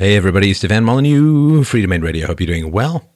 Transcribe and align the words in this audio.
Hey 0.00 0.14
everybody, 0.14 0.54
Stefan 0.54 0.84
Molyneux, 0.84 1.64
Freedomain 1.64 2.04
Radio. 2.04 2.28
Hope 2.28 2.38
you're 2.38 2.46
doing 2.46 2.70
well. 2.70 3.10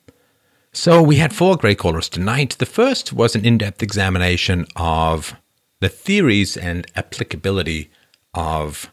So 0.72 1.00
we 1.00 1.14
had 1.14 1.32
four 1.32 1.56
great 1.56 1.78
callers 1.78 2.08
tonight. 2.08 2.56
The 2.58 2.66
first 2.66 3.12
was 3.12 3.36
an 3.36 3.44
in-depth 3.44 3.84
examination 3.84 4.66
of 4.74 5.36
the 5.78 5.88
theories 5.88 6.56
and 6.56 6.84
applicability 6.96 7.88
of 8.34 8.92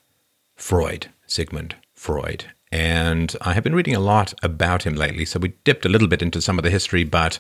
Freud, 0.55 1.07
Sigmund 1.25 1.78
Freud. 1.96 2.54
And 2.71 3.36
I 3.41 3.54
have 3.54 3.63
been 3.63 3.73
reading 3.73 3.96
a 3.96 4.00
lot 4.00 4.36
about 4.44 4.84
him 4.84 4.94
lately, 4.94 5.26
so 5.26 5.40
we 5.40 5.56
dipped 5.64 5.84
a 5.84 5.90
little 5.90 6.08
bit 6.08 6.21
into 6.21 6.44
some 6.44 6.60
of 6.60 6.64
the 6.64 6.70
history, 6.70 7.04
but 7.04 7.40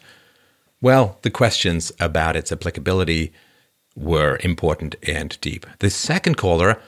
well, 0.81 1.19
the 1.21 1.29
questions 1.29 1.91
about 1.99 2.35
its 2.35 2.51
applicability 2.51 3.31
were 3.95 4.39
important 4.43 4.95
and 5.03 5.39
deep. 5.41 5.67
The 5.77 5.91
second 5.91 6.37
caller 6.37 6.81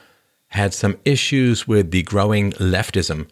had 0.48 0.74
some 0.74 0.98
issues 1.04 1.68
with 1.68 1.92
the 1.92 2.02
growing 2.02 2.50
leftism 2.54 3.28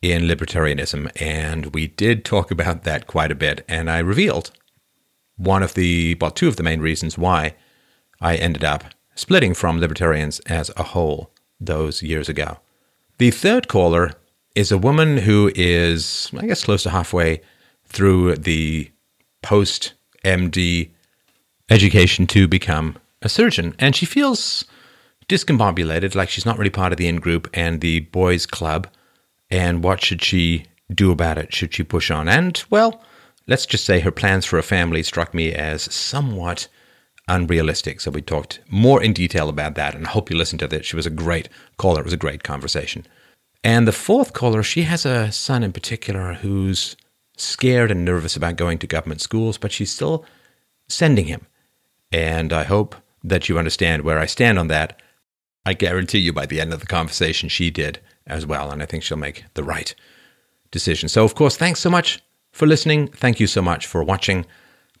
in 0.00 0.22
libertarianism, 0.22 1.10
and 1.20 1.74
we 1.74 1.88
did 1.88 2.24
talk 2.24 2.50
about 2.50 2.84
that 2.84 3.06
quite 3.06 3.32
a 3.32 3.36
bit. 3.36 3.64
And 3.68 3.90
I 3.90 3.98
revealed 3.98 4.50
one 5.36 5.62
of 5.62 5.74
the, 5.74 6.16
well, 6.20 6.30
two 6.30 6.48
of 6.48 6.56
the 6.56 6.62
main 6.62 6.80
reasons 6.80 7.18
why 7.18 7.54
I 8.20 8.36
ended 8.36 8.64
up 8.64 8.84
splitting 9.14 9.54
from 9.54 9.80
libertarians 9.80 10.40
as 10.40 10.70
a 10.76 10.82
whole 10.82 11.32
those 11.60 12.02
years 12.02 12.28
ago. 12.28 12.58
The 13.18 13.32
third 13.32 13.66
caller 13.66 14.12
is 14.54 14.70
a 14.70 14.78
woman 14.78 15.18
who 15.18 15.50
is, 15.54 16.30
I 16.36 16.46
guess, 16.46 16.64
close 16.64 16.84
to 16.84 16.90
halfway 16.90 17.40
through 17.84 18.36
the 18.36 18.90
post 19.42 19.94
MD 20.24 20.90
education 21.70 22.26
to 22.28 22.46
become 22.46 22.96
a 23.22 23.28
surgeon, 23.28 23.74
and 23.78 23.96
she 23.96 24.06
feels 24.06 24.64
discombobulated, 25.28 26.14
like 26.14 26.28
she's 26.28 26.46
not 26.46 26.58
really 26.58 26.70
part 26.70 26.92
of 26.92 26.98
the 26.98 27.08
in 27.08 27.16
group 27.16 27.48
and 27.52 27.80
the 27.80 28.00
boys' 28.00 28.46
club 28.46 28.86
and 29.50 29.82
what 29.82 30.02
should 30.02 30.22
she 30.22 30.66
do 30.92 31.10
about 31.10 31.38
it? 31.38 31.54
Should 31.54 31.74
she 31.74 31.82
push 31.82 32.10
on? 32.10 32.28
And, 32.28 32.62
well, 32.70 33.02
let's 33.46 33.66
just 33.66 33.84
say 33.84 34.00
her 34.00 34.10
plans 34.10 34.44
for 34.44 34.58
a 34.58 34.62
family 34.62 35.02
struck 35.02 35.34
me 35.34 35.52
as 35.52 35.82
somewhat 35.94 36.68
unrealistic. 37.28 38.00
So 38.00 38.10
we 38.10 38.22
talked 38.22 38.60
more 38.68 39.02
in 39.02 39.12
detail 39.12 39.48
about 39.48 39.74
that, 39.74 39.94
and 39.94 40.06
I 40.06 40.10
hope 40.10 40.30
you 40.30 40.36
listened 40.36 40.60
to 40.60 40.68
this. 40.68 40.86
She 40.86 40.96
was 40.96 41.06
a 41.06 41.10
great 41.10 41.48
caller. 41.76 42.00
It 42.00 42.04
was 42.04 42.12
a 42.12 42.18
great 42.18 42.42
conversation. 42.42 43.06
And 43.64 43.86
the 43.86 43.92
fourth 43.92 44.32
caller, 44.32 44.62
she 44.62 44.82
has 44.82 45.04
a 45.04 45.32
son 45.32 45.62
in 45.62 45.72
particular 45.72 46.34
who's 46.34 46.96
scared 47.36 47.90
and 47.90 48.04
nervous 48.04 48.36
about 48.36 48.56
going 48.56 48.78
to 48.78 48.86
government 48.86 49.20
schools, 49.20 49.58
but 49.58 49.72
she's 49.72 49.92
still 49.92 50.24
sending 50.88 51.26
him. 51.26 51.46
And 52.10 52.52
I 52.52 52.64
hope 52.64 52.96
that 53.22 53.48
you 53.48 53.58
understand 53.58 54.02
where 54.02 54.18
I 54.18 54.26
stand 54.26 54.58
on 54.58 54.68
that. 54.68 55.00
I 55.66 55.74
guarantee 55.74 56.18
you 56.18 56.32
by 56.32 56.46
the 56.46 56.60
end 56.60 56.72
of 56.72 56.80
the 56.80 56.86
conversation, 56.86 57.48
she 57.48 57.70
did 57.70 58.00
as 58.28 58.46
well. 58.46 58.70
And 58.70 58.82
I 58.82 58.86
think 58.86 59.02
she'll 59.02 59.16
make 59.16 59.44
the 59.54 59.64
right 59.64 59.94
decision. 60.70 61.08
So, 61.08 61.24
of 61.24 61.34
course, 61.34 61.56
thanks 61.56 61.80
so 61.80 61.90
much 61.90 62.20
for 62.52 62.66
listening. 62.66 63.08
Thank 63.08 63.40
you 63.40 63.46
so 63.46 63.62
much 63.62 63.86
for 63.86 64.02
watching. 64.04 64.46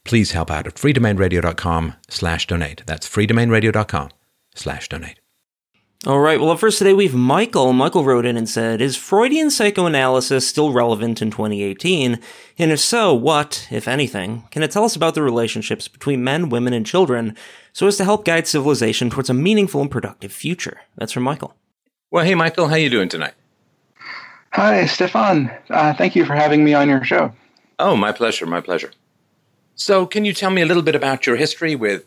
Please 0.04 0.32
help 0.32 0.50
out 0.50 0.66
at 0.66 0.74
freedomainradio.com 0.74 1.94
slash 2.08 2.46
donate. 2.46 2.82
That's 2.86 3.08
freedomainradio.com 3.08 4.10
slash 4.54 4.88
donate. 4.88 5.20
All 6.06 6.20
right, 6.20 6.40
well, 6.40 6.56
first 6.56 6.78
today 6.78 6.92
we 6.92 7.08
have 7.08 7.14
Michael. 7.16 7.72
Michael 7.72 8.04
wrote 8.04 8.24
in 8.24 8.36
and 8.36 8.48
said, 8.48 8.80
Is 8.80 8.96
Freudian 8.96 9.50
psychoanalysis 9.50 10.46
still 10.46 10.72
relevant 10.72 11.20
in 11.20 11.32
2018? 11.32 12.20
And 12.56 12.70
if 12.70 12.78
so, 12.78 13.12
what, 13.12 13.66
if 13.72 13.88
anything, 13.88 14.44
can 14.52 14.62
it 14.62 14.70
tell 14.70 14.84
us 14.84 14.94
about 14.94 15.14
the 15.14 15.22
relationships 15.22 15.88
between 15.88 16.22
men, 16.22 16.50
women, 16.50 16.72
and 16.72 16.86
children 16.86 17.34
so 17.72 17.88
as 17.88 17.96
to 17.96 18.04
help 18.04 18.24
guide 18.24 18.46
civilization 18.46 19.10
towards 19.10 19.28
a 19.28 19.34
meaningful 19.34 19.80
and 19.80 19.90
productive 19.90 20.30
future? 20.30 20.82
That's 20.96 21.10
from 21.10 21.24
Michael. 21.24 21.56
Well, 22.10 22.24
hey, 22.24 22.34
Michael, 22.34 22.68
how 22.68 22.76
you 22.76 22.88
doing 22.88 23.10
tonight? 23.10 23.34
Hi, 24.52 24.86
Stefan. 24.86 25.50
Uh, 25.68 25.92
thank 25.92 26.16
you 26.16 26.24
for 26.24 26.34
having 26.34 26.64
me 26.64 26.72
on 26.72 26.88
your 26.88 27.04
show. 27.04 27.34
Oh, 27.78 27.96
my 27.96 28.12
pleasure, 28.12 28.46
my 28.46 28.62
pleasure. 28.62 28.92
So, 29.74 30.06
can 30.06 30.24
you 30.24 30.32
tell 30.32 30.50
me 30.50 30.62
a 30.62 30.66
little 30.66 30.82
bit 30.82 30.94
about 30.94 31.26
your 31.26 31.36
history 31.36 31.76
with 31.76 32.06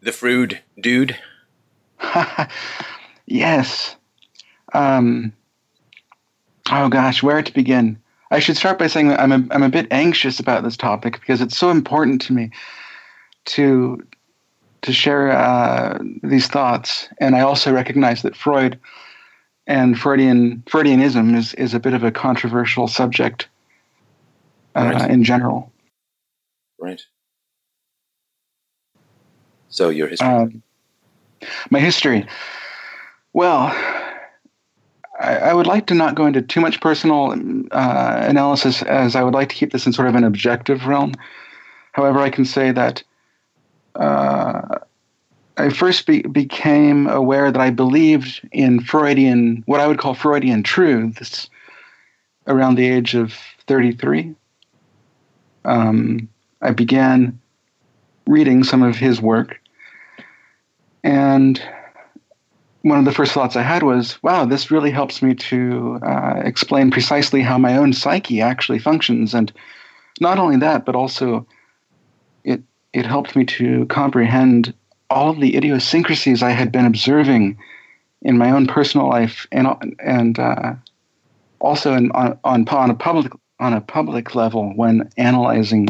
the 0.00 0.12
Freud 0.12 0.60
dude? 0.80 1.18
yes. 3.26 3.96
Um, 4.72 5.32
oh 6.70 6.88
gosh, 6.88 7.20
where 7.20 7.42
to 7.42 7.52
begin? 7.52 8.00
I 8.30 8.38
should 8.38 8.56
start 8.56 8.78
by 8.78 8.86
saying 8.86 9.08
that 9.08 9.18
I'm 9.18 9.32
a, 9.32 9.44
I'm 9.50 9.64
a 9.64 9.68
bit 9.68 9.88
anxious 9.90 10.38
about 10.38 10.62
this 10.62 10.76
topic 10.76 11.18
because 11.18 11.40
it's 11.40 11.56
so 11.56 11.70
important 11.70 12.22
to 12.22 12.32
me 12.32 12.52
to 13.46 14.06
to 14.82 14.92
share 14.92 15.32
uh, 15.32 15.98
these 16.22 16.46
thoughts, 16.46 17.08
and 17.18 17.34
I 17.34 17.40
also 17.40 17.72
recognize 17.72 18.22
that 18.22 18.36
Freud 18.36 18.78
and 19.70 19.96
Freudian 19.96 20.64
Freudianism 20.66 21.36
is 21.36 21.54
is 21.54 21.74
a 21.74 21.80
bit 21.80 21.94
of 21.94 22.02
a 22.02 22.10
controversial 22.10 22.88
subject 22.88 23.48
uh, 24.74 24.90
right. 24.92 25.10
in 25.10 25.22
general. 25.22 25.72
Right. 26.78 27.00
So 29.68 29.88
your 29.90 30.08
history. 30.08 30.28
Um, 30.28 30.62
my 31.70 31.78
history. 31.78 32.26
Well, 33.32 33.72
I, 35.20 35.36
I, 35.36 35.54
would 35.54 35.68
like 35.68 35.86
to 35.86 35.94
not 35.94 36.16
go 36.16 36.26
into 36.26 36.42
too 36.42 36.60
much 36.60 36.80
personal 36.80 37.30
uh, 37.70 38.24
analysis, 38.26 38.82
as 38.82 39.14
I 39.14 39.22
would 39.22 39.34
like 39.34 39.50
to 39.50 39.54
keep 39.54 39.70
this 39.70 39.86
in 39.86 39.92
sort 39.92 40.08
of 40.08 40.16
an 40.16 40.24
objective 40.24 40.86
realm. 40.86 41.14
However, 41.92 42.18
I 42.18 42.30
can 42.30 42.44
say 42.44 42.72
that 42.72 43.04
uh, 43.94 44.78
I 45.56 45.70
first 45.70 46.06
be, 46.06 46.22
became 46.22 47.06
aware 47.06 47.50
that 47.50 47.60
I 47.60 47.70
believed 47.70 48.48
in 48.52 48.80
Freudian, 48.80 49.62
what 49.66 49.80
I 49.80 49.86
would 49.86 49.98
call 49.98 50.14
Freudian 50.14 50.62
truths, 50.62 51.50
around 52.46 52.76
the 52.76 52.88
age 52.88 53.14
of 53.14 53.34
33. 53.66 54.34
Um, 55.64 56.28
I 56.62 56.70
began 56.70 57.38
reading 58.26 58.64
some 58.64 58.82
of 58.82 58.96
his 58.96 59.20
work, 59.20 59.60
and 61.04 61.62
one 62.82 62.98
of 62.98 63.04
the 63.04 63.12
first 63.12 63.32
thoughts 63.32 63.56
I 63.56 63.62
had 63.62 63.82
was, 63.82 64.22
wow, 64.22 64.44
this 64.44 64.70
really 64.70 64.90
helps 64.90 65.20
me 65.20 65.34
to 65.34 65.98
uh, 66.02 66.40
explain 66.44 66.90
precisely 66.90 67.42
how 67.42 67.58
my 67.58 67.76
own 67.76 67.92
psyche 67.92 68.40
actually 68.40 68.78
functions. 68.78 69.34
And 69.34 69.52
not 70.20 70.38
only 70.38 70.56
that, 70.58 70.86
but 70.86 70.94
also 70.94 71.46
it, 72.44 72.62
it 72.92 73.04
helped 73.04 73.36
me 73.36 73.44
to 73.44 73.84
comprehend 73.86 74.72
all 75.10 75.30
of 75.30 75.40
the 75.40 75.56
idiosyncrasies 75.56 76.42
I 76.42 76.50
had 76.50 76.72
been 76.72 76.86
observing 76.86 77.58
in 78.22 78.38
my 78.38 78.50
own 78.50 78.66
personal 78.66 79.08
life 79.08 79.46
and 79.50 79.68
and 79.98 80.38
uh, 80.38 80.74
also 81.60 81.94
in, 81.94 82.10
on, 82.12 82.38
on 82.44 82.68
on 82.68 82.90
a 82.90 82.94
public 82.94 83.32
on 83.58 83.72
a 83.72 83.80
public 83.80 84.34
level 84.34 84.72
when 84.76 85.10
analyzing 85.16 85.88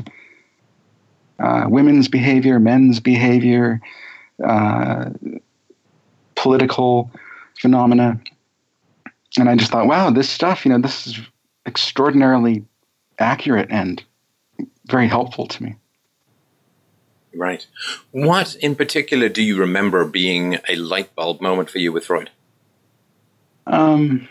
uh, 1.38 1.66
women's 1.68 2.08
behavior, 2.08 2.58
men's 2.58 3.00
behavior, 3.00 3.80
uh, 4.44 5.10
political 6.34 7.10
phenomena, 7.58 8.20
and 9.38 9.48
I 9.48 9.56
just 9.56 9.70
thought, 9.70 9.86
wow, 9.86 10.10
this 10.10 10.28
stuff, 10.28 10.64
you 10.64 10.72
know, 10.72 10.78
this 10.78 11.06
is 11.06 11.20
extraordinarily 11.66 12.64
accurate 13.18 13.68
and 13.70 14.02
very 14.86 15.06
helpful 15.06 15.46
to 15.46 15.62
me. 15.62 15.76
Right. 17.34 17.66
What 18.10 18.56
in 18.56 18.74
particular 18.74 19.28
do 19.28 19.42
you 19.42 19.56
remember 19.56 20.04
being 20.04 20.58
a 20.68 20.76
light 20.76 21.14
bulb 21.14 21.40
moment 21.40 21.70
for 21.70 21.78
you 21.78 21.92
with 21.92 22.06
Freud? 22.06 22.30
Um, 23.66 24.28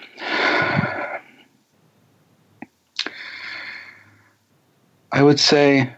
I 5.12 5.24
would 5.24 5.40
say 5.40 5.94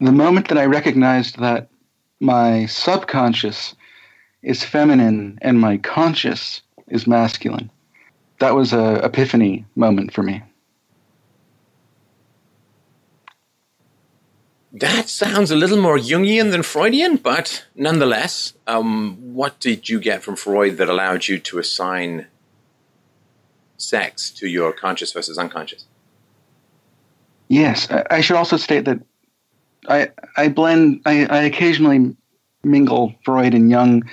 the 0.00 0.12
moment 0.12 0.48
that 0.48 0.58
I 0.58 0.64
recognized 0.64 1.38
that 1.38 1.68
my 2.20 2.66
subconscious 2.66 3.74
is 4.42 4.64
feminine 4.64 5.38
and 5.42 5.60
my 5.60 5.76
conscious 5.78 6.62
is 6.88 7.06
masculine. 7.06 7.70
That 8.40 8.54
was 8.54 8.72
a 8.72 9.04
epiphany 9.04 9.64
moment 9.76 10.12
for 10.12 10.22
me. 10.22 10.42
That 14.72 15.10
sounds 15.10 15.50
a 15.50 15.56
little 15.56 15.80
more 15.80 15.98
Jungian 15.98 16.50
than 16.50 16.62
Freudian, 16.62 17.16
but 17.16 17.66
nonetheless, 17.74 18.54
um, 18.66 19.34
what 19.34 19.60
did 19.60 19.90
you 19.90 20.00
get 20.00 20.22
from 20.22 20.34
Freud 20.34 20.78
that 20.78 20.88
allowed 20.88 21.28
you 21.28 21.38
to 21.40 21.58
assign 21.58 22.26
sex 23.76 24.30
to 24.30 24.48
your 24.48 24.72
conscious 24.72 25.12
versus 25.12 25.36
unconscious? 25.36 25.84
Yes, 27.48 27.86
I 27.90 28.22
should 28.22 28.36
also 28.36 28.56
state 28.56 28.86
that 28.86 29.00
I 29.86 30.08
I 30.38 30.48
blend 30.48 31.02
I, 31.04 31.26
I 31.26 31.42
occasionally 31.42 32.16
mingle 32.64 33.14
Freud 33.26 33.52
and 33.52 33.70
Jung. 33.70 34.04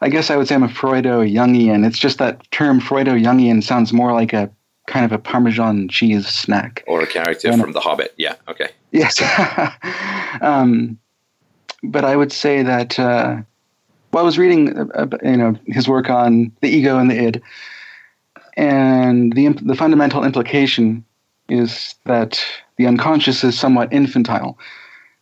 I 0.00 0.10
guess 0.10 0.30
I 0.30 0.36
would 0.36 0.46
say 0.46 0.54
I'm 0.54 0.62
a 0.62 0.68
Freudo 0.68 1.28
Jungian. 1.28 1.84
It's 1.84 1.98
just 1.98 2.18
that 2.18 2.48
term 2.52 2.80
Freudo 2.80 3.20
Jungian 3.20 3.64
sounds 3.64 3.92
more 3.92 4.12
like 4.12 4.32
a 4.32 4.50
kind 4.86 5.04
of 5.04 5.12
a 5.12 5.18
Parmesan 5.18 5.88
cheese 5.88 6.26
snack. 6.26 6.84
Or 6.86 7.00
a 7.00 7.06
character 7.06 7.50
and 7.50 7.60
from 7.60 7.72
The 7.72 7.80
Hobbit. 7.80 8.14
Yeah, 8.16 8.36
okay. 8.48 8.70
Yes. 8.92 9.20
um, 10.40 10.98
but 11.82 12.04
I 12.04 12.16
would 12.16 12.32
say 12.32 12.62
that 12.62 12.98
uh, 12.98 13.42
well, 14.14 14.22
I 14.22 14.24
was 14.24 14.38
reading, 14.38 14.78
uh, 14.78 14.86
uh, 14.94 15.06
you 15.24 15.36
know, 15.36 15.56
his 15.66 15.88
work 15.88 16.08
on 16.08 16.52
the 16.60 16.68
ego 16.68 16.98
and 16.98 17.10
the 17.10 17.20
id, 17.20 17.42
and 18.56 19.32
the 19.32 19.48
the 19.48 19.74
fundamental 19.74 20.22
implication 20.22 21.04
is 21.48 21.96
that 22.04 22.40
the 22.76 22.86
unconscious 22.86 23.42
is 23.42 23.58
somewhat 23.58 23.92
infantile, 23.92 24.56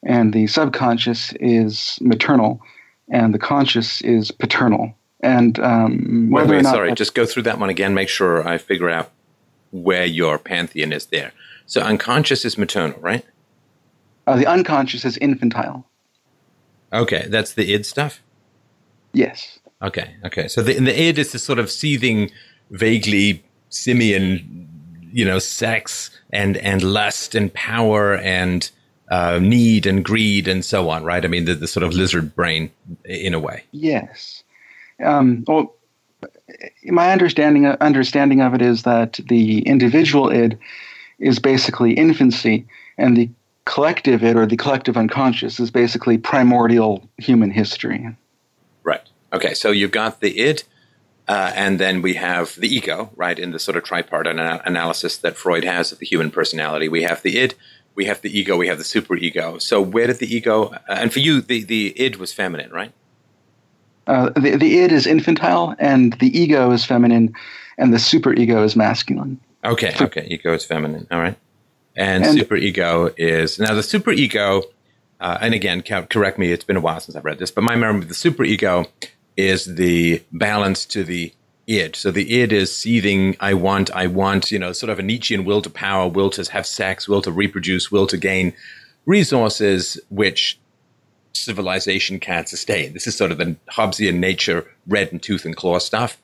and 0.02 0.34
the 0.34 0.46
subconscious 0.46 1.32
is 1.40 1.98
maternal, 2.02 2.60
and 3.08 3.32
the 3.32 3.38
conscious 3.38 4.02
is 4.02 4.30
paternal. 4.30 4.92
And 5.20 5.58
um, 5.60 6.28
wait, 6.30 6.46
wait, 6.48 6.64
sorry, 6.66 6.92
just 6.92 7.14
go 7.14 7.24
through 7.24 7.44
that 7.44 7.58
one 7.58 7.70
again. 7.70 7.94
Make 7.94 8.10
sure 8.10 8.46
I 8.46 8.58
figure 8.58 8.90
out 8.90 9.10
where 9.72 10.04
your 10.04 10.38
pantheon 10.38 10.92
is 10.92 11.06
there. 11.06 11.32
So 11.66 11.80
unconscious 11.80 12.44
is 12.44 12.56
maternal, 12.56 13.00
right? 13.00 13.24
Uh, 14.26 14.36
the 14.36 14.46
unconscious 14.46 15.04
is 15.04 15.16
infantile. 15.18 15.84
Okay, 16.92 17.26
that's 17.28 17.54
the 17.54 17.72
id 17.72 17.84
stuff. 17.84 18.20
Yes. 19.12 19.58
Okay. 19.82 20.14
Okay. 20.24 20.46
So 20.48 20.62
the, 20.62 20.78
the 20.78 20.98
id 21.00 21.18
is 21.18 21.32
the 21.32 21.38
sort 21.38 21.58
of 21.58 21.70
seething, 21.70 22.30
vaguely 22.70 23.42
simian, 23.70 24.68
you 25.10 25.24
know, 25.24 25.38
sex 25.38 26.10
and 26.30 26.56
and 26.58 26.82
lust 26.82 27.34
and 27.34 27.52
power 27.52 28.16
and 28.16 28.70
uh, 29.10 29.38
need 29.42 29.86
and 29.86 30.04
greed 30.04 30.46
and 30.48 30.64
so 30.64 30.88
on, 30.88 31.04
right? 31.04 31.24
I 31.24 31.28
mean, 31.28 31.44
the, 31.44 31.54
the 31.54 31.66
sort 31.66 31.82
of 31.82 31.92
lizard 31.92 32.34
brain 32.34 32.70
in 33.04 33.34
a 33.34 33.40
way. 33.40 33.64
Yes. 33.72 34.44
Um, 35.04 35.44
well, 35.46 35.74
my 36.84 37.12
understanding 37.12 37.66
understanding 37.66 38.40
of 38.40 38.54
it 38.54 38.62
is 38.62 38.82
that 38.82 39.20
the 39.28 39.60
individual 39.60 40.30
id 40.30 40.58
is 41.18 41.38
basically 41.38 41.92
infancy, 41.92 42.66
and 42.98 43.16
the 43.16 43.30
collective 43.64 44.24
id 44.24 44.36
or 44.36 44.46
the 44.46 44.56
collective 44.56 44.96
unconscious 44.96 45.60
is 45.60 45.70
basically 45.70 46.18
primordial 46.18 47.08
human 47.18 47.50
history. 47.50 48.14
Right. 48.82 49.02
Okay. 49.32 49.54
So 49.54 49.70
you've 49.70 49.92
got 49.92 50.20
the 50.20 50.38
id, 50.38 50.64
uh, 51.28 51.52
and 51.54 51.78
then 51.78 52.02
we 52.02 52.14
have 52.14 52.56
the 52.56 52.68
ego, 52.68 53.10
right? 53.16 53.38
In 53.38 53.52
the 53.52 53.58
sort 53.58 53.76
of 53.76 53.84
tripartite 53.84 54.38
ana- 54.38 54.62
analysis 54.64 55.16
that 55.18 55.36
Freud 55.36 55.64
has 55.64 55.92
of 55.92 55.98
the 55.98 56.06
human 56.06 56.30
personality, 56.30 56.88
we 56.88 57.02
have 57.02 57.22
the 57.22 57.38
id, 57.38 57.54
we 57.94 58.06
have 58.06 58.20
the 58.22 58.36
ego, 58.36 58.56
we 58.56 58.68
have 58.68 58.78
the 58.78 58.84
superego. 58.84 59.60
So 59.60 59.80
where 59.80 60.08
did 60.08 60.18
the 60.18 60.34
ego? 60.34 60.66
Uh, 60.66 60.78
and 60.88 61.12
for 61.12 61.20
you, 61.20 61.40
the 61.40 61.62
the 61.62 61.98
id 62.00 62.16
was 62.16 62.32
feminine, 62.32 62.70
right? 62.70 62.92
Uh, 64.06 64.30
the 64.30 64.56
the 64.56 64.80
id 64.80 64.92
is 64.92 65.06
infantile, 65.06 65.74
and 65.78 66.12
the 66.14 66.36
ego 66.38 66.70
is 66.72 66.84
feminine, 66.84 67.34
and 67.78 67.92
the 67.92 67.98
superego 67.98 68.64
is 68.64 68.76
masculine. 68.76 69.40
Okay. 69.64 69.94
Okay. 70.00 70.26
Ego 70.28 70.52
is 70.54 70.64
feminine. 70.64 71.06
All 71.10 71.20
right 71.20 71.36
and, 71.96 72.24
and 72.24 72.38
superego 72.38 73.12
is 73.16 73.58
now 73.58 73.74
the 73.74 73.80
superego. 73.80 74.64
Uh, 75.20 75.38
and 75.40 75.54
again, 75.54 75.82
correct 75.82 76.38
me. 76.38 76.50
It's 76.50 76.64
been 76.64 76.76
a 76.76 76.80
while 76.80 76.98
since 76.98 77.14
I've 77.14 77.24
read 77.24 77.38
this, 77.38 77.50
but 77.50 77.62
my 77.62 77.76
memory 77.76 78.02
of 78.02 78.08
the 78.08 78.14
superego 78.14 78.88
is 79.36 79.76
the 79.76 80.22
balance 80.32 80.84
to 80.86 81.04
the 81.04 81.32
id. 81.68 81.94
So 81.94 82.10
the 82.10 82.40
id 82.40 82.52
is 82.52 82.76
seething. 82.76 83.36
I 83.38 83.54
want. 83.54 83.90
I 83.92 84.08
want. 84.08 84.50
You 84.50 84.58
know, 84.58 84.72
sort 84.72 84.90
of 84.90 84.98
a 84.98 85.02
Nietzschean 85.02 85.44
will 85.44 85.62
to 85.62 85.70
power, 85.70 86.08
will 86.08 86.30
to 86.30 86.50
have 86.50 86.66
sex, 86.66 87.08
will 87.08 87.22
to 87.22 87.30
reproduce, 87.30 87.92
will 87.92 88.08
to 88.08 88.16
gain 88.16 88.52
resources, 89.06 90.00
which 90.08 90.58
civilization 91.32 92.20
can't 92.20 92.48
sustain. 92.48 92.92
This 92.92 93.06
is 93.06 93.16
sort 93.16 93.32
of 93.32 93.38
the 93.38 93.56
Hobbesian 93.70 94.18
nature, 94.18 94.66
red 94.86 95.12
and 95.12 95.22
tooth 95.22 95.44
and 95.44 95.56
claw 95.56 95.78
stuff. 95.78 96.18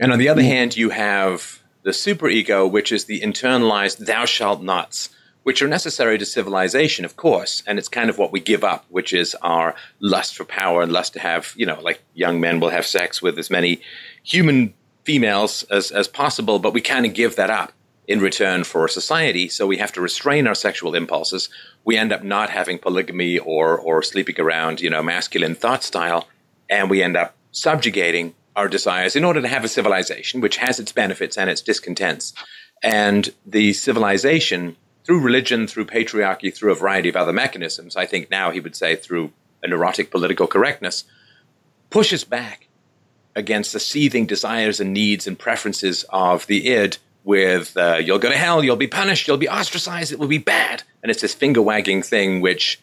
And 0.00 0.12
on 0.12 0.18
the 0.18 0.28
other 0.28 0.42
mm. 0.42 0.46
hand, 0.46 0.76
you 0.76 0.90
have 0.90 1.60
the 1.82 1.90
superego, 1.90 2.70
which 2.70 2.92
is 2.92 3.04
the 3.04 3.20
internalized 3.20 4.06
thou 4.06 4.24
shalt 4.24 4.62
nots, 4.62 5.10
which 5.42 5.62
are 5.62 5.68
necessary 5.68 6.18
to 6.18 6.26
civilization, 6.26 7.04
of 7.04 7.16
course, 7.16 7.62
and 7.66 7.78
it's 7.78 7.88
kind 7.88 8.10
of 8.10 8.18
what 8.18 8.32
we 8.32 8.40
give 8.40 8.64
up, 8.64 8.84
which 8.90 9.12
is 9.12 9.34
our 9.42 9.74
lust 10.00 10.36
for 10.36 10.44
power 10.44 10.82
and 10.82 10.92
lust 10.92 11.14
to 11.14 11.20
have, 11.20 11.54
you 11.56 11.64
know, 11.64 11.80
like 11.80 12.02
young 12.14 12.40
men 12.40 12.60
will 12.60 12.68
have 12.68 12.86
sex 12.86 13.22
with 13.22 13.38
as 13.38 13.50
many 13.50 13.80
human 14.22 14.74
females 15.04 15.62
as, 15.70 15.90
as 15.90 16.06
possible, 16.06 16.58
but 16.58 16.74
we 16.74 16.80
kind 16.80 17.06
of 17.06 17.14
give 17.14 17.36
that 17.36 17.48
up 17.48 17.72
in 18.08 18.20
return 18.20 18.64
for 18.64 18.88
society. 18.88 19.48
So 19.48 19.66
we 19.66 19.76
have 19.76 19.92
to 19.92 20.00
restrain 20.00 20.46
our 20.46 20.54
sexual 20.54 20.94
impulses. 20.94 21.50
We 21.84 21.98
end 21.98 22.10
up 22.10 22.24
not 22.24 22.48
having 22.48 22.78
polygamy 22.78 23.38
or 23.38 23.78
or 23.78 24.02
sleeping 24.02 24.40
around, 24.40 24.80
you 24.80 24.88
know, 24.88 25.02
masculine 25.02 25.54
thought 25.54 25.84
style, 25.84 26.26
and 26.68 26.88
we 26.90 27.02
end 27.02 27.16
up 27.16 27.36
subjugating 27.52 28.34
our 28.56 28.66
desires 28.68 29.14
in 29.14 29.24
order 29.24 29.42
to 29.42 29.48
have 29.48 29.62
a 29.62 29.68
civilization 29.68 30.40
which 30.40 30.56
has 30.56 30.80
its 30.80 30.90
benefits 30.90 31.36
and 31.36 31.50
its 31.50 31.60
discontents. 31.60 32.32
And 32.82 33.32
the 33.46 33.72
civilization, 33.74 34.76
through 35.04 35.20
religion, 35.20 35.66
through 35.66 35.86
patriarchy, 35.86 36.52
through 36.52 36.72
a 36.72 36.76
variety 36.76 37.08
of 37.08 37.16
other 37.16 37.32
mechanisms, 37.32 37.94
I 37.94 38.06
think 38.06 38.30
now 38.30 38.50
he 38.50 38.60
would 38.60 38.74
say 38.74 38.96
through 38.96 39.32
a 39.62 39.68
neurotic 39.68 40.10
political 40.10 40.46
correctness, 40.46 41.04
pushes 41.90 42.24
back 42.24 42.68
against 43.34 43.72
the 43.72 43.80
seething 43.80 44.26
desires 44.26 44.80
and 44.80 44.92
needs 44.92 45.26
and 45.26 45.38
preferences 45.38 46.04
of 46.10 46.46
the 46.46 46.68
id 46.68 46.98
with 47.28 47.76
uh, 47.76 47.96
you'll 47.96 48.18
go 48.18 48.30
to 48.30 48.36
hell, 48.38 48.64
you'll 48.64 48.74
be 48.74 48.86
punished, 48.86 49.28
you'll 49.28 49.36
be 49.36 49.50
ostracized, 49.50 50.12
it 50.12 50.18
will 50.18 50.28
be 50.28 50.38
bad. 50.38 50.82
And 51.02 51.10
it's 51.10 51.20
this 51.20 51.34
finger 51.34 51.60
wagging 51.60 52.00
thing 52.02 52.40
which 52.40 52.80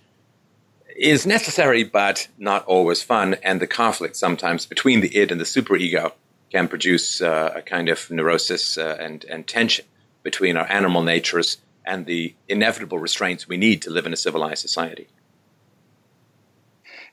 is 0.95 1.25
necessary 1.25 1.83
but 1.83 2.27
not 2.38 2.63
always 2.65 3.01
fun, 3.01 3.38
and 3.42 3.59
the 3.59 3.65
conflict 3.65 4.15
sometimes 4.15 4.68
between 4.68 5.01
the 5.01 5.18
id 5.18 5.31
and 5.31 5.42
the 5.42 5.45
superego 5.45 6.12
can 6.51 6.68
produce 6.68 7.21
uh, 7.21 7.53
a 7.56 7.63
kind 7.63 7.89
of 7.89 8.12
neurosis 8.12 8.77
uh, 8.77 8.95
and, 9.00 9.25
and 9.25 9.47
tension 9.47 9.83
between 10.21 10.57
our 10.57 10.71
animal 10.71 11.01
natures 11.01 11.57
and 11.83 12.06
the 12.06 12.36
inevitable 12.48 13.00
restraints 13.00 13.48
we 13.48 13.57
need 13.57 13.81
to 13.81 13.89
live 13.89 14.06
in 14.06 14.13
a 14.13 14.18
civilized 14.18 14.62
society. 14.62 15.07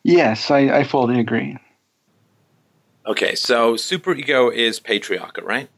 Yes, 0.02 0.50
I, 0.50 0.80
I 0.80 0.84
fully 0.84 1.18
agree. 1.18 1.56
Okay, 3.06 3.34
so 3.34 3.74
superego 3.76 4.54
is 4.54 4.78
patriarchal, 4.80 5.44
right? 5.44 5.70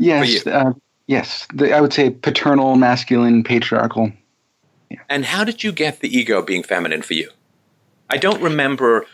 Yes, 0.00 0.46
uh, 0.46 0.72
yes. 1.06 1.46
The, 1.52 1.72
I 1.72 1.80
would 1.80 1.92
say 1.92 2.10
paternal, 2.10 2.74
masculine, 2.76 3.44
patriarchal. 3.44 4.12
And 5.08 5.26
how 5.26 5.44
did 5.44 5.62
you 5.62 5.72
get 5.72 6.00
the 6.00 6.08
ego 6.08 6.42
being 6.42 6.62
feminine 6.62 7.02
for 7.02 7.14
you? 7.14 7.30
I 8.08 8.16
don't 8.16 8.42
remember 8.42 9.06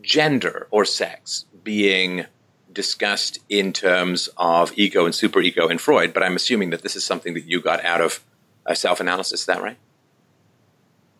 gender 0.00 0.66
or 0.70 0.84
sex 0.84 1.44
being 1.62 2.24
discussed 2.72 3.38
in 3.48 3.72
terms 3.72 4.28
of 4.38 4.72
ego 4.76 5.04
and 5.04 5.14
superego 5.14 5.70
in 5.70 5.78
Freud, 5.78 6.14
but 6.14 6.22
I'm 6.22 6.36
assuming 6.36 6.70
that 6.70 6.82
this 6.82 6.96
is 6.96 7.04
something 7.04 7.34
that 7.34 7.44
you 7.44 7.60
got 7.60 7.84
out 7.84 8.00
of 8.00 8.24
a 8.64 8.74
self 8.74 8.98
analysis. 8.98 9.40
Is 9.40 9.46
that 9.46 9.62
right? 9.62 9.76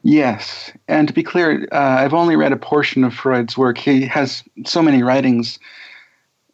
Yes. 0.02 0.72
And 0.88 1.06
to 1.08 1.14
be 1.14 1.22
clear, 1.22 1.68
uh, 1.70 1.76
I've 1.76 2.14
only 2.14 2.36
read 2.36 2.52
a 2.52 2.56
portion 2.56 3.04
of 3.04 3.12
Freud's 3.12 3.58
work. 3.58 3.76
He 3.76 4.06
has 4.06 4.42
so 4.64 4.80
many 4.80 5.02
writings. 5.02 5.58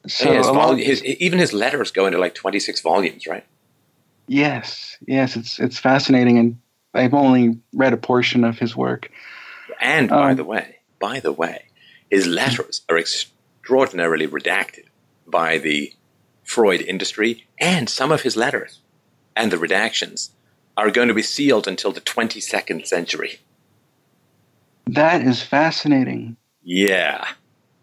So 0.09 0.33
his 0.33 0.47
vol- 0.47 0.77
his, 0.77 1.03
even 1.05 1.39
his 1.39 1.53
letters 1.53 1.91
go 1.91 2.07
into 2.07 2.19
like 2.19 2.35
26 2.35 2.81
volumes, 2.81 3.27
right? 3.27 3.45
Yes. 4.29 4.97
Yes. 5.07 5.37
It's, 5.37 5.59
it's 5.59 5.79
fascinating. 5.79 6.39
And 6.39 6.59
I've 6.95 7.15
only 7.15 7.59
read 7.73 7.93
a 7.93 7.97
portion 7.97 8.45
of 8.45 8.59
his 8.59 8.77
work. 8.77 9.11
And 9.81 10.09
by 10.09 10.31
um, 10.31 10.37
the 10.37 10.45
way, 10.45 10.77
by 11.01 11.21
the 11.21 11.33
way, 11.33 11.67
his 12.11 12.27
letters 12.27 12.83
are 12.89 12.99
extraordinarily 12.99 14.27
redacted 14.27 14.85
by 15.27 15.59
the 15.59 15.93
Freud 16.45 16.81
industry, 16.81 17.45
and 17.61 17.89
some 17.89 18.13
of 18.13 18.23
his 18.23 18.37
letters 18.37 18.81
and 19.35 19.51
the 19.51 19.57
redactions 19.57 20.31
are 20.77 20.91
going 20.91 21.09
to 21.09 21.15
be 21.15 21.23
sealed 21.23 21.67
until 21.67 21.91
the 21.91 22.01
22nd 22.01 22.87
century. 22.87 23.41
That 24.87 25.23
is 25.23 25.43
fascinating. 25.43 26.37
Yeah. 26.63 27.27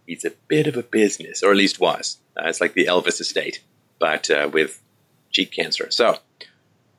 He's 0.06 0.26
a 0.26 0.32
bit 0.48 0.68
of 0.68 0.76
a 0.78 0.84
business, 0.84 1.44
or 1.44 1.52
at 1.52 1.58
least 1.58 1.80
was. 1.80 2.18
Uh, 2.38 2.48
it's 2.48 2.62
like 2.62 2.74
the 2.74 2.86
Elvis 2.86 3.22
estate, 3.22 3.62
but 4.00 4.30
uh, 4.30 4.50
with 4.52 4.82
cheek 5.32 5.52
cancer. 5.52 5.90
So, 5.92 6.20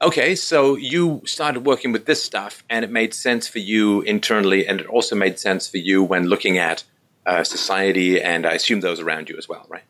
Okay, 0.02 0.34
so 0.34 0.76
you 0.76 1.22
started 1.24 1.64
working 1.64 1.90
with 1.90 2.04
this 2.04 2.22
stuff, 2.22 2.62
and 2.68 2.84
it 2.84 2.90
made 2.90 3.14
sense 3.14 3.48
for 3.48 3.60
you 3.60 4.02
internally, 4.02 4.66
and 4.66 4.78
it 4.78 4.86
also 4.86 5.16
made 5.16 5.38
sense 5.38 5.66
for 5.66 5.78
you 5.78 6.02
when 6.02 6.26
looking 6.26 6.58
at 6.58 6.84
uh, 7.24 7.42
society, 7.42 8.20
and 8.20 8.44
I 8.44 8.52
assume 8.52 8.80
those 8.80 9.00
around 9.00 9.30
you 9.30 9.38
as 9.38 9.48
well, 9.48 9.64
right? 9.68 9.84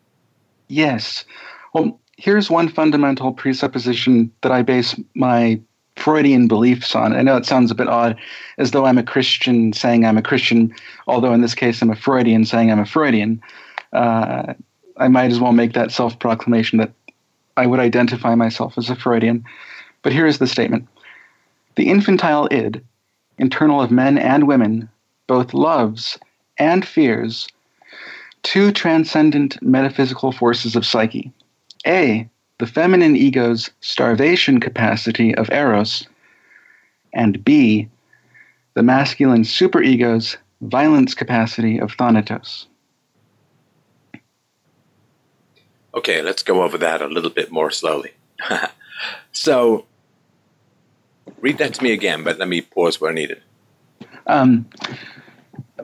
Yes. 0.69 1.25
Well, 1.73 1.99
here's 2.17 2.49
one 2.49 2.69
fundamental 2.69 3.33
presupposition 3.33 4.31
that 4.41 4.53
I 4.53 4.61
base 4.61 4.95
my 5.15 5.59
Freudian 5.95 6.47
beliefs 6.47 6.95
on. 6.95 7.13
I 7.13 7.21
know 7.21 7.37
it 7.37 7.45
sounds 7.45 7.71
a 7.71 7.75
bit 7.75 7.87
odd, 7.87 8.17
as 8.57 8.71
though 8.71 8.85
I'm 8.85 8.97
a 8.97 9.03
Christian 9.03 9.73
saying 9.73 10.05
I'm 10.05 10.17
a 10.17 10.21
Christian, 10.21 10.73
although 11.07 11.33
in 11.33 11.41
this 11.41 11.55
case 11.55 11.81
I'm 11.81 11.89
a 11.89 11.95
Freudian 11.95 12.45
saying 12.45 12.71
I'm 12.71 12.79
a 12.79 12.85
Freudian. 12.85 13.41
Uh, 13.93 14.53
I 14.97 15.07
might 15.07 15.31
as 15.31 15.39
well 15.39 15.51
make 15.51 15.73
that 15.73 15.91
self 15.91 16.19
proclamation 16.19 16.79
that 16.79 16.91
I 17.57 17.65
would 17.65 17.79
identify 17.79 18.35
myself 18.35 18.77
as 18.77 18.89
a 18.89 18.95
Freudian. 18.95 19.45
But 20.01 20.13
here 20.13 20.27
is 20.27 20.39
the 20.39 20.47
statement 20.47 20.87
The 21.75 21.89
infantile 21.89 22.47
id, 22.51 22.83
internal 23.37 23.81
of 23.81 23.91
men 23.91 24.17
and 24.17 24.47
women, 24.47 24.89
both 25.27 25.53
loves 25.53 26.19
and 26.57 26.85
fears 26.85 27.47
two 28.45 28.71
transcendent 28.71 29.59
metaphysical 29.61 30.31
forces 30.31 30.75
of 30.75 30.85
psyche. 30.85 31.31
A, 31.87 32.29
the 32.57 32.67
feminine 32.67 33.15
ego's 33.15 33.69
starvation 33.81 34.59
capacity 34.59 35.35
of 35.35 35.49
eros, 35.51 36.07
and 37.13 37.43
B, 37.43 37.89
the 38.73 38.83
masculine 38.83 39.43
superego's 39.43 40.37
violence 40.61 41.13
capacity 41.13 41.79
of 41.79 41.91
thanatos. 41.91 42.67
Okay, 45.93 46.21
let's 46.21 46.43
go 46.43 46.61
over 46.63 46.77
that 46.77 47.01
a 47.01 47.07
little 47.07 47.29
bit 47.29 47.51
more 47.51 47.71
slowly. 47.71 48.11
so, 49.31 49.85
read 51.39 51.57
that 51.57 51.73
to 51.75 51.83
me 51.83 51.93
again, 51.93 52.23
but 52.23 52.37
let 52.37 52.49
me 52.49 52.61
pause 52.61 52.99
where 52.99 53.13
needed. 53.13 53.41
Um, 54.27 54.65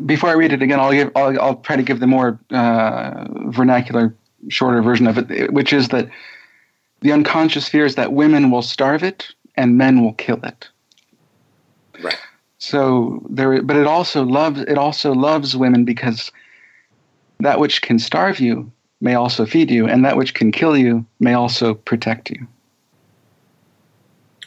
before 0.05 0.29
I 0.29 0.33
read 0.33 0.51
it 0.51 0.61
again, 0.61 0.79
I'll 0.79 0.91
give 0.91 1.11
I'll, 1.15 1.39
I'll 1.39 1.55
try 1.57 1.75
to 1.75 1.83
give 1.83 1.99
the 1.99 2.07
more 2.07 2.39
uh, 2.49 3.25
vernacular, 3.47 4.13
shorter 4.49 4.81
version 4.81 5.07
of 5.07 5.17
it, 5.17 5.53
which 5.53 5.71
is 5.71 5.89
that 5.89 6.09
the 7.01 7.11
unconscious 7.11 7.67
fear 7.67 7.85
is 7.85 7.95
that 7.95 8.13
women 8.13 8.51
will 8.51 8.61
starve 8.61 9.03
it 9.03 9.33
and 9.55 9.77
men 9.77 10.03
will 10.03 10.13
kill 10.13 10.39
it. 10.43 10.69
Right. 12.01 12.17
So 12.59 13.25
there, 13.29 13.61
but 13.61 13.75
it 13.75 13.87
also 13.87 14.23
loves 14.23 14.61
it 14.61 14.77
also 14.77 15.13
loves 15.13 15.55
women 15.55 15.83
because 15.83 16.31
that 17.39 17.59
which 17.59 17.81
can 17.81 17.97
starve 17.99 18.39
you 18.39 18.71
may 19.01 19.15
also 19.15 19.47
feed 19.47 19.71
you, 19.71 19.87
and 19.87 20.05
that 20.05 20.15
which 20.15 20.35
can 20.35 20.51
kill 20.51 20.77
you 20.77 21.03
may 21.19 21.33
also 21.33 21.73
protect 21.73 22.29
you. 22.29 22.47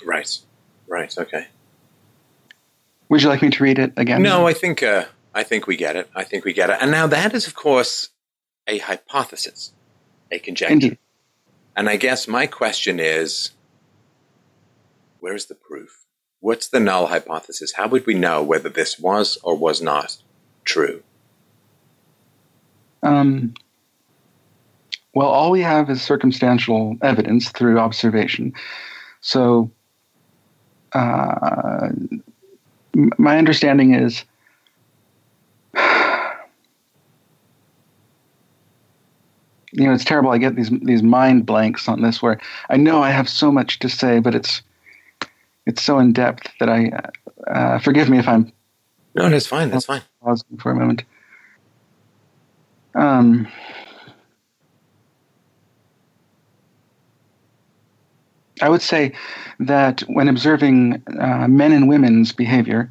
Right. 0.04 0.38
Right. 0.86 1.12
Okay. 1.18 1.48
Would 3.08 3.22
you 3.22 3.28
like 3.28 3.42
me 3.42 3.50
to 3.50 3.62
read 3.64 3.80
it 3.80 3.92
again? 3.96 4.22
No, 4.22 4.46
I 4.46 4.52
think 4.52 4.82
uh, 4.82 5.06
I 5.34 5.42
think 5.42 5.66
we 5.66 5.76
get 5.76 5.96
it. 5.96 6.08
I 6.14 6.22
think 6.22 6.44
we 6.44 6.52
get 6.52 6.70
it. 6.70 6.78
And 6.80 6.92
now 6.92 7.08
that 7.08 7.34
is, 7.34 7.48
of 7.48 7.54
course, 7.54 8.10
a 8.68 8.78
hypothesis, 8.78 9.72
a 10.30 10.38
conjecture. 10.38 10.72
Indeed. 10.72 10.98
And 11.76 11.88
I 11.88 11.96
guess 11.96 12.28
my 12.28 12.46
question 12.46 13.00
is, 13.00 13.50
where's 15.20 15.46
the 15.46 15.54
proof? 15.54 16.04
What's 16.40 16.68
the 16.68 16.80
null 16.80 17.06
hypothesis? 17.06 17.72
How 17.72 17.88
would 17.88 18.06
we 18.06 18.14
know 18.14 18.42
whether 18.42 18.68
this 18.68 18.98
was 18.98 19.38
or 19.42 19.56
was 19.56 19.80
not 19.80 20.18
true? 20.64 21.02
Um, 23.02 23.54
well, 25.14 25.28
all 25.28 25.50
we 25.50 25.62
have 25.62 25.90
is 25.90 26.02
circumstantial 26.02 26.96
evidence 27.02 27.50
through 27.50 27.78
observation. 27.78 28.52
So, 29.20 29.70
uh, 30.92 31.88
my 32.94 33.38
understanding 33.38 33.94
is 33.94 34.24
you 39.74 39.86
know 39.86 39.92
it's 39.92 40.04
terrible 40.04 40.30
i 40.30 40.38
get 40.38 40.56
these 40.56 40.70
these 40.82 41.02
mind 41.02 41.44
blanks 41.46 41.88
on 41.88 42.02
this 42.02 42.22
where 42.22 42.40
i 42.70 42.76
know 42.76 43.02
i 43.02 43.10
have 43.10 43.28
so 43.28 43.52
much 43.52 43.78
to 43.80 43.88
say 43.88 44.20
but 44.20 44.34
it's 44.34 44.62
it's 45.66 45.82
so 45.82 45.98
in 45.98 46.12
depth 46.12 46.50
that 46.60 46.68
i 46.68 46.90
uh, 47.50 47.78
forgive 47.78 48.08
me 48.08 48.18
if 48.18 48.28
i'm 48.28 48.52
No, 49.14 49.28
that's 49.28 49.46
fine. 49.46 49.70
That's 49.70 49.84
fine. 49.86 50.02
pausing 50.22 50.58
for 50.58 50.72
a 50.72 50.76
moment 50.76 51.04
um 52.94 53.46
I 58.62 58.68
would 58.68 58.82
say 58.82 59.12
that 59.58 60.00
when 60.02 60.28
observing 60.28 61.02
uh, 61.20 61.48
men 61.48 61.72
and 61.72 61.88
women's 61.88 62.32
behavior, 62.32 62.90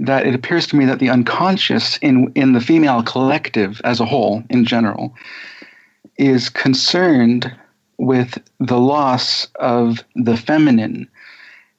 that 0.00 0.26
it 0.26 0.34
appears 0.34 0.66
to 0.68 0.76
me 0.76 0.86
that 0.86 0.98
the 0.98 1.10
unconscious 1.10 1.98
in 1.98 2.32
in 2.34 2.54
the 2.54 2.60
female 2.60 3.02
collective 3.02 3.80
as 3.84 4.00
a 4.00 4.06
whole, 4.06 4.42
in 4.48 4.64
general, 4.64 5.14
is 6.16 6.48
concerned 6.48 7.54
with 7.98 8.38
the 8.58 8.78
loss 8.78 9.46
of 9.56 10.04
the 10.14 10.36
feminine, 10.36 11.08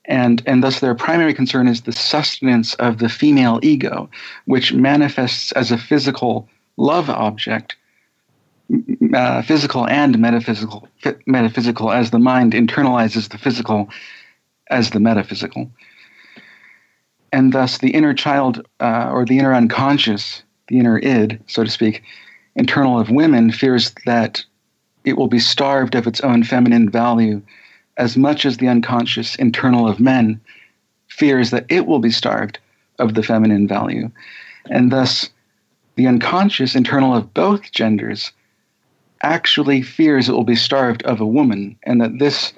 and 0.06 0.42
and 0.46 0.64
thus 0.64 0.80
their 0.80 0.96
primary 0.96 1.34
concern 1.34 1.68
is 1.68 1.82
the 1.82 1.92
sustenance 1.92 2.74
of 2.76 2.98
the 2.98 3.10
female 3.10 3.60
ego, 3.62 4.10
which 4.46 4.74
manifests 4.74 5.52
as 5.54 5.72
a 5.72 5.78
physical 5.78 6.48
love 6.78 7.10
object 7.10 7.76
uh, 9.14 9.42
physical 9.42 9.88
and 9.88 10.18
metaphysical, 10.20 10.88
metaphysical 11.26 11.92
as 11.92 12.12
the 12.12 12.20
mind 12.20 12.54
internalizes 12.54 13.30
the 13.30 13.38
physical 13.38 13.90
as 14.70 14.92
the 14.92 15.00
metaphysical. 15.00 15.70
And 17.32 17.52
thus, 17.52 17.80
the 17.80 17.92
inner 17.92 18.14
child 18.14 18.66
uh, 18.80 19.10
or 19.12 19.26
the 19.26 19.40
inner 19.40 19.54
unconscious, 19.54 20.44
the 20.68 20.80
inner 20.80 21.00
id, 21.00 21.40
so 21.48 21.64
to 21.64 21.70
speak, 21.70 22.04
internal 22.56 23.00
of 23.00 23.10
women, 23.10 23.52
fears 23.52 23.94
that 24.06 24.44
it 25.06 25.18
will 25.18 25.28
be 25.28 25.40
starved 25.40 25.96
of 25.96 26.08
its 26.08 26.22
own 26.22 26.44
feminine 26.44 26.90
value 26.90 27.42
as 27.98 28.18
much 28.18 28.46
as 28.46 28.58
the 28.58 28.68
unconscious 28.68 29.36
internal 29.36 29.88
of 29.88 30.00
men 30.00 30.40
fears 31.08 31.52
that 31.52 31.66
it 31.70 31.86
will 31.86 32.00
be 32.00 32.12
starved 32.12 32.60
of 33.00 33.14
the 33.14 33.24
feminine 33.24 33.68
value. 33.68 34.10
And 34.70 34.92
thus, 34.92 35.30
the 35.96 36.08
unconscious 36.08 36.76
internal 36.76 37.16
of 37.16 37.34
both 37.34 37.72
genders 37.72 38.32
actually 39.22 39.82
fears 39.82 40.28
it 40.28 40.34
will 40.34 40.44
be 40.44 40.56
starved 40.56 41.04
of 41.04 41.22
a 41.22 41.26
woman, 41.26 41.78
and 41.84 42.02
that 42.02 42.20
this 42.20 42.54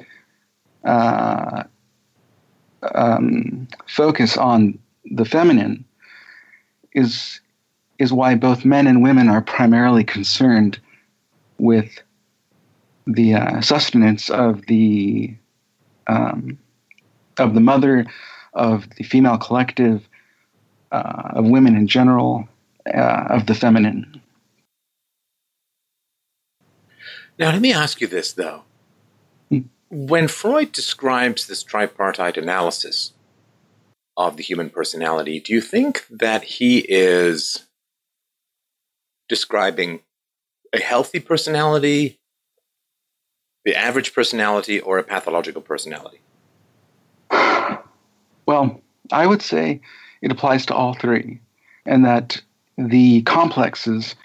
uh, 0.83 1.63
um, 2.93 3.67
focus 3.87 4.37
on 4.37 4.77
the 5.05 5.25
feminine 5.25 5.83
is 6.93 7.39
is 7.97 8.11
why 8.11 8.35
both 8.35 8.65
men 8.65 8.87
and 8.87 9.01
women 9.01 9.29
are 9.29 9.41
primarily 9.41 10.03
concerned 10.03 10.79
with 11.57 11.89
the 13.07 13.35
uh, 13.35 13.61
sustenance 13.61 14.29
of 14.29 14.65
the 14.65 15.35
um, 16.07 16.57
of 17.37 17.53
the 17.53 17.59
mother, 17.59 18.05
of 18.53 18.89
the 18.95 19.03
female 19.03 19.37
collective, 19.37 20.07
uh, 20.91 21.31
of 21.33 21.45
women 21.45 21.75
in 21.75 21.87
general, 21.87 22.47
uh, 22.93 23.25
of 23.29 23.45
the 23.45 23.55
feminine. 23.55 24.21
Now, 27.37 27.51
let 27.51 27.61
me 27.61 27.73
ask 27.73 27.99
you 27.99 28.07
this, 28.07 28.31
though. 28.31 28.63
Hmm. 29.49 29.61
When 29.89 30.27
Freud 30.27 30.71
describes 30.71 31.47
this 31.47 31.63
tripartite 31.63 32.37
analysis 32.37 33.13
of 34.15 34.37
the 34.37 34.43
human 34.43 34.69
personality, 34.69 35.39
do 35.39 35.53
you 35.53 35.61
think 35.61 36.05
that 36.09 36.43
he 36.43 36.79
is 36.87 37.64
describing 39.27 40.01
a 40.73 40.79
healthy 40.79 41.19
personality, 41.19 42.19
the 43.63 43.75
average 43.75 44.13
personality, 44.13 44.79
or 44.79 44.97
a 44.97 45.03
pathological 45.03 45.61
personality? 45.61 46.19
Well, 48.45 48.81
I 49.11 49.25
would 49.25 49.41
say 49.41 49.81
it 50.21 50.31
applies 50.31 50.65
to 50.67 50.75
all 50.75 50.93
three, 50.93 51.39
and 51.85 52.05
that 52.05 52.41
the 52.77 53.21
complexes 53.23 54.15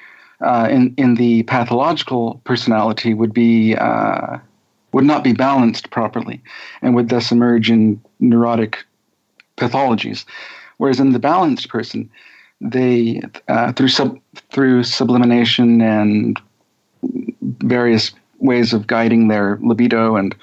uh, 0.40 0.69
in 0.71 0.95
in 0.97 1.14
the 1.14 1.42
pathological 1.45 2.40
personality 2.45 3.14
would 3.14 3.33
be 3.33 3.76
uh, 3.76 4.38
would 4.92 5.04
not 5.04 5.25
be 5.25 5.33
balanced 5.33 5.90
properly, 5.90 6.42
and 6.83 6.95
would 6.95 7.09
thus 7.09 7.33
emerge 7.33 7.71
in 7.71 8.00
neurotic 8.19 8.85
pathologies. 9.57 10.25
Whereas 10.78 11.00
in 11.00 11.12
the 11.12 11.19
balanced 11.19 11.69
person, 11.69 12.11
they 12.61 13.23
uh, 13.49 13.73
through 13.73 13.88
sub 13.88 14.19
through 14.52 14.83
sublimination 14.85 15.81
and 15.81 16.40
various 17.43 18.12
ways 18.38 18.73
of 18.73 18.87
guiding 18.87 19.29
their 19.29 19.59
libido 19.62 20.17
and 20.17 20.35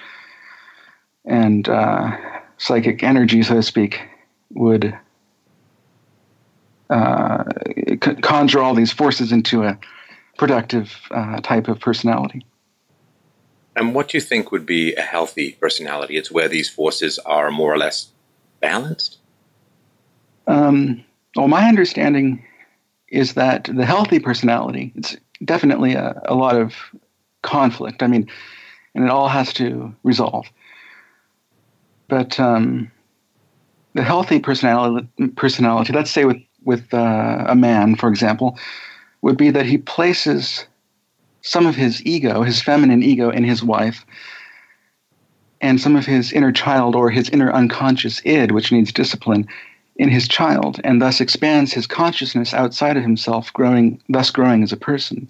and 1.26 1.68
uh, 1.68 2.16
psychic 2.58 3.04
energy, 3.04 3.44
so 3.44 3.56
to 3.56 3.64
speak, 3.64 4.02
would 4.52 4.98
uh, 6.90 7.44
conjure 8.22 8.62
all 8.62 8.74
these 8.74 8.94
forces 8.94 9.32
into 9.32 9.64
a 9.64 9.78
productive 10.38 10.96
uh, 11.12 11.42
type 11.42 11.68
of 11.68 11.80
personality. 11.80 12.46
And 13.76 13.94
what 13.94 14.10
do 14.10 14.18
you 14.18 14.22
think 14.22 14.52
would 14.52 14.66
be 14.66 14.96
a 14.96 15.02
healthy 15.02 15.52
personality? 15.60 16.18
It's 16.18 16.32
where 16.32 16.48
these 16.48 16.70
forces 16.70 17.20
are 17.20 17.52
more 17.52 17.74
or 17.74 17.78
less 17.78 18.10
balanced? 18.60 19.18
Um, 20.48 21.04
well, 21.38 21.48
my 21.48 21.68
understanding 21.68 22.44
is 23.10 23.36
that 23.36 23.70
the 23.74 23.86
healthy 23.86 24.20
personality, 24.20 24.92
it's 24.96 25.16
definitely 25.46 25.94
a, 25.94 26.20
a 26.26 26.36
lot 26.36 26.58
of 26.58 26.76
conflict. 27.44 28.04
I 28.04 28.08
mean, 28.08 28.28
and 28.96 29.06
it 29.06 29.12
all 29.12 29.30
has 29.30 29.54
to 29.54 29.96
resolve. 30.04 30.48
But 32.10 32.40
um, 32.40 32.92
the 33.94 34.04
healthy 34.04 34.40
personality, 34.40 35.08
personality, 35.36 35.94
let's 35.94 36.12
say 36.12 36.26
with 36.26 36.42
with 36.64 36.94
uh, 36.94 37.46
a 37.48 37.56
man, 37.56 37.96
for 37.96 38.10
example, 38.10 38.58
would 39.22 39.38
be 39.38 39.52
that 39.52 39.66
he 39.66 39.78
places 39.78 40.66
some 41.42 41.66
of 41.66 41.76
his 41.76 42.06
ego, 42.06 42.44
his 42.44 42.62
feminine 42.62 43.04
ego, 43.04 43.30
in 43.30 43.44
his 43.44 43.64
wife, 43.64 44.06
and 45.62 45.80
some 45.80 45.96
of 45.96 46.06
his 46.06 46.34
inner 46.34 46.52
child 46.52 46.96
or 46.96 47.10
his 47.10 47.30
inner 47.30 47.52
unconscious 47.52 48.22
id, 48.26 48.52
which 48.52 48.72
needs 48.72 48.92
discipline, 48.92 49.48
in 49.98 50.10
his 50.10 50.28
child, 50.28 50.80
and 50.84 51.02
thus 51.02 51.20
expands 51.20 51.74
his 51.74 51.88
consciousness 51.88 52.54
outside 52.54 52.98
of 52.98 53.04
himself, 53.04 53.52
growing, 53.54 54.02
thus 54.10 54.30
growing 54.30 54.64
as 54.64 54.72
a 54.72 54.78
person, 54.78 55.28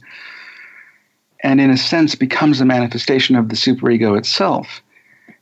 and 1.44 1.62
in 1.62 1.70
a 1.70 1.78
sense 1.78 2.16
becomes 2.16 2.60
a 2.60 2.66
manifestation 2.66 3.36
of 3.36 3.50
the 3.50 3.56
superego 3.56 4.18
itself, 4.18 4.82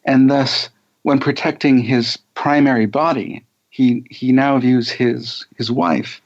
and 0.05 0.29
thus, 0.29 0.69
when 1.03 1.19
protecting 1.19 1.79
his 1.79 2.17
primary 2.35 2.85
body, 2.85 3.43
he 3.69 4.05
he 4.09 4.31
now 4.31 4.57
views 4.59 4.89
his 4.89 5.45
his 5.57 5.71
wife 5.71 6.21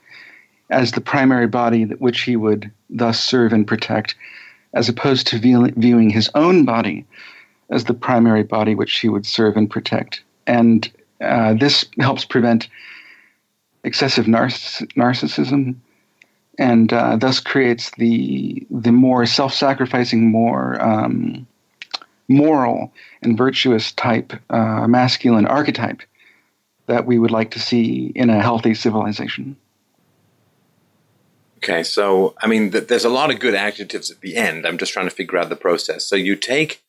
as 0.70 0.92
the 0.92 1.02
primary 1.02 1.48
body 1.48 1.84
that 1.84 2.02
which 2.02 2.22
he 2.22 2.36
would 2.36 2.72
thus 2.90 3.24
serve 3.24 3.54
and 3.54 3.68
protect, 3.68 4.16
as 4.74 4.88
opposed 4.88 5.26
to 5.28 5.40
view, 5.40 5.68
viewing 5.78 6.10
his 6.10 6.30
own 6.36 6.66
body 6.66 7.06
as 7.70 7.86
the 7.86 7.94
primary 7.94 8.44
body 8.44 8.76
which 8.76 9.00
he 9.00 9.10
would 9.10 9.26
serve 9.26 9.58
and 9.58 9.70
protect. 9.70 10.22
And 10.46 10.92
uh, 11.22 11.54
this 11.54 11.86
helps 12.00 12.26
prevent 12.26 12.68
excessive 13.84 14.26
narciss- 14.26 14.88
narcissism 14.94 15.76
and 16.58 16.92
uh, 16.92 17.16
thus 17.16 17.40
creates 17.40 17.92
the 17.92 18.68
the 18.70 18.92
more 18.92 19.26
self-sacrificing, 19.26 20.30
more 20.30 20.80
um, 20.82 21.48
moral 22.28 22.94
and 23.22 23.38
virtuous 23.38 23.92
type 23.94 24.34
uh, 24.50 24.86
masculine 24.88 25.46
archetype 25.46 26.02
that 26.88 27.06
we 27.06 27.18
would 27.18 27.32
like 27.32 27.52
to 27.52 27.60
see 27.60 28.12
in 28.14 28.30
a 28.30 28.42
healthy 28.42 28.74
civilization. 28.74 29.56
Okay, 31.58 31.84
so 31.84 32.36
I 32.42 32.48
mean, 32.48 32.72
th- 32.72 32.88
there's 32.88 33.06
a 33.06 33.10
lot 33.10 33.32
of 33.32 33.40
good 33.40 33.56
adjectives 33.56 34.12
at 34.12 34.20
the 34.22 34.36
end. 34.36 34.66
I'm 34.66 34.78
just 34.78 34.92
trying 34.92 35.08
to 35.08 35.16
figure 35.16 35.38
out 35.38 35.50
the 35.50 35.56
process. 35.56 36.06
So 36.06 36.16
you 36.16 36.36
take 36.36 36.82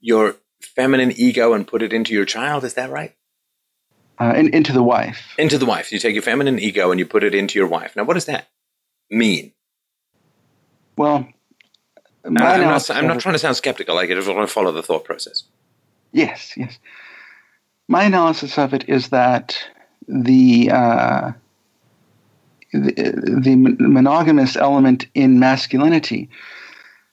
your 0.00 0.36
feminine 0.60 1.12
ego 1.12 1.54
and 1.54 1.66
put 1.66 1.82
it 1.82 1.92
into 1.92 2.12
your 2.12 2.24
child. 2.24 2.64
Is 2.64 2.74
that 2.74 2.90
right? 2.90 3.14
Uh, 4.18 4.32
in, 4.36 4.54
into 4.54 4.72
the 4.72 4.82
wife. 4.82 5.34
Into 5.38 5.58
the 5.58 5.66
wife. 5.66 5.92
You 5.92 5.98
take 5.98 6.14
your 6.14 6.22
feminine 6.22 6.58
ego 6.58 6.90
and 6.90 6.98
you 6.98 7.06
put 7.06 7.22
it 7.22 7.34
into 7.34 7.58
your 7.58 7.68
wife. 7.68 7.94
Now, 7.96 8.04
what 8.04 8.14
does 8.14 8.24
that 8.26 8.48
mean? 9.10 9.52
Well, 10.96 11.28
I'm 12.24 12.34
not, 12.34 12.90
I'm 12.90 13.06
not 13.06 13.20
trying 13.20 13.34
to 13.34 13.38
sound 13.38 13.56
skeptical. 13.56 13.98
I 13.98 14.06
just 14.06 14.26
want 14.28 14.48
to 14.48 14.52
follow 14.52 14.72
the 14.72 14.82
thought 14.82 15.04
process. 15.04 15.44
Yes, 16.12 16.54
yes. 16.56 16.78
My 17.88 18.04
analysis 18.04 18.58
of 18.58 18.74
it 18.74 18.88
is 18.88 19.10
that 19.10 19.58
the 20.08 20.70
uh, 20.70 21.32
the, 22.72 23.40
the 23.42 23.56
monogamous 23.56 24.56
element 24.56 25.06
in 25.14 25.38
masculinity 25.38 26.28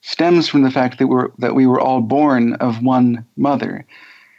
stems 0.01 0.47
from 0.47 0.63
the 0.63 0.71
fact 0.71 0.99
that 0.99 1.07
we're 1.07 1.29
that 1.37 1.53
we 1.53 1.67
were 1.67 1.79
all 1.79 2.01
born 2.01 2.53
of 2.55 2.81
one 2.81 3.25
mother, 3.35 3.85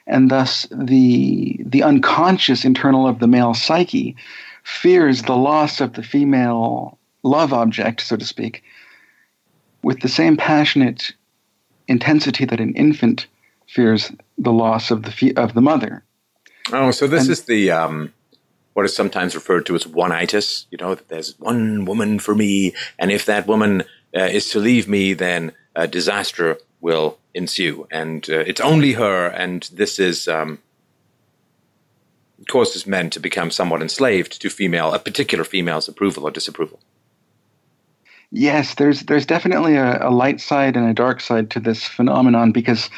and 0.07 0.31
thus 0.31 0.67
the 0.71 1.61
the 1.65 1.83
unconscious 1.83 2.65
internal 2.65 3.07
of 3.07 3.19
the 3.19 3.27
male 3.27 3.55
psyche 3.55 4.17
fears 4.63 5.23
the 5.23 5.37
loss 5.37 5.81
of 5.81 5.95
the 5.95 6.03
female 6.03 6.99
love 7.23 7.53
object, 7.53 8.01
so 8.01 8.17
to 8.17 8.25
speak, 8.25 8.63
with 9.83 10.01
the 10.01 10.09
same 10.09 10.37
passionate 10.37 11.13
intensity 11.89 12.45
that 12.45 12.61
an 12.61 12.75
infant 12.75 13.27
fears 13.67 14.13
the 14.39 14.53
loss 14.53 14.91
of 14.91 15.03
the 15.03 15.33
of 15.37 15.55
the 15.55 15.63
mother. 15.63 16.05
Oh, 16.73 16.91
so 16.91 17.07
this 17.07 17.23
and, 17.23 17.31
is 17.31 17.43
the 17.43 17.71
um, 17.71 18.13
what 18.75 18.85
is 18.85 18.95
sometimes 18.95 19.35
referred 19.35 19.67
to 19.67 19.75
as 19.75 19.87
one-itis. 19.87 20.67
You 20.71 20.79
know, 20.79 20.95
that 20.95 21.09
there's 21.09 21.39
one 21.39 21.85
woman 21.85 22.19
for 22.19 22.35
me, 22.35 22.75
and 22.99 23.11
if 23.11 23.27
that 23.27 23.47
woman 23.47 23.83
uh, 24.17 24.23
is 24.23 24.51
to 24.51 24.59
leave 24.59 24.89
me, 24.89 25.15
then 25.15 25.53
a 25.75 25.87
disaster 25.87 26.59
will 26.85 27.19
ensue, 27.33 27.89
and 27.91 28.29
uh, 28.29 28.41
it's 28.41 28.61
only 28.61 28.93
her. 28.93 29.27
And 29.27 29.63
this 29.73 29.99
is 29.99 30.29
um, 30.29 30.59
causes 32.47 32.87
men 32.87 33.09
to 33.11 33.19
become 33.19 33.51
somewhat 33.51 33.81
enslaved 33.81 34.41
to 34.43 34.51
female, 34.51 34.93
a 34.93 34.99
particular 34.99 35.45
female's 35.45 35.89
approval 35.89 36.25
or 36.25 36.31
disapproval. 36.31 36.79
Yes, 38.31 38.75
there's 38.75 39.01
there's 39.05 39.27
definitely 39.27 39.77
a, 39.77 40.09
a, 40.09 40.11
light 40.11 40.41
side 40.41 40.77
and 40.77 40.89
a 40.89 40.93
dark 40.93 41.21
side 41.21 41.51
to 41.53 41.61
this 41.61 41.85
phenomenon 41.85 42.53
because, 42.53 42.91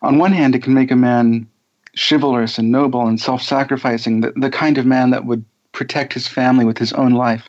on 0.00 0.18
one 0.18 0.32
hand, 0.32 0.54
it 0.54 0.62
can 0.62 0.74
make 0.74 0.92
a 0.92 0.96
man 0.96 1.48
chivalrous 1.96 2.58
and 2.58 2.70
noble 2.70 3.06
and 3.08 3.20
self-sacrificing, 3.20 4.20
the, 4.20 4.32
the 4.36 4.50
kind 4.50 4.78
of 4.78 4.86
man 4.86 5.10
that 5.10 5.24
would 5.24 5.44
protect 5.72 6.12
his 6.12 6.28
family 6.28 6.64
with 6.64 6.78
his 6.78 6.92
own 6.92 7.12
life. 7.12 7.48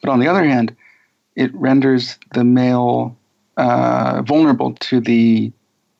But 0.00 0.10
on 0.10 0.20
the 0.20 0.28
other 0.28 0.44
hand, 0.44 0.74
it 1.34 1.54
renders 1.54 2.18
the 2.32 2.44
male 2.44 3.15
uh, 3.56 4.22
vulnerable 4.22 4.74
to 4.74 5.00
the 5.00 5.52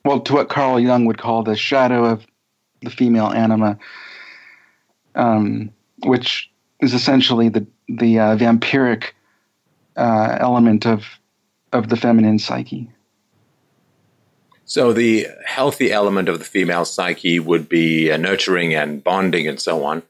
well 0.05 0.19
to 0.21 0.33
what 0.33 0.49
Carl 0.49 0.79
Jung 0.79 1.05
would 1.05 1.17
call 1.17 1.43
the 1.43 1.55
shadow 1.55 2.05
of 2.05 2.25
the 2.81 2.89
female 2.89 3.27
anima, 3.27 3.77
um, 5.15 5.71
which 6.05 6.51
is 6.79 6.93
essentially 6.93 7.49
the 7.49 7.65
the 7.87 8.19
uh, 8.19 8.37
vampiric 8.37 9.11
uh, 9.95 10.37
element 10.39 10.85
of 10.85 11.05
of 11.73 11.89
the 11.89 11.97
feminine 11.97 12.39
psyche. 12.39 12.89
So 14.65 14.91
the 14.91 15.27
healthy 15.45 15.93
element 15.93 16.27
of 16.27 16.39
the 16.39 16.45
female 16.45 16.83
psyche 16.83 17.39
would 17.39 17.69
be 17.69 18.15
nurturing 18.17 18.75
and 18.75 19.01
bonding 19.01 19.47
and 19.47 19.59
so 19.59 19.85
on. 19.85 20.03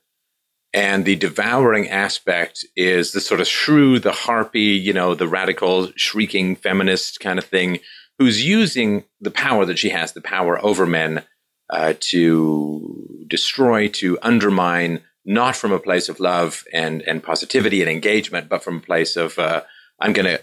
And 0.78 1.06
the 1.06 1.16
devouring 1.16 1.90
aspect 1.90 2.64
is 2.76 3.12
the 3.12 3.20
sort 3.20 3.42
of 3.42 3.48
shrew, 3.48 3.98
the 3.98 4.12
harpy, 4.12 4.60
you 4.60 4.94
know, 4.94 5.16
the 5.16 5.28
radical, 5.28 5.92
shrieking 5.96 6.56
feminist 6.56 7.20
kind 7.20 7.40
of 7.40 7.46
thing, 7.46 7.80
who's 8.20 8.46
using 8.46 9.04
the 9.20 9.32
power 9.32 9.66
that 9.66 9.80
she 9.80 9.90
has, 9.90 10.14
the 10.14 10.22
power 10.22 10.64
over 10.64 10.86
men, 10.86 11.24
uh, 11.72 11.96
to 12.00 13.26
destroy, 13.28 13.88
to 13.88 14.20
undermine, 14.22 15.02
not 15.26 15.56
from 15.56 15.72
a 15.72 15.80
place 15.80 16.10
of 16.10 16.20
love 16.20 16.64
and, 16.72 17.02
and 17.08 17.24
positivity 17.24 17.82
and 17.82 17.90
engagement, 17.90 18.48
but 18.48 18.64
from 18.64 18.78
a 18.78 18.82
place 18.82 19.16
of 19.16 19.40
uh, 19.40 19.64
I'm 20.00 20.14
going 20.14 20.28
to 20.28 20.40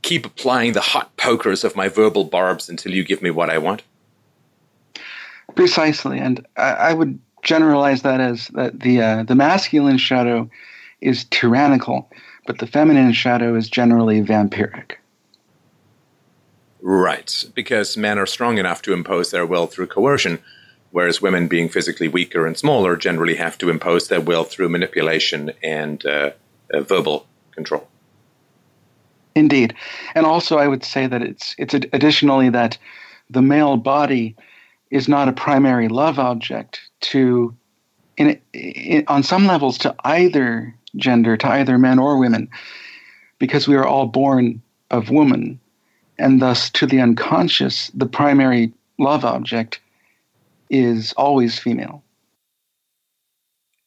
keep 0.00 0.24
applying 0.24 0.72
the 0.72 0.80
hot 0.80 1.18
pokers 1.18 1.64
of 1.64 1.76
my 1.76 1.90
verbal 1.90 2.24
barbs 2.24 2.70
until 2.70 2.94
you 2.94 3.04
give 3.04 3.20
me 3.20 3.30
what 3.30 3.50
I 3.50 3.58
want? 3.58 3.82
Precisely, 5.54 6.18
and 6.18 6.46
I, 6.56 6.70
I 6.70 6.94
would 6.94 7.18
generalize 7.44 8.02
that 8.02 8.20
as 8.20 8.48
that 8.48 8.80
the 8.80 9.00
uh, 9.00 9.22
the 9.22 9.34
masculine 9.34 9.98
shadow 9.98 10.50
is 11.00 11.24
tyrannical, 11.24 12.10
but 12.46 12.58
the 12.58 12.66
feminine 12.66 13.12
shadow 13.12 13.54
is 13.54 13.68
generally 13.68 14.20
vampiric. 14.22 14.92
Right, 16.80 17.44
because 17.54 17.96
men 17.96 18.18
are 18.18 18.26
strong 18.26 18.58
enough 18.58 18.82
to 18.82 18.92
impose 18.92 19.30
their 19.30 19.46
will 19.46 19.66
through 19.66 19.86
coercion, 19.86 20.38
whereas 20.90 21.22
women, 21.22 21.48
being 21.48 21.68
physically 21.68 22.08
weaker 22.08 22.46
and 22.46 22.58
smaller, 22.58 22.96
generally 22.96 23.36
have 23.36 23.56
to 23.58 23.70
impose 23.70 24.08
their 24.08 24.20
will 24.20 24.44
through 24.44 24.68
manipulation 24.68 25.52
and 25.62 26.04
uh, 26.04 26.32
uh, 26.72 26.80
verbal 26.80 27.26
control. 27.52 27.88
Indeed, 29.34 29.74
and 30.14 30.26
also 30.26 30.58
I 30.58 30.68
would 30.68 30.84
say 30.84 31.06
that 31.06 31.22
it's 31.22 31.54
it's 31.58 31.74
additionally 31.74 32.50
that 32.50 32.78
the 33.30 33.42
male 33.42 33.76
body 33.76 34.36
is 34.94 35.08
not 35.08 35.26
a 35.26 35.32
primary 35.32 35.88
love 35.88 36.20
object 36.20 36.80
to, 37.00 37.52
in, 38.16 38.40
in, 38.52 39.04
on 39.08 39.24
some 39.24 39.44
levels, 39.44 39.76
to 39.78 39.92
either 40.04 40.72
gender, 40.94 41.36
to 41.36 41.48
either 41.48 41.76
men 41.76 41.98
or 41.98 42.16
women, 42.16 42.48
because 43.40 43.66
we 43.66 43.74
are 43.74 43.84
all 43.84 44.06
born 44.06 44.62
of 44.92 45.10
woman, 45.10 45.58
and 46.16 46.40
thus 46.40 46.70
to 46.70 46.86
the 46.86 47.00
unconscious, 47.00 47.90
the 47.92 48.06
primary 48.06 48.72
love 48.96 49.24
object 49.24 49.80
is 50.70 51.12
always 51.14 51.58
female. 51.58 52.04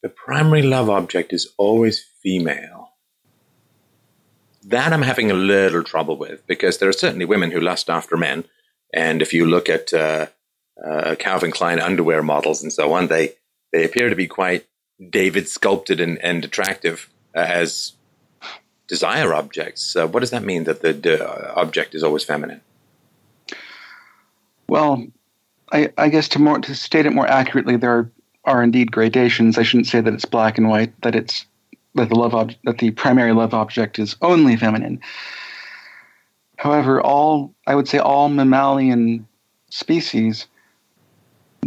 The 0.04 0.10
primary 0.10 0.64
love 0.64 0.90
object 0.90 1.32
is 1.32 1.48
always 1.58 2.04
female 2.22 2.78
that 4.66 4.92
I'm 4.92 5.04
having 5.04 5.32
a 5.32 5.34
little 5.34 5.82
trouble 5.82 6.18
with 6.18 6.46
because 6.46 6.78
there 6.78 6.90
are 6.90 6.94
certainly 6.94 7.24
women 7.24 7.52
who 7.52 7.62
lust 7.62 7.90
after 7.90 8.18
men. 8.18 8.44
And 8.94 9.22
if 9.22 9.32
you 9.34 9.46
look 9.46 9.70
at 9.70 9.94
uh, 9.94 10.28
uh, 10.84 11.16
Calvin 11.18 11.52
Klein 11.52 11.80
underwear 11.80 12.22
models 12.22 12.62
and 12.62 12.72
so 12.72 12.94
on, 12.94 13.08
they, 13.08 13.34
they 13.72 13.84
appear 13.84 14.10
to 14.10 14.16
be 14.16 14.28
quite 14.28 14.66
David 15.10 15.48
sculpted 15.48 16.00
and, 16.00 16.18
and 16.20 16.44
attractive 16.44 17.10
uh, 17.36 17.40
as 17.40 17.94
desire 18.88 19.34
objects. 19.34 19.96
what 19.96 20.22
does 20.22 20.32
that 20.32 20.44
mean 20.44 20.64
that 20.64 20.82
the, 20.82 21.54
object 21.56 21.94
is 21.94 22.04
always 22.04 22.24
feminine? 22.24 22.62
Well, 24.70 25.06
I, 25.72 25.92
I, 25.98 26.10
guess 26.10 26.28
to 26.30 26.40
more 26.40 26.60
to 26.60 26.76
state 26.76 27.06
it 27.06 27.14
more 27.14 27.28
accurately, 27.28 27.76
there 27.78 27.92
are, 27.92 28.12
are 28.46 28.64
indeed 28.64 28.92
gradations. 28.92 29.58
I 29.58 29.64
shouldn't 29.64 29.88
say 29.88 30.02
that 30.02 30.14
it's 30.14 30.26
black 30.26 30.58
and 30.58 30.70
white. 30.70 31.00
That 31.02 31.16
it's 31.16 31.46
that 31.96 32.10
the 32.10 32.16
love 32.16 32.34
ob- 32.34 32.54
that 32.64 32.78
the 32.78 32.92
primary 32.92 33.34
love 33.34 33.54
object 33.54 34.00
is 34.00 34.16
only 34.22 34.56
feminine. 34.56 35.02
However, 36.58 37.02
all 37.02 37.54
I 37.66 37.76
would 37.76 37.88
say 37.88 37.98
all 37.98 38.30
mammalian 38.30 39.28
species 39.70 40.48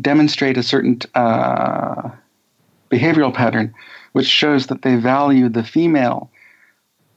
demonstrate 0.00 0.56
a 0.56 0.62
certain 0.62 0.98
uh, 1.14 2.10
behavioral 2.90 3.32
pattern, 3.32 3.74
which 4.12 4.26
shows 4.26 4.66
that 4.66 4.82
they 4.82 4.96
value 4.96 5.48
the 5.48 5.64
female 5.64 6.30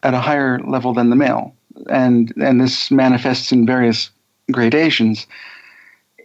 at 0.04 0.14
a 0.14 0.20
higher 0.20 0.60
level 0.60 0.94
than 0.94 1.10
the 1.10 1.16
male, 1.16 1.56
and 1.90 2.34
and 2.38 2.62
this 2.62 2.92
manifests 2.92 3.52
in 3.52 3.66
various 3.66 4.10
gradations. 4.52 5.28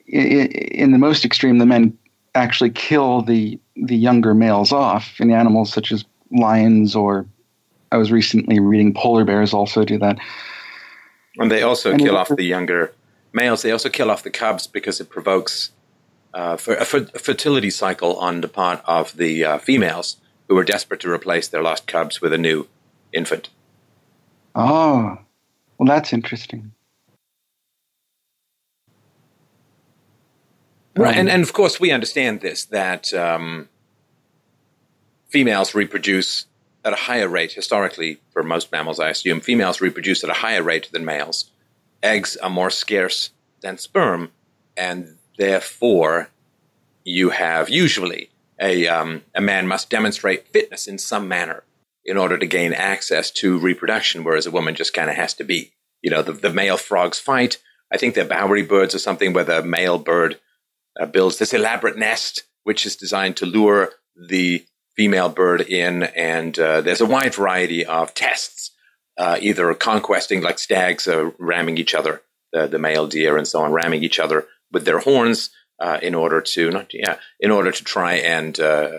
In 0.06 0.92
the 0.92 0.98
most 0.98 1.24
extreme, 1.24 1.58
the 1.58 1.66
men 1.66 1.96
actually 2.34 2.70
kill 2.70 3.22
the 3.22 3.58
the 3.76 3.96
younger 3.96 4.34
males 4.34 4.72
off 4.72 5.20
in 5.20 5.30
animals 5.30 5.72
such 5.72 5.92
as 5.92 6.04
lions 6.30 6.94
or 6.94 7.26
I 7.90 7.96
was 7.96 8.12
recently 8.12 8.60
reading 8.60 8.92
polar 8.92 9.24
bears 9.24 9.54
also 9.54 9.84
do 9.84 9.98
that. 9.98 10.18
And 11.38 11.50
they 11.50 11.62
also 11.62 11.92
and 11.92 12.00
kill 12.00 12.16
off 12.16 12.28
the 12.28 12.44
younger 12.44 12.92
males. 13.32 13.62
They 13.62 13.70
also 13.70 13.88
kill 13.88 14.10
off 14.10 14.22
the 14.22 14.30
cubs 14.30 14.66
because 14.66 15.00
it 15.00 15.08
provokes 15.08 15.70
uh, 16.38 16.56
for 16.56 16.76
a 16.76 16.84
fertility 16.84 17.68
cycle 17.68 18.14
on 18.18 18.42
the 18.42 18.46
part 18.46 18.80
of 18.84 19.16
the 19.16 19.44
uh, 19.44 19.58
females 19.58 20.18
who 20.46 20.54
were 20.54 20.62
desperate 20.62 21.00
to 21.00 21.10
replace 21.10 21.48
their 21.48 21.64
lost 21.64 21.88
cubs 21.88 22.20
with 22.20 22.32
a 22.32 22.38
new 22.38 22.68
infant. 23.12 23.48
Oh, 24.54 25.18
well, 25.76 25.88
that's 25.88 26.12
interesting. 26.12 26.70
Right, 30.96 31.14
um, 31.14 31.18
and, 31.22 31.28
and 31.28 31.42
of 31.42 31.52
course 31.52 31.80
we 31.80 31.90
understand 31.90 32.40
this 32.40 32.64
that 32.66 33.12
um, 33.12 33.68
females 35.26 35.74
reproduce 35.74 36.46
at 36.84 36.92
a 36.92 36.96
higher 37.10 37.26
rate 37.26 37.54
historically 37.54 38.20
for 38.30 38.44
most 38.44 38.70
mammals. 38.70 39.00
I 39.00 39.08
assume 39.08 39.40
females 39.40 39.80
reproduce 39.80 40.22
at 40.22 40.30
a 40.30 40.34
higher 40.34 40.62
rate 40.62 40.88
than 40.92 41.04
males. 41.04 41.50
Eggs 42.00 42.36
are 42.36 42.48
more 42.48 42.70
scarce 42.70 43.30
than 43.60 43.76
sperm, 43.76 44.30
and 44.76 45.17
therefore 45.38 46.28
you 47.04 47.30
have 47.30 47.70
usually 47.70 48.30
a 48.60 48.86
um, 48.86 49.22
a 49.34 49.40
man 49.40 49.66
must 49.66 49.88
demonstrate 49.88 50.48
fitness 50.48 50.86
in 50.86 50.98
some 50.98 51.28
manner 51.28 51.64
in 52.04 52.16
order 52.16 52.38
to 52.38 52.46
gain 52.46 52.72
access 52.72 53.30
to 53.30 53.58
reproduction, 53.58 54.24
whereas 54.24 54.46
a 54.46 54.50
woman 54.50 54.74
just 54.74 54.94
kind 54.94 55.10
of 55.10 55.16
has 55.16 55.34
to 55.34 55.44
be. 55.44 55.72
You 56.02 56.10
know, 56.10 56.22
the, 56.22 56.32
the 56.32 56.52
male 56.52 56.76
frogs 56.76 57.18
fight. 57.18 57.58
I 57.92 57.98
think 57.98 58.14
they're 58.14 58.24
Bowery 58.24 58.62
birds 58.62 58.94
or 58.94 58.98
something, 58.98 59.32
where 59.32 59.44
the 59.44 59.62
male 59.62 59.98
bird 59.98 60.38
uh, 60.98 61.06
builds 61.06 61.38
this 61.38 61.52
elaborate 61.52 61.96
nest, 61.96 62.44
which 62.64 62.86
is 62.86 62.96
designed 62.96 63.36
to 63.38 63.46
lure 63.46 63.90
the 64.16 64.64
female 64.96 65.28
bird 65.28 65.60
in. 65.60 66.04
And 66.04 66.58
uh, 66.58 66.80
there's 66.80 67.00
a 67.00 67.06
wide 67.06 67.34
variety 67.34 67.84
of 67.84 68.14
tests, 68.14 68.70
uh, 69.18 69.38
either 69.40 69.72
conquesting, 69.74 70.40
like 70.40 70.58
stags 70.58 71.08
ramming 71.38 71.78
each 71.78 71.94
other, 71.94 72.22
the, 72.52 72.66
the 72.66 72.78
male 72.78 73.06
deer 73.06 73.36
and 73.36 73.46
so 73.46 73.62
on, 73.62 73.72
ramming 73.72 74.02
each 74.02 74.18
other 74.18 74.46
with 74.72 74.84
their 74.84 75.00
horns. 75.00 75.50
Uh, 75.80 75.96
in 76.02 76.12
order 76.12 76.40
to 76.40 76.72
not 76.72 76.92
yeah 76.92 77.18
in 77.38 77.52
order 77.52 77.70
to 77.70 77.84
try 77.84 78.14
and 78.14 78.58
uh, 78.58 78.98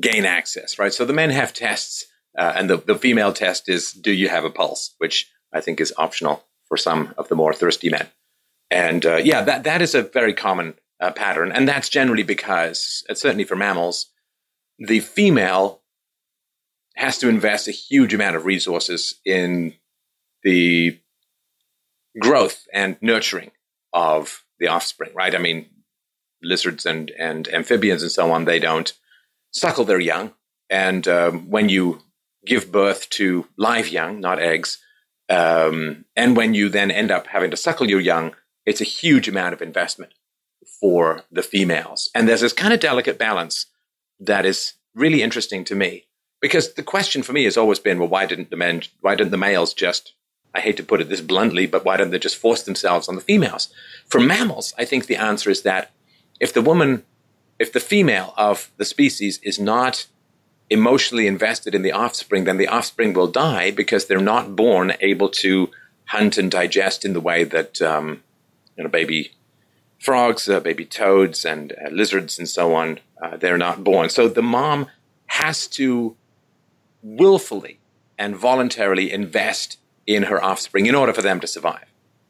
gain 0.00 0.24
access 0.24 0.78
right 0.78 0.94
so 0.94 1.04
the 1.04 1.12
men 1.12 1.28
have 1.28 1.52
tests 1.52 2.06
and 2.34 2.70
the, 2.70 2.78
the 2.78 2.94
female 2.94 3.30
test 3.30 3.68
is 3.68 3.92
do 3.92 4.10
you 4.10 4.30
have 4.30 4.42
a 4.42 4.48
pulse 4.48 4.94
which 4.96 5.30
I 5.52 5.60
think 5.60 5.82
is 5.82 5.92
optional 5.98 6.42
for 6.66 6.78
some 6.78 7.12
of 7.18 7.28
the 7.28 7.34
more 7.34 7.52
thirsty 7.52 7.90
men 7.90 8.06
and 8.70 9.04
yeah 9.04 9.42
that 9.42 9.64
that 9.64 9.82
is 9.82 9.94
a 9.94 10.00
very 10.00 10.32
common 10.32 10.76
uh, 11.00 11.12
pattern. 11.12 11.52
And 11.52 11.68
that's 11.68 11.88
generally 11.88 12.22
because, 12.22 13.04
uh, 13.08 13.14
certainly 13.14 13.44
for 13.44 13.56
mammals, 13.56 14.06
the 14.78 15.00
female 15.00 15.82
has 16.96 17.18
to 17.18 17.28
invest 17.28 17.68
a 17.68 17.72
huge 17.72 18.14
amount 18.14 18.36
of 18.36 18.46
resources 18.46 19.16
in 19.24 19.74
the 20.42 20.98
growth 22.20 22.66
and 22.72 22.96
nurturing 23.00 23.50
of 23.92 24.43
the 24.64 24.70
offspring, 24.70 25.10
right? 25.14 25.34
I 25.34 25.38
mean, 25.38 25.66
lizards 26.42 26.86
and, 26.86 27.10
and 27.18 27.48
amphibians 27.48 28.02
and 28.02 28.10
so 28.10 28.32
on, 28.32 28.44
they 28.44 28.58
don't 28.58 28.92
suckle 29.50 29.84
their 29.84 30.00
young. 30.00 30.32
And 30.70 31.06
um, 31.06 31.50
when 31.50 31.68
you 31.68 32.00
give 32.46 32.72
birth 32.72 33.10
to 33.10 33.46
live 33.58 33.88
young, 33.88 34.20
not 34.20 34.38
eggs, 34.38 34.78
um, 35.28 36.06
and 36.16 36.36
when 36.36 36.54
you 36.54 36.68
then 36.70 36.90
end 36.90 37.10
up 37.10 37.26
having 37.26 37.50
to 37.50 37.56
suckle 37.58 37.88
your 37.88 38.00
young, 38.00 38.34
it's 38.64 38.80
a 38.80 38.84
huge 38.84 39.28
amount 39.28 39.52
of 39.52 39.60
investment 39.60 40.12
for 40.80 41.24
the 41.30 41.42
females. 41.42 42.10
And 42.14 42.26
there's 42.26 42.40
this 42.40 42.52
kind 42.54 42.72
of 42.72 42.80
delicate 42.80 43.18
balance 43.18 43.66
that 44.18 44.46
is 44.46 44.74
really 44.94 45.22
interesting 45.22 45.64
to 45.64 45.74
me 45.74 46.06
because 46.40 46.74
the 46.74 46.82
question 46.82 47.22
for 47.22 47.32
me 47.32 47.44
has 47.44 47.58
always 47.58 47.78
been, 47.78 47.98
well, 47.98 48.08
why 48.08 48.24
didn't 48.24 48.50
the 48.50 48.56
men, 48.56 48.82
why 49.00 49.14
didn't 49.14 49.30
the 49.30 49.36
males 49.36 49.74
just, 49.74 50.14
I 50.54 50.60
hate 50.60 50.76
to 50.76 50.84
put 50.84 51.00
it 51.00 51.08
this 51.08 51.20
bluntly, 51.20 51.66
but 51.66 51.84
why 51.84 51.96
don't 51.96 52.10
they 52.10 52.18
just 52.18 52.36
force 52.36 52.62
themselves 52.62 53.08
on 53.08 53.16
the 53.16 53.20
females? 53.20 53.68
For 54.06 54.20
mammals, 54.20 54.72
I 54.78 54.84
think 54.84 55.06
the 55.06 55.16
answer 55.16 55.50
is 55.50 55.62
that 55.62 55.90
if 56.40 56.52
the 56.52 56.62
woman, 56.62 57.04
if 57.58 57.72
the 57.72 57.80
female 57.80 58.34
of 58.36 58.70
the 58.76 58.84
species 58.84 59.40
is 59.42 59.58
not 59.58 60.06
emotionally 60.70 61.26
invested 61.26 61.74
in 61.74 61.82
the 61.82 61.92
offspring, 61.92 62.44
then 62.44 62.56
the 62.56 62.68
offspring 62.68 63.12
will 63.12 63.26
die 63.26 63.70
because 63.70 64.06
they're 64.06 64.20
not 64.20 64.56
born 64.56 64.92
able 65.00 65.28
to 65.28 65.70
hunt 66.06 66.38
and 66.38 66.50
digest 66.50 67.04
in 67.04 67.12
the 67.12 67.20
way 67.20 67.44
that 67.44 67.82
um, 67.82 68.22
you 68.76 68.84
know, 68.84 68.90
baby 68.90 69.32
frogs, 69.98 70.48
uh, 70.48 70.60
baby 70.60 70.84
toads, 70.84 71.44
and 71.44 71.72
uh, 71.72 71.88
lizards, 71.90 72.38
and 72.38 72.48
so 72.48 72.74
on, 72.74 73.00
uh, 73.22 73.36
they're 73.36 73.58
not 73.58 73.82
born. 73.82 74.10
So 74.10 74.28
the 74.28 74.42
mom 74.42 74.86
has 75.26 75.66
to 75.68 76.16
willfully 77.02 77.78
and 78.18 78.36
voluntarily 78.36 79.12
invest 79.12 79.78
in 80.06 80.24
her 80.24 80.42
offspring 80.42 80.86
in 80.86 80.94
order 80.94 81.12
for 81.12 81.22
them 81.22 81.40
to 81.40 81.46
survive. 81.46 81.86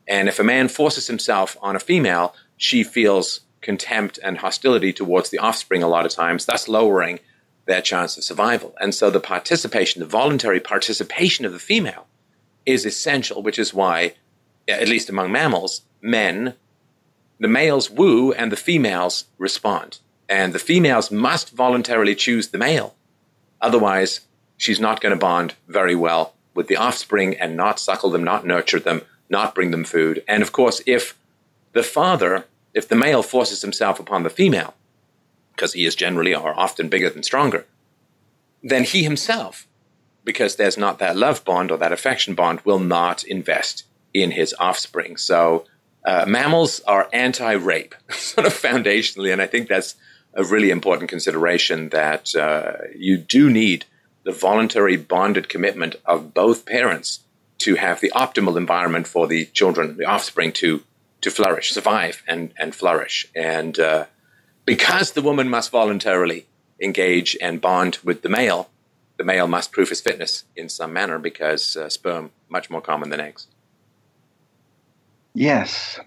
And 0.07 0.29
if 0.29 0.39
a 0.39 0.45
man 0.45 0.69
forces 0.69 1.07
himself 1.07 1.57
on 1.63 1.77
a 1.77 1.81
female, 1.81 2.35
she 2.57 2.85
feels 2.85 3.41
contempt 3.61 4.19
and 4.23 4.39
hostility 4.39 4.93
towards 4.93 5.31
the 5.31 5.39
offspring 5.39 5.83
a 5.83 5.89
lot 5.89 6.05
of 6.05 6.13
times, 6.13 6.45
thus 6.45 6.69
lowering 6.69 7.21
their 7.67 7.81
chance 7.81 8.17
of 8.17 8.25
survival. 8.25 8.75
And 8.81 8.95
so 8.95 9.11
the 9.11 9.21
participation, 9.21 10.01
the 10.01 10.07
voluntary 10.07 10.61
participation 10.61 11.45
of 11.45 11.53
the 11.53 11.59
female 11.59 12.07
is 12.67 12.85
essential, 12.85 13.43
which 13.43 13.59
is 13.59 13.73
why, 13.73 14.15
at 14.69 14.89
least 14.89 15.09
among 15.09 15.33
mammals, 15.33 15.83
men 16.03 16.55
the 17.41 17.49
males 17.49 17.91
woo 17.91 18.33
and 18.33 18.53
the 18.53 18.57
females 18.57 19.25
respond. 19.39 19.99
And 20.29 20.53
the 20.53 20.59
females 20.59 21.11
must 21.11 21.51
voluntarily 21.51 22.15
choose 22.15 22.49
the 22.49 22.59
male. 22.59 22.95
Otherwise, 23.61 24.21
she's 24.57 24.81
not 24.81 25.01
going 25.01 25.11
to 25.11 25.19
bond 25.19 25.55
very 25.69 25.95
well 25.95 26.35
with 26.55 26.69
the 26.69 26.77
offspring 26.77 27.35
and 27.35 27.57
not 27.57 27.81
suckle 27.81 28.11
them, 28.11 28.25
not 28.25 28.47
nurture 28.47 28.81
them, 28.81 29.03
not 29.29 29.55
bring 29.55 29.71
them 29.71 29.85
food. 29.85 30.23
And 30.29 30.43
of 30.43 30.53
course, 30.53 30.83
if 30.87 31.19
the 31.73 31.83
father, 31.83 32.45
if 32.73 32.89
the 32.89 32.97
male 32.97 33.23
forces 33.23 33.63
himself 33.63 33.99
upon 33.99 34.23
the 34.23 34.31
female, 34.31 34.75
because 35.55 35.73
he 35.73 35.85
is 35.85 35.95
generally 35.95 36.35
or 36.35 36.59
often 36.59 36.89
bigger 36.89 37.11
than 37.11 37.23
stronger, 37.23 37.67
then 38.63 38.85
he 38.85 39.03
himself, 39.03 39.67
because 40.25 40.57
there's 40.57 40.79
not 40.79 40.99
that 40.99 41.17
love 41.17 41.45
bond 41.45 41.71
or 41.71 41.79
that 41.79 41.93
affection 41.93 42.35
bond, 42.35 42.61
will 42.63 42.79
not 42.79 43.25
invest 43.25 43.85
in 44.13 44.31
his 44.31 44.55
offspring. 44.59 45.17
So 45.17 45.67
uh, 46.05 46.25
mammals 46.27 46.81
are 46.87 47.09
anti-rape, 47.13 47.95
sort 48.11 48.47
of 48.47 48.53
foundationally, 48.53 49.33
and 49.33 49.43
I 49.43 49.47
think 49.47 49.69
that's 49.69 49.97
a 50.35 50.45
really 50.45 50.71
important 50.71 51.11
consideration 51.11 51.91
that 51.91 52.35
uh, 52.35 52.73
you 52.97 53.19
do 53.19 53.51
need 53.51 53.85
the 54.25 54.33
voluntary 54.33 54.97
bonded 54.97 55.49
commitment 55.49 55.97
of 56.05 56.35
both 56.35 56.67
parents 56.67 57.21
to 57.59 57.77
have 57.77 58.01
the 58.01 58.13
optimal 58.15 58.57
environment 58.57 59.07
for 59.07 59.27
the 59.27 59.47
children, 59.47 59.97
the 59.97 60.05
offspring, 60.05 60.53
to 60.53 60.83
to 61.21 61.31
flourish, 61.31 61.73
survive, 61.73 62.23
and 62.27 62.53
and 62.59 62.75
flourish. 62.75 63.29
And 63.35 63.79
uh, 63.79 64.07
because 64.65 65.13
the 65.13 65.23
woman 65.23 65.49
must 65.49 65.71
voluntarily 65.71 66.47
engage 66.81 67.37
and 67.41 67.61
bond 67.61 67.99
with 68.03 68.23
the 68.23 68.29
male, 68.29 68.71
the 69.17 69.25
male 69.25 69.47
must 69.47 69.73
prove 69.73 69.89
his 69.89 70.01
fitness 70.01 70.45
in 70.57 70.69
some 70.69 70.93
manner 70.93 71.19
because 71.19 71.77
uh, 71.77 71.89
sperm 71.89 72.31
much 72.49 72.71
more 72.71 72.81
common 72.81 73.11
than 73.11 73.21
eggs. 73.21 73.47
Yes. 75.35 75.99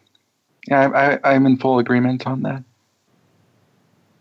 Yeah, 0.68 1.20
I, 1.24 1.36
am 1.36 1.46
in 1.46 1.58
full 1.58 1.80
agreement 1.80 2.28
on 2.28 2.42
that. 2.44 2.64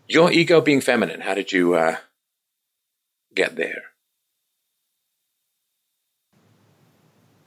Your 0.07 0.31
ego 0.31 0.61
being 0.61 0.79
feminine, 0.79 1.21
how 1.21 1.33
did 1.33 1.51
you 1.51 1.73
uh, 1.73 1.97
get 3.35 3.57
there? 3.57 3.86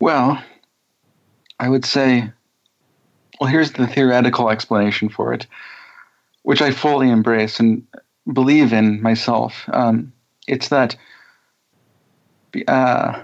Well, 0.00 0.42
I 1.58 1.68
would 1.68 1.84
say, 1.84 2.32
well, 3.38 3.50
here's 3.50 3.72
the 3.72 3.86
theoretical 3.86 4.48
explanation 4.48 5.10
for 5.10 5.34
it, 5.34 5.46
which 6.42 6.62
I 6.62 6.70
fully 6.70 7.10
embrace 7.10 7.60
and 7.60 7.86
believe 8.32 8.72
in 8.72 9.02
myself. 9.02 9.68
Um, 9.70 10.12
it's 10.48 10.68
that, 10.68 10.96
uh, 12.66 13.22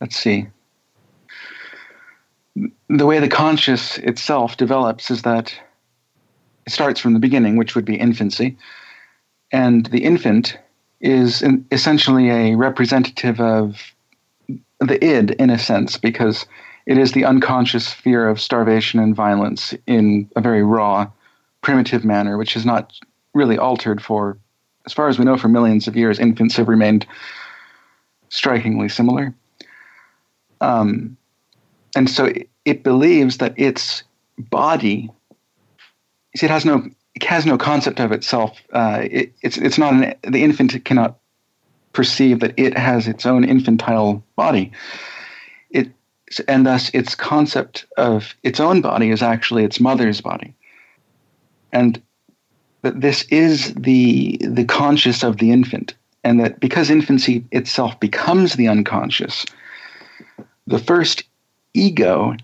let's 0.00 0.16
see, 0.16 0.46
the 2.88 3.06
way 3.06 3.18
the 3.18 3.28
conscious 3.28 3.96
itself 3.98 4.58
develops 4.58 5.10
is 5.10 5.22
that 5.22 5.54
it 6.66 6.72
starts 6.72 7.00
from 7.00 7.14
the 7.14 7.18
beginning, 7.18 7.56
which 7.56 7.74
would 7.74 7.86
be 7.86 7.96
infancy. 7.96 8.58
And 9.52 9.86
the 9.86 10.04
infant 10.04 10.58
is 11.00 11.42
essentially 11.72 12.28
a 12.28 12.56
representative 12.56 13.40
of 13.40 13.94
the 14.80 15.02
id, 15.04 15.32
in 15.32 15.50
a 15.50 15.58
sense, 15.58 15.96
because 15.96 16.46
it 16.86 16.98
is 16.98 17.12
the 17.12 17.24
unconscious 17.24 17.92
fear 17.92 18.28
of 18.28 18.40
starvation 18.40 18.98
and 19.00 19.14
violence 19.14 19.74
in 19.86 20.28
a 20.36 20.40
very 20.40 20.62
raw, 20.62 21.10
primitive 21.62 22.04
manner, 22.04 22.36
which 22.36 22.56
is 22.56 22.64
not 22.64 22.92
really 23.34 23.58
altered 23.58 24.02
for, 24.02 24.38
as 24.86 24.92
far 24.92 25.08
as 25.08 25.18
we 25.18 25.24
know, 25.24 25.36
for 25.36 25.48
millions 25.48 25.86
of 25.86 25.96
years. 25.96 26.18
Infants 26.18 26.56
have 26.56 26.68
remained 26.68 27.06
strikingly 28.30 28.88
similar. 28.88 29.34
Um, 30.60 31.16
and 31.94 32.08
so 32.08 32.26
it, 32.26 32.48
it 32.64 32.82
believes 32.82 33.38
that 33.38 33.58
its 33.58 34.02
body 34.38 35.10
see, 36.36 36.46
it 36.46 36.50
has 36.50 36.64
no 36.64 36.88
it 37.14 37.24
has 37.24 37.44
no 37.44 37.58
concept 37.58 38.00
of 38.00 38.12
itself. 38.12 38.58
Uh, 38.72 39.00
it, 39.02 39.32
it's 39.42 39.56
it's 39.58 39.78
not 39.78 39.92
an, 39.92 40.14
the 40.28 40.42
infant 40.42 40.84
cannot 40.84 41.18
perceive 41.92 42.40
that 42.40 42.54
it 42.56 42.76
has 42.76 43.08
its 43.08 43.26
own 43.26 43.44
infantile 43.44 44.22
body. 44.36 44.72
It 45.70 45.90
and 46.46 46.66
thus 46.66 46.90
its 46.90 47.14
concept 47.14 47.86
of 47.96 48.34
its 48.42 48.60
own 48.60 48.80
body 48.80 49.10
is 49.10 49.22
actually 49.22 49.64
its 49.64 49.80
mother's 49.80 50.20
body, 50.20 50.54
and 51.72 52.00
that 52.82 53.00
this 53.00 53.22
is 53.24 53.74
the 53.74 54.38
the 54.40 54.64
conscious 54.64 55.22
of 55.22 55.38
the 55.38 55.50
infant, 55.50 55.94
and 56.24 56.40
that 56.40 56.60
because 56.60 56.90
infancy 56.90 57.44
itself 57.50 57.98
becomes 58.00 58.54
the 58.54 58.68
unconscious, 58.68 59.44
the 60.66 60.78
first 60.78 61.24
ego 61.74 62.36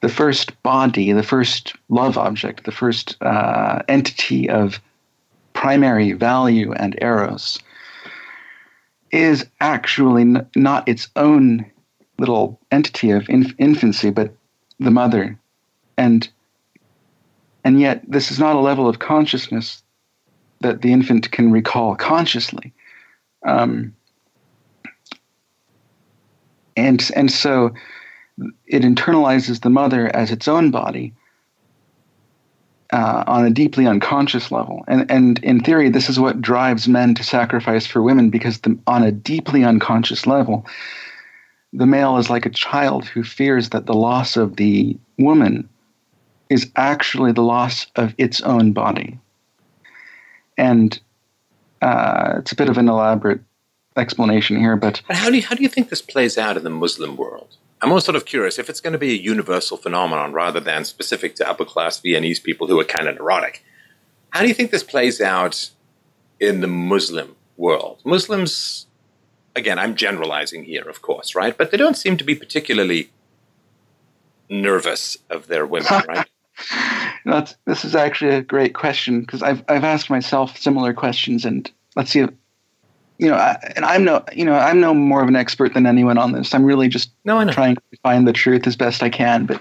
the 0.00 0.08
first 0.08 0.60
body, 0.62 1.12
the 1.12 1.22
first 1.22 1.74
love 1.88 2.16
object, 2.16 2.64
the 2.64 2.72
first 2.72 3.16
uh, 3.20 3.82
entity 3.88 4.48
of 4.48 4.80
primary 5.54 6.12
value 6.12 6.72
and 6.72 6.96
eros 7.02 7.58
is 9.10 9.46
actually 9.60 10.22
n- 10.22 10.46
not 10.54 10.88
its 10.88 11.08
own 11.16 11.64
little 12.18 12.60
entity 12.70 13.10
of 13.10 13.28
inf- 13.28 13.54
infancy, 13.58 14.10
but 14.10 14.34
the 14.78 14.90
mother. 14.90 15.38
And 15.96 16.28
and 17.64 17.80
yet, 17.80 18.02
this 18.08 18.30
is 18.30 18.38
not 18.38 18.56
a 18.56 18.60
level 18.60 18.88
of 18.88 18.98
consciousness 18.98 19.82
that 20.60 20.82
the 20.82 20.92
infant 20.92 21.30
can 21.30 21.50
recall 21.52 21.94
consciously. 21.96 22.72
Um, 23.44 23.94
and 26.76 27.10
and 27.14 27.30
so 27.30 27.74
it 28.66 28.82
internalizes 28.82 29.60
the 29.62 29.70
mother 29.70 30.14
as 30.14 30.30
its 30.30 30.46
own 30.48 30.70
body 30.70 31.14
uh, 32.92 33.24
on 33.26 33.44
a 33.44 33.50
deeply 33.50 33.86
unconscious 33.86 34.50
level. 34.50 34.84
And, 34.88 35.10
and 35.10 35.38
in 35.40 35.60
theory, 35.60 35.90
this 35.90 36.08
is 36.08 36.18
what 36.18 36.40
drives 36.40 36.88
men 36.88 37.14
to 37.16 37.24
sacrifice 37.24 37.86
for 37.86 38.02
women 38.02 38.30
because 38.30 38.60
the, 38.60 38.78
on 38.86 39.02
a 39.02 39.12
deeply 39.12 39.64
unconscious 39.64 40.26
level, 40.26 40.66
the 41.72 41.86
male 41.86 42.16
is 42.16 42.30
like 42.30 42.46
a 42.46 42.50
child 42.50 43.06
who 43.06 43.22
fears 43.22 43.70
that 43.70 43.86
the 43.86 43.94
loss 43.94 44.36
of 44.36 44.56
the 44.56 44.96
woman 45.18 45.68
is 46.48 46.70
actually 46.76 47.32
the 47.32 47.42
loss 47.42 47.86
of 47.96 48.14
its 48.16 48.40
own 48.40 48.72
body. 48.72 49.18
And 50.56 50.98
uh, 51.82 52.36
it's 52.38 52.52
a 52.52 52.56
bit 52.56 52.70
of 52.70 52.78
an 52.78 52.88
elaborate 52.88 53.40
explanation 53.96 54.58
here, 54.58 54.76
but, 54.76 55.02
but 55.06 55.16
how 55.16 55.28
do 55.28 55.36
you, 55.36 55.42
how 55.42 55.54
do 55.54 55.62
you 55.62 55.68
think 55.68 55.90
this 55.90 56.00
plays 56.00 56.38
out 56.38 56.56
in 56.56 56.64
the 56.64 56.70
Muslim 56.70 57.16
world? 57.16 57.56
I'm 57.80 57.92
also 57.92 58.06
sort 58.06 58.16
of 58.16 58.24
curious 58.24 58.58
if 58.58 58.68
it's 58.68 58.80
going 58.80 58.92
to 58.92 58.98
be 58.98 59.12
a 59.12 59.18
universal 59.18 59.76
phenomenon 59.76 60.32
rather 60.32 60.60
than 60.60 60.84
specific 60.84 61.36
to 61.36 61.48
upper 61.48 61.64
class 61.64 62.00
Viennese 62.00 62.40
people 62.40 62.66
who 62.66 62.78
are 62.80 62.84
kind 62.84 63.08
of 63.08 63.16
neurotic. 63.16 63.64
How 64.30 64.40
do 64.42 64.48
you 64.48 64.54
think 64.54 64.70
this 64.70 64.82
plays 64.82 65.20
out 65.20 65.70
in 66.40 66.60
the 66.60 66.66
Muslim 66.66 67.36
world? 67.56 68.00
Muslims, 68.04 68.86
again, 69.54 69.78
I'm 69.78 69.94
generalizing 69.94 70.64
here, 70.64 70.88
of 70.88 71.02
course, 71.02 71.34
right? 71.34 71.56
But 71.56 71.70
they 71.70 71.76
don't 71.76 71.96
seem 71.96 72.16
to 72.16 72.24
be 72.24 72.34
particularly 72.34 73.10
nervous 74.50 75.16
of 75.30 75.46
their 75.46 75.66
women, 75.66 75.88
right? 76.08 76.28
That's, 77.24 77.56
this 77.64 77.84
is 77.84 77.94
actually 77.94 78.34
a 78.34 78.42
great 78.42 78.74
question 78.74 79.20
because 79.20 79.42
I've 79.42 79.62
I've 79.68 79.84
asked 79.84 80.10
myself 80.10 80.56
similar 80.56 80.92
questions, 80.92 81.44
and 81.44 81.70
let's 81.94 82.10
see 82.10 82.26
you 83.18 83.28
know, 83.28 83.34
I, 83.34 83.58
and 83.74 83.84
I'm 83.84 84.04
no, 84.04 84.24
you 84.32 84.44
know, 84.44 84.54
I'm 84.54 84.80
no 84.80 84.94
more 84.94 85.22
of 85.22 85.28
an 85.28 85.36
expert 85.36 85.74
than 85.74 85.86
anyone 85.86 86.18
on 86.18 86.32
this. 86.32 86.54
I'm 86.54 86.64
really 86.64 86.88
just 86.88 87.10
no, 87.24 87.44
trying 87.50 87.74
to 87.74 87.82
find 88.02 88.26
the 88.26 88.32
truth 88.32 88.66
as 88.66 88.76
best 88.76 89.02
I 89.02 89.10
can. 89.10 89.44
But 89.44 89.60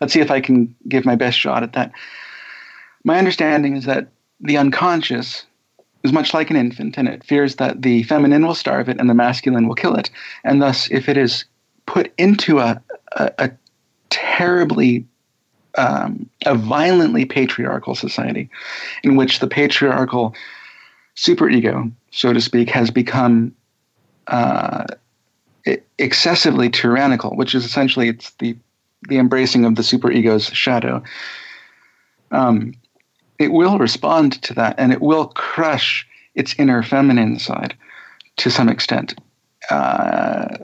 let's 0.00 0.12
see 0.12 0.20
if 0.20 0.30
I 0.30 0.40
can 0.40 0.74
give 0.88 1.04
my 1.04 1.14
best 1.14 1.38
shot 1.38 1.62
at 1.62 1.74
that. 1.74 1.92
My 3.04 3.18
understanding 3.18 3.76
is 3.76 3.84
that 3.84 4.08
the 4.40 4.56
unconscious 4.56 5.44
is 6.02 6.12
much 6.12 6.32
like 6.32 6.50
an 6.50 6.56
infant, 6.56 6.96
and 6.96 7.08
it 7.08 7.24
fears 7.24 7.56
that 7.56 7.82
the 7.82 8.02
feminine 8.04 8.46
will 8.46 8.54
starve 8.54 8.88
it 8.88 8.98
and 8.98 9.10
the 9.10 9.14
masculine 9.14 9.68
will 9.68 9.74
kill 9.74 9.94
it. 9.96 10.10
And 10.44 10.62
thus, 10.62 10.90
if 10.90 11.08
it 11.08 11.16
is 11.16 11.44
put 11.84 12.12
into 12.16 12.58
a 12.58 12.80
a, 13.12 13.32
a 13.38 13.50
terribly 14.08 15.04
um, 15.76 16.30
a 16.46 16.54
violently 16.54 17.26
patriarchal 17.26 17.94
society, 17.94 18.48
in 19.02 19.16
which 19.16 19.40
the 19.40 19.46
patriarchal 19.46 20.34
superego 21.16 21.90
so 22.16 22.32
to 22.32 22.40
speak, 22.40 22.70
has 22.70 22.90
become 22.90 23.54
uh, 24.28 24.84
excessively 25.98 26.70
tyrannical, 26.70 27.36
which 27.36 27.54
is 27.54 27.64
essentially 27.64 28.08
it's 28.08 28.30
the 28.38 28.56
the 29.08 29.18
embracing 29.18 29.66
of 29.66 29.74
the 29.74 29.82
superego's 29.82 30.46
shadow. 30.46 31.02
Um, 32.30 32.72
it 33.38 33.52
will 33.52 33.78
respond 33.78 34.40
to 34.42 34.54
that, 34.54 34.76
and 34.78 34.92
it 34.92 35.02
will 35.02 35.26
crush 35.26 36.08
its 36.34 36.54
inner 36.58 36.82
feminine 36.82 37.38
side 37.38 37.76
to 38.38 38.50
some 38.50 38.70
extent. 38.70 39.14
Uh, 39.68 40.56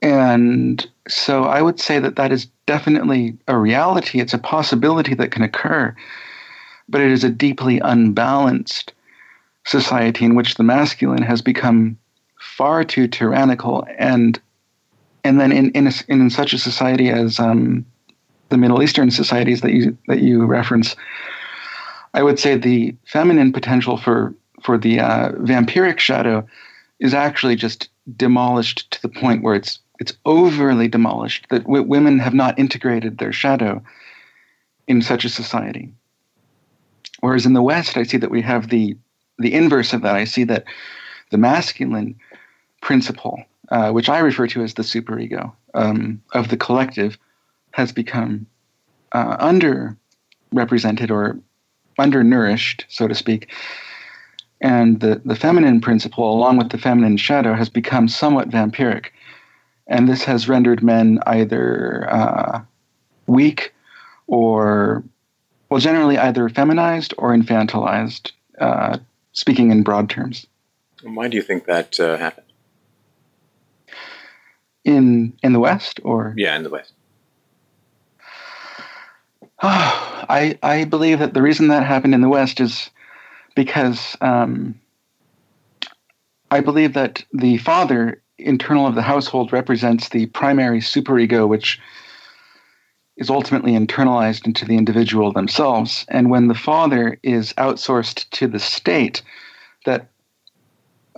and 0.00 0.88
so 1.08 1.44
I 1.44 1.60
would 1.60 1.80
say 1.80 1.98
that 1.98 2.14
that 2.14 2.30
is 2.30 2.46
definitely 2.66 3.36
a 3.48 3.58
reality. 3.58 4.20
It's 4.20 4.32
a 4.32 4.38
possibility 4.38 5.14
that 5.14 5.32
can 5.32 5.42
occur, 5.42 5.94
but 6.88 7.00
it 7.00 7.10
is 7.10 7.24
a 7.24 7.30
deeply 7.30 7.80
unbalanced 7.80 8.92
society 9.64 10.24
in 10.24 10.34
which 10.34 10.54
the 10.54 10.62
masculine 10.62 11.22
has 11.22 11.42
become 11.42 11.98
far 12.38 12.84
too 12.84 13.06
tyrannical 13.06 13.86
and 13.98 14.40
and 15.22 15.38
then 15.40 15.52
in 15.52 15.70
in, 15.72 15.86
a, 15.86 15.92
in 16.08 16.30
such 16.30 16.52
a 16.52 16.58
society 16.58 17.10
as 17.10 17.38
um, 17.38 17.84
the 18.48 18.56
Middle 18.56 18.82
Eastern 18.82 19.10
societies 19.10 19.60
that 19.62 19.72
you 19.72 19.96
that 20.08 20.20
you 20.20 20.44
reference, 20.44 20.96
I 22.14 22.22
would 22.22 22.38
say 22.38 22.56
the 22.56 22.94
feminine 23.06 23.52
potential 23.52 23.96
for 23.96 24.34
for 24.62 24.78
the 24.78 25.00
uh, 25.00 25.32
vampiric 25.32 25.98
shadow 25.98 26.46
is 26.98 27.14
actually 27.14 27.56
just 27.56 27.88
demolished 28.16 28.90
to 28.90 29.02
the 29.02 29.08
point 29.08 29.42
where 29.42 29.54
it's 29.54 29.78
it's 30.00 30.12
overly 30.24 30.88
demolished 30.88 31.46
that 31.50 31.64
w- 31.64 31.84
women 31.84 32.18
have 32.18 32.34
not 32.34 32.58
integrated 32.58 33.18
their 33.18 33.32
shadow 33.32 33.82
in 34.88 35.02
such 35.02 35.24
a 35.24 35.28
society. 35.28 35.92
Whereas 37.20 37.44
in 37.44 37.52
the 37.52 37.62
West, 37.62 37.96
I 37.96 38.02
see 38.02 38.16
that 38.16 38.30
we 38.30 38.42
have 38.42 38.68
the 38.68 38.96
the 39.40 39.54
inverse 39.54 39.92
of 39.92 40.02
that, 40.02 40.14
I 40.14 40.24
see 40.24 40.44
that 40.44 40.64
the 41.30 41.38
masculine 41.38 42.14
principle, 42.80 43.42
uh, 43.70 43.90
which 43.90 44.08
I 44.08 44.18
refer 44.18 44.46
to 44.48 44.62
as 44.62 44.74
the 44.74 44.82
superego 44.82 45.52
um, 45.74 46.22
of 46.32 46.48
the 46.48 46.56
collective, 46.56 47.18
has 47.72 47.92
become 47.92 48.46
uh, 49.12 49.36
underrepresented 49.38 51.10
or 51.10 51.38
undernourished, 51.98 52.84
so 52.88 53.08
to 53.08 53.14
speak. 53.14 53.52
And 54.60 55.00
the, 55.00 55.22
the 55.24 55.36
feminine 55.36 55.80
principle, 55.80 56.32
along 56.32 56.58
with 56.58 56.70
the 56.70 56.78
feminine 56.78 57.16
shadow, 57.16 57.54
has 57.54 57.70
become 57.70 58.08
somewhat 58.08 58.50
vampiric. 58.50 59.06
And 59.86 60.08
this 60.08 60.24
has 60.24 60.48
rendered 60.48 60.82
men 60.82 61.18
either 61.26 62.06
uh, 62.10 62.60
weak 63.26 63.72
or, 64.26 65.02
well, 65.68 65.80
generally 65.80 66.18
either 66.18 66.48
feminized 66.48 67.14
or 67.18 67.34
infantilized 67.34 68.32
uh, 68.60 68.98
speaking 69.32 69.70
in 69.70 69.82
broad 69.82 70.10
terms. 70.10 70.46
Why 71.02 71.28
do 71.28 71.36
you 71.36 71.42
think 71.42 71.64
that 71.66 71.98
uh, 71.98 72.16
happened? 72.16 72.46
In 74.84 75.34
in 75.42 75.52
the 75.52 75.60
West, 75.60 76.00
or 76.04 76.34
yeah, 76.36 76.56
in 76.56 76.62
the 76.62 76.70
West. 76.70 76.92
I 79.62 80.58
I 80.62 80.84
believe 80.84 81.18
that 81.18 81.34
the 81.34 81.42
reason 81.42 81.68
that 81.68 81.84
happened 81.84 82.14
in 82.14 82.22
the 82.22 82.28
West 82.28 82.60
is 82.60 82.90
because 83.54 84.16
um, 84.20 84.80
I 86.50 86.60
believe 86.60 86.94
that 86.94 87.24
the 87.32 87.58
father 87.58 88.22
internal 88.38 88.86
of 88.86 88.94
the 88.94 89.02
household 89.02 89.52
represents 89.52 90.08
the 90.08 90.26
primary 90.26 90.80
superego, 90.80 91.46
which 91.46 91.78
is 93.20 93.30
ultimately 93.30 93.72
internalized 93.72 94.46
into 94.46 94.64
the 94.64 94.76
individual 94.76 95.30
themselves. 95.30 96.06
And 96.08 96.30
when 96.30 96.48
the 96.48 96.54
father 96.54 97.20
is 97.22 97.52
outsourced 97.52 98.28
to 98.30 98.48
the 98.48 98.58
state, 98.58 99.22
that 99.84 100.08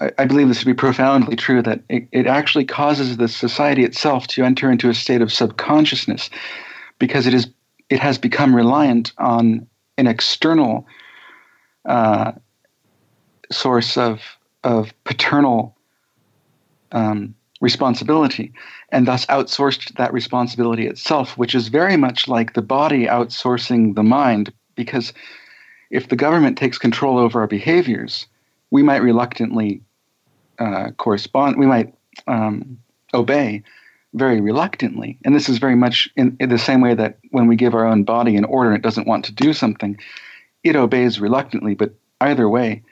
I, 0.01 0.11
I 0.19 0.25
believe 0.25 0.49
this 0.49 0.61
to 0.61 0.67
be 0.67 0.75
profoundly 0.75 1.37
true, 1.37 1.63
that 1.63 1.81
it, 1.89 2.09
it 2.11 2.27
actually 2.27 2.65
causes 2.65 3.17
the 3.17 3.29
society 3.29 3.85
itself 3.85 4.27
to 4.29 4.43
enter 4.43 4.71
into 4.71 4.91
a 4.91 4.95
state 4.95 5.23
of 5.23 5.33
subconsciousness 5.33 6.29
because 6.99 7.27
it 7.27 7.35
is 7.35 7.49
it 7.89 8.01
has 8.01 8.19
become 8.19 8.57
reliant 8.57 9.13
on 9.19 9.67
an 9.99 10.07
external 10.07 10.87
uh, 11.89 12.33
source 13.51 13.97
of 13.97 14.21
of 14.65 14.93
paternal 15.05 15.77
um, 16.91 17.35
responsibility 17.63 18.53
and 18.91 19.07
thus 19.07 19.25
outsourced 19.27 19.95
that 19.97 20.13
responsibility 20.13 20.87
itself, 20.87 21.39
which 21.39 21.55
is 21.55 21.69
very 21.69 21.97
much 21.97 22.27
like 22.27 22.53
the 22.53 22.61
body 22.61 23.07
outsourcing 23.07 23.95
the 23.95 24.03
mind. 24.03 24.53
Because 24.75 25.13
if 25.91 26.09
the 26.09 26.17
government 26.17 26.59
takes 26.59 26.77
control 26.77 27.19
over 27.19 27.41
our 27.41 27.47
behaviors, 27.47 28.27
we 28.73 28.83
might 28.83 29.01
reluctantly 29.03 29.81
uh, 30.59 30.91
correspond, 30.97 31.57
we 31.57 31.67
might 31.67 31.95
um, 32.27 32.79
obey 33.15 33.63
very 34.15 34.41
reluctantly. 34.41 35.17
And 35.25 35.35
this 35.35 35.49
is 35.49 35.59
very 35.59 35.77
much 35.77 36.11
in, 36.17 36.37
in 36.41 36.51
the 36.51 36.59
same 36.59 36.81
way 36.81 36.95
that 36.95 37.19
when 37.31 37.47
we 37.47 37.57
give 37.57 37.75
our 37.75 37.87
own 37.87 38.03
body 38.03 38.37
an 38.37 38.45
order, 38.45 38.75
it 38.75 38.83
doesn't 38.83 39.07
want 39.07 39.25
to 39.27 39.33
do 39.33 39.53
something, 39.53 39.97
it 40.65 40.75
obeys 40.75 41.21
reluctantly, 41.21 41.75
but 41.75 41.95
either 42.21 42.49
way, 42.49 42.83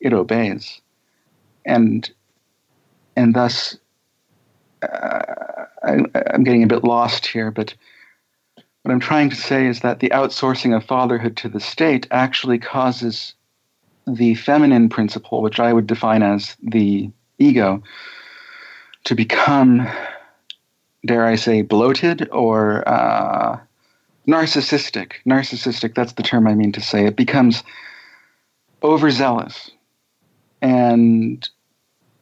it 0.00 0.12
obeys. 0.12 0.80
And 1.64 2.10
and 3.14 3.34
thus 3.34 3.76
uh, 4.82 5.66
I'm 5.82 6.44
getting 6.44 6.62
a 6.62 6.68
bit 6.68 6.84
lost 6.84 7.26
here, 7.26 7.50
but 7.50 7.74
what 8.82 8.92
I'm 8.92 9.00
trying 9.00 9.30
to 9.30 9.36
say 9.36 9.66
is 9.66 9.80
that 9.80 10.00
the 10.00 10.10
outsourcing 10.10 10.76
of 10.76 10.84
fatherhood 10.84 11.36
to 11.38 11.48
the 11.48 11.60
state 11.60 12.06
actually 12.10 12.58
causes 12.58 13.34
the 14.06 14.34
feminine 14.34 14.88
principle, 14.88 15.42
which 15.42 15.60
I 15.60 15.72
would 15.72 15.86
define 15.86 16.22
as 16.22 16.56
the 16.62 17.10
ego, 17.38 17.82
to 19.04 19.14
become 19.14 19.88
dare 21.04 21.26
I 21.26 21.36
say, 21.36 21.62
bloated 21.62 22.28
or 22.30 22.88
uh, 22.88 23.58
narcissistic. 24.26 25.14
Narcissistic, 25.26 25.94
that's 25.94 26.12
the 26.12 26.22
term 26.22 26.46
I 26.46 26.54
mean 26.54 26.72
to 26.72 26.80
say. 26.80 27.06
It 27.06 27.16
becomes 27.16 27.62
overzealous. 28.82 29.70
And 30.60 31.48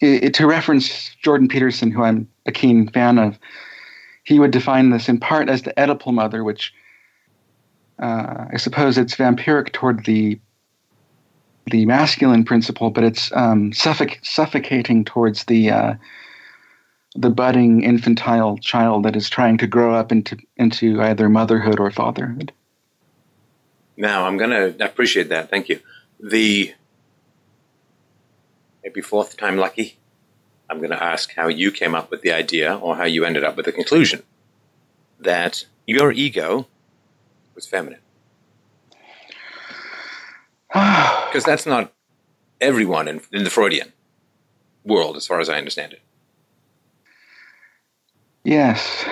it, 0.00 0.24
it, 0.24 0.34
to 0.34 0.46
reference 0.46 1.14
Jordan 1.22 1.48
Peterson, 1.48 1.90
who 1.90 2.02
I'm 2.02 2.28
a 2.50 2.52
keen 2.52 2.88
fan 2.88 3.18
of, 3.18 3.38
he 4.24 4.38
would 4.38 4.50
define 4.50 4.90
this 4.90 5.08
in 5.08 5.18
part 5.18 5.48
as 5.48 5.62
the 5.62 5.72
Oedipal 5.78 6.12
mother, 6.12 6.44
which 6.44 6.72
uh, 8.02 8.46
I 8.52 8.56
suppose 8.56 8.98
it's 8.98 9.16
vampiric 9.16 9.72
toward 9.72 10.04
the 10.04 10.40
the 11.66 11.86
masculine 11.86 12.44
principle, 12.44 12.90
but 12.90 13.04
it's 13.04 13.30
um, 13.32 13.70
suffoc- 13.70 14.24
suffocating 14.24 15.04
towards 15.04 15.44
the 15.44 15.70
uh, 15.70 15.94
the 17.14 17.30
budding 17.30 17.82
infantile 17.82 18.58
child 18.58 19.04
that 19.04 19.16
is 19.16 19.28
trying 19.28 19.58
to 19.58 19.66
grow 19.66 19.94
up 19.94 20.10
into 20.10 20.36
into 20.56 21.00
either 21.02 21.28
motherhood 21.28 21.78
or 21.78 21.90
fatherhood. 21.90 22.52
Now, 23.96 24.26
I'm 24.26 24.38
going 24.38 24.50
to 24.50 24.84
appreciate 24.84 25.28
that. 25.28 25.50
Thank 25.50 25.68
you. 25.68 25.80
The 26.18 26.72
maybe 28.82 29.02
fourth 29.02 29.36
time 29.36 29.58
lucky. 29.58 29.99
I'm 30.70 30.78
going 30.78 30.90
to 30.90 31.02
ask 31.02 31.34
how 31.34 31.48
you 31.48 31.72
came 31.72 31.96
up 31.96 32.12
with 32.12 32.22
the 32.22 32.30
idea 32.30 32.76
or 32.76 32.96
how 32.96 33.04
you 33.04 33.24
ended 33.24 33.42
up 33.42 33.56
with 33.56 33.66
the 33.66 33.72
conclusion 33.72 34.22
that 35.18 35.66
your 35.84 36.12
ego 36.12 36.68
was 37.54 37.66
feminine. 37.66 38.00
Because 41.30 41.44
that's 41.44 41.64
not 41.66 41.92
everyone 42.60 43.06
in, 43.06 43.20
in 43.32 43.44
the 43.44 43.50
Freudian 43.50 43.92
world, 44.84 45.16
as 45.16 45.24
far 45.24 45.38
as 45.38 45.48
I 45.48 45.58
understand 45.58 45.92
it. 45.92 46.00
Yes. 48.42 49.04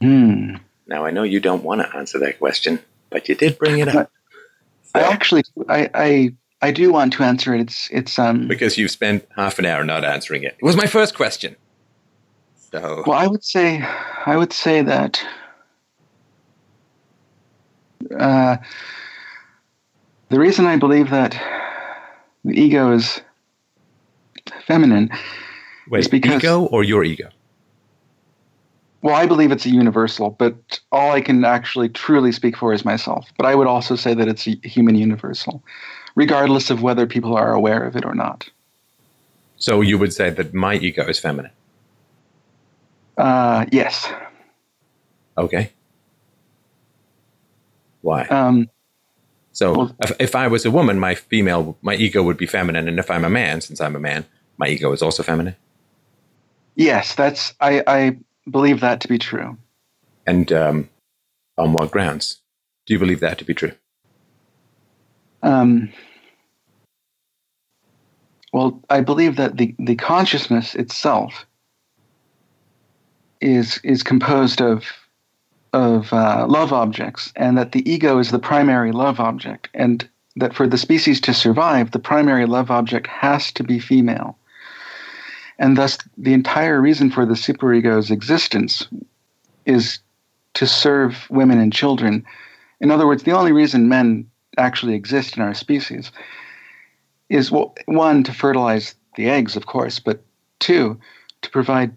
Hmm. 0.00 0.56
Now 0.86 1.04
I 1.04 1.10
know 1.10 1.24
you 1.24 1.40
don't 1.40 1.62
want 1.62 1.82
to 1.82 1.94
answer 1.94 2.18
that 2.20 2.38
question, 2.38 2.80
but 3.10 3.28
you 3.28 3.34
did 3.34 3.58
bring 3.58 3.80
it 3.80 3.88
up. 3.88 4.10
I 4.94 5.00
actually, 5.00 5.42
I, 5.68 5.90
I, 5.92 6.34
I 6.62 6.70
do 6.70 6.92
want 6.92 7.12
to 7.14 7.22
answer 7.22 7.54
it. 7.54 7.60
It's, 7.60 7.88
it's 7.90 8.18
um. 8.18 8.48
Because 8.48 8.76
you've 8.76 8.90
spent 8.90 9.26
half 9.36 9.58
an 9.58 9.66
hour 9.66 9.84
not 9.84 10.04
answering 10.04 10.42
it. 10.42 10.56
It 10.58 10.64
was 10.64 10.76
my 10.76 10.86
first 10.86 11.14
question. 11.14 11.56
So. 12.72 13.02
Well, 13.06 13.18
I 13.18 13.26
would 13.26 13.42
say, 13.42 13.82
I 14.26 14.36
would 14.36 14.52
say 14.52 14.82
that. 14.82 15.22
Uh, 18.18 18.56
the 20.28 20.38
reason 20.38 20.64
I 20.66 20.76
believe 20.76 21.10
that 21.10 21.32
the 22.44 22.58
ego 22.58 22.92
is 22.92 23.20
feminine 24.66 25.10
Wait, 25.88 26.00
is 26.00 26.08
because 26.08 26.36
ego 26.36 26.62
or 26.66 26.84
your 26.84 27.04
ego? 27.04 27.28
Well, 29.02 29.14
I 29.14 29.26
believe 29.26 29.50
it's 29.50 29.66
a 29.66 29.70
universal, 29.70 30.30
but 30.30 30.80
all 30.92 31.12
I 31.12 31.20
can 31.20 31.44
actually 31.44 31.88
truly 31.88 32.32
speak 32.32 32.56
for 32.56 32.72
is 32.72 32.84
myself. 32.84 33.28
But 33.36 33.46
I 33.46 33.54
would 33.54 33.66
also 33.66 33.96
say 33.96 34.14
that 34.14 34.28
it's 34.28 34.46
a 34.46 34.56
human 34.62 34.94
universal, 34.94 35.64
regardless 36.14 36.70
of 36.70 36.82
whether 36.82 37.06
people 37.06 37.36
are 37.36 37.52
aware 37.52 37.82
of 37.82 37.96
it 37.96 38.04
or 38.04 38.14
not. 38.14 38.48
So 39.56 39.80
you 39.80 39.98
would 39.98 40.12
say 40.12 40.30
that 40.30 40.54
my 40.54 40.74
ego 40.76 41.06
is 41.06 41.18
feminine? 41.18 41.52
Uh, 43.16 43.66
yes. 43.70 44.10
Okay. 45.36 45.70
Why? 48.00 48.22
Um, 48.24 48.70
so 49.52 49.74
well, 49.74 49.96
if, 50.00 50.12
if 50.18 50.34
I 50.34 50.46
was 50.46 50.64
a 50.64 50.70
woman, 50.70 50.98
my 50.98 51.14
female, 51.14 51.76
my 51.82 51.94
ego 51.94 52.22
would 52.22 52.38
be 52.38 52.46
feminine, 52.46 52.88
and 52.88 52.98
if 52.98 53.10
I'm 53.10 53.24
a 53.24 53.30
man, 53.30 53.60
since 53.60 53.80
I'm 53.80 53.94
a 53.94 54.00
man, 54.00 54.24
my 54.56 54.68
ego 54.68 54.92
is 54.92 55.02
also 55.02 55.22
feminine. 55.22 55.56
Yes, 56.76 57.14
that's 57.14 57.54
I. 57.60 57.82
I 57.86 58.16
believe 58.50 58.80
that 58.80 59.00
to 59.00 59.08
be 59.08 59.18
true. 59.18 59.58
And 60.26 60.50
um, 60.52 60.88
on 61.58 61.74
what 61.74 61.90
grounds 61.90 62.40
do 62.86 62.94
you 62.94 62.98
believe 62.98 63.20
that 63.20 63.38
to 63.38 63.44
be 63.44 63.52
true? 63.52 63.72
Um, 65.42 65.92
well, 68.52 68.80
I 68.90 69.00
believe 69.00 69.36
that 69.36 69.56
the, 69.56 69.74
the 69.78 69.96
consciousness 69.96 70.74
itself 70.74 71.46
is 73.40 73.80
is 73.82 74.02
composed 74.02 74.60
of 74.60 74.84
of 75.72 76.12
uh, 76.12 76.46
love 76.48 76.72
objects, 76.72 77.32
and 77.36 77.56
that 77.56 77.72
the 77.72 77.88
ego 77.90 78.18
is 78.18 78.30
the 78.30 78.38
primary 78.38 78.92
love 78.92 79.20
object, 79.20 79.68
and 79.72 80.08
that 80.36 80.54
for 80.54 80.66
the 80.66 80.78
species 80.78 81.20
to 81.20 81.32
survive, 81.32 81.92
the 81.92 81.98
primary 81.98 82.46
love 82.46 82.70
object 82.70 83.06
has 83.06 83.52
to 83.52 83.62
be 83.62 83.78
female. 83.78 84.36
And 85.58 85.76
thus, 85.76 85.98
the 86.16 86.32
entire 86.32 86.80
reason 86.80 87.10
for 87.10 87.26
the 87.26 87.34
superego's 87.34 88.10
existence 88.10 88.88
is 89.66 90.00
to 90.54 90.66
serve 90.66 91.26
women 91.30 91.60
and 91.60 91.72
children. 91.72 92.24
In 92.80 92.90
other 92.90 93.06
words, 93.06 93.22
the 93.22 93.32
only 93.32 93.52
reason 93.52 93.88
men 93.88 94.29
actually 94.58 94.94
exist 94.94 95.36
in 95.36 95.42
our 95.42 95.54
species 95.54 96.10
is 97.28 97.50
well, 97.50 97.74
one, 97.86 98.24
to 98.24 98.32
fertilize 98.32 98.94
the 99.16 99.28
eggs, 99.28 99.56
of 99.56 99.66
course, 99.66 99.98
but 100.00 100.22
two, 100.58 100.98
to 101.42 101.50
provide 101.50 101.96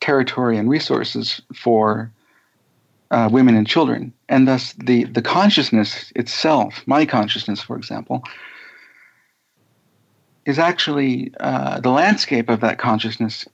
territory 0.00 0.56
and 0.56 0.70
resources 0.70 1.40
for 1.54 2.12
uh, 3.10 3.28
women 3.30 3.56
and 3.56 3.66
children. 3.66 4.12
And 4.28 4.46
thus, 4.46 4.72
the, 4.74 5.04
the 5.04 5.22
consciousness 5.22 6.12
itself, 6.14 6.82
my 6.86 7.04
consciousness, 7.04 7.60
for 7.60 7.76
example, 7.76 8.22
is 10.46 10.58
actually 10.58 11.32
uh, 11.40 11.80
the 11.80 11.90
landscape 11.90 12.48
of 12.48 12.60
that 12.60 12.78
consciousness 12.78 13.46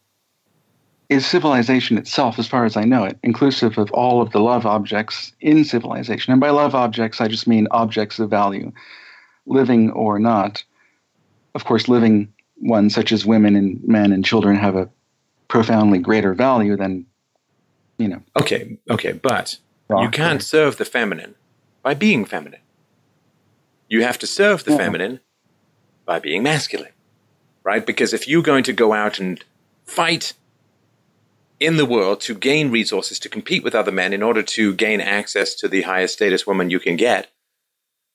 is 1.08 1.24
civilization 1.24 1.98
itself, 1.98 2.38
as 2.38 2.48
far 2.48 2.64
as 2.64 2.76
I 2.76 2.84
know 2.84 3.04
it, 3.04 3.18
inclusive 3.22 3.78
of 3.78 3.90
all 3.92 4.20
of 4.20 4.32
the 4.32 4.40
love 4.40 4.66
objects 4.66 5.32
in 5.40 5.64
civilization. 5.64 6.32
And 6.32 6.40
by 6.40 6.50
love 6.50 6.74
objects, 6.74 7.20
I 7.20 7.28
just 7.28 7.46
mean 7.46 7.68
objects 7.70 8.18
of 8.18 8.30
value, 8.30 8.72
living 9.46 9.90
or 9.92 10.18
not. 10.18 10.64
Of 11.54 11.64
course, 11.64 11.88
living 11.88 12.32
ones 12.60 12.94
such 12.94 13.12
as 13.12 13.24
women 13.24 13.54
and 13.54 13.82
men 13.86 14.12
and 14.12 14.24
children 14.24 14.56
have 14.56 14.76
a 14.76 14.88
profoundly 15.48 15.98
greater 15.98 16.34
value 16.34 16.76
than, 16.76 17.06
you 17.98 18.08
know. 18.08 18.22
Okay, 18.36 18.78
okay, 18.90 19.12
but 19.12 19.58
you 19.90 20.08
can't 20.10 20.42
serve 20.42 20.76
the 20.76 20.84
feminine 20.84 21.36
by 21.82 21.94
being 21.94 22.24
feminine. 22.24 22.60
You 23.88 24.02
have 24.02 24.18
to 24.18 24.26
serve 24.26 24.64
the 24.64 24.72
yeah. 24.72 24.78
feminine 24.78 25.20
by 26.04 26.18
being 26.18 26.42
masculine, 26.42 26.92
right? 27.62 27.86
Because 27.86 28.12
if 28.12 28.26
you're 28.26 28.42
going 28.42 28.64
to 28.64 28.72
go 28.72 28.92
out 28.92 29.20
and 29.20 29.42
fight 29.84 30.32
in 31.58 31.76
the 31.76 31.86
world 31.86 32.20
to 32.20 32.34
gain 32.34 32.70
resources 32.70 33.18
to 33.20 33.28
compete 33.28 33.64
with 33.64 33.74
other 33.74 33.92
men 33.92 34.12
in 34.12 34.22
order 34.22 34.42
to 34.42 34.74
gain 34.74 35.00
access 35.00 35.54
to 35.54 35.68
the 35.68 35.82
highest 35.82 36.14
status 36.14 36.46
woman 36.46 36.70
you 36.70 36.78
can 36.78 36.96
get, 36.96 37.30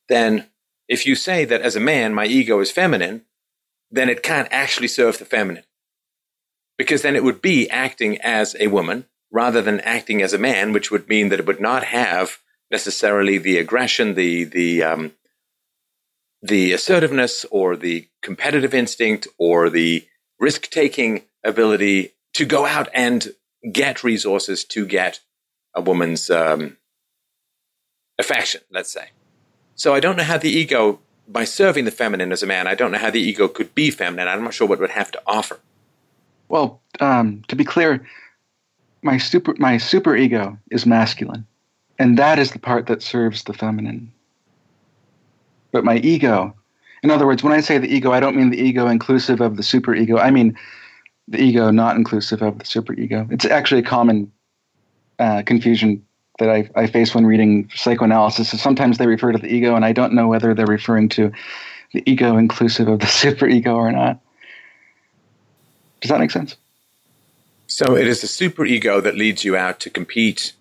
then 0.10 0.48
if 0.88 1.06
you 1.06 1.16
say 1.16 1.46
that 1.46 1.62
as 1.62 1.76
a 1.76 1.80
man 1.80 2.14
my 2.14 2.26
ego 2.26 2.60
is 2.60 2.72
feminine, 2.72 3.24
then 3.90 4.10
it 4.10 4.24
can't 4.24 4.48
actually 4.52 4.88
serve 4.88 5.18
the 5.18 5.26
feminine. 5.26 5.64
Because 6.78 7.02
then 7.02 7.16
it 7.16 7.24
would 7.24 7.42
be 7.42 7.70
acting 7.70 8.20
as 8.22 8.56
a 8.60 8.68
woman 8.68 9.06
rather 9.32 9.62
than 9.62 9.80
acting 9.82 10.22
as 10.22 10.34
a 10.34 10.40
man, 10.40 10.74
which 10.74 10.92
would 10.92 11.08
mean 11.08 11.30
that 11.30 11.40
it 11.40 11.46
would 11.46 11.62
not 11.62 11.84
have 11.84 12.40
necessarily 12.70 13.38
the 13.38 13.58
aggression, 13.58 14.16
the 14.16 14.46
the 14.46 14.84
um, 14.84 15.12
the 16.42 16.74
assertiveness 16.74 17.46
or 17.52 17.76
the 17.76 18.08
competitive 18.22 18.74
instinct 18.74 19.28
or 19.38 19.70
the 19.70 20.08
risk 20.40 20.70
taking 20.70 21.24
ability 21.44 22.14
to 22.34 22.46
go 22.46 22.66
out 22.66 22.88
and 22.94 23.34
get 23.72 24.04
resources 24.04 24.64
to 24.66 24.86
get 24.86 25.20
a 25.74 25.82
woman's 25.82 26.30
um, 26.30 26.78
affection, 28.18 28.62
let's 28.72 28.92
say. 28.92 29.10
So 29.76 29.94
I 29.94 30.00
don't 30.00 30.18
know 30.18 30.24
how 30.24 30.38
the 30.38 30.50
ego, 30.50 31.00
by 31.28 31.46
serving 31.46 31.86
the 31.86 31.92
feminine 31.92 32.32
as 32.32 32.44
a 32.44 32.48
man, 32.48 32.68
I 32.68 32.76
don't 32.76 32.92
know 32.92 32.98
how 32.98 33.10
the 33.10 33.22
ego 33.22 33.48
could 33.48 33.74
be 33.74 33.92
feminine. 33.92 34.28
I'm 34.28 34.44
not 34.44 34.54
sure 34.54 34.68
what 34.68 34.80
it 34.80 34.82
would 34.82 34.92
have 34.92 35.12
to 35.12 35.22
offer. 35.26 35.60
Well, 36.50 36.82
um, 37.00 37.44
to 37.48 37.56
be 37.56 37.64
clear, 37.64 38.06
my 39.02 39.18
super 39.18 39.56
my 39.58 39.78
super 39.78 40.16
ego 40.16 40.58
is 40.70 40.86
masculine, 40.86 41.48
and 41.98 42.20
that 42.20 42.38
is 42.38 42.52
the 42.52 42.60
part 42.60 42.88
that 42.88 43.02
serves 43.02 43.44
the 43.44 43.54
feminine 43.54 44.12
but 45.72 45.84
my 45.84 45.98
ego. 45.98 46.54
In 47.04 47.10
other 47.10 47.26
words, 47.26 47.44
when 47.44 47.54
I 47.54 47.62
say 47.62 47.78
the 47.78 47.94
ego, 47.94 48.12
I 48.12 48.20
don't 48.20 48.36
mean 48.36 48.52
the 48.52 48.62
ego 48.62 48.88
inclusive 48.88 49.42
of 49.42 49.58
the 49.58 49.64
super 49.64 49.96
ego. 49.96 50.18
I 50.18 50.32
mean 50.32 50.58
the 51.28 51.42
ego 51.42 51.72
not 51.72 51.96
inclusive 51.96 52.42
of 52.42 52.58
the 52.58 52.66
superego. 52.66 53.32
It's 53.32 53.46
actually 53.46 53.82
a 53.82 53.86
common 53.86 54.32
uh, 55.20 55.44
confusion 55.46 56.06
that 56.40 56.50
I, 56.50 56.70
I 56.76 56.88
face 56.88 57.14
when 57.14 57.26
reading 57.26 57.70
psychoanalysis. 57.76 58.50
So 58.50 58.58
sometimes 58.58 58.98
they 58.98 59.08
refer 59.08 59.32
to 59.32 59.38
the 59.38 59.54
ego, 59.54 59.76
and 59.76 59.86
I 59.86 59.92
don't 59.92 60.14
know 60.14 60.28
whether 60.28 60.54
they're 60.54 60.66
referring 60.66 61.10
to 61.10 61.32
the 61.94 62.04
ego 62.10 62.38
inclusive 62.38 62.88
of 62.88 63.00
the 63.00 63.06
superego 63.24 63.76
or 63.76 63.92
not. 63.92 64.20
Does 66.02 66.10
that 66.10 66.20
make 66.20 66.32
sense? 66.32 66.56
So 67.68 67.96
it 67.96 68.08
is 68.08 68.22
the 68.22 68.28
superego 68.28 69.02
that 69.02 69.16
leads 69.16 69.46
you 69.46 69.56
out 69.56 69.80
to 69.82 69.90
compete 69.90 70.54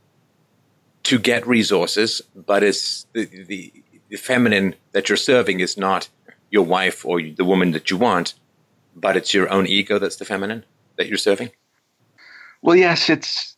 to 1.04 1.18
get 1.18 1.46
resources, 1.46 2.22
but 2.36 2.62
it's 2.62 3.06
the, 3.14 3.24
the 3.24 3.72
the 4.10 4.16
feminine 4.16 4.74
that 4.92 5.08
you're 5.08 5.16
serving 5.16 5.60
is 5.60 5.76
not 5.76 6.08
your 6.50 6.64
wife 6.64 7.06
or 7.06 7.22
the 7.22 7.44
woman 7.44 7.70
that 7.70 7.90
you 7.90 7.96
want, 7.96 8.34
but 8.94 9.16
it's 9.16 9.34
your 9.34 9.50
own 9.50 9.66
ego 9.66 9.98
that's 9.98 10.16
the 10.16 10.24
feminine 10.24 10.64
that 10.96 11.08
you're 11.08 11.18
serving? 11.18 11.50
Well, 12.62 12.76
yes, 12.76 13.08
it's 13.08 13.56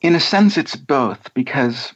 in 0.00 0.14
a 0.14 0.20
sense 0.20 0.56
it's 0.56 0.76
both 0.76 1.32
because 1.34 1.92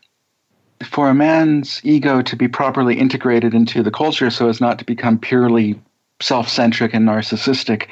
for 0.84 1.09
a 1.09 1.14
man's 1.14 1.80
ego 1.84 2.22
to 2.22 2.36
be 2.36 2.49
properly 2.49 2.99
integrated 2.99 3.55
into 3.55 3.82
the 3.82 3.91
culture 3.91 4.30
so 4.30 4.49
as 4.49 4.61
not 4.61 4.78
to 4.78 4.84
become 4.84 5.18
purely 5.18 5.80
self-centric 6.20 6.95
and 6.95 7.07
narcissistic, 7.07 7.86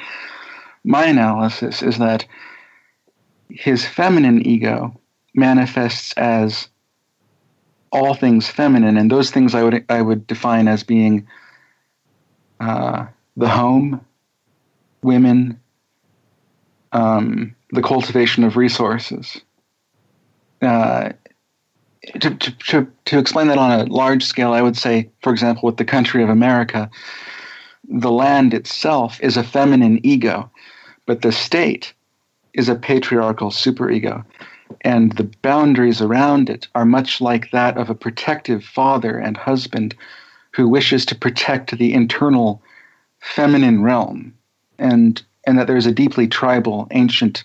my 0.84 1.06
analysis 1.06 1.82
is 1.82 1.98
that 1.98 2.24
his 3.50 3.84
feminine 3.84 4.46
ego 4.46 4.98
manifests 5.34 6.12
as 6.14 6.68
all 7.92 8.14
things 8.14 8.48
feminine, 8.48 8.96
and 8.96 9.10
those 9.10 9.30
things 9.30 9.54
I 9.54 9.62
would 9.62 9.84
I 9.88 10.02
would 10.02 10.26
define 10.26 10.68
as 10.68 10.82
being 10.82 11.26
uh, 12.60 13.06
the 13.36 13.48
home, 13.48 14.04
women, 15.02 15.60
um, 16.92 17.54
the 17.70 17.82
cultivation 17.82 18.44
of 18.44 18.56
resources. 18.56 19.40
Uh, 20.62 21.10
to, 22.20 22.30
to, 22.30 22.50
to, 22.58 22.86
to 23.06 23.18
explain 23.18 23.48
that 23.48 23.58
on 23.58 23.80
a 23.80 23.84
large 23.84 24.24
scale, 24.24 24.52
I 24.52 24.62
would 24.62 24.76
say, 24.76 25.10
for 25.22 25.32
example, 25.32 25.66
with 25.66 25.76
the 25.76 25.84
country 25.84 26.22
of 26.22 26.28
America, 26.28 26.90
the 27.88 28.10
land 28.10 28.54
itself 28.54 29.20
is 29.20 29.36
a 29.36 29.44
feminine 29.44 30.00
ego, 30.04 30.50
but 31.04 31.22
the 31.22 31.32
state 31.32 31.92
is 32.54 32.68
a 32.68 32.74
patriarchal 32.74 33.50
superego. 33.50 34.24
And 34.80 35.12
the 35.12 35.30
boundaries 35.42 36.00
around 36.00 36.50
it 36.50 36.66
are 36.74 36.84
much 36.84 37.20
like 37.20 37.50
that 37.50 37.76
of 37.76 37.90
a 37.90 37.94
protective 37.94 38.64
father 38.64 39.18
and 39.18 39.36
husband 39.36 39.94
who 40.52 40.68
wishes 40.68 41.04
to 41.06 41.14
protect 41.14 41.76
the 41.76 41.92
internal 41.92 42.62
feminine 43.20 43.82
realm. 43.82 44.32
And, 44.78 45.22
and 45.46 45.58
that 45.58 45.66
there's 45.66 45.86
a 45.86 45.92
deeply 45.92 46.28
tribal, 46.28 46.88
ancient, 46.90 47.44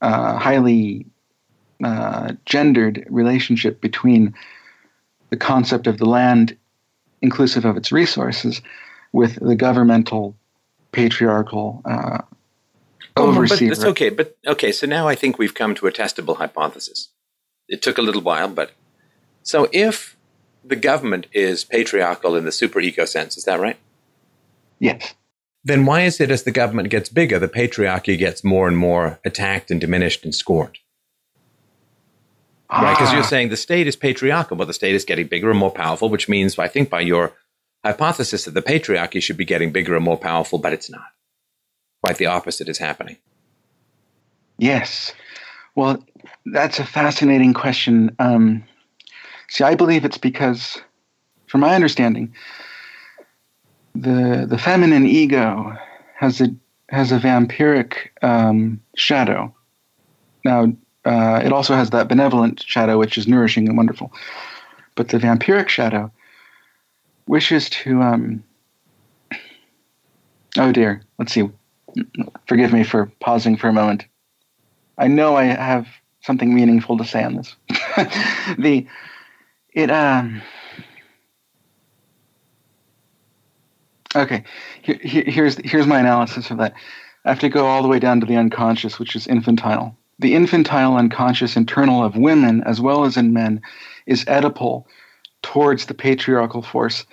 uh, 0.00 0.36
highly 0.38 1.06
uh, 1.82 2.32
gendered 2.44 3.06
relationship 3.08 3.80
between 3.80 4.34
the 5.30 5.36
concept 5.36 5.86
of 5.86 5.98
the 5.98 6.04
land, 6.04 6.56
inclusive 7.22 7.64
of 7.64 7.76
its 7.76 7.90
resources, 7.90 8.60
with 9.12 9.36
the 9.36 9.56
governmental, 9.56 10.36
patriarchal 10.92 11.82
uh, 11.84 12.18
overseer. 13.16 13.70
But 13.70 13.74
that's 13.76 13.88
okay. 13.90 14.10
But 14.10 14.36
okay, 14.46 14.72
so 14.72 14.86
now 14.86 15.08
I 15.08 15.14
think 15.14 15.38
we've 15.38 15.54
come 15.54 15.74
to 15.76 15.86
a 15.86 15.92
testable 15.92 16.36
hypothesis. 16.36 17.08
It 17.68 17.82
took 17.82 17.98
a 17.98 18.02
little 18.02 18.22
while, 18.22 18.48
but 18.48 18.72
so 19.42 19.68
if 19.72 20.16
the 20.64 20.76
government 20.76 21.26
is 21.32 21.64
patriarchal 21.64 22.36
in 22.36 22.44
the 22.44 22.50
superego 22.50 23.06
sense, 23.06 23.36
is 23.36 23.44
that 23.44 23.60
right? 23.60 23.76
Yes. 24.78 25.14
Then 25.64 25.86
why 25.86 26.02
is 26.02 26.20
it 26.20 26.30
as 26.30 26.42
the 26.42 26.50
government 26.50 26.90
gets 26.90 27.08
bigger, 27.08 27.38
the 27.38 27.48
patriarchy 27.48 28.18
gets 28.18 28.44
more 28.44 28.68
and 28.68 28.76
more 28.76 29.18
attacked 29.24 29.70
and 29.70 29.80
diminished 29.80 30.24
and 30.24 30.34
scorned? 30.34 30.78
Ah. 32.68 32.82
Right, 32.82 32.98
because 32.98 33.12
you're 33.12 33.22
saying 33.22 33.48
the 33.48 33.56
state 33.56 33.86
is 33.86 33.96
patriarchal, 33.96 34.56
but 34.56 34.66
the 34.66 34.74
state 34.74 34.94
is 34.94 35.04
getting 35.04 35.26
bigger 35.26 35.50
and 35.50 35.58
more 35.58 35.70
powerful, 35.70 36.10
which 36.10 36.28
means, 36.28 36.58
I 36.58 36.68
think, 36.68 36.90
by 36.90 37.00
your 37.00 37.32
hypothesis 37.82 38.44
that 38.44 38.52
the 38.52 38.62
patriarchy 38.62 39.22
should 39.22 39.36
be 39.36 39.44
getting 39.44 39.72
bigger 39.72 39.94
and 39.94 40.04
more 40.04 40.18
powerful, 40.18 40.58
but 40.58 40.72
it's 40.72 40.90
not. 40.90 41.06
Quite 42.02 42.18
the 42.18 42.26
opposite 42.26 42.68
is 42.68 42.78
happening. 42.78 43.16
Yes. 44.58 45.12
Well, 45.74 46.04
that's 46.46 46.78
a 46.78 46.84
fascinating 46.84 47.54
question. 47.54 48.14
Um, 48.18 48.64
see, 49.48 49.64
I 49.64 49.74
believe 49.74 50.04
it's 50.04 50.18
because, 50.18 50.78
from 51.46 51.60
my 51.60 51.74
understanding, 51.74 52.34
the 53.94 54.46
the 54.48 54.58
feminine 54.58 55.06
ego 55.06 55.76
has 56.16 56.40
a 56.40 56.54
has 56.88 57.12
a 57.12 57.18
vampiric 57.18 58.10
um, 58.22 58.80
shadow. 58.96 59.54
Now, 60.44 60.72
uh, 61.04 61.40
it 61.44 61.52
also 61.52 61.74
has 61.74 61.90
that 61.90 62.08
benevolent 62.08 62.62
shadow, 62.62 62.98
which 62.98 63.16
is 63.16 63.26
nourishing 63.26 63.68
and 63.68 63.76
wonderful. 63.76 64.12
But 64.94 65.08
the 65.08 65.18
vampiric 65.18 65.68
shadow 65.68 66.12
wishes 67.26 67.70
to. 67.70 68.02
Um, 68.02 68.44
oh 70.58 70.72
dear. 70.72 71.02
Let's 71.18 71.32
see. 71.32 71.48
Forgive 72.46 72.72
me 72.72 72.84
for 72.84 73.06
pausing 73.20 73.56
for 73.56 73.68
a 73.68 73.72
moment. 73.72 74.04
I 74.98 75.08
know 75.08 75.36
I 75.36 75.44
have 75.44 75.86
something 76.22 76.54
meaningful 76.54 76.98
to 76.98 77.04
say 77.04 77.22
on 77.22 77.36
this. 77.36 77.54
the 78.58 78.86
it 79.72 79.90
um 79.90 80.42
okay 84.14 84.44
here, 84.82 84.98
here's 85.02 85.56
here's 85.64 85.86
my 85.86 86.00
analysis 86.00 86.50
of 86.50 86.58
that. 86.58 86.74
I 87.24 87.30
have 87.30 87.40
to 87.40 87.48
go 87.48 87.66
all 87.66 87.82
the 87.82 87.88
way 87.88 87.98
down 87.98 88.20
to 88.20 88.26
the 88.26 88.36
unconscious, 88.36 88.98
which 88.98 89.16
is 89.16 89.26
infantile. 89.26 89.96
The 90.18 90.34
infantile 90.34 90.96
unconscious 90.96 91.56
internal 91.56 92.04
of 92.04 92.16
women 92.16 92.62
as 92.64 92.80
well 92.80 93.04
as 93.04 93.16
in 93.16 93.32
men 93.32 93.62
is 94.06 94.24
Oedipal 94.26 94.84
towards 95.42 95.86
the 95.86 95.94
patriarchal 95.94 96.62
force 96.62 97.06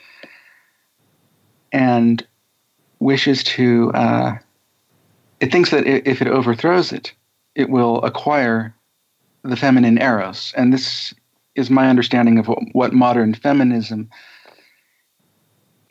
and 1.72 2.26
wishes 2.99 3.43
to 3.43 3.91
uh, 3.93 4.38
it 5.39 5.52
thinks 5.52 5.72
that 5.72 5.88
if 5.88 6.22
it 6.22 6.28
overthrows 6.28 6.93
it, 6.93 7.14
it 7.56 7.70
will 7.70 8.02
acquire 8.04 8.76
the 9.43 9.56
feminine 9.56 9.99
eros. 9.99 10.54
And 10.56 10.72
this 10.72 11.14
is 11.56 11.70
my 11.70 11.89
understanding 11.89 12.38
of 12.38 12.47
what, 12.47 12.60
what 12.74 12.93
modern 12.93 13.34
feminism 13.34 14.10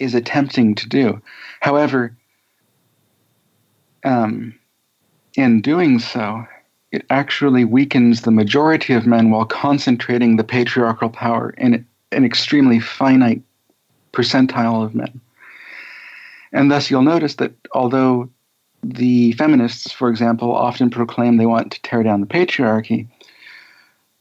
is 0.00 0.14
attempting 0.14 0.74
to 0.76 0.88
do. 0.88 1.20
However, 1.60 2.16
um, 4.04 4.58
in 5.36 5.60
doing 5.60 5.98
so, 5.98 6.44
it 6.90 7.06
actually 7.10 7.64
weakens 7.64 8.22
the 8.22 8.30
majority 8.30 8.94
of 8.94 9.06
men 9.06 9.30
while 9.30 9.44
concentrating 9.44 10.36
the 10.36 10.44
patriarchal 10.44 11.08
power 11.08 11.50
in 11.50 11.86
an 12.10 12.24
extremely 12.24 12.80
finite 12.80 13.42
percentile 14.12 14.84
of 14.84 14.94
men. 14.94 15.20
And 16.52 16.70
thus, 16.70 16.90
you'll 16.90 17.02
notice 17.02 17.36
that 17.36 17.52
although 17.72 18.28
the 18.82 19.32
feminists, 19.32 19.92
for 19.92 20.08
example, 20.08 20.54
often 20.54 20.90
proclaim 20.90 21.36
they 21.36 21.46
want 21.46 21.72
to 21.72 21.82
tear 21.82 22.02
down 22.02 22.20
the 22.20 22.26
patriarchy. 22.26 23.06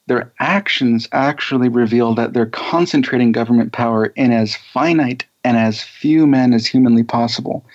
Their 0.08 0.32
actions 0.40 1.08
actually 1.12 1.70
reveal 1.70 2.16
that 2.16 2.34
they're 2.34 2.46
concentrating 2.46 3.32
government 3.32 3.72
power 3.72 4.08
in 4.08 4.32
as 4.32 4.56
finite 4.56 5.26
and 5.44 5.58
as 5.58 5.82
few 5.82 6.28
men 6.28 6.54
as 6.54 6.66
humanly 6.66 7.04
possible. 7.04 7.66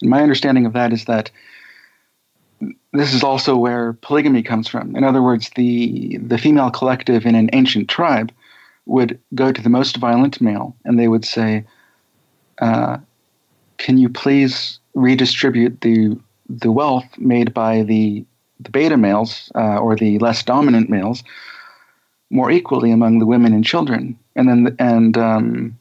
And 0.00 0.10
my 0.10 0.22
understanding 0.22 0.66
of 0.66 0.72
that 0.74 0.92
is 0.92 1.06
that 1.06 1.30
this 2.92 3.12
is 3.12 3.22
also 3.22 3.56
where 3.56 3.94
polygamy 3.94 4.42
comes 4.42 4.68
from. 4.68 4.96
In 4.96 5.04
other 5.04 5.22
words, 5.22 5.50
the, 5.56 6.18
the 6.18 6.38
female 6.38 6.70
collective 6.70 7.26
in 7.26 7.34
an 7.34 7.50
ancient 7.52 7.88
tribe 7.88 8.32
would 8.86 9.18
go 9.34 9.52
to 9.52 9.60
the 9.60 9.68
most 9.68 9.96
violent 9.96 10.40
male 10.40 10.76
and 10.84 10.98
they 10.98 11.08
would 11.08 11.24
say, 11.24 11.64
uh, 12.60 12.98
Can 13.78 13.98
you 13.98 14.08
please 14.08 14.78
redistribute 14.94 15.80
the 15.82 16.18
the 16.48 16.70
wealth 16.70 17.06
made 17.18 17.52
by 17.52 17.82
the 17.82 18.24
the 18.60 18.70
beta 18.70 18.96
males 18.96 19.50
uh, 19.54 19.78
or 19.78 19.96
the 19.96 20.18
less 20.20 20.42
dominant 20.42 20.88
males 20.88 21.22
more 22.30 22.50
equally 22.50 22.90
among 22.90 23.18
the 23.18 23.26
women 23.26 23.52
and 23.52 23.64
children, 23.64 24.18
and 24.34 24.48
then 24.48 24.76
and 24.78 25.16
um, 25.18 25.78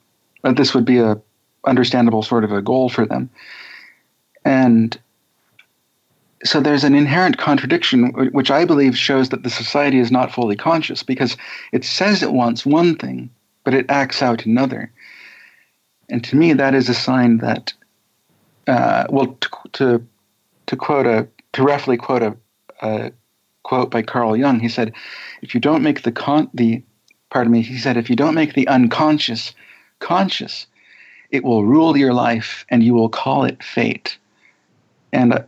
this 0.53 0.73
would 0.73 0.85
be 0.85 0.99
a 0.99 1.19
understandable 1.65 2.21
sort 2.21 2.43
of 2.43 2.51
a 2.51 2.61
goal 2.61 2.89
for 2.89 3.05
them, 3.05 3.29
and 4.43 4.99
so 6.43 6.59
there's 6.59 6.83
an 6.83 6.93
inherent 6.93 7.37
contradiction 7.37 8.09
which 8.31 8.51
I 8.51 8.65
believe 8.65 8.97
shows 8.97 9.29
that 9.29 9.43
the 9.43 9.49
society 9.49 9.99
is 9.99 10.11
not 10.11 10.31
fully 10.31 10.55
conscious 10.55 11.01
because 11.01 11.37
it 11.71 11.83
says 11.83 12.21
it 12.21 12.33
wants 12.33 12.65
one 12.65 12.95
thing, 12.95 13.31
but 13.63 13.73
it 13.73 13.89
acts 13.89 14.21
out 14.21 14.45
another, 14.45 14.91
and 16.09 16.23
to 16.25 16.35
me 16.35 16.53
that 16.53 16.75
is 16.75 16.89
a 16.89 16.93
sign 16.93 17.37
that 17.39 17.73
uh, 18.67 19.05
well, 19.09 19.37
to, 19.41 19.49
to, 19.73 20.07
to 20.67 20.75
quote 20.75 21.05
a 21.05 21.27
to 21.53 21.63
roughly 21.63 21.97
quote 21.97 22.23
a, 22.23 22.35
a, 22.81 23.11
quote 23.63 23.91
by 23.91 24.01
Carl 24.01 24.35
Jung, 24.35 24.59
he 24.59 24.69
said, 24.69 24.93
"If 25.41 25.53
you 25.53 25.61
don't 25.61 25.83
make 25.83 26.03
the 26.03 26.11
con 26.11 26.49
the 26.53 26.81
pardon 27.29 27.51
me," 27.51 27.61
he 27.61 27.77
said, 27.77 27.97
"if 27.97 28.09
you 28.09 28.15
don't 28.15 28.35
make 28.35 28.53
the 28.53 28.67
unconscious 28.67 29.53
conscious, 30.05 30.67
it 31.31 31.43
will 31.43 31.65
rule 31.65 31.97
your 31.97 32.13
life, 32.13 32.65
and 32.69 32.83
you 32.83 32.93
will 32.93 33.09
call 33.09 33.43
it 33.43 33.63
fate." 33.63 34.17
And 35.11 35.33
I, 35.33 35.43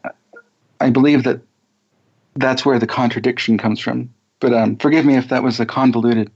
I 0.79 0.89
believe 0.89 1.23
that 1.23 1.41
that's 2.35 2.65
where 2.65 2.79
the 2.79 2.87
contradiction 2.87 3.57
comes 3.57 3.79
from. 3.79 4.13
But 4.39 4.53
um, 4.53 4.77
forgive 4.77 5.05
me 5.05 5.15
if 5.15 5.29
that 5.29 5.43
was 5.43 5.59
a 5.59 5.65
convoluted 5.65 6.31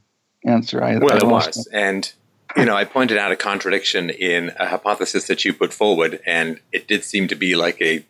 answer. 0.46 0.84
I, 0.84 0.98
well, 0.98 1.14
I 1.14 1.18
it 1.18 1.28
was, 1.28 1.68
and 1.72 2.12
you 2.58 2.66
know, 2.66 2.76
I 2.76 2.86
pointed 2.86 3.18
out 3.18 3.32
a 3.32 3.36
contradiction 3.36 4.10
in 4.10 4.52
a 4.58 4.68
hypothesis 4.68 5.28
that 5.28 5.46
you 5.46 5.54
put 5.54 5.74
forward, 5.74 6.20
and 6.26 6.60
it 6.72 6.88
did 6.88 7.04
seem 7.04 7.28
to 7.28 7.36
be 7.36 7.56
like 7.56 7.82
a 7.82 8.06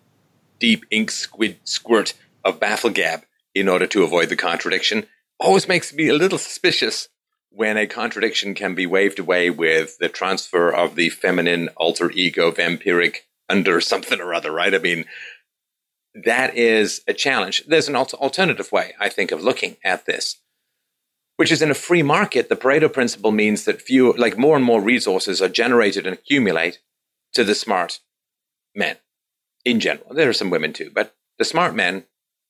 deep 0.59 0.85
ink 0.91 1.11
squid 1.11 1.57
squirt 1.63 2.13
of 2.43 2.59
bafflegab 2.59 3.23
in 3.53 3.67
order 3.67 3.87
to 3.87 4.03
avoid 4.03 4.29
the 4.29 4.35
contradiction. 4.35 5.05
Always 5.39 5.67
makes 5.67 5.93
me 5.93 6.07
a 6.07 6.13
little 6.13 6.37
suspicious 6.37 7.09
when 7.51 7.77
a 7.77 7.85
contradiction 7.85 8.55
can 8.55 8.73
be 8.73 8.85
waved 8.85 9.19
away 9.19 9.49
with 9.49 9.97
the 9.97 10.09
transfer 10.09 10.73
of 10.73 10.95
the 10.95 11.09
feminine 11.09 11.69
alter 11.75 12.09
ego 12.11 12.51
vampiric 12.51 13.17
under 13.49 13.81
something 13.81 14.21
or 14.21 14.33
other, 14.33 14.51
right? 14.51 14.73
I 14.73 14.77
mean, 14.77 15.05
that 16.13 16.55
is 16.55 17.01
a 17.07 17.13
challenge. 17.13 17.63
There's 17.67 17.89
an 17.89 17.95
alternative 17.95 18.71
way, 18.71 18.93
I 18.99 19.09
think, 19.09 19.31
of 19.31 19.43
looking 19.43 19.77
at 19.83 20.05
this, 20.05 20.39
which 21.35 21.51
is 21.51 21.61
in 21.61 21.71
a 21.71 21.75
free 21.75 22.03
market, 22.03 22.47
the 22.47 22.55
Pareto 22.55 22.91
principle 22.91 23.31
means 23.31 23.65
that 23.65 23.81
few, 23.81 24.13
like 24.13 24.37
more 24.37 24.55
and 24.55 24.63
more 24.63 24.81
resources 24.81 25.41
are 25.41 25.49
generated 25.49 26.05
and 26.05 26.13
accumulate 26.13 26.79
to 27.33 27.43
the 27.43 27.55
smart 27.55 27.99
men 28.73 28.97
in 29.65 29.79
general. 29.79 30.13
There 30.13 30.29
are 30.29 30.33
some 30.33 30.49
women 30.49 30.71
too, 30.71 30.89
but 30.93 31.15
the 31.37 31.45
smart 31.45 31.75
men 31.75 32.05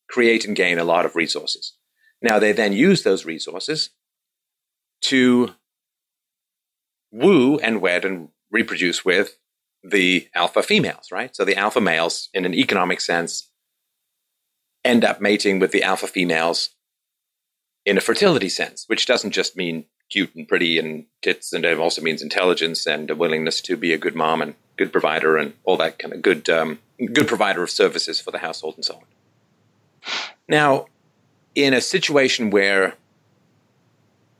create 0.10 0.46
and 0.46 0.56
gain 0.56 0.78
a 0.78 0.84
lot 0.84 1.06
of 1.06 1.16
resources. 1.16 1.74
Now 2.22 2.38
they 2.38 2.52
then 2.52 2.74
use 2.74 3.02
those 3.02 3.26
resources 3.26 3.90
to 5.02 5.56
woo 7.12 7.58
and 7.58 7.82
wed 7.82 8.06
and 8.06 8.30
reproduce 8.52 9.04
with 9.04 9.38
the 9.84 10.28
alpha 10.36 10.62
females, 10.62 11.12
right? 11.12 11.36
So 11.36 11.44
the 11.44 11.56
alpha 11.56 11.82
males, 11.82 12.30
in 12.34 12.46
an 12.46 12.54
economic 12.54 13.02
sense, 13.02 13.50
end 14.84 15.04
up 15.04 15.22
mating 15.22 15.60
with 15.60 15.72
the 15.72 15.84
alpha 15.84 16.08
females 16.08 16.70
in 17.86 17.98
a 17.98 18.02
fertility 18.02 18.50
sense, 18.50 18.86
which 18.88 19.06
doesn't 19.06 19.32
just 19.32 19.58
mean 19.58 19.86
cute 20.10 20.36
and 20.36 20.48
pretty 20.48 20.78
and 20.78 21.06
tits, 21.22 21.54
and 21.54 21.66
it 21.66 21.80
also 21.80 22.02
means 22.02 22.22
intelligence 22.22 22.86
and 22.86 23.10
a 23.10 23.16
willingness 23.16 23.62
to 23.62 23.78
be 23.78 23.94
a 23.94 23.98
good 23.98 24.16
mom 24.16 24.42
and 24.42 24.56
good 24.78 24.92
provider 24.92 25.38
and 25.38 25.54
all 25.64 25.78
that 25.78 25.98
kind 25.98 26.14
of 26.14 26.22
good, 26.22 26.50
um, 26.50 26.80
good 27.14 27.28
provider 27.28 27.64
of 27.64 27.70
services 27.70 28.20
for 28.20 28.32
the 28.32 28.40
household 28.40 28.76
and 28.76 28.86
so 28.86 28.96
on. 28.96 29.04
Now, 30.48 30.88
in 31.56 31.74
a 31.74 31.82
situation 31.82 32.50
where 32.50 32.96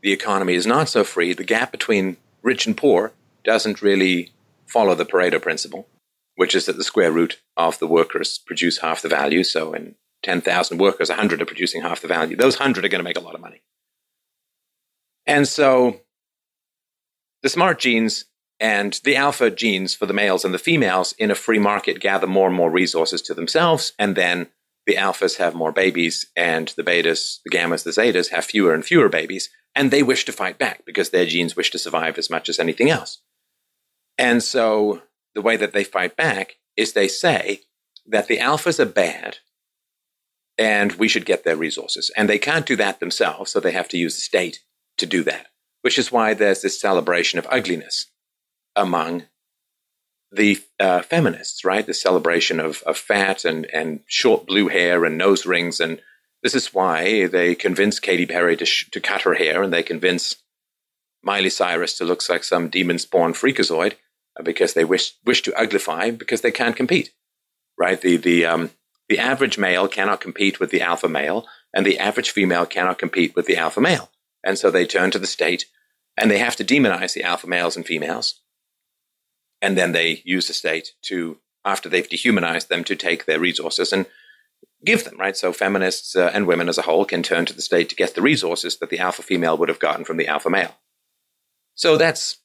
the 0.02 0.12
economy 0.12 0.56
is 0.56 0.66
not 0.66 0.90
so 0.90 1.04
free, 1.04 1.34
the 1.34 1.44
gap 1.44 1.72
between 1.72 2.18
rich 2.42 2.66
and 2.66 2.76
poor 2.76 3.14
doesn't 3.44 3.82
really 3.82 4.32
follow 4.66 4.96
the 4.96 5.06
Pareto 5.06 5.42
principle, 5.42 5.88
which 6.36 6.56
is 6.56 6.66
that 6.66 6.78
the 6.78 6.84
square 6.84 7.12
root 7.12 7.42
of 7.58 7.80
the 7.80 7.88
workers 7.88 8.38
produce 8.38 8.80
half 8.80 9.02
the 9.02 9.10
value. 9.10 9.44
So 9.44 9.74
in 9.74 9.96
10,000 10.24 10.78
workers, 10.78 11.10
100 11.10 11.42
are 11.42 11.46
producing 11.46 11.82
half 11.82 12.02
the 12.02 12.08
value. 12.08 12.36
Those 12.36 12.60
100 12.60 12.86
are 12.86 12.90
going 12.90 13.00
to 13.00 13.04
make 13.04 13.18
a 13.18 13.22
lot 13.22 13.36
of 13.36 13.42
money. 13.42 13.62
And 15.26 15.48
so 15.48 16.02
the 17.42 17.50
smart 17.50 17.80
genes 17.80 18.26
and 18.60 19.00
the 19.04 19.16
alpha 19.16 19.50
genes 19.50 19.96
for 19.96 20.06
the 20.06 20.14
males 20.14 20.46
and 20.46 20.54
the 20.54 20.60
females 20.60 21.14
in 21.14 21.32
a 21.32 21.36
free 21.36 21.60
market 21.60 22.00
gather 22.00 22.28
more 22.28 22.48
and 22.48 22.56
more 22.56 22.70
resources 22.70 23.22
to 23.24 23.34
themselves. 23.34 23.94
And 23.98 24.16
then 24.16 24.48
the 24.86 24.96
alphas 24.96 25.38
have 25.38 25.54
more 25.54 25.72
babies 25.72 26.26
and 26.36 26.70
the 26.70 26.84
betas, 26.84 27.40
the 27.46 27.56
gammas, 27.56 27.84
the 27.84 27.92
zetas 27.92 28.30
have 28.30 28.46
fewer 28.46 28.74
and 28.74 28.84
fewer 28.84 29.10
babies. 29.10 29.50
And 29.76 29.90
they 29.90 30.04
wish 30.04 30.26
to 30.26 30.34
fight 30.34 30.58
back 30.58 30.86
because 30.86 31.12
their 31.12 31.26
genes 31.26 31.56
wish 31.56 31.72
to 31.72 31.80
survive 31.80 32.18
as 32.18 32.30
much 32.30 32.50
as 32.50 32.60
anything 32.60 32.90
else. 32.90 33.22
And 34.18 34.44
so 34.44 35.04
the 35.34 35.42
way 35.42 35.56
that 35.56 35.74
they 35.74 35.84
fight 35.84 36.18
back 36.18 36.56
is 36.76 36.94
they 36.94 37.08
say 37.08 37.62
that 38.06 38.28
the 38.28 38.38
alphas 38.38 38.80
are 38.80 38.86
bad 38.86 39.38
and 40.58 40.94
we 40.94 41.08
should 41.08 41.26
get 41.26 41.44
their 41.44 41.56
resources. 41.56 42.12
And 42.18 42.28
they 42.28 42.38
can't 42.38 42.66
do 42.66 42.76
that 42.76 43.00
themselves, 43.00 43.52
so 43.52 43.60
they 43.60 43.72
have 43.72 43.88
to 43.90 43.98
use 43.98 44.16
the 44.16 44.22
state 44.22 44.60
to 44.98 45.06
do 45.06 45.24
that, 45.24 45.48
which 45.82 45.98
is 45.98 46.12
why 46.12 46.34
there's 46.34 46.62
this 46.62 46.80
celebration 46.80 47.40
of 47.40 47.48
ugliness 47.50 48.08
among 48.76 49.24
the 50.32 50.60
uh, 50.80 51.02
feminists, 51.02 51.66
right? 51.66 51.86
The 51.86 51.94
celebration 51.94 52.60
of, 52.60 52.82
of 52.84 52.98
fat 52.98 53.44
and, 53.46 53.66
and 53.74 54.02
short 54.08 54.48
blue 54.48 54.70
hair 54.70 55.04
and 55.06 55.18
nose 55.18 55.46
rings. 55.46 55.80
And 55.80 56.02
this 56.42 56.56
is 56.56 56.74
why 56.74 57.28
they 57.28 57.56
convince 57.56 58.00
Katy 58.00 58.26
Perry 58.26 58.56
to, 58.58 58.66
sh- 58.66 58.90
to 58.92 59.00
cut 59.00 59.22
her 59.22 59.34
hair 59.34 59.62
and 59.62 59.74
they 59.74 59.84
convince 59.84 60.38
Miley 61.24 61.50
Cyrus 61.50 61.98
to 61.98 62.06
look 62.06 62.28
like 62.30 62.44
some 62.44 62.70
demon 62.70 62.98
spawn 62.98 63.34
freakazoid 63.34 63.94
uh, 64.40 64.44
because 64.44 64.74
they 64.74 64.86
wish, 64.86 65.14
wish 65.26 65.42
to 65.44 65.52
uglify 65.52 66.18
because 66.18 66.42
they 66.42 66.52
can't 66.52 66.76
compete, 66.76 67.12
right? 67.78 68.00
The, 68.02 68.18
the, 68.18 68.46
um, 68.46 68.72
the 69.10 69.20
average 69.20 69.58
male 69.58 69.90
cannot 69.90 70.22
compete 70.22 70.62
with 70.62 70.72
the 70.72 70.82
alpha 70.82 71.10
male, 71.10 71.46
and 71.74 71.86
the 71.86 72.00
average 72.00 72.32
female 72.32 72.66
cannot 72.66 72.98
compete 72.98 73.36
with 73.36 73.46
the 73.46 73.58
alpha 73.58 73.82
male. 73.82 74.10
And 74.42 74.58
so 74.58 74.72
they 74.72 74.86
turn 74.86 75.12
to 75.12 75.20
the 75.20 75.28
state 75.28 75.66
and 76.18 76.32
they 76.32 76.38
have 76.38 76.56
to 76.56 76.64
demonize 76.64 77.14
the 77.14 77.24
alpha 77.24 77.48
males 77.48 77.76
and 77.76 77.86
females. 77.86 78.40
And 79.62 79.78
then 79.78 79.92
they 79.92 80.22
use 80.26 80.48
the 80.48 80.54
state 80.54 80.94
to, 81.04 81.38
after 81.64 81.88
they've 81.88 82.10
dehumanized 82.10 82.70
them, 82.70 82.84
to 82.86 82.96
take 82.96 83.26
their 83.26 83.40
resources 83.40 83.94
and 83.94 84.06
give 84.84 85.04
them, 85.04 85.18
right? 85.20 85.38
So 85.38 85.54
feminists 85.54 86.16
uh, 86.16 86.32
and 86.34 86.48
women 86.48 86.70
as 86.70 86.78
a 86.78 86.84
whole 86.84 87.06
can 87.06 87.24
turn 87.24 87.46
to 87.46 87.54
the 87.54 87.62
state 87.62 87.90
to 87.90 87.96
get 87.96 88.16
the 88.16 88.22
resources 88.22 88.78
that 88.78 88.90
the 88.90 89.00
alpha 89.00 89.22
female 89.22 89.58
would 89.58 89.70
have 89.70 89.80
gotten 89.80 90.06
from 90.06 90.18
the 90.18 90.28
alpha 90.28 90.50
male. 90.50 90.76
So 91.76 91.98
that's 91.98 92.40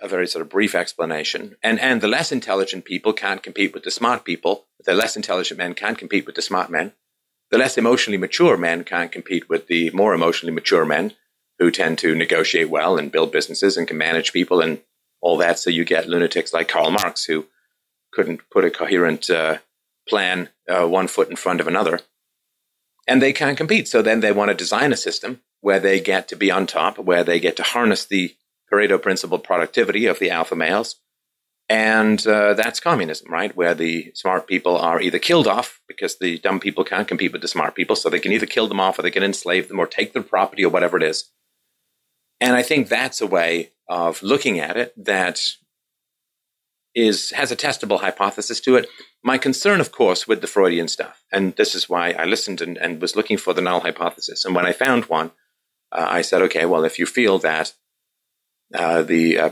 a 0.00 0.08
very 0.08 0.26
sort 0.26 0.42
of 0.42 0.48
brief 0.48 0.74
explanation. 0.74 1.56
And, 1.62 1.78
and 1.80 2.00
the 2.00 2.08
less 2.08 2.32
intelligent 2.32 2.84
people 2.84 3.12
can't 3.12 3.42
compete 3.42 3.74
with 3.74 3.84
the 3.84 3.90
smart 3.90 4.24
people. 4.24 4.66
The 4.84 4.94
less 4.94 5.16
intelligent 5.16 5.58
men 5.58 5.74
can't 5.74 5.98
compete 5.98 6.26
with 6.26 6.34
the 6.34 6.42
smart 6.42 6.70
men. 6.70 6.92
The 7.50 7.58
less 7.58 7.76
emotionally 7.76 8.18
mature 8.18 8.56
men 8.56 8.82
can't 8.82 9.12
compete 9.12 9.48
with 9.48 9.66
the 9.66 9.90
more 9.90 10.14
emotionally 10.14 10.54
mature 10.54 10.84
men 10.84 11.14
who 11.58 11.70
tend 11.70 11.98
to 11.98 12.14
negotiate 12.14 12.70
well 12.70 12.98
and 12.98 13.12
build 13.12 13.30
businesses 13.30 13.76
and 13.76 13.86
can 13.86 13.98
manage 13.98 14.32
people 14.32 14.60
and 14.60 14.80
all 15.22 15.38
that. 15.38 15.58
So 15.58 15.70
you 15.70 15.84
get 15.84 16.08
lunatics 16.08 16.52
like 16.52 16.68
Karl 16.68 16.90
Marx 16.90 17.24
who 17.24 17.46
couldn't 18.12 18.42
put 18.50 18.64
a 18.64 18.70
coherent 18.70 19.30
uh, 19.30 19.58
plan 20.06 20.50
uh, 20.68 20.86
one 20.86 21.06
foot 21.06 21.30
in 21.30 21.36
front 21.36 21.60
of 21.60 21.68
another. 21.68 22.00
And 23.08 23.22
they 23.22 23.32
can't 23.32 23.56
compete. 23.56 23.88
So 23.88 24.02
then 24.02 24.20
they 24.20 24.32
want 24.32 24.50
to 24.50 24.54
design 24.54 24.92
a 24.92 24.96
system 24.96 25.40
where 25.60 25.80
they 25.80 26.00
get 26.00 26.28
to 26.28 26.36
be 26.36 26.50
on 26.50 26.66
top, 26.66 26.98
where 26.98 27.24
they 27.24 27.40
get 27.40 27.56
to 27.56 27.62
harness 27.62 28.04
the 28.04 28.34
Pareto 28.70 29.00
principle 29.00 29.38
productivity 29.38 30.06
of 30.06 30.18
the 30.18 30.30
alpha 30.30 30.56
males. 30.56 30.96
And 31.68 32.24
uh, 32.26 32.54
that's 32.54 32.80
communism, 32.80 33.32
right? 33.32 33.56
Where 33.56 33.74
the 33.74 34.12
smart 34.14 34.46
people 34.46 34.76
are 34.76 35.00
either 35.00 35.18
killed 35.18 35.46
off 35.46 35.80
because 35.88 36.18
the 36.18 36.38
dumb 36.38 36.60
people 36.60 36.84
can't 36.84 37.08
compete 37.08 37.32
with 37.32 37.40
the 37.40 37.48
smart 37.48 37.74
people. 37.74 37.96
So 37.96 38.10
they 38.10 38.18
can 38.18 38.32
either 38.32 38.46
kill 38.46 38.68
them 38.68 38.80
off 38.80 38.98
or 38.98 39.02
they 39.02 39.10
can 39.10 39.22
enslave 39.22 39.68
them 39.68 39.78
or 39.78 39.86
take 39.86 40.12
their 40.12 40.22
property 40.22 40.64
or 40.64 40.70
whatever 40.70 40.96
it 40.96 41.02
is. 41.02 41.30
And 42.42 42.56
I 42.56 42.64
think 42.64 42.88
that's 42.88 43.20
a 43.20 43.26
way 43.26 43.70
of 43.88 44.20
looking 44.20 44.58
at 44.58 44.76
it 44.76 44.92
that 44.96 45.40
is 46.92 47.30
has 47.30 47.52
a 47.52 47.56
testable 47.56 48.00
hypothesis 48.00 48.58
to 48.62 48.74
it. 48.74 48.88
My 49.22 49.38
concern, 49.38 49.80
of 49.80 49.92
course, 49.92 50.26
with 50.26 50.40
the 50.40 50.48
Freudian 50.48 50.88
stuff, 50.88 51.22
and 51.30 51.54
this 51.54 51.76
is 51.76 51.88
why 51.88 52.10
I 52.10 52.24
listened 52.24 52.60
and, 52.60 52.76
and 52.76 53.00
was 53.00 53.14
looking 53.14 53.38
for 53.38 53.54
the 53.54 53.60
null 53.60 53.78
hypothesis. 53.82 54.44
And 54.44 54.56
when 54.56 54.66
I 54.66 54.72
found 54.72 55.04
one, 55.04 55.30
uh, 55.92 56.04
I 56.08 56.22
said, 56.22 56.42
okay, 56.42 56.64
well, 56.66 56.84
if 56.84 56.98
you 56.98 57.06
feel 57.06 57.38
that 57.38 57.74
uh, 58.74 59.02
the 59.02 59.38
uh, 59.38 59.50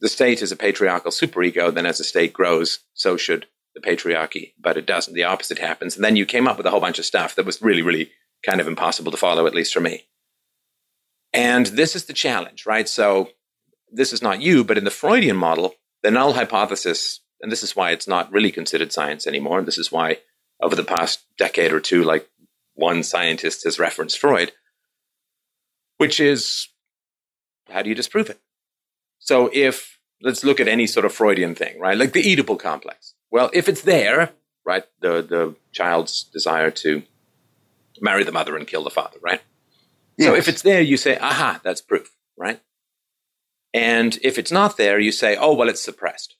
the 0.00 0.08
state 0.10 0.42
is 0.42 0.52
a 0.52 0.56
patriarchal 0.56 1.10
superego, 1.10 1.72
then 1.72 1.86
as 1.86 1.96
the 1.96 2.04
state 2.04 2.34
grows, 2.34 2.80
so 2.92 3.16
should 3.16 3.46
the 3.74 3.80
patriarchy. 3.80 4.52
But 4.60 4.76
it 4.76 4.84
doesn't. 4.84 5.14
The 5.14 5.24
opposite 5.24 5.58
happens. 5.58 5.96
And 5.96 6.04
then 6.04 6.16
you 6.16 6.26
came 6.26 6.46
up 6.46 6.58
with 6.58 6.66
a 6.66 6.70
whole 6.70 6.80
bunch 6.80 6.98
of 6.98 7.06
stuff 7.06 7.34
that 7.36 7.46
was 7.46 7.62
really, 7.62 7.80
really 7.80 8.10
kind 8.44 8.60
of 8.60 8.68
impossible 8.68 9.10
to 9.10 9.16
follow, 9.16 9.46
at 9.46 9.54
least 9.54 9.72
for 9.72 9.80
me. 9.80 10.04
And 11.34 11.66
this 11.66 11.96
is 11.96 12.04
the 12.04 12.12
challenge, 12.12 12.64
right? 12.64 12.88
So 12.88 13.30
this 13.90 14.12
is 14.12 14.22
not 14.22 14.40
you, 14.40 14.62
but 14.64 14.78
in 14.78 14.84
the 14.84 14.90
Freudian 14.90 15.36
model, 15.36 15.74
the 16.02 16.10
null 16.10 16.34
hypothesis, 16.34 17.20
and 17.40 17.50
this 17.50 17.64
is 17.64 17.74
why 17.74 17.90
it's 17.90 18.06
not 18.06 18.32
really 18.32 18.52
considered 18.52 18.92
science 18.92 19.26
anymore. 19.26 19.58
And 19.58 19.66
this 19.66 19.76
is 19.76 19.90
why 19.90 20.18
over 20.62 20.76
the 20.76 20.84
past 20.84 21.24
decade 21.36 21.72
or 21.72 21.80
two, 21.80 22.04
like 22.04 22.28
one 22.74 23.02
scientist 23.02 23.64
has 23.64 23.80
referenced 23.80 24.18
Freud, 24.18 24.52
which 25.96 26.20
is 26.20 26.68
how 27.68 27.82
do 27.82 27.88
you 27.88 27.94
disprove 27.94 28.30
it? 28.30 28.40
So 29.18 29.50
if 29.52 29.98
let's 30.22 30.44
look 30.44 30.60
at 30.60 30.68
any 30.68 30.86
sort 30.86 31.04
of 31.04 31.12
Freudian 31.12 31.54
thing, 31.56 31.80
right? 31.80 31.96
Like 31.96 32.12
the 32.12 32.22
Oedipal 32.22 32.58
complex. 32.58 33.14
Well, 33.30 33.50
if 33.52 33.68
it's 33.68 33.82
there, 33.82 34.30
right, 34.64 34.84
the 35.00 35.22
the 35.22 35.56
child's 35.72 36.22
desire 36.22 36.70
to 36.70 37.02
marry 38.00 38.22
the 38.22 38.32
mother 38.32 38.56
and 38.56 38.66
kill 38.66 38.84
the 38.84 38.90
father, 38.90 39.18
right? 39.20 39.40
Yes. 40.16 40.28
So 40.28 40.34
if 40.34 40.48
it's 40.48 40.62
there, 40.62 40.80
you 40.80 40.96
say, 40.96 41.16
aha, 41.18 41.60
that's 41.62 41.80
proof, 41.80 42.16
right? 42.36 42.60
And 43.72 44.18
if 44.22 44.38
it's 44.38 44.52
not 44.52 44.76
there, 44.76 45.00
you 45.00 45.10
say, 45.10 45.36
oh, 45.36 45.54
well, 45.54 45.68
it's 45.68 45.82
suppressed. 45.82 46.36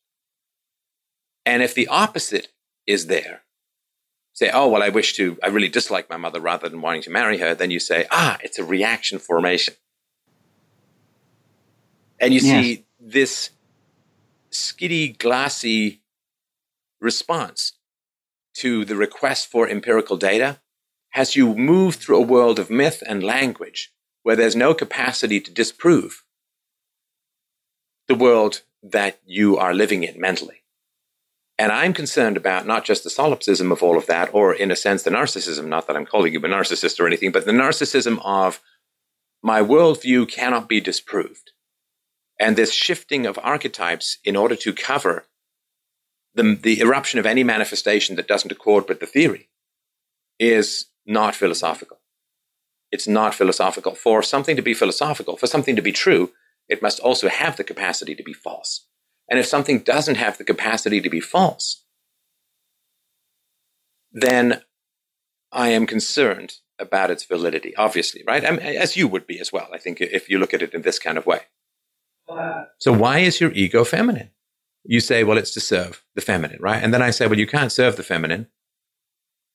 And 1.45 1.63
if 1.63 1.75
the 1.75 1.89
opposite 1.89 2.49
is 2.87 3.07
there, 3.07 3.43
say, 4.33 4.51
oh, 4.53 4.69
well, 4.69 4.83
I 4.83 4.89
wish 4.89 5.15
to, 5.15 5.39
I 5.43 5.49
really 5.49 5.69
dislike 5.69 6.09
my 6.09 6.17
mother 6.17 6.41
rather 6.41 6.69
than 6.69 6.81
wanting 6.81 7.03
to 7.03 7.11
marry 7.11 7.39
her, 7.39 7.55
then 7.55 7.71
you 7.71 7.81
say, 7.81 8.07
ah, 8.11 8.39
it's 8.43 8.59
a 8.59 8.65
reaction 8.65 9.19
formation. 9.19 9.75
And 12.21 12.33
you 12.33 12.41
yes. 12.41 12.65
see 12.65 12.87
this 13.01 13.51
skiddy, 14.51 15.09
glassy 15.09 16.01
response 17.01 17.73
to 18.55 18.85
the 18.85 18.97
request 18.97 19.51
for 19.51 19.69
empirical 19.69 20.17
data 20.17 20.61
as 21.15 21.37
you 21.37 21.55
move 21.55 21.95
through 21.95 22.19
a 22.19 22.27
world 22.27 22.59
of 22.59 22.69
myth 22.69 23.03
and 23.07 23.23
language 23.23 23.93
where 24.23 24.37
there's 24.37 24.57
no 24.57 24.75
capacity 24.75 25.41
to 25.41 25.51
disprove 25.51 26.25
the 28.09 28.15
world 28.15 28.63
that 28.83 29.19
you 29.25 29.57
are 29.57 29.73
living 29.73 30.03
in 30.03 30.21
mentally. 30.21 30.63
And 31.57 31.71
I'm 31.71 31.93
concerned 31.93 32.37
about 32.37 32.67
not 32.67 32.85
just 32.85 33.05
the 33.05 33.11
solipsism 33.11 33.71
of 33.71 33.83
all 33.83 33.97
of 33.97 34.07
that, 34.07 34.35
or 34.35 34.53
in 34.53 34.71
a 34.71 34.77
sense, 34.77 35.05
the 35.05 35.11
narcissism, 35.11 35.67
not 35.67 35.87
that 35.87 35.97
I'm 35.97 36.05
calling 36.05 36.33
you 36.33 36.41
a 36.41 36.43
narcissist 36.43 36.99
or 36.99 37.07
anything, 37.07 37.31
but 37.31 37.47
the 37.47 37.53
narcissism 37.53 38.21
of 38.25 38.61
my 39.43 39.61
worldview 39.61 40.29
cannot 40.29 40.69
be 40.69 40.81
disproved. 40.81 41.53
And 42.41 42.57
this 42.57 42.73
shifting 42.73 43.25
of 43.25 43.39
archetypes 43.41 44.19
in 44.25 44.35
order 44.35 44.57
to 44.57 44.73
cover 44.73 45.27
the, 46.35 46.59
the 46.61 46.81
eruption 46.81 47.21
of 47.21 47.27
any 47.27 47.45
manifestation 47.45 48.17
that 48.17 48.27
doesn't 48.27 48.51
accord 48.51 48.89
with 48.89 48.99
the 48.99 49.07
theory 49.07 49.49
is 50.41 50.87
not 51.07 51.35
philosophical. 51.35 52.01
It's 52.91 53.09
not 53.09 53.35
philosophical. 53.35 53.95
For 53.95 54.23
something 54.23 54.57
to 54.57 54.63
be 54.63 54.75
philosophical, 54.75 55.37
for 55.37 55.47
something 55.47 55.77
to 55.77 55.83
be 55.83 55.93
true, 55.93 56.33
it 56.69 56.83
must 56.83 57.01
also 57.01 57.29
have 57.29 57.57
the 57.57 57.65
capacity 57.65 58.15
to 58.15 58.23
be 58.23 58.33
false. 58.33 58.87
And 59.29 59.39
if 59.39 59.47
something 59.47 59.81
doesn't 59.81 60.17
have 60.17 60.39
the 60.39 60.45
capacity 60.45 61.01
to 61.01 61.11
be 61.11 61.21
false, 61.21 61.85
then 64.13 64.63
I 65.51 65.69
am 65.71 65.87
concerned 65.87 66.55
about 66.79 67.11
its 67.11 67.25
validity, 67.25 67.75
obviously, 67.77 68.23
right? 68.27 68.45
As 68.45 68.97
you 68.97 69.09
would 69.09 69.27
be 69.27 69.41
as 69.41 69.53
well, 69.53 69.69
I 69.73 69.79
think, 69.79 70.01
if 70.01 70.29
you 70.29 70.39
look 70.39 70.55
at 70.55 70.63
it 70.63 70.75
in 70.75 70.83
this 70.83 70.99
kind 70.99 71.19
of 71.19 71.27
way. 71.27 71.41
So, 72.79 72.93
why 72.93 73.19
is 73.19 73.41
your 73.41 73.53
ego 73.53 73.85
feminine? 73.85 74.31
You 74.85 75.01
say, 75.01 75.25
well, 75.25 75.39
it's 75.39 75.53
to 75.55 75.61
serve 75.61 76.05
the 76.15 76.21
feminine, 76.21 76.59
right? 76.61 76.83
And 76.83 76.93
then 76.93 77.03
I 77.03 77.11
say, 77.11 77.27
well, 77.27 77.39
you 77.39 77.47
can't 77.47 77.73
serve 77.73 77.97
the 77.97 78.03
feminine 78.03 78.49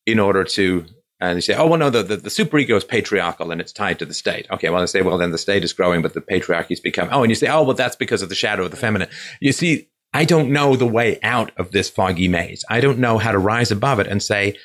in 0.06 0.18
order 0.18 0.44
to 0.44 0.86
and 1.20 1.36
you 1.36 1.42
say, 1.42 1.54
oh, 1.54 1.66
well, 1.66 1.78
no, 1.78 1.90
the, 1.90 2.02
the, 2.02 2.16
the 2.16 2.30
superego 2.30 2.76
is 2.76 2.84
patriarchal 2.84 3.50
and 3.50 3.60
it's 3.60 3.72
tied 3.72 3.98
to 3.98 4.06
the 4.06 4.14
state. 4.14 4.46
Okay, 4.50 4.70
well, 4.70 4.82
I 4.82 4.86
say, 4.86 5.02
well, 5.02 5.18
then 5.18 5.32
the 5.32 5.38
state 5.38 5.62
is 5.62 5.74
growing, 5.74 6.00
but 6.00 6.14
the 6.14 6.20
patriarchy's 6.20 6.80
become, 6.80 7.08
oh, 7.12 7.22
and 7.22 7.30
you 7.30 7.34
say, 7.34 7.48
oh, 7.48 7.62
well, 7.62 7.76
that's 7.76 7.96
because 7.96 8.22
of 8.22 8.30
the 8.30 8.34
shadow 8.34 8.64
of 8.64 8.70
the 8.70 8.76
feminine. 8.76 9.08
You 9.40 9.52
see, 9.52 9.88
I 10.14 10.24
don't 10.24 10.50
know 10.50 10.76
the 10.76 10.86
way 10.86 11.18
out 11.22 11.52
of 11.58 11.72
this 11.72 11.90
foggy 11.90 12.26
maze. 12.26 12.64
I 12.70 12.80
don't 12.80 12.98
know 12.98 13.18
how 13.18 13.32
to 13.32 13.38
rise 13.38 13.70
above 13.70 14.00
it 14.00 14.06
and 14.06 14.22
say, 14.22 14.56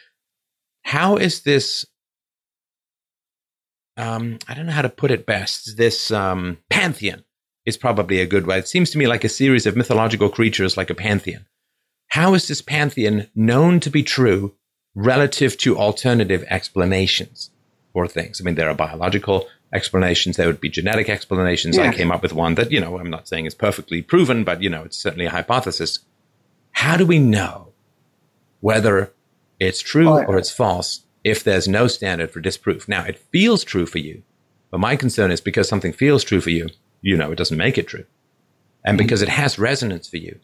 how 0.83 1.17
is 1.17 1.41
this, 1.41 1.85
um, 3.97 4.39
I 4.47 4.53
don't 4.53 4.65
know 4.65 4.71
how 4.71 4.81
to 4.81 4.89
put 4.89 5.11
it 5.11 5.25
best, 5.25 5.75
this 5.75 6.09
um, 6.09 6.59
pantheon 6.69 7.25
is 7.65 7.75
probably 7.75 8.21
a 8.21 8.27
good 8.27 8.47
way. 8.47 8.59
It 8.59 8.67
seems 8.67 8.91
to 8.91 8.97
me 8.97 9.07
like 9.07 9.23
a 9.23 9.29
series 9.29 9.65
of 9.65 9.75
mythological 9.75 10.29
creatures 10.29 10.77
like 10.77 10.89
a 10.89 10.95
pantheon. 10.95 11.47
How 12.09 12.33
is 12.33 12.47
this 12.47 12.61
pantheon 12.61 13.27
known 13.35 13.79
to 13.81 13.89
be 13.89 14.03
true 14.03 14.55
relative 14.95 15.57
to 15.57 15.77
alternative 15.77 16.45
explanations 16.49 17.51
for 17.93 18.07
things. 18.07 18.41
I 18.41 18.43
mean, 18.43 18.55
there 18.55 18.69
are 18.69 18.75
biological 18.75 19.47
explanations, 19.73 20.37
there 20.37 20.47
would 20.47 20.61
be 20.61 20.69
genetic 20.69 21.09
explanations. 21.09 21.77
I 21.77 21.91
came 21.91 22.11
up 22.11 22.21
with 22.21 22.31
one 22.31 22.55
that, 22.55 22.71
you 22.71 22.79
know, 22.79 22.97
I'm 22.97 23.09
not 23.09 23.27
saying 23.27 23.45
is 23.45 23.53
perfectly 23.53 24.01
proven, 24.01 24.45
but, 24.45 24.61
you 24.61 24.69
know, 24.69 24.83
it's 24.83 24.97
certainly 24.97 25.25
a 25.25 25.31
hypothesis. 25.31 25.99
How 26.71 26.95
do 26.95 27.05
we 27.05 27.19
know 27.19 27.73
whether 28.61 29.11
it's 29.59 29.81
true 29.81 30.09
oh, 30.09 30.19
yeah. 30.19 30.25
or 30.25 30.37
it's 30.37 30.51
false 30.51 31.01
if 31.23 31.43
there's 31.43 31.67
no 31.67 31.87
standard 31.87 32.31
for 32.31 32.39
disproof? 32.39 32.87
Now, 32.87 33.03
it 33.03 33.19
feels 33.31 33.65
true 33.65 33.85
for 33.85 33.99
you, 33.99 34.23
but 34.71 34.79
my 34.79 34.95
concern 34.95 35.31
is 35.31 35.41
because 35.41 35.67
something 35.67 35.91
feels 35.91 36.23
true 36.23 36.41
for 36.41 36.51
you, 36.51 36.69
you 37.01 37.17
know, 37.17 37.31
it 37.31 37.37
doesn't 37.37 37.57
make 37.57 37.77
it 37.77 37.87
true. 37.87 38.05
And 38.85 38.97
mm-hmm. 38.97 39.05
because 39.05 39.21
it 39.21 39.29
has 39.29 39.59
resonance 39.59 40.07
for 40.07 40.17
you, 40.17 40.39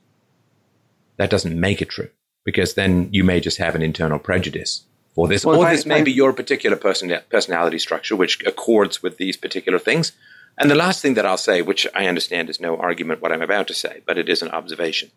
that 1.15 1.29
doesn't 1.29 1.57
make 1.57 1.81
it 1.81 1.89
true 1.89 2.09
because 2.43 2.73
then 2.73 3.09
you 3.11 3.23
may 3.23 3.39
just 3.39 3.57
have 3.57 3.75
an 3.75 3.81
internal 3.81 4.19
prejudice 4.19 4.83
for 5.13 5.27
this, 5.27 5.45
well, 5.45 5.59
or 5.59 5.67
I, 5.67 5.75
this 5.75 5.85
may 5.85 6.01
I, 6.01 6.03
be 6.03 6.11
your 6.11 6.33
particular 6.33 6.77
person, 6.77 7.13
personality 7.29 7.79
structure, 7.79 8.15
which 8.15 8.43
accords 8.45 9.03
with 9.03 9.17
these 9.17 9.37
particular 9.37 9.77
things. 9.77 10.13
And 10.57 10.69
the 10.69 10.75
last 10.75 11.01
thing 11.01 11.15
that 11.15 11.25
I'll 11.25 11.37
say, 11.37 11.61
which 11.61 11.87
I 11.93 12.07
understand 12.07 12.49
is 12.49 12.59
no 12.59 12.77
argument 12.77 13.21
what 13.21 13.31
I'm 13.31 13.41
about 13.41 13.67
to 13.67 13.73
say, 13.73 14.01
but 14.05 14.17
it 14.17 14.29
is 14.29 14.41
an 14.41 14.49
observation, 14.49 15.11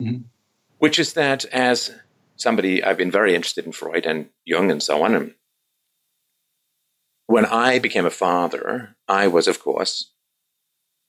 mm-hmm. 0.00 0.22
which 0.78 0.98
is 0.98 1.12
that 1.14 1.44
as 1.46 1.92
somebody, 2.36 2.82
I've 2.82 2.96
been 2.96 3.10
very 3.10 3.34
interested 3.34 3.66
in 3.66 3.72
Freud 3.72 4.06
and 4.06 4.30
Jung 4.44 4.70
and 4.70 4.82
so 4.82 5.02
on. 5.02 5.14
And 5.14 5.34
when 7.26 7.46
I 7.46 7.78
became 7.78 8.06
a 8.06 8.10
father, 8.10 8.96
I 9.06 9.28
was, 9.28 9.46
of 9.48 9.60
course, 9.60 10.10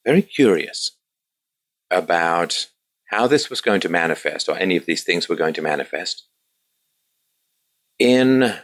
very 0.06 0.22
curious 0.22 0.92
about 1.90 2.68
how 3.10 3.28
this 3.28 3.50
was 3.50 3.62
going 3.62 3.82
to 3.82 3.90
manifest, 3.90 4.48
or 4.48 4.58
any 4.58 4.78
of 4.78 4.86
these 4.86 5.04
things 5.04 5.28
were 5.28 5.36
going 5.36 5.54
to 5.54 5.62
manifest, 5.62 6.28
in 7.98 8.56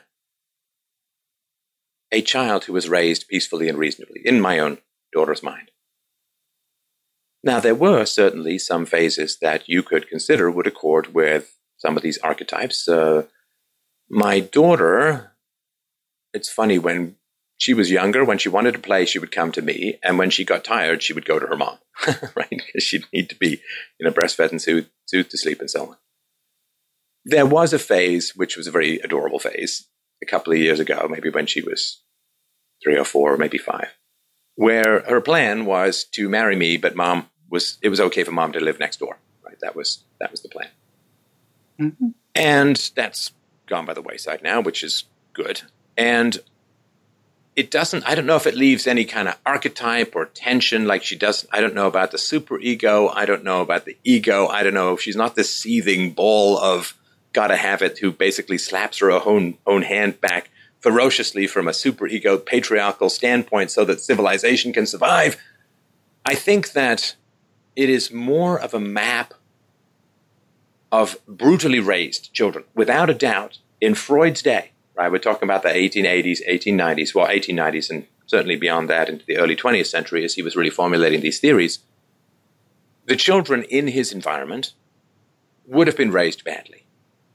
a 2.11 2.21
child 2.21 2.65
who 2.65 2.73
was 2.73 2.87
raised 2.87 3.27
peacefully 3.27 3.67
and 3.67 3.77
reasonably, 3.77 4.21
in 4.23 4.39
my 4.39 4.59
own 4.59 4.77
daughter's 5.11 5.43
mind. 5.43 5.71
Now, 7.43 7.59
there 7.59 7.75
were 7.75 8.05
certainly 8.05 8.57
some 8.57 8.85
phases 8.85 9.37
that 9.39 9.67
you 9.67 9.83
could 9.83 10.07
consider 10.07 10.49
would 10.49 10.67
accord 10.67 11.13
with 11.13 11.57
some 11.77 11.97
of 11.97 12.03
these 12.03 12.17
archetypes. 12.19 12.87
Uh, 12.87 13.23
my 14.09 14.39
daughter, 14.39 15.33
it's 16.33 16.49
funny, 16.49 16.79
when 16.79 17.17
she 17.57 17.73
was 17.73 17.91
younger, 17.91 18.23
when 18.23 18.37
she 18.37 18.49
wanted 18.49 18.73
to 18.73 18.79
play, 18.79 19.05
she 19.05 19.19
would 19.19 19.31
come 19.31 19.51
to 19.53 19.61
me. 19.61 19.97
And 20.03 20.17
when 20.17 20.29
she 20.29 20.43
got 20.43 20.63
tired, 20.63 21.01
she 21.01 21.13
would 21.13 21.25
go 21.25 21.39
to 21.39 21.47
her 21.47 21.55
mom, 21.55 21.77
right? 22.35 22.49
Because 22.49 22.83
she'd 22.83 23.05
need 23.13 23.29
to 23.29 23.35
be, 23.35 23.61
you 23.99 24.05
know, 24.05 24.11
breastfed 24.11 24.51
and 24.51 24.61
soothed, 24.61 24.89
soothed 25.05 25.31
to 25.31 25.37
sleep 25.37 25.59
and 25.59 25.69
so 25.69 25.89
on. 25.89 25.97
There 27.23 27.45
was 27.45 27.73
a 27.73 27.79
phase, 27.79 28.35
which 28.35 28.57
was 28.57 28.67
a 28.67 28.71
very 28.71 28.99
adorable 28.99 29.39
phase, 29.39 29.87
a 30.21 30.25
couple 30.25 30.53
of 30.53 30.59
years 30.59 30.79
ago, 30.79 31.07
maybe 31.09 31.29
when 31.29 31.45
she 31.45 31.61
was 31.61 32.01
three 32.83 32.97
or 32.97 33.05
four, 33.05 33.33
or 33.33 33.37
maybe 33.37 33.57
five, 33.57 33.87
where 34.55 35.01
her 35.01 35.21
plan 35.21 35.65
was 35.65 36.03
to 36.11 36.29
marry 36.29 36.55
me, 36.55 36.77
but 36.77 36.95
mom 36.95 37.29
was, 37.49 37.77
it 37.81 37.89
was 37.89 38.01
okay 38.01 38.23
for 38.23 38.31
mom 38.31 38.51
to 38.51 38.59
live 38.59 38.79
next 38.79 38.99
door, 38.99 39.17
right? 39.43 39.59
That 39.61 39.75
was, 39.75 40.03
that 40.19 40.29
was 40.29 40.41
the 40.41 40.49
plan. 40.49 40.67
Mm-hmm. 41.79 42.09
And 42.35 42.91
that's 42.95 43.31
gone 43.65 43.85
by 43.85 43.93
the 43.93 44.01
wayside 44.01 44.43
now, 44.43 44.61
which 44.61 44.83
is 44.83 45.05
good. 45.33 45.63
And 45.97 46.39
it 47.55 47.71
doesn't 47.71 48.03
i 48.07 48.15
don't 48.15 48.25
know 48.25 48.35
if 48.35 48.47
it 48.47 48.55
leaves 48.55 48.85
any 48.85 49.05
kind 49.05 49.27
of 49.27 49.37
archetype 49.45 50.15
or 50.15 50.25
tension 50.25 50.85
like 50.85 51.03
she 51.03 51.15
does. 51.15 51.47
I 51.51 51.61
don't 51.61 51.73
know 51.73 51.87
about 51.87 52.11
the 52.11 52.17
super 52.17 52.59
ego. 52.59 53.07
I 53.09 53.25
don't 53.25 53.43
know 53.43 53.61
about 53.61 53.85
the 53.85 53.97
ego. 54.03 54.47
I 54.47 54.63
don't 54.63 54.73
know 54.73 54.93
if 54.93 55.01
she's 55.01 55.15
not 55.15 55.35
this 55.35 55.55
seething 55.55 56.11
ball 56.11 56.57
of 56.57 56.97
gotta 57.33 57.55
have 57.55 57.81
it 57.81 57.99
who 57.99 58.11
basically 58.11 58.57
slaps 58.57 58.99
her 58.99 59.11
own 59.11 59.57
own 59.65 59.83
hand 59.83 60.19
back 60.21 60.49
ferociously 60.79 61.47
from 61.47 61.67
a 61.67 61.73
super 61.73 62.07
ego 62.07 62.37
patriarchal 62.37 63.09
standpoint 63.09 63.71
so 63.71 63.85
that 63.85 64.01
civilization 64.01 64.73
can 64.73 64.85
survive. 64.85 65.37
I 66.25 66.35
think 66.35 66.73
that 66.73 67.15
it 67.75 67.89
is 67.89 68.11
more 68.11 68.59
of 68.59 68.73
a 68.73 68.79
map 68.79 69.33
of 70.91 71.17
brutally 71.27 71.79
raised 71.79 72.33
children 72.33 72.65
without 72.73 73.09
a 73.09 73.13
doubt. 73.13 73.59
In 73.81 73.93
freud's 73.93 74.41
day 74.41 74.71
right? 74.95 75.11
We're 75.11 75.19
talking 75.19 75.47
about 75.47 75.63
the 75.63 75.69
1880s, 75.69 76.39
1890s, 76.47 77.13
well, 77.13 77.27
1890s, 77.27 77.89
and 77.89 78.07
certainly 78.25 78.55
beyond 78.55 78.89
that 78.89 79.09
into 79.09 79.25
the 79.25 79.37
early 79.37 79.55
20th 79.55 79.87
century 79.87 80.23
as 80.23 80.35
he 80.35 80.41
was 80.41 80.55
really 80.55 80.69
formulating 80.69 81.21
these 81.21 81.39
theories. 81.39 81.79
The 83.05 83.15
children 83.15 83.63
in 83.63 83.87
his 83.87 84.11
environment 84.11 84.73
would 85.67 85.87
have 85.87 85.97
been 85.97 86.11
raised 86.11 86.43
badly. 86.43 86.85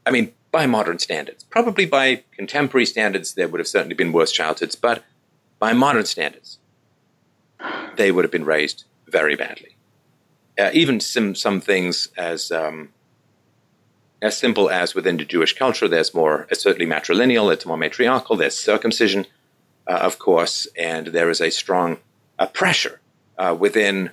I 0.05 0.11
mean, 0.11 0.33
by 0.51 0.67
modern 0.67 0.99
standards. 0.99 1.45
Probably 1.45 1.87
by 1.87 2.25
contemporary 2.33 2.87
standards, 2.87 3.35
there 3.35 3.49
would 3.49 3.61
have 3.61 3.69
certainly 3.69 3.95
been 3.95 4.13
worse 4.13 4.33
childhoods, 4.33 4.75
but 4.75 5.05
by 5.59 5.73
modern 5.73 6.07
standards, 6.07 6.59
they 7.97 8.11
would 8.11 8.25
have 8.25 8.33
been 8.33 8.45
raised 8.45 8.85
very 9.07 9.37
badly. 9.37 9.77
Uh, 10.59 10.71
even 10.73 10.99
some, 11.01 11.35
some 11.35 11.61
things 11.61 12.09
as 12.17 12.51
um, 12.51 12.91
as 14.23 14.37
simple 14.37 14.69
as 14.69 14.95
within 14.95 15.17
the 15.17 15.25
Jewish 15.25 15.57
culture, 15.57 15.89
there's 15.89 16.15
more, 16.15 16.47
it's 16.51 16.63
certainly 16.63 16.91
matrilineal, 16.91 17.53
it's 17.53 17.67
more 17.67 17.77
matriarchal, 17.77 18.37
there's 18.37 18.59
circumcision, 18.59 19.27
uh, 19.87 19.95
of 19.95 20.19
course, 20.19 20.67
and 20.77 21.09
there 21.09 21.31
is 21.31 21.41
a 21.41 21.51
strong 21.51 21.99
uh, 22.39 22.47
pressure 22.47 23.01
uh, 23.39 23.57
within 23.59 24.11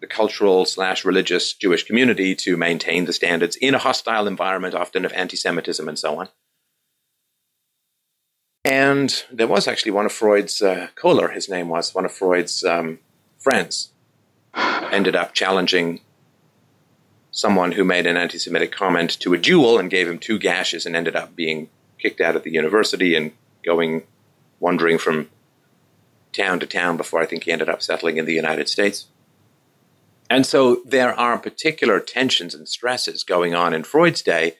the 0.00 0.06
cultural 0.06 0.64
slash 0.64 1.04
religious 1.04 1.52
Jewish 1.52 1.84
community 1.84 2.34
to 2.34 2.56
maintain 2.56 3.04
the 3.04 3.12
standards 3.12 3.56
in 3.56 3.74
a 3.74 3.78
hostile 3.78 4.26
environment, 4.26 4.74
often 4.74 5.04
of 5.04 5.12
anti 5.12 5.36
Semitism 5.36 5.88
and 5.88 5.98
so 5.98 6.18
on. 6.18 6.28
And 8.64 9.24
there 9.32 9.48
was 9.48 9.66
actually 9.66 9.92
one 9.92 10.06
of 10.06 10.12
Freud's, 10.12 10.62
uh, 10.62 10.88
Koller, 10.94 11.28
his 11.28 11.48
name 11.48 11.68
was, 11.68 11.94
one 11.94 12.04
of 12.04 12.12
Freud's 12.12 12.62
um, 12.62 12.98
friends, 13.38 13.90
ended 14.54 15.16
up 15.16 15.34
challenging 15.34 16.00
someone 17.40 17.72
who 17.72 17.84
made 17.84 18.06
an 18.06 18.16
anti 18.16 18.38
Semitic 18.38 18.70
comment 18.70 19.18
to 19.20 19.34
a 19.34 19.38
duel 19.38 19.78
and 19.78 19.90
gave 19.90 20.08
him 20.08 20.18
two 20.18 20.38
gashes 20.38 20.86
and 20.86 20.94
ended 20.94 21.16
up 21.16 21.34
being 21.34 21.68
kicked 21.98 22.20
out 22.20 22.36
of 22.36 22.44
the 22.44 22.52
university 22.52 23.14
and 23.14 23.32
going 23.64 24.02
wandering 24.58 24.98
from 24.98 25.28
town 26.32 26.60
to 26.60 26.66
town 26.66 26.96
before 26.96 27.20
I 27.20 27.26
think 27.26 27.44
he 27.44 27.52
ended 27.52 27.68
up 27.68 27.82
settling 27.82 28.18
in 28.18 28.26
the 28.26 28.34
United 28.34 28.68
States. 28.68 29.06
And 30.28 30.46
so 30.46 30.82
there 30.86 31.18
are 31.18 31.38
particular 31.38 31.98
tensions 31.98 32.54
and 32.54 32.68
stresses 32.68 33.24
going 33.24 33.54
on 33.54 33.74
in 33.74 33.82
Freud's 33.82 34.22
day. 34.22 34.56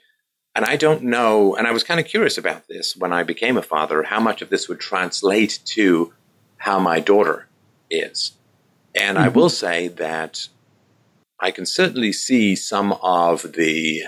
And 0.57 0.65
I 0.65 0.75
don't 0.75 1.05
know, 1.05 1.55
and 1.55 1.69
I 1.69 1.71
was 1.71 1.85
kind 1.85 2.01
of 2.01 2.07
curious 2.07 2.37
about 2.37 2.67
this 2.67 2.97
when 2.97 3.13
I 3.13 3.23
became 3.23 3.57
a 3.57 3.63
father, 3.63 4.03
how 4.03 4.19
much 4.19 4.43
of 4.43 4.51
this 4.51 4.69
would 4.69 4.81
translate 4.81 5.61
to 5.67 6.13
how 6.57 6.81
my 6.81 6.99
daughter 6.99 7.47
is. 7.89 8.33
And 8.97 9.17
mm-hmm. 9.17 9.27
I 9.27 9.29
will 9.29 9.49
say 9.49 9.87
that 9.89 10.49
I 11.41 11.51
can 11.51 11.67
certainly 11.67 12.13
see 12.13 12.55
some 12.55 12.93
of 13.03 13.53
the 13.55 14.03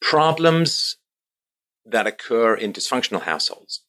problems 0.00 0.96
that 1.84 2.06
occur 2.06 2.54
in 2.54 2.72
dysfunctional 2.72 3.22
households 3.22 3.82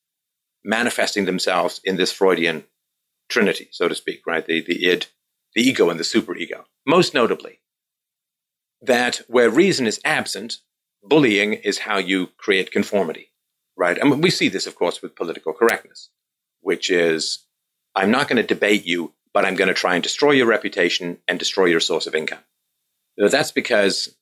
manifesting 0.64 1.26
themselves 1.26 1.80
in 1.84 1.96
this 1.96 2.12
Freudian 2.12 2.66
trinity, 3.30 3.70
so 3.72 3.88
to 3.88 3.96
speak, 3.96 4.26
right? 4.26 4.46
The, 4.46 4.62
the 4.62 4.86
id, 4.86 5.08
the 5.54 5.62
ego, 5.62 5.90
and 5.90 6.00
the 6.00 6.04
superego. 6.04 6.66
Most 6.86 7.14
notably, 7.14 7.62
that 8.82 9.22
where 9.28 9.50
reason 9.50 9.88
is 9.88 10.02
absent, 10.04 10.58
bullying 11.04 11.54
is 11.54 11.80
how 11.80 11.98
you 11.98 12.28
create 12.38 12.72
conformity, 12.72 13.32
right? 13.78 13.98
And 13.98 14.22
we 14.22 14.30
see 14.30 14.50
this, 14.50 14.68
of 14.68 14.76
course, 14.76 15.02
with 15.02 15.16
political 15.16 15.54
correctness, 15.54 16.10
which 16.62 16.90
is 16.90 17.46
I'm 17.96 18.12
not 18.12 18.28
going 18.28 18.38
to 18.38 18.44
debate 18.44 18.86
you, 18.86 19.14
but 19.36 19.44
I'm 19.44 19.56
going 19.56 19.68
to 19.68 19.74
try 19.74 19.96
and 19.96 20.02
destroy 20.02 20.32
your 20.32 20.48
reputation 20.48 21.18
and 21.28 21.38
destroy 21.38 21.66
your 21.66 21.82
source 21.82 22.08
of 22.08 22.16
income. 22.16 22.40
that's 23.18 23.52
because 23.52 24.16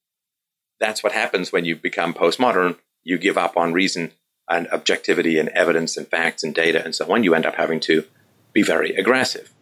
that's 0.80 1.04
what 1.04 1.14
happens 1.14 1.52
when 1.52 1.66
you 1.66 1.76
become 1.76 2.16
postmodern. 2.16 2.78
You 3.04 3.20
give 3.20 3.38
up 3.38 3.56
on 3.56 3.74
reason 3.74 4.14
and 4.50 4.68
objectivity 4.70 5.38
and 5.38 5.50
evidence 5.50 5.98
and 5.98 6.08
facts 6.08 6.44
and 6.44 6.54
data 6.54 6.84
and 6.84 6.96
so 6.96 7.14
on. 7.14 7.24
You 7.24 7.36
end 7.36 7.46
up 7.46 7.54
having 7.54 7.80
to 7.82 8.06
be 8.54 8.64
very 8.64 8.96
aggressive. 8.96 9.54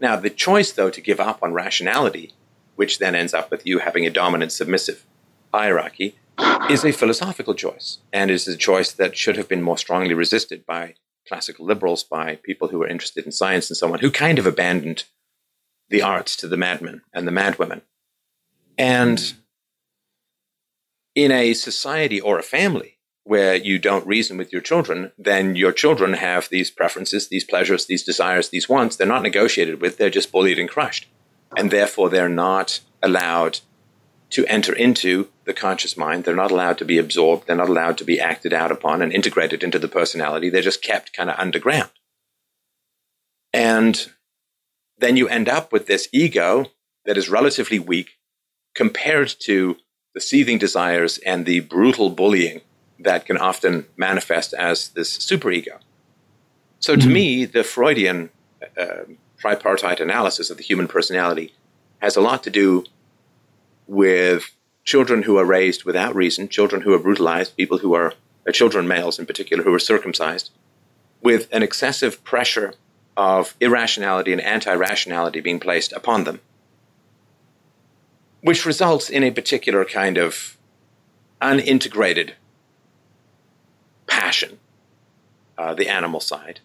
Now, 0.00 0.16
the 0.16 0.28
choice, 0.28 0.72
though, 0.72 0.90
to 0.90 1.00
give 1.00 1.20
up 1.20 1.40
on 1.40 1.54
rationality, 1.54 2.32
which 2.74 2.98
then 2.98 3.14
ends 3.14 3.32
up 3.32 3.48
with 3.48 3.64
you 3.64 3.78
having 3.78 4.06
a 4.06 4.10
dominant 4.10 4.50
submissive 4.50 5.06
hierarchy, 5.54 6.16
is 6.68 6.84
a 6.84 6.90
philosophical 6.90 7.54
choice 7.54 7.98
and 8.12 8.28
is 8.28 8.48
a 8.48 8.56
choice 8.56 8.90
that 8.90 9.16
should 9.16 9.36
have 9.36 9.48
been 9.48 9.62
more 9.62 9.78
strongly 9.78 10.14
resisted 10.14 10.66
by 10.66 10.96
classical 11.28 11.66
liberals, 11.66 12.02
by 12.04 12.36
people 12.36 12.68
who 12.68 12.78
were 12.78 12.88
interested 12.88 13.24
in 13.24 13.32
science 13.32 13.68
and 13.70 13.76
so 13.76 13.92
on, 13.92 13.98
who 13.98 14.10
kind 14.10 14.38
of 14.38 14.46
abandoned 14.46 15.04
the 15.88 16.02
arts 16.02 16.36
to 16.36 16.48
the 16.48 16.56
madmen 16.56 17.02
and 17.12 17.26
the 17.26 17.32
madwomen. 17.32 17.82
And 18.78 19.34
in 21.14 21.32
a 21.32 21.54
society 21.54 22.20
or 22.20 22.38
a 22.38 22.42
family 22.42 22.98
where 23.24 23.56
you 23.56 23.78
don't 23.78 24.06
reason 24.06 24.36
with 24.36 24.52
your 24.52 24.60
children, 24.60 25.10
then 25.18 25.56
your 25.56 25.72
children 25.72 26.12
have 26.12 26.48
these 26.48 26.70
preferences, 26.70 27.28
these 27.28 27.42
pleasures, 27.42 27.86
these 27.86 28.04
desires, 28.04 28.50
these 28.50 28.68
wants. 28.68 28.96
They're 28.96 29.06
not 29.06 29.22
negotiated 29.22 29.80
with, 29.80 29.96
they're 29.96 30.10
just 30.10 30.30
bullied 30.30 30.58
and 30.58 30.68
crushed. 30.68 31.08
And 31.56 31.70
therefore, 31.70 32.08
they're 32.08 32.28
not 32.28 32.80
allowed 33.02 33.60
to 34.30 34.46
enter 34.46 34.72
into 34.72 35.28
the 35.46 35.54
conscious 35.54 35.96
mind. 35.96 36.24
They're 36.24 36.34
not 36.34 36.50
allowed 36.50 36.76
to 36.78 36.84
be 36.84 36.98
absorbed. 36.98 37.46
They're 37.46 37.56
not 37.56 37.68
allowed 37.68 37.96
to 37.98 38.04
be 38.04 38.20
acted 38.20 38.52
out 38.52 38.72
upon 38.72 39.00
and 39.00 39.12
integrated 39.12 39.62
into 39.62 39.78
the 39.78 39.88
personality. 39.88 40.50
They're 40.50 40.60
just 40.60 40.82
kept 40.82 41.16
kind 41.16 41.30
of 41.30 41.38
underground. 41.38 41.90
And 43.52 44.10
then 44.98 45.16
you 45.16 45.28
end 45.28 45.48
up 45.48 45.72
with 45.72 45.86
this 45.86 46.08
ego 46.12 46.66
that 47.06 47.16
is 47.16 47.28
relatively 47.28 47.78
weak 47.78 48.18
compared 48.74 49.28
to 49.40 49.76
the 50.14 50.20
seething 50.20 50.58
desires 50.58 51.18
and 51.18 51.46
the 51.46 51.60
brutal 51.60 52.10
bullying 52.10 52.60
that 52.98 53.24
can 53.24 53.36
often 53.36 53.86
manifest 53.96 54.52
as 54.54 54.88
this 54.90 55.16
superego. 55.16 55.78
So, 56.80 56.94
to 56.94 57.02
mm-hmm. 57.02 57.12
me, 57.12 57.44
the 57.44 57.64
Freudian 57.64 58.30
uh, 58.76 59.04
tripartite 59.38 60.00
analysis 60.00 60.50
of 60.50 60.56
the 60.56 60.62
human 60.62 60.88
personality 60.88 61.54
has 61.98 62.16
a 62.16 62.20
lot 62.20 62.42
to 62.44 62.50
do 62.50 62.84
with 63.86 64.50
children 64.86 65.24
who 65.24 65.36
are 65.36 65.44
raised 65.44 65.84
without 65.84 66.14
reason, 66.14 66.48
children 66.48 66.82
who 66.82 66.94
are 66.94 66.98
brutalized, 66.98 67.56
people 67.56 67.78
who 67.78 67.92
are 67.92 68.14
uh, 68.48 68.52
children, 68.52 68.88
males 68.88 69.18
in 69.18 69.26
particular, 69.26 69.64
who 69.64 69.74
are 69.74 69.80
circumcised, 69.80 70.50
with 71.20 71.48
an 71.52 71.62
excessive 71.62 72.22
pressure 72.24 72.72
of 73.16 73.54
irrationality 73.60 74.32
and 74.32 74.40
anti 74.40 74.72
rationality 74.72 75.40
being 75.40 75.58
placed 75.58 75.92
upon 75.92 76.24
them, 76.24 76.40
which 78.40 78.64
results 78.64 79.10
in 79.10 79.24
a 79.24 79.30
particular 79.32 79.84
kind 79.84 80.16
of 80.16 80.56
unintegrated 81.42 82.34
passion, 84.06 84.58
uh, 85.58 85.74
the 85.74 85.88
animal 85.88 86.20
side, 86.20 86.60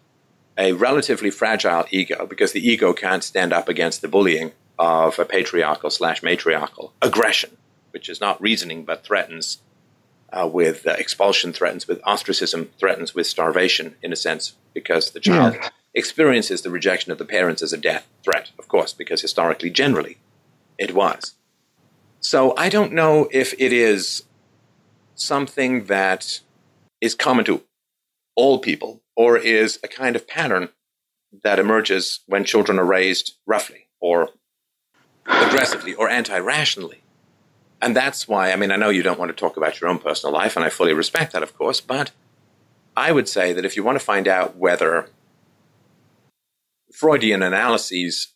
a 0.56 0.72
relatively 0.72 1.30
fragile 1.30 1.86
ego, 1.90 2.24
because 2.26 2.52
the 2.52 2.66
ego 2.66 2.92
can't 2.92 3.24
stand 3.24 3.52
up 3.52 3.68
against 3.68 4.00
the 4.00 4.08
bullying 4.08 4.52
of 4.78 5.18
a 5.18 5.24
patriarchal 5.24 5.90
slash 5.90 6.22
matriarchal 6.22 6.92
aggression, 7.02 7.56
which 7.92 8.08
is 8.08 8.20
not 8.20 8.40
reasoning 8.40 8.84
but 8.84 9.04
threatens 9.04 9.58
uh, 10.32 10.48
with 10.50 10.86
uh, 10.86 10.92
expulsion, 10.92 11.52
threatens 11.52 11.86
with 11.86 12.00
ostracism, 12.04 12.70
threatens 12.78 13.14
with 13.14 13.26
starvation, 13.26 13.96
in 14.02 14.12
a 14.12 14.16
sense, 14.16 14.54
because 14.72 15.10
the 15.10 15.20
child 15.20 15.54
yeah. 15.54 15.68
experiences 15.94 16.62
the 16.62 16.70
rejection 16.70 17.12
of 17.12 17.18
the 17.18 17.24
parents 17.24 17.62
as 17.62 17.72
a 17.72 17.78
death 17.78 18.08
threat, 18.24 18.50
of 18.58 18.66
course, 18.66 18.92
because 18.92 19.20
historically, 19.20 19.68
generally, 19.68 20.18
it 20.78 20.94
was. 20.94 21.34
So 22.20 22.54
I 22.56 22.68
don't 22.68 22.92
know 22.92 23.28
if 23.30 23.52
it 23.58 23.72
is 23.72 24.22
something 25.14 25.84
that 25.84 26.40
is 27.00 27.14
common 27.14 27.44
to 27.44 27.62
all 28.34 28.58
people 28.58 29.02
or 29.16 29.36
is 29.36 29.78
a 29.82 29.88
kind 29.88 30.16
of 30.16 30.26
pattern 30.26 30.70
that 31.42 31.58
emerges 31.58 32.20
when 32.26 32.44
children 32.44 32.78
are 32.78 32.84
raised 32.84 33.34
roughly 33.46 33.88
or 34.00 34.30
aggressively 35.26 35.94
or 35.94 36.08
anti 36.08 36.38
rationally. 36.38 37.01
And 37.82 37.96
that's 37.96 38.28
why, 38.28 38.52
I 38.52 38.56
mean, 38.56 38.70
I 38.70 38.76
know 38.76 38.90
you 38.90 39.02
don't 39.02 39.18
want 39.18 39.30
to 39.30 39.36
talk 39.36 39.56
about 39.56 39.80
your 39.80 39.90
own 39.90 39.98
personal 39.98 40.32
life, 40.32 40.54
and 40.54 40.64
I 40.64 40.68
fully 40.68 40.94
respect 40.94 41.32
that, 41.32 41.42
of 41.42 41.58
course, 41.58 41.80
but 41.80 42.12
I 42.96 43.10
would 43.10 43.28
say 43.28 43.52
that 43.52 43.64
if 43.64 43.74
you 43.74 43.82
want 43.82 43.98
to 43.98 44.04
find 44.04 44.28
out 44.28 44.56
whether 44.56 45.10
Freudian 46.92 47.42
analyses 47.42 48.34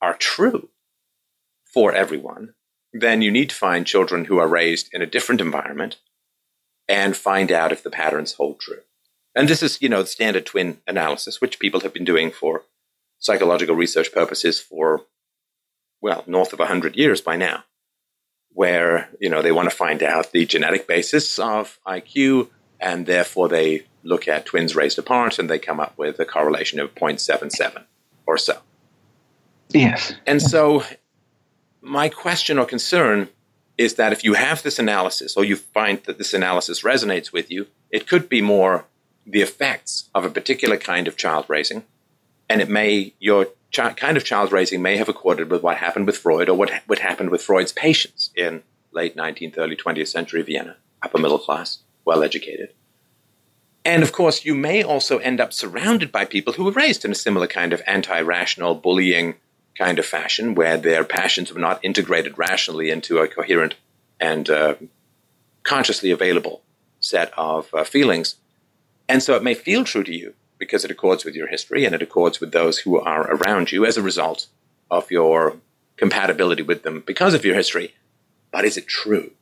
are 0.00 0.14
true 0.14 0.70
for 1.64 1.92
everyone, 1.92 2.54
then 2.92 3.20
you 3.20 3.30
need 3.30 3.50
to 3.50 3.54
find 3.54 3.86
children 3.86 4.24
who 4.24 4.38
are 4.38 4.48
raised 4.48 4.88
in 4.94 5.02
a 5.02 5.06
different 5.06 5.42
environment 5.42 5.98
and 6.88 7.16
find 7.16 7.52
out 7.52 7.70
if 7.70 7.82
the 7.82 7.90
patterns 7.90 8.32
hold 8.34 8.60
true. 8.60 8.80
And 9.34 9.46
this 9.46 9.62
is, 9.62 9.82
you 9.82 9.90
know, 9.90 10.02
the 10.02 10.08
standard 10.08 10.46
twin 10.46 10.78
analysis, 10.86 11.40
which 11.40 11.58
people 11.58 11.80
have 11.80 11.92
been 11.92 12.06
doing 12.06 12.30
for 12.30 12.64
psychological 13.18 13.76
research 13.76 14.10
purposes 14.10 14.58
for, 14.58 15.02
well, 16.00 16.24
north 16.26 16.52
of 16.52 16.58
100 16.58 16.96
years 16.96 17.20
by 17.20 17.36
now, 17.36 17.64
where, 18.52 19.08
you 19.20 19.28
know, 19.28 19.42
they 19.42 19.52
want 19.52 19.68
to 19.70 19.74
find 19.74 20.02
out 20.02 20.32
the 20.32 20.46
genetic 20.46 20.86
basis 20.86 21.38
of 21.38 21.78
IQ, 21.86 22.48
and 22.80 23.06
therefore 23.06 23.48
they 23.48 23.84
look 24.02 24.28
at 24.28 24.46
twins 24.46 24.76
raised 24.76 24.98
apart 24.98 25.38
and 25.38 25.50
they 25.50 25.58
come 25.58 25.80
up 25.80 25.96
with 25.98 26.18
a 26.20 26.24
correlation 26.24 26.78
of 26.78 26.94
0.77 26.94 27.84
or 28.26 28.38
so. 28.38 28.58
Yes. 29.70 30.14
And 30.26 30.40
so 30.40 30.84
my 31.80 32.08
question 32.08 32.58
or 32.58 32.64
concern 32.64 33.28
is 33.76 33.94
that 33.94 34.12
if 34.12 34.24
you 34.24 34.34
have 34.34 34.62
this 34.62 34.78
analysis 34.78 35.36
or 35.36 35.44
you 35.44 35.56
find 35.56 36.02
that 36.04 36.18
this 36.18 36.34
analysis 36.34 36.82
resonates 36.82 37.32
with 37.32 37.50
you, 37.50 37.66
it 37.90 38.08
could 38.08 38.28
be 38.28 38.40
more 38.40 38.86
the 39.26 39.42
effects 39.42 40.08
of 40.14 40.24
a 40.24 40.30
particular 40.30 40.76
kind 40.76 41.06
of 41.06 41.16
child 41.16 41.44
raising 41.48 41.84
and 42.48 42.60
it 42.60 42.68
may 42.68 43.14
your 43.18 43.48
kind 43.72 44.16
of 44.16 44.24
child 44.24 44.52
raising 44.52 44.82
may 44.82 44.96
have 44.96 45.08
accorded 45.08 45.50
with 45.50 45.62
what 45.62 45.76
happened 45.76 46.06
with 46.06 46.16
Freud 46.16 46.48
or 46.48 46.54
what 46.54 46.70
what 46.86 47.00
happened 47.00 47.30
with 47.30 47.42
Freud's 47.42 47.72
patients 47.72 48.30
in 48.34 48.62
late 48.92 49.16
19th, 49.16 49.58
early 49.58 49.76
20th 49.76 50.08
century 50.08 50.42
Vienna, 50.42 50.76
upper 51.02 51.18
middle 51.18 51.38
class, 51.38 51.78
well 52.04 52.22
educated. 52.22 52.72
And 53.84 54.02
of 54.02 54.12
course, 54.12 54.44
you 54.44 54.54
may 54.54 54.82
also 54.82 55.18
end 55.18 55.40
up 55.40 55.52
surrounded 55.52 56.10
by 56.12 56.24
people 56.24 56.54
who 56.54 56.64
were 56.64 56.72
raised 56.72 57.04
in 57.04 57.12
a 57.12 57.14
similar 57.14 57.46
kind 57.46 57.72
of 57.72 57.82
anti 57.86 58.20
rational, 58.20 58.74
bullying 58.74 59.36
kind 59.76 59.98
of 59.98 60.06
fashion, 60.06 60.54
where 60.54 60.76
their 60.76 61.04
passions 61.04 61.52
were 61.52 61.60
not 61.60 61.82
integrated 61.84 62.36
rationally 62.36 62.90
into 62.90 63.18
a 63.18 63.28
coherent 63.28 63.76
and 64.20 64.50
uh, 64.50 64.74
consciously 65.62 66.10
available 66.10 66.62
set 67.00 67.32
of 67.36 67.72
uh, 67.72 67.84
feelings. 67.84 68.36
And 69.08 69.22
so 69.22 69.36
it 69.36 69.42
may 69.42 69.54
feel 69.54 69.84
true 69.84 70.04
to 70.04 70.14
you 70.14 70.34
because 70.58 70.84
it 70.84 70.90
accords 70.90 71.24
with 71.24 71.34
your 71.34 71.46
history 71.46 71.84
and 71.84 71.94
it 71.94 72.02
accords 72.02 72.40
with 72.40 72.52
those 72.52 72.78
who 72.78 72.98
are 72.98 73.34
around 73.34 73.72
you 73.72 73.86
as 73.86 73.96
a 73.96 74.02
result 74.02 74.46
of 74.90 75.10
your 75.10 75.56
compatibility 75.96 76.62
with 76.62 76.82
them 76.82 77.02
because 77.06 77.34
of 77.34 77.44
your 77.44 77.54
history. 77.54 77.94
But 78.50 78.64
is 78.64 78.76
it 78.76 78.86
true? 78.86 79.32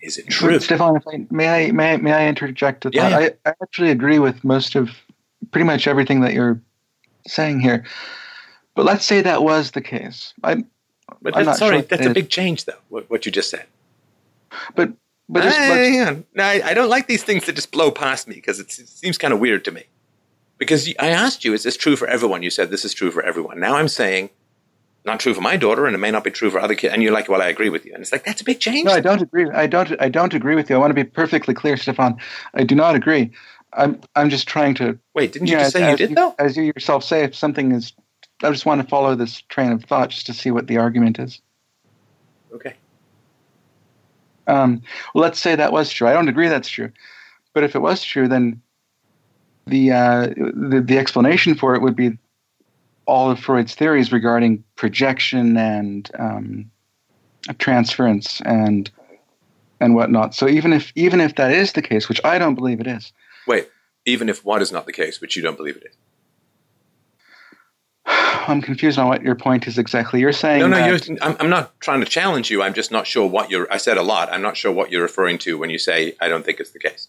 Is 0.00 0.18
it 0.18 0.28
true? 0.28 0.58
Stefan, 0.58 1.00
I, 1.06 1.26
may 1.30 1.68
I 1.68 1.70
may, 1.70 1.96
may 1.96 2.12
I 2.12 2.26
interject 2.26 2.84
with 2.84 2.94
yeah, 2.94 3.10
that? 3.10 3.22
Yeah. 3.22 3.28
I, 3.46 3.50
I 3.50 3.54
actually 3.62 3.90
agree 3.90 4.18
with 4.18 4.42
most 4.42 4.74
of 4.74 4.90
pretty 5.52 5.64
much 5.64 5.86
everything 5.86 6.20
that 6.22 6.32
you're 6.32 6.60
saying 7.26 7.60
here. 7.60 7.84
But 8.74 8.84
let's 8.84 9.04
say 9.04 9.22
that 9.22 9.42
was 9.42 9.70
the 9.70 9.80
case. 9.80 10.34
I, 10.42 10.64
but 11.20 11.36
I'm 11.36 11.54
sorry, 11.54 11.78
sure 11.78 11.82
that's 11.82 12.06
a 12.06 12.14
big 12.14 12.30
change, 12.30 12.64
though. 12.64 12.78
What, 12.88 13.08
what 13.10 13.26
you 13.26 13.32
just 13.32 13.50
said. 13.50 13.66
But 14.74 14.92
but, 15.28 15.44
hang 15.44 16.00
on. 16.00 16.24
No, 16.34 16.44
I, 16.44 16.60
I, 16.62 16.74
don't 16.74 16.90
like 16.90 17.06
these 17.06 17.22
things 17.22 17.46
that 17.46 17.54
just 17.54 17.70
blow 17.70 17.90
past 17.90 18.28
me 18.28 18.34
because 18.34 18.60
it 18.60 18.70
seems 18.70 19.16
kind 19.16 19.32
of 19.32 19.40
weird 19.40 19.64
to 19.64 19.70
me. 19.70 19.84
Because 20.62 20.88
I 21.00 21.08
asked 21.08 21.44
you, 21.44 21.54
is 21.54 21.64
this 21.64 21.76
true 21.76 21.96
for 21.96 22.06
everyone? 22.06 22.44
You 22.44 22.50
said 22.50 22.70
this 22.70 22.84
is 22.84 22.94
true 22.94 23.10
for 23.10 23.20
everyone. 23.20 23.58
Now 23.58 23.74
I'm 23.74 23.88
saying, 23.88 24.30
not 25.04 25.18
true 25.18 25.34
for 25.34 25.40
my 25.40 25.56
daughter, 25.56 25.86
and 25.86 25.94
it 25.96 25.98
may 25.98 26.12
not 26.12 26.22
be 26.22 26.30
true 26.30 26.50
for 26.50 26.60
other 26.60 26.76
kids. 26.76 26.94
And 26.94 27.02
you're 27.02 27.12
like, 27.12 27.28
well, 27.28 27.42
I 27.42 27.48
agree 27.48 27.68
with 27.68 27.84
you. 27.84 27.92
And 27.92 28.00
it's 28.00 28.12
like 28.12 28.24
that's 28.24 28.42
a 28.42 28.44
big 28.44 28.60
change. 28.60 28.84
No, 28.84 28.92
I 28.92 29.00
don't 29.00 29.20
agree. 29.20 29.50
I 29.50 29.66
don't. 29.66 30.00
I 30.00 30.08
don't 30.08 30.32
agree 30.32 30.54
with 30.54 30.70
you. 30.70 30.76
I 30.76 30.78
want 30.78 30.92
to 30.92 30.94
be 30.94 31.02
perfectly 31.02 31.52
clear, 31.52 31.76
Stefan. 31.76 32.16
I 32.54 32.62
do 32.62 32.76
not 32.76 32.94
agree. 32.94 33.32
I'm. 33.72 34.00
I'm 34.14 34.30
just 34.30 34.46
trying 34.46 34.74
to. 34.74 34.96
Wait, 35.14 35.32
didn't 35.32 35.48
you, 35.48 35.58
just 35.58 35.72
say 35.72 35.90
you 35.90 35.96
did 35.96 36.10
you, 36.10 36.14
though? 36.14 36.36
As 36.38 36.56
you 36.56 36.62
yourself 36.62 37.02
say, 37.02 37.24
if 37.24 37.34
something 37.34 37.72
is, 37.72 37.92
I 38.44 38.50
just 38.52 38.64
want 38.64 38.80
to 38.82 38.86
follow 38.86 39.16
this 39.16 39.40
train 39.48 39.72
of 39.72 39.82
thought 39.82 40.10
just 40.10 40.26
to 40.26 40.32
see 40.32 40.52
what 40.52 40.68
the 40.68 40.76
argument 40.76 41.18
is. 41.18 41.40
Okay. 42.54 42.74
Um, 44.46 44.80
well, 45.12 45.22
let's 45.22 45.40
say 45.40 45.56
that 45.56 45.72
was 45.72 45.90
true. 45.90 46.06
I 46.06 46.12
don't 46.12 46.28
agree 46.28 46.46
that's 46.46 46.68
true, 46.68 46.92
but 47.52 47.64
if 47.64 47.74
it 47.74 47.80
was 47.80 48.04
true, 48.04 48.28
then 48.28 48.62
the, 49.66 49.92
uh, 49.92 50.26
the 50.26 50.82
the 50.84 50.98
explanation 50.98 51.54
for 51.54 51.74
it 51.74 51.82
would 51.82 51.96
be 51.96 52.18
all 53.06 53.30
of 53.30 53.38
Freud's 53.38 53.74
theories 53.74 54.12
regarding 54.12 54.64
projection 54.76 55.56
and 55.56 56.10
um, 56.18 56.70
transference 57.58 58.40
and 58.44 58.90
and 59.80 59.94
whatnot. 59.94 60.34
So 60.34 60.48
even 60.48 60.72
if 60.72 60.92
even 60.94 61.20
if 61.20 61.34
that 61.36 61.52
is 61.52 61.72
the 61.72 61.82
case, 61.82 62.08
which 62.08 62.20
I 62.24 62.38
don't 62.38 62.54
believe 62.54 62.80
it 62.80 62.86
is. 62.86 63.12
Wait, 63.46 63.68
even 64.06 64.28
if 64.28 64.44
what 64.44 64.62
is 64.62 64.72
not 64.72 64.86
the 64.86 64.92
case, 64.92 65.20
which 65.20 65.36
you 65.36 65.42
don't 65.42 65.56
believe 65.56 65.76
it 65.76 65.84
is. 65.90 65.96
I'm 68.48 68.62
confused 68.62 68.98
on 68.98 69.08
what 69.08 69.22
your 69.22 69.34
point 69.34 69.66
is 69.66 69.78
exactly. 69.78 70.20
You're 70.20 70.32
saying 70.32 70.60
no, 70.60 70.68
no. 70.68 70.76
that, 70.76 71.08
You're, 71.08 71.18
I'm, 71.22 71.36
I'm 71.40 71.50
not 71.50 71.78
trying 71.80 72.00
to 72.00 72.06
challenge 72.06 72.50
you. 72.50 72.62
I'm 72.62 72.74
just 72.74 72.90
not 72.90 73.06
sure 73.06 73.26
what 73.26 73.50
you're. 73.50 73.70
I 73.72 73.76
said 73.76 73.98
a 73.98 74.02
lot. 74.02 74.32
I'm 74.32 74.42
not 74.42 74.56
sure 74.56 74.72
what 74.72 74.90
you're 74.90 75.02
referring 75.02 75.38
to 75.38 75.58
when 75.58 75.70
you 75.70 75.78
say 75.78 76.14
I 76.20 76.28
don't 76.28 76.44
think 76.44 76.60
it's 76.60 76.70
the 76.70 76.78
case. 76.78 77.08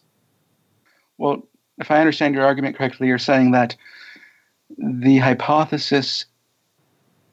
Well, 1.18 1.48
if 1.80 1.92
I 1.92 2.00
understand 2.00 2.36
your 2.36 2.46
argument 2.46 2.78
correctly, 2.78 3.08
you're 3.08 3.18
saying 3.18 3.52
that 3.52 3.76
the 4.78 5.18
hypothesis 5.18 6.26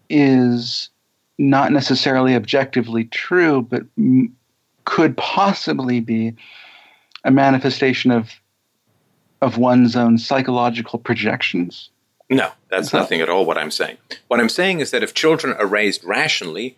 is 0.08 0.90
not 1.38 1.72
necessarily 1.72 2.34
objectively 2.34 3.04
true, 3.04 3.62
but 3.62 3.82
m- 3.96 4.36
could 4.84 5.16
possibly 5.16 6.00
be 6.00 6.34
a 7.24 7.30
manifestation 7.30 8.10
of 8.10 8.30
of 9.42 9.56
one's 9.56 9.96
own 9.96 10.18
psychological 10.18 10.98
projections. 10.98 11.88
No, 12.28 12.52
that's 12.68 12.92
nothing 12.92 13.22
at 13.22 13.30
all 13.30 13.46
what 13.46 13.56
I'm 13.56 13.70
saying. 13.70 13.96
What 14.28 14.38
I'm 14.38 14.50
saying 14.50 14.80
is 14.80 14.90
that 14.90 15.02
if 15.02 15.14
children 15.14 15.56
are 15.56 15.66
raised 15.66 16.04
rationally, 16.04 16.76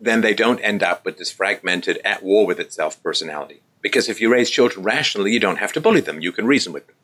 then 0.00 0.22
they 0.22 0.32
don't 0.32 0.58
end 0.60 0.82
up 0.82 1.04
with 1.04 1.18
this 1.18 1.30
fragmented, 1.30 2.00
at 2.04 2.22
war 2.22 2.46
with 2.46 2.58
itself 2.58 3.00
personality. 3.02 3.60
Because 3.82 4.08
if 4.08 4.20
you 4.20 4.32
raise 4.32 4.48
children 4.48 4.84
rationally, 4.84 5.32
you 5.32 5.40
don't 5.40 5.58
have 5.58 5.72
to 5.74 5.80
bully 5.80 6.00
them, 6.00 6.20
you 6.20 6.32
can 6.32 6.46
reason 6.46 6.72
with 6.72 6.86
them. 6.86 6.96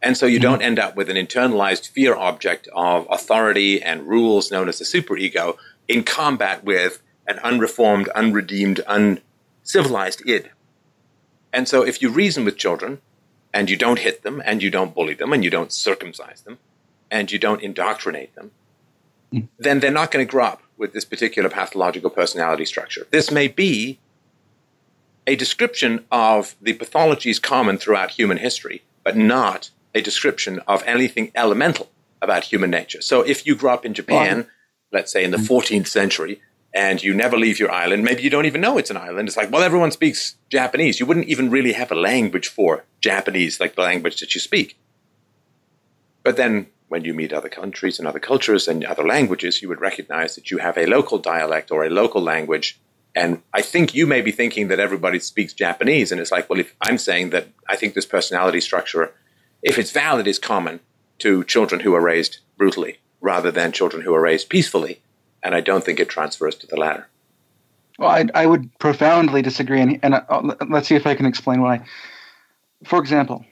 And 0.00 0.16
so 0.16 0.26
you 0.26 0.38
mm-hmm. 0.38 0.42
don't 0.42 0.62
end 0.62 0.78
up 0.78 0.96
with 0.96 1.10
an 1.10 1.16
internalized 1.16 1.88
fear 1.88 2.14
object 2.14 2.68
of 2.74 3.06
authority 3.10 3.82
and 3.82 4.06
rules 4.06 4.50
known 4.50 4.68
as 4.68 4.78
the 4.78 4.84
superego 4.84 5.56
in 5.88 6.04
combat 6.04 6.64
with 6.64 7.02
an 7.26 7.38
unreformed, 7.40 8.08
unredeemed, 8.14 8.80
uncivilized 8.86 10.22
id. 10.26 10.50
And 11.52 11.68
so 11.68 11.82
if 11.82 12.00
you 12.00 12.10
reason 12.10 12.44
with 12.44 12.56
children 12.56 13.00
and 13.52 13.70
you 13.70 13.76
don't 13.76 13.98
hit 13.98 14.22
them 14.22 14.42
and 14.44 14.62
you 14.62 14.70
don't 14.70 14.94
bully 14.94 15.14
them 15.14 15.32
and 15.32 15.42
you 15.42 15.50
don't 15.50 15.72
circumcise 15.72 16.42
them 16.42 16.58
and 17.10 17.32
you 17.32 17.38
don't 17.38 17.62
indoctrinate 17.62 18.34
them, 18.34 18.50
mm. 19.32 19.48
then 19.58 19.80
they're 19.80 19.90
not 19.90 20.10
going 20.10 20.24
to 20.24 20.30
grow 20.30 20.44
up 20.44 20.62
with 20.76 20.92
this 20.92 21.04
particular 21.04 21.48
pathological 21.48 22.10
personality 22.10 22.66
structure. 22.66 23.06
This 23.10 23.30
may 23.30 23.48
be 23.48 23.98
a 25.26 25.36
description 25.36 26.04
of 26.10 26.54
the 26.60 26.74
pathologies 26.74 27.40
common 27.40 27.78
throughout 27.78 28.12
human 28.12 28.38
history, 28.38 28.82
but 29.02 29.16
not 29.16 29.70
a 29.94 30.00
description 30.00 30.60
of 30.66 30.82
anything 30.84 31.32
elemental 31.34 31.90
about 32.22 32.44
human 32.44 32.70
nature. 32.70 33.00
So 33.00 33.22
if 33.22 33.46
you 33.46 33.54
grew 33.54 33.70
up 33.70 33.84
in 33.84 33.94
Japan, 33.94 34.46
let's 34.92 35.12
say 35.12 35.24
in 35.24 35.30
the 35.30 35.36
mm-hmm. 35.36 35.74
14th 35.74 35.88
century, 35.88 36.40
and 36.74 37.02
you 37.02 37.14
never 37.14 37.38
leave 37.38 37.58
your 37.58 37.70
island, 37.70 38.04
maybe 38.04 38.22
you 38.22 38.28
don't 38.28 38.44
even 38.44 38.60
know 38.60 38.76
it's 38.76 38.90
an 38.90 38.98
island. 38.98 39.28
It's 39.28 39.36
like, 39.36 39.50
well, 39.50 39.62
everyone 39.62 39.90
speaks 39.90 40.36
Japanese. 40.50 41.00
You 41.00 41.06
wouldn't 41.06 41.28
even 41.28 41.50
really 41.50 41.72
have 41.72 41.90
a 41.90 41.94
language 41.94 42.48
for 42.48 42.84
Japanese, 43.00 43.58
like 43.58 43.76
the 43.76 43.82
language 43.82 44.20
that 44.20 44.34
you 44.34 44.40
speak. 44.40 44.76
But 46.22 46.36
then 46.36 46.66
when 46.88 47.04
you 47.04 47.14
meet 47.14 47.32
other 47.32 47.48
countries 47.48 47.98
and 47.98 48.06
other 48.06 48.18
cultures 48.18 48.68
and 48.68 48.84
other 48.84 49.06
languages, 49.06 49.62
you 49.62 49.68
would 49.68 49.80
recognize 49.80 50.34
that 50.34 50.50
you 50.50 50.58
have 50.58 50.76
a 50.76 50.86
local 50.86 51.18
dialect 51.18 51.70
or 51.70 51.84
a 51.84 51.90
local 51.90 52.20
language. 52.20 52.78
And 53.16 53.40
I 53.54 53.62
think 53.62 53.94
you 53.94 54.06
may 54.06 54.20
be 54.20 54.30
thinking 54.30 54.68
that 54.68 54.78
everybody 54.78 55.18
speaks 55.18 55.54
Japanese. 55.54 56.12
And 56.12 56.20
it's 56.20 56.30
like, 56.30 56.50
well, 56.50 56.60
if 56.60 56.76
I'm 56.82 56.98
saying 56.98 57.30
that 57.30 57.48
I 57.66 57.74
think 57.74 57.94
this 57.94 58.04
personality 58.04 58.60
structure, 58.60 59.14
if 59.62 59.78
it's 59.78 59.90
valid, 59.90 60.26
is 60.26 60.38
common 60.38 60.80
to 61.20 61.42
children 61.44 61.80
who 61.80 61.94
are 61.94 62.02
raised 62.02 62.40
brutally 62.58 62.98
rather 63.22 63.50
than 63.50 63.72
children 63.72 64.02
who 64.02 64.14
are 64.14 64.20
raised 64.20 64.50
peacefully. 64.50 65.00
And 65.42 65.54
I 65.54 65.62
don't 65.62 65.82
think 65.82 65.98
it 65.98 66.10
transfers 66.10 66.56
to 66.56 66.66
the 66.66 66.76
latter. 66.76 67.08
Well, 67.98 68.10
I, 68.10 68.26
I 68.34 68.44
would 68.44 68.70
profoundly 68.78 69.40
disagree, 69.40 69.80
and, 69.80 69.98
and 70.02 70.14
uh, 70.14 70.54
let's 70.68 70.86
see 70.86 70.96
if 70.96 71.06
I 71.06 71.14
can 71.14 71.24
explain 71.24 71.62
why. 71.62 71.86
For 72.84 72.98
example, 72.98 73.46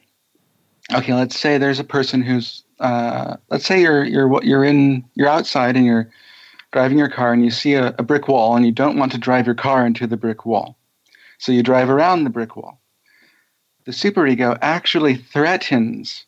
okay, 0.95 1.15
let's 1.15 1.41
say 1.41 1.57
there's 1.57 1.81
a 1.81 1.85
person 1.85 2.23
who's, 2.23 2.63
uh, 2.79 3.39
let's 3.49 3.65
say 3.65 3.81
you're 3.81 4.05
you're 4.05 4.45
you're 4.45 4.65
in 4.65 5.05
you're 5.15 5.29
outside 5.29 5.77
and 5.77 5.87
you're 5.87 6.11
driving 6.75 6.99
your 6.99 7.09
car 7.09 7.33
and 7.33 7.45
you 7.45 7.53
see 7.53 7.75
a, 7.75 7.95
a 7.99 8.03
brick 8.03 8.27
wall 8.27 8.57
and 8.57 8.67
you 8.67 8.73
don't 8.73 8.99
want 8.99 9.13
to 9.13 9.17
drive 9.17 9.47
your 9.47 9.55
car 9.55 9.87
into 9.87 10.09
the 10.09 10.17
brick 10.17 10.45
wall, 10.45 10.77
so 11.39 11.53
you 11.53 11.63
drive 11.63 11.89
around 11.89 12.25
the 12.25 12.31
brick 12.31 12.57
wall. 12.57 12.81
The 13.85 13.93
superego 13.93 14.59
actually 14.61 15.15
threatens 15.15 16.27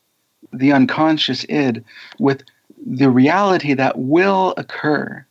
the 0.53 0.73
unconscious 0.73 1.45
id 1.49 1.83
with 2.21 2.45
the 2.87 3.11
reality 3.11 3.75
that 3.75 3.99
will 3.99 4.55
occur 4.57 5.27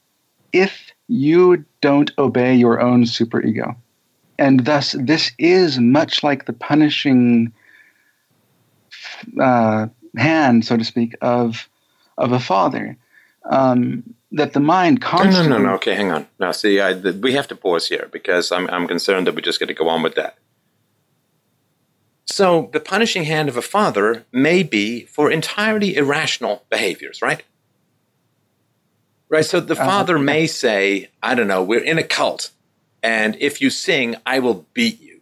if 0.51 0.91
you 1.07 1.63
don't 1.79 2.11
obey 2.17 2.53
your 2.53 2.81
own 2.81 3.05
superego. 3.05 3.73
And 4.37 4.65
thus, 4.65 4.97
this 4.99 5.31
is 5.39 5.79
much 5.79 6.23
like 6.23 6.45
the 6.45 6.51
punishing 6.51 7.53
uh, 9.39 9.87
hand, 10.17 10.65
so 10.65 10.75
to 10.75 10.83
speak, 10.83 11.15
of 11.21 11.69
of 12.17 12.33
a 12.33 12.39
father. 12.39 12.97
Um, 13.49 14.03
that 14.35 14.53
the 14.53 14.59
mind 14.59 15.01
constantly. 15.01 15.49
No, 15.49 15.57
no, 15.57 15.63
no, 15.63 15.69
no. 15.69 15.75
Okay, 15.75 15.95
hang 15.95 16.11
on. 16.11 16.27
Now, 16.39 16.51
see, 16.51 16.79
I, 16.79 16.93
the, 16.93 17.13
we 17.13 17.33
have 17.33 17.47
to 17.47 17.55
pause 17.55 17.87
here 17.87 18.07
because 18.11 18.51
I'm, 18.51 18.69
I'm 18.69 18.87
concerned 18.87 19.25
that 19.27 19.35
we're 19.35 19.41
just 19.41 19.59
going 19.59 19.67
to 19.69 19.73
go 19.73 19.89
on 19.89 20.03
with 20.03 20.15
that. 20.15 20.37
So, 22.27 22.69
the 22.73 22.79
punishing 22.79 23.23
hand 23.23 23.49
of 23.49 23.57
a 23.57 23.61
father 23.61 24.25
may 24.31 24.63
be 24.63 25.05
for 25.05 25.31
entirely 25.31 25.95
irrational 25.95 26.65
behaviors, 26.69 27.21
right? 27.21 27.43
Right. 29.29 29.45
So 29.45 29.59
the 29.59 29.73
Uh-huh. 29.73 29.85
father 29.85 30.19
may 30.19 30.45
say, 30.47 31.09
I 31.23 31.33
don't 31.35 31.47
know, 31.47 31.63
we're 31.63 31.83
in 31.83 31.97
a 31.97 32.03
cult, 32.03 32.51
and 33.01 33.35
if 33.39 33.59
you 33.61 33.69
sing, 33.69 34.15
I 34.25 34.39
will 34.39 34.65
beat 34.73 35.01
you 35.01 35.21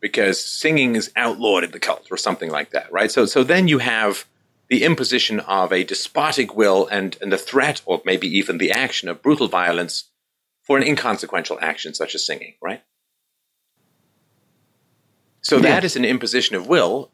because 0.00 0.42
singing 0.44 0.94
is 0.96 1.10
outlawed 1.16 1.64
in 1.64 1.70
the 1.70 1.78
cult 1.78 2.06
or 2.10 2.16
something 2.16 2.50
like 2.50 2.70
that. 2.70 2.90
Right. 2.92 3.10
So, 3.10 3.26
so 3.26 3.42
then 3.44 3.66
you 3.68 3.78
have 3.78 4.26
the 4.70 4.84
imposition 4.84 5.40
of 5.40 5.72
a 5.72 5.82
despotic 5.84 6.56
will 6.56 6.86
and, 6.86 7.18
and 7.20 7.32
the 7.32 7.36
threat 7.36 7.82
or 7.84 8.00
maybe 8.04 8.28
even 8.28 8.58
the 8.58 8.70
action 8.70 9.08
of 9.08 9.20
brutal 9.20 9.48
violence 9.48 10.10
for 10.62 10.78
an 10.78 10.84
inconsequential 10.84 11.58
action 11.60 11.92
such 11.92 12.14
as 12.14 12.24
singing. 12.24 12.54
Right. 12.62 12.82
So 15.42 15.58
that 15.58 15.82
Yes. 15.82 15.92
is 15.92 15.96
an 15.96 16.04
imposition 16.04 16.54
of 16.54 16.68
will 16.68 17.10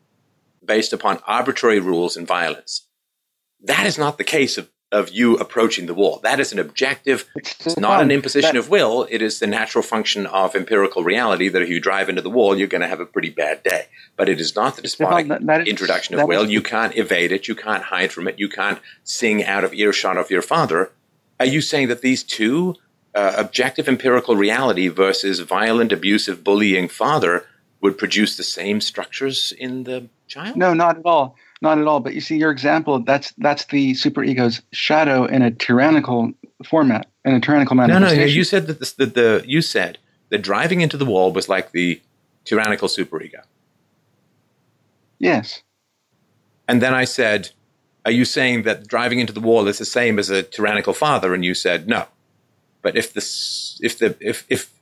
based 0.64 0.92
upon 0.92 1.20
arbitrary 1.26 1.80
rules 1.80 2.16
and 2.16 2.26
violence. 2.26 2.88
That 3.62 3.86
is 3.86 3.96
not 3.96 4.18
the 4.18 4.24
case 4.24 4.58
of, 4.58 4.70
of 4.92 5.10
you 5.10 5.36
approaching 5.36 5.86
the 5.86 5.94
wall. 5.94 6.20
That 6.22 6.38
is 6.38 6.52
an 6.52 6.58
objective, 6.60 7.28
it's 7.34 7.76
not 7.76 8.00
an 8.02 8.10
imposition 8.12 8.56
of 8.56 8.68
will. 8.70 9.06
It 9.10 9.20
is 9.20 9.40
the 9.40 9.46
natural 9.46 9.82
function 9.82 10.26
of 10.26 10.54
empirical 10.54 11.02
reality 11.02 11.48
that 11.48 11.60
if 11.60 11.68
you 11.68 11.80
drive 11.80 12.08
into 12.08 12.22
the 12.22 12.30
wall, 12.30 12.56
you're 12.56 12.68
going 12.68 12.82
to 12.82 12.86
have 12.88 13.00
a 13.00 13.06
pretty 13.06 13.30
bad 13.30 13.62
day. 13.64 13.86
But 14.16 14.28
it 14.28 14.40
is 14.40 14.54
not 14.54 14.76
the 14.76 14.82
despotic 14.82 15.26
that- 15.28 15.44
that 15.46 15.62
is- 15.62 15.68
introduction 15.68 16.14
of 16.18 16.28
will. 16.28 16.44
is- 16.44 16.50
you 16.50 16.62
can't 16.62 16.96
evade 16.96 17.32
it. 17.32 17.48
You 17.48 17.56
can't 17.56 17.84
hide 17.84 18.12
from 18.12 18.28
it. 18.28 18.38
You 18.38 18.48
can't 18.48 18.78
sing 19.02 19.44
out 19.44 19.64
of 19.64 19.74
earshot 19.74 20.16
of 20.16 20.30
your 20.30 20.42
father. 20.42 20.92
Are 21.40 21.46
you 21.46 21.60
saying 21.60 21.88
that 21.88 22.00
these 22.00 22.22
two, 22.22 22.76
uh, 23.14 23.32
objective 23.36 23.88
empirical 23.88 24.36
reality 24.36 24.86
versus 24.88 25.40
violent, 25.40 25.90
abusive, 25.92 26.44
bullying 26.44 26.88
father, 26.88 27.44
would 27.80 27.98
produce 27.98 28.36
the 28.36 28.44
same 28.44 28.80
structures 28.80 29.52
in 29.58 29.82
the 29.84 30.06
child? 30.28 30.56
No, 30.56 30.74
not 30.74 30.96
at 30.98 31.02
all. 31.04 31.36
Not 31.62 31.78
at 31.78 31.86
all. 31.86 32.00
But 32.00 32.14
you 32.14 32.20
see, 32.20 32.36
your 32.36 32.50
example, 32.50 33.00
that's 33.00 33.32
that's 33.38 33.64
the 33.66 33.92
superego's 33.92 34.62
shadow 34.72 35.24
in 35.24 35.42
a 35.42 35.50
tyrannical 35.50 36.32
format, 36.64 37.06
in 37.24 37.34
a 37.34 37.40
tyrannical 37.40 37.76
manner. 37.76 37.98
No, 37.98 38.14
no. 38.14 38.24
You 38.24 38.44
said 38.44 38.66
that 38.66 38.78
the, 38.78 38.94
the, 38.98 39.06
the 39.06 39.44
you 39.46 39.62
said 39.62 39.98
that 40.28 40.42
driving 40.42 40.80
into 40.80 40.96
the 40.96 41.06
wall 41.06 41.32
was 41.32 41.48
like 41.48 41.72
the 41.72 42.00
tyrannical 42.44 42.88
superego, 42.88 43.42
yes. 45.18 45.62
and 46.68 46.82
then 46.82 46.92
I 46.92 47.04
said, 47.04 47.50
"Are 48.04 48.10
you 48.10 48.26
saying 48.26 48.64
that 48.64 48.86
driving 48.86 49.20
into 49.20 49.32
the 49.32 49.40
wall 49.40 49.66
is 49.66 49.78
the 49.78 49.84
same 49.86 50.18
as 50.18 50.28
a 50.28 50.42
tyrannical 50.42 50.92
father?" 50.92 51.34
And 51.34 51.44
you 51.44 51.54
said, 51.54 51.88
"No." 51.88 52.06
But 52.82 52.96
if 52.96 53.14
this, 53.14 53.80
if 53.82 53.98
the, 53.98 54.14
if 54.20 54.44
if 54.48 54.72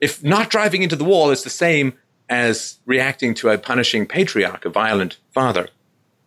if 0.00 0.22
not 0.22 0.50
driving 0.50 0.82
into 0.82 0.96
the 0.96 1.04
wall 1.04 1.30
is 1.30 1.44
the 1.44 1.50
same 1.50 1.94
as 2.28 2.78
reacting 2.86 3.34
to 3.34 3.50
a 3.50 3.58
punishing 3.58 4.06
patriarch, 4.06 4.64
a 4.64 4.68
violent 4.68 5.18
father, 5.32 5.68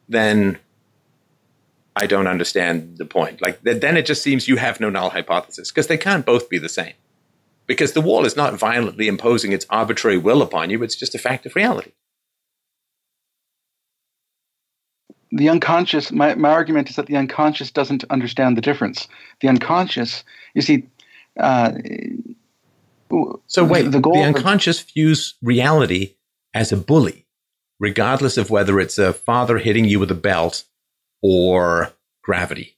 then 0.10 0.58
I 1.96 2.08
don't 2.08 2.28
understand 2.28 2.98
the 2.98 3.06
point. 3.06 3.42
Like 3.42 3.62
then 3.62 3.96
it 3.96 4.06
just 4.06 4.24
seems 4.24 4.48
you 4.48 4.58
have 4.58 4.80
no 4.80 4.90
null 4.90 5.12
hypothesis 5.12 5.72
because 5.72 5.88
they 5.88 5.98
can't 5.98 6.26
both 6.26 6.50
be 6.50 6.58
the 6.58 6.70
same. 6.70 6.94
Because 7.68 7.94
the 7.94 8.02
wall 8.02 8.26
is 8.26 8.36
not 8.36 8.56
violently 8.56 9.08
imposing 9.08 9.52
its 9.52 9.66
arbitrary 9.70 10.18
will 10.18 10.42
upon 10.42 10.72
you; 10.72 10.82
it's 10.82 10.96
just 10.96 11.14
a 11.14 11.20
fact 11.20 11.46
of 11.46 11.56
reality. 11.56 11.92
The 15.32 15.50
unconscious, 15.50 16.12
my, 16.12 16.34
my 16.34 16.50
argument 16.50 16.90
is 16.90 16.96
that 16.96 17.06
the 17.06 17.16
unconscious 17.16 17.70
doesn't 17.70 18.04
understand 18.10 18.58
the 18.58 18.62
difference. 18.62 19.08
The 19.42 19.48
unconscious, 19.48 20.24
you 20.56 20.64
see, 20.64 20.88
uh, 21.40 21.74
So 23.46 23.64
wait, 23.64 23.92
the 23.92 24.00
the, 24.00 24.30
of- 24.30 24.36
unconscious 24.36 24.82
views 24.82 25.36
reality 25.44 26.16
as 26.56 26.72
a 26.72 26.78
bully, 26.78 27.28
regardless 27.80 28.38
of 28.38 28.50
whether 28.50 28.80
it's 28.80 28.98
a 28.98 29.14
father 29.14 29.58
hitting 29.58 29.86
you 29.86 30.00
with 30.00 30.12
a 30.12 30.16
belt 30.16 30.64
or 31.22 31.94
gravity. 32.24 32.76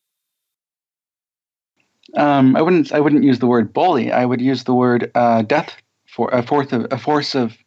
Um, 2.16 2.56
I 2.56 2.62
wouldn't. 2.62 2.92
I 2.92 3.00
wouldn't 3.00 3.24
use 3.24 3.40
the 3.40 3.48
word 3.48 3.74
bully. 3.74 4.12
I 4.12 4.26
would 4.26 4.42
use 4.42 4.66
the 4.66 4.74
word 4.74 5.12
uh, 5.16 5.44
death 5.44 5.76
for 6.08 6.30
a 6.30 6.44
fourth 6.44 6.74
of 6.74 6.88
a 6.92 6.98
force 6.98 7.36
of 7.36 7.58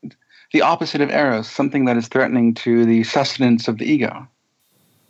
the 0.52 0.62
opposite 0.62 1.00
of 1.00 1.10
eros, 1.10 1.48
something 1.48 1.86
that 1.86 1.96
is 1.96 2.08
threatening 2.08 2.54
to 2.54 2.84
the 2.84 3.04
sustenance 3.04 3.68
of 3.68 3.78
the 3.78 3.86
ego. 3.86 4.28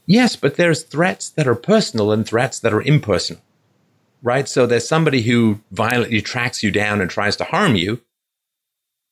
Yes, 0.06 0.36
but 0.36 0.56
there's 0.56 0.82
threats 0.82 1.30
that 1.30 1.48
are 1.48 1.54
personal 1.54 2.12
and 2.12 2.26
threats 2.26 2.60
that 2.60 2.72
are 2.72 2.82
impersonal, 2.82 3.42
right? 4.22 4.48
So 4.48 4.66
there's 4.66 4.86
somebody 4.86 5.22
who 5.22 5.60
violently 5.72 6.20
tracks 6.20 6.62
you 6.62 6.70
down 6.70 7.00
and 7.00 7.10
tries 7.10 7.36
to 7.36 7.44
harm 7.44 7.74
you, 7.74 8.00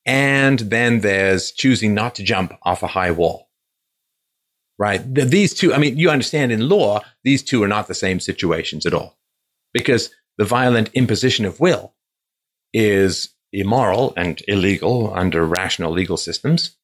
and 0.05 0.59
then 0.59 0.99
there's 0.99 1.51
choosing 1.51 1.93
not 1.93 2.15
to 2.15 2.23
jump 2.23 2.53
off 2.63 2.83
a 2.83 2.87
high 2.87 3.11
wall, 3.11 3.49
right? 4.77 5.01
These 5.13 5.53
two, 5.53 5.73
I 5.73 5.77
mean, 5.77 5.97
you 5.97 6.09
understand 6.09 6.51
in 6.51 6.67
law, 6.67 7.01
these 7.23 7.43
two 7.43 7.63
are 7.63 7.67
not 7.67 7.87
the 7.87 7.93
same 7.93 8.19
situations 8.19 8.85
at 8.85 8.93
all, 8.93 9.17
because 9.73 10.11
the 10.37 10.45
violent 10.45 10.89
imposition 10.93 11.45
of 11.45 11.59
will 11.59 11.93
is 12.73 13.29
immoral 13.51 14.13
and 14.17 14.41
illegal 14.47 15.13
under 15.13 15.45
rational 15.45 15.91
legal 15.91 16.17
systems, 16.17 16.75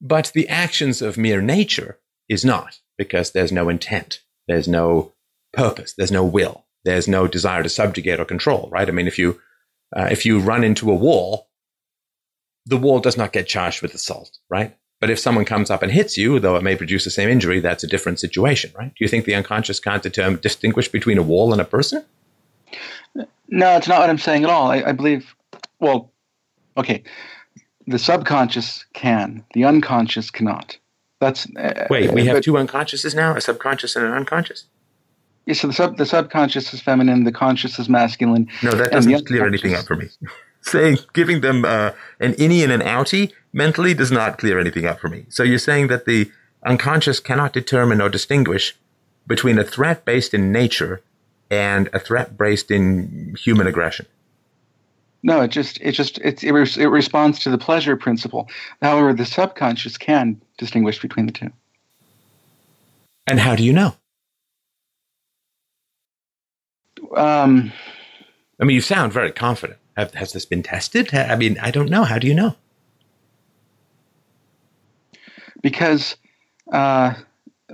but 0.00 0.30
the 0.34 0.48
actions 0.48 1.02
of 1.02 1.18
mere 1.18 1.42
nature 1.42 1.98
is 2.28 2.44
not 2.44 2.78
because 2.96 3.32
there's 3.32 3.52
no 3.52 3.68
intent, 3.68 4.20
there's 4.46 4.68
no 4.68 5.12
purpose, 5.52 5.94
there's 5.94 6.12
no 6.12 6.24
will, 6.24 6.64
there's 6.84 7.08
no 7.08 7.26
desire 7.26 7.62
to 7.62 7.68
subjugate 7.68 8.20
or 8.20 8.24
control, 8.24 8.68
right? 8.72 8.88
I 8.88 8.92
mean, 8.92 9.08
if 9.08 9.18
you 9.18 9.40
uh, 9.94 10.08
if 10.10 10.24
you 10.24 10.38
run 10.38 10.62
into 10.62 10.90
a 10.90 10.94
wall, 10.94 11.49
the 12.70 12.76
wall 12.76 13.00
does 13.00 13.16
not 13.16 13.32
get 13.32 13.48
charged 13.48 13.82
with 13.82 13.92
assault, 13.94 14.38
right? 14.48 14.76
But 15.00 15.10
if 15.10 15.18
someone 15.18 15.44
comes 15.44 15.70
up 15.70 15.82
and 15.82 15.90
hits 15.90 16.16
you, 16.16 16.38
though 16.38 16.56
it 16.56 16.62
may 16.62 16.76
produce 16.76 17.04
the 17.04 17.10
same 17.10 17.28
injury, 17.28 17.58
that's 17.58 17.82
a 17.82 17.86
different 17.86 18.20
situation, 18.20 18.70
right? 18.78 18.94
Do 18.94 19.04
you 19.04 19.08
think 19.08 19.24
the 19.24 19.34
unconscious 19.34 19.80
can't 19.80 20.02
determine, 20.02 20.40
distinguish 20.40 20.88
between 20.88 21.18
a 21.18 21.22
wall 21.22 21.52
and 21.52 21.60
a 21.60 21.64
person? 21.64 22.04
No, 23.48 23.76
it's 23.76 23.88
not 23.88 23.98
what 23.98 24.08
I'm 24.08 24.18
saying 24.18 24.44
at 24.44 24.50
all. 24.50 24.70
I, 24.70 24.82
I 24.86 24.92
believe, 24.92 25.34
well, 25.80 26.12
okay, 26.76 27.02
the 27.88 27.98
subconscious 27.98 28.84
can, 28.92 29.44
the 29.54 29.64
unconscious 29.64 30.30
cannot. 30.30 30.78
That's 31.18 31.48
uh, 31.56 31.86
wait. 31.90 32.12
We 32.12 32.24
have 32.26 32.36
but, 32.36 32.44
two 32.44 32.52
unconsciouses 32.52 33.14
now: 33.14 33.36
a 33.36 33.40
subconscious 33.40 33.96
and 33.96 34.06
an 34.06 34.12
unconscious. 34.12 34.66
Yeah, 35.44 35.54
so 35.54 35.66
the 35.66 35.72
sub 35.72 35.96
the 35.96 36.06
subconscious 36.06 36.72
is 36.72 36.80
feminine, 36.80 37.24
the 37.24 37.32
conscious 37.32 37.78
is 37.78 37.88
masculine. 37.88 38.48
No, 38.62 38.70
that 38.70 38.92
doesn't 38.92 39.26
clear 39.26 39.46
anything 39.46 39.74
up 39.74 39.86
for 39.86 39.96
me. 39.96 40.08
Saying 40.62 40.98
giving 41.12 41.40
them 41.40 41.64
uh, 41.64 41.92
an 42.18 42.34
innie 42.34 42.62
and 42.62 42.72
an 42.72 42.80
outie 42.80 43.32
mentally 43.52 43.94
does 43.94 44.12
not 44.12 44.38
clear 44.38 44.58
anything 44.58 44.86
up 44.86 45.00
for 45.00 45.08
me. 45.08 45.26
So 45.28 45.42
you're 45.42 45.58
saying 45.58 45.88
that 45.88 46.06
the 46.06 46.30
unconscious 46.64 47.20
cannot 47.20 47.52
determine 47.52 48.00
or 48.00 48.08
distinguish 48.08 48.76
between 49.26 49.58
a 49.58 49.64
threat 49.64 50.04
based 50.04 50.34
in 50.34 50.52
nature 50.52 51.02
and 51.50 51.88
a 51.92 51.98
threat 51.98 52.36
based 52.36 52.70
in 52.70 53.36
human 53.38 53.66
aggression. 53.66 54.06
No, 55.22 55.42
it 55.42 55.48
just 55.48 55.80
it 55.82 55.92
just 55.92 56.18
it, 56.18 56.42
it, 56.42 56.76
it 56.76 56.88
responds 56.88 57.40
to 57.40 57.50
the 57.50 57.58
pleasure 57.58 57.96
principle. 57.96 58.48
However, 58.80 59.12
the 59.12 59.26
subconscious 59.26 59.98
can 59.98 60.40
distinguish 60.56 61.00
between 61.00 61.26
the 61.26 61.32
two. 61.32 61.50
And 63.26 63.38
how 63.38 63.54
do 63.54 63.62
you 63.62 63.72
know? 63.72 63.96
Um, 67.14 67.72
I 68.58 68.64
mean, 68.64 68.74
you 68.74 68.80
sound 68.80 69.12
very 69.12 69.32
confident. 69.32 69.78
Have, 70.00 70.14
has 70.14 70.32
this 70.32 70.44
been 70.44 70.62
tested? 70.62 71.14
I 71.14 71.36
mean, 71.36 71.58
I 71.60 71.70
don't 71.70 71.90
know. 71.90 72.04
How 72.04 72.18
do 72.18 72.26
you 72.26 72.34
know? 72.34 72.56
Because, 75.62 76.16
uh, 76.72 77.14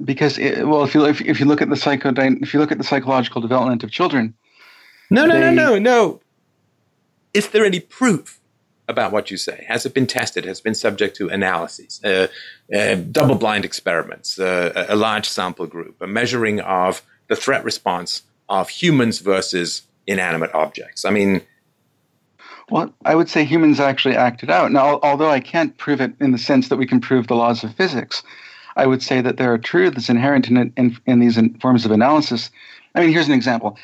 because 0.05 0.39
it, 0.39 0.67
well, 0.67 0.85
if 0.85 0.95
you 0.95 1.05
if, 1.07 1.21
if 1.21 1.41
you 1.41 1.47
look 1.47 1.63
at 1.63 1.69
the 1.69 1.77
psycho 1.77 2.13
if 2.17 2.53
you 2.53 2.61
look 2.61 2.73
at 2.73 2.79
the 2.79 2.85
psychological 2.85 3.41
development 3.41 3.85
of 3.85 3.91
children, 3.91 4.35
no, 5.09 5.25
no, 5.25 5.35
they, 5.35 5.41
no, 5.41 5.53
no, 5.53 5.79
no 5.79 6.21
is 7.37 7.51
there 7.51 7.65
any 7.65 7.81
proof 7.81 8.41
about 8.89 9.13
what 9.13 9.31
you 9.31 9.37
say? 9.37 9.67
Has 9.69 9.85
it 9.85 9.93
been 9.93 10.07
tested? 10.07 10.47
Has 10.47 10.61
it 10.61 10.65
been 10.65 10.75
subject 10.75 11.17
to 11.17 11.29
analyses, 11.29 12.01
uh, 12.03 12.29
uh, 12.75 12.95
double 12.95 13.35
blind 13.35 13.65
experiments, 13.65 14.39
uh, 14.39 14.87
a 14.89 14.97
large 14.97 15.29
sample 15.29 15.67
group, 15.67 16.01
a 16.01 16.07
measuring 16.07 16.61
of 16.61 17.03
the 17.29 17.37
threat 17.37 17.63
response 17.63 18.23
of 18.49 18.71
humans 18.71 19.19
versus 19.19 19.83
inanimate 20.07 20.55
objects? 20.55 21.05
I 21.05 21.11
mean, 21.11 21.43
well, 22.71 22.93
I 23.05 23.15
would 23.15 23.29
say 23.29 23.45
humans 23.45 23.81
actually 23.81 24.17
acted 24.17 24.51
out. 24.51 24.73
Now, 24.73 24.99
although 25.03 25.31
I 25.31 25.41
can't 25.41 25.77
prove 25.79 26.01
it 26.01 26.13
in 26.21 26.33
the 26.33 26.39
sense 26.39 26.69
that 26.69 26.77
we 26.77 26.87
can 26.87 27.01
prove 27.01 27.27
the 27.27 27.37
laws 27.37 27.63
of 27.63 27.75
physics, 27.75 28.23
I 28.77 28.87
would 28.87 29.03
say 29.03 29.21
that 29.21 29.37
there 29.37 29.53
are 29.53 29.59
truths 29.59 30.09
inherent 30.09 30.49
in, 30.49 30.73
in, 30.77 30.99
in 31.07 31.21
these 31.21 31.39
forms 31.61 31.85
of 31.85 31.91
analysis 31.93 32.51
I 32.97 33.01
mean, 33.01 33.13
here's 33.13 33.29
an 33.29 33.35
example. 33.35 33.79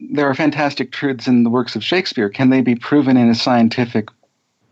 There 0.00 0.28
are 0.28 0.34
fantastic 0.34 0.90
truths 0.90 1.28
in 1.28 1.44
the 1.44 1.50
works 1.50 1.76
of 1.76 1.84
Shakespeare. 1.84 2.30
Can 2.30 2.48
they 2.48 2.62
be 2.62 2.74
proven 2.74 3.16
in 3.18 3.28
a 3.28 3.34
scientific 3.34 4.08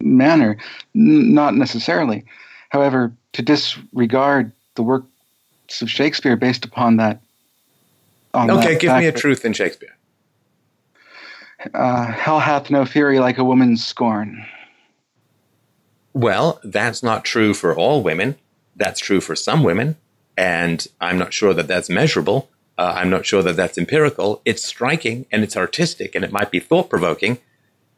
manner? 0.01 0.57
N- 0.97 1.35
not 1.35 1.55
necessarily. 1.55 2.25
However, 2.71 3.13
to 3.35 3.43
disregard 3.43 4.51
the 4.77 4.83
works 4.83 5.83
of 5.83 5.91
Shakespeare 5.91 6.37
based 6.37 6.65
upon 6.65 6.97
that. 6.97 7.21
okay, 8.35 8.79
give 8.79 8.97
me 8.97 9.07
a 9.07 9.13
truth 9.13 9.45
in 9.45 9.53
Shakespeare. 9.53 9.95
Uh, 11.75 12.07
Hell 12.07 12.41
hath 12.41 12.71
no 12.71 12.85
fury 12.85 13.19
like 13.19 13.39
a 13.39 13.45
woman's 13.45 13.85
scorn. 13.85 14.45
Well, 16.13 16.61
that's 16.63 17.03
not 17.03 17.25
true 17.25 17.55
for 17.55 17.75
all 17.75 18.03
women. 18.03 18.37
That's 18.77 19.01
true 19.01 19.21
for 19.21 19.35
some 19.35 19.63
women. 19.63 19.97
And 20.37 20.87
I'm 21.01 21.19
not 21.19 21.33
sure 21.33 21.55
that 21.55 21.69
that's 21.69 21.89
measurable. 21.89 22.51
Uh, 22.79 22.95
I'm 22.97 23.11
not 23.11 23.27
sure 23.27 23.43
that 23.43 23.57
that's 23.57 23.79
empirical. 23.79 24.41
It's 24.45 24.65
striking 24.65 25.27
and 25.31 25.43
it's 25.43 25.57
artistic 25.57 26.15
and 26.15 26.25
it 26.25 26.33
might 26.33 26.51
be 26.51 26.59
thought 26.59 26.89
provoking, 26.89 27.39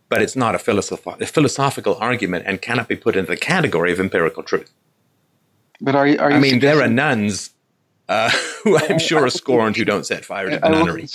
but 0.09 0.21
it's 0.21 0.37
not 0.37 0.55
a, 0.55 0.59
philosoph- 0.59 1.21
a, 1.21 1.27
philosophical 1.27 1.97
argument 2.01 2.45
and 2.47 2.61
cannot 2.61 2.89
be 2.89 2.97
put 2.97 3.17
into 3.17 3.31
the 3.31 3.37
category 3.37 3.93
of 3.93 4.01
empirical 4.01 4.43
truth. 4.43 4.73
But 5.81 5.95
are 5.95 6.07
you? 6.07 6.19
Are 6.19 6.31
you 6.31 6.37
I 6.37 6.41
mean, 6.41 6.61
there 6.61 6.81
are 6.81 6.89
nuns 6.89 7.51
uh, 8.09 8.31
who 8.63 8.77
I'm 8.77 8.99
sure 8.99 9.25
are 9.25 9.31
scorned 9.31 9.77
who 9.77 9.85
don't 9.85 10.07
set 10.07 10.25
fire 10.25 10.51
to 10.51 10.59
the 10.59 10.69
nunnery. 10.69 11.07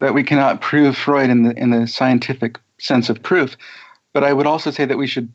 That, 0.00 0.14
we 0.14 0.22
cannot 0.22 0.60
prove 0.60 0.96
Freud 0.96 1.30
in 1.30 1.44
the 1.44 1.56
in 1.56 1.70
the 1.70 1.86
scientific 1.86 2.58
sense 2.78 3.08
of 3.08 3.22
proof, 3.22 3.56
but 4.12 4.24
I 4.24 4.32
would 4.32 4.46
also 4.46 4.70
say 4.70 4.84
that 4.84 4.98
we 4.98 5.06
should. 5.06 5.32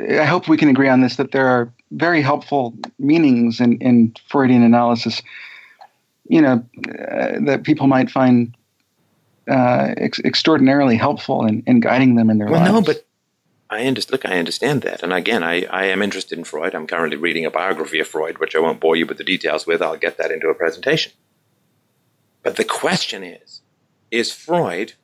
I 0.00 0.24
hope 0.24 0.48
we 0.48 0.56
can 0.56 0.68
agree 0.68 0.88
on 0.88 1.02
this 1.02 1.16
that 1.16 1.32
there 1.32 1.46
are 1.46 1.72
very 1.90 2.22
helpful 2.22 2.74
meanings 2.98 3.60
in, 3.60 3.76
in 3.78 4.14
Freudian 4.28 4.62
analysis 4.62 5.20
you 6.30 6.40
know, 6.40 6.64
uh, 6.88 7.40
that 7.44 7.64
people 7.64 7.88
might 7.88 8.08
find 8.08 8.56
uh, 9.50 9.94
ex- 9.96 10.20
extraordinarily 10.20 10.96
helpful 10.96 11.44
in, 11.44 11.64
in 11.66 11.80
guiding 11.80 12.14
them 12.14 12.30
in 12.30 12.38
their 12.38 12.46
well, 12.46 12.60
lives. 12.60 12.72
No, 12.72 12.80
but 12.82 13.04
I 13.68 13.86
understand. 13.86 14.12
Look, 14.12 14.32
I 14.32 14.38
understand 14.38 14.82
that, 14.82 15.02
and 15.02 15.12
again, 15.12 15.42
I, 15.42 15.64
I 15.64 15.86
am 15.86 16.02
interested 16.02 16.38
in 16.38 16.44
Freud. 16.44 16.74
I'm 16.74 16.86
currently 16.86 17.16
reading 17.16 17.44
a 17.44 17.50
biography 17.50 17.98
of 17.98 18.06
Freud, 18.06 18.38
which 18.38 18.54
I 18.54 18.60
won't 18.60 18.78
bore 18.78 18.94
you 18.94 19.06
with 19.06 19.18
the 19.18 19.24
details 19.24 19.66
with. 19.66 19.82
I'll 19.82 19.96
get 19.96 20.18
that 20.18 20.30
into 20.30 20.48
a 20.48 20.54
presentation. 20.54 21.12
But 22.42 22.56
the 22.56 22.64
question 22.64 23.22
is: 23.22 23.62
Is 24.10 24.32
Freud 24.32 24.94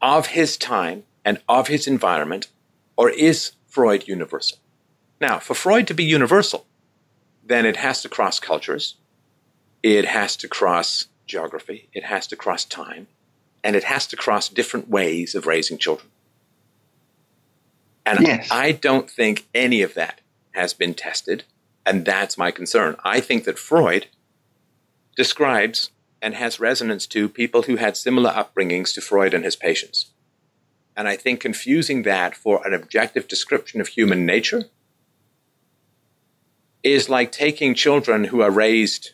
of 0.00 0.28
his 0.28 0.56
time 0.56 1.04
and 1.24 1.40
of 1.48 1.68
his 1.68 1.86
environment, 1.86 2.48
or 2.96 3.10
is 3.10 3.52
Freud 3.66 4.06
universal? 4.06 4.58
Now, 5.20 5.38
for 5.38 5.54
Freud 5.54 5.86
to 5.88 5.94
be 5.94 6.04
universal, 6.04 6.66
then 7.44 7.64
it 7.64 7.76
has 7.76 8.02
to 8.02 8.08
cross 8.08 8.38
cultures 8.38 8.96
it 9.86 10.04
has 10.04 10.34
to 10.38 10.48
cross 10.48 11.06
geography, 11.26 11.88
it 11.92 12.02
has 12.02 12.26
to 12.26 12.34
cross 12.34 12.64
time, 12.64 13.06
and 13.62 13.76
it 13.76 13.84
has 13.84 14.06
to 14.08 14.16
cross 14.16 14.48
different 14.48 14.88
ways 14.88 15.36
of 15.36 15.46
raising 15.46 15.78
children. 15.78 16.10
And 18.04 18.26
yes. 18.26 18.48
I 18.50 18.72
don't 18.72 19.08
think 19.08 19.46
any 19.54 19.82
of 19.82 19.94
that 19.94 20.22
has 20.52 20.74
been 20.74 20.94
tested, 20.94 21.44
and 21.84 22.04
that's 22.04 22.36
my 22.36 22.50
concern. 22.50 22.96
I 23.04 23.20
think 23.20 23.44
that 23.44 23.60
Freud 23.60 24.08
describes 25.16 25.90
and 26.22 26.34
has 26.34 26.60
resonance 26.60 27.06
to 27.08 27.28
people 27.28 27.62
who 27.62 27.76
had 27.76 27.96
similar 27.96 28.30
upbringings 28.30 28.94
to 28.94 29.00
Freud 29.00 29.34
and 29.34 29.44
his 29.44 29.56
patients. 29.56 30.12
And 30.96 31.08
I 31.08 31.16
think 31.16 31.40
confusing 31.40 32.02
that 32.02 32.34
for 32.34 32.66
an 32.66 32.72
objective 32.72 33.28
description 33.28 33.80
of 33.80 33.88
human 33.88 34.24
nature 34.24 34.64
is 36.82 37.08
like 37.08 37.32
taking 37.32 37.74
children 37.74 38.24
who 38.24 38.40
are 38.40 38.50
raised 38.50 39.10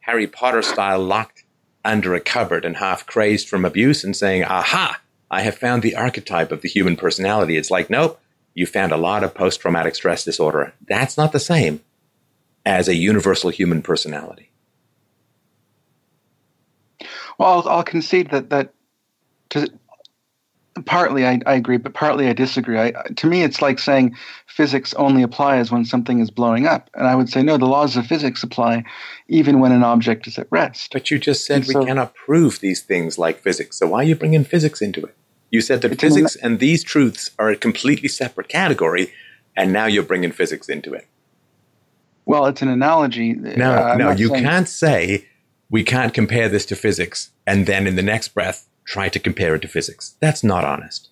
Harry 0.00 0.26
Potter 0.26 0.62
style 0.62 1.02
locked 1.02 1.44
under 1.84 2.14
a 2.14 2.20
cupboard 2.20 2.64
and 2.64 2.76
half 2.76 3.06
crazed 3.06 3.48
from 3.48 3.64
abuse 3.64 4.04
and 4.04 4.16
saying, 4.16 4.44
aha, 4.44 5.00
I 5.30 5.42
have 5.42 5.56
found 5.56 5.82
the 5.82 5.96
archetype 5.96 6.52
of 6.52 6.62
the 6.62 6.68
human 6.68 6.96
personality. 6.96 7.56
It's 7.56 7.70
like, 7.70 7.88
nope, 7.88 8.20
you 8.54 8.66
found 8.66 8.92
a 8.92 8.96
lot 8.96 9.24
of 9.24 9.34
post 9.34 9.60
traumatic 9.60 9.94
stress 9.94 10.24
disorder. 10.24 10.74
That's 10.86 11.16
not 11.16 11.32
the 11.32 11.40
same 11.40 11.80
as 12.66 12.88
a 12.88 12.94
universal 12.94 13.50
human 13.50 13.82
personality. 13.82 14.51
Well, 17.42 17.62
I'll, 17.62 17.68
I'll 17.68 17.82
concede 17.82 18.30
that 18.30 18.50
that 18.50 18.72
to, 19.50 19.68
partly 20.86 21.26
I, 21.26 21.40
I 21.44 21.54
agree, 21.54 21.76
but 21.76 21.92
partly 21.92 22.28
I 22.28 22.34
disagree. 22.34 22.78
I, 22.78 22.92
to 23.16 23.26
me, 23.26 23.42
it's 23.42 23.60
like 23.60 23.80
saying 23.80 24.16
physics 24.46 24.94
only 24.94 25.24
applies 25.24 25.72
when 25.72 25.84
something 25.84 26.20
is 26.20 26.30
blowing 26.30 26.68
up, 26.68 26.88
and 26.94 27.06
I 27.06 27.16
would 27.16 27.28
say 27.28 27.42
no. 27.42 27.56
The 27.56 27.66
laws 27.66 27.96
of 27.96 28.06
physics 28.06 28.44
apply 28.44 28.84
even 29.26 29.58
when 29.58 29.72
an 29.72 29.82
object 29.82 30.28
is 30.28 30.38
at 30.38 30.46
rest. 30.50 30.92
But 30.92 31.10
you 31.10 31.18
just 31.18 31.44
said 31.44 31.56
and 31.58 31.66
we 31.66 31.72
so, 31.72 31.84
cannot 31.84 32.14
prove 32.14 32.60
these 32.60 32.80
things 32.80 33.18
like 33.18 33.40
physics. 33.40 33.76
So 33.76 33.88
why 33.88 33.98
are 33.98 34.04
you 34.04 34.14
bringing 34.14 34.44
physics 34.44 34.80
into 34.80 35.04
it? 35.04 35.16
You 35.50 35.60
said 35.60 35.82
that 35.82 36.00
physics 36.00 36.36
and 36.36 36.60
these 36.60 36.84
truths 36.84 37.32
are 37.40 37.50
a 37.50 37.56
completely 37.56 38.08
separate 38.08 38.48
category, 38.48 39.12
and 39.56 39.72
now 39.72 39.86
you're 39.86 40.04
bringing 40.04 40.30
physics 40.30 40.68
into 40.68 40.94
it. 40.94 41.08
Well, 42.24 42.46
it's 42.46 42.62
an 42.62 42.68
analogy. 42.68 43.32
No, 43.32 43.72
uh, 43.72 43.96
no, 43.96 44.10
you 44.12 44.28
saying, 44.28 44.44
can't 44.44 44.68
say 44.68 45.26
we 45.72 45.82
can't 45.82 46.12
compare 46.12 46.50
this 46.50 46.66
to 46.66 46.76
physics, 46.76 47.32
and 47.46 47.66
then 47.66 47.86
in 47.86 47.96
the 47.96 48.02
next 48.02 48.28
breath 48.28 48.68
try 48.84 49.08
to 49.08 49.18
compare 49.18 49.54
it 49.54 49.62
to 49.62 49.68
physics. 49.68 50.14
That's 50.20 50.44
not 50.44 50.64
honest. 50.64 51.08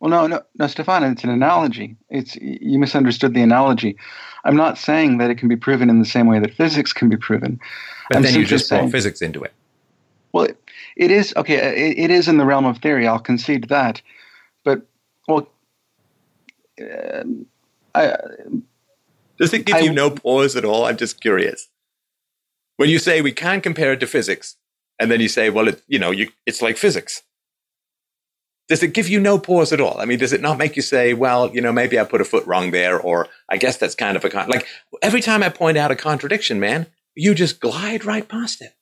Well, 0.00 0.10
no, 0.10 0.26
no, 0.26 0.42
no, 0.58 0.66
Stefan. 0.66 1.04
It's 1.04 1.22
an 1.22 1.30
analogy. 1.30 1.96
It's 2.08 2.34
you 2.36 2.78
misunderstood 2.78 3.34
the 3.34 3.42
analogy. 3.42 3.96
I'm 4.44 4.56
not 4.56 4.78
saying 4.78 5.18
that 5.18 5.30
it 5.30 5.36
can 5.36 5.46
be 5.46 5.56
proven 5.56 5.90
in 5.90 6.00
the 6.00 6.06
same 6.06 6.26
way 6.26 6.40
that 6.40 6.54
physics 6.54 6.92
can 6.92 7.08
be 7.10 7.18
proven. 7.18 7.60
But 8.08 8.16
I'm 8.16 8.22
then 8.22 8.34
you 8.34 8.46
just 8.46 8.66
saying, 8.66 8.84
brought 8.84 8.92
physics 8.92 9.20
into 9.20 9.42
it. 9.42 9.52
Well, 10.32 10.46
it, 10.46 10.56
it 10.96 11.10
is 11.10 11.34
okay. 11.36 11.90
It, 11.90 11.98
it 11.98 12.10
is 12.10 12.28
in 12.28 12.38
the 12.38 12.46
realm 12.46 12.64
of 12.64 12.78
theory. 12.78 13.06
I'll 13.06 13.20
concede 13.20 13.68
that. 13.68 14.00
But 14.64 14.82
well, 15.28 15.48
uh, 16.80 17.24
I. 17.94 18.16
Does 19.38 19.52
it 19.52 19.66
give 19.66 19.76
I, 19.76 19.80
you 19.80 19.92
no 19.92 20.10
pause 20.10 20.56
at 20.56 20.64
all? 20.64 20.86
I'm 20.86 20.96
just 20.96 21.20
curious. 21.20 21.68
When 22.76 22.88
you 22.88 22.98
say 22.98 23.20
we 23.20 23.32
can't 23.32 23.62
compare 23.62 23.92
it 23.92 24.00
to 24.00 24.06
physics, 24.06 24.56
and 24.98 25.10
then 25.10 25.20
you 25.20 25.28
say, 25.28 25.50
well, 25.50 25.68
it, 25.68 25.82
you 25.88 25.98
know, 25.98 26.10
you, 26.10 26.30
it's 26.46 26.62
like 26.62 26.76
physics. 26.76 27.22
Does 28.68 28.82
it 28.82 28.94
give 28.94 29.08
you 29.08 29.20
no 29.20 29.38
pause 29.38 29.72
at 29.72 29.80
all? 29.80 30.00
I 30.00 30.04
mean, 30.04 30.18
does 30.18 30.32
it 30.32 30.40
not 30.40 30.58
make 30.58 30.76
you 30.76 30.82
say, 30.82 31.12
well, 31.12 31.50
you 31.52 31.60
know, 31.60 31.72
maybe 31.72 31.98
I 31.98 32.04
put 32.04 32.20
a 32.20 32.24
foot 32.24 32.46
wrong 32.46 32.70
there, 32.70 32.98
or 32.98 33.28
I 33.48 33.56
guess 33.56 33.76
that's 33.76 33.94
kind 33.94 34.16
of 34.16 34.24
a 34.24 34.30
con-. 34.30 34.48
like 34.48 34.66
every 35.02 35.20
time 35.20 35.42
I 35.42 35.48
point 35.48 35.76
out 35.76 35.90
a 35.90 35.96
contradiction, 35.96 36.60
man, 36.60 36.86
you 37.14 37.34
just 37.34 37.60
glide 37.60 38.04
right 38.04 38.26
past 38.26 38.62
it. 38.62 38.74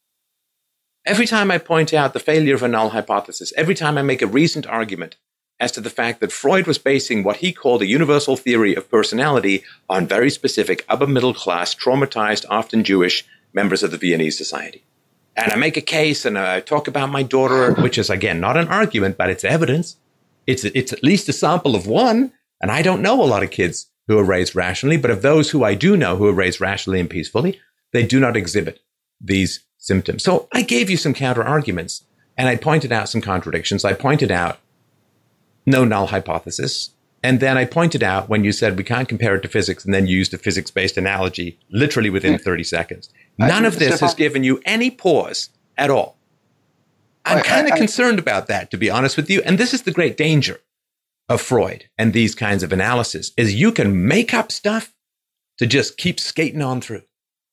Every 1.07 1.27
time 1.27 1.51
I 1.51 1.59
point 1.59 1.95
out 1.95 2.13
the 2.13 2.21
failure 2.21 2.55
of 2.55 2.63
a 2.63 2.69
null 2.69 2.91
hypothesis, 2.91 3.53
every 3.57 3.75
time 3.75 3.97
I 3.97 4.03
make 4.03 4.21
a 4.21 4.27
recent 4.27 4.67
argument 4.67 5.17
as 5.59 5.73
to 5.73 5.81
the 5.81 5.91
fact 5.91 6.21
that 6.21 6.33
Freud 6.33 6.67
was 6.67 6.79
basing 6.79 7.23
what 7.23 7.37
he 7.37 7.53
called 7.53 7.83
a 7.83 7.87
universal 7.87 8.37
theory 8.37 8.75
of 8.75 8.91
personality 8.91 9.65
on 9.89 10.07
very 10.07 10.31
specific 10.31 10.85
upper 10.89 11.07
middle 11.07 11.35
class, 11.35 11.75
traumatized, 11.75 12.45
often 12.49 12.85
Jewish 12.85 13.27
members 13.53 13.83
of 13.83 13.91
the 13.91 13.99
Viennese 13.99 14.37
society 14.37 14.85
and 15.37 15.53
I 15.53 15.57
make 15.57 15.77
a 15.77 15.83
case 15.83 16.25
and 16.25 16.39
I 16.39 16.61
talk 16.61 16.89
about 16.89 17.11
my 17.11 17.23
daughter, 17.23 17.75
which 17.75 17.99
is 17.99 18.11
again 18.11 18.41
not 18.41 18.57
an 18.57 18.69
argument, 18.69 19.17
but 19.17 19.31
it's 19.31 19.45
evidence. 19.45 19.97
It's 20.47 20.65
it's 20.65 20.93
at 20.93 21.03
least 21.03 21.29
a 21.29 21.33
sample 21.33 21.75
of 21.75 21.87
one. 21.87 22.33
And 22.61 22.71
I 22.71 22.83
don't 22.83 23.03
know 23.03 23.23
a 23.23 23.25
lot 23.25 23.43
of 23.43 23.51
kids 23.51 23.87
who 24.07 24.19
are 24.19 24.25
raised 24.25 24.55
rationally, 24.55 24.99
but 24.99 25.11
of 25.11 25.23
those 25.23 25.51
who 25.51 25.65
I 25.65 25.75
do 25.75 25.97
know 25.97 26.17
who 26.17 26.27
are 26.27 26.33
raised 26.33 26.61
rationally 26.61 27.01
and 27.01 27.09
peacefully, 27.09 27.59
they 27.93 28.05
do 28.05 28.21
not 28.21 28.37
exhibit 28.37 28.81
these 29.21 29.61
symptoms. 29.79 30.23
So 30.23 30.49
I 30.53 30.63
gave 30.63 30.91
you 30.91 30.97
some 30.97 31.15
counter 31.15 31.43
arguments 31.43 32.05
and 32.37 32.49
I 32.49 32.57
pointed 32.57 32.93
out 32.93 33.09
some 33.09 33.21
contradictions. 33.21 33.85
I 33.85 33.95
pointed 33.95 34.31
out 34.31 34.59
no 35.65 35.85
null 35.85 36.09
hypothesis. 36.09 36.91
And 37.23 37.41
then 37.41 37.57
I 37.59 37.67
pointed 37.67 38.03
out 38.03 38.29
when 38.29 38.45
you 38.45 38.53
said 38.53 38.77
we 38.77 38.85
can't 38.85 39.09
compare 39.09 39.37
it 39.37 39.43
to 39.43 39.49
physics 39.49 39.85
and 39.85 39.95
then 39.95 40.07
used 40.07 40.35
a 40.35 40.39
physics 40.39 40.71
based 40.71 40.97
analogy 40.97 41.59
literally 41.71 42.11
within 42.11 42.35
hmm. 42.35 42.43
30 42.43 42.65
seconds. 42.65 43.11
None 43.49 43.65
of 43.65 43.79
this 43.79 44.01
has 44.01 44.15
given 44.15 44.45
you 44.45 44.61
any 44.65 44.91
pause 44.91 45.51
at 45.79 45.91
all. 45.91 46.17
I'm 47.25 47.43
kind 47.43 47.71
of 47.71 47.77
concerned 47.77 48.19
about 48.19 48.47
that, 48.49 48.71
to 48.71 48.77
be 48.77 48.91
honest 48.91 49.17
with 49.17 49.31
you. 49.31 49.41
And 49.43 49.59
this 49.59 49.75
is 49.75 49.83
the 49.83 49.93
great 49.93 50.17
danger 50.17 50.61
of 51.29 51.41
Freud 51.41 51.89
and 51.97 52.13
these 52.13 52.35
kinds 52.35 52.63
of 52.63 52.73
analysis 52.73 53.33
is 53.37 53.55
you 53.55 53.73
can 53.73 54.07
make 54.07 54.35
up 54.35 54.51
stuff 54.51 54.93
to 55.59 55.67
just 55.67 55.97
keep 55.97 56.19
skating 56.19 56.63
on 56.63 56.81
through. 56.81 57.03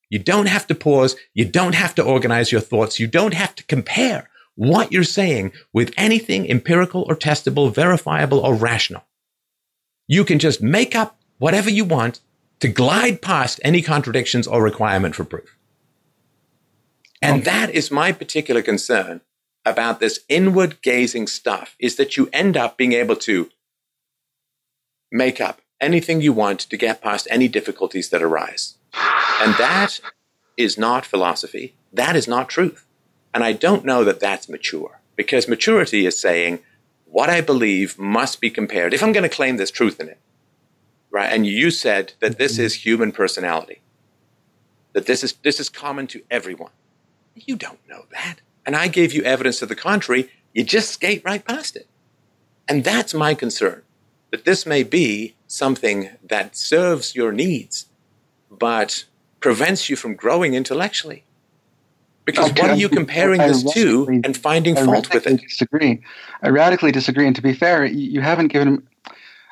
You 0.09 0.19
don't 0.19 0.47
have 0.47 0.67
to 0.67 0.75
pause. 0.75 1.15
You 1.33 1.45
don't 1.45 1.75
have 1.75 1.93
to 1.95 2.03
organize 2.03 2.51
your 2.51 2.61
thoughts. 2.61 2.99
You 2.99 3.07
don't 3.07 3.33
have 3.33 3.53
to 3.55 3.65
compare 3.65 4.29
what 4.55 4.91
you're 4.91 5.03
saying 5.03 5.51
with 5.73 5.93
anything 5.97 6.49
empirical 6.49 7.05
or 7.07 7.15
testable, 7.15 7.73
verifiable 7.73 8.39
or 8.39 8.55
rational. 8.55 9.03
You 10.07 10.23
can 10.23 10.39
just 10.39 10.61
make 10.61 10.95
up 10.95 11.19
whatever 11.37 11.69
you 11.69 11.85
want 11.85 12.21
to 12.61 12.67
glide 12.67 13.21
past 13.21 13.59
any 13.63 13.81
contradictions 13.81 14.47
or 14.47 14.63
requirement 14.63 15.13
for 15.13 15.23
proof. 15.23 15.56
And 17.21 17.43
that 17.45 17.71
is 17.71 17.89
my 17.89 18.11
particular 18.11 18.61
concern 18.61 19.21
about 19.65 19.99
this 19.99 20.19
inward 20.29 20.81
gazing 20.81 21.27
stuff 21.27 21.75
is 21.79 21.95
that 21.95 22.15
you 22.15 22.29
end 22.31 22.55
up 22.55 22.77
being 22.77 22.93
able 22.93 23.15
to 23.17 23.49
make 25.11 25.41
up 25.41 25.61
anything 25.81 26.21
you 26.21 26.33
want 26.33 26.59
to 26.59 26.77
get 26.77 27.01
past 27.01 27.27
any 27.29 27.47
difficulties 27.47 28.09
that 28.09 28.21
arise. 28.21 28.75
And 29.41 29.53
that 29.55 29.99
is 30.55 30.77
not 30.77 31.05
philosophy. 31.05 31.75
That 31.93 32.15
is 32.15 32.27
not 32.27 32.49
truth. 32.49 32.85
And 33.33 33.43
I 33.43 33.53
don't 33.53 33.85
know 33.85 34.03
that 34.03 34.19
that's 34.19 34.49
mature 34.49 35.01
because 35.15 35.47
maturity 35.47 36.05
is 36.05 36.19
saying 36.19 36.59
what 37.05 37.29
I 37.29 37.41
believe 37.41 37.97
must 37.99 38.41
be 38.41 38.49
compared. 38.49 38.93
If 38.93 39.03
I'm 39.03 39.11
going 39.11 39.23
to 39.23 39.29
claim 39.29 39.57
there's 39.57 39.71
truth 39.71 39.99
in 39.99 40.09
it, 40.09 40.19
right? 41.11 41.31
And 41.31 41.45
you 41.45 41.71
said 41.71 42.13
that 42.19 42.37
this 42.37 42.53
mm-hmm. 42.53 42.63
is 42.63 42.85
human 42.85 43.11
personality, 43.11 43.81
that 44.93 45.05
this 45.05 45.23
is, 45.23 45.33
this 45.43 45.59
is 45.59 45.69
common 45.69 46.07
to 46.07 46.23
everyone. 46.31 46.71
You 47.45 47.55
don't 47.55 47.79
know 47.87 48.05
that. 48.11 48.37
And 48.65 48.75
I 48.75 48.87
gave 48.87 49.13
you 49.13 49.23
evidence 49.23 49.59
to 49.59 49.65
the 49.65 49.75
contrary. 49.75 50.29
You 50.53 50.63
just 50.63 50.91
skate 50.91 51.21
right 51.23 51.43
past 51.43 51.75
it. 51.75 51.87
And 52.67 52.83
that's 52.83 53.13
my 53.13 53.33
concern 53.33 53.83
that 54.31 54.43
this 54.43 54.65
may 54.65 54.83
be 54.83 55.35
something 55.47 56.09
that 56.27 56.55
serves 56.55 57.15
your 57.15 57.31
needs, 57.31 57.85
but 58.51 59.05
prevents 59.39 59.89
you 59.89 59.95
from 59.95 60.15
growing 60.15 60.53
intellectually. 60.53 61.23
Because 62.25 62.51
okay, 62.51 62.61
what 62.61 62.71
are 62.71 62.75
you 62.75 62.89
comparing 62.89 63.39
I, 63.39 63.47
this 63.47 63.63
to 63.73 64.21
and 64.25 64.35
finding 64.35 64.75
fault 64.75 65.13
with 65.13 65.25
it? 65.25 65.39
Disagree. 65.39 66.01
I 66.43 66.49
radically 66.49 66.91
disagree. 66.91 67.25
And 67.25 67.35
to 67.37 67.41
be 67.41 67.53
fair, 67.53 67.85
you 67.85 68.19
haven't 68.19 68.49
given. 68.49 68.85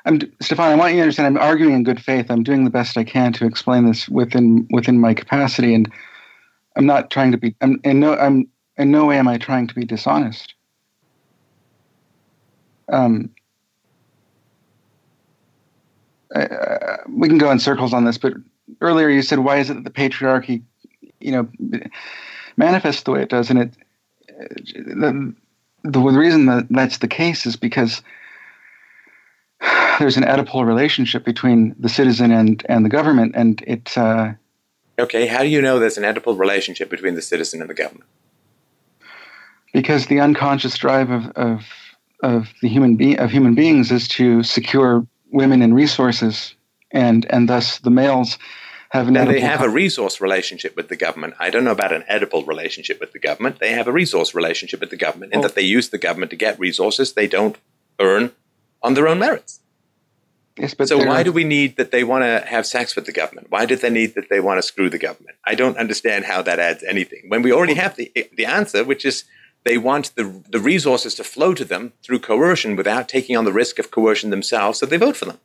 I'm, 0.04 0.20
Stefan, 0.42 0.74
I 0.74 0.76
want 0.76 0.92
you 0.92 0.98
to 0.98 1.04
understand. 1.04 1.38
I'm 1.38 1.42
arguing 1.42 1.74
in 1.74 1.84
good 1.84 2.04
faith. 2.04 2.30
I'm 2.30 2.44
doing 2.44 2.66
the 2.66 2.70
best 2.70 2.98
I 2.98 3.06
can 3.06 3.32
to 3.34 3.46
explain 3.46 3.86
this 3.86 4.10
within 4.10 4.68
within 4.72 5.00
my 5.00 5.14
capacity. 5.14 5.74
And 5.74 5.90
I'm 6.76 6.86
not 6.86 7.10
trying 7.10 7.32
to 7.32 7.38
be. 7.38 7.56
I'm 7.62 7.80
in 7.84 8.00
no. 8.00 8.16
I'm 8.16 8.48
in 8.78 8.92
no 8.92 9.06
way 9.06 9.18
am 9.18 9.28
I 9.28 9.38
trying 9.38 9.68
to 9.68 9.76
be 9.76 9.86
dishonest. 9.86 10.54
Um, 12.90 13.32
uh, 16.36 16.98
we 17.10 17.28
can 17.28 17.38
go 17.38 17.50
in 17.52 17.60
circles 17.60 17.94
on 17.94 18.06
this, 18.06 18.18
but 18.18 18.34
earlier 18.82 19.10
you 19.10 19.22
said, 19.22 19.40
why 19.40 19.58
is 19.58 19.70
it 19.70 19.76
that 19.76 19.84
the 19.84 19.90
patriarchy, 19.90 20.62
you 21.20 21.32
know, 21.32 21.50
manifests 22.58 23.04
the 23.04 23.12
way 23.12 23.22
it 23.22 23.30
does? 23.30 23.50
And 23.50 23.60
it, 23.60 23.74
the, 24.76 25.34
the 25.84 26.00
reason 26.00 26.46
that 26.48 26.68
that's 26.70 26.98
the 26.98 27.08
case 27.08 27.46
is 27.46 27.56
because 27.56 28.02
there's 30.00 30.18
an 30.18 30.24
Oedipal 30.24 30.66
relationship 30.66 31.24
between 31.24 31.76
the 31.80 31.90
citizen 31.90 32.32
and, 32.32 32.64
and 32.68 32.84
the 32.84 32.90
government, 32.90 33.34
and 33.36 33.64
it 33.66 33.98
uh, 33.98 34.34
Okay, 34.98 35.28
how 35.28 35.42
do 35.42 35.48
you 35.48 35.62
know 35.62 35.80
there's 35.80 35.98
an 35.98 36.04
Oedipal 36.04 36.38
relationship 36.38 36.90
between 36.90 37.16
the 37.16 37.22
citizen 37.22 37.62
and 37.62 37.70
the 37.70 37.74
government? 37.74 38.10
Because 39.74 40.08
the 40.08 40.22
unconscious 40.22 40.78
drive 40.78 41.10
of, 41.10 41.26
of, 41.36 41.62
of 42.24 42.48
the 42.62 42.70
human 42.70 42.96
be- 42.96 43.18
of 43.18 43.30
human 43.30 43.56
beings 43.56 43.92
is 43.92 44.08
to 44.10 44.42
secure 44.42 45.06
women 45.32 45.62
and 45.62 45.76
resources, 45.76 46.56
and 46.92 47.26
and 47.30 47.50
thus 47.50 47.80
the 47.80 47.90
males 47.90 48.38
have 48.92 49.10
an. 49.10 49.18
And 49.18 49.30
they 49.30 49.42
have 49.42 49.62
a 49.62 49.70
resource 49.70 50.22
relationship 50.22 50.78
with 50.78 50.88
the 50.88 50.96
government. 50.96 51.34
I 51.40 51.50
don't 51.50 51.66
know 51.66 51.72
about 51.72 51.92
an 51.92 52.06
Oedipal 52.10 52.48
relationship 52.48 53.02
with 53.02 53.12
the 53.12 53.20
government. 53.20 53.60
They 53.60 53.74
have 53.74 53.88
a 53.88 53.92
resource 53.92 54.34
relationship 54.34 54.80
with 54.80 54.92
the 54.92 54.98
government, 54.98 55.34
in 55.34 55.42
that 55.42 55.56
they 55.56 55.62
use 55.62 55.90
the 55.90 55.98
government 55.98 56.30
to 56.30 56.38
get 56.38 56.58
resources 56.58 57.14
they 57.14 57.28
don't 57.28 57.58
earn 58.00 58.32
on 58.82 58.94
their 58.94 59.10
own 59.10 59.20
merits. 59.20 59.60
Yes, 60.58 60.74
but 60.74 60.88
so 60.88 61.06
why 61.06 61.24
do 61.24 61.34
we 61.34 61.44
need 61.44 61.76
that 61.76 61.92
they 61.92 62.06
want 62.06 62.24
to 62.24 62.48
have 62.48 62.66
sex 62.66 62.96
with 62.96 63.06
the 63.06 63.12
government? 63.12 63.48
Why 63.50 63.66
do 63.66 63.76
they 63.76 63.90
need 63.90 64.16
that 64.16 64.30
they 64.30 64.40
want 64.40 64.58
to 64.58 64.62
screw 64.62 64.90
the 64.90 64.98
government? 64.98 65.38
I 65.44 65.54
don't 65.54 65.78
understand 65.78 66.26
how 66.26 66.42
that 66.44 66.60
adds 66.60 66.82
anything. 66.84 67.24
When 67.28 67.42
we 67.42 67.52
already 67.52 67.74
have 67.74 67.98
the 67.98 68.12
the 68.34 68.46
answer, 68.46 68.86
which 68.86 69.04
is 69.04 69.26
they 69.66 69.78
want 69.78 70.16
the 70.16 70.42
the 70.50 70.60
resources 70.60 71.14
to 71.16 71.26
flow 71.26 71.54
to 71.54 71.66
them 71.66 71.92
through 72.04 72.20
coercion 72.20 72.78
without 72.78 73.10
taking 73.10 73.36
on 73.36 73.44
the 73.44 73.52
risk 73.52 73.80
of 73.80 73.92
coercion 73.92 74.30
themselves, 74.30 74.80
so 74.80 74.86
they 74.86 74.98
vote 74.98 75.18
for 75.18 75.26
them. 75.26 75.40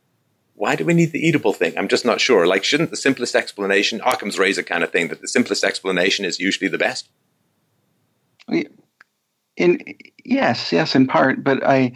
Why 0.55 0.77
do 0.77 0.85
we 0.85 0.95
need 0.95 1.13
the 1.13 1.23
Oedipal 1.23 1.57
thing? 1.57 1.77
I'm 1.77 1.89
just 1.89 2.05
not 2.05 2.21
sure. 2.21 2.47
Like, 2.47 2.65
shouldn't 2.65 2.91
the 2.91 2.97
simplest 2.97 3.35
explanation, 3.35 4.03
Occam's 4.05 4.39
razor 4.39 4.63
kind 4.63 4.85
of 4.85 4.93
thing, 4.93 5.09
that 5.09 5.23
the 5.23 5.27
simplest 5.27 5.65
explanation 5.65 6.27
is 6.27 6.39
usually 6.39 6.69
the 6.69 6.77
best? 6.77 7.09
In 9.57 9.79
yes, 10.25 10.71
yes, 10.71 10.95
in 10.95 11.07
part, 11.07 11.43
but 11.43 11.65
I 11.65 11.93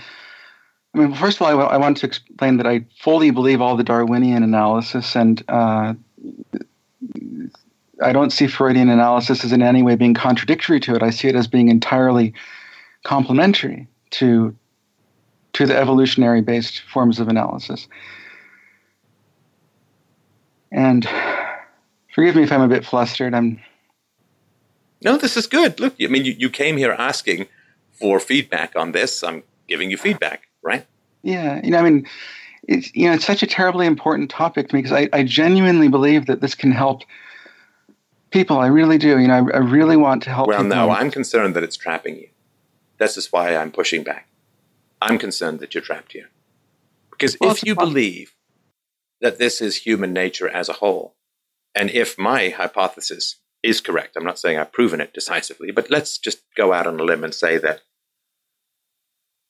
I 0.95 0.99
mean, 0.99 1.15
first 1.15 1.41
of 1.41 1.43
all, 1.43 1.61
I, 1.61 1.75
I 1.75 1.77
want 1.77 1.97
to 1.99 2.07
explain 2.07 2.59
that 2.59 2.67
I 2.67 2.85
fully 3.01 3.31
believe 3.31 3.61
all 3.61 3.77
the 3.77 3.85
Darwinian 3.85 4.43
analysis, 4.43 5.17
and 5.17 5.43
uh, 5.49 5.95
I 8.03 8.13
don't 8.13 8.31
see 8.31 8.47
Freudian 8.47 8.89
analysis 8.89 9.45
as 9.45 9.53
in 9.53 9.63
any 9.63 9.83
way 9.83 9.97
being 9.97 10.15
contradictory 10.15 10.81
to 10.81 10.95
it. 10.95 11.03
I 11.03 11.11
see 11.11 11.29
it 11.29 11.35
as 11.35 11.49
being 11.49 11.69
entirely 11.69 12.35
complementary 13.03 13.89
to 14.11 14.55
to 15.55 15.67
the 15.67 15.77
evolutionary 15.77 16.43
based 16.43 16.81
forms 16.81 17.21
of 17.21 17.29
analysis. 17.29 17.87
And 20.73 21.09
forgive 22.13 22.35
me 22.35 22.43
if 22.43 22.51
I'm 22.51 22.61
a 22.61 22.69
bit 22.69 22.85
flustered. 22.85 23.35
I'm 23.35 23.61
no, 25.03 25.17
this 25.19 25.37
is 25.37 25.47
good. 25.47 25.79
Look, 25.81 25.95
I 26.03 26.07
mean, 26.07 26.25
you, 26.25 26.35
you 26.39 26.51
came 26.51 26.77
here 26.77 26.93
asking 26.93 27.47
for 27.93 28.19
feedback 28.19 28.75
on 28.75 28.93
this. 28.93 29.23
I'm 29.23 29.43
giving 29.69 29.91
you 29.91 29.97
feedback, 29.97 30.49
right? 30.65 30.87
Yeah, 31.23 31.61
you 31.63 31.71
know, 31.71 31.79
I 31.79 31.83
mean, 31.83 32.07
it's 32.67 32.95
you 32.95 33.07
know, 33.07 33.15
it's 33.15 33.25
such 33.25 33.43
a 33.43 33.47
terribly 33.47 33.87
important 33.87 34.31
topic 34.31 34.69
to 34.69 34.75
me 34.75 34.83
because 34.83 34.97
I, 34.97 35.09
I 35.13 35.23
genuinely 35.23 35.89
believe 35.89 36.27
that 36.27 36.41
this 36.41 36.55
can 36.55 36.73
help 36.73 37.03
people. 38.31 38.59
I 38.59 38.67
really 38.67 38.99
do. 38.99 39.19
You 39.19 39.29
know, 39.29 39.49
I, 39.53 39.57
I 39.57 39.59
really 39.59 39.97
want 39.97 40.23
to 40.25 40.31
help. 40.31 40.49
Well, 40.49 40.59
people. 40.59 40.77
no, 40.77 40.91
I'm 40.91 41.11
concerned 41.11 41.55
that 41.55 41.63
it's 41.63 41.77
trapping 41.77 42.17
you. 42.17 42.29
This 42.99 43.17
is 43.17 43.31
why 43.31 43.55
I'm 43.55 43.71
pushing 43.71 44.03
back. 44.03 44.29
I'm 45.01 45.19
concerned 45.19 45.61
that 45.61 45.75
you're 45.75 45.83
trapped 45.83 46.13
here. 46.13 46.31
Because 47.11 47.37
well, 47.41 47.51
if 47.51 47.65
you 47.65 47.75
believe 47.75 48.35
that 49.21 49.39
this 49.39 49.61
is 49.61 49.77
human 49.77 50.13
nature 50.13 50.49
as 50.49 50.69
a 50.69 50.75
whole, 50.75 51.15
and 51.75 51.91
if 51.91 52.19
my 52.19 52.49
hypothesis 52.51 53.37
is 53.63 53.81
correct, 53.81 54.17
I'm 54.17 54.25
not 54.25 54.39
saying 54.39 54.59
I've 54.59 54.73
proven 54.73 55.01
it 55.01 55.13
decisively, 55.13 55.71
but 55.71 55.91
let's 55.91 56.19
just 56.19 56.43
go 56.57 56.73
out 56.73 56.87
on 56.87 56.99
a 56.99 57.03
limb 57.03 57.25
and 57.25 57.35
say 57.35 57.59
that 57.59 57.83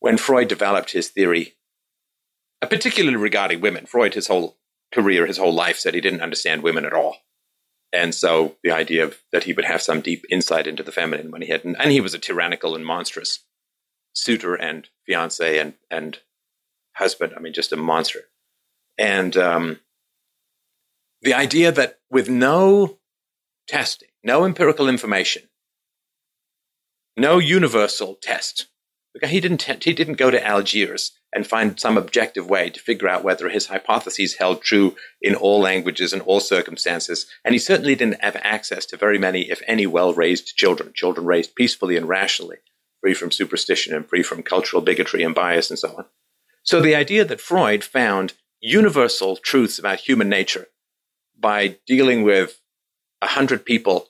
when 0.04 0.18
Freud 0.18 0.48
developed 0.48 0.92
his 0.92 1.08
theory, 1.08 1.54
uh, 2.60 2.66
particularly 2.66 3.16
regarding 3.16 3.62
women, 3.62 3.86
Freud, 3.86 4.12
his 4.12 4.26
whole 4.26 4.58
career, 4.92 5.24
his 5.24 5.38
whole 5.38 5.54
life, 5.54 5.78
said 5.78 5.94
he 5.94 6.00
didn't 6.02 6.20
understand 6.20 6.62
women 6.62 6.84
at 6.84 6.92
all. 6.92 7.16
And 7.90 8.14
so 8.14 8.56
the 8.62 8.70
idea 8.70 9.02
of 9.02 9.20
that 9.32 9.44
he 9.44 9.54
would 9.54 9.64
have 9.64 9.80
some 9.80 10.02
deep 10.02 10.26
insight 10.28 10.66
into 10.66 10.82
the 10.82 10.92
feminine 10.92 11.30
when 11.30 11.40
he 11.40 11.48
had, 11.48 11.64
and 11.64 11.90
he 11.90 12.02
was 12.02 12.12
a 12.12 12.18
tyrannical 12.18 12.74
and 12.74 12.84
monstrous 12.84 13.46
suitor 14.12 14.54
and 14.54 14.90
fiance 15.06 15.58
and 15.58 15.72
and 15.90 16.18
husband. 16.96 17.32
I 17.34 17.40
mean, 17.40 17.54
just 17.54 17.72
a 17.72 17.76
monster. 17.76 18.24
And 18.98 19.34
um, 19.38 19.80
the 21.22 21.32
idea 21.32 21.72
that 21.72 22.00
with 22.10 22.28
no 22.28 22.98
testing, 23.66 24.10
no 24.22 24.44
empirical 24.44 24.86
information, 24.86 25.44
no 27.16 27.38
universal 27.38 28.18
test, 28.20 28.66
he 29.22 29.40
didn't 29.40 29.62
he 29.84 29.92
didn't 29.92 30.14
go 30.14 30.30
to 30.30 30.44
Algiers 30.44 31.12
and 31.32 31.46
find 31.46 31.78
some 31.78 31.96
objective 31.96 32.48
way 32.48 32.70
to 32.70 32.80
figure 32.80 33.08
out 33.08 33.24
whether 33.24 33.48
his 33.48 33.66
hypotheses 33.66 34.34
held 34.34 34.62
true 34.62 34.96
in 35.20 35.34
all 35.34 35.60
languages 35.60 36.12
and 36.12 36.22
all 36.22 36.40
circumstances. 36.40 37.26
And 37.44 37.54
he 37.54 37.58
certainly 37.58 37.94
didn't 37.94 38.22
have 38.22 38.36
access 38.36 38.86
to 38.86 38.96
very 38.96 39.18
many, 39.18 39.50
if 39.50 39.62
any, 39.66 39.86
well 39.86 40.14
raised 40.14 40.56
children, 40.56 40.92
children 40.94 41.26
raised 41.26 41.54
peacefully 41.54 41.96
and 41.96 42.08
rationally 42.08 42.58
free 43.00 43.14
from 43.14 43.30
superstition 43.30 43.94
and 43.94 44.08
free 44.08 44.22
from 44.22 44.42
cultural 44.42 44.80
bigotry 44.80 45.22
and 45.22 45.34
bias 45.34 45.68
and 45.68 45.78
so 45.78 45.94
on. 45.96 46.06
So 46.62 46.80
the 46.80 46.94
idea 46.94 47.24
that 47.26 47.40
Freud 47.40 47.84
found 47.84 48.32
universal 48.60 49.36
truths 49.36 49.78
about 49.78 50.00
human 50.00 50.30
nature 50.30 50.68
by 51.38 51.76
dealing 51.86 52.22
with 52.22 52.62
a 53.20 53.26
hundred 53.26 53.66
people 53.66 54.08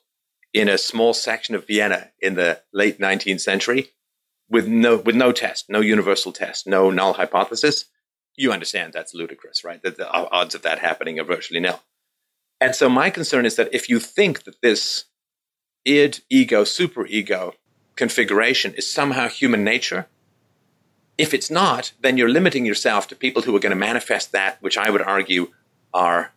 in 0.53 0.69
a 0.69 0.79
small 0.79 1.13
section 1.13 1.57
of 1.57 1.67
Vienna 1.67 2.13
in 2.21 2.37
the 2.37 2.63
late 2.73 3.01
19th 3.01 3.41
century 3.41 3.91
with 4.49 4.67
no 4.67 4.97
with 4.97 5.17
no 5.17 5.33
test, 5.33 5.69
no 5.69 5.81
universal 5.81 6.33
test, 6.33 6.67
no 6.67 6.91
null 6.91 7.15
hypothesis, 7.15 7.87
you 8.37 8.53
understand 8.53 8.93
that's 8.93 9.15
ludicrous, 9.15 9.65
right? 9.65 9.83
That 9.83 9.97
the 9.97 10.11
odds 10.11 10.55
of 10.55 10.63
that 10.63 10.81
happening 10.81 11.19
are 11.19 11.25
virtually 11.25 11.61
nil. 11.61 11.83
And 12.61 12.75
so 12.75 12.89
my 12.89 13.11
concern 13.11 13.47
is 13.47 13.57
that 13.57 13.75
if 13.75 13.89
you 13.89 13.99
think 13.99 14.45
that 14.45 14.61
this 14.61 15.05
id, 15.85 16.21
ego, 16.31 16.65
superego 16.65 17.55
configuration 17.97 18.75
is 18.75 18.91
somehow 18.91 19.29
human 19.29 19.65
nature. 19.65 20.07
If 21.17 21.33
it's 21.33 21.51
not, 21.51 21.93
then 22.01 22.17
you're 22.17 22.29
limiting 22.29 22.67
yourself 22.67 23.07
to 23.09 23.17
people 23.17 23.43
who 23.43 23.55
are 23.55 23.61
going 23.61 23.71
to 23.71 23.77
manifest 23.77 24.33
that, 24.33 24.61
which 24.61 24.77
I 24.77 24.91
would 24.91 25.03
argue 25.03 25.53
are 25.93 26.33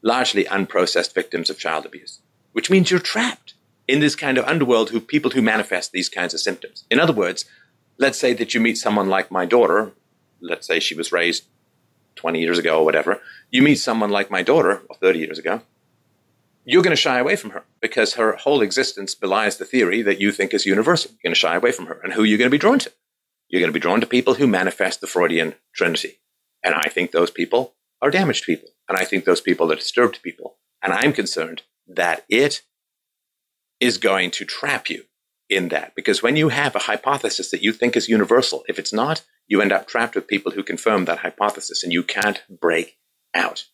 largely 0.00 0.44
unprocessed 0.44 1.12
victims 1.12 1.50
of 1.50 1.58
child 1.58 1.84
abuse, 1.84 2.20
which 2.52 2.70
means 2.70 2.90
you're 2.90 3.00
trapped 3.00 3.54
in 3.88 4.00
this 4.00 4.16
kind 4.16 4.38
of 4.38 4.44
underworld 4.44 4.90
who 4.90 5.00
people 5.00 5.30
who 5.30 5.42
manifest 5.42 5.92
these 5.92 6.08
kinds 6.08 6.34
of 6.34 6.40
symptoms. 6.40 6.84
In 6.90 6.98
other 6.98 7.12
words, 7.12 7.44
let's 7.98 8.18
say 8.18 8.32
that 8.34 8.54
you 8.54 8.60
meet 8.60 8.78
someone 8.78 9.08
like 9.08 9.30
my 9.30 9.46
daughter, 9.46 9.92
let's 10.40 10.66
say 10.66 10.80
she 10.80 10.94
was 10.94 11.12
raised 11.12 11.44
20 12.16 12.40
years 12.40 12.58
ago 12.58 12.80
or 12.80 12.84
whatever, 12.84 13.20
you 13.50 13.62
meet 13.62 13.76
someone 13.76 14.10
like 14.10 14.30
my 14.30 14.42
daughter, 14.42 14.82
or 14.88 14.96
30 14.96 15.18
years 15.18 15.38
ago, 15.38 15.62
you're 16.64 16.82
going 16.82 16.96
to 16.96 17.00
shy 17.00 17.18
away 17.18 17.36
from 17.36 17.50
her 17.50 17.64
because 17.80 18.14
her 18.14 18.32
whole 18.32 18.60
existence 18.60 19.14
belies 19.14 19.56
the 19.56 19.64
theory 19.64 20.02
that 20.02 20.20
you 20.20 20.32
think 20.32 20.52
is 20.52 20.66
universal. 20.66 21.12
You're 21.12 21.30
going 21.30 21.34
to 21.34 21.38
shy 21.38 21.54
away 21.54 21.70
from 21.70 21.86
her. 21.86 22.00
And 22.02 22.12
who 22.12 22.22
are 22.22 22.26
you 22.26 22.36
going 22.36 22.50
to 22.50 22.54
be 22.54 22.58
drawn 22.58 22.80
to? 22.80 22.92
You're 23.48 23.60
going 23.60 23.70
to 23.70 23.78
be 23.78 23.80
drawn 23.80 24.00
to 24.00 24.06
people 24.06 24.34
who 24.34 24.48
manifest 24.48 25.00
the 25.00 25.06
Freudian 25.06 25.54
trinity. 25.72 26.18
And 26.64 26.74
I 26.74 26.88
think 26.88 27.12
those 27.12 27.30
people 27.30 27.74
are 28.02 28.10
damaged 28.10 28.44
people. 28.44 28.70
And 28.88 28.98
I 28.98 29.04
think 29.04 29.24
those 29.24 29.40
people 29.40 29.70
are 29.70 29.76
disturbed 29.76 30.22
people. 30.22 30.56
And 30.82 30.92
I'm 30.92 31.12
concerned 31.12 31.62
that 31.86 32.24
it 32.28 32.62
is 33.80 33.98
going 33.98 34.30
to 34.32 34.44
trap 34.44 34.88
you 34.88 35.04
in 35.48 35.68
that. 35.68 35.94
Because 35.94 36.22
when 36.22 36.36
you 36.36 36.48
have 36.48 36.74
a 36.74 36.80
hypothesis 36.80 37.50
that 37.50 37.62
you 37.62 37.72
think 37.72 37.96
is 37.96 38.08
universal, 38.08 38.64
if 38.68 38.78
it's 38.78 38.92
not, 38.92 39.24
you 39.46 39.60
end 39.60 39.72
up 39.72 39.86
trapped 39.86 40.14
with 40.14 40.26
people 40.26 40.52
who 40.52 40.62
confirm 40.62 41.04
that 41.04 41.18
hypothesis 41.18 41.84
and 41.84 41.92
you 41.92 42.02
can't 42.02 42.42
break 42.48 42.98
out. 43.34 43.66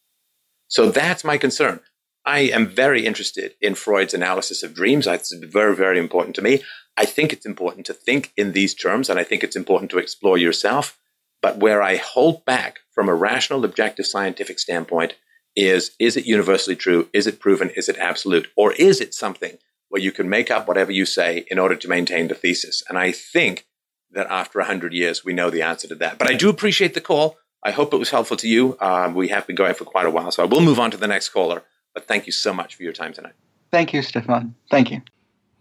So 0.69 0.91
that's 0.91 1.25
my 1.25 1.39
concern. 1.39 1.81
I 2.25 2.41
am 2.41 2.69
very 2.69 3.05
interested 3.05 3.55
in 3.61 3.75
Freud's 3.75 4.15
analysis 4.15 4.63
of 4.63 4.75
dreams. 4.75 5.07
It's 5.07 5.33
very, 5.33 5.75
very 5.75 5.99
important 5.99 6.37
to 6.37 6.43
me. 6.43 6.63
I 6.97 7.05
think 7.05 7.33
it's 7.33 7.47
important 7.47 7.87
to 7.87 7.95
think 7.95 8.33
in 8.37 8.53
these 8.53 8.75
terms, 8.75 9.09
and 9.09 9.19
I 9.19 9.25
think 9.25 9.43
it's 9.43 9.57
important 9.57 9.91
to 9.91 9.99
explore 9.99 10.39
yourself. 10.39 10.99
But 11.41 11.59
where 11.59 11.83
I 11.83 11.97
hold 11.97 12.45
back 12.45 12.81
from 12.93 13.09
a 13.09 13.15
rational, 13.15 13.65
objective, 13.65 14.07
scientific 14.07 14.59
standpoint 14.59 15.15
is 15.57 15.91
is 15.99 16.17
it 16.17 16.27
universally 16.27 16.77
true? 16.77 17.09
Is 17.13 17.27
it 17.27 17.41
proven? 17.41 17.71
Is 17.71 17.89
it 17.89 17.99
absolute? 17.99 18.49
Or 18.57 18.73
is 18.75 19.01
it 19.01 19.15
something 19.15 19.59
where 19.93 20.01
you 20.01 20.11
can 20.11 20.27
make 20.27 20.51
up 20.51 20.67
whatever 20.67 20.91
you 20.91 21.05
say 21.05 21.45
in 21.51 21.59
order 21.59 21.77
to 21.77 21.87
maintain 21.87 22.29
the 22.29 22.35
thesis? 22.35 22.83
And 22.89 22.97
I 22.97 23.13
think 23.13 23.67
that 24.11 24.27
after 24.31 24.59
100 24.59 24.95
years, 24.95 25.23
we 25.23 25.35
know 25.35 25.51
the 25.51 25.61
answer 25.61 25.87
to 25.89 25.95
that. 25.97 26.17
But 26.17 26.29
I 26.29 26.33
do 26.33 26.49
appreciate 26.49 26.95
the 26.95 27.01
call. 27.03 27.37
I 27.63 27.73
hope 27.73 27.93
it 27.93 27.99
was 27.99 28.09
helpful 28.09 28.39
to 28.39 28.49
you. 28.49 28.79
Um, 28.81 29.13
we 29.13 29.29
have 29.29 29.47
been 29.47 29.55
going 29.55 29.75
for 29.75 29.85
quite 29.85 30.07
a 30.07 30.11
while, 30.11 30.31
so 30.31 30.43
I 30.43 30.47
will 30.47 30.63
move 30.63 30.81
on 30.81 30.91
to 30.93 30.97
the 30.97 31.07
next 31.07 31.29
caller. 31.29 31.63
But 31.93 32.09
thank 32.09 32.25
you 32.25 32.33
so 32.33 32.55
much 32.55 32.75
for 32.75 32.85
your 32.85 32.95
time 32.95 33.13
tonight. 33.13 33.35
Thank 33.71 33.93
you, 33.93 34.01
Stefan. 34.01 34.55
Thank 34.71 34.91
you. 34.91 35.03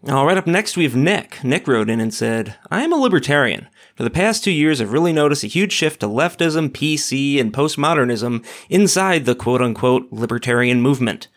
All 0.08 0.26
right, 0.26 0.38
up 0.38 0.46
next 0.46 0.78
we 0.78 0.84
have 0.84 0.96
Nick. 0.96 1.44
Nick 1.44 1.68
wrote 1.68 1.90
in 1.90 2.00
and 2.00 2.12
said, 2.12 2.56
I 2.70 2.82
am 2.84 2.92
a 2.92 2.96
libertarian. 2.96 3.68
For 3.94 4.02
the 4.02 4.10
past 4.10 4.42
two 4.42 4.50
years, 4.50 4.80
I've 4.80 4.94
really 4.94 5.12
noticed 5.12 5.44
a 5.44 5.48
huge 5.48 5.72
shift 5.72 6.00
to 6.00 6.06
leftism, 6.06 6.70
PC, 6.70 7.38
and 7.38 7.52
postmodernism 7.52 8.44
inside 8.70 9.26
the 9.26 9.34
quote 9.34 9.60
unquote 9.60 10.08
libertarian 10.10 10.80
movement. 10.80 11.28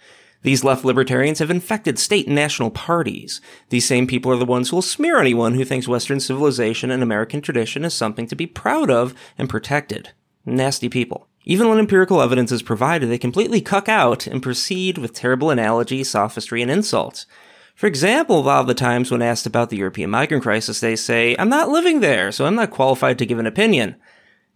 These 0.46 0.64
left 0.64 0.86
libertarians 0.86 1.40
have 1.40 1.50
infected 1.50 1.98
state 1.98 2.28
and 2.28 2.36
national 2.36 2.70
parties. 2.70 3.42
These 3.70 3.88
same 3.88 4.06
people 4.06 4.32
are 4.32 4.38
the 4.38 4.46
ones 4.46 4.70
who 4.70 4.76
will 4.76 4.84
smear 4.84 5.20
anyone 5.20 5.56
who 5.56 5.66
thinks 5.66 5.88
Western 5.88 6.20
civilization 6.20 6.92
and 6.92 7.02
American 7.02 7.42
tradition 7.42 7.84
is 7.84 7.96
something 7.96 8.28
to 8.28 8.36
be 8.36 8.46
proud 8.46 8.92
of 8.92 9.16
and 9.40 9.50
protected. 9.50 10.12
Nasty 10.46 10.88
people. 10.88 11.28
Even 11.46 11.68
when 11.68 11.80
empirical 11.80 12.22
evidence 12.22 12.52
is 12.52 12.62
provided, 12.62 13.10
they 13.10 13.18
completely 13.18 13.60
cuck 13.60 13.90
out 13.90 14.28
and 14.28 14.44
proceed 14.44 15.00
with 15.00 15.14
terrible 15.14 15.50
analogies, 15.50 16.12
sophistry, 16.12 16.62
and 16.62 16.70
insults. 16.70 17.26
For 17.74 17.88
example, 17.88 18.38
a 18.38 18.42
lot 18.42 18.62
of 18.62 18.68
the 18.68 18.76
times 18.76 19.10
when 19.10 19.24
asked 19.24 19.48
about 19.48 19.72
the 19.72 19.78
European 19.78 20.12
migrant 20.12 20.44
crisis, 20.44 20.80
they 20.80 20.96
say, 20.96 21.36
I'm 21.40 21.50
not 21.50 21.70
living 21.70 22.02
there, 22.02 22.32
so 22.32 22.46
I'm 22.46 22.54
not 22.54 22.70
qualified 22.70 23.18
to 23.18 23.26
give 23.26 23.40
an 23.40 23.48
opinion. 23.48 23.96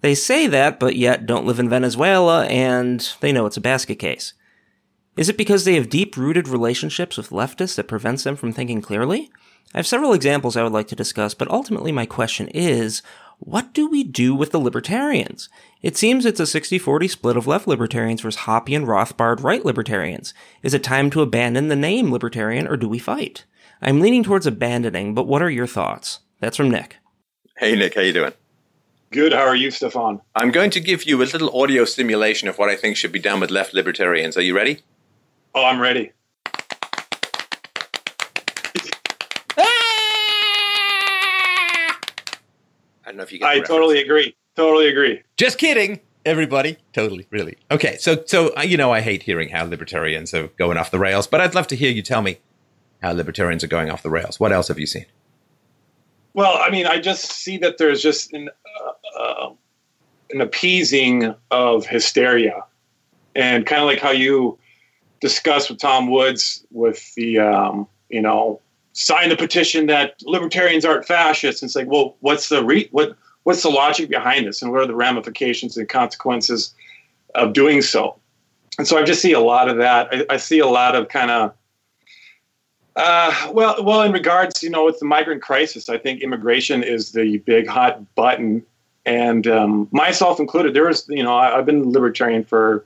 They 0.01 0.13
say 0.13 0.45
that, 0.45 0.79
but 0.79 0.97
yet 0.97 1.25
don't 1.25 1.47
live 1.47 1.57
in 1.57 1.67
Venezuela, 1.67 2.45
and 2.45 3.11
they 3.21 3.31
know 3.31 3.47
it's 3.47 3.57
a 3.57 3.61
basket 3.61 3.95
case. 3.95 4.33
Is 5.19 5.27
it 5.27 5.35
because 5.35 5.65
they 5.65 5.75
have 5.75 5.89
deep 5.89 6.15
rooted 6.15 6.47
relationships 6.47 7.17
with 7.17 7.31
leftists 7.31 7.75
that 7.75 7.89
prevents 7.89 8.23
them 8.23 8.37
from 8.37 8.53
thinking 8.53 8.81
clearly? 8.81 9.29
I 9.73 9.79
have 9.79 9.85
several 9.85 10.13
examples 10.13 10.55
I 10.55 10.63
would 10.63 10.71
like 10.71 10.87
to 10.87 10.95
discuss, 10.95 11.33
but 11.33 11.51
ultimately 11.51 11.91
my 11.91 12.05
question 12.05 12.47
is, 12.47 13.01
what 13.37 13.73
do 13.73 13.89
we 13.89 14.05
do 14.05 14.33
with 14.33 14.51
the 14.51 14.61
libertarians? 14.61 15.49
It 15.81 15.97
seems 15.97 16.25
it's 16.25 16.39
a 16.39 16.43
60-40 16.43 17.09
split 17.09 17.35
of 17.35 17.47
left 17.47 17.67
libertarians 17.67 18.21
versus 18.21 18.43
Hoppe 18.43 18.73
and 18.73 18.87
Rothbard 18.87 19.43
right 19.43 19.65
libertarians. 19.65 20.33
Is 20.63 20.73
it 20.73 20.85
time 20.85 21.09
to 21.09 21.21
abandon 21.21 21.67
the 21.67 21.75
name 21.75 22.13
libertarian 22.13 22.65
or 22.65 22.77
do 22.77 22.87
we 22.87 22.97
fight? 22.97 23.43
I'm 23.81 23.99
leaning 23.99 24.23
towards 24.23 24.47
abandoning, 24.47 25.13
but 25.13 25.27
what 25.27 25.41
are 25.41 25.49
your 25.49 25.67
thoughts? 25.67 26.19
That's 26.39 26.55
from 26.55 26.71
Nick. 26.71 26.95
Hey 27.57 27.75
Nick, 27.75 27.95
how 27.95 28.01
you 28.03 28.13
doing? 28.13 28.31
Good. 29.11 29.33
How 29.33 29.45
are 29.45 29.55
you, 29.55 29.69
Stefan? 29.69 30.21
I'm 30.33 30.51
going 30.51 30.69
to 30.69 30.79
give 30.79 31.03
you 31.03 31.21
a 31.21 31.25
little 31.25 31.61
audio 31.61 31.83
simulation 31.83 32.47
of 32.47 32.57
what 32.57 32.69
I 32.69 32.77
think 32.77 32.95
should 32.95 33.11
be 33.11 33.19
done 33.19 33.41
with 33.41 33.51
left 33.51 33.73
libertarians. 33.73 34.37
Are 34.37 34.41
you 34.41 34.55
ready? 34.55 34.81
Oh, 35.55 35.65
I'm 35.65 35.79
ready. 35.79 36.11
I 43.09 43.11
don't 43.11 43.17
know 43.17 43.23
if 43.23 43.31
you 43.31 43.39
get. 43.39 43.47
I 43.47 43.59
totally 43.61 43.99
agree. 43.99 44.35
Totally 44.55 44.87
agree. 44.87 45.23
Just 45.37 45.57
kidding, 45.57 45.99
everybody. 46.25 46.77
Totally, 46.93 47.25
really. 47.31 47.57
Okay, 47.71 47.97
so 47.97 48.23
so 48.27 48.53
uh, 48.55 48.61
you 48.61 48.77
know 48.77 48.91
I 48.91 49.01
hate 49.01 49.23
hearing 49.23 49.49
how 49.49 49.65
libertarians 49.65 50.33
are 50.33 50.47
going 50.57 50.77
off 50.77 50.91
the 50.91 50.99
rails, 50.99 51.25
but 51.25 51.41
I'd 51.41 51.55
love 51.55 51.65
to 51.67 51.75
hear 51.75 51.91
you 51.91 52.03
tell 52.03 52.21
me 52.21 52.37
how 53.01 53.11
libertarians 53.13 53.63
are 53.63 53.67
going 53.67 53.89
off 53.89 54.03
the 54.03 54.11
rails. 54.11 54.39
What 54.39 54.51
else 54.51 54.67
have 54.67 54.77
you 54.77 54.85
seen? 54.85 55.05
Well, 56.33 56.59
I 56.61 56.69
mean, 56.69 56.85
I 56.85 56.99
just 56.99 57.31
see 57.31 57.57
that 57.57 57.79
there's 57.79 58.03
just 58.03 58.33
an, 58.33 58.49
uh, 58.79 59.19
uh, 59.19 59.49
an 60.29 60.41
appeasing 60.41 61.33
of 61.49 61.87
hysteria, 61.87 62.63
and 63.35 63.65
kind 63.65 63.81
of 63.81 63.87
like 63.87 63.99
how 63.99 64.11
you 64.11 64.59
discussed 65.19 65.69
with 65.69 65.79
Tom 65.79 66.09
Woods 66.09 66.65
with 66.71 67.13
the 67.15 67.39
um, 67.39 67.87
you 68.09 68.21
know 68.21 68.59
sign 68.93 69.29
the 69.29 69.37
petition 69.37 69.85
that 69.87 70.15
libertarians 70.23 70.85
aren't 70.85 71.05
fascists. 71.05 71.63
It's 71.63 71.75
like, 71.75 71.87
well, 71.87 72.15
what's 72.19 72.49
the 72.49 72.63
re- 72.63 72.89
what 72.91 73.15
what's 73.43 73.63
the 73.63 73.69
logic 73.69 74.09
behind 74.09 74.47
this, 74.47 74.61
and 74.61 74.71
what 74.71 74.81
are 74.81 74.87
the 74.87 74.95
ramifications 74.95 75.77
and 75.77 75.87
consequences 75.87 76.73
of 77.35 77.53
doing 77.53 77.81
so? 77.81 78.15
And 78.77 78.87
so 78.87 78.97
I 78.97 79.03
just 79.03 79.21
see 79.21 79.33
a 79.33 79.39
lot 79.39 79.69
of 79.69 79.77
that. 79.77 80.07
I, 80.11 80.33
I 80.33 80.37
see 80.37 80.59
a 80.59 80.67
lot 80.67 80.95
of 80.95 81.09
kind 81.09 81.31
of 81.31 81.53
uh, 82.95 83.51
well, 83.53 83.81
well, 83.83 84.01
in 84.01 84.11
regards, 84.11 84.61
you 84.61 84.69
know, 84.69 84.83
with 84.83 84.99
the 84.99 85.05
migrant 85.05 85.41
crisis, 85.41 85.87
I 85.87 85.97
think 85.97 86.21
immigration 86.21 86.83
is 86.83 87.13
the 87.13 87.37
big 87.37 87.65
hot 87.65 88.13
button, 88.15 88.61
and 89.05 89.47
um, 89.47 89.87
myself 89.91 90.39
included. 90.39 90.73
There 90.73 90.85
was, 90.85 91.07
you 91.07 91.23
know, 91.23 91.33
I, 91.33 91.55
have 91.55 91.65
been 91.65 91.93
libertarian 91.93 92.43
for 92.43 92.85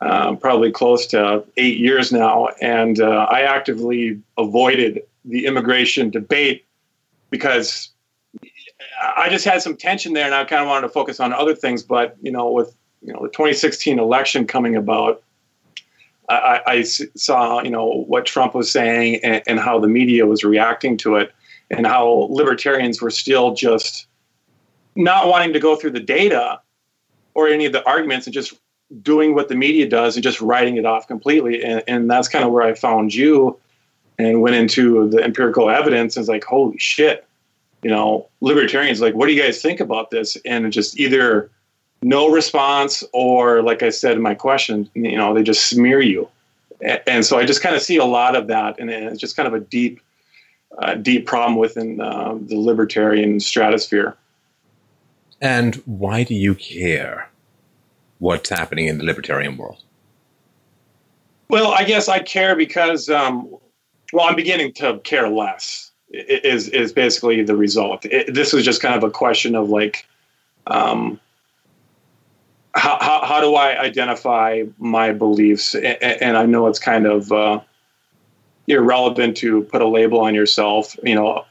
uh, 0.00 0.36
probably 0.36 0.70
close 0.70 1.06
to 1.06 1.44
eight 1.56 1.78
years 1.78 2.12
now, 2.12 2.48
and 2.60 3.00
uh, 3.00 3.26
I 3.30 3.42
actively 3.42 4.20
avoided 4.36 5.02
the 5.24 5.46
immigration 5.46 6.10
debate 6.10 6.64
because 7.30 7.90
I 9.16 9.28
just 9.28 9.44
had 9.44 9.60
some 9.60 9.76
tension 9.76 10.12
there, 10.12 10.24
and 10.24 10.34
I 10.34 10.44
kind 10.44 10.62
of 10.62 10.68
wanted 10.68 10.86
to 10.86 10.92
focus 10.92 11.18
on 11.20 11.32
other 11.32 11.54
things. 11.54 11.82
But 11.82 12.16
you 12.22 12.30
know, 12.30 12.50
with 12.50 12.76
you 13.02 13.12
know 13.12 13.20
the 13.22 13.28
2016 13.28 13.98
election 13.98 14.46
coming 14.46 14.76
about, 14.76 15.22
I, 16.28 16.60
I 16.66 16.82
saw 16.82 17.62
you 17.62 17.70
know 17.70 18.04
what 18.06 18.24
Trump 18.24 18.54
was 18.54 18.70
saying 18.70 19.20
and, 19.24 19.42
and 19.46 19.58
how 19.58 19.80
the 19.80 19.88
media 19.88 20.26
was 20.26 20.44
reacting 20.44 20.96
to 20.98 21.16
it, 21.16 21.32
and 21.70 21.86
how 21.86 22.28
libertarians 22.30 23.02
were 23.02 23.10
still 23.10 23.54
just 23.54 24.06
not 24.94 25.28
wanting 25.28 25.52
to 25.52 25.60
go 25.60 25.76
through 25.76 25.90
the 25.90 26.00
data 26.00 26.60
or 27.34 27.48
any 27.48 27.66
of 27.66 27.72
the 27.72 27.84
arguments 27.84 28.26
and 28.26 28.34
just 28.34 28.54
doing 29.02 29.34
what 29.34 29.48
the 29.48 29.54
media 29.54 29.88
does 29.88 30.16
and 30.16 30.22
just 30.22 30.40
writing 30.40 30.76
it 30.76 30.86
off 30.86 31.06
completely. 31.06 31.62
And, 31.62 31.82
and 31.86 32.10
that's 32.10 32.28
kind 32.28 32.44
of 32.44 32.50
where 32.52 32.62
I 32.62 32.74
found 32.74 33.14
you 33.14 33.58
and 34.18 34.40
went 34.40 34.56
into 34.56 35.08
the 35.10 35.22
empirical 35.22 35.70
evidence 35.70 36.16
and 36.16 36.22
was 36.22 36.28
like, 36.28 36.44
holy 36.44 36.78
shit, 36.78 37.26
you 37.82 37.90
know, 37.90 38.28
libertarians, 38.40 39.00
like, 39.00 39.14
what 39.14 39.26
do 39.26 39.32
you 39.32 39.42
guys 39.42 39.62
think 39.62 39.80
about 39.80 40.10
this? 40.10 40.36
And 40.44 40.72
just 40.72 40.98
either 40.98 41.50
no 42.02 42.30
response 42.30 43.04
or, 43.12 43.62
like 43.62 43.82
I 43.82 43.90
said 43.90 44.12
in 44.16 44.22
my 44.22 44.34
question, 44.34 44.88
you 44.94 45.16
know, 45.16 45.34
they 45.34 45.42
just 45.42 45.66
smear 45.66 46.00
you. 46.00 46.28
And 47.06 47.26
so 47.26 47.38
I 47.38 47.44
just 47.44 47.62
kind 47.62 47.74
of 47.74 47.82
see 47.82 47.96
a 47.96 48.04
lot 48.04 48.36
of 48.36 48.46
that. 48.46 48.78
And 48.78 48.88
it's 48.90 49.20
just 49.20 49.36
kind 49.36 49.46
of 49.46 49.54
a 49.54 49.60
deep, 49.60 50.00
uh, 50.78 50.94
deep 50.94 51.26
problem 51.26 51.56
within 51.56 52.00
uh, 52.00 52.38
the 52.40 52.56
libertarian 52.56 53.40
stratosphere. 53.40 54.16
And 55.40 55.76
why 55.86 56.24
do 56.24 56.34
you 56.34 56.54
care 56.54 57.28
what's 58.18 58.48
happening 58.48 58.86
in 58.86 58.98
the 58.98 59.04
libertarian 59.04 59.56
world? 59.56 59.82
Well, 61.48 61.72
I 61.72 61.84
guess 61.84 62.08
I 62.08 62.20
care 62.20 62.54
because 62.56 63.08
um, 63.08 63.48
well, 64.12 64.26
I'm 64.26 64.36
beginning 64.36 64.72
to 64.74 64.98
care 65.04 65.28
less. 65.28 65.90
Is 66.10 66.68
is 66.70 66.92
basically 66.92 67.42
the 67.42 67.54
result. 67.54 68.06
It, 68.06 68.32
this 68.32 68.54
is 68.54 68.64
just 68.64 68.80
kind 68.80 68.94
of 68.94 69.04
a 69.04 69.10
question 69.10 69.54
of 69.54 69.68
like, 69.68 70.06
um, 70.66 71.20
how, 72.74 72.96
how, 73.00 73.26
how 73.26 73.40
do 73.42 73.54
I 73.54 73.78
identify 73.78 74.62
my 74.78 75.12
beliefs? 75.12 75.74
And, 75.74 76.02
and 76.02 76.36
I 76.38 76.46
know 76.46 76.66
it's 76.66 76.78
kind 76.78 77.06
of 77.06 77.30
uh, 77.30 77.60
irrelevant 78.66 79.36
to 79.38 79.64
put 79.64 79.82
a 79.82 79.88
label 79.88 80.20
on 80.20 80.34
yourself. 80.34 80.96
You 81.02 81.14
know, 81.14 81.44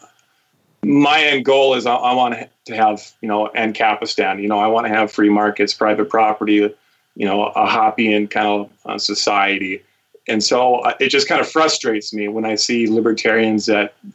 my 0.83 1.21
end 1.21 1.45
goal 1.45 1.75
is 1.75 1.85
I, 1.85 1.93
I 1.93 2.13
want 2.15 2.33
to 2.33 2.49
have 2.75 3.11
you 3.21 3.27
know 3.27 3.49
Ancapistan. 3.55 4.41
You 4.41 4.47
know, 4.47 4.59
I 4.59 4.67
want 4.67 4.87
to 4.87 4.93
have 4.93 5.11
free 5.11 5.29
markets, 5.29 5.73
private 5.73 6.09
property. 6.09 6.73
You 7.15 7.25
know, 7.25 7.45
a 7.45 7.65
Hoppean 7.65 8.29
kind 8.29 8.47
of 8.47 8.71
uh, 8.85 8.97
society 8.99 9.81
and 10.27 10.43
so 10.43 10.75
uh, 10.75 10.93
it 10.99 11.09
just 11.09 11.27
kind 11.27 11.41
of 11.41 11.49
frustrates 11.49 12.13
me 12.13 12.27
when 12.27 12.45
I 12.45 12.55
see 12.55 12.87
libertarians 12.87 13.65
that 13.67 13.93
you 14.03 14.13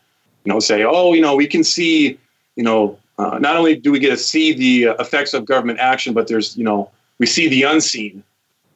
know 0.52 0.60
say, 0.60 0.84
"Oh, 0.84 1.14
you 1.14 1.22
know, 1.22 1.34
we 1.34 1.46
can 1.46 1.64
see, 1.64 2.18
you 2.56 2.62
know, 2.62 2.98
uh, 3.18 3.38
not 3.38 3.56
only 3.56 3.76
do 3.76 3.90
we 3.90 3.98
get 3.98 4.10
to 4.10 4.16
see 4.16 4.52
the 4.52 4.88
uh, 4.88 4.94
effects 5.02 5.34
of 5.34 5.46
government 5.46 5.78
action, 5.78 6.12
but 6.12 6.28
there's, 6.28 6.56
you 6.56 6.64
know, 6.64 6.90
we 7.18 7.26
see 7.26 7.48
the 7.48 7.62
unseen." 7.62 8.22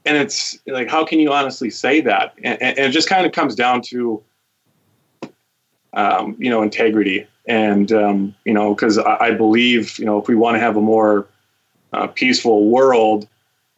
And 0.05 0.16
it's 0.16 0.57
like, 0.69 0.89
how 0.89 1.05
can 1.05 1.19
you 1.19 1.32
honestly 1.32 1.69
say 1.69 2.01
that? 2.03 2.32
And, 2.44 2.62
and 2.62 2.78
it 2.78 2.90
just 2.90 3.09
kind 3.09 3.27
of 3.27 3.32
comes 3.32 3.57
down 3.57 3.82
to, 3.86 4.23
um, 5.94 6.36
you 6.39 6.48
know, 6.48 6.62
integrity. 6.62 7.27
And 7.48 7.93
um, 7.93 8.35
you 8.44 8.52
know, 8.52 8.74
because 8.74 8.98
I, 8.98 9.16
I, 9.16 9.31
believe, 9.31 9.98
you 9.98 10.05
know, 10.05 10.18
if 10.18 10.27
we 10.27 10.35
want 10.35 10.56
to 10.56 10.60
have 10.60 10.77
a 10.77 10.81
more 10.81 11.28
uh, 11.93 12.09
peaceful 12.09 12.68
world, 12.68 13.28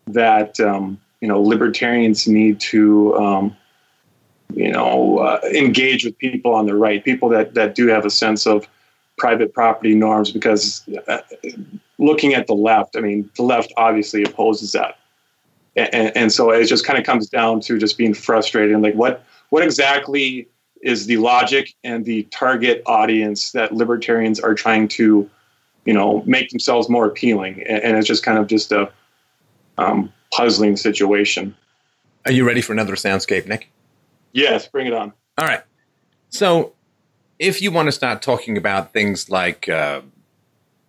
that 0.07 0.59
um, 0.61 0.99
you 1.21 1.29
know 1.29 1.41
libertarians 1.41 2.27
need 2.27 2.61
to 2.61 3.17
um, 3.17 3.57
you 4.55 4.71
know 4.71 5.19
uh, 5.19 5.41
engage 5.53 6.05
with 6.05 6.17
people 6.19 6.55
on 6.55 6.67
the 6.67 6.75
right 6.75 7.05
people 7.05 7.29
that 7.29 7.55
that 7.55 7.75
do 7.75 7.87
have 7.89 8.05
a 8.05 8.11
sense 8.11 8.47
of 8.47 8.67
private 9.17 9.53
property 9.53 9.95
norms 9.95 10.31
because 10.31 10.89
uh, 11.09 11.19
looking 11.99 12.35
at 12.35 12.47
the 12.47 12.55
left 12.55 12.97
i 12.97 13.01
mean 13.01 13.29
the 13.37 13.43
left 13.43 13.73
obviously 13.77 14.23
opposes 14.23 14.73
that. 14.73 14.97
And, 15.77 16.17
and 16.17 16.33
so 16.33 16.51
it 16.51 16.65
just 16.67 16.85
kind 16.85 16.99
of 16.99 17.05
comes 17.05 17.29
down 17.29 17.61
to 17.61 17.79
just 17.79 17.99
being 17.99 18.15
frustrated 18.15 18.75
and 18.75 18.83
like 18.83 18.95
what 18.95 19.25
what 19.51 19.63
exactly 19.63 20.49
is 20.83 21.07
the 21.07 21.17
logic 21.17 21.75
and 21.85 22.05
the 22.05 22.23
target 22.25 22.83
audience 22.87 23.53
that 23.53 23.75
libertarians 23.75 24.41
are 24.41 24.55
trying 24.55 24.89
to 24.89 25.29
you 25.85 25.95
know 25.95 26.23
make 26.27 26.51
themselves 26.51 26.89
more 26.89 27.07
appealing 27.07 27.63
and, 27.67 27.97
it's 27.97 28.07
just 28.07 28.23
kind 28.23 28.39
of 28.39 28.47
just 28.47 28.73
a 28.73 28.91
um, 29.79 30.13
puzzling 30.33 30.77
situation. 30.77 31.55
Are 32.27 32.33
you 32.33 32.47
ready 32.47 32.61
for 32.61 32.73
another 32.73 32.95
soundscape, 32.95 33.47
Nick? 33.47 33.71
Yes, 34.33 34.69
bring 34.69 34.87
it 34.87 34.93
on. 34.93 35.13
All 35.39 35.47
right. 35.47 35.63
So, 36.29 36.75
if 37.39 37.63
you 37.63 37.71
want 37.71 37.87
to 37.87 37.93
start 37.93 38.21
talking 38.21 38.59
about 38.59 38.93
things 38.93 39.31
like 39.31 39.69
uh, 39.69 40.03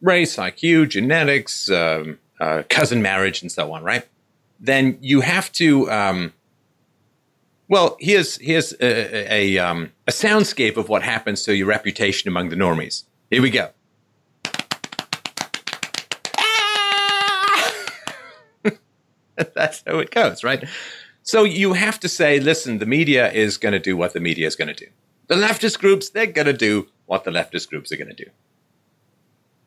race, 0.02 0.36
IQ, 0.36 0.90
genetics, 0.90 1.70
um, 1.70 2.20
uh, 2.40 2.64
cousin 2.70 3.02
marriage, 3.02 3.42
and 3.42 3.52
so 3.52 3.72
on, 3.72 3.84
right? 3.84 4.06
Then 4.60 4.98
you 5.02 5.22
have 5.22 5.52
to. 5.54 5.90
Um, 5.90 6.34
well, 7.70 7.96
here's 8.00 8.38
here's 8.38 8.74
a 8.82 9.34
a, 9.34 9.58
um, 9.60 9.92
a 10.08 10.12
soundscape 10.12 10.76
of 10.76 10.90
what 10.90 11.04
happens 11.04 11.44
to 11.44 11.56
your 11.56 11.68
reputation 11.68 12.28
among 12.28 12.50
the 12.50 12.56
normies. 12.56 13.04
Here 13.30 13.42
we 13.44 13.52
go. 13.52 13.70
That's 19.56 19.84
how 19.86 20.00
it 20.00 20.10
goes, 20.12 20.44
right? 20.44 20.68
So 21.22 21.44
you 21.44 21.74
have 21.74 22.00
to 22.00 22.10
say, 22.10 22.40
listen, 22.40 22.80
the 22.80 22.88
media 22.88 23.32
is 23.32 23.58
going 23.58 23.74
to 23.74 23.80
do 23.80 23.96
what 23.96 24.14
the 24.14 24.20
media 24.20 24.48
is 24.48 24.56
going 24.56 24.70
to 24.70 24.74
do. 24.74 24.88
The 25.28 25.36
leftist 25.36 25.78
groups, 25.80 26.10
they're 26.10 26.26
going 26.26 26.48
to 26.48 26.54
do 26.54 26.88
what 27.06 27.24
the 27.24 27.30
leftist 27.30 27.70
groups 27.70 27.92
are 27.92 27.98
going 27.98 28.10
to 28.10 28.26
do. 28.26 28.32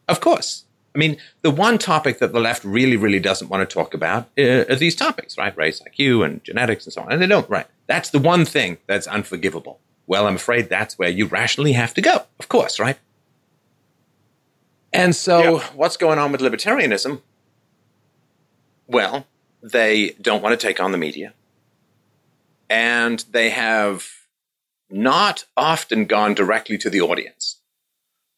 Of 0.09 0.21
course. 0.21 0.65
I 0.95 0.99
mean, 0.99 1.17
the 1.41 1.51
one 1.51 1.79
topic 1.79 2.19
that 2.19 2.33
the 2.33 2.41
left 2.41 2.65
really, 2.65 2.97
really 2.97 3.19
doesn't 3.19 3.49
want 3.49 3.69
to 3.69 3.73
talk 3.73 3.95
about 3.95 4.29
uh, 4.39 4.65
are 4.69 4.77
these 4.77 4.95
topics, 4.95 5.39
right? 5.39 5.57
Race, 5.57 5.81
IQ, 5.81 6.25
and 6.25 6.45
genetics, 6.45 6.85
and 6.85 6.93
so 6.93 7.03
on. 7.03 7.13
And 7.13 7.23
they 7.23 7.27
don't, 7.27 7.49
right? 7.49 7.67
That's 7.87 8.11
the 8.11 8.19
one 8.19 8.45
thing 8.45 8.79
that's 8.87 9.07
unforgivable. 9.07 9.81
Well, 10.07 10.27
I'm 10.27 10.37
afraid 10.37 10.69
that's 10.69 10.99
where 10.99 11.09
you 11.09 11.27
rationally 11.27 11.73
have 11.73 11.95
to 11.95 12.03
go, 12.03 12.27
of 12.39 12.49
course, 12.49 12.79
right? 12.79 12.99
And 14.93 15.17
so, 15.17 15.59
yeah. 15.59 15.67
what's 15.75 15.97
going 15.97 16.19
on 16.19 16.33
with 16.33 16.43
libertarianism? 16.43 17.23
Well, 18.87 19.27
they 19.63 20.11
don't 20.21 20.43
want 20.43 20.59
to 20.59 20.67
take 20.67 20.81
on 20.81 20.93
the 20.93 20.99
media. 20.99 21.33
And 22.69 23.25
they 23.31 23.51
have 23.51 24.07
not 24.91 25.47
often 25.57 26.05
gone 26.05 26.35
directly 26.35 26.77
to 26.79 26.91
the 26.91 27.01
audience. 27.01 27.61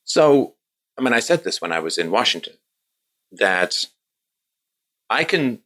So, 0.04 0.54
I 0.98 1.02
mean, 1.02 1.12
I 1.12 1.20
said 1.20 1.44
this 1.44 1.60
when 1.60 1.72
I 1.72 1.80
was 1.80 1.98
in 1.98 2.10
Washington 2.10 2.54
that 3.32 3.86
I 5.10 5.24
can 5.24 5.60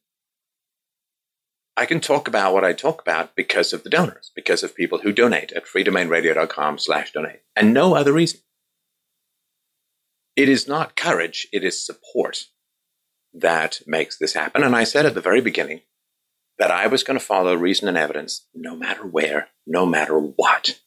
I 1.76 1.86
can 1.86 2.00
talk 2.00 2.26
about 2.26 2.54
what 2.54 2.64
I 2.64 2.72
talk 2.72 3.00
about 3.00 3.36
because 3.36 3.72
of 3.72 3.84
the 3.84 3.90
donors, 3.90 4.32
because 4.34 4.64
of 4.64 4.74
people 4.74 4.98
who 4.98 5.12
donate 5.12 5.52
at 5.52 5.64
freedomainradio.com 5.64 6.78
slash 6.78 7.12
donate, 7.12 7.42
and 7.54 7.72
no 7.72 7.94
other 7.94 8.12
reason. 8.12 8.40
It 10.34 10.48
is 10.48 10.66
not 10.66 10.96
courage, 10.96 11.46
it 11.52 11.62
is 11.62 11.84
support 11.84 12.46
that 13.32 13.80
makes 13.86 14.18
this 14.18 14.34
happen. 14.34 14.62
And 14.62 14.74
I 14.74 14.84
said 14.84 15.06
at 15.06 15.14
the 15.14 15.20
very 15.20 15.40
beginning 15.40 15.82
that 16.58 16.70
I 16.70 16.86
was 16.88 17.02
going 17.04 17.18
to 17.18 17.24
follow 17.24 17.54
reason 17.54 17.88
and 17.88 17.96
evidence 17.96 18.46
no 18.54 18.74
matter 18.74 19.06
where, 19.06 19.48
no 19.66 19.86
matter 19.86 20.18
what. 20.18 20.80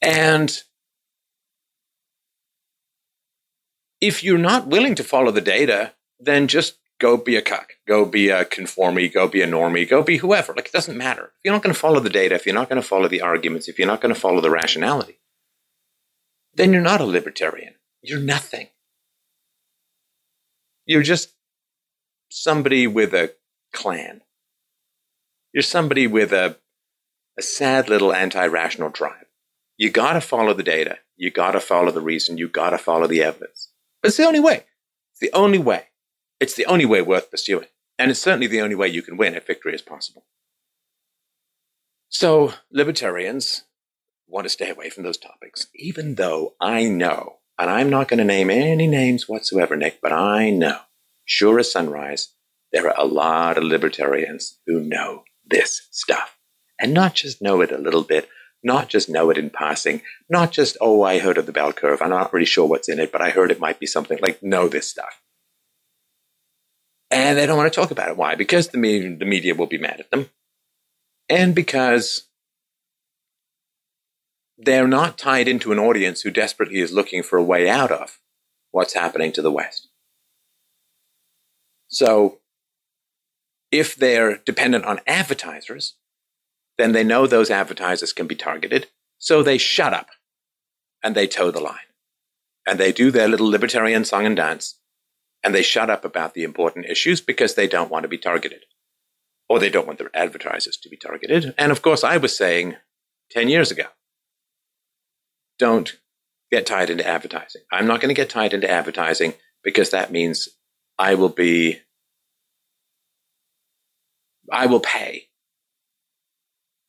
And 0.00 0.62
if 4.00 4.22
you're 4.22 4.38
not 4.38 4.66
willing 4.66 4.94
to 4.96 5.04
follow 5.04 5.30
the 5.30 5.40
data, 5.40 5.94
then 6.20 6.48
just 6.48 6.78
go 7.00 7.16
be 7.16 7.36
a 7.36 7.42
cuck, 7.42 7.72
go 7.86 8.04
be 8.04 8.28
a 8.28 8.44
conformie, 8.44 9.12
go 9.12 9.28
be 9.28 9.42
a 9.42 9.46
normie, 9.46 9.88
go 9.88 10.02
be 10.02 10.18
whoever. 10.18 10.52
Like 10.54 10.66
it 10.66 10.72
doesn't 10.72 10.96
matter. 10.96 11.24
If 11.24 11.44
you're 11.44 11.54
not 11.54 11.62
going 11.62 11.74
to 11.74 11.80
follow 11.80 12.00
the 12.00 12.10
data, 12.10 12.34
if 12.34 12.46
you're 12.46 12.54
not 12.54 12.68
going 12.68 12.80
to 12.80 12.86
follow 12.86 13.08
the 13.08 13.22
arguments, 13.22 13.68
if 13.68 13.78
you're 13.78 13.88
not 13.88 14.00
going 14.00 14.14
to 14.14 14.20
follow 14.20 14.40
the 14.40 14.50
rationality, 14.50 15.18
then 16.54 16.72
you're 16.72 16.82
not 16.82 17.00
a 17.00 17.04
libertarian. 17.04 17.74
You're 18.02 18.20
nothing. 18.20 18.68
You're 20.86 21.02
just 21.02 21.34
somebody 22.30 22.86
with 22.86 23.14
a 23.14 23.34
clan. 23.72 24.22
You're 25.52 25.62
somebody 25.62 26.06
with 26.06 26.32
a, 26.32 26.56
a 27.38 27.42
sad 27.42 27.88
little 27.88 28.12
anti 28.12 28.46
rational 28.46 28.90
tribe. 28.90 29.26
You 29.76 29.90
got 29.90 30.14
to 30.14 30.20
follow 30.20 30.54
the 30.54 30.62
data. 30.62 30.98
You 31.16 31.30
got 31.30 31.52
to 31.52 31.60
follow 31.60 31.92
the 31.92 32.00
reason. 32.00 32.38
You 32.38 32.48
got 32.48 32.70
to 32.70 32.78
follow 32.78 33.06
the 33.06 33.22
evidence. 33.22 33.67
But 34.02 34.08
it's 34.08 34.16
the 34.16 34.26
only 34.26 34.40
way. 34.40 34.64
It's 35.12 35.20
the 35.20 35.32
only 35.32 35.58
way. 35.58 35.84
It's 36.40 36.54
the 36.54 36.66
only 36.66 36.86
way 36.86 37.02
worth 37.02 37.30
pursuing. 37.30 37.66
And 37.98 38.10
it's 38.10 38.20
certainly 38.20 38.46
the 38.46 38.60
only 38.60 38.76
way 38.76 38.88
you 38.88 39.02
can 39.02 39.16
win 39.16 39.34
if 39.34 39.46
victory 39.46 39.74
is 39.74 39.82
possible. 39.82 40.24
So, 42.08 42.54
libertarians 42.72 43.64
want 44.28 44.44
to 44.44 44.50
stay 44.50 44.70
away 44.70 44.90
from 44.90 45.02
those 45.02 45.18
topics, 45.18 45.66
even 45.74 46.14
though 46.14 46.54
I 46.60 46.84
know, 46.84 47.38
and 47.58 47.68
I'm 47.68 47.90
not 47.90 48.08
going 48.08 48.18
to 48.18 48.24
name 48.24 48.50
any 48.50 48.86
names 48.86 49.28
whatsoever, 49.28 49.76
Nick, 49.76 50.00
but 50.00 50.12
I 50.12 50.50
know, 50.50 50.78
sure 51.24 51.58
as 51.58 51.72
sunrise, 51.72 52.34
there 52.72 52.86
are 52.86 52.94
a 52.98 53.06
lot 53.06 53.58
of 53.58 53.64
libertarians 53.64 54.58
who 54.66 54.80
know 54.80 55.24
this 55.44 55.88
stuff. 55.90 56.36
And 56.80 56.94
not 56.94 57.14
just 57.14 57.42
know 57.42 57.60
it 57.60 57.72
a 57.72 57.78
little 57.78 58.04
bit, 58.04 58.28
not 58.62 58.88
just 58.88 59.08
know 59.08 59.30
it 59.30 59.38
in 59.38 59.50
passing, 59.50 60.02
not 60.28 60.52
just, 60.52 60.76
oh, 60.80 61.02
I 61.02 61.18
heard 61.18 61.38
of 61.38 61.46
the 61.46 61.52
bell 61.52 61.72
curve. 61.72 62.02
I'm 62.02 62.10
not 62.10 62.32
really 62.32 62.46
sure 62.46 62.66
what's 62.66 62.88
in 62.88 62.98
it, 62.98 63.12
but 63.12 63.22
I 63.22 63.30
heard 63.30 63.50
it 63.50 63.60
might 63.60 63.78
be 63.78 63.86
something 63.86 64.18
like 64.20 64.42
know 64.42 64.68
this 64.68 64.88
stuff. 64.88 65.20
And 67.10 67.38
they 67.38 67.46
don't 67.46 67.56
want 67.56 67.72
to 67.72 67.80
talk 67.80 67.90
about 67.90 68.10
it. 68.10 68.16
Why? 68.16 68.34
Because 68.34 68.68
the 68.68 68.78
media, 68.78 69.16
the 69.16 69.24
media 69.24 69.54
will 69.54 69.66
be 69.66 69.78
mad 69.78 70.00
at 70.00 70.10
them. 70.10 70.28
And 71.28 71.54
because 71.54 72.28
they're 74.58 74.88
not 74.88 75.16
tied 75.16 75.48
into 75.48 75.72
an 75.72 75.78
audience 75.78 76.22
who 76.22 76.30
desperately 76.30 76.80
is 76.80 76.92
looking 76.92 77.22
for 77.22 77.38
a 77.38 77.44
way 77.44 77.68
out 77.68 77.92
of 77.92 78.18
what's 78.72 78.94
happening 78.94 79.32
to 79.32 79.42
the 79.42 79.52
West. 79.52 79.88
So 81.86 82.40
if 83.70 83.94
they're 83.94 84.38
dependent 84.38 84.84
on 84.84 85.00
advertisers, 85.06 85.94
then 86.78 86.92
they 86.92 87.04
know 87.04 87.26
those 87.26 87.50
advertisers 87.50 88.12
can 88.12 88.26
be 88.26 88.36
targeted. 88.36 88.86
So 89.18 89.42
they 89.42 89.58
shut 89.58 89.92
up 89.92 90.08
and 91.02 91.14
they 91.14 91.26
toe 91.26 91.50
the 91.50 91.60
line. 91.60 91.76
And 92.66 92.78
they 92.78 92.92
do 92.92 93.10
their 93.10 93.28
little 93.28 93.48
libertarian 93.48 94.04
song 94.04 94.26
and 94.26 94.36
dance 94.36 94.78
and 95.42 95.54
they 95.54 95.62
shut 95.62 95.90
up 95.90 96.04
about 96.04 96.34
the 96.34 96.44
important 96.44 96.86
issues 96.86 97.20
because 97.20 97.54
they 97.54 97.66
don't 97.66 97.90
want 97.90 98.02
to 98.04 98.08
be 98.08 98.18
targeted 98.18 98.64
or 99.48 99.58
they 99.58 99.70
don't 99.70 99.86
want 99.86 99.98
their 99.98 100.10
advertisers 100.14 100.76
to 100.76 100.88
be 100.88 100.96
targeted. 100.96 101.54
And 101.56 101.72
of 101.72 101.82
course, 101.82 102.04
I 102.04 102.16
was 102.16 102.36
saying 102.36 102.76
10 103.30 103.48
years 103.48 103.70
ago, 103.70 103.84
don't 105.58 105.98
get 106.50 106.66
tied 106.66 106.90
into 106.90 107.06
advertising. 107.06 107.62
I'm 107.72 107.86
not 107.86 108.00
going 108.00 108.14
to 108.14 108.20
get 108.20 108.30
tied 108.30 108.52
into 108.54 108.70
advertising 108.70 109.34
because 109.64 109.90
that 109.90 110.12
means 110.12 110.48
I 110.98 111.14
will 111.14 111.28
be, 111.28 111.80
I 114.52 114.66
will 114.66 114.80
pay 114.80 115.27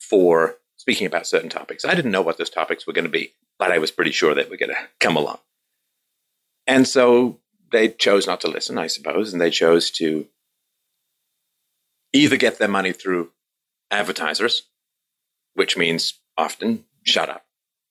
for 0.09 0.55
speaking 0.77 1.07
about 1.07 1.27
certain 1.27 1.49
topics. 1.49 1.85
I 1.85 1.93
didn't 1.93 2.11
know 2.11 2.21
what 2.21 2.37
those 2.37 2.49
topics 2.49 2.87
were 2.87 2.93
going 2.93 3.05
to 3.05 3.09
be, 3.09 3.33
but 3.57 3.71
I 3.71 3.77
was 3.77 3.91
pretty 3.91 4.11
sure 4.11 4.33
they 4.33 4.43
were 4.43 4.57
going 4.57 4.69
to 4.69 4.87
come 4.99 5.15
along. 5.15 5.39
And 6.65 6.87
so 6.87 7.39
they 7.71 7.89
chose 7.89 8.25
not 8.25 8.41
to 8.41 8.47
listen, 8.47 8.77
I 8.77 8.87
suppose, 8.87 9.33
and 9.33 9.41
they 9.41 9.49
chose 9.49 9.91
to 9.91 10.27
either 12.13 12.37
get 12.37 12.57
their 12.57 12.67
money 12.67 12.93
through 12.93 13.31
advertisers, 13.91 14.63
which 15.53 15.77
means 15.77 16.19
often 16.37 16.85
shut 17.03 17.29
up, 17.29 17.45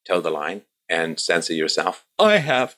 toe 0.06 0.20
the 0.20 0.30
line, 0.30 0.62
and 0.88 1.20
censor 1.20 1.52
yourself. 1.52 2.06
I 2.18 2.38
have 2.38 2.76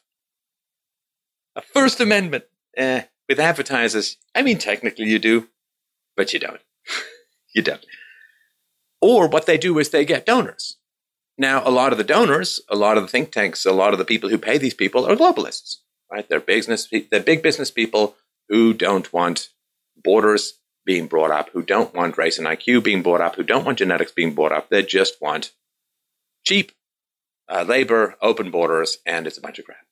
a 1.55 1.63
First 1.63 2.01
Amendment. 2.01 2.45
Eh, 2.77 3.03
with 3.29 3.41
advertisers, 3.41 4.17
I 4.35 4.43
mean, 4.43 4.59
technically 4.59 5.07
you 5.07 5.19
do, 5.19 5.49
but 6.17 6.33
you 6.33 6.41
don't. 6.41 6.61
you 7.55 7.63
don't. 7.63 7.85
Or 9.01 9.29
what 9.29 9.47
they 9.47 9.59
do 9.59 9.79
is 9.79 9.91
they 9.91 10.05
get 10.05 10.27
donors. 10.27 10.77
Now, 11.39 11.63
a 11.65 11.71
lot 11.71 11.93
of 11.93 11.99
the 11.99 12.05
donors, 12.05 12.61
a 12.69 12.77
lot 12.77 12.99
of 12.99 13.03
the 13.03 13.09
think 13.09 13.33
tanks, 13.33 13.65
a 13.65 13.73
lot 13.73 13.95
of 13.95 13.99
the 13.99 14.05
people 14.05 14.29
who 14.29 14.37
pay 14.37 14.59
these 14.59 14.75
people 14.75 15.07
are 15.07 15.17
globalists, 15.17 15.77
right? 16.13 16.29
They're 16.29 16.41
business, 16.41 16.89
they're 17.11 17.21
big 17.21 17.43
business 17.43 17.71
people 17.71 18.15
who 18.51 18.75
don't 18.75 19.11
want 19.13 19.49
borders 19.97 20.59
being 20.85 21.07
brought 21.07 21.31
up, 21.31 21.51
who 21.51 21.63
don't 21.63 21.95
want 21.95 22.19
race 22.19 22.39
and 22.39 22.47
IQ 22.47 22.85
being 22.85 23.03
brought 23.03 23.21
up, 23.21 23.37
who 23.37 23.43
don't 23.43 23.65
want 23.65 23.79
genetics 23.79 24.13
being 24.13 24.35
brought 24.35 24.53
up. 24.53 24.69
They 24.69 24.83
just 24.83 25.21
want 25.23 25.53
cheap 26.45 26.73
uh, 27.49 27.65
labor, 27.67 28.17
open 28.21 28.51
borders, 28.51 28.99
and 29.07 29.27
it's 29.27 29.39
a 29.39 29.41
bunch 29.41 29.59
of 29.59 29.65
crap. 29.65 29.87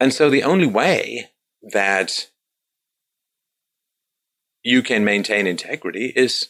And 0.00 0.12
so 0.12 0.30
the 0.30 0.44
only 0.44 0.66
way 0.66 1.30
that 1.62 2.30
you 4.62 4.82
can 4.82 5.04
maintain 5.04 5.46
integrity 5.46 6.12
is 6.14 6.48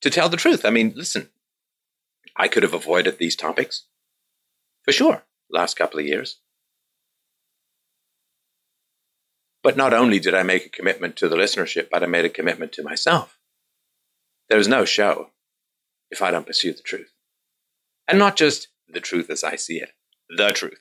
to 0.00 0.10
tell 0.10 0.28
the 0.28 0.36
truth. 0.36 0.64
I 0.64 0.70
mean, 0.70 0.92
listen, 0.96 1.30
I 2.36 2.48
could 2.48 2.62
have 2.62 2.74
avoided 2.74 3.18
these 3.18 3.36
topics 3.36 3.84
for 4.84 4.92
sure 4.92 5.24
last 5.50 5.76
couple 5.76 6.00
of 6.00 6.06
years. 6.06 6.38
But 9.62 9.76
not 9.76 9.92
only 9.92 10.20
did 10.20 10.34
I 10.34 10.42
make 10.42 10.66
a 10.66 10.70
commitment 10.70 11.16
to 11.16 11.28
the 11.28 11.36
listenership, 11.36 11.88
but 11.90 12.02
I 12.02 12.06
made 12.06 12.24
a 12.24 12.30
commitment 12.30 12.72
to 12.72 12.84
myself. 12.84 13.38
There's 14.48 14.68
no 14.68 14.84
show 14.84 15.30
if 16.10 16.22
I 16.22 16.30
don't 16.30 16.46
pursue 16.46 16.72
the 16.72 16.82
truth. 16.82 17.12
And 18.06 18.18
not 18.18 18.36
just 18.36 18.68
the 18.86 19.00
truth 19.00 19.28
as 19.28 19.42
I 19.42 19.56
see 19.56 19.78
it, 19.78 19.90
the 20.28 20.50
truth, 20.50 20.80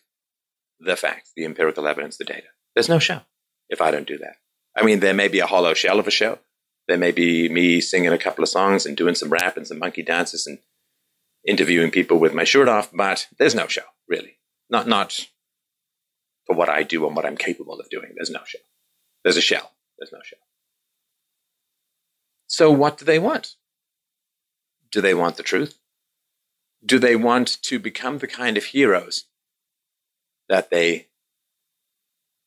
the 0.79 0.95
facts, 0.95 1.31
the 1.35 1.45
empirical 1.45 1.87
evidence, 1.87 2.17
the 2.17 2.25
data. 2.25 2.47
There's 2.75 2.89
no 2.89 2.99
show 2.99 3.21
if 3.69 3.81
I 3.81 3.89
don't 3.89 4.07
do 4.07 4.19
that. 4.19 4.35
I 4.75 4.83
mean, 4.83 4.99
there 4.99 5.13
may 5.13 5.27
be 5.27 5.39
a 5.39 5.47
hollow 5.47 5.73
shell 5.73 5.99
of 5.99 6.07
a 6.07 6.11
show. 6.11 6.39
There 6.87 6.97
may 6.97 7.11
be 7.11 7.49
me 7.49 7.81
singing 7.81 8.11
a 8.11 8.17
couple 8.17 8.43
of 8.43 8.49
songs 8.49 8.85
and 8.85 8.95
doing 8.95 9.15
some 9.15 9.29
rap 9.29 9.57
and 9.57 9.65
some 9.65 9.79
monkey 9.79 10.03
dances 10.03 10.45
and 10.45 10.59
interviewing 11.47 11.91
people 11.91 12.19
with 12.19 12.33
my 12.33 12.43
shirt 12.43 12.67
off, 12.67 12.91
but 12.93 13.27
there's 13.37 13.55
no 13.55 13.67
show, 13.67 13.83
really. 14.07 14.37
Not, 14.69 14.87
not 14.87 15.27
for 16.45 16.55
what 16.55 16.69
I 16.69 16.83
do 16.83 17.05
and 17.07 17.15
what 17.15 17.25
I'm 17.25 17.37
capable 17.37 17.79
of 17.79 17.89
doing. 17.89 18.13
There's 18.15 18.29
no 18.29 18.41
show. 18.45 18.59
There's 19.23 19.37
a 19.37 19.41
shell. 19.41 19.71
There's 19.97 20.11
no 20.11 20.19
show. 20.23 20.37
So 22.47 22.71
what 22.71 22.97
do 22.97 23.05
they 23.05 23.19
want? 23.19 23.55
Do 24.91 25.01
they 25.01 25.13
want 25.13 25.37
the 25.37 25.43
truth? 25.43 25.77
Do 26.85 26.99
they 26.99 27.15
want 27.15 27.61
to 27.63 27.79
become 27.79 28.19
the 28.19 28.27
kind 28.27 28.57
of 28.57 28.65
heroes 28.65 29.25
that 30.47 30.69
they 30.69 31.07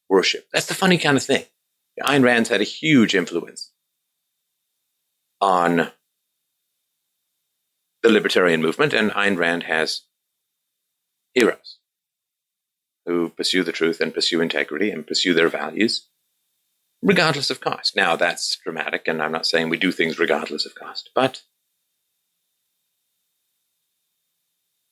worship? 0.08 0.48
That's 0.52 0.66
the 0.66 0.74
funny 0.74 0.98
kind 0.98 1.16
of 1.16 1.24
thing. 1.24 1.44
Ayn 2.02 2.22
Rand's 2.22 2.48
had 2.48 2.60
a 2.60 2.64
huge 2.64 3.14
influence 3.14 3.72
on 5.40 5.90
the 8.02 8.10
libertarian 8.10 8.62
movement, 8.62 8.92
and 8.92 9.10
Ayn 9.12 9.36
Rand 9.36 9.64
has 9.64 10.02
heroes 11.34 11.78
who 13.06 13.30
pursue 13.30 13.64
the 13.64 13.72
truth 13.72 14.00
and 14.00 14.12
pursue 14.12 14.40
integrity 14.40 14.90
and 14.90 15.06
pursue 15.06 15.32
their 15.32 15.48
values, 15.48 16.08
regardless 17.02 17.50
of 17.50 17.60
cost. 17.60 17.96
Now, 17.96 18.16
that's 18.16 18.56
dramatic, 18.56 19.08
and 19.08 19.22
I'm 19.22 19.32
not 19.32 19.46
saying 19.46 19.68
we 19.68 19.78
do 19.78 19.92
things 19.92 20.18
regardless 20.18 20.66
of 20.66 20.74
cost, 20.74 21.10
but 21.14 21.42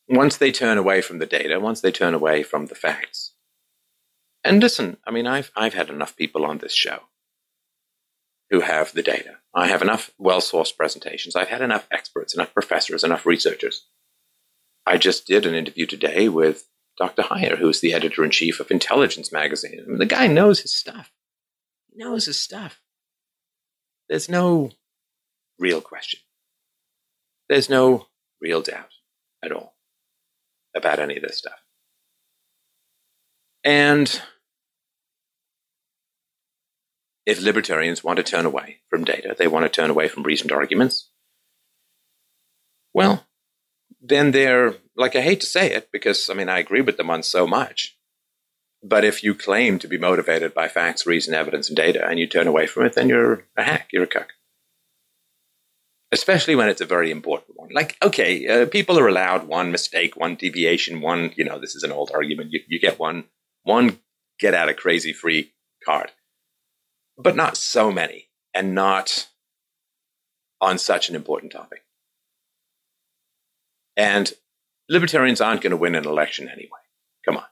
once 0.08 0.36
they 0.36 0.52
turn 0.52 0.78
away 0.78 1.02
from 1.02 1.18
the 1.18 1.26
data, 1.26 1.60
once 1.60 1.80
they 1.80 1.92
turn 1.92 2.14
away 2.14 2.42
from 2.42 2.66
the 2.66 2.74
facts, 2.74 3.32
and 4.46 4.62
listen, 4.62 4.96
I 5.06 5.10
mean, 5.10 5.26
I've, 5.26 5.50
I've 5.56 5.74
had 5.74 5.90
enough 5.90 6.16
people 6.16 6.44
on 6.44 6.58
this 6.58 6.72
show 6.72 7.00
who 8.50 8.60
have 8.60 8.92
the 8.92 9.02
data. 9.02 9.36
I 9.54 9.66
have 9.66 9.82
enough 9.82 10.12
well 10.18 10.40
sourced 10.40 10.76
presentations. 10.76 11.34
I've 11.34 11.48
had 11.48 11.62
enough 11.62 11.86
experts, 11.90 12.34
enough 12.34 12.54
professors, 12.54 13.02
enough 13.02 13.26
researchers. 13.26 13.86
I 14.86 14.98
just 14.98 15.26
did 15.26 15.46
an 15.46 15.54
interview 15.54 15.86
today 15.86 16.28
with 16.28 16.68
Dr. 16.96 17.22
Haier, 17.22 17.58
who's 17.58 17.80
the 17.80 17.92
editor 17.92 18.24
in 18.24 18.30
chief 18.30 18.60
of 18.60 18.70
Intelligence 18.70 19.32
Magazine. 19.32 19.80
I 19.84 19.88
mean, 19.88 19.98
the 19.98 20.06
guy 20.06 20.26
knows 20.28 20.60
his 20.60 20.74
stuff. 20.74 21.12
He 21.90 22.02
knows 22.02 22.26
his 22.26 22.38
stuff. 22.38 22.80
There's 24.08 24.28
no 24.28 24.70
real 25.58 25.80
question. 25.80 26.20
There's 27.48 27.68
no 27.68 28.06
real 28.40 28.62
doubt 28.62 28.90
at 29.42 29.52
all 29.52 29.74
about 30.74 30.98
any 30.98 31.16
of 31.16 31.22
this 31.22 31.38
stuff. 31.38 31.58
And 33.64 34.22
if 37.26 37.42
libertarians 37.42 38.04
want 38.04 38.18
to 38.18 38.22
turn 38.22 38.46
away 38.46 38.78
from 38.88 39.04
data, 39.04 39.34
they 39.36 39.48
want 39.48 39.64
to 39.64 39.68
turn 39.68 39.90
away 39.90 40.06
from 40.08 40.22
reasoned 40.22 40.52
arguments, 40.52 41.10
well, 42.94 43.26
then 44.00 44.30
they're, 44.30 44.76
like, 44.96 45.16
I 45.16 45.20
hate 45.20 45.40
to 45.40 45.46
say 45.46 45.72
it 45.72 45.90
because, 45.92 46.30
I 46.30 46.34
mean, 46.34 46.48
I 46.48 46.60
agree 46.60 46.80
with 46.80 46.96
them 46.96 47.10
on 47.10 47.22
so 47.24 47.46
much. 47.46 47.98
But 48.82 49.04
if 49.04 49.24
you 49.24 49.34
claim 49.34 49.80
to 49.80 49.88
be 49.88 49.98
motivated 49.98 50.54
by 50.54 50.68
facts, 50.68 51.06
reason, 51.06 51.34
evidence, 51.34 51.68
and 51.68 51.76
data, 51.76 52.06
and 52.06 52.20
you 52.20 52.28
turn 52.28 52.46
away 52.46 52.68
from 52.68 52.86
it, 52.86 52.92
then 52.94 53.08
you're 53.08 53.44
a 53.56 53.64
hack, 53.64 53.88
you're 53.92 54.04
a 54.04 54.06
cuck. 54.06 54.28
Especially 56.12 56.54
when 56.54 56.68
it's 56.68 56.80
a 56.80 56.86
very 56.86 57.10
important 57.10 57.58
one. 57.58 57.70
Like, 57.72 57.96
okay, 58.00 58.46
uh, 58.46 58.66
people 58.66 58.96
are 58.98 59.08
allowed 59.08 59.48
one 59.48 59.72
mistake, 59.72 60.16
one 60.16 60.36
deviation, 60.36 61.00
one, 61.00 61.32
you 61.36 61.44
know, 61.44 61.58
this 61.58 61.74
is 61.74 61.82
an 61.82 61.90
old 61.90 62.12
argument. 62.14 62.52
You, 62.52 62.60
you 62.68 62.78
get 62.78 63.00
one, 63.00 63.24
one 63.64 63.98
get 64.38 64.54
out 64.54 64.68
of 64.68 64.76
crazy 64.76 65.12
free 65.12 65.52
card. 65.84 66.12
But 67.18 67.36
not 67.36 67.56
so 67.56 67.90
many, 67.90 68.28
and 68.52 68.74
not 68.74 69.28
on 70.60 70.78
such 70.78 71.08
an 71.08 71.14
important 71.14 71.52
topic. 71.52 71.82
And 73.96 74.32
libertarians 74.88 75.40
aren't 75.40 75.62
going 75.62 75.70
to 75.70 75.76
win 75.76 75.94
an 75.94 76.06
election 76.06 76.48
anyway. 76.48 76.80
Come 77.24 77.36
on. 77.38 77.44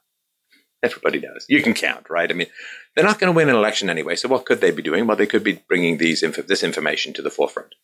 Everybody 0.82 1.18
knows. 1.20 1.46
You 1.48 1.62
can 1.62 1.72
count, 1.72 2.10
right? 2.10 2.30
I 2.30 2.34
mean, 2.34 2.48
they're 2.94 3.04
not 3.04 3.18
going 3.18 3.32
to 3.32 3.36
win 3.36 3.48
an 3.48 3.54
election 3.54 3.88
anyway. 3.88 4.16
So 4.16 4.28
what 4.28 4.44
could 4.44 4.60
they 4.60 4.70
be 4.70 4.82
doing? 4.82 5.06
Well, 5.06 5.16
they 5.16 5.26
could 5.26 5.44
be 5.44 5.62
bringing 5.66 5.96
these 5.96 6.22
inf- 6.22 6.46
this 6.46 6.62
information 6.62 7.14
to 7.14 7.22
the 7.22 7.30
forefront. 7.30 7.74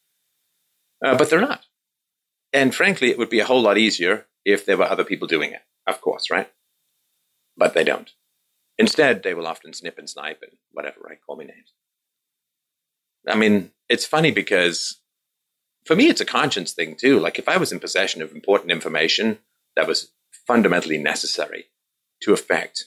Uh, 1.02 1.16
but 1.16 1.31
they're 1.31 1.40
not. 1.40 1.65
And 2.52 2.74
frankly, 2.74 3.11
it 3.11 3.19
would 3.19 3.31
be 3.31 3.40
a 3.40 3.47
whole 3.47 3.62
lot 3.62 3.78
easier 3.78 4.27
if 4.44 4.66
there 4.66 4.77
were 4.77 4.85
other 4.85 5.05
people 5.05 5.28
doing 5.28 5.52
it, 5.52 5.62
of 5.86 6.01
course, 6.01 6.31
right? 6.31 6.51
But 7.57 7.74
they 7.74 7.85
don't. 7.85 8.11
Instead, 8.81 9.23
they 9.23 9.35
will 9.35 9.47
often 9.47 9.74
snip 9.74 9.98
and 9.98 10.09
snipe 10.09 10.40
and 10.40 10.52
whatever, 10.73 11.01
right? 11.02 11.19
Call 11.27 11.36
me 11.36 11.44
names. 11.44 11.74
I 13.28 13.36
mean, 13.36 13.73
it's 13.90 14.07
funny 14.07 14.31
because 14.31 15.02
for 15.85 15.94
me, 15.94 16.09
it's 16.09 16.23
a 16.23 16.24
conscience 16.24 16.73
thing 16.73 16.97
too. 16.97 17.20
Like 17.20 17.39
if 17.39 17.47
I 17.47 17.59
was 17.59 17.73
in 17.73 17.78
possession 17.78 18.23
of 18.23 18.32
important 18.32 18.73
information 18.73 19.40
that 19.77 19.86
was 19.86 20.12
fundamentally 20.47 20.97
necessary 20.97 21.66
to 22.23 22.32
affect 22.32 22.86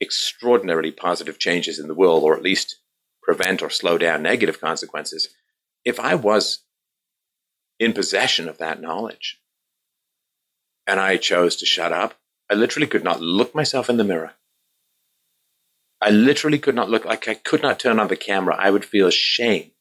extraordinarily 0.00 0.92
positive 0.92 1.38
changes 1.38 1.78
in 1.78 1.86
the 1.86 1.94
world, 1.94 2.22
or 2.22 2.34
at 2.34 2.42
least 2.42 2.76
prevent 3.22 3.60
or 3.60 3.68
slow 3.68 3.98
down 3.98 4.22
negative 4.22 4.62
consequences, 4.62 5.28
if 5.84 6.00
I 6.00 6.14
was 6.14 6.60
in 7.78 7.92
possession 7.92 8.48
of 8.48 8.56
that 8.56 8.80
knowledge 8.80 9.42
and 10.86 10.98
I 10.98 11.18
chose 11.18 11.56
to 11.56 11.66
shut 11.66 11.92
up, 11.92 12.17
I 12.50 12.54
literally 12.54 12.86
could 12.86 13.04
not 13.04 13.20
look 13.20 13.54
myself 13.54 13.90
in 13.90 13.96
the 13.96 14.04
mirror. 14.04 14.34
I 16.00 16.10
literally 16.10 16.58
could 16.58 16.74
not 16.74 16.88
look 16.88 17.04
like 17.04 17.28
I 17.28 17.34
could 17.34 17.62
not 17.62 17.80
turn 17.80 17.98
on 17.98 18.08
the 18.08 18.16
camera. 18.16 18.56
I 18.58 18.70
would 18.70 18.84
feel 18.84 19.10
shame 19.10 19.72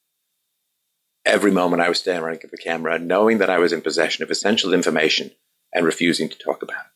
every 1.25 1.51
moment 1.51 1.81
I 1.81 1.89
was 1.89 1.99
staring 1.99 2.39
at 2.43 2.51
the 2.51 2.57
camera, 2.57 2.97
knowing 2.97 3.37
that 3.37 3.49
I 3.49 3.59
was 3.59 3.73
in 3.73 3.81
possession 3.81 4.23
of 4.23 4.31
essential 4.31 4.73
information 4.73 5.31
and 5.73 5.85
refusing 5.85 6.29
to 6.29 6.37
talk 6.37 6.63
about 6.63 6.85
it. 6.85 6.91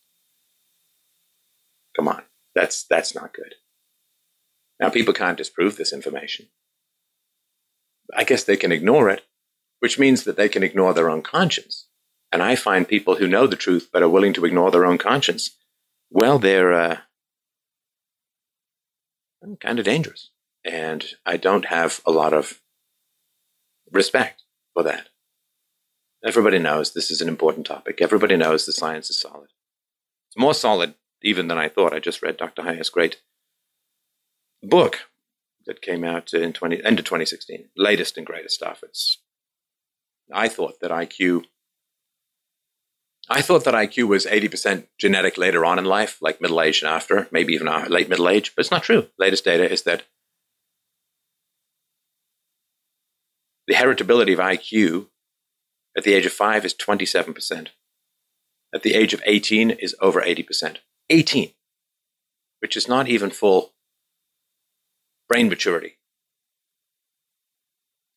Come 1.95 2.07
on, 2.07 2.23
that's 2.55 2.83
that's 2.83 3.13
not 3.13 3.33
good. 3.33 3.55
Now 4.79 4.89
people 4.89 5.13
can't 5.13 5.37
disprove 5.37 5.77
this 5.77 5.93
information. 5.93 6.47
I 8.15 8.23
guess 8.23 8.43
they 8.43 8.57
can 8.57 8.71
ignore 8.71 9.09
it, 9.09 9.21
which 9.79 9.99
means 9.99 10.23
that 10.23 10.37
they 10.37 10.49
can 10.49 10.63
ignore 10.63 10.93
their 10.93 11.09
own 11.09 11.21
conscience. 11.21 11.87
And 12.31 12.41
I 12.41 12.55
find 12.55 12.87
people 12.87 13.15
who 13.15 13.27
know 13.27 13.47
the 13.47 13.55
truth 13.55 13.89
but 13.91 14.01
are 14.01 14.09
willing 14.09 14.33
to 14.33 14.45
ignore 14.45 14.71
their 14.71 14.85
own 14.85 14.97
conscience, 14.97 15.57
well, 16.09 16.39
they're 16.39 16.73
uh, 16.73 16.97
kind 19.59 19.79
of 19.79 19.85
dangerous. 19.85 20.29
And 20.63 21.05
I 21.25 21.37
don't 21.37 21.65
have 21.65 22.01
a 22.05 22.11
lot 22.11 22.33
of 22.33 22.61
respect 23.91 24.43
for 24.73 24.83
that. 24.83 25.09
Everybody 26.23 26.59
knows 26.59 26.93
this 26.93 27.09
is 27.09 27.21
an 27.21 27.27
important 27.27 27.65
topic. 27.65 27.99
Everybody 27.99 28.37
knows 28.37 28.65
the 28.65 28.73
science 28.73 29.09
is 29.09 29.19
solid. 29.19 29.49
It's 30.29 30.37
more 30.37 30.53
solid 30.53 30.93
even 31.23 31.47
than 31.47 31.57
I 31.57 31.67
thought. 31.67 31.93
I 31.93 31.99
just 31.99 32.21
read 32.21 32.37
Dr. 32.37 32.63
Haier's 32.63 32.89
great 32.89 33.21
book 34.61 34.99
that 35.65 35.81
came 35.81 36.03
out 36.03 36.33
in 36.33 36.53
20, 36.53 36.83
end 36.83 36.99
of 36.99 37.05
2016. 37.05 37.69
Latest 37.75 38.17
and 38.17 38.25
greatest 38.25 38.55
stuff. 38.55 38.83
It's, 38.83 39.17
I 40.31 40.47
thought 40.47 40.79
that 40.81 40.91
IQ, 40.91 41.45
I 43.29 43.41
thought 43.41 43.63
that 43.63 43.73
IQ 43.73 44.07
was 44.07 44.25
80% 44.25 44.87
genetic 44.97 45.37
later 45.37 45.63
on 45.63 45.79
in 45.79 45.85
life, 45.85 46.17
like 46.21 46.41
middle 46.41 46.61
age 46.61 46.81
and 46.81 46.91
after, 46.91 47.27
maybe 47.31 47.53
even 47.53 47.67
late 47.89 48.09
middle 48.09 48.27
age, 48.27 48.53
but 48.55 48.61
it's 48.61 48.71
not 48.71 48.83
true. 48.83 49.07
Latest 49.17 49.45
data 49.45 49.69
is 49.71 49.83
that 49.83 50.03
the 53.67 53.75
heritability 53.75 54.33
of 54.33 54.39
IQ 54.39 55.07
at 55.95 56.03
the 56.03 56.13
age 56.13 56.25
of 56.25 56.33
five 56.33 56.65
is 56.65 56.73
27%. 56.73 57.67
At 58.73 58.83
the 58.83 58.93
age 58.93 59.13
of 59.13 59.21
18 59.25 59.71
is 59.71 59.95
over 60.01 60.21
80%. 60.21 60.77
18, 61.09 61.51
which 62.59 62.75
is 62.75 62.87
not 62.87 63.07
even 63.07 63.29
full 63.29 63.73
brain 65.27 65.47
maturity. 65.47 65.97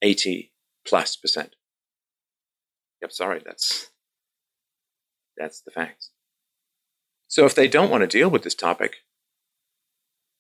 80 0.03 0.53
plus 0.87 1.17
percent. 1.17 1.55
Yep, 3.01 3.13
sorry, 3.13 3.43
that's 3.45 3.91
that's 5.37 5.61
the 5.61 5.71
facts. 5.71 6.11
So 7.29 7.47
if 7.47 7.55
they 7.55 7.69
don't 7.69 7.91
want 7.91 8.03
to 8.03 8.07
deal 8.19 8.29
with 8.29 8.43
this 8.43 8.55
topic, 8.55 8.97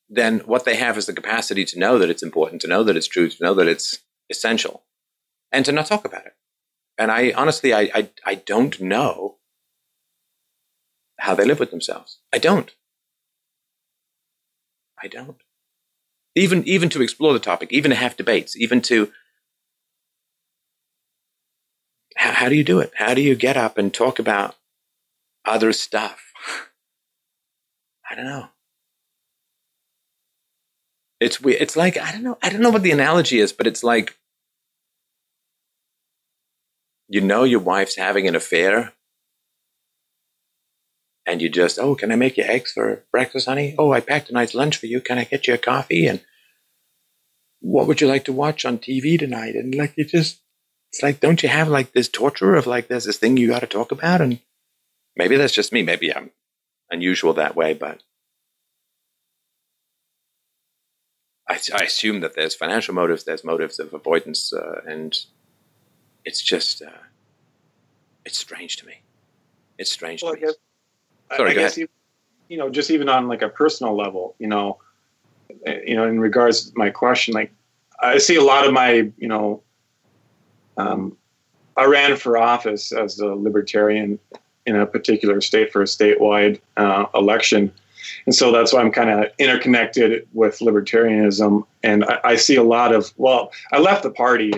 then 0.09 0.41
what 0.41 0.65
they 0.65 0.77
have 0.77 0.97
is 0.97 1.07
the 1.07 1.13
capacity 1.13 1.65
to 1.65 1.79
know 1.79 1.99
that 1.99 2.11
it's 2.11 2.23
important, 2.23 2.63
to 2.63 2.69
know 2.69 2.85
that 2.85 2.97
it's 2.97 3.09
true, 3.09 3.29
to 3.29 3.43
know 3.43 3.55
that 3.55 3.67
it's 3.67 3.99
essential, 4.31 4.85
and 5.51 5.65
to 5.65 5.73
not 5.73 5.87
talk 5.87 6.05
about 6.05 6.27
it. 6.27 6.35
And 6.97 7.11
I 7.11 7.33
honestly, 7.33 7.73
I, 7.75 7.91
I, 7.95 8.11
I 8.25 8.35
don't 8.37 8.81
know 8.81 9.39
how 11.19 11.35
they 11.35 11.45
live 11.45 11.59
with 11.59 11.71
themselves. 11.71 12.21
I 12.33 12.39
don't. 12.39 12.75
I 15.03 15.09
don't. 15.09 15.43
Even 16.37 16.67
even 16.67 16.89
to 16.91 17.03
explore 17.03 17.33
the 17.33 17.39
topic, 17.39 17.73
even 17.73 17.91
to 17.91 17.97
have 17.97 18.17
debates, 18.17 18.57
even 18.57 18.81
to 18.83 19.13
how, 22.17 22.33
how 22.33 22.49
do 22.49 22.55
you 22.55 22.65
do 22.65 22.81
it? 22.81 22.93
How 22.97 23.15
do 23.15 23.21
you 23.21 23.35
get 23.35 23.57
up 23.57 23.79
and 23.79 23.93
talk 23.93 24.19
about 24.19 24.57
other 25.45 25.73
stuff? 25.73 26.33
I 28.11 28.15
don't 28.15 28.27
know. 28.27 28.49
It's 31.21 31.41
weird. 31.41 31.63
It's 31.63 31.77
like 31.77 31.97
I 31.99 32.13
don't 32.13 32.23
know. 32.23 32.39
I 32.43 32.51
don't 32.51 32.61
know 32.61 32.71
what 32.71 32.83
the 32.83 32.91
analogy 32.91 33.39
is, 33.39 33.53
but 33.53 33.67
it's 33.67 33.83
like 33.83 34.17
you 37.09 37.21
know 37.21 37.45
your 37.45 37.61
wife's 37.61 37.97
having 37.97 38.29
an 38.29 38.35
affair, 38.35 38.93
and 41.27 41.41
you 41.41 41.49
just, 41.49 41.79
oh, 41.79 41.95
can 41.95 42.13
I 42.13 42.17
make 42.17 42.37
you 42.37 42.45
eggs 42.45 42.73
for 42.73 43.05
breakfast, 43.11 43.47
honey? 43.47 43.75
Oh, 43.79 43.93
I 43.93 44.01
packed 44.01 44.31
a 44.31 44.35
nice 44.35 44.55
lunch 44.55 44.77
for 44.77 44.87
you. 44.87 45.01
Can 45.01 45.19
I 45.19 45.25
get 45.25 45.47
you 45.47 45.55
a 45.55 45.59
coffee? 45.59 46.07
And 46.07 46.21
what 47.61 47.87
would 47.87 48.01
you 48.01 48.07
like 48.07 48.25
to 48.27 48.33
watch 48.33 48.65
on 48.65 48.79
TV 48.79 49.19
tonight? 49.19 49.55
And 49.55 49.75
like, 49.75 49.95
you 49.97 50.05
just, 50.05 50.41
it's 50.93 51.03
like, 51.03 51.21
don't 51.21 51.43
you 51.43 51.49
have 51.49 51.69
like 51.69 51.93
this 51.93 52.09
torture 52.09 52.55
of 52.55 52.67
like, 52.67 52.89
there's 52.89 53.07
this 53.07 53.17
thing 53.17 53.37
you 53.37 53.49
got 53.49 53.61
to 53.61 53.67
talk 53.67 53.91
about? 53.91 54.21
And 54.21 54.41
maybe 55.17 55.37
that's 55.37 55.53
just 55.53 55.73
me. 55.73 55.83
Maybe 55.83 56.15
I'm 56.15 56.31
unusual 56.91 57.35
that 57.35 57.57
way, 57.57 57.75
but 57.75 58.03
I, 61.49 61.59
I 61.75 61.85
assume 61.85 62.21
that 62.21 62.35
there's 62.35 62.55
financial 62.55 62.95
motives, 62.95 63.25
there's 63.25 63.45
motives 63.45 63.79
of 63.79 63.93
avoidance, 63.93 64.53
uh, 64.53 64.81
and 64.87 65.17
it's 66.25 66.41
just, 66.41 66.83
uh, 66.83 67.03
it's 68.25 68.39
strange 68.39 68.77
to 68.79 68.87
me. 68.87 68.95
It's 69.79 69.93
strange 69.93 70.23
well, 70.23 70.35
to 70.35 70.41
me. 70.41 70.53
Sorry, 71.37 71.51
I, 71.51 71.55
guess, 71.55 71.77
you 71.77 71.89
know, 72.57 72.71
just 72.71 72.91
even 72.91 73.09
on 73.09 73.29
like 73.29 73.43
a 73.43 73.49
personal 73.49 73.97
level, 73.97 74.35
you 74.39 74.47
know, 74.47 74.79
eh, 75.67 75.81
you 75.87 75.97
know, 75.97 76.07
in 76.07 76.21
regards 76.21 76.71
to 76.71 76.79
my 76.79 76.91
question, 76.91 77.35
like 77.35 77.53
I 78.01 78.19
see 78.19 78.37
a 78.37 78.43
lot 78.43 78.67
of 78.67 78.73
my, 78.73 79.11
you 79.19 79.29
know, 79.29 79.63
um, 80.77 81.17
I 81.77 81.87
ran 81.87 82.17
for 82.17 82.39
office 82.39 82.93
as 82.93 83.19
a 83.19 83.27
libertarian 83.27 84.19
in 84.67 84.77
a 84.77 84.87
particular 84.87 85.41
state 85.41 85.73
for 85.73 85.83
a 85.83 85.87
statewide 85.87 86.61
uh, 86.77 87.07
election. 87.15 87.73
And 88.27 88.35
so 88.35 88.53
that's 88.53 88.73
why 88.73 88.81
I'm 88.81 88.91
kind 88.91 89.11
of 89.11 89.31
interconnected 89.39 90.27
with 90.33 90.59
libertarianism. 90.61 91.65
And 91.83 92.05
I, 92.05 92.21
I, 92.25 92.37
see 92.37 92.57
a 92.57 92.63
lot 92.63 92.95
of, 92.95 93.13
well, 93.17 93.53
I 93.73 93.79
left 93.79 94.03
the 94.03 94.11
party. 94.11 94.53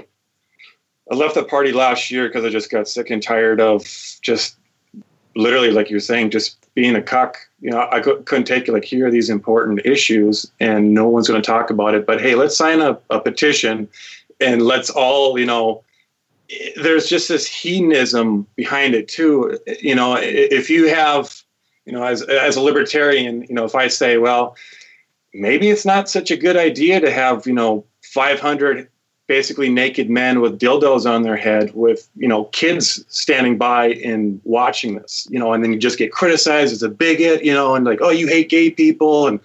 I 1.11 1.15
left 1.15 1.35
the 1.35 1.45
party 1.45 1.73
last 1.73 2.11
year 2.11 2.29
because 2.29 2.45
I 2.45 2.51
just 2.51 2.71
got 2.71 2.89
sick 2.89 3.11
and 3.11 3.23
tired 3.23 3.61
of 3.61 3.85
just 4.23 4.57
literally, 5.35 5.71
like 5.71 5.91
you're 5.91 6.01
saying, 6.01 6.31
just 6.31 6.67
being 6.75 6.95
a 6.97 7.03
cuck. 7.03 7.39
You 7.61 7.71
know, 7.71 7.89
I 7.91 8.01
couldn't 8.01 8.45
take 8.45 8.69
it. 8.69 8.73
Like, 8.73 8.85
here 8.85 9.07
are 9.07 9.11
these 9.11 9.31
important 9.31 9.81
issues, 9.85 10.51
and 10.61 10.93
no 10.95 11.09
one's 11.09 11.29
going 11.29 11.41
to 11.41 11.47
talk 11.47 11.71
about 11.71 11.95
it. 11.95 12.07
But 12.07 12.21
hey, 12.21 12.35
let's 12.35 12.57
sign 12.57 12.81
a, 12.81 12.99
a 13.11 13.21
petition, 13.21 13.89
and 14.41 14.63
let's 14.63 14.91
all, 14.91 15.39
you 15.39 15.47
know, 15.47 15.83
there's 16.77 17.09
just 17.09 17.29
this 17.29 17.47
hedonism 17.47 18.47
behind 18.57 18.95
it 18.95 19.09
too. 19.09 19.59
You 19.81 19.95
know, 19.95 20.17
if 20.19 20.71
you 20.71 20.89
have, 20.89 21.35
you 21.85 21.93
know, 21.93 22.05
as 22.05 22.23
as 22.23 22.57
a 22.57 22.61
libertarian, 22.61 23.43
you 23.43 23.55
know, 23.55 23.65
if 23.65 23.75
I 23.75 23.89
say, 23.89 24.19
well, 24.19 24.57
maybe 25.35 25.71
it's 25.71 25.85
not 25.85 26.09
such 26.09 26.31
a 26.31 26.37
good 26.37 26.57
idea 26.57 27.01
to 27.01 27.11
have, 27.11 27.47
you 27.47 27.53
know, 27.53 27.85
500 28.03 28.89
basically 29.27 29.69
naked 29.69 30.09
men 30.09 30.41
with 30.41 30.59
dildos 30.59 31.05
on 31.11 31.23
their 31.23 31.37
head 31.37 31.75
with 31.75 32.09
you 32.15 32.29
know 32.29 32.45
kids 32.45 33.05
standing 33.09 33.59
by 33.59 33.89
and 34.05 34.41
watching 34.45 34.97
this 34.97 35.27
you 35.31 35.39
know 35.39 35.53
and 35.53 35.65
then 35.65 35.73
you 35.73 35.79
just 35.79 35.99
get 35.99 36.13
criticized 36.13 36.73
as 36.73 36.83
a 36.83 36.89
bigot 36.89 37.45
you 37.45 37.53
know 37.53 37.75
and 37.75 37.85
like 37.85 37.99
oh 38.01 38.11
you 38.11 38.29
hate 38.29 38.49
gay 38.49 38.71
people. 38.71 39.27
And 39.27 39.41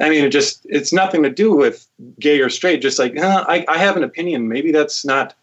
i 0.00 0.08
mean 0.08 0.24
it 0.24 0.30
just 0.30 0.64
it's 0.66 0.92
nothing 0.92 1.22
to 1.24 1.30
do 1.30 1.54
with 1.54 1.88
gay 2.20 2.40
or 2.40 2.48
straight. 2.48 2.82
Just 2.82 2.98
like 2.98 3.18
I, 3.18 3.64
I 3.68 3.78
have 3.78 3.96
an 3.96 4.04
opinion. 4.04 4.48
Maybe 4.48 4.70
that's 4.70 5.04
not 5.04 5.34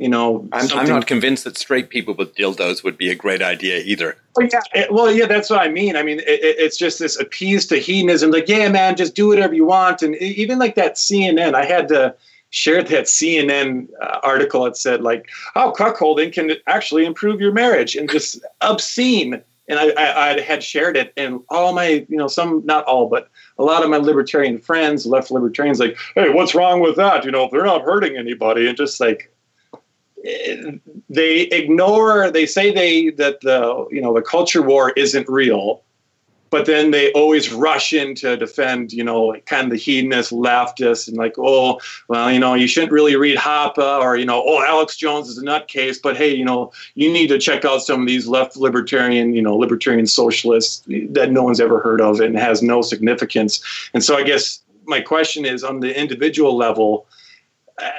you 0.00 0.08
know, 0.08 0.48
I'm, 0.52 0.66
I'm, 0.72 0.88
not 0.88 1.06
convinced 1.06 1.44
that 1.44 1.58
straight 1.58 1.90
people 1.90 2.14
with 2.14 2.34
dildos 2.34 2.82
would 2.82 2.96
be 2.96 3.10
a 3.10 3.14
great 3.14 3.42
idea 3.42 3.82
either. 3.84 4.16
Well, 4.34 4.48
yeah, 4.50 4.60
it, 4.72 4.90
well, 4.90 5.12
yeah, 5.12 5.26
that's 5.26 5.50
what 5.50 5.60
I 5.60 5.68
mean. 5.68 5.94
I 5.94 6.02
mean, 6.02 6.20
it, 6.20 6.40
it's 6.40 6.78
just 6.78 6.98
this 6.98 7.20
appease 7.20 7.66
to 7.66 7.76
hedonism. 7.76 8.30
Like, 8.30 8.48
yeah, 8.48 8.70
man, 8.70 8.96
just 8.96 9.14
do 9.14 9.28
whatever 9.28 9.52
you 9.52 9.66
want. 9.66 10.00
And 10.00 10.16
even 10.16 10.58
like 10.58 10.74
that 10.76 10.94
CNN, 10.94 11.52
I 11.52 11.66
had 11.66 11.86
to 11.88 12.14
share 12.48 12.82
that 12.82 13.04
CNN 13.04 13.88
uh, 14.00 14.20
article. 14.22 14.64
that 14.64 14.78
said 14.78 15.02
like, 15.02 15.28
how 15.52 15.70
cuckolding 15.74 16.32
can 16.32 16.52
actually 16.66 17.04
improve 17.04 17.38
your 17.38 17.52
marriage, 17.52 17.94
and 17.94 18.10
just 18.10 18.42
obscene. 18.62 19.42
And 19.68 19.78
I, 19.78 19.90
I, 19.90 20.30
I 20.30 20.40
had 20.40 20.64
shared 20.64 20.96
it, 20.96 21.12
and 21.18 21.40
all 21.50 21.74
my, 21.74 22.06
you 22.08 22.16
know, 22.16 22.26
some, 22.26 22.62
not 22.64 22.86
all, 22.86 23.10
but 23.10 23.28
a 23.58 23.64
lot 23.64 23.84
of 23.84 23.90
my 23.90 23.98
libertarian 23.98 24.58
friends, 24.60 25.04
left 25.04 25.30
libertarians, 25.30 25.78
like, 25.78 25.98
hey, 26.14 26.30
what's 26.30 26.54
wrong 26.54 26.80
with 26.80 26.96
that? 26.96 27.26
You 27.26 27.30
know, 27.30 27.44
if 27.44 27.50
they're 27.50 27.66
not 27.66 27.82
hurting 27.82 28.16
anybody, 28.16 28.66
and 28.66 28.78
just 28.78 28.98
like, 28.98 29.30
they 31.08 31.42
ignore 31.42 32.30
they 32.30 32.46
say 32.46 32.72
they 32.72 33.10
that 33.10 33.40
the 33.40 33.86
you 33.90 34.00
know 34.00 34.12
the 34.12 34.22
culture 34.22 34.62
war 34.62 34.90
isn't 34.90 35.28
real 35.28 35.82
but 36.50 36.66
then 36.66 36.90
they 36.90 37.12
always 37.12 37.52
rush 37.52 37.92
in 37.92 38.14
to 38.16 38.36
defend 38.36 38.92
you 38.92 39.02
know 39.02 39.34
kind 39.46 39.64
of 39.64 39.70
the 39.70 39.76
hedonist 39.76 40.32
leftists 40.32 41.08
and 41.08 41.16
like 41.16 41.34
oh 41.38 41.80
well 42.08 42.30
you 42.30 42.38
know 42.38 42.54
you 42.54 42.66
shouldn't 42.66 42.92
really 42.92 43.16
read 43.16 43.38
Hoppe 43.38 43.78
or 43.78 44.16
you 44.16 44.26
know 44.26 44.42
oh 44.44 44.62
alex 44.62 44.96
jones 44.96 45.28
is 45.28 45.38
a 45.38 45.42
nutcase 45.42 45.98
but 46.02 46.16
hey 46.16 46.34
you 46.34 46.44
know 46.44 46.72
you 46.94 47.10
need 47.10 47.28
to 47.28 47.38
check 47.38 47.64
out 47.64 47.82
some 47.82 48.02
of 48.02 48.06
these 48.06 48.26
left 48.26 48.56
libertarian 48.56 49.32
you 49.32 49.42
know 49.42 49.56
libertarian 49.56 50.06
socialists 50.06 50.82
that 51.10 51.30
no 51.30 51.42
one's 51.42 51.60
ever 51.60 51.80
heard 51.80 52.00
of 52.00 52.20
and 52.20 52.36
has 52.36 52.62
no 52.62 52.82
significance. 52.82 53.62
And 53.94 54.04
so 54.04 54.16
i 54.16 54.22
guess 54.22 54.60
my 54.86 55.00
question 55.00 55.44
is 55.44 55.62
on 55.62 55.80
the 55.80 55.98
individual 55.98 56.56
level 56.56 57.06
uh, 57.80 57.90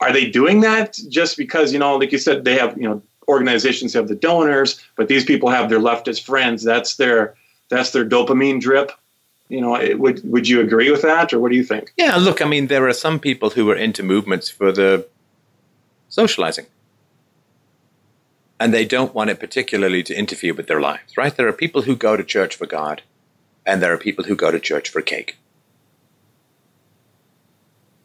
are 0.00 0.12
they 0.12 0.28
doing 0.28 0.60
that 0.60 0.98
just 1.08 1.36
because 1.36 1.72
you 1.72 1.78
know 1.78 1.96
like 1.96 2.12
you 2.12 2.18
said 2.18 2.44
they 2.44 2.58
have 2.58 2.76
you 2.76 2.88
know 2.88 3.02
organizations 3.28 3.94
have 3.94 4.08
the 4.08 4.14
donors 4.14 4.80
but 4.96 5.08
these 5.08 5.24
people 5.24 5.48
have 5.50 5.70
their 5.70 5.80
leftist 5.80 6.24
friends. 6.24 6.62
That's 6.62 6.96
their 6.96 7.34
that's 7.68 7.90
their 7.90 8.04
dopamine 8.04 8.60
drip. 8.60 8.92
You 9.48 9.60
know 9.60 9.74
it, 9.76 9.98
would 9.98 10.28
would 10.30 10.48
you 10.48 10.60
agree 10.60 10.90
with 10.90 11.02
that 11.02 11.32
or 11.32 11.40
what 11.40 11.50
do 11.50 11.56
you 11.56 11.64
think? 11.64 11.92
Yeah 11.96 12.16
look 12.16 12.40
i 12.42 12.44
mean 12.44 12.66
there 12.66 12.88
are 12.88 12.92
some 12.92 13.18
people 13.18 13.50
who 13.50 13.68
are 13.70 13.76
into 13.76 14.02
movements 14.02 14.48
for 14.48 14.72
the 14.72 15.06
socializing. 16.08 16.66
And 18.60 18.72
they 18.72 18.84
don't 18.84 19.14
want 19.14 19.30
it 19.30 19.40
particularly 19.40 20.02
to 20.04 20.14
interfere 20.14 20.54
with 20.54 20.68
their 20.68 20.80
lives 20.80 21.16
right? 21.16 21.36
There 21.36 21.48
are 21.48 21.52
people 21.52 21.82
who 21.82 21.96
go 21.96 22.16
to 22.16 22.24
church 22.24 22.56
for 22.56 22.66
god 22.66 23.02
and 23.66 23.82
there 23.82 23.92
are 23.92 23.98
people 23.98 24.24
who 24.24 24.36
go 24.36 24.50
to 24.50 24.60
church 24.60 24.88
for 24.88 25.02
cake 25.02 25.36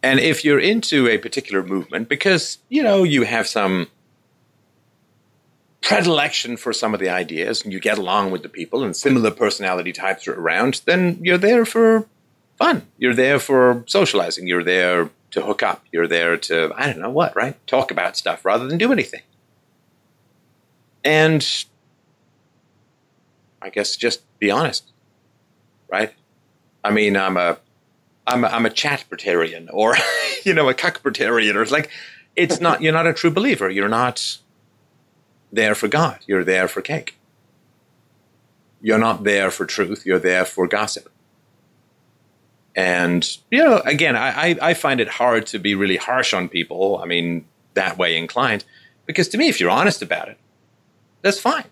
and 0.01 0.19
if 0.19 0.45
you're 0.45 0.59
into 0.59 1.07
a 1.07 1.17
particular 1.17 1.63
movement, 1.63 2.07
because, 2.07 2.59
you 2.69 2.83
know, 2.83 3.03
you 3.03 3.23
have 3.23 3.47
some 3.47 3.87
predilection 5.81 6.55
for 6.57 6.71
some 6.71 6.93
of 6.93 6.99
the 6.99 7.09
ideas 7.09 7.63
and 7.63 7.73
you 7.73 7.79
get 7.79 7.97
along 7.97 8.31
with 8.31 8.43
the 8.43 8.49
people 8.49 8.83
and 8.83 8.95
similar 8.95 9.31
personality 9.31 9.91
types 9.91 10.27
are 10.27 10.39
around, 10.39 10.81
then 10.85 11.19
you're 11.21 11.37
there 11.37 11.65
for 11.65 12.05
fun. 12.57 12.85
You're 12.97 13.13
there 13.13 13.39
for 13.39 13.83
socializing. 13.87 14.47
You're 14.47 14.63
there 14.63 15.09
to 15.31 15.41
hook 15.41 15.63
up. 15.63 15.83
You're 15.91 16.07
there 16.07 16.37
to, 16.37 16.71
I 16.75 16.85
don't 16.85 16.99
know 16.99 17.09
what, 17.09 17.35
right? 17.35 17.55
Talk 17.67 17.91
about 17.91 18.17
stuff 18.17 18.45
rather 18.45 18.67
than 18.67 18.77
do 18.77 18.91
anything. 18.91 19.21
And 21.03 21.45
I 23.61 23.69
guess 23.69 23.95
just 23.95 24.21
be 24.39 24.51
honest, 24.51 24.91
right? 25.89 26.13
I 26.83 26.91
mean, 26.91 27.17
I'm 27.17 27.37
a 27.37 27.57
I'm 28.29 28.43
a, 28.43 28.47
I'm 28.47 28.65
a 28.65 28.69
chatbertarian 28.69 29.67
or 29.71 29.95
you 30.45 30.53
know 30.53 30.69
a 30.69 30.73
cuckbertarian 30.73 31.55
or 31.55 31.61
it's 31.61 31.71
like 31.71 31.89
it's 32.35 32.61
not 32.61 32.81
you're 32.81 32.93
not 32.93 33.07
a 33.07 33.13
true 33.13 33.31
believer. 33.31 33.69
You're 33.69 33.89
not 33.89 34.37
there 35.51 35.75
for 35.75 35.87
God. 35.87 36.19
You're 36.27 36.43
there 36.43 36.67
for 36.67 36.81
cake. 36.81 37.17
You're 38.81 38.99
not 38.99 39.23
there 39.23 39.51
for 39.51 39.65
truth. 39.65 40.05
You're 40.05 40.19
there 40.19 40.45
for 40.45 40.67
gossip. 40.67 41.09
And 42.75 43.37
you 43.51 43.63
know, 43.63 43.79
again, 43.79 44.15
I, 44.15 44.55
I 44.61 44.73
find 44.73 45.01
it 45.01 45.09
hard 45.09 45.47
to 45.47 45.59
be 45.59 45.75
really 45.75 45.97
harsh 45.97 46.33
on 46.33 46.47
people. 46.47 46.99
I 47.03 47.05
mean, 47.05 47.45
that 47.73 47.97
way 47.97 48.15
inclined, 48.15 48.63
because 49.05 49.27
to 49.29 49.37
me, 49.37 49.49
if 49.49 49.59
you're 49.59 49.69
honest 49.71 50.01
about 50.01 50.29
it, 50.29 50.37
that's 51.21 51.39
fine. 51.39 51.65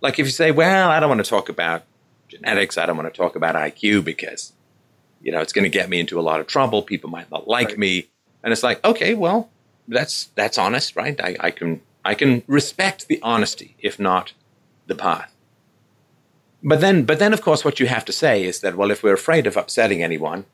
Like 0.00 0.18
if 0.18 0.26
you 0.26 0.32
say, 0.32 0.52
"Well, 0.52 0.90
I 0.90 1.00
don't 1.00 1.08
want 1.08 1.24
to 1.24 1.28
talk 1.28 1.48
about 1.48 1.82
genetics. 2.28 2.78
I 2.78 2.86
don't 2.86 2.96
want 2.96 3.12
to 3.12 3.16
talk 3.16 3.36
about 3.36 3.54
IQ 3.54 4.04
because 4.04 4.52
you 5.24 5.32
know, 5.32 5.40
it's 5.40 5.52
going 5.52 5.64
to 5.64 5.70
get 5.70 5.88
me 5.88 5.98
into 5.98 6.20
a 6.20 6.22
lot 6.22 6.38
of 6.38 6.46
trouble. 6.46 6.82
People 6.82 7.10
might 7.10 7.30
not 7.30 7.48
like 7.48 7.68
right. 7.68 7.78
me. 7.78 8.08
And 8.42 8.52
it's 8.52 8.62
like, 8.62 8.84
okay, 8.84 9.14
well, 9.14 9.48
that's 9.88 10.26
that's 10.34 10.58
honest, 10.58 10.94
right? 10.96 11.18
I, 11.20 11.36
I 11.40 11.50
can 11.50 11.80
I 12.04 12.14
can 12.14 12.42
respect 12.46 13.08
the 13.08 13.18
honesty, 13.22 13.74
if 13.80 13.98
not 13.98 14.34
the 14.86 14.94
path. 14.94 15.34
But 16.62 16.80
then, 16.80 17.04
but 17.04 17.18
then, 17.18 17.32
of 17.32 17.42
course, 17.42 17.64
what 17.64 17.80
you 17.80 17.86
have 17.86 18.04
to 18.06 18.12
say 18.12 18.44
is 18.44 18.60
that, 18.60 18.76
well, 18.76 18.90
if 18.90 19.02
we're 19.02 19.14
afraid 19.14 19.46
of 19.46 19.56
upsetting 19.56 20.02
anyone, 20.02 20.44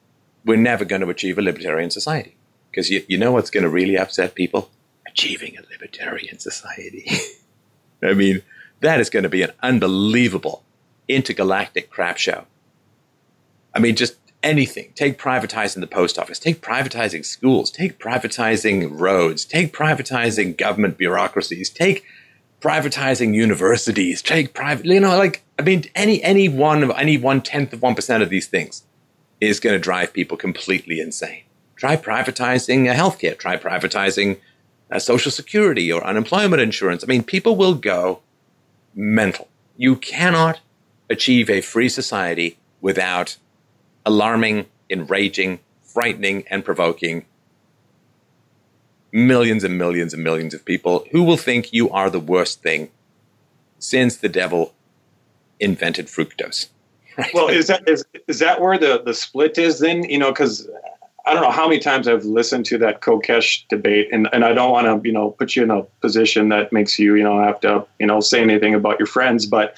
we're 0.44 0.56
never 0.56 0.84
going 0.84 1.02
to 1.02 1.10
achieve 1.10 1.38
a 1.38 1.42
libertarian 1.42 1.90
society. 1.90 2.36
Because 2.70 2.90
you, 2.90 3.04
you 3.08 3.18
know 3.18 3.32
what's 3.32 3.50
going 3.50 3.62
to 3.64 3.68
really 3.68 3.96
upset 3.96 4.34
people? 4.34 4.70
Achieving 5.06 5.56
a 5.56 5.62
libertarian 5.70 6.38
society. 6.38 7.08
I 8.02 8.14
mean, 8.14 8.42
that 8.80 9.00
is 9.00 9.10
going 9.10 9.22
to 9.24 9.28
be 9.28 9.42
an 9.42 9.52
unbelievable 9.62 10.64
intergalactic 11.08 11.90
crap 11.90 12.16
show. 12.16 12.46
I 13.74 13.78
mean, 13.78 13.94
just 13.94 14.19
anything. 14.42 14.92
Take 14.94 15.18
privatizing 15.18 15.80
the 15.80 15.86
post 15.86 16.18
office, 16.18 16.38
take 16.38 16.60
privatizing 16.60 17.24
schools, 17.24 17.70
take 17.70 17.98
privatizing 17.98 18.88
roads, 18.98 19.44
take 19.44 19.72
privatizing 19.72 20.56
government 20.56 20.96
bureaucracies, 20.96 21.70
take 21.70 22.04
privatizing 22.60 23.34
universities, 23.34 24.22
take 24.22 24.54
private, 24.54 24.86
you 24.86 25.00
know, 25.00 25.16
like, 25.16 25.42
I 25.58 25.62
mean, 25.62 25.84
any, 25.94 26.22
any 26.22 26.48
one 26.48 26.82
of, 26.82 26.90
any 26.96 27.16
one 27.16 27.40
tenth 27.40 27.72
of 27.72 27.80
1% 27.80 28.22
of 28.22 28.28
these 28.28 28.46
things 28.46 28.84
is 29.40 29.60
going 29.60 29.74
to 29.74 29.78
drive 29.78 30.12
people 30.12 30.36
completely 30.36 31.00
insane. 31.00 31.42
Try 31.76 31.96
privatizing 31.96 32.92
healthcare, 32.94 33.38
try 33.38 33.56
privatizing 33.56 34.38
uh, 34.90 34.98
social 34.98 35.30
security 35.30 35.90
or 35.90 36.04
unemployment 36.04 36.60
insurance. 36.60 37.02
I 37.02 37.06
mean, 37.06 37.22
people 37.22 37.56
will 37.56 37.74
go 37.74 38.20
mental. 38.94 39.48
You 39.76 39.96
cannot 39.96 40.60
achieve 41.08 41.48
a 41.48 41.60
free 41.60 41.88
society 41.88 42.58
without 42.80 43.36
alarming, 44.04 44.66
enraging, 44.88 45.60
frightening, 45.82 46.44
and 46.48 46.64
provoking 46.64 47.24
millions 49.12 49.64
and 49.64 49.76
millions 49.76 50.14
and 50.14 50.22
millions 50.22 50.54
of 50.54 50.64
people 50.64 51.04
who 51.10 51.22
will 51.22 51.36
think 51.36 51.72
you 51.72 51.90
are 51.90 52.10
the 52.10 52.20
worst 52.20 52.62
thing 52.62 52.90
since 53.78 54.16
the 54.16 54.28
devil 54.28 54.74
invented 55.58 56.06
fructose. 56.06 56.68
Right? 57.18 57.34
Well, 57.34 57.48
is 57.48 57.66
that 57.66 57.86
is, 57.88 58.04
is 58.28 58.38
that 58.38 58.60
where 58.60 58.78
the, 58.78 59.02
the 59.04 59.12
split 59.12 59.58
is 59.58 59.80
then? 59.80 60.04
You 60.04 60.16
know, 60.16 60.30
because 60.30 60.66
I 61.26 61.34
don't 61.34 61.42
know 61.42 61.50
how 61.50 61.68
many 61.68 61.80
times 61.80 62.08
I've 62.08 62.24
listened 62.24 62.64
to 62.66 62.78
that 62.78 63.02
Kokesh 63.02 63.66
debate, 63.68 64.08
and, 64.12 64.28
and 64.32 64.44
I 64.44 64.52
don't 64.52 64.70
want 64.70 64.86
to, 64.86 65.06
you 65.06 65.12
know, 65.12 65.30
put 65.30 65.54
you 65.54 65.64
in 65.64 65.70
a 65.70 65.82
position 66.00 66.48
that 66.50 66.72
makes 66.72 66.98
you, 66.98 67.16
you 67.16 67.24
know, 67.24 67.42
have 67.42 67.60
to, 67.60 67.84
you 67.98 68.06
know, 68.06 68.20
say 68.20 68.40
anything 68.40 68.74
about 68.74 68.98
your 68.98 69.06
friends, 69.06 69.44
but 69.44 69.76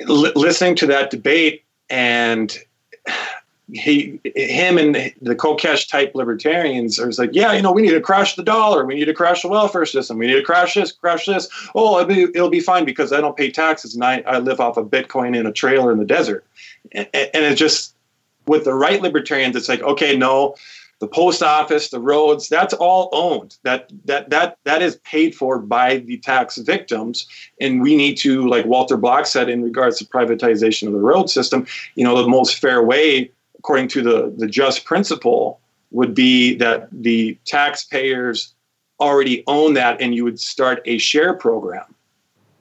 listening 0.00 0.74
to 0.76 0.86
that 0.86 1.10
debate 1.10 1.64
and 1.88 2.58
he, 3.72 4.20
him, 4.34 4.76
and 4.76 4.94
the 5.22 5.34
Kokesh 5.34 5.88
type 5.88 6.12
libertarians 6.14 6.98
are 7.00 7.10
like, 7.12 7.30
yeah, 7.32 7.52
you 7.52 7.62
know, 7.62 7.72
we 7.72 7.82
need 7.82 7.92
to 7.92 8.00
crash 8.00 8.36
the 8.36 8.42
dollar, 8.42 8.84
we 8.84 8.94
need 8.94 9.06
to 9.06 9.14
crash 9.14 9.42
the 9.42 9.48
welfare 9.48 9.86
system, 9.86 10.18
we 10.18 10.26
need 10.26 10.34
to 10.34 10.42
crash 10.42 10.74
this, 10.74 10.92
crash 10.92 11.26
this. 11.26 11.48
Oh, 11.74 11.98
it'll 11.98 12.08
be, 12.08 12.22
it'll 12.22 12.50
be 12.50 12.60
fine 12.60 12.84
because 12.84 13.12
I 13.12 13.20
don't 13.20 13.36
pay 13.36 13.50
taxes 13.50 13.94
and 13.94 14.04
I, 14.04 14.22
I 14.26 14.38
live 14.38 14.60
off 14.60 14.76
of 14.76 14.88
Bitcoin 14.88 15.36
in 15.36 15.46
a 15.46 15.52
trailer 15.52 15.90
in 15.90 15.98
the 15.98 16.04
desert. 16.04 16.44
And, 16.92 17.08
and 17.14 17.44
it's 17.44 17.58
just 17.58 17.94
with 18.46 18.64
the 18.64 18.74
right 18.74 19.00
libertarians, 19.00 19.56
it's 19.56 19.68
like, 19.68 19.82
okay, 19.82 20.16
no, 20.16 20.56
the 21.02 21.08
post 21.08 21.42
office, 21.42 21.90
the 21.90 21.98
roads, 21.98 22.48
that's 22.48 22.72
all 22.74 23.08
owned. 23.10 23.56
That 23.64 23.90
that 24.04 24.30
that 24.30 24.56
that 24.62 24.82
is 24.82 24.94
paid 24.98 25.34
for 25.34 25.58
by 25.58 25.96
the 25.96 26.18
tax 26.18 26.58
victims. 26.58 27.26
And 27.60 27.82
we 27.82 27.96
need 27.96 28.16
to, 28.18 28.46
like 28.48 28.66
Walter 28.66 28.96
Block 28.96 29.26
said 29.26 29.48
in 29.48 29.64
regards 29.64 29.98
to 29.98 30.04
privatization 30.04 30.86
of 30.86 30.92
the 30.92 31.00
road 31.00 31.28
system, 31.28 31.66
you 31.96 32.04
know, 32.04 32.22
the 32.22 32.28
most 32.28 32.60
fair 32.60 32.84
way, 32.84 33.32
according 33.58 33.88
to 33.88 34.02
the, 34.02 34.32
the 34.38 34.46
just 34.46 34.84
principle, 34.84 35.58
would 35.90 36.14
be 36.14 36.54
that 36.58 36.86
the 36.92 37.36
taxpayers 37.46 38.54
already 39.00 39.42
own 39.48 39.74
that 39.74 40.00
and 40.00 40.14
you 40.14 40.22
would 40.22 40.38
start 40.38 40.82
a 40.84 40.98
share 40.98 41.34
program. 41.34 41.96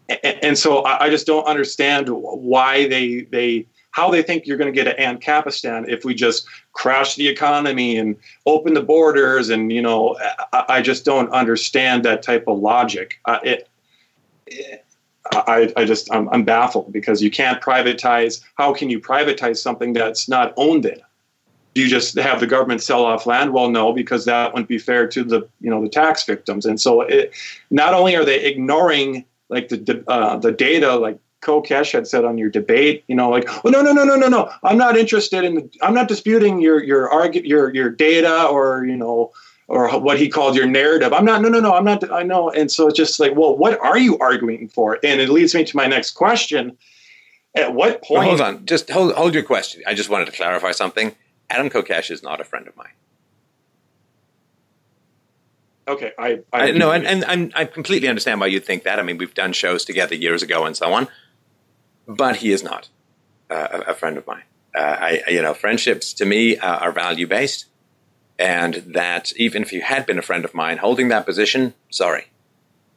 And, 0.10 0.40
and 0.42 0.58
so 0.58 0.80
I, 0.80 1.06
I 1.06 1.10
just 1.12 1.28
don't 1.28 1.46
understand 1.46 2.10
why 2.10 2.88
they 2.88 3.22
they 3.30 3.68
how 3.92 4.10
they 4.10 4.22
think 4.22 4.48
you're 4.48 4.58
going 4.58 4.74
to 4.74 4.84
get 4.84 5.00
an 5.00 5.18
Ancapistan 5.18 5.88
if 5.88 6.04
we 6.04 6.14
just 6.14 6.48
crash 6.74 7.16
the 7.16 7.28
economy 7.28 7.98
and 7.98 8.16
open 8.46 8.74
the 8.74 8.82
borders. 8.82 9.50
And, 9.50 9.72
you 9.72 9.82
know, 9.82 10.18
I, 10.54 10.66
I 10.70 10.82
just 10.82 11.06
don't 11.06 11.30
understand 11.32 12.04
that 12.06 12.24
type 12.24 12.46
of 12.48 12.60
logic. 12.60 13.20
Uh, 13.26 13.40
it, 13.44 13.70
it, 14.48 14.86
I, 15.34 15.72
I 15.78 15.86
just, 15.86 16.12
I'm, 16.14 16.28
I'm 16.30 16.44
baffled 16.44 16.92
because 16.92 17.22
you 17.22 17.30
can't 17.30 17.62
privatize. 17.62 18.42
How 18.56 18.74
can 18.74 18.90
you 18.90 19.00
privatize 19.00 19.58
something 19.58 19.94
that's 19.94 20.28
not 20.28 20.54
owned 20.58 20.86
in? 20.86 21.02
do 21.74 21.82
you 21.82 21.88
just 21.88 22.18
have 22.18 22.40
the 22.40 22.48
government 22.48 22.84
sell 22.84 23.06
off 23.06 23.26
land? 23.26 23.54
Well, 23.54 23.70
no, 23.70 23.94
because 23.94 24.26
that 24.26 24.54
wouldn't 24.54 24.68
be 24.68 24.78
fair 24.78 25.08
to 25.08 25.24
the 25.24 25.48
you 25.62 25.70
know 25.70 25.82
the 25.82 25.90
tax 25.90 26.26
victims. 26.26 26.66
And 26.66 26.80
so, 26.80 27.02
it, 27.02 27.34
not 27.70 27.94
only 27.94 28.16
are 28.16 28.26
they 28.26 28.44
ignoring 28.44 29.26
like 29.50 29.70
the 29.70 30.04
uh, 30.08 30.38
the 30.38 30.52
data, 30.52 30.96
like 30.96 31.18
Kokesh 31.42 31.92
had 31.92 32.08
said 32.08 32.24
on 32.26 32.38
your 32.38 32.50
debate, 32.50 33.04
you 33.08 33.16
know, 33.16 33.30
like, 33.30 33.48
oh 33.66 33.70
no, 33.70 33.82
no, 33.82 33.92
no, 33.92 34.04
no, 34.04 34.16
no, 34.16 34.28
no, 34.28 34.52
I'm 34.64 34.78
not 34.78 34.98
interested 34.98 35.44
in, 35.44 35.56
the, 35.56 35.70
I'm 35.82 35.94
not 35.94 36.08
disputing 36.08 36.62
your 36.62 36.84
your 36.84 37.10
argu- 37.10 37.46
your 37.46 37.74
your 37.74 37.90
data 37.90 38.46
or 38.46 38.86
you 38.86 38.96
know 38.96 39.32
or 39.72 39.90
what 40.00 40.20
he 40.20 40.28
called 40.28 40.56
your 40.56 40.66
narrative. 40.66 41.14
I'm 41.14 41.24
not, 41.24 41.42
no, 41.42 41.48
no, 41.48 41.62
no, 41.62 41.74
I'm 41.74 41.86
not, 41.86 42.12
I 42.12 42.24
know. 42.24 42.50
And 42.50 42.70
so 42.70 42.90
it's 42.90 42.98
just 42.98 43.22
like, 43.22 43.36
well, 43.38 43.56
what 43.56 43.80
are 43.80 43.98
you 43.98 44.18
arguing 44.18 44.68
for? 44.68 45.00
And 45.02 45.22
it 45.22 45.30
leads 45.30 45.56
me 45.56 45.64
to 45.64 45.78
my 45.78 45.88
next 45.88 46.12
question. 46.12 46.78
At 47.56 47.74
what 47.74 48.04
point? 48.04 48.20
Well, 48.20 48.28
hold 48.28 48.42
on, 48.42 48.66
just 48.66 48.90
hold, 48.90 49.14
hold 49.14 49.34
your 49.34 49.44
question. 49.44 49.82
I 49.88 49.94
just 49.94 50.10
wanted 50.10 50.26
to 50.26 50.34
clarify 50.34 50.72
something. 50.72 51.16
Adam 51.50 51.70
Kokesh 51.70 52.12
is 52.12 52.22
not 52.22 52.42
a 52.42 52.44
friend 52.44 52.68
of 52.68 52.76
mine. 52.76 52.88
Okay, 55.88 56.12
I, 56.18 56.40
I, 56.54 56.70
I 56.70 56.72
no, 56.72 56.92
and, 56.92 57.06
and 57.06 57.26
I'm, 57.26 57.52
I 57.56 57.66
completely 57.66 58.08
understand 58.08 58.40
why 58.40 58.48
you 58.48 58.60
think 58.60 58.84
that. 58.84 59.00
I 59.00 59.04
mean, 59.04 59.18
we've 59.18 59.34
done 59.34 59.52
shows 59.52 59.84
together 59.84 60.16
years 60.16 60.44
ago 60.44 60.66
and 60.66 60.78
so 60.78 60.94
on, 60.94 61.08
but 62.16 62.38
he 62.38 62.52
is 62.52 62.64
not 62.64 62.90
uh, 63.50 63.68
a, 63.72 63.92
a, 63.92 63.94
friend 63.94 64.18
of 64.18 64.26
mine. 64.28 64.44
Uh, 64.76 64.80
I, 64.80 65.24
you 65.30 65.42
know, 65.42 65.54
friendships 65.54 66.14
to 66.14 66.26
me 66.26 66.58
uh, 66.58 66.78
are 66.78 66.92
value 66.92 67.28
based 67.28 67.66
and 68.42 68.76
that 68.88 69.32
even 69.38 69.62
if 69.62 69.72
you 69.72 69.84
had 69.84 70.08
been 70.08 70.18
a 70.18 70.24
friend 70.24 70.44
of 70.44 70.56
mine 70.56 70.80
holding 70.80 71.10
that 71.10 71.28
position, 71.28 71.76
sorry, 71.92 72.26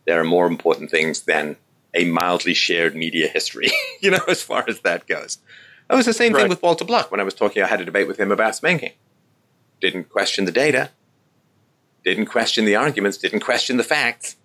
there 0.06 0.18
are 0.18 0.24
more 0.24 0.46
important 0.46 0.90
things 0.90 1.22
than 1.22 1.56
a 1.92 2.06
mildly 2.06 2.54
shared 2.54 2.96
media 2.96 3.28
history, 3.28 3.70
you 4.00 4.10
know, 4.10 4.24
as 4.26 4.42
far 4.42 4.64
as 4.66 4.80
that 4.80 5.06
goes. 5.06 5.36
It 5.90 5.94
was 5.94 6.06
the 6.06 6.14
same 6.14 6.32
right. 6.32 6.40
thing 6.40 6.48
with 6.48 6.62
Walter 6.62 6.86
Block 6.86 7.10
when 7.10 7.20
I 7.20 7.24
was 7.24 7.34
talking, 7.34 7.62
I 7.62 7.66
had 7.66 7.82
a 7.82 7.84
debate 7.84 8.08
with 8.08 8.18
him 8.18 8.32
about 8.32 8.56
spanking. 8.56 8.92
Didn't 9.82 10.08
question 10.08 10.46
the 10.46 10.52
data, 10.52 10.90
didn't 12.04 12.26
question 12.26 12.64
the 12.64 12.76
arguments, 12.76 13.18
didn't 13.18 13.40
question 13.40 13.76
the 13.76 13.84
facts, 13.84 14.36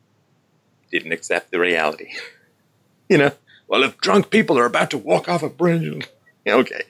didn't 0.92 1.14
accept 1.14 1.52
the 1.52 1.60
reality. 1.60 2.12
you 3.10 3.18
know, 3.18 3.32
well, 3.70 3.84
if 3.84 3.98
drunk 4.00 4.32
people 4.32 4.58
are 4.58 4.66
about 4.66 4.90
to 4.92 4.98
walk 4.98 5.30
off 5.30 5.44
a 5.44 5.50
bridge, 5.50 6.10
okay, 6.48 6.82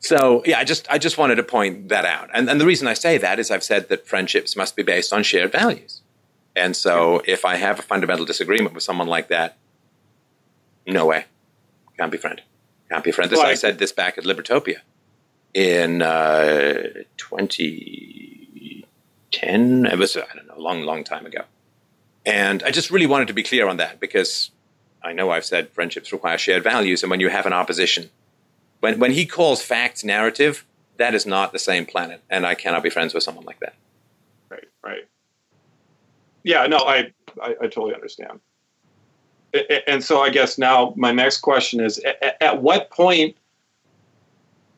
so 0.00 0.42
yeah, 0.44 0.58
I 0.58 0.64
just 0.64 0.90
I 0.90 0.98
just 0.98 1.16
wanted 1.16 1.36
to 1.36 1.44
point 1.44 1.90
that 1.90 2.04
out, 2.04 2.28
and 2.34 2.50
and 2.50 2.60
the 2.60 2.66
reason 2.66 2.88
I 2.88 2.94
say 2.94 3.18
that 3.18 3.38
is 3.38 3.52
I've 3.52 3.62
said 3.62 3.88
that 3.88 4.08
friendships 4.08 4.56
must 4.56 4.74
be 4.74 4.82
based 4.82 5.12
on 5.12 5.22
shared 5.22 5.52
values, 5.52 6.00
and 6.56 6.74
so 6.74 7.22
if 7.26 7.44
I 7.44 7.54
have 7.56 7.78
a 7.78 7.82
fundamental 7.82 8.24
disagreement 8.24 8.74
with 8.74 8.82
someone 8.82 9.06
like 9.06 9.28
that, 9.28 9.56
no 10.86 11.06
way, 11.06 11.26
can't 11.98 12.10
be 12.10 12.18
friend, 12.18 12.42
can't 12.90 13.04
be 13.04 13.12
friend. 13.12 13.30
This 13.30 13.38
I 13.38 13.54
said 13.54 13.78
this 13.78 13.92
back 13.92 14.18
at 14.18 14.24
Libertopia 14.24 14.78
in 15.54 16.02
uh, 16.02 16.82
2010. 17.18 19.86
It 19.86 19.98
was 19.98 20.16
I 20.16 20.24
don't 20.34 20.48
know, 20.48 20.54
a 20.56 20.60
long 20.60 20.82
long 20.82 21.04
time 21.04 21.26
ago, 21.26 21.42
and 22.26 22.62
I 22.64 22.70
just 22.70 22.90
really 22.90 23.06
wanted 23.06 23.28
to 23.28 23.34
be 23.34 23.42
clear 23.42 23.68
on 23.68 23.76
that 23.76 24.00
because 24.00 24.50
I 25.04 25.12
know 25.12 25.30
I've 25.30 25.44
said 25.44 25.70
friendships 25.70 26.12
require 26.12 26.38
shared 26.38 26.62
values, 26.62 27.02
and 27.02 27.10
when 27.10 27.20
you 27.20 27.28
have 27.28 27.46
an 27.46 27.52
opposition 27.52 28.10
when 28.82 28.98
when 28.98 29.12
he 29.12 29.24
calls 29.24 29.62
facts 29.62 30.02
narrative, 30.02 30.66
that 30.96 31.14
is 31.14 31.24
not 31.24 31.52
the 31.52 31.58
same 31.58 31.86
planet, 31.86 32.20
and 32.28 32.44
I 32.44 32.56
cannot 32.56 32.82
be 32.82 32.90
friends 32.90 33.14
with 33.14 33.22
someone 33.22 33.44
like 33.44 33.60
that. 33.60 33.74
Right, 34.50 34.68
right. 34.82 35.08
Yeah, 36.42 36.66
no, 36.66 36.78
I 36.78 37.12
I, 37.40 37.54
I 37.62 37.66
totally 37.68 37.94
understand. 37.94 38.40
And 39.86 40.02
so 40.02 40.20
I 40.20 40.30
guess 40.30 40.58
now 40.58 40.94
my 40.96 41.12
next 41.12 41.38
question 41.38 41.78
is: 41.78 42.00
At, 42.00 42.42
at 42.42 42.62
what 42.62 42.90
point, 42.90 43.36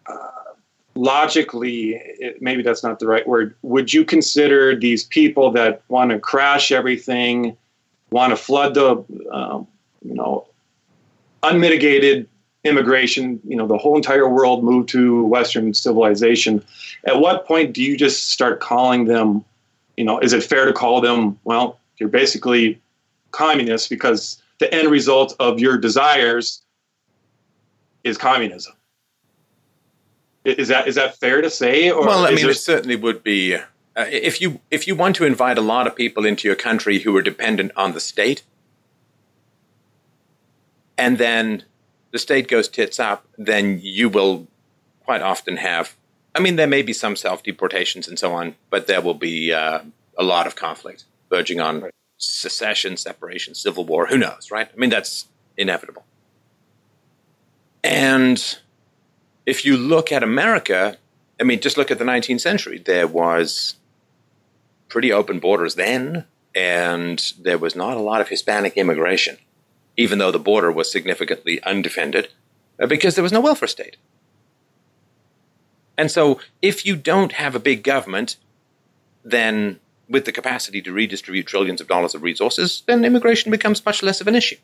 uh, 0.07 0.53
logically, 0.95 1.95
it, 1.95 2.43
maybe 2.43 2.63
that's 2.63 2.83
not 2.83 2.99
the 2.99 3.07
right 3.07 3.27
word, 3.27 3.57
would 3.63 3.91
you 3.91 4.05
consider 4.05 4.79
these 4.79 5.05
people 5.05 5.51
that 5.53 5.83
want 5.89 6.11
to 6.11 6.19
crash 6.19 6.73
everything, 6.73 7.57
want 8.11 8.33
to 8.33 8.37
flood 8.37 8.75
the, 8.75 9.03
um, 9.33 9.67
you 10.05 10.15
know, 10.15 10.47
unmitigated 11.43 12.29
immigration, 12.65 13.41
you 13.47 13.57
know, 13.57 13.67
the 13.67 13.77
whole 13.77 13.97
entire 13.97 14.29
world 14.29 14.65
moved 14.65 14.89
to 14.91 15.25
Western 15.27 15.75
civilization. 15.75 16.65
At 17.05 17.21
what 17.21 17.47
point 17.47 17.75
do 17.75 17.83
you 17.83 17.97
just 17.97 18.31
start 18.31 18.61
calling 18.61 19.05
them, 19.05 19.45
you 19.97 20.05
know, 20.05 20.19
is 20.19 20.33
it 20.33 20.43
fair 20.43 20.65
to 20.65 20.73
call 20.73 21.01
them, 21.01 21.39
well, 21.45 21.79
you're 21.99 22.09
basically 22.09 22.81
communists 23.31 23.89
because 23.89 24.43
the 24.59 24.73
end 24.73 24.91
result 24.91 25.37
of 25.39 25.61
your 25.61 25.77
desires 25.77 26.63
is 28.03 28.17
communism? 28.17 28.73
Is 30.45 30.69
that 30.69 30.87
is 30.87 30.97
that 30.97 31.17
fair 31.17 31.41
to 31.41 31.49
say? 31.49 31.91
well, 31.91 32.27
I 32.27 32.31
mean, 32.31 32.43
there... 32.43 32.51
it 32.51 32.57
certainly 32.57 32.97
would 32.97 33.23
be. 33.23 33.55
Uh, 33.55 33.61
if 33.97 34.43
you 34.43 34.61
if 34.71 34.87
you 34.87 34.95
want 34.95 35.17
to 35.17 35.25
invite 35.25 35.57
a 35.57 35.63
lot 35.63 35.87
of 35.87 35.97
people 35.97 36.27
into 36.27 36.47
your 36.47 36.57
country 36.57 36.99
who 36.99 37.17
are 37.17 37.23
dependent 37.23 37.73
on 37.77 37.95
the 37.95 38.01
state, 38.01 38.43
and 40.97 41.19
then 41.19 41.65
the 42.11 42.19
state 42.19 42.49
goes 42.49 42.69
tits 42.69 43.01
up, 43.01 43.27
then 43.37 43.81
you 43.83 44.09
will 44.09 44.47
quite 45.05 45.23
often 45.23 45.57
have. 45.57 45.97
I 46.35 46.41
mean, 46.41 46.57
there 46.57 46.67
may 46.67 46.83
be 46.83 46.93
some 46.93 47.17
self 47.17 47.43
deportations 47.43 48.09
and 48.09 48.19
so 48.19 48.33
on, 48.33 48.57
but 48.71 48.87
there 48.87 49.01
will 49.01 49.15
be 49.15 49.53
uh, 49.53 49.81
a 50.17 50.23
lot 50.23 50.47
of 50.47 50.57
conflict 50.57 51.05
verging 51.31 51.61
on 51.61 51.81
right. 51.81 51.93
secession, 52.17 52.97
separation, 52.97 53.55
civil 53.55 53.85
war. 53.85 54.07
Who 54.07 54.19
knows, 54.19 54.51
right? 54.51 54.69
I 54.73 54.77
mean, 54.77 54.91
that's 54.91 55.29
inevitable. 55.57 56.05
And 57.83 58.59
if 59.45 59.65
you 59.65 59.77
look 59.77 60.11
at 60.11 60.23
America, 60.23 60.97
I 61.41 61.45
mean, 61.45 61.61
just 61.61 61.77
look 61.77 61.91
at 61.91 61.99
the 61.99 62.05
19th 62.05 62.41
century. 62.41 62.79
There 62.79 63.07
was 63.07 63.77
pretty 64.89 65.13
open 65.13 65.39
borders 65.39 65.75
then, 65.75 66.25
and 66.55 67.33
there 67.41 67.59
was 67.59 67.75
not 67.75 67.97
a 67.97 68.01
lot 68.01 68.21
of 68.21 68.29
Hispanic 68.29 68.77
immigration 68.77 69.37
even 69.97 70.19
though 70.19 70.31
the 70.31 70.39
border 70.39 70.71
was 70.71 70.91
significantly 70.91 71.63
undefended, 71.63 72.29
uh, 72.81 72.87
because 72.87 73.15
there 73.15 73.23
was 73.23 73.33
no 73.33 73.41
welfare 73.41 73.69
state. 73.69 73.97
And 75.97 76.11
so, 76.11 76.41
if 76.61 76.85
you 76.85 76.97
don't 76.97 77.33
have 77.33 77.55
a 77.55 77.61
big 77.61 77.85
government, 77.85 78.37
then 79.25 79.79
with 80.09 80.25
the 80.25 80.33
capacity 80.33 80.83
to 80.83 80.93
redistribute 80.93 81.47
trillions 81.47 81.81
of 81.81 81.87
dollars 81.87 82.15
of 82.15 82.23
resources, 82.23 82.83
then 82.87 83.05
immigration 83.05 83.51
becomes 83.51 83.85
much 83.85 84.03
less 84.03 84.21
of 84.21 84.27
an 84.27 84.35
issue. 84.35 84.57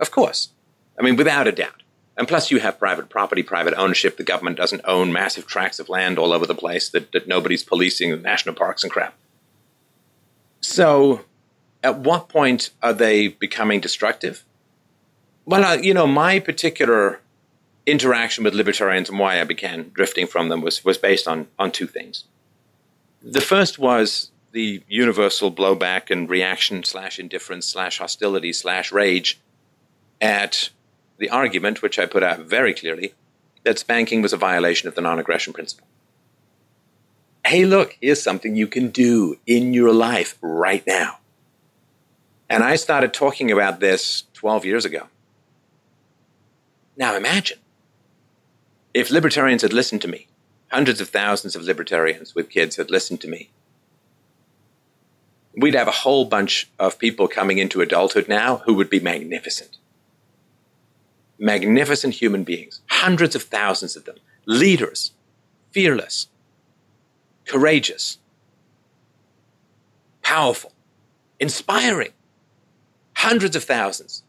Of 0.00 0.10
course. 0.10 0.50
I 0.98 1.02
mean, 1.02 1.16
without 1.16 1.46
a 1.46 1.52
doubt. 1.52 1.82
And 2.16 2.26
plus, 2.26 2.50
you 2.50 2.60
have 2.60 2.78
private 2.78 3.08
property, 3.08 3.42
private 3.42 3.74
ownership. 3.74 4.16
The 4.16 4.24
government 4.24 4.56
doesn't 4.56 4.80
own 4.84 5.12
massive 5.12 5.46
tracts 5.46 5.78
of 5.78 5.88
land 5.88 6.18
all 6.18 6.32
over 6.32 6.46
the 6.46 6.54
place 6.54 6.88
that, 6.90 7.12
that 7.12 7.28
nobody's 7.28 7.62
policing, 7.62 8.22
national 8.22 8.54
parks 8.54 8.82
and 8.82 8.90
crap. 8.90 9.14
So, 10.60 11.24
at 11.82 11.98
what 11.98 12.28
point 12.28 12.70
are 12.82 12.94
they 12.94 13.28
becoming 13.28 13.80
destructive? 13.80 14.44
Well, 15.46 15.64
uh, 15.64 15.76
you 15.76 15.94
know, 15.94 16.08
my 16.08 16.40
particular 16.40 17.20
interaction 17.86 18.42
with 18.42 18.52
libertarians 18.52 19.08
and 19.08 19.18
why 19.18 19.40
I 19.40 19.44
began 19.44 19.90
drifting 19.94 20.26
from 20.26 20.48
them 20.48 20.60
was, 20.60 20.84
was 20.84 20.98
based 20.98 21.28
on, 21.28 21.46
on 21.56 21.70
two 21.70 21.86
things. 21.86 22.24
The 23.22 23.40
first 23.40 23.78
was 23.78 24.32
the 24.50 24.82
universal 24.88 25.52
blowback 25.52 26.10
and 26.10 26.28
reaction 26.28 26.82
slash 26.82 27.20
indifference 27.20 27.66
slash 27.66 27.98
hostility 27.98 28.52
slash 28.52 28.90
rage 28.90 29.38
at 30.20 30.70
the 31.18 31.30
argument, 31.30 31.80
which 31.80 31.98
I 31.98 32.06
put 32.06 32.24
out 32.24 32.40
very 32.40 32.74
clearly, 32.74 33.14
that 33.62 33.78
spanking 33.78 34.22
was 34.22 34.32
a 34.32 34.36
violation 34.36 34.88
of 34.88 34.96
the 34.96 35.00
non 35.00 35.20
aggression 35.20 35.52
principle. 35.52 35.86
Hey, 37.44 37.64
look, 37.64 37.96
here's 38.00 38.20
something 38.20 38.56
you 38.56 38.66
can 38.66 38.88
do 38.88 39.38
in 39.46 39.72
your 39.72 39.92
life 39.92 40.36
right 40.40 40.84
now. 40.86 41.18
And 42.50 42.64
I 42.64 42.74
started 42.74 43.14
talking 43.14 43.52
about 43.52 43.78
this 43.78 44.24
12 44.34 44.64
years 44.64 44.84
ago. 44.84 45.06
Now 46.96 47.14
imagine 47.14 47.58
if 48.94 49.10
libertarians 49.10 49.62
had 49.62 49.74
listened 49.74 50.00
to 50.02 50.08
me, 50.08 50.26
hundreds 50.72 51.00
of 51.00 51.10
thousands 51.10 51.54
of 51.54 51.62
libertarians 51.62 52.34
with 52.34 52.48
kids 52.48 52.76
had 52.76 52.90
listened 52.90 53.20
to 53.20 53.28
me. 53.28 53.50
We'd 55.54 55.74
have 55.74 55.88
a 55.88 56.02
whole 56.02 56.24
bunch 56.24 56.70
of 56.78 56.98
people 56.98 57.28
coming 57.28 57.58
into 57.58 57.80
adulthood 57.80 58.28
now 58.28 58.58
who 58.64 58.74
would 58.74 58.90
be 58.90 59.00
magnificent. 59.00 59.76
Magnificent 61.38 62.14
human 62.14 62.44
beings, 62.44 62.80
hundreds 62.88 63.34
of 63.34 63.42
thousands 63.42 63.96
of 63.96 64.04
them, 64.06 64.16
leaders, 64.46 65.12
fearless, 65.72 66.28
courageous, 67.44 68.18
powerful, 70.22 70.72
inspiring. 71.38 72.12
Hundreds 73.16 73.56
of 73.56 73.64
thousands 73.64 74.22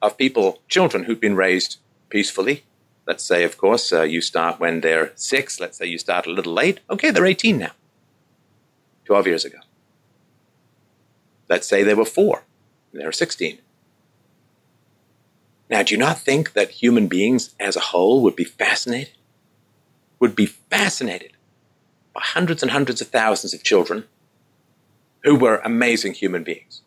of 0.00 0.16
people, 0.16 0.60
children 0.68 1.04
who'd 1.04 1.20
been 1.20 1.36
raised 1.36 1.78
peacefully. 2.10 2.64
Let's 3.06 3.24
say, 3.24 3.44
of 3.44 3.56
course, 3.56 3.92
uh, 3.92 4.02
you 4.02 4.20
start 4.20 4.60
when 4.60 4.82
they're 4.82 5.12
six. 5.14 5.58
Let's 5.58 5.78
say 5.78 5.86
you 5.86 5.98
start 5.98 6.26
a 6.26 6.30
little 6.30 6.52
late. 6.52 6.80
Okay, 6.90 7.10
they're 7.10 7.26
18 7.26 7.58
now. 7.58 7.72
12 9.06 9.26
years 9.26 9.44
ago. 9.44 9.58
Let's 11.48 11.66
say 11.66 11.82
they 11.82 11.94
were 11.94 12.04
four. 12.04 12.44
They're 12.92 13.10
16. 13.10 13.58
Now, 15.68 15.82
do 15.82 15.94
you 15.94 15.98
not 15.98 16.18
think 16.18 16.52
that 16.52 16.70
human 16.70 17.06
beings 17.06 17.54
as 17.58 17.76
a 17.76 17.80
whole 17.80 18.22
would 18.22 18.36
be 18.36 18.44
fascinated 18.44 19.14
would 20.20 20.36
be 20.36 20.46
fascinated 20.46 21.32
by 22.12 22.20
hundreds 22.22 22.62
and 22.62 22.70
hundreds 22.70 23.00
of 23.00 23.08
thousands 23.08 23.54
of 23.54 23.64
children 23.64 24.04
who 25.24 25.34
were 25.34 25.60
amazing 25.64 26.12
human 26.12 26.44
beings 26.44 26.82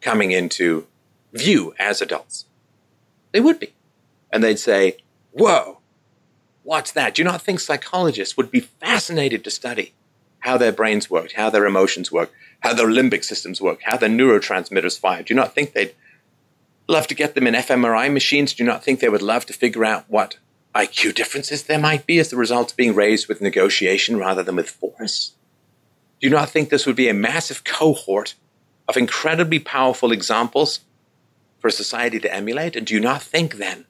coming 0.00 0.30
into 0.30 0.86
view 1.32 1.74
as 1.78 2.02
adults. 2.02 2.44
They 3.34 3.40
would 3.40 3.58
be. 3.58 3.74
And 4.32 4.44
they'd 4.44 4.60
say, 4.60 4.98
Whoa, 5.32 5.80
what's 6.62 6.92
that? 6.92 7.14
Do 7.14 7.22
you 7.22 7.24
not 7.24 7.42
think 7.42 7.58
psychologists 7.58 8.36
would 8.36 8.52
be 8.52 8.60
fascinated 8.60 9.42
to 9.42 9.50
study 9.50 9.92
how 10.38 10.56
their 10.56 10.70
brains 10.70 11.10
work, 11.10 11.32
how 11.32 11.50
their 11.50 11.66
emotions 11.66 12.12
work, 12.12 12.32
how 12.60 12.74
their 12.74 12.86
limbic 12.86 13.24
systems 13.24 13.60
work, 13.60 13.80
how 13.82 13.96
their 13.96 14.08
neurotransmitters 14.08 14.98
fire? 14.98 15.24
Do 15.24 15.34
you 15.34 15.36
not 15.36 15.52
think 15.52 15.72
they'd 15.72 15.96
love 16.86 17.08
to 17.08 17.14
get 17.16 17.34
them 17.34 17.48
in 17.48 17.54
fMRI 17.54 18.12
machines? 18.12 18.54
Do 18.54 18.62
you 18.62 18.68
not 18.68 18.84
think 18.84 19.00
they 19.00 19.08
would 19.08 19.20
love 19.20 19.46
to 19.46 19.52
figure 19.52 19.84
out 19.84 20.04
what 20.06 20.36
IQ 20.72 21.16
differences 21.16 21.64
there 21.64 21.80
might 21.80 22.06
be 22.06 22.20
as 22.20 22.30
the 22.30 22.36
result 22.36 22.70
of 22.70 22.76
being 22.76 22.94
raised 22.94 23.26
with 23.26 23.40
negotiation 23.40 24.16
rather 24.16 24.44
than 24.44 24.54
with 24.54 24.70
force? 24.70 25.32
Do 26.20 26.28
you 26.28 26.30
not 26.30 26.50
think 26.50 26.68
this 26.68 26.86
would 26.86 26.94
be 26.94 27.08
a 27.08 27.14
massive 27.14 27.64
cohort 27.64 28.36
of 28.86 28.96
incredibly 28.96 29.58
powerful 29.58 30.12
examples 30.12 30.80
for 31.64 31.70
society 31.70 32.20
to 32.20 32.30
emulate? 32.30 32.76
And 32.76 32.86
do 32.86 32.92
you 32.92 33.00
not 33.00 33.22
think 33.22 33.54
then 33.54 33.86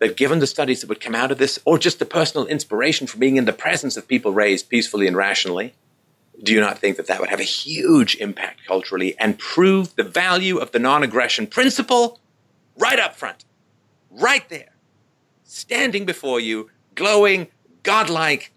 that 0.00 0.18
given 0.18 0.38
the 0.38 0.46
studies 0.46 0.82
that 0.82 0.88
would 0.90 1.00
come 1.00 1.14
out 1.14 1.30
of 1.30 1.38
this, 1.38 1.58
or 1.64 1.78
just 1.78 1.98
the 1.98 2.04
personal 2.04 2.46
inspiration 2.46 3.06
from 3.06 3.20
being 3.20 3.36
in 3.36 3.46
the 3.46 3.54
presence 3.54 3.96
of 3.96 4.06
people 4.06 4.34
raised 4.34 4.68
peacefully 4.68 5.06
and 5.06 5.16
rationally, 5.16 5.72
do 6.42 6.52
you 6.52 6.60
not 6.60 6.78
think 6.78 6.98
that 6.98 7.06
that 7.06 7.18
would 7.18 7.30
have 7.30 7.40
a 7.40 7.54
huge 7.64 8.16
impact 8.16 8.66
culturally 8.66 9.18
and 9.18 9.38
prove 9.38 9.96
the 9.96 10.04
value 10.04 10.58
of 10.58 10.72
the 10.72 10.78
non 10.78 11.02
aggression 11.02 11.46
principle 11.46 12.20
right 12.76 12.98
up 12.98 13.16
front, 13.16 13.46
right 14.10 14.46
there, 14.50 14.74
standing 15.42 16.04
before 16.04 16.38
you, 16.38 16.68
glowing, 16.96 17.48
godlike, 17.82 18.52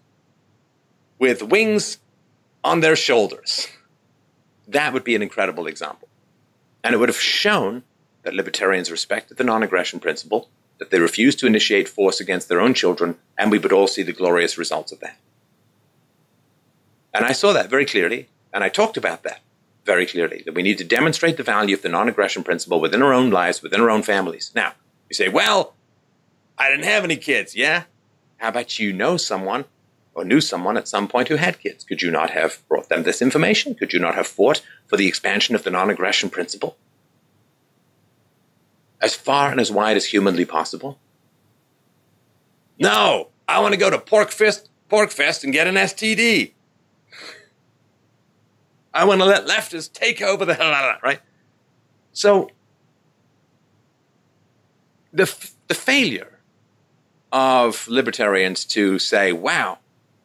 with 1.18 1.42
wings 1.42 1.96
on 2.62 2.80
their 2.80 2.94
shoulders? 2.94 3.68
That 4.68 4.92
would 4.92 5.02
be 5.02 5.14
an 5.14 5.22
incredible 5.22 5.66
example. 5.66 6.08
And 6.82 6.94
it 6.94 6.98
would 6.98 7.08
have 7.08 7.18
shown 7.18 7.84
that 8.24 8.34
libertarians 8.34 8.90
respected 8.90 9.36
the 9.36 9.44
non 9.44 9.62
aggression 9.62 10.00
principle 10.00 10.48
that 10.78 10.90
they 10.90 10.98
refused 10.98 11.38
to 11.38 11.46
initiate 11.46 11.88
force 11.88 12.20
against 12.20 12.48
their 12.48 12.60
own 12.60 12.74
children, 12.74 13.16
and 13.38 13.50
we 13.50 13.58
would 13.58 13.72
all 13.72 13.86
see 13.86 14.02
the 14.02 14.12
glorious 14.12 14.58
results 14.58 14.90
of 14.90 15.00
that. 15.00 15.16
And 17.12 17.24
I 17.24 17.32
saw 17.32 17.52
that 17.52 17.70
very 17.70 17.86
clearly, 17.86 18.28
and 18.52 18.64
I 18.64 18.68
talked 18.68 18.96
about 18.96 19.22
that 19.22 19.40
very 19.84 20.06
clearly 20.06 20.42
that 20.44 20.54
we 20.54 20.62
need 20.62 20.78
to 20.78 20.84
demonstrate 20.84 21.36
the 21.36 21.42
value 21.42 21.76
of 21.76 21.82
the 21.82 21.88
non 21.88 22.08
aggression 22.08 22.42
principle 22.42 22.80
within 22.80 23.02
our 23.02 23.12
own 23.12 23.30
lives, 23.30 23.62
within 23.62 23.80
our 23.80 23.90
own 23.90 24.02
families. 24.02 24.50
Now, 24.54 24.72
you 25.08 25.14
say, 25.14 25.28
well, 25.28 25.74
I 26.58 26.70
didn't 26.70 26.86
have 26.86 27.04
any 27.04 27.16
kids, 27.16 27.54
yeah? 27.54 27.84
How 28.38 28.48
about 28.48 28.78
you 28.78 28.92
know 28.92 29.16
someone 29.16 29.66
or 30.14 30.24
knew 30.24 30.40
someone 30.40 30.76
at 30.76 30.88
some 30.88 31.08
point 31.08 31.28
who 31.28 31.36
had 31.36 31.60
kids? 31.60 31.84
Could 31.84 32.02
you 32.02 32.10
not 32.10 32.30
have 32.30 32.66
brought 32.68 32.88
them 32.88 33.02
this 33.02 33.22
information? 33.22 33.74
Could 33.74 33.92
you 33.92 34.00
not 34.00 34.14
have 34.14 34.26
fought 34.26 34.62
for 34.86 34.96
the 34.96 35.06
expansion 35.06 35.54
of 35.54 35.64
the 35.64 35.70
non 35.70 35.90
aggression 35.90 36.30
principle? 36.30 36.76
As 39.04 39.14
far 39.14 39.50
and 39.50 39.60
as 39.60 39.70
wide 39.70 39.96
as 39.96 40.06
humanly 40.06 40.46
possible? 40.46 40.98
No, 42.78 43.28
I 43.46 43.60
want 43.60 43.74
to 43.74 43.78
go 43.78 43.90
to 43.90 43.98
PorcFest, 43.98 44.68
PorcFest 44.90 45.44
and 45.44 45.52
get 45.52 45.66
an 45.66 45.74
STD. 45.74 46.52
I 48.94 49.04
want 49.04 49.20
to 49.20 49.26
let 49.26 49.46
leftists 49.46 49.92
take 49.92 50.22
over 50.22 50.44
the 50.44 50.54
hell 50.54 50.96
right? 51.02 51.20
So 52.12 52.48
the 55.12 55.32
the 55.68 55.74
failure 55.74 56.38
of 57.32 57.86
libertarians 57.88 58.64
to 58.66 58.98
say, 58.98 59.32
"Wow, 59.32 59.78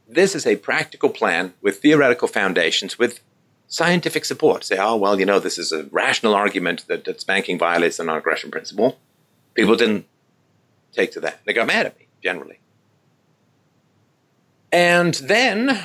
this 0.07 0.35
is 0.35 0.45
a 0.45 0.56
practical 0.56 1.10
plan 1.10 1.53
with 1.61 1.81
theoretical 1.81 2.27
foundations, 2.27 2.99
with 2.99 3.22
scientific 3.70 4.26
support. 4.26 4.66
Say, 4.66 4.78
oh, 4.78 4.98
well, 4.98 5.18
you 5.18 5.26
know, 5.26 5.40
this 5.40 5.58
is 5.58 5.72
a 5.72 5.84
rational 5.86 6.36
argument 6.36 6.86
that, 6.88 7.06
that 7.06 7.22
spanking 7.22 7.58
violates 7.58 7.98
the 7.98 8.04
non 8.04 8.18
aggression 8.18 8.52
principle. 8.52 9.00
People 9.54 9.78
didn't 9.78 10.06
take 10.91 11.14
to 11.14 11.22
that. 11.22 11.40
They 11.46 11.54
got 11.54 11.68
mad 11.68 11.86
at 11.86 11.98
me, 11.98 12.08
generally. 12.22 12.60
And 14.72 15.14
then 15.16 15.80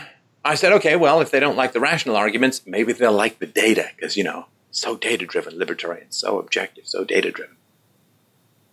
I 0.44 0.56
said, 0.56 0.72
okay, 0.72 0.96
well, 0.96 1.20
if 1.20 1.30
they 1.30 1.40
don't 1.40 1.56
like 1.56 1.72
the 1.72 1.80
rational 1.80 2.16
arguments, 2.16 2.62
maybe 2.66 2.92
they'll 2.92 3.12
like 3.12 3.38
the 3.38 3.46
data, 3.46 3.90
because, 3.94 4.16
you 4.16 4.24
know, 4.24 4.46
so 4.70 4.96
data 4.96 5.24
driven, 5.24 5.56
libertarian, 5.58 6.10
so 6.10 6.38
objective, 6.38 6.86
so 6.86 7.04
data 7.04 7.30
driven. 7.30 7.56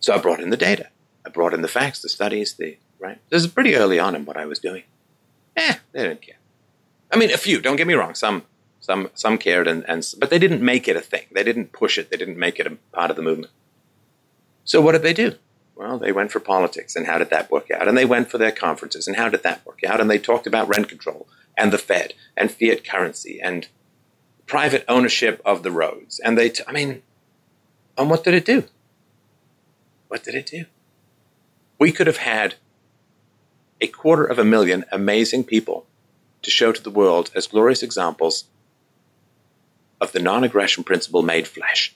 So 0.00 0.14
I 0.14 0.18
brought 0.18 0.40
in 0.40 0.50
the 0.50 0.56
data. 0.56 0.88
I 1.24 1.30
brought 1.30 1.54
in 1.54 1.62
the 1.62 1.68
facts, 1.68 2.02
the 2.02 2.08
studies, 2.08 2.54
the, 2.54 2.76
right? 2.98 3.18
This 3.30 3.42
is 3.42 3.50
pretty 3.50 3.76
early 3.76 3.98
on 3.98 4.16
in 4.16 4.24
what 4.24 4.36
I 4.36 4.44
was 4.46 4.58
doing. 4.58 4.82
Eh, 5.56 5.76
they 5.92 6.02
didn't 6.02 6.22
care. 6.22 6.36
I 7.10 7.16
mean, 7.16 7.30
a 7.30 7.36
few, 7.36 7.60
don't 7.60 7.76
get 7.76 7.86
me 7.86 7.94
wrong. 7.94 8.14
Some 8.14 8.42
some 8.82 9.10
some 9.14 9.38
cared, 9.38 9.68
and, 9.68 9.88
and 9.88 10.04
but 10.18 10.28
they 10.28 10.40
didn't 10.40 10.60
make 10.60 10.88
it 10.88 10.96
a 10.96 11.00
thing. 11.00 11.26
They 11.30 11.44
didn't 11.44 11.72
push 11.72 11.96
it. 11.96 12.10
They 12.10 12.16
didn't 12.16 12.36
make 12.36 12.58
it 12.58 12.66
a 12.66 12.76
part 12.92 13.10
of 13.10 13.16
the 13.16 13.22
movement. 13.22 13.52
So 14.64 14.82
what 14.82 14.92
did 14.92 15.02
they 15.02 15.14
do? 15.14 15.36
Well, 15.76 15.98
they 15.98 16.12
went 16.12 16.32
for 16.32 16.40
politics, 16.40 16.96
and 16.96 17.06
how 17.06 17.18
did 17.18 17.30
that 17.30 17.50
work 17.50 17.70
out? 17.70 17.88
And 17.88 17.96
they 17.96 18.04
went 18.04 18.28
for 18.28 18.38
their 18.38 18.50
conferences, 18.50 19.06
and 19.06 19.16
how 19.16 19.28
did 19.28 19.44
that 19.44 19.64
work 19.64 19.82
out? 19.86 20.00
And 20.00 20.10
they 20.10 20.18
talked 20.18 20.46
about 20.48 20.68
rent 20.68 20.88
control 20.88 21.28
and 21.56 21.72
the 21.72 21.78
Fed 21.78 22.14
and 22.36 22.50
fiat 22.50 22.84
currency 22.84 23.40
and 23.40 23.68
private 24.46 24.84
ownership 24.88 25.40
of 25.44 25.62
the 25.62 25.70
roads. 25.70 26.18
And 26.18 26.36
they, 26.36 26.48
t- 26.48 26.64
I 26.66 26.72
mean, 26.72 27.02
and 27.96 28.10
what 28.10 28.24
did 28.24 28.34
it 28.34 28.44
do? 28.44 28.64
What 30.08 30.24
did 30.24 30.34
it 30.34 30.46
do? 30.46 30.64
We 31.78 31.92
could 31.92 32.06
have 32.06 32.18
had 32.18 32.56
a 33.80 33.86
quarter 33.86 34.24
of 34.24 34.38
a 34.38 34.44
million 34.44 34.84
amazing 34.90 35.44
people 35.44 35.86
to 36.42 36.50
show 36.50 36.72
to 36.72 36.82
the 36.82 36.90
world 36.90 37.30
as 37.34 37.46
glorious 37.46 37.82
examples 37.82 38.44
of 40.02 40.10
the 40.10 40.18
non 40.18 40.42
aggression 40.42 40.82
principle 40.82 41.22
made 41.22 41.46
flesh. 41.46 41.94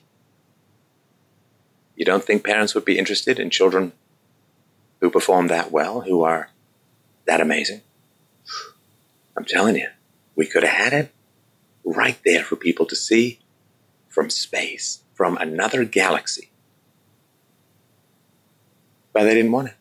You 1.95 2.05
don't 2.05 2.23
think 2.23 2.45
parents 2.45 2.73
would 2.73 2.85
be 2.85 2.97
interested 2.97 3.37
in 3.37 3.49
children 3.49 3.91
who 5.01 5.11
perform 5.11 5.47
that 5.47 5.71
well, 5.71 6.01
who 6.01 6.23
are 6.23 6.49
that 7.25 7.41
amazing? 7.41 7.81
I'm 9.35 9.43
telling 9.43 9.75
you, 9.75 9.89
we 10.35 10.47
could 10.47 10.63
have 10.63 10.71
had 10.71 10.93
it 10.93 11.11
right 11.83 12.17
there 12.23 12.43
for 12.43 12.55
people 12.55 12.85
to 12.85 12.95
see 12.95 13.39
from 14.07 14.29
space, 14.29 15.03
from 15.13 15.37
another 15.37 15.83
galaxy. 15.83 16.49
But 19.11 19.23
they 19.23 19.35
didn't 19.35 19.51
want 19.51 19.67
it. 19.67 19.73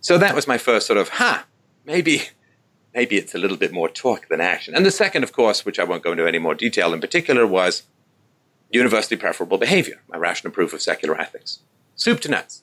So 0.00 0.18
that 0.18 0.34
was 0.34 0.48
my 0.48 0.58
first 0.58 0.86
sort 0.86 0.98
of, 0.98 1.10
ha, 1.10 1.36
huh, 1.38 1.44
maybe 1.84 2.22
maybe 2.94 3.16
it's 3.16 3.34
a 3.34 3.38
little 3.38 3.56
bit 3.56 3.72
more 3.72 3.88
talk 3.88 4.28
than 4.28 4.40
action. 4.40 4.74
And 4.74 4.84
the 4.84 4.90
second, 4.90 5.22
of 5.22 5.32
course, 5.32 5.64
which 5.64 5.78
I 5.78 5.84
won't 5.84 6.02
go 6.02 6.12
into 6.12 6.26
any 6.26 6.38
more 6.38 6.54
detail 6.54 6.92
in 6.92 7.00
particular, 7.00 7.46
was 7.46 7.84
universally 8.70 9.16
preferable 9.16 9.58
behavior, 9.58 10.00
my 10.08 10.16
rational 10.16 10.52
proof 10.52 10.72
of 10.72 10.82
secular 10.82 11.20
ethics. 11.20 11.60
Soup 11.94 12.20
to 12.20 12.30
nuts, 12.30 12.62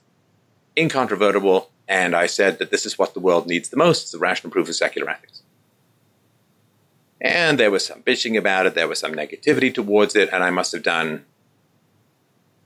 incontrovertible, 0.78 1.70
and 1.88 2.16
I 2.16 2.28
said 2.28 2.60
that 2.60 2.72
this 2.72 2.86
is 2.86 2.98
what 2.98 3.14
the 3.14 3.20
world 3.20 3.48
needs 3.48 3.70
the 3.70 3.78
most, 3.78 4.12
the 4.12 4.18
rational 4.18 4.52
proof 4.52 4.70
of 4.70 4.76
secular 4.76 5.10
ethics. 5.10 5.44
And 7.20 7.60
there 7.60 7.72
was 7.72 7.86
some 7.86 8.04
bitching 8.04 8.38
about 8.38 8.66
it, 8.66 8.76
there 8.76 8.88
was 8.88 9.00
some 9.00 9.14
negativity 9.14 9.74
towards 9.74 10.16
it, 10.16 10.30
and 10.32 10.44
I 10.44 10.50
must 10.50 10.72
have 10.72 10.84
done, 10.84 11.26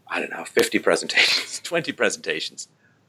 I 0.08 0.20
don't 0.20 0.32
know, 0.32 0.46
50 0.46 0.80
presentations, 0.80 1.60
20 1.64 1.92
presentations 1.94 2.68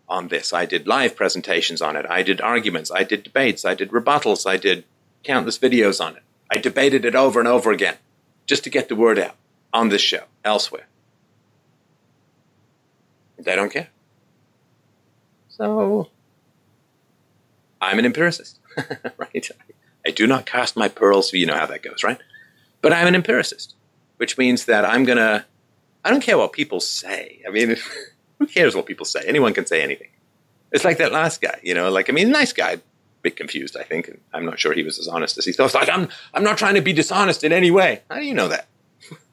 on 0.08 0.28
this. 0.28 0.52
I 0.52 0.66
did 0.66 0.86
live 0.86 1.16
presentations 1.16 1.80
on 1.80 1.96
it. 1.96 2.06
I 2.08 2.22
did 2.22 2.40
arguments. 2.40 2.90
I 2.90 3.04
did 3.04 3.22
debates. 3.22 3.64
I 3.64 3.74
did 3.74 3.90
rebuttals. 3.90 4.46
I 4.46 4.56
did 4.56 4.84
countless 5.22 5.58
videos 5.58 6.04
on 6.04 6.16
it. 6.16 6.22
I 6.50 6.58
debated 6.58 7.04
it 7.04 7.14
over 7.14 7.38
and 7.38 7.48
over 7.48 7.70
again 7.70 7.96
just 8.46 8.64
to 8.64 8.70
get 8.70 8.88
the 8.88 8.96
word 8.96 9.18
out 9.18 9.36
on 9.72 9.88
this 9.88 10.02
show, 10.02 10.24
elsewhere. 10.44 10.86
They 13.38 13.56
don't 13.56 13.72
care. 13.72 13.88
So, 15.48 16.08
I'm 17.80 17.98
an 17.98 18.04
empiricist, 18.04 18.58
right? 19.16 19.50
I 20.06 20.10
do 20.10 20.26
not 20.26 20.46
cast 20.46 20.76
my 20.76 20.88
pearls, 20.88 21.32
you 21.32 21.46
know 21.46 21.56
how 21.56 21.66
that 21.66 21.82
goes, 21.82 22.04
right? 22.04 22.18
But 22.80 22.92
I'm 22.92 23.06
an 23.06 23.14
empiricist, 23.14 23.74
which 24.16 24.36
means 24.38 24.66
that 24.66 24.84
I'm 24.84 25.04
going 25.04 25.18
to, 25.18 25.44
I 26.04 26.10
don't 26.10 26.22
care 26.22 26.38
what 26.38 26.52
people 26.52 26.80
say. 26.80 27.40
I 27.46 27.50
mean, 27.50 27.76
who 28.42 28.46
cares 28.48 28.74
what 28.74 28.86
people 28.86 29.06
say? 29.06 29.20
Anyone 29.24 29.54
can 29.54 29.66
say 29.66 29.82
anything. 29.82 30.08
It's 30.72 30.84
like 30.84 30.98
that 30.98 31.12
last 31.12 31.40
guy, 31.40 31.60
you 31.62 31.74
know, 31.74 31.90
like, 31.90 32.10
I 32.10 32.12
mean, 32.12 32.32
nice 32.32 32.52
guy, 32.52 32.78
bit 33.22 33.36
confused, 33.36 33.76
I 33.76 33.84
think. 33.84 34.10
I'm 34.34 34.44
not 34.44 34.58
sure 34.58 34.72
he 34.72 34.82
was 34.82 34.98
as 34.98 35.06
honest 35.06 35.38
as 35.38 35.44
he 35.44 35.52
thought. 35.52 35.72
Like, 35.74 35.88
I'm, 35.88 36.08
I'm 36.34 36.42
not 36.42 36.58
trying 36.58 36.74
to 36.74 36.80
be 36.80 36.92
dishonest 36.92 37.44
in 37.44 37.52
any 37.52 37.70
way. 37.70 38.02
How 38.10 38.16
do 38.16 38.24
you 38.24 38.34
know 38.34 38.48
that? 38.48 38.66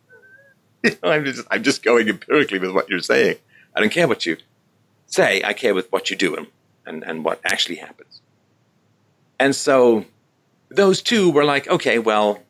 you 0.84 0.92
know, 1.02 1.10
I'm 1.10 1.26
just, 1.26 1.48
I'm 1.50 1.64
just 1.64 1.82
going 1.82 2.08
empirically 2.08 2.60
with 2.60 2.70
what 2.70 2.88
you're 2.88 3.00
saying. 3.00 3.38
I 3.76 3.80
don't 3.80 3.92
care 3.92 4.08
what 4.08 4.28
you 4.28 4.38
say. 5.08 5.42
I 5.44 5.54
care 5.54 5.74
with 5.74 5.92
what 5.92 6.12
you 6.12 6.16
do 6.16 6.36
and, 6.36 6.48
and, 6.86 7.04
and 7.04 7.26
what 7.26 7.42
actually 7.44 7.78
happens. 7.78 8.22
And 9.40 9.56
so 9.56 10.06
those 10.70 11.02
two 11.02 11.32
were 11.32 11.46
like, 11.46 11.68
okay, 11.68 11.98
well, 11.98 12.44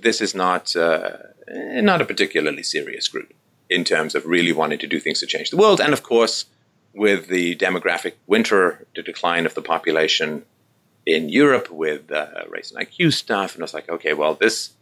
this 0.00 0.22
is 0.22 0.34
not, 0.34 0.74
uh, 0.74 1.18
not 1.48 2.00
a 2.00 2.06
particularly 2.06 2.62
serious 2.62 3.06
group 3.08 3.34
in 3.70 3.84
terms 3.84 4.14
of 4.14 4.26
really 4.26 4.52
wanting 4.52 4.80
to 4.80 4.86
do 4.86 4.98
things 4.98 5.20
to 5.20 5.26
change 5.26 5.50
the 5.50 5.56
world. 5.56 5.80
And 5.80 5.92
of 5.92 6.02
course, 6.02 6.46
with 6.92 7.28
the 7.28 7.54
demographic 7.56 8.14
winter, 8.26 8.86
the 8.96 9.02
decline 9.02 9.46
of 9.46 9.54
the 9.54 9.62
population 9.62 10.44
in 11.06 11.28
Europe 11.28 11.70
with 11.70 12.10
uh, 12.10 12.26
race 12.48 12.72
and 12.72 12.86
IQ 12.86 13.12
stuff. 13.14 13.54
And 13.54 13.62
I 13.62 13.64
was 13.64 13.74
like, 13.74 13.88
okay, 13.88 14.12
well, 14.12 14.34
this 14.34 14.72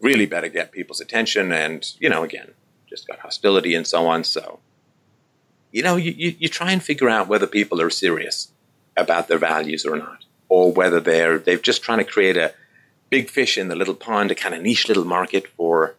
really 0.00 0.26
better 0.26 0.48
get 0.48 0.72
people's 0.72 1.00
attention. 1.00 1.52
And, 1.52 1.92
you 1.98 2.08
know, 2.08 2.22
again, 2.22 2.52
just 2.88 3.08
got 3.08 3.18
hostility 3.18 3.74
and 3.74 3.86
so 3.86 4.06
on. 4.06 4.22
So, 4.24 4.60
you 5.72 5.82
know, 5.82 5.96
you, 5.96 6.12
you, 6.12 6.36
you 6.38 6.48
try 6.48 6.70
and 6.70 6.82
figure 6.82 7.08
out 7.08 7.28
whether 7.28 7.46
people 7.46 7.80
are 7.80 7.90
serious 7.90 8.52
about 8.96 9.28
their 9.28 9.38
values 9.38 9.84
or 9.84 9.96
not, 9.96 10.24
or 10.48 10.72
whether 10.72 11.00
they're 11.00 11.38
they've 11.38 11.62
just 11.62 11.82
trying 11.82 11.98
to 11.98 12.04
create 12.04 12.36
a 12.36 12.54
big 13.10 13.28
fish 13.28 13.58
in 13.58 13.68
the 13.68 13.76
little 13.76 13.94
pond, 13.94 14.30
a 14.30 14.34
kind 14.34 14.54
of 14.54 14.62
niche 14.62 14.88
little 14.88 15.04
market 15.04 15.46
for 15.46 15.94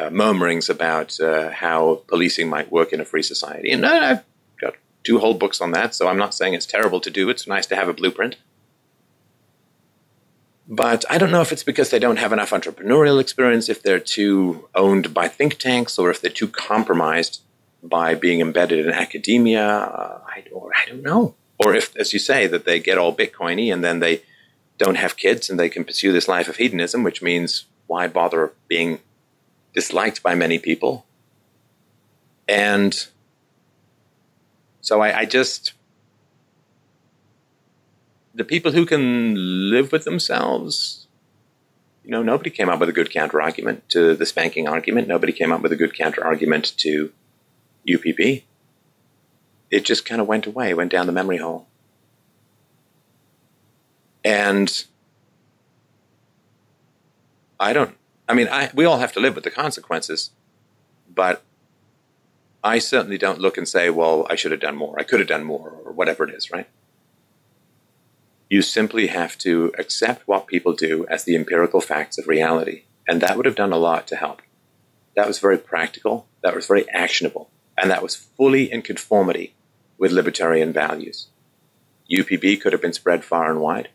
uh, 0.00 0.10
murmurings 0.10 0.68
about 0.68 1.18
uh, 1.20 1.50
how 1.50 2.02
policing 2.06 2.48
might 2.48 2.72
work 2.72 2.92
in 2.92 3.00
a 3.00 3.04
free 3.04 3.22
society. 3.22 3.70
And 3.70 3.84
I've 3.84 4.24
got 4.60 4.74
two 5.04 5.18
whole 5.18 5.34
books 5.34 5.60
on 5.60 5.72
that, 5.72 5.94
so 5.94 6.08
I'm 6.08 6.18
not 6.18 6.34
saying 6.34 6.54
it's 6.54 6.66
terrible 6.66 7.00
to 7.00 7.10
do. 7.10 7.28
It's 7.28 7.46
nice 7.46 7.66
to 7.66 7.76
have 7.76 7.88
a 7.88 7.92
blueprint. 7.92 8.36
But 10.68 11.04
I 11.10 11.18
don't 11.18 11.32
know 11.32 11.40
if 11.40 11.50
it's 11.50 11.64
because 11.64 11.90
they 11.90 11.98
don't 11.98 12.18
have 12.18 12.32
enough 12.32 12.50
entrepreneurial 12.50 13.20
experience, 13.20 13.68
if 13.68 13.82
they're 13.82 13.98
too 13.98 14.68
owned 14.74 15.12
by 15.12 15.26
think 15.26 15.58
tanks, 15.58 15.98
or 15.98 16.10
if 16.10 16.20
they're 16.20 16.30
too 16.30 16.48
compromised 16.48 17.40
by 17.82 18.14
being 18.14 18.40
embedded 18.40 18.86
in 18.86 18.92
academia. 18.92 19.66
Uh, 19.66 20.20
I, 20.26 20.44
or 20.52 20.70
I 20.74 20.88
don't 20.88 21.02
know. 21.02 21.34
Or 21.58 21.74
if, 21.74 21.94
as 21.96 22.12
you 22.12 22.18
say, 22.18 22.46
that 22.46 22.64
they 22.64 22.78
get 22.78 22.98
all 22.98 23.14
Bitcoiny 23.14 23.72
and 23.72 23.82
then 23.84 24.00
they 24.00 24.22
don't 24.78 24.96
have 24.96 25.16
kids 25.16 25.50
and 25.50 25.58
they 25.58 25.68
can 25.68 25.84
pursue 25.84 26.12
this 26.12 26.28
life 26.28 26.48
of 26.48 26.56
hedonism, 26.56 27.02
which 27.02 27.20
means 27.20 27.64
why 27.86 28.06
bother 28.06 28.52
being 28.68 29.00
disliked 29.74 30.22
by 30.22 30.34
many 30.34 30.58
people? 30.58 31.06
And 32.48 33.06
so 34.80 35.00
I, 35.00 35.20
I 35.20 35.24
just 35.24 35.74
the 38.34 38.44
people 38.44 38.72
who 38.72 38.86
can 38.86 39.34
live 39.70 39.92
with 39.92 40.04
themselves, 40.04 41.06
you 42.04 42.10
know, 42.10 42.22
nobody 42.22 42.50
came 42.50 42.68
up 42.68 42.80
with 42.80 42.88
a 42.88 42.92
good 42.92 43.10
counter 43.10 43.40
argument 43.40 43.88
to 43.90 44.14
the 44.14 44.26
spanking 44.26 44.68
argument. 44.68 45.08
Nobody 45.08 45.32
came 45.32 45.52
up 45.52 45.60
with 45.60 45.72
a 45.72 45.76
good 45.76 45.94
counter 45.94 46.24
argument 46.24 46.72
to 46.78 47.12
UPB. 47.88 48.44
It 49.70 49.84
just 49.84 50.04
kind 50.04 50.20
of 50.20 50.26
went 50.26 50.46
away, 50.46 50.74
went 50.74 50.90
down 50.90 51.06
the 51.06 51.12
memory 51.12 51.36
hole. 51.36 51.66
And 54.24 54.84
I 57.58 57.72
don't, 57.72 57.96
I 58.30 58.32
mean, 58.32 58.46
I, 58.46 58.70
we 58.72 58.84
all 58.84 58.98
have 58.98 59.12
to 59.14 59.20
live 59.20 59.34
with 59.34 59.42
the 59.42 59.50
consequences, 59.50 60.30
but 61.12 61.42
I 62.62 62.78
certainly 62.78 63.18
don't 63.18 63.40
look 63.40 63.58
and 63.58 63.66
say, 63.66 63.90
well, 63.90 64.24
I 64.30 64.36
should 64.36 64.52
have 64.52 64.60
done 64.60 64.76
more. 64.76 64.94
I 65.00 65.02
could 65.02 65.18
have 65.18 65.28
done 65.28 65.42
more, 65.42 65.80
or 65.84 65.90
whatever 65.90 66.22
it 66.22 66.32
is, 66.32 66.48
right? 66.48 66.68
You 68.48 68.62
simply 68.62 69.08
have 69.08 69.36
to 69.38 69.74
accept 69.76 70.28
what 70.28 70.46
people 70.46 70.74
do 70.74 71.04
as 71.08 71.24
the 71.24 71.34
empirical 71.34 71.80
facts 71.80 72.18
of 72.18 72.28
reality. 72.28 72.84
And 73.08 73.20
that 73.20 73.36
would 73.36 73.46
have 73.46 73.56
done 73.56 73.72
a 73.72 73.78
lot 73.78 74.06
to 74.06 74.16
help. 74.16 74.42
That 75.16 75.26
was 75.26 75.40
very 75.40 75.58
practical, 75.58 76.28
that 76.42 76.54
was 76.54 76.68
very 76.68 76.88
actionable, 76.90 77.50
and 77.76 77.90
that 77.90 78.02
was 78.02 78.14
fully 78.14 78.70
in 78.70 78.82
conformity 78.82 79.54
with 79.98 80.12
libertarian 80.12 80.72
values. 80.72 81.30
UPB 82.08 82.60
could 82.60 82.72
have 82.72 82.82
been 82.82 82.92
spread 82.92 83.24
far 83.24 83.50
and 83.50 83.60
wide, 83.60 83.88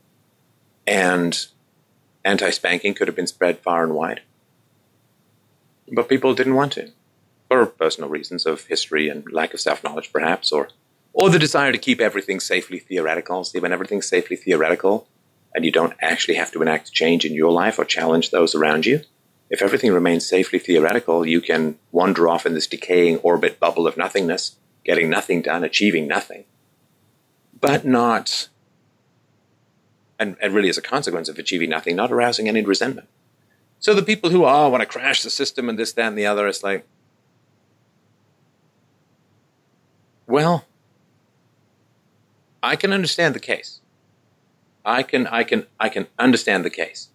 and 0.86 1.48
anti 2.26 2.50
spanking 2.50 2.94
could 2.94 3.08
have 3.08 3.16
been 3.16 3.28
spread 3.28 3.60
far 3.60 3.84
and 3.84 3.94
wide. 3.94 4.22
But 5.94 6.10
people 6.10 6.34
didn't 6.34 6.56
want 6.56 6.74
to, 6.74 6.92
for 7.48 7.66
personal 7.66 8.10
reasons 8.10 8.46
of 8.46 8.66
history 8.66 9.08
and 9.08 9.32
lack 9.32 9.54
of 9.54 9.62
self 9.62 9.84
knowledge, 9.84 10.12
perhaps, 10.12 10.52
or 10.52 10.70
or 11.14 11.30
the 11.30 11.40
desire 11.40 11.72
to 11.72 11.78
keep 11.78 12.02
everything 12.02 12.42
safely 12.42 12.80
theoretical. 12.80 13.46
See, 13.46 13.60
when 13.60 13.72
everything's 13.72 14.08
safely 14.08 14.36
theoretical 14.36 15.08
and 15.54 15.64
you 15.64 15.72
don't 15.72 15.94
actually 16.02 16.36
have 16.36 16.52
to 16.52 16.62
enact 16.62 16.92
change 16.92 17.24
in 17.24 17.34
your 17.34 17.54
life 17.54 17.80
or 17.80 17.86
challenge 17.86 18.32
those 18.32 18.54
around 18.54 18.86
you, 18.86 19.02
if 19.50 19.62
everything 19.62 19.94
remains 19.94 20.28
safely 20.28 20.60
theoretical, 20.60 21.26
you 21.26 21.40
can 21.40 21.78
wander 21.92 22.28
off 22.28 22.46
in 22.46 22.54
this 22.54 22.68
decaying 22.68 23.18
orbit 23.18 23.60
bubble 23.60 23.88
of 23.88 23.96
nothingness, 23.96 24.58
getting 24.84 25.10
nothing 25.10 25.42
done, 25.42 25.64
achieving 25.64 26.08
nothing, 26.08 26.44
but 27.62 27.86
not, 27.86 28.50
and, 30.20 30.36
and 30.42 30.54
really 30.54 30.70
as 30.70 30.78
a 30.78 30.82
consequence 30.82 31.30
of 31.30 31.38
achieving 31.38 31.70
nothing, 31.70 31.96
not 31.96 32.12
arousing 32.12 32.48
any 32.48 32.62
resentment. 32.62 33.08
So 33.80 33.94
the 33.94 34.04
people 34.04 34.30
who, 34.30 34.44
are 34.44 34.70
want 34.70 34.82
to 34.82 34.88
crash 34.88 35.24
the 35.24 35.30
system 35.30 35.70
and 35.70 35.78
this, 35.78 35.94
that, 35.94 36.08
and 36.08 36.18
the 36.18 36.26
other, 36.26 36.48
it's 36.48 36.64
like, 36.64 36.86
well, 40.28 40.66
I 42.64 42.76
can 42.76 42.92
understand 42.92 43.36
the 43.36 43.40
case. 43.40 43.82
I 44.84 45.04
can, 45.04 45.28
I 45.28 45.44
can, 45.44 45.68
I 45.80 45.90
can 45.90 46.08
understand 46.18 46.66
the 46.66 46.70
case. 46.70 47.10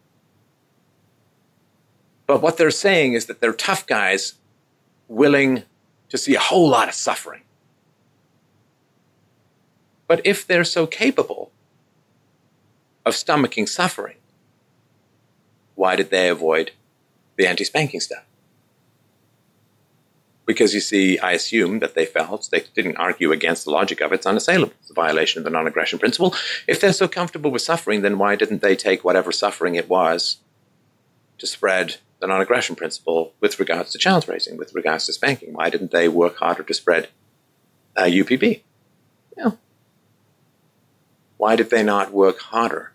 But 2.27 2.43
what 2.43 2.57
they're 2.57 2.71
saying 2.71 3.15
is 3.15 3.27
that 3.27 3.41
they're 3.41 3.53
tough 3.53 3.87
guys 3.87 4.35
willing 5.09 5.65
to 6.09 6.19
see 6.19 6.35
a 6.35 6.41
whole 6.41 6.69
lot 6.69 6.89
of 6.89 6.95
suffering. 6.95 7.43
But 10.07 10.21
if 10.25 10.47
they're 10.47 10.65
so 10.65 10.87
capable 10.87 11.51
of 13.05 13.15
stomaching 13.15 13.69
suffering, 13.69 14.17
why 15.75 15.97
did 15.97 16.11
they 16.11 16.29
avoid 16.29 16.73
the 17.37 17.47
anti 17.47 17.65
spanking 17.65 18.01
stuff? 18.01 18.25
because 20.51 20.75
you 20.75 20.81
see, 20.81 21.17
I 21.19 21.31
assume 21.33 21.79
that 21.79 21.95
they 21.95 22.05
felt 22.05 22.49
they 22.51 22.65
didn't 22.75 22.97
argue 22.97 23.31
against 23.31 23.65
the 23.65 23.71
logic 23.71 24.01
of 24.01 24.11
it. 24.11 24.17
It's 24.17 24.27
unassailable. 24.27 24.75
It's 24.81 24.91
a 24.91 24.95
violation 24.95 25.39
of 25.39 25.45
the 25.45 25.51
non 25.51 25.69
aggression 25.69 26.01
principle. 26.01 26.35
If 26.67 26.81
they're 26.81 26.93
so 26.93 27.07
comfortable 27.07 27.53
with 27.53 27.63
suffering, 27.63 28.03
then 28.03 28.19
why 28.19 28.35
didn't 28.35 28.61
they 28.61 28.75
take 28.75 29.05
whatever 29.05 29.31
suffering 29.31 29.77
it 29.77 29.89
was 29.89 30.39
to 31.39 31.47
spread 31.47 31.99
the 32.19 32.27
non 32.27 32.41
aggression 32.41 32.75
principle 32.75 33.33
with 33.41 33.61
regards 33.61 33.93
to 33.93 33.99
child 33.99 34.29
raising, 34.29 34.57
with 34.57 34.75
regards 34.75 35.07
to 35.07 35.13
spanking? 35.13 35.53
Why 35.53 35.71
didn't 35.71 35.93
they 35.93 36.09
work 36.09 36.39
harder 36.39 36.65
to 36.65 36.75
spread 36.75 37.11
uh, 37.97 38.03
UPB? 38.03 38.63
Why 41.37 41.55
did 41.55 41.71
they 41.71 41.85
not 41.85 42.13
work 42.13 42.41
harder 42.41 42.90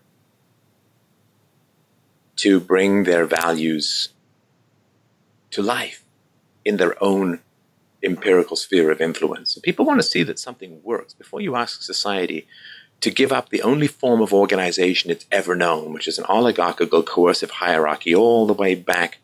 to 2.38 2.60
bring 2.60 3.04
their 3.04 3.26
values 3.26 4.10
to 5.52 5.62
life 5.62 6.04
in 6.64 6.78
their 6.78 7.02
own 7.04 7.40
empirical 8.04 8.56
sphere 8.56 8.92
of 8.92 9.02
influence. 9.02 9.58
people 9.64 9.86
want 9.86 10.00
to 10.00 10.08
see 10.08 10.24
that 10.24 10.40
something 10.40 10.82
works 10.84 11.14
before 11.14 11.42
you 11.42 11.56
ask 11.56 11.82
society 11.82 12.48
to 13.02 13.10
give 13.10 13.32
up 13.32 13.50
the 13.50 13.62
only 13.62 13.88
form 13.88 14.22
of 14.22 14.34
organization 14.34 15.12
it's 15.12 15.26
ever 15.32 15.56
known, 15.56 15.94
which 15.94 16.08
is 16.08 16.18
an 16.18 16.26
oligarchical 16.30 17.04
coercive 17.04 17.52
hierarchy 17.52 18.16
all 18.16 18.46
the 18.46 18.54
way 18.54 18.76
back 18.76 19.20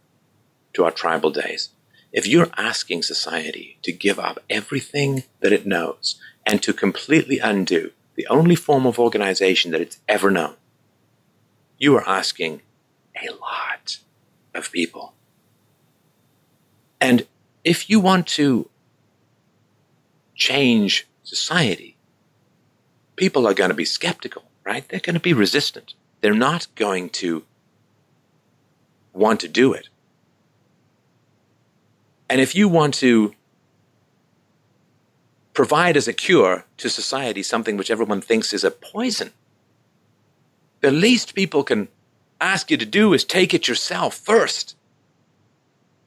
to 0.74 0.84
our 0.84 0.92
tribal 0.92 1.32
days. 1.32 1.70
If 2.12 2.28
you're 2.28 2.50
asking 2.58 3.04
society 3.04 3.78
to 3.84 3.92
give 3.92 4.20
up 4.20 4.40
everything 4.50 5.24
that 5.40 5.54
it 5.54 5.66
knows 5.66 6.20
and 6.46 6.62
to 6.64 6.74
completely 6.74 7.40
undo 7.40 7.92
the 8.16 8.28
only 8.28 8.56
form 8.56 8.86
of 8.86 9.00
organization 9.00 9.72
that 9.72 9.82
it's 9.82 10.00
ever 10.08 10.30
known, 10.30 10.56
you 11.78 11.96
are 11.96 12.08
asking 12.08 12.62
a 13.16 13.32
lot 13.32 14.00
of 14.54 14.72
people. 14.72 15.14
And 17.00 17.26
if 17.64 17.90
you 17.90 18.00
want 18.00 18.28
to 18.28 18.70
change 20.36 21.08
society, 21.24 21.98
people 23.16 23.48
are 23.48 23.54
going 23.54 23.70
to 23.70 23.76
be 23.76 23.86
skeptical, 23.86 24.44
right? 24.64 24.88
They're 24.88 25.00
going 25.00 25.16
to 25.16 25.20
be 25.20 25.34
resistant. 25.34 25.94
They're 26.22 26.34
not 26.34 26.68
going 26.76 27.10
to 27.10 27.44
want 29.14 29.40
to 29.42 29.48
do 29.48 29.74
it. 29.74 29.90
And 32.30 32.40
if 32.40 32.56
you 32.56 32.70
want 32.70 32.94
to 32.96 33.36
provide 35.54 35.98
as 35.98 36.08
a 36.08 36.14
cure 36.14 36.66
to 36.78 36.90
society 36.90 37.44
something 37.44 37.76
which 37.76 37.92
everyone 37.92 38.22
thinks 38.22 38.54
is 38.54 38.64
a 38.64 38.72
poison, 38.72 39.32
the 40.80 40.92
least 40.92 41.36
people 41.36 41.64
can 41.64 41.90
ask 42.42 42.72
you 42.72 42.78
to 42.78 42.86
do 42.86 43.14
is 43.14 43.24
take 43.24 43.54
it 43.54 43.68
yourself 43.68 44.16
first. 44.16 44.76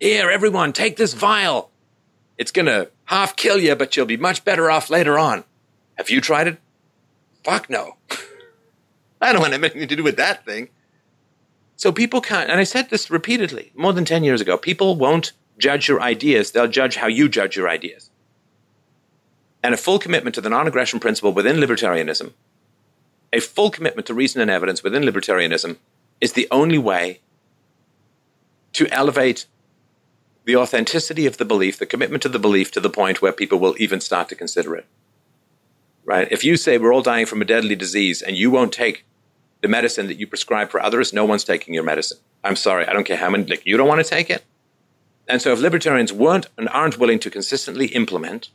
Here, 0.00 0.30
everyone, 0.30 0.72
take 0.72 0.96
this 0.96 1.14
vial. 1.14 1.70
It's 2.36 2.52
going 2.52 2.66
to 2.66 2.90
half 3.04 3.36
kill 3.36 3.58
you, 3.58 3.74
but 3.76 3.96
you'll 3.96 4.06
be 4.06 4.16
much 4.16 4.44
better 4.44 4.70
off 4.70 4.90
later 4.90 5.18
on. 5.18 5.44
Have 5.96 6.10
you 6.10 6.20
tried 6.20 6.48
it? 6.48 6.58
Fuck 7.44 7.70
no. 7.70 7.96
I 9.20 9.32
don't 9.32 9.40
want 9.40 9.52
have 9.52 9.62
anything 9.62 9.88
to 9.88 9.96
do 9.96 10.02
with 10.02 10.16
that 10.16 10.44
thing. 10.44 10.68
So 11.76 11.92
people 11.92 12.20
can't, 12.20 12.50
and 12.50 12.60
I 12.60 12.64
said 12.64 12.90
this 12.90 13.10
repeatedly 13.10 13.72
more 13.74 13.92
than 13.92 14.04
10 14.04 14.24
years 14.24 14.40
ago 14.40 14.56
people 14.56 14.96
won't 14.96 15.32
judge 15.58 15.88
your 15.88 16.00
ideas, 16.00 16.50
they'll 16.50 16.68
judge 16.68 16.96
how 16.96 17.06
you 17.06 17.28
judge 17.28 17.56
your 17.56 17.68
ideas. 17.68 18.10
And 19.62 19.72
a 19.72 19.78
full 19.78 19.98
commitment 19.98 20.34
to 20.34 20.40
the 20.40 20.50
non 20.50 20.66
aggression 20.66 21.00
principle 21.00 21.32
within 21.32 21.56
libertarianism, 21.56 22.32
a 23.32 23.40
full 23.40 23.70
commitment 23.70 24.06
to 24.06 24.14
reason 24.14 24.42
and 24.42 24.50
evidence 24.50 24.82
within 24.82 25.02
libertarianism, 25.02 25.78
is 26.24 26.32
the 26.32 26.48
only 26.50 26.78
way 26.78 27.20
to 28.72 28.88
elevate 28.88 29.46
the 30.46 30.56
authenticity 30.56 31.26
of 31.26 31.36
the 31.36 31.44
belief, 31.44 31.78
the 31.78 31.84
commitment 31.84 32.22
to 32.22 32.30
the 32.30 32.38
belief 32.38 32.70
to 32.72 32.80
the 32.80 32.88
point 32.88 33.20
where 33.20 33.30
people 33.30 33.58
will 33.58 33.76
even 33.78 34.00
start 34.00 34.30
to 34.30 34.34
consider 34.34 34.74
it. 34.74 34.86
right? 36.06 36.26
If 36.30 36.42
you 36.42 36.56
say 36.56 36.78
we're 36.78 36.94
all 36.94 37.02
dying 37.02 37.26
from 37.26 37.42
a 37.42 37.44
deadly 37.44 37.76
disease 37.76 38.22
and 38.22 38.36
you 38.36 38.50
won't 38.50 38.72
take 38.72 39.04
the 39.60 39.68
medicine 39.68 40.06
that 40.06 40.18
you 40.18 40.26
prescribe 40.26 40.70
for 40.70 40.80
others, 40.80 41.12
no 41.12 41.26
one's 41.26 41.44
taking 41.44 41.74
your 41.74 41.84
medicine. 41.84 42.18
I'm 42.42 42.56
sorry, 42.56 42.86
I 42.86 42.94
don't 42.94 43.04
care 43.04 43.18
how 43.18 43.28
many, 43.28 43.44
like, 43.44 43.66
you 43.66 43.76
don't 43.76 43.88
want 43.88 44.02
to 44.02 44.10
take 44.10 44.30
it? 44.30 44.44
And 45.28 45.42
so 45.42 45.52
if 45.52 45.60
libertarians 45.60 46.12
weren't 46.12 46.48
and 46.56 46.70
aren't 46.70 46.98
willing 46.98 47.18
to 47.20 47.30
consistently 47.30 47.86
implement 47.88 48.48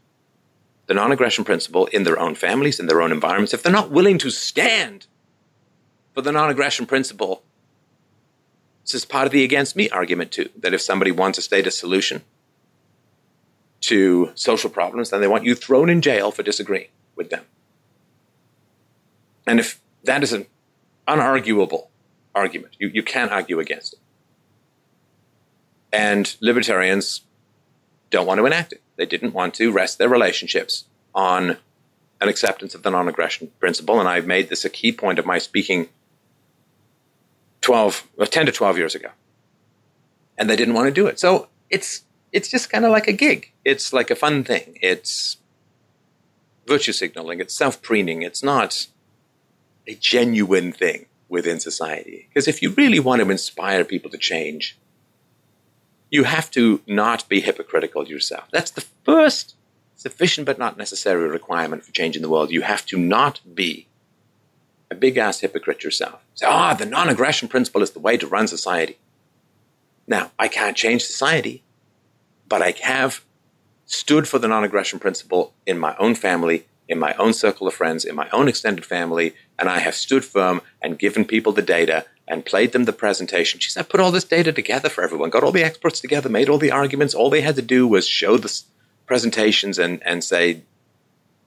the 0.87 0.95
non 0.95 1.11
aggression 1.11 1.43
principle 1.43 1.85
in 1.87 2.03
their 2.03 2.19
own 2.19 2.33
families, 2.33 2.79
in 2.79 2.87
their 2.87 3.01
own 3.01 3.11
environments, 3.11 3.53
if 3.53 3.61
they're 3.61 3.71
not 3.71 3.91
willing 3.91 4.17
to 4.19 4.31
stand 4.31 5.05
for 6.13 6.21
the 6.21 6.31
non 6.31 6.49
aggression 6.49 6.85
principle, 6.85 7.43
this 8.89 9.03
is 9.03 9.05
part 9.05 9.27
of 9.27 9.31
the 9.31 9.43
against 9.43 9.75
me 9.75 9.87
argument, 9.91 10.31
too, 10.31 10.49
that 10.57 10.73
if 10.73 10.81
somebody 10.81 11.11
wants 11.11 11.37
a 11.37 11.43
statist 11.43 11.77
solution 11.77 12.23
to 13.81 14.31
social 14.33 14.71
problems, 14.71 15.11
then 15.11 15.21
they 15.21 15.27
want 15.27 15.43
you 15.43 15.53
thrown 15.53 15.91
in 15.91 16.01
jail 16.01 16.31
for 16.31 16.41
disagreeing 16.41 16.87
with 17.15 17.29
them. 17.29 17.45
And 19.45 19.59
if 19.59 19.79
that 20.05 20.23
is 20.23 20.33
an 20.33 20.47
unarguable 21.07 21.89
argument, 22.33 22.77
you, 22.79 22.89
you 22.91 23.03
can't 23.03 23.31
argue 23.31 23.59
against 23.59 23.93
it. 23.93 23.99
And 25.93 26.35
libertarians 26.41 27.21
don't 28.09 28.25
want 28.25 28.39
to 28.39 28.45
enact 28.47 28.73
it. 28.73 28.81
They 28.95 29.05
didn't 29.05 29.35
want 29.35 29.53
to 29.55 29.71
rest 29.71 29.99
their 29.99 30.09
relationships 30.09 30.85
on 31.13 31.57
an 32.19 32.27
acceptance 32.27 32.73
of 32.73 32.81
the 32.81 32.89
non 32.89 33.07
aggression 33.07 33.51
principle. 33.59 33.99
And 33.99 34.09
I've 34.09 34.25
made 34.25 34.49
this 34.49 34.65
a 34.65 34.69
key 34.69 34.91
point 34.91 35.19
of 35.19 35.27
my 35.27 35.37
speaking 35.37 35.89
12, 37.69 38.07
uh, 38.17 38.25
10 38.25 38.47
to 38.47 38.51
12 38.51 38.77
years 38.79 38.95
ago. 38.95 39.09
And 40.39 40.49
they 40.49 40.55
didn't 40.55 40.73
want 40.73 40.87
to 40.87 40.91
do 40.91 41.05
it. 41.05 41.19
So 41.19 41.49
it's, 41.69 42.03
it's 42.31 42.49
just 42.49 42.71
kind 42.71 42.83
of 42.83 42.91
like 42.91 43.07
a 43.07 43.13
gig. 43.13 43.51
It's 43.63 43.93
like 43.93 44.09
a 44.09 44.15
fun 44.15 44.43
thing. 44.43 44.79
It's 44.81 45.37
virtue 46.65 46.93
signaling. 46.93 47.39
It's 47.39 47.55
self 47.55 47.79
preening. 47.83 48.23
It's 48.23 48.41
not 48.41 48.87
a 49.85 49.93
genuine 49.93 50.71
thing 50.71 51.05
within 51.27 51.59
society. 51.59 52.27
Because 52.29 52.47
if 52.47 52.63
you 52.63 52.71
really 52.71 52.99
want 52.99 53.21
to 53.21 53.29
inspire 53.29 53.83
people 53.83 54.09
to 54.09 54.17
change, 54.17 54.75
you 56.09 56.23
have 56.23 56.49
to 56.51 56.81
not 56.87 57.29
be 57.29 57.39
hypocritical 57.39 58.07
yourself. 58.07 58.45
That's 58.51 58.71
the 58.71 58.85
first 59.03 59.55
sufficient 59.95 60.47
but 60.47 60.57
not 60.57 60.75
necessary 60.75 61.27
requirement 61.27 61.83
for 61.85 61.91
changing 61.91 62.23
the 62.23 62.29
world. 62.29 62.49
You 62.49 62.61
have 62.61 62.83
to 62.87 62.97
not 62.97 63.41
be 63.53 63.88
a 64.91 64.95
big 64.95 65.17
ass 65.17 65.39
hypocrite 65.39 65.83
yourself. 65.83 66.23
Say, 66.35 66.45
ah, 66.47 66.73
the 66.73 66.85
non 66.85 67.09
aggression 67.09 67.47
principle 67.47 67.81
is 67.81 67.91
the 67.91 67.99
way 67.99 68.17
to 68.17 68.27
run 68.27 68.47
society. 68.47 68.97
Now, 70.07 70.31
I 70.39 70.47
can't 70.47 70.75
change 70.75 71.03
society, 71.03 71.63
but 72.47 72.61
I 72.61 72.73
have 72.81 73.23
stood 73.85 74.27
for 74.27 74.39
the 74.39 74.47
non 74.47 74.63
aggression 74.63 74.99
principle 74.99 75.53
in 75.65 75.77
my 75.77 75.95
own 75.97 76.15
family, 76.15 76.65
in 76.87 76.97
my 76.97 77.13
own 77.15 77.33
circle 77.33 77.67
of 77.67 77.73
friends, 77.73 78.05
in 78.05 78.15
my 78.15 78.29
own 78.31 78.47
extended 78.47 78.85
family, 78.85 79.35
and 79.57 79.69
I 79.69 79.79
have 79.79 79.95
stood 79.95 80.25
firm 80.25 80.61
and 80.81 80.97
given 80.97 81.25
people 81.25 81.51
the 81.51 81.61
data 81.61 82.05
and 82.27 82.45
played 82.45 82.71
them 82.71 82.85
the 82.85 82.93
presentation. 82.93 83.59
She 83.59 83.71
said, 83.71 83.81
I 83.81 83.87
put 83.87 83.99
all 83.99 84.11
this 84.11 84.23
data 84.23 84.53
together 84.53 84.89
for 84.89 85.03
everyone, 85.03 85.31
got 85.31 85.43
all 85.43 85.51
the 85.51 85.63
experts 85.63 85.99
together, 85.99 86.29
made 86.29 86.49
all 86.49 86.59
the 86.59 86.71
arguments. 86.71 87.13
All 87.13 87.29
they 87.29 87.41
had 87.41 87.55
to 87.55 87.61
do 87.61 87.87
was 87.87 88.07
show 88.07 88.37
the 88.37 88.61
presentations 89.05 89.79
and, 89.79 90.01
and 90.05 90.23
say, 90.23 90.61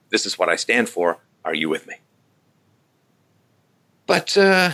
This 0.09 0.25
is 0.25 0.37
what 0.37 0.49
I 0.49 0.55
stand 0.57 0.89
for. 0.89 1.19
Are 1.45 1.55
you 1.55 1.69
with 1.69 1.87
me? 1.87 1.95
But 4.13 4.37
uh, 4.37 4.73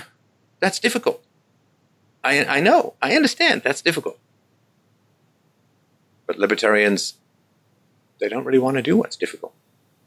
that's 0.59 0.79
difficult. 0.79 1.23
I, 2.25 2.43
I 2.43 2.59
know, 2.59 2.95
I 3.01 3.15
understand 3.15 3.61
that's 3.63 3.81
difficult. 3.81 4.19
But 6.27 6.37
libertarians, 6.37 7.13
they 8.19 8.27
don't 8.27 8.43
really 8.43 8.59
want 8.59 8.75
to 8.75 8.83
do 8.83 8.97
what's 8.97 9.15
difficult. 9.15 9.53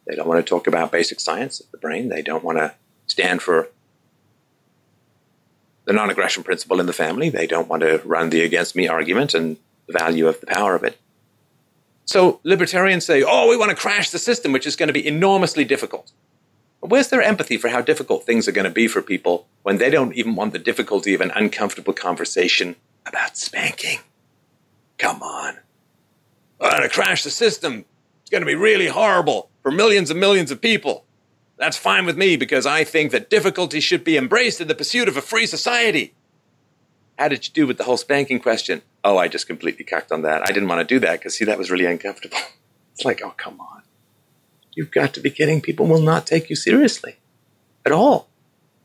They 0.07 0.15
don't 0.17 0.29
want 0.29 0.45
to 0.45 0.47
talk 0.47 0.67
about 0.67 0.93
basic 0.93 1.19
science 1.19 1.61
of 1.61 1.71
the 1.71 1.79
brain. 1.79 2.11
They 2.11 2.21
don't 2.21 2.45
want 2.45 2.59
to 2.59 2.75
stand 3.07 3.41
for 3.41 3.71
the 5.87 5.95
non 5.95 6.11
aggression 6.11 6.43
principle 6.43 6.79
in 6.79 6.85
the 6.85 6.93
family. 6.93 7.31
They 7.31 7.47
don't 7.47 7.69
want 7.69 7.81
to 7.85 8.03
run 8.05 8.29
the 8.29 8.43
against 8.43 8.77
me 8.77 8.87
argument 8.87 9.33
and 9.33 9.57
the 9.87 9.95
value 9.95 10.29
of 10.29 10.41
the 10.41 10.47
power 10.47 10.75
of 10.75 10.85
it. 10.85 10.99
So 12.05 12.39
libertarians 12.45 13.07
say, 13.07 13.25
oh, 13.27 13.49
we 13.49 13.57
want 13.57 13.71
to 13.71 13.77
crash 13.77 14.11
the 14.11 14.19
system, 14.19 14.53
which 14.53 14.67
is 14.67 14.77
going 14.77 14.89
to 14.89 14.93
be 14.93 15.07
enormously 15.07 15.65
difficult. 15.65 16.13
Where's 16.85 17.09
their 17.09 17.23
empathy 17.23 17.57
for 17.59 17.69
how 17.69 17.81
difficult 17.81 18.27
things 18.27 18.49
are 18.49 18.53
going 18.53 18.65
to 18.65 18.71
be 18.71 18.89
for 18.89 19.03
people 19.03 19.47
when 19.63 19.79
they 19.79 19.89
don't 19.89 20.15
even 20.15 20.35
want 20.35 20.53
the 20.53 20.59
difficulty 20.59 21.15
of 21.15 21.21
an 21.21 21.31
uncomfortable 21.31 21.93
conversation 21.93 22.75
about 23.07 23.37
spanking? 23.37 24.01
Come 24.99 25.23
on. 25.23 25.59
We're 26.59 26.71
going 26.71 26.83
to 26.83 26.89
crash 26.89 27.23
the 27.23 27.31
system. 27.31 27.85
It's 28.23 28.31
going 28.31 28.43
to 28.43 28.47
be 28.47 28.57
really 28.57 28.89
horrible 28.89 29.49
for 29.63 29.71
millions 29.71 30.11
and 30.11 30.19
millions 30.19 30.51
of 30.51 30.61
people. 30.61 31.05
That's 31.57 31.77
fine 31.77 32.05
with 32.05 32.17
me 32.17 32.37
because 32.37 32.67
I 32.67 32.83
think 32.83 33.13
that 33.13 33.31
difficulty 33.31 33.79
should 33.79 34.03
be 34.03 34.17
embraced 34.17 34.61
in 34.61 34.67
the 34.67 34.75
pursuit 34.75 35.07
of 35.07 35.17
a 35.17 35.23
free 35.23 35.47
society. 35.47 36.15
How 37.17 37.29
did 37.29 37.47
you 37.47 37.55
do 37.55 37.65
with 37.65 37.79
the 37.79 37.85
whole 37.85 37.97
spanking 37.97 38.41
question? 38.41 38.83
Oh, 39.05 39.19
I 39.19 39.29
just 39.29 39.47
completely 39.47 39.85
cucked 39.85 40.11
on 40.11 40.23
that. 40.23 40.43
I 40.43 40.53
didn't 40.53 40.69
want 40.69 40.81
to 40.81 40.95
do 40.95 40.99
that 40.99 41.21
because, 41.21 41.37
see, 41.37 41.45
that 41.45 41.59
was 41.59 41.71
really 41.71 41.87
uncomfortable. 41.87 42.39
It's 42.95 43.07
like, 43.07 43.23
oh, 43.25 43.33
come 43.39 43.59
on. 43.59 43.82
You've 44.75 44.91
got 44.91 45.13
to 45.15 45.21
be 45.21 45.31
kidding. 45.31 45.61
People 45.61 45.87
will 45.87 46.01
not 46.01 46.27
take 46.27 46.49
you 46.49 46.57
seriously 46.57 47.17
at 47.85 47.93
all. 47.93 48.29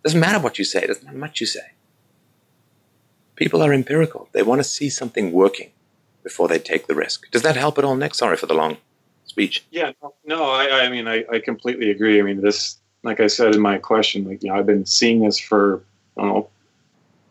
Doesn't 0.03 0.19
matter 0.19 0.39
what 0.39 0.59
you 0.59 0.65
say, 0.65 0.85
doesn't 0.85 1.05
matter 1.05 1.17
much 1.17 1.41
you 1.41 1.47
say. 1.47 1.71
People 3.35 3.61
are 3.61 3.73
empirical. 3.73 4.29
They 4.31 4.43
want 4.43 4.59
to 4.59 4.63
see 4.63 4.89
something 4.89 5.31
working 5.31 5.71
before 6.23 6.47
they 6.47 6.59
take 6.59 6.87
the 6.87 6.95
risk. 6.95 7.29
Does 7.31 7.43
that 7.43 7.55
help 7.55 7.77
at 7.77 7.85
all, 7.85 7.95
Nick? 7.95 8.15
Sorry 8.15 8.35
for 8.35 8.47
the 8.47 8.53
long 8.53 8.77
speech. 9.25 9.63
Yeah, 9.69 9.91
no, 10.25 10.45
I, 10.51 10.85
I 10.85 10.89
mean, 10.89 11.07
I, 11.07 11.23
I 11.31 11.39
completely 11.39 11.91
agree. 11.91 12.19
I 12.19 12.23
mean, 12.23 12.41
this, 12.41 12.77
like 13.03 13.19
I 13.19 13.27
said 13.27 13.53
in 13.53 13.61
my 13.61 13.77
question, 13.77 14.27
like, 14.27 14.43
you 14.43 14.49
know, 14.49 14.55
I've 14.55 14.65
been 14.65 14.85
seeing 14.85 15.21
this 15.21 15.39
for, 15.39 15.83
I 16.17 16.21
don't 16.21 16.33
know, 16.33 16.49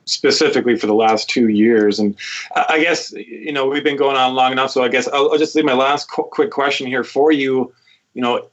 specifically 0.04 0.76
for 0.76 0.86
the 0.86 0.94
last 0.94 1.28
two 1.28 1.48
years. 1.48 1.98
And 1.98 2.16
I 2.54 2.80
guess, 2.80 3.12
you 3.12 3.52
know, 3.52 3.66
we've 3.66 3.82
been 3.82 3.96
going 3.96 4.16
on 4.16 4.34
long 4.34 4.52
enough. 4.52 4.70
So 4.70 4.84
I 4.84 4.88
guess 4.88 5.08
I'll, 5.08 5.32
I'll 5.32 5.38
just 5.38 5.56
leave 5.56 5.64
my 5.64 5.74
last 5.74 6.08
qu- 6.08 6.28
quick 6.30 6.50
question 6.52 6.86
here 6.86 7.02
for 7.02 7.32
you. 7.32 7.72
You 8.16 8.22
know, 8.22 8.48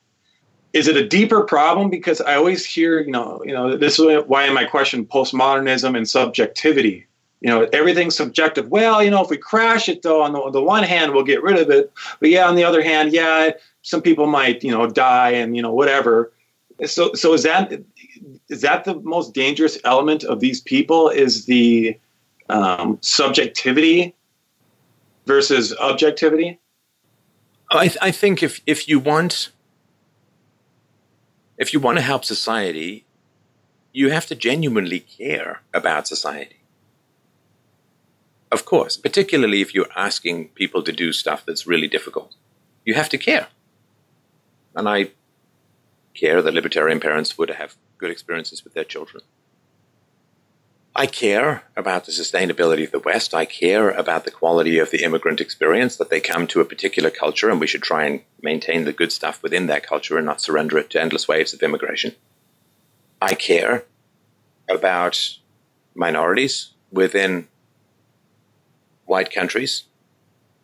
is 0.74 0.90
it 0.90 0.98
a 0.98 1.08
deeper 1.08 1.42
problem? 1.42 1.90
Because 1.90 2.20
I 2.20 2.36
always 2.36 2.66
hear, 2.66 3.00
you 3.00 3.12
know, 3.12 3.42
you 3.46 3.54
know, 3.54 3.78
this 3.78 3.98
is 3.98 4.24
why 4.28 4.46
in 4.46 4.54
my 4.54 4.66
question, 4.66 5.06
postmodernism 5.06 5.96
and 5.96 6.08
subjectivity. 6.08 7.08
You 7.40 7.50
know 7.50 7.68
everything's 7.74 8.16
subjective. 8.16 8.70
Well 8.70 9.04
you 9.04 9.12
know 9.12 9.22
if 9.22 9.30
we 9.30 9.36
crash 9.36 9.90
it 9.90 10.02
though 10.02 10.22
on 10.22 10.32
the, 10.32 10.40
on 10.40 10.54
the 10.54 10.64
one 10.64 10.84
hand 10.84 11.12
we'll 11.12 11.26
get 11.26 11.44
rid 11.44 11.60
of 11.60 11.70
it. 11.70 11.92
But 12.22 12.30
yeah 12.30 12.48
on 12.48 12.56
the 12.56 12.64
other 12.64 12.82
hand 12.82 13.12
yeah 13.12 13.52
some 13.82 14.02
people 14.02 14.28
might 14.28 14.64
you 14.64 14.72
know 14.72 14.88
die 14.90 15.32
and 15.32 15.54
you 15.54 15.62
know 15.62 15.74
whatever. 15.74 16.32
So 16.86 17.14
so 17.16 17.34
is 17.34 17.44
that 17.44 17.84
is 18.48 18.62
that 18.62 18.86
the 18.86 18.96
most 19.02 19.34
dangerous 19.34 19.78
element 19.84 20.24
of 20.24 20.40
these 20.40 20.62
people 20.62 21.10
is 21.10 21.44
the 21.44 22.00
um, 22.50 22.98
subjectivity 23.02 24.16
versus 25.26 25.76
objectivity 25.80 26.62
I, 27.74 27.88
th- 27.88 27.98
I 28.02 28.12
think 28.12 28.44
if 28.44 28.62
if 28.66 28.88
you 28.88 29.00
want 29.00 29.52
if 31.58 31.74
you 31.74 31.80
want 31.80 31.98
to 31.98 32.02
help 32.02 32.24
society 32.26 33.06
you 33.92 34.10
have 34.10 34.26
to 34.28 34.36
genuinely 34.36 35.00
care 35.00 35.62
about 35.74 36.08
society 36.08 36.64
of 38.54 38.66
course, 38.66 38.98
particularly 38.98 39.62
if 39.62 39.74
you're 39.74 39.92
asking 39.96 40.50
people 40.50 40.84
to 40.84 40.92
do 40.92 41.12
stuff 41.12 41.44
that's 41.44 41.66
really 41.66 41.88
difficult. 41.88 42.36
You 42.86 42.94
have 42.94 43.10
to 43.10 43.18
care. 43.18 43.48
And 44.76 44.88
I 44.88 45.10
care 46.14 46.40
that 46.40 46.54
libertarian 46.54 47.00
parents 47.00 47.36
would 47.36 47.50
have 47.50 47.76
good 47.98 48.12
experiences 48.12 48.64
with 48.64 48.76
their 48.76 48.84
children. 48.84 49.24
I 50.96 51.08
care 51.08 51.64
about 51.76 52.06
the 52.06 52.12
sustainability 52.12 52.86
of 52.86 52.92
the 52.92 53.00
West. 53.00 53.34
I 53.34 53.46
care 53.46 53.90
about 53.90 54.26
the 54.26 54.32
quality 54.32 54.78
of 54.78 54.92
the 54.92 55.04
immigrant 55.04 55.42
experience, 55.42 55.98
that 55.98 56.12
they 56.12 56.20
come 56.20 56.46
to 56.48 56.62
a 56.62 56.66
particular 56.66 57.10
culture 57.10 57.50
and 57.50 57.60
we 57.60 57.66
should 57.66 57.82
try 57.82 58.06
and 58.06 58.22
maintain 58.44 58.86
the 58.86 58.94
good 58.94 59.12
stuff 59.12 59.42
within 59.42 59.66
that 59.68 59.88
culture 59.88 60.18
and 60.18 60.26
not 60.26 60.40
surrender 60.40 60.78
it 60.78 60.92
to 60.92 61.02
endless 61.02 61.28
waves 61.28 61.52
of 61.52 61.64
immigration. 61.64 62.16
I 63.20 63.34
care 63.34 63.86
about 64.70 65.38
minorities 65.96 66.74
within 66.92 67.48
white 69.06 69.32
countries. 69.32 69.84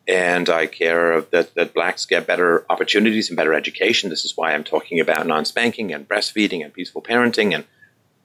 And 0.08 0.50
I 0.50 0.66
care 0.68 1.22
that, 1.22 1.54
that 1.56 1.74
blacks 1.74 2.06
get 2.06 2.28
better 2.28 2.66
opportunities 2.70 3.30
and 3.30 3.38
better 3.38 3.54
education. 3.54 4.10
This 4.10 4.26
is 4.26 4.36
why 4.36 4.54
I'm 4.54 4.64
talking 4.64 5.00
about 5.00 5.28
non 5.28 5.46
spanking 5.46 5.94
and 5.94 6.08
breastfeeding 6.08 6.64
and 6.64 6.74
peaceful 6.74 7.02
parenting. 7.02 7.54
And 7.54 7.66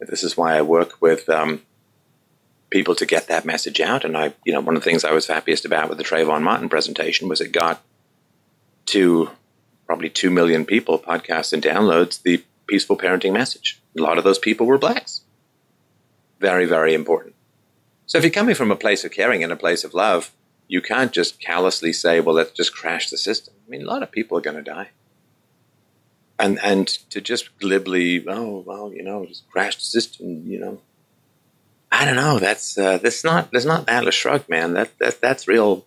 this 0.01 0.23
is 0.23 0.37
why 0.37 0.57
I 0.57 0.63
work 0.63 1.01
with 1.03 1.29
um, 1.29 1.61
people 2.75 2.97
to 2.97 3.07
get 3.07 3.29
that 3.29 3.45
message 3.45 3.81
out. 3.81 4.05
And 4.05 4.17
I, 4.19 4.35
you 4.45 4.53
know, 4.53 4.61
one 4.61 4.77
of 4.77 4.83
the 4.83 4.91
things 4.91 5.05
I 5.05 5.13
was 5.13 5.29
happiest 5.29 5.65
about 5.65 5.89
with 5.89 5.99
the 5.99 6.05
Trayvon 6.05 6.43
Martin 6.43 6.69
presentation 6.69 7.29
was 7.29 7.41
it 7.41 7.53
got 7.53 7.81
to 8.87 9.31
probably 9.87 10.11
2 10.11 10.29
million 10.29 10.65
people, 10.67 10.99
podcasts 10.99 11.53
and 11.53 11.63
downloads, 11.63 12.21
the 12.21 12.43
peaceful 12.67 12.99
parenting 12.99 13.33
message. 13.33 13.81
A 13.97 14.03
lot 14.03 14.19
of 14.19 14.25
those 14.25 14.41
people 14.41 14.67
were 14.67 14.77
blacks. 14.87 15.23
Very, 16.41 16.67
very 16.67 16.95
important. 16.95 17.35
So 18.07 18.19
if 18.19 18.25
you're 18.25 18.41
coming 18.41 18.57
from 18.57 18.73
a 18.73 18.77
place 18.85 19.05
of 19.05 19.13
caring 19.13 19.45
and 19.45 19.53
a 19.53 19.65
place 19.65 19.85
of 19.85 19.95
love, 19.95 20.33
you 20.67 20.83
can't 20.83 21.13
just 21.13 21.41
callously 21.41 21.93
say, 21.93 22.21
well, 22.21 22.35
let's 22.35 22.51
just 22.53 22.75
crash 22.75 23.09
the 23.09 23.19
system. 23.19 23.55
I 23.67 23.71
mean, 23.71 23.83
a 23.83 23.87
lot 23.87 24.03
of 24.03 24.11
people 24.11 24.37
are 24.37 24.47
going 24.49 24.57
to 24.57 24.71
die. 24.79 24.89
and 26.39 26.59
and 26.63 26.87
to 27.11 27.21
just 27.21 27.57
glibly, 27.59 28.25
oh 28.29 28.65
well, 28.67 28.93
you 28.93 29.03
know, 29.03 29.25
just 29.27 29.49
crash 29.51 29.77
the 29.77 29.83
system, 29.97 30.43
you 30.47 30.59
know. 30.59 30.81
I 31.95 32.05
don't 32.05 32.17
know. 32.17 32.41
That's 32.41 32.77
uh, 32.77 32.99
that's 32.99 33.23
not 33.23 33.53
that's 33.53 33.65
not 33.65 33.89
Atlas 33.89 34.17
Shrugged, 34.17 34.49
man. 34.49 34.75
That 34.75 34.99
that 34.99 35.21
that's 35.21 35.47
real. 35.47 35.85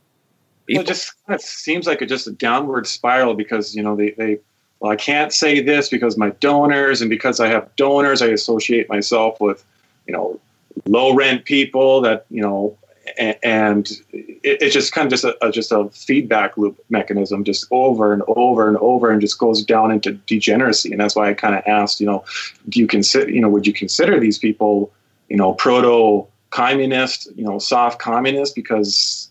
People. 0.65 0.83
It 0.83 0.87
just 0.87 1.13
kind 1.25 1.35
of 1.35 1.41
seems 1.41 1.85
like 1.85 2.01
a, 2.01 2.05
just 2.05 2.27
a 2.27 2.31
downward 2.31 2.87
spiral 2.87 3.33
because 3.33 3.75
you 3.75 3.83
know 3.83 3.95
they 3.95 4.11
they 4.11 4.39
well 4.79 4.91
I 4.91 4.95
can't 4.95 5.33
say 5.33 5.59
this 5.59 5.89
because 5.89 6.17
my 6.17 6.29
donors 6.29 7.01
and 7.01 7.09
because 7.09 7.41
I 7.41 7.47
have 7.47 7.75
donors 7.75 8.21
I 8.21 8.27
associate 8.27 8.87
myself 8.87 9.41
with 9.41 9.65
you 10.07 10.13
know 10.13 10.39
low 10.85 11.13
rent 11.13 11.43
people 11.43 11.99
that 12.01 12.25
you 12.29 12.41
know 12.41 12.77
and 13.17 13.89
it's 14.11 14.73
just 14.73 14.93
kind 14.93 15.05
of 15.05 15.11
just 15.11 15.23
a, 15.23 15.51
just 15.51 15.71
a 15.71 15.89
feedback 15.89 16.57
loop 16.57 16.83
mechanism 16.89 17.43
just 17.43 17.65
over 17.71 18.13
and 18.13 18.21
over 18.27 18.67
and 18.67 18.77
over 18.77 19.09
and 19.09 19.21
just 19.21 19.39
goes 19.39 19.63
down 19.63 19.91
into 19.91 20.11
degeneracy 20.11 20.91
and 20.91 20.99
that's 20.99 21.15
why 21.15 21.29
i 21.29 21.33
kind 21.33 21.55
of 21.55 21.63
asked 21.65 22.01
you 22.01 22.05
know 22.05 22.23
do 22.67 22.81
you 22.81 22.85
consider 22.85 23.29
you 23.29 23.39
know 23.39 23.47
would 23.47 23.65
you 23.65 23.71
consider 23.71 24.19
these 24.19 24.37
people 24.37 24.91
you 25.29 25.37
know 25.37 25.53
proto 25.53 26.27
communist 26.49 27.27
you 27.35 27.43
know 27.43 27.59
soft 27.59 27.99
communist 27.99 28.55
because 28.55 29.29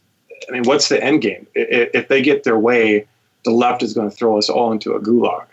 i 0.49 0.53
mean 0.53 0.63
what's 0.65 0.89
the 0.89 1.03
end 1.03 1.23
game 1.23 1.47
if 1.55 2.09
they 2.09 2.21
get 2.23 2.45
their 2.45 2.59
way 2.59 3.07
the 3.45 3.51
left 3.51 3.83
is 3.83 3.95
going 3.95 4.09
to 4.09 4.15
throw 4.15 4.37
us 4.37 4.49
all 4.49 4.73
into 4.73 4.93
a 4.93 5.01
gulag 5.01 5.47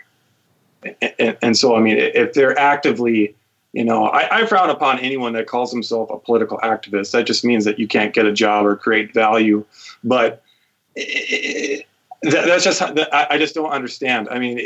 and, 1.42 1.56
so 1.56 1.74
i 1.74 1.80
mean 1.80 1.96
if 1.96 2.34
they're 2.34 2.58
actively 2.58 3.34
you 3.74 3.84
know, 3.84 4.04
I, 4.06 4.42
I, 4.42 4.46
frown 4.46 4.70
upon 4.70 5.00
anyone 5.00 5.32
that 5.32 5.48
calls 5.48 5.72
himself 5.72 6.08
a 6.08 6.16
political 6.16 6.58
activist. 6.58 7.10
That 7.10 7.26
just 7.26 7.44
means 7.44 7.64
that 7.64 7.76
you 7.76 7.88
can't 7.88 8.14
get 8.14 8.24
a 8.24 8.32
job 8.32 8.64
or 8.66 8.76
create 8.76 9.12
value. 9.12 9.64
But 10.04 10.44
that's 12.22 12.62
just 12.62 12.80
I, 12.80 13.36
just 13.36 13.56
don't 13.56 13.70
understand. 13.70 14.28
I 14.30 14.38
mean, 14.38 14.60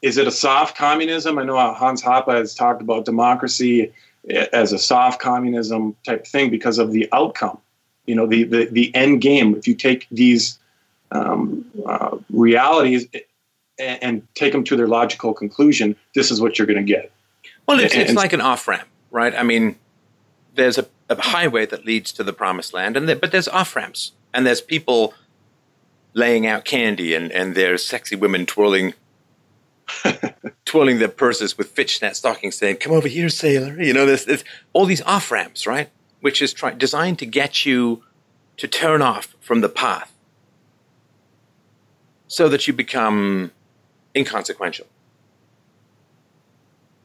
is 0.00 0.16
it 0.16 0.26
a 0.26 0.30
soft 0.30 0.74
communism? 0.74 1.38
I 1.38 1.44
know 1.44 1.58
Hans 1.74 2.02
Hoppe 2.02 2.32
has 2.34 2.54
talked 2.54 2.80
about 2.80 3.04
democracy 3.04 3.92
as 4.28 4.72
a 4.72 4.78
soft 4.78 5.20
communism 5.20 5.96
type 6.04 6.26
thing 6.26 6.50
because 6.50 6.78
of 6.78 6.92
the 6.92 7.08
outcome. 7.12 7.58
You 8.06 8.14
know, 8.14 8.26
the 8.26 8.44
the, 8.44 8.64
the 8.66 8.94
end 8.94 9.20
game. 9.20 9.54
If 9.54 9.68
you 9.68 9.74
take 9.74 10.06
these 10.10 10.58
um, 11.12 11.64
uh, 11.86 12.18
realities 12.30 13.06
and, 13.78 14.02
and 14.02 14.28
take 14.34 14.52
them 14.52 14.64
to 14.64 14.76
their 14.76 14.88
logical 14.88 15.32
conclusion, 15.32 15.96
this 16.14 16.30
is 16.30 16.40
what 16.40 16.58
you're 16.58 16.66
going 16.66 16.84
to 16.84 16.92
get 16.92 17.12
well, 17.70 17.80
it's, 17.80 17.94
it's 17.94 18.14
like 18.14 18.32
an 18.32 18.40
off 18.40 18.66
ramp, 18.66 18.88
right? 19.10 19.34
I 19.34 19.44
mean, 19.44 19.76
there's 20.56 20.76
a, 20.76 20.86
a, 21.08 21.20
highway 21.20 21.66
that 21.66 21.84
leads 21.84 22.10
to 22.12 22.24
the 22.24 22.32
promised 22.32 22.74
land, 22.74 22.96
and 22.96 23.08
there, 23.08 23.16
but 23.16 23.30
there's 23.30 23.46
off 23.46 23.76
ramps, 23.76 24.12
and 24.34 24.44
there's 24.44 24.60
people 24.60 25.14
laying 26.12 26.46
out 26.48 26.64
candy, 26.64 27.14
and, 27.14 27.30
and 27.30 27.54
there's 27.54 27.86
sexy 27.86 28.16
women 28.16 28.44
twirling. 28.44 28.94
twirling 30.64 30.98
their 30.98 31.08
purses 31.08 31.58
with 31.58 31.70
fishnet 31.70 32.16
stockings, 32.16 32.56
saying, 32.56 32.76
"Come 32.76 32.92
over 32.92 33.08
here, 33.08 33.28
sailor." 33.28 33.80
You 33.80 33.92
know, 33.92 34.06
there's, 34.06 34.24
there's 34.24 34.44
all 34.72 34.86
these 34.86 35.02
off 35.02 35.30
ramps, 35.30 35.66
right? 35.66 35.90
Which 36.20 36.40
is 36.42 36.52
try- 36.52 36.72
designed 36.72 37.18
to 37.20 37.26
get 37.26 37.66
you 37.66 38.02
to 38.56 38.68
turn 38.68 39.02
off 39.02 39.34
from 39.40 39.60
the 39.60 39.68
path, 39.68 40.12
so 42.28 42.48
that 42.48 42.66
you 42.66 42.72
become 42.72 43.52
inconsequential. 44.14 44.86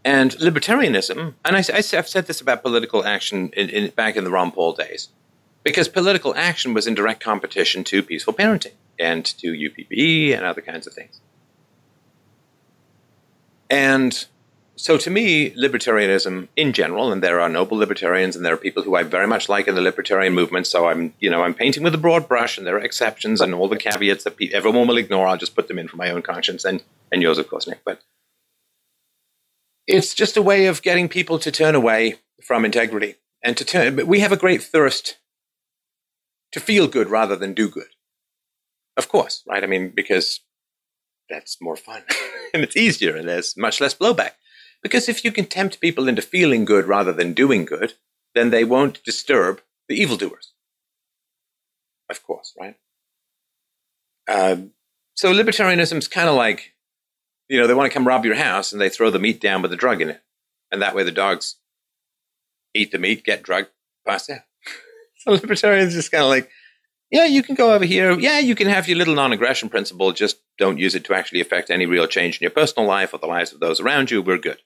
And 0.03 0.31
libertarianism, 0.33 1.33
and 1.43 1.55
I, 1.55 1.63
have 1.95 2.07
said 2.07 2.27
this 2.27 2.39
about 2.39 2.61
political 2.61 3.03
action 3.03 3.49
in, 3.57 3.69
in, 3.69 3.89
back 3.89 4.15
in 4.15 4.23
the 4.23 4.29
Ron 4.29 4.51
Paul 4.51 4.73
days, 4.73 5.09
because 5.63 5.87
political 5.87 6.35
action 6.35 6.75
was 6.75 6.85
in 6.85 6.93
direct 6.93 7.23
competition 7.23 7.83
to 7.85 8.03
peaceful 8.03 8.33
parenting 8.33 8.73
and 8.99 9.25
to 9.25 9.47
UPB 9.51 10.35
and 10.35 10.45
other 10.45 10.61
kinds 10.61 10.85
of 10.85 10.93
things. 10.93 11.19
And 13.69 14.25
so 14.75 14.97
to 14.97 15.09
me, 15.09 15.51
libertarianism 15.51 16.47
in 16.55 16.73
general, 16.73 17.11
and 17.11 17.23
there 17.23 17.39
are 17.39 17.49
noble 17.49 17.77
libertarians 17.77 18.35
and 18.35 18.45
there 18.45 18.53
are 18.53 18.57
people 18.57 18.83
who 18.83 18.95
I 18.95 19.03
very 19.03 19.27
much 19.27 19.47
like 19.47 19.67
in 19.67 19.75
the 19.75 19.81
libertarian 19.81 20.33
movement, 20.33 20.67
so 20.67 20.87
I'm, 20.87 21.13
you 21.19 21.29
know, 21.29 21.43
I'm 21.43 21.53
painting 21.53 21.83
with 21.83 21.95
a 21.95 21.99
broad 21.99 22.27
brush 22.27 22.57
and 22.57 22.67
there 22.67 22.75
are 22.75 22.83
exceptions 22.83 23.39
and 23.41 23.53
all 23.53 23.69
the 23.69 23.77
caveats 23.77 24.25
that 24.25 24.41
everyone 24.53 24.87
will 24.87 24.97
ignore, 24.97 25.27
I'll 25.27 25.37
just 25.37 25.55
put 25.55 25.67
them 25.67 25.79
in 25.79 25.87
for 25.87 25.97
my 25.97 26.09
own 26.09 26.21
conscience 26.21 26.65
and, 26.65 26.83
and 27.11 27.21
yours, 27.21 27.37
of 27.37 27.47
course, 27.47 27.67
Nick. 27.67 27.81
But 27.85 28.01
it's 29.87 30.13
just 30.13 30.35
a 30.35 30.41
way 30.41 30.65
of 30.65 30.81
getting 30.81 31.07
people 31.07 31.39
to 31.39 31.51
turn 31.51 31.75
away 31.75 32.19
from 32.43 32.65
integrity 32.65 33.15
and 33.41 33.55
to 33.57 33.63
turn. 33.63 33.95
But 33.95 34.07
we 34.07 34.19
have 34.19 34.31
a 34.31 34.37
great 34.37 34.61
thirst 34.61 35.17
to 36.51 36.59
feel 36.59 36.87
good 36.87 37.09
rather 37.09 37.35
than 37.35 37.53
do 37.53 37.69
good. 37.69 37.87
Of 38.97 39.09
course, 39.09 39.43
right? 39.47 39.63
I 39.63 39.67
mean, 39.67 39.91
because 39.95 40.41
that's 41.29 41.61
more 41.61 41.75
fun 41.75 42.03
and 42.55 42.63
it's 42.63 42.77
easier 42.77 43.15
and 43.15 43.27
there's 43.27 43.55
much 43.55 43.79
less 43.79 43.93
blowback. 43.93 44.31
Because 44.81 45.09
if 45.09 45.23
you 45.23 45.31
can 45.31 45.45
tempt 45.45 45.81
people 45.81 46.07
into 46.07 46.21
feeling 46.21 46.65
good 46.65 46.85
rather 46.85 47.11
than 47.11 47.33
doing 47.33 47.65
good, 47.65 47.93
then 48.33 48.49
they 48.49 48.63
won't 48.63 49.03
disturb 49.03 49.61
the 49.87 49.95
evildoers. 49.95 50.53
Of 52.09 52.23
course, 52.23 52.53
right? 52.59 52.75
Uh, 54.27 54.57
so 55.15 55.33
libertarianism 55.33 55.97
is 55.97 56.07
kind 56.07 56.29
of 56.29 56.35
like 56.35 56.75
you 57.47 57.59
know, 57.59 57.67
they 57.67 57.73
want 57.73 57.89
to 57.89 57.93
come 57.93 58.07
rob 58.07 58.25
your 58.25 58.35
house 58.35 58.71
and 58.71 58.81
they 58.81 58.89
throw 58.89 59.09
the 59.09 59.19
meat 59.19 59.39
down 59.39 59.61
with 59.61 59.71
the 59.71 59.77
drug 59.77 60.01
in 60.01 60.09
it. 60.09 60.21
And 60.71 60.81
that 60.81 60.95
way 60.95 61.03
the 61.03 61.11
dogs 61.11 61.55
eat 62.73 62.91
the 62.91 62.97
meat, 62.97 63.23
get 63.23 63.43
drugged, 63.43 63.69
pass 64.05 64.29
out. 64.29 64.41
so 65.17 65.31
libertarians 65.31 65.93
just 65.93 66.11
kind 66.11 66.23
of 66.23 66.29
like, 66.29 66.49
yeah, 67.11 67.25
you 67.25 67.43
can 67.43 67.55
go 67.55 67.73
over 67.73 67.85
here. 67.85 68.17
Yeah, 68.19 68.39
you 68.39 68.55
can 68.55 68.67
have 68.67 68.87
your 68.87 68.97
little 68.97 69.13
non 69.13 69.31
aggression 69.31 69.69
principle. 69.69 70.11
Just 70.11 70.37
don't 70.57 70.77
use 70.77 70.95
it 70.95 71.03
to 71.05 71.13
actually 71.13 71.41
affect 71.41 71.69
any 71.69 71.85
real 71.85 72.07
change 72.07 72.37
in 72.37 72.43
your 72.43 72.51
personal 72.51 72.87
life 72.87 73.13
or 73.13 73.17
the 73.17 73.27
lives 73.27 73.53
of 73.53 73.59
those 73.59 73.79
around 73.79 74.11
you. 74.11 74.21
We're 74.21 74.37
good. 74.37 74.59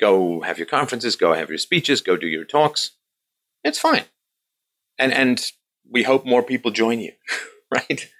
Go 0.00 0.40
have 0.40 0.58
your 0.58 0.66
conferences, 0.66 1.16
go 1.16 1.32
have 1.32 1.48
your 1.48 1.58
speeches, 1.58 2.00
go 2.00 2.16
do 2.16 2.26
your 2.26 2.44
talks. 2.44 2.92
It's 3.62 3.78
fine. 3.78 4.04
And, 4.98 5.12
and 5.12 5.52
we 5.88 6.02
hope 6.02 6.26
more 6.26 6.42
people 6.42 6.70
join 6.70 6.98
you, 6.98 7.12
right? 7.70 8.10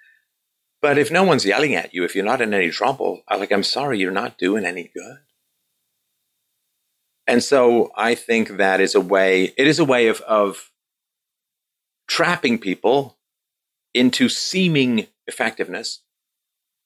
But 0.80 0.98
if 0.98 1.10
no 1.10 1.22
one's 1.22 1.46
yelling 1.46 1.74
at 1.74 1.94
you, 1.94 2.04
if 2.04 2.14
you're 2.14 2.24
not 2.24 2.40
in 2.40 2.52
any 2.52 2.70
trouble, 2.70 3.22
I'm 3.28 3.40
like, 3.40 3.52
I'm 3.52 3.62
sorry, 3.62 3.98
you're 3.98 4.10
not 4.10 4.38
doing 4.38 4.64
any 4.64 4.90
good. 4.94 5.18
And 7.26 7.42
so 7.42 7.92
I 7.96 8.14
think 8.14 8.56
that 8.56 8.80
is 8.80 8.94
a 8.94 9.00
way, 9.00 9.54
it 9.56 9.66
is 9.66 9.78
a 9.78 9.84
way 9.84 10.08
of, 10.08 10.20
of 10.22 10.70
trapping 12.08 12.58
people 12.58 13.16
into 13.94 14.28
seeming 14.28 15.06
effectiveness, 15.26 16.00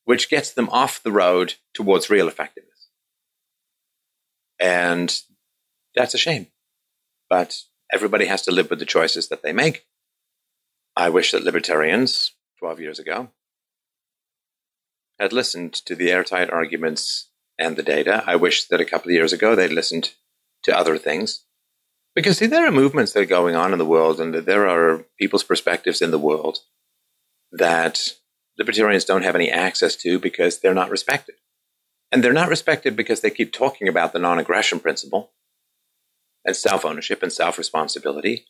which 0.07 0.31
gets 0.31 0.53
them 0.53 0.69
off 0.71 1.03
the 1.03 1.13
road 1.13 1.55
towards 1.75 2.09
real 2.09 2.29
effectiveness. 2.29 2.89
And 4.59 5.15
that's 5.95 6.15
a 6.15 6.19
shame. 6.19 6.47
But 7.29 7.59
everybody 7.93 8.27
has 8.27 8.43
to 8.43 8.53
live 8.53 8.71
with 8.71 8.79
the 8.79 8.87
choices 8.87 9.29
that 9.29 9.43
they 9.43 9.53
make. 9.53 9.85
I 10.97 11.11
wish 11.11 11.33
that 11.33 11.43
libertarians 11.43 12.33
12 12.61 12.81
years 12.81 12.99
ago 13.01 13.31
had 15.19 15.33
listened 15.33 15.73
to 15.73 15.97
the 15.97 16.13
airtight 16.13 16.51
arguments 16.51 17.31
and 17.59 17.77
the 17.77 17.83
data. 17.83 18.23
I 18.27 18.37
wish 18.37 18.69
that 18.69 18.81
a 18.81 18.85
couple 18.85 19.11
of 19.11 19.15
years 19.15 19.33
ago 19.33 19.57
they'd 19.57 19.73
listened 19.73 20.15
to 20.63 20.79
other 20.79 20.99
things. 20.99 21.43
Because, 22.15 22.39
see, 22.39 22.47
there 22.47 22.67
are 22.67 22.73
movements 22.73 23.13
that 23.13 23.21
are 23.21 23.27
going 23.27 23.57
on 23.57 23.73
in 23.73 23.79
the 23.79 23.85
world, 23.85 24.21
and 24.21 24.33
there 24.33 24.69
are 24.69 25.05
people's 25.19 25.43
perspectives 25.43 26.01
in 26.01 26.13
the 26.13 26.19
world 26.19 26.61
that 27.53 28.15
libertarians 28.59 29.05
don't 29.05 29.23
have 29.23 29.35
any 29.35 29.51
access 29.51 29.97
to 29.97 30.19
because 30.19 30.61
they're 30.61 30.75
not 30.75 30.91
respected. 30.91 31.37
And 32.13 32.23
they're 32.23 32.33
not 32.33 32.49
respected 32.49 32.97
because 32.97 33.21
they 33.21 33.31
keep 33.31 33.53
talking 33.53 33.89
about 33.89 34.13
the 34.13 34.19
non 34.19 34.39
aggression 34.39 34.81
principle 34.81 35.33
and 36.45 36.57
self 36.57 36.85
ownership 36.85 37.23
and 37.23 37.33
self 37.33 37.59
responsibility 37.59 38.47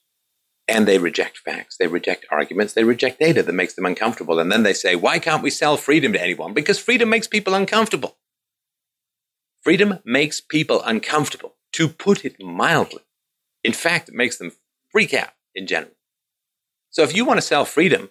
and 0.68 0.86
they 0.86 0.98
reject 0.98 1.38
facts, 1.38 1.76
they 1.76 1.86
reject 1.86 2.26
arguments, 2.30 2.74
they 2.74 2.84
reject 2.84 3.20
data 3.20 3.42
that 3.42 3.52
makes 3.52 3.74
them 3.74 3.86
uncomfortable. 3.86 4.40
And 4.40 4.50
then 4.50 4.64
they 4.64 4.72
say, 4.72 4.96
why 4.96 5.18
can't 5.18 5.42
we 5.42 5.50
sell 5.50 5.76
freedom 5.76 6.12
to 6.12 6.20
anyone? 6.20 6.54
Because 6.54 6.78
freedom 6.78 7.08
makes 7.08 7.28
people 7.28 7.54
uncomfortable. 7.54 8.16
Freedom 9.62 10.00
makes 10.04 10.40
people 10.40 10.82
uncomfortable, 10.82 11.54
to 11.72 11.88
put 11.88 12.24
it 12.24 12.40
mildly. 12.40 13.02
In 13.62 13.72
fact, 13.72 14.08
it 14.08 14.14
makes 14.14 14.38
them 14.38 14.52
freak 14.90 15.14
out 15.14 15.30
in 15.54 15.66
general. 15.66 15.92
So 16.90 17.02
if 17.02 17.14
you 17.14 17.24
want 17.24 17.38
to 17.38 17.46
sell 17.46 17.64
freedom 17.64 18.10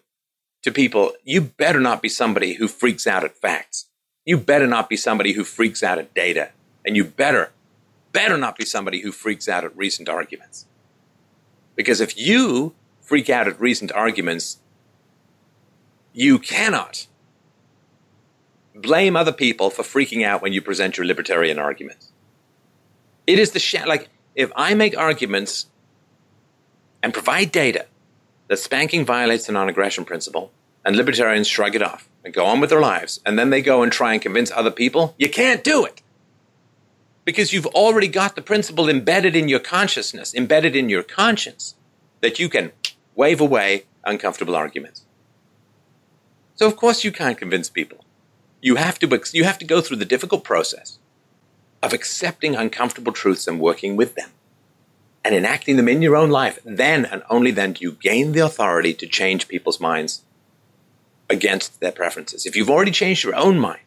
to 0.66 0.72
people, 0.72 1.14
you 1.24 1.42
better 1.42 1.80
not 1.80 2.02
be 2.02 2.10
somebody 2.10 2.56
who 2.56 2.68
freaks 2.68 3.06
out 3.06 3.24
at 3.24 3.38
facts. 3.38 3.88
You 4.26 4.36
better 4.36 4.66
not 4.66 4.90
be 4.90 4.98
somebody 4.98 5.34
who 5.34 5.44
freaks 5.44 5.84
out 5.84 6.00
at 6.00 6.16
data. 6.16 6.50
And 6.84 6.96
you 6.96 7.06
better, 7.06 7.52
better 8.12 8.36
not 8.36 8.58
be 8.58 8.66
somebody 8.66 9.02
who 9.02 9.12
freaks 9.12 9.48
out 9.48 9.64
at 9.64 9.78
recent 9.78 10.10
arguments. 10.10 10.66
Because 11.76 12.02
if 12.02 12.18
you 12.18 12.74
freak 13.00 13.30
out 13.30 13.48
at 13.48 13.62
recent 13.62 13.92
arguments, 13.92 14.58
you 16.14 16.40
cannot 16.40 17.06
blame 18.74 19.16
other 19.16 19.32
people 19.32 19.70
for 19.70 19.84
freaking 19.84 20.26
out 20.26 20.42
when 20.42 20.52
you 20.52 20.64
present 20.64 20.98
your 20.98 21.06
libertarian 21.06 21.60
arguments. 21.60 22.12
It 23.28 23.38
is 23.38 23.52
the 23.52 23.60
sh- 23.60 23.86
like 23.86 24.10
if 24.34 24.52
I 24.56 24.74
make 24.74 24.98
arguments 24.98 25.68
and 27.04 27.14
provide 27.14 27.52
data 27.52 27.86
that 28.48 28.60
spanking 28.60 29.06
violates 29.06 29.48
the 29.48 29.54
non-aggression 29.54 30.06
principle, 30.06 30.52
and 30.84 30.96
libertarians 30.96 31.48
shrug 31.48 31.76
it 31.76 31.82
off 31.82 32.08
and 32.24 32.34
go 32.34 32.46
on 32.46 32.60
with 32.60 32.70
their 32.70 32.82
lives, 32.82 33.20
and 33.26 33.38
then 33.40 33.50
they 33.50 33.62
go 33.62 33.84
and 33.84 33.92
try 33.92 34.14
and 34.14 34.22
convince 34.22 34.52
other 34.52 34.72
people, 34.72 35.16
you 35.18 35.30
can't 35.30 35.64
do 35.64 35.86
it. 35.86 36.02
because 37.26 37.52
you've 37.52 37.66
already 37.68 38.08
got 38.08 38.36
the 38.36 38.42
principle 38.42 38.88
embedded 38.88 39.36
in 39.36 39.50
your 39.50 39.60
consciousness, 39.60 40.34
embedded 40.34 40.76
in 40.76 40.90
your 40.90 41.04
conscience, 41.04 41.76
that 42.22 42.40
you 42.40 42.48
can 42.48 42.72
wave 43.16 43.42
away 43.42 43.86
uncomfortable 44.06 44.56
arguments. 44.56 45.04
So 46.54 46.68
of 46.68 46.78
course 46.78 47.04
you 47.04 47.12
can't 47.12 47.38
convince 47.38 47.70
people. 47.70 48.06
You 48.62 48.76
have 48.76 49.00
to 49.00 49.22
you 49.34 49.44
have 49.44 49.58
to 49.58 49.66
go 49.66 49.82
through 49.82 49.98
the 49.98 50.06
difficult 50.06 50.44
process 50.44 51.00
of 51.84 51.94
accepting 51.94 52.56
uncomfortable 52.56 53.12
truths 53.12 53.48
and 53.48 53.60
working 53.60 53.96
with 53.96 54.16
them 54.16 54.30
and 55.26 55.34
enacting 55.34 55.76
them 55.76 55.90
in 55.90 56.04
your 56.04 56.16
own 56.16 56.30
life. 56.30 56.60
Then 56.64 57.04
and 57.04 57.24
only 57.32 57.50
then 57.50 57.74
do 57.74 57.84
you 57.84 57.94
gain 57.94 58.34
the 58.34 58.46
authority 58.46 58.94
to 58.94 59.08
change 59.08 59.48
people's 59.48 59.80
minds 59.80 60.22
against 61.28 61.80
their 61.80 61.92
preferences. 61.92 62.46
If 62.46 62.56
you've 62.56 62.70
already 62.70 62.92
changed 62.92 63.24
your 63.24 63.36
own 63.36 63.60
mind 63.60 63.80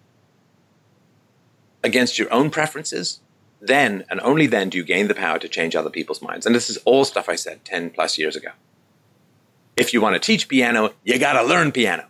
against 1.84 2.18
your 2.18 2.30
own 2.32 2.50
preferences, 2.50 3.20
then 3.60 4.04
and 4.10 4.20
only 4.20 4.48
then 4.48 4.68
do 4.68 4.78
you 4.78 4.84
gain 4.84 5.06
the 5.06 5.14
power 5.14 5.38
to 5.38 5.48
change 5.48 5.76
other 5.76 5.90
people's 5.90 6.20
minds. 6.20 6.44
And 6.44 6.56
this 6.56 6.68
is 6.68 6.76
all 6.78 7.04
stuff 7.04 7.28
I 7.28 7.36
said 7.36 7.64
10 7.64 7.90
plus 7.90 8.18
years 8.18 8.34
ago. 8.34 8.50
If 9.76 9.94
you 9.94 10.00
want 10.00 10.14
to 10.16 10.20
teach 10.20 10.48
piano, 10.48 10.92
you 11.04 11.20
got 11.20 11.40
to 11.40 11.46
learn 11.46 11.70
piano. 11.70 12.06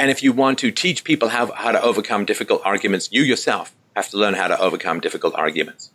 And 0.00 0.10
if 0.10 0.20
you 0.20 0.32
want 0.32 0.58
to 0.58 0.72
teach 0.72 1.04
people 1.04 1.28
how, 1.28 1.52
how 1.52 1.70
to 1.70 1.80
overcome 1.80 2.24
difficult 2.24 2.62
arguments, 2.64 3.08
you 3.12 3.22
yourself 3.22 3.72
have 3.94 4.08
to 4.08 4.16
learn 4.16 4.34
how 4.34 4.48
to 4.48 4.60
overcome 4.60 4.98
difficult 4.98 5.36
arguments. 5.36 5.92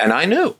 And 0.00 0.12
I 0.12 0.24
knew, 0.24 0.56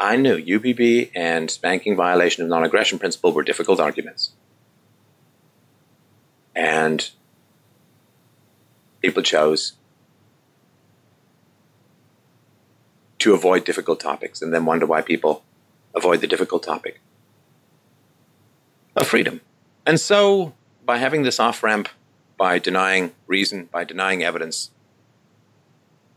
I 0.00 0.16
knew 0.16 0.38
UPB 0.38 1.10
and 1.14 1.50
spanking 1.50 1.94
violation 1.94 2.42
of 2.42 2.48
non 2.48 2.64
aggression 2.64 2.98
principle 2.98 3.32
were 3.32 3.42
difficult 3.42 3.78
arguments. 3.78 4.32
And 6.56 7.10
people 9.02 9.22
chose 9.22 9.74
to 13.18 13.34
avoid 13.34 13.64
difficult 13.64 14.00
topics 14.00 14.40
and 14.40 14.54
then 14.54 14.64
wonder 14.64 14.86
why 14.86 15.02
people 15.02 15.44
avoid 15.94 16.22
the 16.22 16.26
difficult 16.26 16.62
topic 16.62 17.02
of 18.96 19.06
freedom. 19.06 19.42
And 19.84 20.00
so 20.00 20.54
by 20.86 20.96
having 20.96 21.24
this 21.24 21.38
off 21.38 21.62
ramp, 21.62 21.90
by 22.38 22.58
denying 22.58 23.12
reason, 23.26 23.68
by 23.70 23.84
denying 23.84 24.22
evidence, 24.22 24.70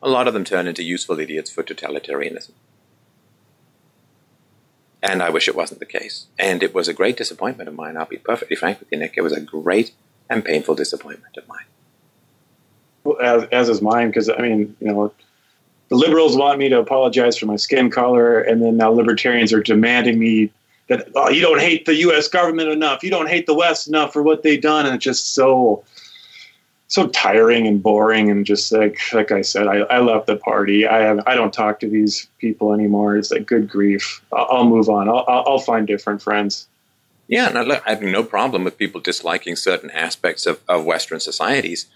a 0.02 0.08
lot 0.08 0.26
of 0.26 0.34
them 0.34 0.46
turn 0.46 0.68
into 0.68 0.84
useful 0.84 1.20
idiots 1.20 1.52
for 1.52 1.64
totalitarianism. 1.64 2.52
And 5.04 5.22
I 5.22 5.30
wish 5.30 5.50
it 5.50 5.56
wasn't 5.56 5.82
the 5.82 5.86
case. 5.86 6.28
And 6.40 6.64
it 6.64 6.74
was 6.74 6.88
a 6.88 6.94
great 6.94 7.18
disappointment 7.18 7.68
of 7.68 7.76
mine. 7.76 7.98
I'll 7.98 8.06
be 8.06 8.18
perfectly 8.18 8.56
frank 8.56 8.80
with 8.80 8.88
you, 8.90 8.98
Nick. 8.98 9.16
It 9.18 9.22
was 9.22 9.34
a 9.34 9.42
great 9.42 9.92
and 10.30 10.46
painful 10.46 10.76
disappointment 10.76 11.36
of 11.36 11.46
mine. 11.46 11.66
Well, 13.04 13.20
as, 13.22 13.44
as 13.52 13.68
is 13.68 13.82
mine, 13.82 14.08
because 14.08 14.30
I 14.30 14.38
mean, 14.38 14.78
you 14.80 14.88
know, 14.88 15.14
the 15.90 15.96
liberals 15.98 16.38
want 16.38 16.58
me 16.58 16.70
to 16.70 16.80
apologize 16.80 17.38
for 17.38 17.48
my 17.48 17.58
skin 17.58 17.92
color, 17.92 18.40
and 18.40 18.64
then 18.64 18.78
now 18.78 18.92
libertarians 18.92 19.52
are 19.52 19.62
demanding 19.62 20.18
me 20.18 20.52
that 20.88 21.10
oh, 21.16 21.30
you 21.30 21.42
don't 21.42 21.60
hate 21.60 21.86
the 21.86 21.96
U.S. 21.96 22.30
government 22.30 22.70
enough, 22.70 23.04
you 23.04 23.10
don't 23.10 23.28
hate 23.28 23.46
the 23.46 23.54
West 23.54 23.90
enough 23.90 24.14
for 24.14 24.24
what 24.24 24.42
they've 24.42 24.62
done, 24.62 24.86
and 24.86 24.96
it's 24.96 25.04
just 25.04 25.36
so 25.36 25.84
so 26.94 27.08
tiring 27.08 27.66
and 27.66 27.82
boring 27.82 28.30
and 28.30 28.46
just 28.46 28.72
like 28.72 29.00
like 29.14 29.32
I 29.32 29.42
said, 29.42 29.66
I, 29.66 29.78
I 29.78 30.00
left 30.00 30.28
the 30.28 30.36
party. 30.36 30.88
I 30.88 31.00
have 31.00 31.22
I 31.26 31.34
don't 31.34 31.52
talk 31.52 31.80
to 31.80 31.90
these 31.90 32.28
people 32.38 32.72
anymore. 32.72 33.18
It's 33.18 33.32
like 33.32 33.48
good 33.48 33.68
grief. 33.68 34.22
I'll, 34.32 34.48
I'll 34.52 34.70
move 34.70 34.90
on. 34.90 35.10
I'll, 35.10 35.26
I'll 35.28 35.58
find 35.58 35.88
different 35.88 36.22
friends. 36.22 36.68
Yeah, 37.28 37.50
and 37.50 37.58
I 37.58 37.90
have 37.90 38.04
no 38.04 38.24
problem 38.24 38.64
with 38.64 38.78
people 38.78 39.02
disliking 39.02 39.56
certain 39.56 39.90
aspects 39.90 40.46
of, 40.46 40.60
of 40.70 40.86
Western 40.86 41.20
societies. 41.20 41.88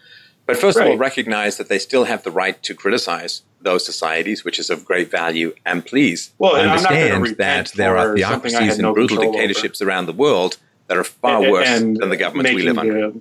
But 0.48 0.58
first 0.58 0.80
right. 0.80 0.88
of 0.88 0.92
all, 0.94 0.98
recognize 0.98 1.58
that 1.58 1.70
they 1.70 1.78
still 1.78 2.06
have 2.06 2.24
the 2.24 2.32
right 2.32 2.64
to 2.64 2.74
criticize 2.74 3.44
those 3.62 3.86
societies, 3.86 4.44
which 4.44 4.58
is 4.58 4.72
of 4.72 4.84
great 4.84 5.12
value. 5.12 5.54
And 5.64 5.86
please 5.86 6.32
well, 6.40 6.56
understand 6.56 7.36
that 7.38 7.72
there 7.74 7.98
are 7.98 8.16
theocracies 8.16 8.80
and 8.80 8.94
brutal 8.96 9.32
dictatorships 9.32 9.80
over. 9.80 9.92
around 9.92 10.08
the 10.08 10.14
world 10.14 10.58
that 10.88 10.98
are 10.98 11.04
far 11.04 11.44
and, 11.44 11.52
worse 11.52 11.68
and 11.68 11.98
than 11.98 12.10
the 12.10 12.18
governments 12.18 12.52
we 12.56 12.64
live 12.64 12.80
under. 12.80 13.12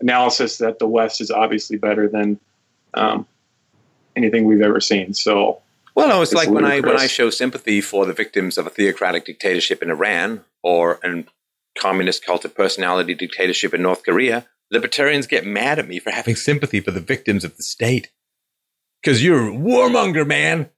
Analysis 0.00 0.58
that 0.58 0.78
the 0.78 0.86
West 0.86 1.20
is 1.20 1.30
obviously 1.30 1.76
better 1.76 2.08
than 2.08 2.38
um, 2.94 3.26
anything 4.16 4.44
we've 4.44 4.60
ever 4.60 4.80
seen. 4.80 5.14
So, 5.14 5.60
well, 5.94 6.08
no, 6.08 6.22
it's, 6.22 6.32
it's 6.32 6.38
like 6.38 6.50
when 6.50 6.64
I 6.64 6.80
when 6.80 6.98
I 6.98 7.06
show 7.06 7.30
sympathy 7.30 7.80
for 7.80 8.04
the 8.04 8.12
victims 8.12 8.58
of 8.58 8.66
a 8.66 8.70
theocratic 8.70 9.24
dictatorship 9.24 9.82
in 9.82 9.90
Iran 9.90 10.44
or 10.62 10.98
a 11.04 11.24
communist 11.78 12.24
cult 12.24 12.44
of 12.44 12.54
personality 12.54 13.14
dictatorship 13.14 13.74
in 13.74 13.82
North 13.82 14.04
Korea. 14.04 14.46
Libertarians 14.70 15.26
get 15.26 15.46
mad 15.46 15.78
at 15.78 15.88
me 15.88 15.98
for 15.98 16.10
having 16.10 16.36
sympathy 16.36 16.80
for 16.80 16.90
the 16.90 17.00
victims 17.00 17.44
of 17.44 17.56
the 17.56 17.62
state. 17.62 18.10
Because 19.02 19.22
you're 19.22 19.48
a 19.48 19.52
warmonger, 19.52 20.26
man. 20.26 20.70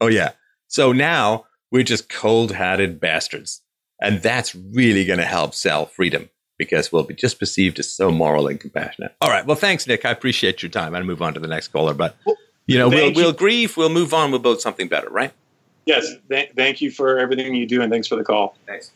oh, 0.00 0.06
yeah. 0.06 0.32
So 0.66 0.92
now 0.92 1.44
we're 1.70 1.82
just 1.82 2.08
cold 2.08 2.52
hearted 2.52 2.98
bastards. 2.98 3.62
And 4.00 4.22
that's 4.22 4.54
really 4.54 5.04
going 5.04 5.18
to 5.18 5.24
help 5.24 5.54
sell 5.54 5.86
freedom 5.86 6.30
because 6.58 6.92
we'll 6.92 7.04
be 7.04 7.14
just 7.14 7.38
perceived 7.38 7.78
as 7.78 7.90
so 7.90 8.10
moral 8.10 8.48
and 8.48 8.60
compassionate. 8.60 9.14
All 9.20 9.30
right. 9.30 9.46
Well, 9.46 9.56
thanks, 9.56 9.86
Nick. 9.86 10.04
I 10.04 10.10
appreciate 10.10 10.62
your 10.62 10.70
time. 10.70 10.88
I'm 10.88 10.92
going 10.92 11.02
to 11.04 11.08
move 11.08 11.22
on 11.22 11.34
to 11.34 11.40
the 11.40 11.48
next 11.48 11.68
caller. 11.68 11.94
But, 11.94 12.16
you 12.66 12.76
know, 12.76 12.88
we'll, 12.88 13.14
we'll 13.14 13.32
grieve, 13.32 13.76
we'll 13.76 13.88
move 13.88 14.12
on, 14.12 14.30
we'll 14.30 14.40
build 14.40 14.60
something 14.60 14.88
better, 14.88 15.08
right? 15.08 15.32
Yes. 15.86 16.06
Th- 16.28 16.52
thank 16.54 16.82
you 16.82 16.90
for 16.90 17.18
everything 17.18 17.54
you 17.54 17.66
do, 17.66 17.80
and 17.80 17.90
thanks 17.90 18.08
for 18.08 18.16
the 18.16 18.24
call. 18.24 18.56
Thanks. 18.66 18.92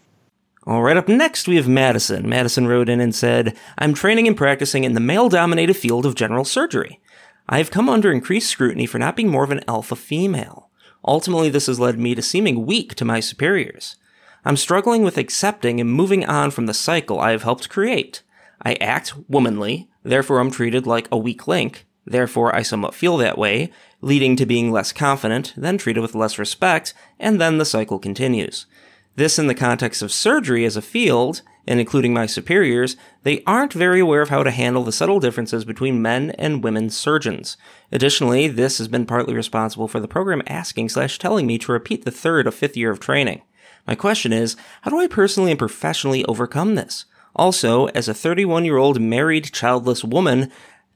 All 0.65 0.83
right, 0.83 0.97
up 0.97 1.09
next 1.09 1.49
we 1.49 1.57
have 1.57 1.67
Madison. 1.67 2.29
Madison 2.29 2.69
wrote 2.69 2.89
in 2.89 3.01
and 3.01 3.15
said, 3.15 3.57
I'm 3.79 3.95
training 3.95 4.29
and 4.29 4.37
practicing 4.37 4.85
in 4.85 4.93
the 4.93 5.01
male 5.01 5.29
dominated 5.29 5.75
field 5.75 6.07
of 6.07 6.15
general 6.15 6.45
surgery. 6.45 7.01
I 7.49 7.59
have 7.59 7.73
come 7.73 7.89
under 7.89 8.13
increased 8.13 8.49
scrutiny 8.49 8.87
for 8.87 8.99
not 8.99 9.17
being 9.17 9.29
more 9.29 9.43
of 9.43 9.51
an 9.51 9.65
alpha 9.67 9.97
female. 9.97 10.71
Ultimately, 11.05 11.49
this 11.49 11.67
has 11.67 11.81
led 11.81 11.99
me 11.99 12.15
to 12.15 12.23
seeming 12.23 12.65
weak 12.65 12.95
to 12.95 13.05
my 13.05 13.19
superiors. 13.19 13.97
I'm 14.45 14.57
struggling 14.57 15.05
with 15.05 15.19
accepting 15.19 15.81
and 15.81 15.93
moving 15.93 16.25
on 16.25 16.51
from 16.51 16.67
the 16.67 16.75
cycle 16.75 17.21
I 17.21 17.31
have 17.31 17.45
helped 17.45 17.69
create. 17.69 18.23
I 18.61 18.75
act 18.75 19.15
womanly, 19.29 19.89
therefore 20.03 20.41
I'm 20.41 20.51
treated 20.51 20.85
like 20.87 21.07
a 21.13 21.19
weak 21.19 21.47
link, 21.47 21.87
therefore 22.05 22.55
I 22.55 22.63
somewhat 22.63 22.95
feel 22.95 23.17
that 23.19 23.39
way, 23.39 23.71
leading 24.01 24.35
to 24.37 24.47
being 24.47 24.73
less 24.73 24.93
confident, 24.93 25.55
then 25.57 25.79
treated 25.79 26.01
with 26.01 26.17
less 26.17 26.41
respect, 26.41 26.93
and 27.21 27.41
then 27.41 27.59
the 27.59 27.65
cycle 27.65 28.01
continues. 28.01 28.67
This 29.15 29.39
in 29.39 29.47
the 29.47 29.55
context 29.55 30.03
of 30.03 30.11
surgery 30.11 30.65
as 30.65 30.77
a 30.77 30.83
field, 30.83 31.43
and 31.69 31.79
including 31.79 32.13
my 32.13 32.27
superiors, 32.27 32.97
they 33.23 33.45
aren't 33.47 33.73
very 33.73 34.01
aware 34.01 34.23
of 34.23 34.31
how 34.31 34.43
to 34.43 34.51
handle 34.51 34.83
the 34.83 34.91
subtle 34.91 35.21
differences 35.21 35.65
between 35.65 36.03
men 36.03 36.31
and 36.33 36.65
women 36.65 36.91
surgeons. 36.91 37.57
Additionally, 37.93 38.49
this 38.49 38.79
has 38.79 38.89
been 38.89 39.07
partly 39.07 39.35
responsible 39.35 39.87
for 39.87 40.01
the 40.01 40.09
program 40.09 40.43
asking 40.49 40.89
slash 40.89 41.21
telling 41.21 41.47
me 41.47 41.59
to 41.59 41.71
repeat 41.71 42.05
the 42.05 42.11
third 42.11 42.49
or 42.49 42.51
fifth 42.51 42.77
year 42.77 42.91
of 42.91 42.99
training. 42.99 43.43
My 43.87 43.95
question 43.95 44.33
is, 44.33 44.57
how 44.83 44.91
do 44.91 44.99
I 44.99 45.07
personally 45.07 45.51
and 45.51 45.59
professionally 45.59 46.25
overcome 46.27 46.75
this? 46.75 47.05
Also, 47.35 47.87
as 47.89 48.09
a 48.09 48.15
31 48.15 48.65
year 48.65 48.77
old 48.77 49.01
married 49.01 49.53
childless 49.53 50.05
woman, 50.05 50.51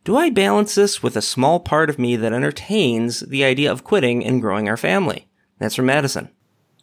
do 0.05 0.17
I 0.17 0.31
balance 0.31 0.75
this 0.75 1.03
with 1.03 1.17
a 1.17 1.23
small 1.23 1.59
part 1.61 1.91
of 1.91 1.99
me 1.99 2.15
that 2.17 2.33
entertains 2.33 3.21
the 3.21 3.45
idea 3.45 3.73
of 3.73 3.85
quitting 3.85 4.25
and 4.25 4.41
growing 4.41 4.69
our 4.69 4.77
family? 4.77 5.29
That's 5.59 5.75
from 5.75 5.87
Madison. 5.87 6.31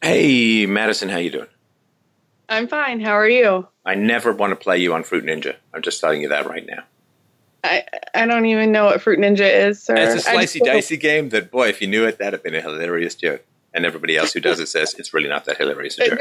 Hey, 0.02 0.66
Madison, 0.66 1.10
how 1.10 1.18
you 1.18 1.30
doing? 1.30 1.48
I'm 2.50 2.68
fine. 2.68 3.00
How 3.00 3.14
are 3.14 3.30
you? 3.30 3.68
I 3.86 3.96
never 3.96 4.34
want 4.34 4.52
to 4.52 4.56
play 4.56 4.78
you 4.78 4.94
on 4.94 5.04
Fruit 5.04 5.24
Ninja. 5.24 5.56
I'm 5.74 5.82
just 5.82 6.02
telling 6.02 6.22
you 6.22 6.30
that 6.30 6.48
right 6.48 6.66
now. 6.66 6.84
I 7.64 7.84
I 8.14 8.26
don't 8.26 8.46
even 8.46 8.72
know 8.72 8.86
what 8.86 9.02
Fruit 9.02 9.20
Ninja 9.20 9.68
is, 9.68 9.82
sir. 9.82 9.96
It's 9.96 10.26
a 10.26 10.30
slicey 10.30 10.60
dicey 10.60 10.98
game 10.98 11.30
that, 11.30 11.52
boy, 11.52 11.70
if 11.70 11.82
you 11.82 11.88
knew 11.88 12.06
it, 12.06 12.18
that'd 12.18 12.34
have 12.34 12.44
been 12.44 12.56
a 12.56 12.62
hilarious 12.62 13.16
joke. 13.16 13.46
And 13.74 13.86
everybody 13.86 14.18
else 14.18 14.34
who 14.34 14.40
does 14.40 14.60
it 14.60 14.68
says 14.68 14.94
it's 15.00 15.14
really 15.14 15.30
not 15.30 15.46
that 15.46 15.58
hilarious 15.58 15.98
a 15.98 16.08
joke. 16.08 16.20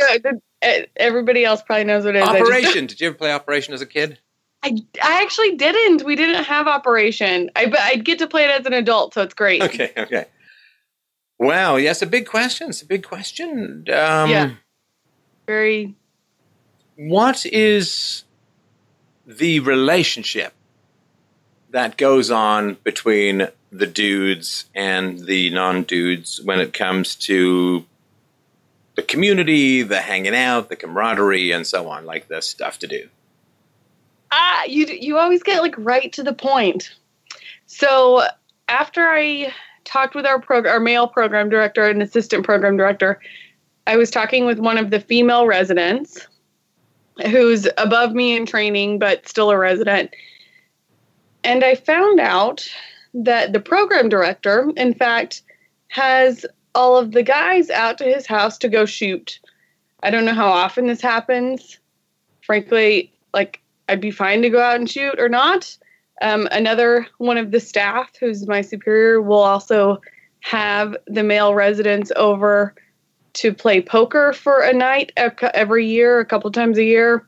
Everybody 0.96 1.44
else 1.44 1.62
probably 1.62 1.84
knows 1.84 2.04
what 2.04 2.16
it 2.16 2.20
is. 2.20 2.28
Operation. 2.28 2.86
Did 2.86 3.00
you 3.00 3.08
ever 3.08 3.16
play 3.16 3.32
Operation 3.32 3.74
as 3.74 3.82
a 3.82 3.86
kid? 3.86 4.18
I, 4.62 4.78
I 5.02 5.22
actually 5.22 5.56
didn't. 5.56 6.04
We 6.04 6.16
didn't 6.16 6.44
have 6.44 6.66
Operation. 6.66 7.50
I 7.56 7.66
but 7.66 7.80
I'd 7.80 8.04
get 8.04 8.20
to 8.20 8.26
play 8.26 8.44
it 8.44 8.50
as 8.50 8.64
an 8.64 8.72
adult, 8.72 9.12
so 9.14 9.22
it's 9.22 9.34
great. 9.34 9.60
Okay, 9.62 9.92
okay. 9.96 10.26
Wow, 11.38 11.76
yes, 11.76 12.00
a 12.00 12.06
big 12.06 12.26
question. 12.26 12.68
It's 12.68 12.82
a 12.82 12.86
big 12.86 13.04
question. 13.04 13.84
Um, 13.88 14.30
yeah. 14.30 14.50
Very 15.46 15.94
what 16.96 17.44
is 17.46 18.24
the 19.26 19.60
relationship 19.60 20.52
that 21.70 21.96
goes 21.96 22.30
on 22.30 22.76
between 22.84 23.48
the 23.72 23.86
dudes 23.86 24.66
and 24.74 25.20
the 25.20 25.50
non 25.50 25.82
dudes 25.82 26.40
when 26.42 26.60
it 26.60 26.72
comes 26.74 27.16
to 27.16 27.84
the 28.94 29.02
community, 29.02 29.82
the 29.82 30.00
hanging 30.00 30.34
out, 30.34 30.68
the 30.68 30.76
camaraderie, 30.76 31.50
and 31.50 31.66
so 31.66 31.88
on, 31.88 32.04
like 32.04 32.28
the 32.28 32.42
stuff 32.42 32.78
to 32.80 32.86
do? 32.86 33.08
Ah, 34.30 34.64
you 34.64 34.86
you 34.86 35.18
always 35.18 35.42
get 35.42 35.62
like 35.62 35.74
right 35.78 36.12
to 36.12 36.22
the 36.22 36.34
point. 36.34 36.94
So 37.66 38.24
after 38.68 39.08
I 39.08 39.52
talked 39.84 40.14
with 40.14 40.26
our 40.26 40.38
program, 40.38 40.74
our 40.74 40.80
male 40.80 41.08
program 41.08 41.48
director 41.48 41.86
and 41.86 42.02
assistant 42.02 42.44
program 42.44 42.76
director, 42.76 43.18
I 43.86 43.96
was 43.96 44.10
talking 44.10 44.44
with 44.44 44.58
one 44.58 44.78
of 44.78 44.90
the 44.90 45.00
female 45.00 45.46
residents 45.46 46.26
who's 47.26 47.68
above 47.78 48.12
me 48.12 48.36
in 48.36 48.46
training 48.46 48.98
but 48.98 49.28
still 49.28 49.50
a 49.50 49.58
resident. 49.58 50.14
And 51.44 51.64
I 51.64 51.74
found 51.74 52.20
out 52.20 52.70
that 53.14 53.52
the 53.52 53.60
program 53.60 54.08
director, 54.08 54.70
in 54.76 54.94
fact, 54.94 55.42
has 55.88 56.46
all 56.74 56.96
of 56.96 57.12
the 57.12 57.22
guys 57.22 57.70
out 57.70 57.98
to 57.98 58.04
his 58.04 58.26
house 58.26 58.56
to 58.58 58.68
go 58.68 58.86
shoot. 58.86 59.38
I 60.02 60.10
don't 60.10 60.24
know 60.24 60.34
how 60.34 60.48
often 60.48 60.86
this 60.86 61.02
happens. 61.02 61.78
Frankly, 62.44 63.12
like 63.34 63.60
I'd 63.88 64.00
be 64.00 64.10
fine 64.10 64.42
to 64.42 64.50
go 64.50 64.60
out 64.60 64.76
and 64.76 64.90
shoot 64.90 65.18
or 65.18 65.28
not. 65.28 65.76
Um, 66.22 66.48
another 66.50 67.06
one 67.18 67.36
of 67.36 67.50
the 67.50 67.60
staff, 67.60 68.10
who's 68.18 68.46
my 68.46 68.60
superior, 68.60 69.20
will 69.20 69.42
also 69.42 70.00
have 70.40 70.96
the 71.06 71.22
male 71.22 71.54
residents 71.54 72.12
over 72.16 72.74
to 73.34 73.52
play 73.52 73.80
poker 73.80 74.32
for 74.32 74.60
a 74.60 74.72
night 74.72 75.12
every 75.16 75.86
year, 75.86 76.20
a 76.20 76.24
couple 76.24 76.50
times 76.50 76.78
a 76.78 76.84
year. 76.84 77.26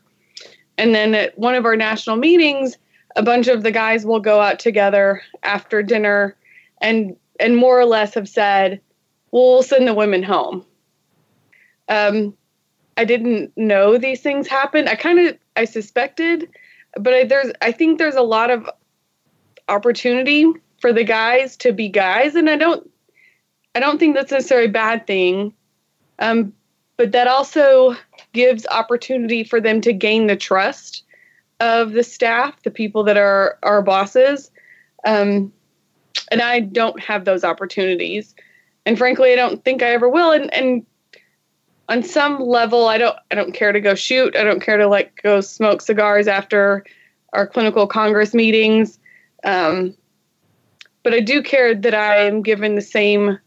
And 0.77 0.93
then 0.93 1.15
at 1.15 1.37
one 1.37 1.55
of 1.55 1.65
our 1.65 1.75
national 1.75 2.17
meetings, 2.17 2.77
a 3.15 3.23
bunch 3.23 3.47
of 3.47 3.63
the 3.63 3.71
guys 3.71 4.05
will 4.05 4.19
go 4.19 4.39
out 4.39 4.59
together 4.59 5.21
after 5.43 5.81
dinner 5.81 6.35
and 6.81 7.15
and 7.39 7.57
more 7.57 7.79
or 7.79 7.85
less 7.85 8.13
have 8.13 8.29
said, 8.29 8.79
we'll 9.31 9.63
send 9.63 9.87
the 9.87 9.93
women 9.93 10.23
home. 10.23 10.65
Um, 11.89 12.35
I 12.97 13.05
didn't 13.05 13.51
know 13.57 13.97
these 13.97 14.21
things 14.21 14.47
happened. 14.47 14.87
I 14.87 14.95
kind 14.95 15.19
of 15.19 15.37
I 15.55 15.65
suspected, 15.65 16.49
but 16.99 17.13
I, 17.13 17.23
there's 17.25 17.51
I 17.61 17.71
think 17.71 17.97
there's 17.97 18.15
a 18.15 18.21
lot 18.21 18.49
of 18.49 18.69
opportunity 19.67 20.45
for 20.79 20.93
the 20.93 21.03
guys 21.03 21.57
to 21.57 21.73
be 21.73 21.89
guys, 21.89 22.35
and 22.35 22.49
I 22.49 22.55
don't 22.55 22.89
I 23.73 23.79
don't 23.79 23.99
think 23.99 24.15
that's 24.15 24.31
necessarily 24.31 24.67
a 24.67 24.71
bad 24.71 25.05
thing. 25.07 25.53
Um, 26.19 26.53
but 26.97 27.11
that 27.11 27.27
also 27.27 27.95
gives 28.31 28.65
opportunity 28.67 29.43
for 29.43 29.59
them 29.59 29.81
to 29.81 29.91
gain 29.91 30.27
the 30.27 30.37
trust 30.37 31.03
of 31.59 31.93
the 31.93 32.03
staff, 32.03 32.61
the 32.63 32.71
people 32.71 33.03
that 33.03 33.17
are 33.17 33.57
our 33.63 33.81
bosses. 33.81 34.51
Um, 35.05 35.53
and 36.31 36.41
I 36.41 36.59
don't 36.59 36.99
have 36.99 37.25
those 37.25 37.43
opportunities. 37.43 38.35
And 38.85 38.97
frankly, 38.97 39.31
I 39.31 39.35
don't 39.35 39.63
think 39.63 39.81
I 39.81 39.91
ever 39.91 40.09
will. 40.09 40.31
And, 40.31 40.53
and 40.53 40.85
on 41.89 42.03
some 42.03 42.39
level, 42.39 42.87
I 42.87 42.97
don't 42.97 43.17
I 43.31 43.35
don't 43.35 43.53
care 43.53 43.71
to 43.71 43.81
go 43.81 43.95
shoot. 43.95 44.35
I 44.35 44.43
don't 44.43 44.61
care 44.61 44.77
to 44.77 44.87
like 44.87 45.21
go 45.21 45.41
smoke 45.41 45.81
cigars 45.81 46.27
after 46.27 46.83
our 47.33 47.45
clinical 47.45 47.87
congress 47.87 48.33
meetings. 48.33 48.99
Um, 49.43 49.95
but 51.03 51.13
I 51.13 51.19
do 51.19 51.43
care 51.43 51.75
that 51.75 51.93
I 51.93 52.17
am 52.25 52.41
given 52.41 52.75
the 52.75 52.81
same 52.81 53.37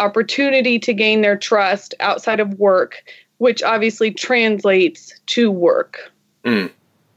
opportunity 0.00 0.78
to 0.80 0.92
gain 0.92 1.22
their 1.22 1.36
trust 1.36 1.94
outside 2.00 2.40
of 2.40 2.54
work, 2.58 3.02
which 3.38 3.62
obviously 3.62 4.10
translates 4.10 5.18
to 5.26 5.50
work. 5.50 6.12
Mm. 6.44 6.70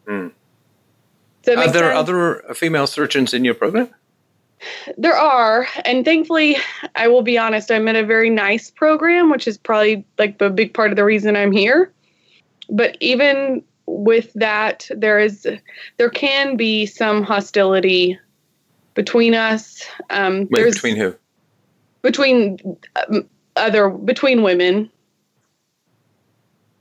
Mm. 0.08 0.32
Are 1.48 1.56
there 1.56 1.72
sense? 1.72 1.98
other 1.98 2.44
female 2.54 2.88
surgeons 2.88 3.34
in 3.34 3.44
your 3.44 3.56
program? 3.56 3.90
There 4.98 5.16
are, 5.16 5.68
and 5.86 6.06
thankfully, 6.06 6.58
I 6.96 7.08
will 7.08 7.24
be 7.24 7.38
honest, 7.38 7.72
I'm 7.72 7.88
in 7.88 7.96
a 7.96 8.04
very 8.04 8.30
nice 8.30 8.70
program, 8.70 9.32
which 9.32 9.48
is 9.48 9.58
probably 9.58 10.06
like 10.20 10.38
the 10.38 10.52
big 10.52 10.74
part 10.74 10.92
of 10.92 10.98
the 10.98 11.04
reason 11.04 11.36
I'm 11.36 11.52
here. 11.52 11.92
But 12.70 12.96
even 13.00 13.64
with 13.88 14.32
that, 14.34 14.88
there 14.96 15.20
is 15.20 15.48
there 15.98 16.10
can 16.10 16.58
be 16.58 16.86
some 16.86 17.24
hostility 17.24 18.20
between 18.94 19.34
us. 19.34 19.84
Um, 20.12 20.48
Wait, 20.52 20.64
between 20.66 20.96
who? 20.96 21.16
between 22.02 22.58
um, 22.96 23.28
other 23.56 23.90
between 23.90 24.44
women. 24.44 24.90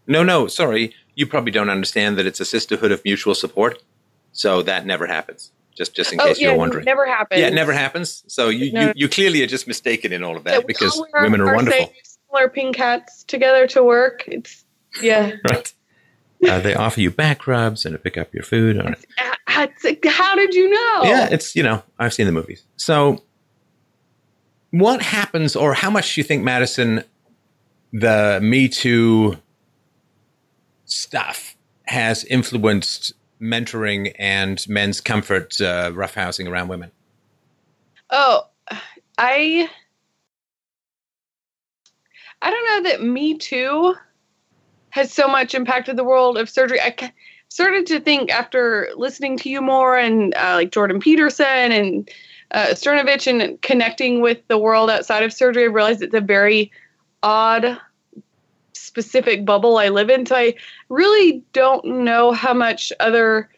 No, 0.06 0.22
no, 0.22 0.47
sorry. 0.47 0.94
You 1.14 1.26
probably 1.26 1.52
don't 1.52 1.70
understand 1.70 2.18
that 2.18 2.26
it's 2.26 2.40
a 2.40 2.44
sisterhood 2.44 2.92
of 2.92 3.04
mutual 3.04 3.34
support. 3.34 3.82
So 4.32 4.62
that 4.62 4.86
never 4.86 5.06
happens. 5.06 5.52
Just 5.74 5.94
just 5.94 6.12
in 6.12 6.20
oh, 6.20 6.26
case 6.26 6.40
yeah, 6.40 6.48
you're 6.48 6.58
wondering. 6.58 6.84
never 6.84 7.06
happens. 7.06 7.40
Yeah, 7.40 7.48
it 7.48 7.54
never 7.54 7.72
happens. 7.72 8.24
So 8.26 8.48
you, 8.48 8.72
no. 8.72 8.86
you, 8.88 8.92
you 8.96 9.08
clearly 9.08 9.42
are 9.42 9.46
just 9.46 9.66
mistaken 9.66 10.12
in 10.12 10.22
all 10.22 10.36
of 10.36 10.44
that 10.44 10.60
yeah, 10.60 10.66
because 10.66 11.02
women 11.14 11.40
are 11.40 11.54
wonderful. 11.54 11.92
Our 12.32 12.48
pink 12.48 12.76
hats 12.76 13.24
together 13.24 13.66
to 13.68 13.82
work. 13.82 14.24
It's 14.26 14.64
yeah. 15.02 15.32
right. 15.50 15.72
Uh, 16.46 16.58
they 16.60 16.74
offer 16.74 17.00
you 17.00 17.10
back 17.10 17.46
rubs 17.46 17.84
and 17.84 17.92
to 17.92 17.98
pick 17.98 18.16
up 18.16 18.32
your 18.32 18.42
food. 18.42 18.78
Or, 18.78 18.94
how 19.46 20.34
did 20.36 20.54
you 20.54 20.70
know? 20.70 21.00
Yeah, 21.04 21.28
it's 21.30 21.54
you 21.54 21.62
know 21.62 21.82
I've 21.98 22.14
seen 22.14 22.26
the 22.26 22.32
movies. 22.32 22.64
So 22.76 23.22
what 24.70 25.02
happens, 25.02 25.56
or 25.56 25.74
how 25.74 25.90
much 25.90 26.14
do 26.14 26.20
you 26.20 26.24
think, 26.24 26.42
Madison, 26.42 27.04
the 27.92 28.38
Me 28.42 28.68
Too 28.68 29.36
stuff 30.90 31.56
has 31.84 32.24
influenced 32.24 33.12
mentoring 33.40 34.14
and 34.18 34.64
men's 34.68 35.00
comfort 35.00 35.60
uh, 35.60 35.90
roughhousing 35.92 36.48
around 36.48 36.68
women? 36.68 36.90
Oh, 38.10 38.46
I 39.18 39.68
I 42.42 42.50
don't 42.50 42.84
know 42.84 42.90
that 42.90 43.02
Me 43.02 43.36
Too 43.36 43.94
has 44.90 45.12
so 45.12 45.28
much 45.28 45.54
impacted 45.54 45.96
the 45.96 46.04
world 46.04 46.36
of 46.36 46.48
surgery. 46.48 46.80
I 46.80 47.12
started 47.48 47.86
to 47.86 48.00
think 48.00 48.30
after 48.30 48.88
listening 48.96 49.36
to 49.38 49.50
you 49.50 49.60
more 49.60 49.96
and 49.96 50.34
uh, 50.34 50.54
like 50.54 50.72
Jordan 50.72 51.00
Peterson 51.00 51.46
and 51.46 52.10
uh, 52.52 52.68
Cernovich 52.68 53.26
and 53.26 53.60
connecting 53.62 54.20
with 54.20 54.38
the 54.48 54.58
world 54.58 54.90
outside 54.90 55.22
of 55.22 55.32
surgery, 55.32 55.64
I 55.64 55.66
realized 55.66 56.02
it's 56.02 56.14
a 56.14 56.20
very 56.20 56.72
odd, 57.22 57.78
specific 58.90 59.44
bubble 59.44 59.78
I 59.78 59.88
live 59.88 60.10
in. 60.10 60.26
So 60.26 60.34
I 60.34 60.54
really 60.88 61.44
don't 61.52 61.84
know 61.84 62.32
how 62.32 62.52
much 62.52 62.92
other 62.98 63.48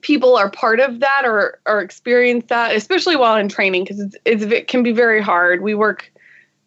people 0.00 0.36
are 0.36 0.50
part 0.50 0.80
of 0.80 1.00
that 1.00 1.22
or 1.26 1.60
or 1.66 1.82
experience 1.82 2.46
that, 2.48 2.74
especially 2.74 3.14
while 3.16 3.36
in 3.36 3.50
training, 3.50 3.84
because 3.84 4.00
it's, 4.00 4.16
it's 4.24 4.42
it 4.42 4.68
can 4.68 4.82
be 4.82 4.92
very 4.92 5.20
hard. 5.20 5.60
We 5.60 5.74
work 5.74 6.10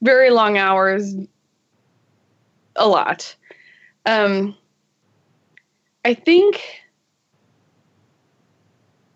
very 0.03 0.29
long 0.29 0.59
hours, 0.59 1.15
a 2.75 2.87
lot. 2.87 3.35
Um, 4.05 4.55
I 6.05 6.13
think. 6.13 6.61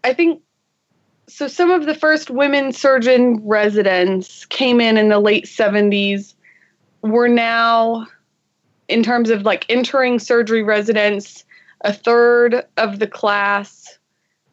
I 0.05 0.13
think 0.13 0.41
so 1.27 1.47
some 1.47 1.71
of 1.71 1.85
the 1.85 1.95
first 1.95 2.29
women 2.29 2.73
surgeon 2.73 3.39
residents 3.47 4.43
came 4.45 4.81
in 4.81 4.97
in 4.97 5.07
the 5.07 5.19
late 5.19 5.45
70s 5.45 6.33
we're 7.03 7.27
now 7.27 8.07
in 8.87 9.03
terms 9.03 9.29
of 9.29 9.43
like 9.43 9.65
entering 9.69 10.19
surgery 10.19 10.63
residents 10.63 11.43
a 11.81 11.93
third 11.93 12.63
of 12.77 12.99
the 12.99 13.07
class 13.07 13.97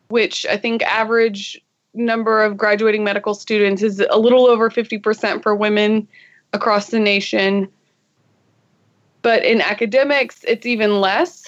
which 0.08 0.46
i 0.46 0.56
think 0.56 0.82
average 0.82 1.60
number 1.92 2.42
of 2.42 2.56
graduating 2.56 3.02
medical 3.02 3.34
students 3.34 3.82
is 3.82 4.00
a 4.10 4.16
little 4.16 4.46
over 4.46 4.70
50% 4.70 5.42
for 5.42 5.56
women 5.56 6.06
across 6.52 6.90
the 6.90 7.00
nation 7.00 7.68
but 9.22 9.44
in 9.44 9.60
academics 9.60 10.44
it's 10.44 10.66
even 10.66 11.00
less 11.00 11.46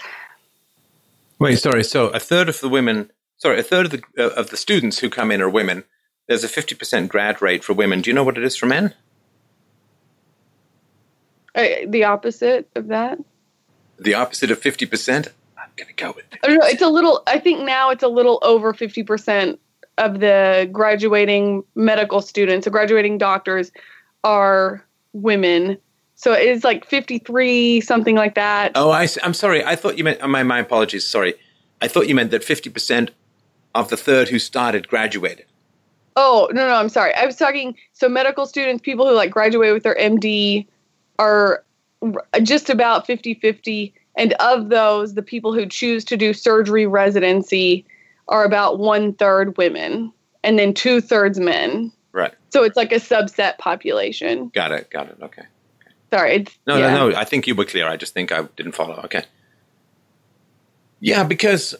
wait 1.39 1.59
sorry 1.59 1.85
so 1.85 2.09
a 2.09 2.19
third 2.19 2.49
of 2.49 2.61
the 2.61 2.69
women 2.69 3.09
sorry, 3.43 3.59
a 3.59 3.63
third 3.63 3.87
of 3.87 3.93
the 3.93 4.03
uh, 4.17 4.35
of 4.35 4.51
the 4.51 4.57
students 4.57 5.01
who 5.01 5.11
come 5.11 5.31
in 5.31 5.43
are 5.43 5.51
women. 5.51 5.85
There's 6.29 6.45
a 6.45 6.49
50% 6.49 7.09
grad 7.09 7.43
rate 7.43 7.65
for 7.65 7.75
women. 7.75 8.01
Do 8.01 8.09
you 8.09 8.15
know 8.15 8.23
what 8.23 8.39
it 8.39 8.45
is 8.45 8.57
for 8.57 8.67
men? 8.67 8.95
Uh, 11.55 11.67
the 11.87 12.05
opposite 12.05 12.69
of 12.75 12.89
that. 12.89 13.19
The 13.99 14.15
opposite 14.15 14.51
of 14.51 14.61
50%? 14.61 15.29
I'm 15.57 15.69
going 15.77 15.89
to 15.89 15.95
go 15.95 16.13
with 16.17 16.25
it. 16.33 16.49
know, 16.49 16.67
it's 16.67 16.83
a 16.83 16.89
little, 16.89 17.23
I 17.27 17.39
think 17.39 17.61
now 17.61 17.91
it's 17.91 18.03
a 18.03 18.09
little 18.09 18.39
over 18.43 18.73
50% 18.73 19.59
of 19.99 20.21
the 20.21 20.69
graduating 20.73 21.65
medical 21.75 22.21
students, 22.21 22.65
the 22.65 22.71
graduating 22.71 23.19
doctors 23.19 23.71
are 24.25 24.85
women. 25.13 25.79
So 26.15 26.33
it's 26.33 26.65
like 26.65 26.87
53, 26.87 27.81
something 27.81 28.17
like 28.17 28.35
that. 28.35 28.73
Oh, 28.75 28.91
I, 28.91 29.07
I'm 29.23 29.35
sorry. 29.35 29.65
I 29.65 29.77
thought 29.77 29.99
you 29.99 30.05
meant, 30.05 30.27
my, 30.29 30.43
my 30.43 30.61
apologies. 30.61 31.07
Sorry. 31.07 31.35
I 31.81 31.89
thought 31.89 32.09
you 32.09 32.15
meant 32.15 32.31
that 32.31 32.43
50% 32.43 33.11
of 33.75 33.91
the 33.91 33.97
third 33.97 34.29
who 34.29 34.39
started 34.39 34.89
graduated. 34.89 35.47
Oh, 36.15 36.49
no, 36.53 36.67
no, 36.67 36.75
I'm 36.75 36.89
sorry. 36.89 37.15
I 37.15 37.27
was 37.27 37.37
talking, 37.37 37.77
so 37.93 38.09
medical 38.09 38.47
students, 38.47 38.83
people 38.83 39.09
who 39.09 39.15
like 39.15 39.31
graduate 39.31 39.73
with 39.73 39.83
their 39.83 39.97
MD 39.97 40.67
are 41.19 41.65
just 42.43 42.71
about 42.71 43.07
50 43.07 43.35
50. 43.35 43.95
And 44.17 44.35
of 44.35 44.69
those, 44.69 45.15
the 45.15 45.23
people 45.23 45.55
who 45.55 45.67
choose 45.67 46.05
to 46.07 46.17
do 46.17 46.35
surgery 46.35 46.87
residency 46.87 47.87
are 48.29 48.45
about 48.45 48.79
one 48.79 49.15
third 49.15 49.57
women 49.57 50.13
and 50.45 50.59
then 50.59 50.75
two 50.75 51.01
thirds 51.01 51.39
men. 51.39 51.93
Right. 52.13 52.35
So 52.51 52.63
it's 52.65 52.77
like 52.77 52.93
a 52.93 52.97
subset 52.97 53.59
population. 53.59 54.51
Got 54.55 54.73
it. 54.73 54.91
Got 54.91 55.09
it. 55.09 55.17
Okay. 55.23 55.43
okay. 55.43 55.49
Sorry. 56.13 56.35
It's, 56.35 56.59
no, 56.67 56.77
yeah. 56.77 56.95
no, 56.95 57.11
no. 57.11 57.17
I 57.17 57.25
think 57.25 57.47
you 57.47 57.55
were 57.55 57.65
clear. 57.65 57.89
I 57.89 57.97
just 57.97 58.13
think 58.13 58.33
I 58.33 58.43
didn't 58.57 58.73
follow. 58.73 59.01
Okay. 59.05 59.25
Yeah, 61.01 61.25
because 61.25 61.75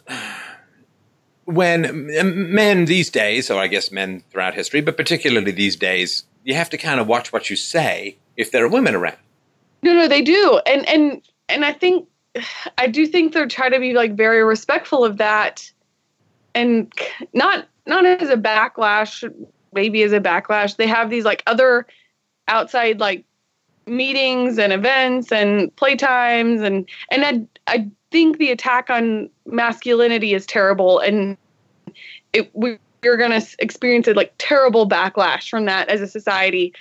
when 1.45 2.07
men 2.07 2.87
these 2.87 3.11
days, 3.11 3.51
or 3.51 3.61
I 3.61 3.69
guess 3.69 3.93
men 3.93 4.25
throughout 4.31 4.55
history, 4.55 4.81
but 4.81 4.97
particularly 4.97 5.53
these 5.53 5.77
days, 5.77 6.25
you 6.45 6.55
have 6.55 6.71
to 6.71 6.79
kind 6.79 6.99
of 6.99 7.07
watch 7.07 7.33
what 7.33 7.51
you 7.51 7.57
say 7.57 8.17
if 8.37 8.51
there 8.51 8.65
are 8.65 8.69
women 8.69 8.95
around. 8.95 9.17
No, 9.83 9.95
no, 9.95 10.09
they 10.09 10.23
do, 10.23 10.61
and 10.67 10.89
and 10.89 11.23
and 11.49 11.65
I 11.65 11.73
think 11.73 12.09
I 12.79 12.87
do 12.87 13.07
think 13.07 13.33
they're 13.33 13.49
trying 13.49 13.73
to 13.73 13.81
be 13.81 13.95
like 13.95 14.15
very 14.15 14.43
respectful 14.45 15.05
of 15.05 15.19
that, 15.19 15.71
and 16.55 16.93
not 17.33 17.67
not 17.87 18.05
as 18.05 18.31
a 18.31 18.37
backlash, 18.37 19.29
maybe 19.73 20.03
as 20.03 20.13
a 20.13 20.21
backlash. 20.21 20.77
They 20.77 20.87
have 20.87 21.11
these 21.11 21.25
like 21.25 21.43
other 21.47 21.87
outside 22.49 23.01
like 23.01 23.25
meetings 23.87 24.59
and 24.59 24.73
events 24.73 25.33
and 25.33 25.75
playtimes 25.77 26.65
and 26.65 26.89
and 27.11 27.49
I 27.67 27.73
I 27.75 27.89
think 28.11 28.39
the 28.39 28.51
attack 28.51 28.91
on 28.91 29.29
masculinity 29.47 30.35
is 30.35 30.47
terrible 30.47 31.01
and 31.01 31.37
it 32.33 32.51
we're 32.55 32.79
going 33.17 33.41
to 33.41 33.57
experience 33.59 34.07
a 34.07 34.15
like 34.15 34.33
terrible 34.39 34.89
backlash 34.89 35.49
from 35.49 35.65
that 35.65 35.89
as 35.89 36.01
a 36.01 36.07
society. 36.07 36.73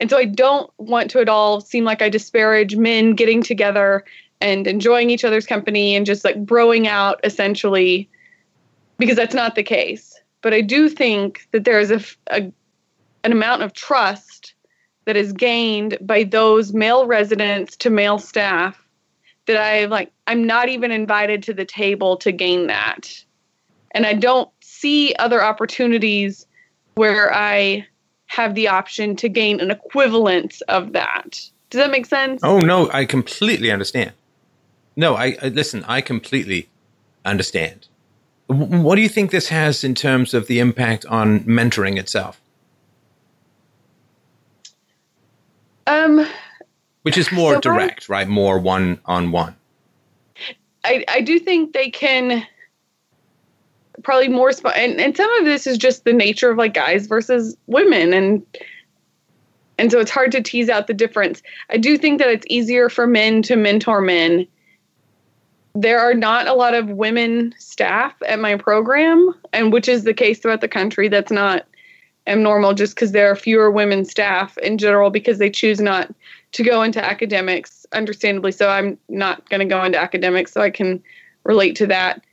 And 0.00 0.08
so 0.10 0.16
I 0.16 0.24
don't 0.24 0.70
want 0.78 1.10
to 1.10 1.20
at 1.20 1.28
all 1.28 1.60
seem 1.60 1.84
like 1.84 2.02
I 2.02 2.08
disparage 2.08 2.76
men 2.76 3.14
getting 3.14 3.42
together 3.42 4.04
and 4.40 4.66
enjoying 4.66 5.10
each 5.10 5.24
other's 5.24 5.46
company 5.46 5.96
and 5.96 6.06
just 6.06 6.24
like 6.24 6.44
broing 6.44 6.86
out 6.86 7.20
essentially 7.24 8.08
because 8.98 9.16
that's 9.16 9.34
not 9.34 9.54
the 9.54 9.62
case. 9.62 10.18
But 10.40 10.54
I 10.54 10.60
do 10.60 10.88
think 10.88 11.48
that 11.52 11.64
there 11.64 11.80
is 11.80 11.90
a, 11.90 12.02
a 12.30 12.52
an 13.24 13.32
amount 13.32 13.62
of 13.62 13.72
trust 13.72 14.54
that 15.04 15.16
is 15.16 15.32
gained 15.32 15.98
by 16.00 16.22
those 16.22 16.72
male 16.72 17.06
residents 17.06 17.76
to 17.78 17.90
male 17.90 18.18
staff 18.18 18.80
that 19.46 19.56
I 19.56 19.86
like 19.86 20.12
I'm 20.26 20.46
not 20.46 20.68
even 20.68 20.92
invited 20.92 21.42
to 21.44 21.54
the 21.54 21.64
table 21.64 22.16
to 22.18 22.30
gain 22.30 22.68
that. 22.68 23.24
And 23.92 24.06
I 24.06 24.12
don't 24.12 24.50
see 24.60 25.14
other 25.18 25.42
opportunities 25.42 26.46
where 26.94 27.34
I 27.34 27.86
have 28.28 28.54
the 28.54 28.68
option 28.68 29.16
to 29.16 29.28
gain 29.28 29.60
an 29.60 29.70
equivalent 29.70 30.62
of 30.68 30.92
that. 30.92 31.40
Does 31.70 31.80
that 31.80 31.90
make 31.90 32.06
sense? 32.06 32.40
Oh 32.44 32.60
no, 32.60 32.90
I 32.92 33.04
completely 33.04 33.70
understand. 33.70 34.12
No, 34.96 35.16
I, 35.16 35.36
I 35.42 35.48
listen. 35.48 35.84
I 35.84 36.00
completely 36.00 36.68
understand. 37.24 37.88
W- 38.48 38.82
what 38.82 38.96
do 38.96 39.02
you 39.02 39.08
think 39.08 39.30
this 39.30 39.48
has 39.48 39.84
in 39.84 39.94
terms 39.94 40.34
of 40.34 40.46
the 40.46 40.60
impact 40.60 41.04
on 41.06 41.40
mentoring 41.40 41.98
itself? 41.98 42.40
Um, 45.86 46.26
which 47.02 47.16
is 47.16 47.32
more 47.32 47.54
so 47.54 47.60
direct, 47.60 48.08
right? 48.08 48.28
More 48.28 48.58
one 48.58 49.00
on 49.06 49.30
one. 49.30 49.56
I 50.84 51.04
I 51.08 51.20
do 51.22 51.38
think 51.38 51.72
they 51.72 51.90
can 51.90 52.46
probably 54.02 54.28
more 54.28 54.52
sp- 54.52 54.76
and, 54.76 55.00
and 55.00 55.16
some 55.16 55.32
of 55.34 55.44
this 55.44 55.66
is 55.66 55.78
just 55.78 56.04
the 56.04 56.12
nature 56.12 56.50
of 56.50 56.58
like 56.58 56.74
guys 56.74 57.06
versus 57.06 57.56
women 57.66 58.12
and 58.12 58.44
and 59.78 59.92
so 59.92 60.00
it's 60.00 60.10
hard 60.10 60.32
to 60.32 60.42
tease 60.42 60.68
out 60.68 60.88
the 60.88 60.94
difference. 60.94 61.40
I 61.70 61.76
do 61.78 61.96
think 61.96 62.18
that 62.18 62.28
it's 62.28 62.46
easier 62.50 62.88
for 62.88 63.06
men 63.06 63.42
to 63.42 63.56
mentor 63.56 64.00
men. 64.00 64.46
There 65.74 66.00
are 66.00 66.14
not 66.14 66.48
a 66.48 66.54
lot 66.54 66.74
of 66.74 66.88
women 66.88 67.54
staff 67.58 68.12
at 68.26 68.40
my 68.40 68.56
program, 68.56 69.32
and 69.52 69.72
which 69.72 69.88
is 69.88 70.02
the 70.02 70.14
case 70.14 70.40
throughout 70.40 70.62
the 70.62 70.68
country. 70.68 71.08
That's 71.08 71.30
not 71.30 71.64
abnormal 72.26 72.74
just 72.74 72.94
because 72.94 73.12
there 73.12 73.30
are 73.30 73.36
fewer 73.36 73.70
women 73.70 74.04
staff 74.04 74.58
in 74.58 74.78
general 74.78 75.10
because 75.10 75.38
they 75.38 75.48
choose 75.48 75.80
not 75.80 76.12
to 76.52 76.64
go 76.64 76.82
into 76.82 77.02
academics, 77.02 77.86
understandably. 77.92 78.52
So 78.52 78.68
I'm 78.68 78.98
not 79.08 79.48
going 79.48 79.60
to 79.60 79.66
go 79.66 79.82
into 79.84 79.98
academics, 79.98 80.52
so 80.52 80.60
I 80.60 80.70
can 80.70 81.02
relate 81.44 81.76
to 81.76 81.86
that. 81.86 82.24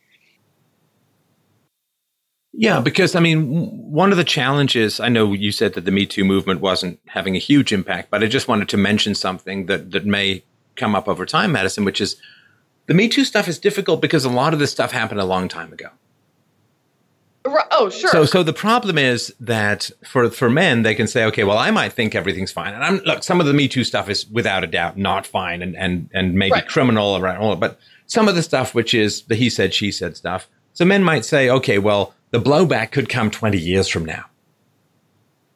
Yeah, 2.57 2.79
because 2.79 3.15
I 3.15 3.19
mean, 3.19 3.91
one 3.91 4.11
of 4.11 4.17
the 4.17 4.23
challenges 4.23 4.99
I 4.99 5.09
know 5.09 5.33
you 5.33 5.51
said 5.51 5.73
that 5.73 5.83
the 5.85 5.91
Me 5.91 6.05
Too 6.05 6.23
movement 6.23 6.61
wasn't 6.61 6.99
having 7.07 7.35
a 7.35 7.39
huge 7.39 7.73
impact, 7.73 8.09
but 8.09 8.23
I 8.23 8.27
just 8.27 8.47
wanted 8.47 8.69
to 8.69 8.77
mention 8.77 9.13
something 9.13 9.65
that 9.65 9.91
that 9.91 10.05
may 10.05 10.43
come 10.75 10.95
up 10.95 11.07
over 11.07 11.25
time, 11.25 11.51
Madison, 11.51 11.83
which 11.85 11.99
is 11.99 12.15
the 12.87 12.93
Me 12.93 13.09
Too 13.09 13.25
stuff 13.25 13.47
is 13.47 13.59
difficult 13.59 14.01
because 14.01 14.23
a 14.25 14.29
lot 14.29 14.53
of 14.53 14.59
this 14.59 14.71
stuff 14.71 14.91
happened 14.91 15.19
a 15.19 15.25
long 15.25 15.47
time 15.49 15.73
ago. 15.73 15.89
Oh, 17.71 17.89
sure. 17.89 18.09
So, 18.09 18.25
so 18.25 18.41
the 18.41 18.53
problem 18.53 18.97
is 18.97 19.33
that 19.39 19.91
for 20.03 20.31
for 20.31 20.49
men, 20.49 20.81
they 20.81 20.95
can 20.95 21.05
say, 21.07 21.25
okay, 21.25 21.43
well, 21.43 21.59
I 21.59 21.69
might 21.71 21.93
think 21.93 22.15
everything's 22.15 22.51
fine, 22.51 22.73
and 22.73 22.83
I'm 22.83 22.97
look. 22.99 23.23
Some 23.23 23.39
of 23.39 23.45
the 23.45 23.53
Me 23.53 23.67
Too 23.67 23.83
stuff 23.83 24.09
is 24.09 24.25
without 24.27 24.63
a 24.63 24.67
doubt 24.67 24.97
not 24.97 25.27
fine, 25.27 25.61
and 25.61 25.75
and 25.75 26.09
and 26.13 26.33
maybe 26.33 26.53
Right. 26.53 26.67
criminal, 26.67 27.17
around, 27.17 27.59
but 27.59 27.77
some 28.07 28.27
of 28.27 28.33
the 28.35 28.41
stuff, 28.41 28.73
which 28.73 28.93
is 28.93 29.23
the 29.23 29.35
he 29.35 29.49
said, 29.49 29.73
she 29.73 29.91
said 29.91 30.17
stuff. 30.17 30.47
So 30.73 30.85
men 30.85 31.03
might 31.03 31.23
say, 31.23 31.49
okay, 31.49 31.77
well, 31.77 32.14
the 32.35 32.49
blowback 32.49 32.91
could 32.91 33.07
come 33.09 33.31
20 33.31 33.57
years 33.57 33.87
from 33.87 34.03
now, 34.05 34.25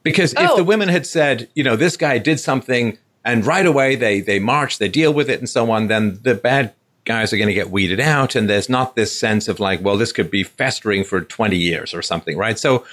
because 0.04 0.34
if 0.34 0.40
Oh. 0.52 0.56
the 0.56 0.64
women 0.64 0.90
had 0.90 1.06
said, 1.06 1.50
you 1.56 1.64
know, 1.64 1.76
this 1.76 1.98
guy 1.98 2.18
did 2.18 2.40
something, 2.40 2.98
and 3.26 3.46
right 3.46 3.66
away 3.66 3.96
they 3.96 4.22
they 4.22 4.40
march, 4.40 4.78
they 4.78 4.88
deal 4.88 5.14
with 5.14 5.30
it, 5.30 5.40
and 5.40 5.50
so 5.50 5.72
on, 5.72 5.88
then 5.88 6.20
the 6.24 6.36
bad 6.36 6.74
guys 7.06 7.34
are 7.34 7.38
going 7.38 7.48
to 7.48 7.54
get 7.56 7.72
weeded 7.72 8.00
out 8.00 8.36
and 8.36 8.48
there's 8.48 8.70
not 8.70 8.96
this 8.96 9.18
sense 9.18 9.48
of 9.48 9.60
like 9.60 9.82
well 9.84 9.98
this 9.98 10.12
could 10.12 10.30
be 10.30 10.44
festering 10.44 11.04
for 11.04 11.22
20 11.22 11.58
years 11.58 11.92
or 11.94 12.02
something 12.04 12.38
right? 12.38 12.60
So 12.60 12.86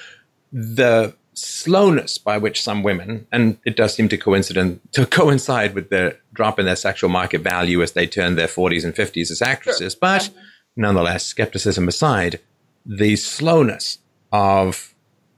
the 0.53 1.15
slowness 1.35 2.17
by 2.17 2.39
which 2.39 2.63
some 2.63 2.83
women 2.83 3.27
and 3.31 3.59
it 3.67 3.77
does 3.77 3.93
seem 3.95 4.09
to 4.09 4.17
coincident 4.17 4.81
to 4.93 5.05
coincide 5.07 5.75
with 5.75 5.91
the 5.91 6.17
drop 6.33 6.59
in 6.59 6.65
their 6.65 6.77
sexual 6.77 7.11
market 7.11 7.43
value 7.43 7.83
as 7.83 7.93
they 7.93 8.07
turn 8.07 8.37
their 8.37 8.47
40s 8.47 8.85
and 8.85 8.95
50s 8.95 9.31
as 9.31 9.43
actresses 9.43 9.95
but 9.95 10.31
nonetheless 10.77 11.27
skepticism 11.27 11.87
aside 11.87 12.41
the 12.87 13.17
slowness 13.17 13.99
of 14.33 14.95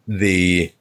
the 0.06 0.72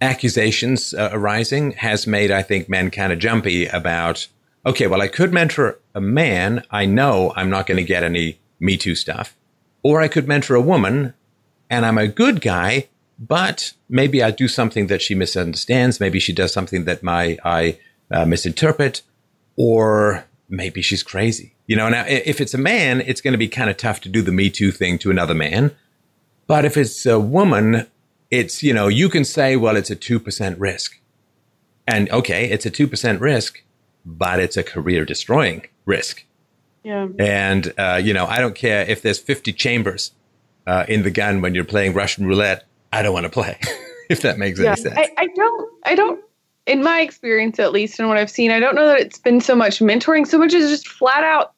accusations 0.00 0.92
uh, 0.94 1.10
arising 1.12 1.72
has 1.72 2.06
made 2.06 2.30
i 2.30 2.42
think 2.42 2.68
men 2.68 2.90
kind 2.90 3.12
of 3.12 3.18
jumpy 3.18 3.66
about 3.66 4.26
okay, 4.66 4.86
well, 4.86 5.02
I 5.02 5.08
could 5.08 5.32
mentor 5.32 5.78
a 5.94 6.00
man. 6.00 6.64
I 6.70 6.86
know 6.86 7.32
I'm 7.36 7.50
not 7.50 7.66
going 7.66 7.76
to 7.76 7.84
get 7.84 8.02
any 8.02 8.38
Me 8.60 8.76
Too 8.76 8.94
stuff. 8.94 9.36
Or 9.82 10.00
I 10.00 10.08
could 10.08 10.26
mentor 10.26 10.54
a 10.54 10.60
woman 10.60 11.14
and 11.68 11.84
I'm 11.84 11.98
a 11.98 12.08
good 12.08 12.40
guy, 12.40 12.88
but 13.18 13.74
maybe 13.88 14.22
I 14.22 14.30
do 14.30 14.48
something 14.48 14.86
that 14.86 15.02
she 15.02 15.14
misunderstands. 15.14 16.00
Maybe 16.00 16.18
she 16.18 16.32
does 16.32 16.52
something 16.52 16.84
that 16.84 17.02
my, 17.02 17.38
I 17.44 17.78
uh, 18.10 18.24
misinterpret, 18.24 19.02
or 19.56 20.24
maybe 20.48 20.82
she's 20.82 21.02
crazy. 21.02 21.54
You 21.66 21.76
know, 21.76 21.88
now 21.88 22.04
if 22.06 22.40
it's 22.40 22.54
a 22.54 22.58
man, 22.58 23.00
it's 23.00 23.20
going 23.20 23.32
to 23.32 23.38
be 23.38 23.48
kind 23.48 23.70
of 23.70 23.76
tough 23.76 24.00
to 24.02 24.08
do 24.08 24.22
the 24.22 24.32
Me 24.32 24.50
Too 24.50 24.70
thing 24.70 24.98
to 24.98 25.10
another 25.10 25.34
man. 25.34 25.74
But 26.46 26.64
if 26.64 26.76
it's 26.76 27.06
a 27.06 27.18
woman, 27.18 27.86
it's, 28.30 28.62
you 28.62 28.74
know, 28.74 28.88
you 28.88 29.08
can 29.08 29.24
say, 29.24 29.56
well, 29.56 29.76
it's 29.76 29.90
a 29.90 29.96
2% 29.96 30.56
risk. 30.58 31.00
And 31.86 32.10
okay, 32.10 32.50
it's 32.50 32.66
a 32.66 32.70
2% 32.70 33.20
risk, 33.20 33.62
but 34.04 34.40
it's 34.40 34.56
a 34.56 34.62
career 34.62 35.04
destroying 35.04 35.66
risk. 35.84 36.24
yeah. 36.82 37.08
And, 37.18 37.72
uh, 37.78 38.00
you 38.02 38.12
know, 38.12 38.26
I 38.26 38.40
don't 38.40 38.54
care 38.54 38.84
if 38.88 39.02
there's 39.02 39.18
50 39.18 39.52
chambers 39.52 40.12
uh, 40.66 40.84
in 40.88 41.02
the 41.02 41.10
gun 41.10 41.40
when 41.40 41.54
you're 41.54 41.64
playing 41.64 41.94
Russian 41.94 42.26
roulette. 42.26 42.64
I 42.92 43.02
don't 43.02 43.12
want 43.12 43.24
to 43.24 43.30
play, 43.30 43.58
if 44.10 44.22
that 44.22 44.38
makes 44.38 44.60
yeah. 44.60 44.72
any 44.72 44.82
sense. 44.82 44.94
I, 44.96 45.10
I 45.18 45.26
don't 45.34 45.72
I 45.84 45.94
don't 45.94 46.23
in 46.66 46.82
my 46.82 47.00
experience 47.00 47.58
at 47.58 47.72
least 47.72 47.98
and 47.98 48.08
what 48.08 48.16
I've 48.16 48.30
seen, 48.30 48.50
I 48.50 48.60
don't 48.60 48.74
know 48.74 48.86
that 48.86 49.00
it's 49.00 49.18
been 49.18 49.40
so 49.40 49.54
much 49.54 49.80
mentoring, 49.80 50.26
so 50.26 50.38
much 50.38 50.54
as 50.54 50.70
just 50.70 50.88
flat 50.88 51.24
out 51.24 51.52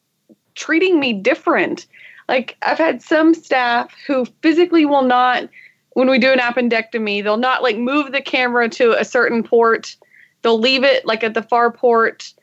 treating 0.54 0.98
me 0.98 1.12
different. 1.12 1.86
Like 2.28 2.56
I've 2.62 2.78
had 2.78 3.02
some 3.02 3.34
staff 3.34 3.94
who 4.06 4.26
physically 4.42 4.84
will 4.84 5.02
not 5.02 5.48
when 5.92 6.10
we 6.10 6.18
do 6.18 6.30
an 6.30 6.38
appendectomy, 6.38 7.22
they'll 7.22 7.38
not 7.38 7.62
like 7.62 7.78
move 7.78 8.12
the 8.12 8.20
camera 8.20 8.68
to 8.68 8.98
a 9.00 9.04
certain 9.04 9.42
port. 9.42 9.96
They'll 10.42 10.58
leave 10.60 10.84
it 10.84 11.06
like 11.06 11.24
at 11.24 11.32
the 11.32 11.42
far 11.42 11.70
port 11.72 12.34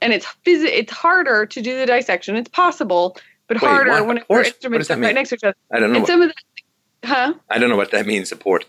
and 0.00 0.12
it's 0.12 0.26
phys- 0.46 0.64
it's 0.64 0.92
harder 0.92 1.44
to 1.46 1.60
do 1.60 1.78
the 1.78 1.86
dissection. 1.86 2.36
It's 2.36 2.48
possible, 2.48 3.16
but 3.48 3.60
Wait, 3.60 3.68
harder 3.68 3.90
what? 3.90 4.06
when 4.06 4.24
port? 4.24 4.46
Instruments 4.46 4.90
are 4.90 4.98
right 4.98 5.14
next 5.14 5.30
to 5.30 5.34
each 5.34 5.44
other. 5.44 5.56
I 5.70 5.78
don't 5.78 5.90
know. 5.90 5.96
And 5.96 6.02
What, 6.02 6.08
some 6.08 6.22
of 6.22 6.28
the 6.30 7.08
huh? 7.08 7.34
I 7.50 7.58
don't 7.58 7.68
know 7.68 7.76
what 7.76 7.90
that 7.90 8.06
means. 8.06 8.28
Support. 8.28 8.64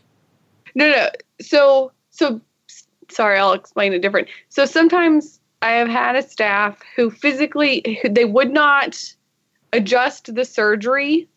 No, 0.75 0.89
no. 0.89 1.09
So, 1.39 1.91
so 2.09 2.41
sorry, 3.13 3.37
I'll 3.39 3.53
explain 3.53 3.93
it 3.93 4.01
different. 4.01 4.27
So 4.49 4.65
sometimes 4.65 5.39
I 5.61 5.71
have 5.73 5.87
had 5.87 6.15
a 6.15 6.21
staff 6.27 6.79
who 6.95 7.09
physically 7.09 7.99
who, 8.01 8.09
they 8.09 8.25
would 8.25 8.51
not 8.51 9.01
adjust 9.71 10.33
the 10.35 10.45
surgery 10.45 11.27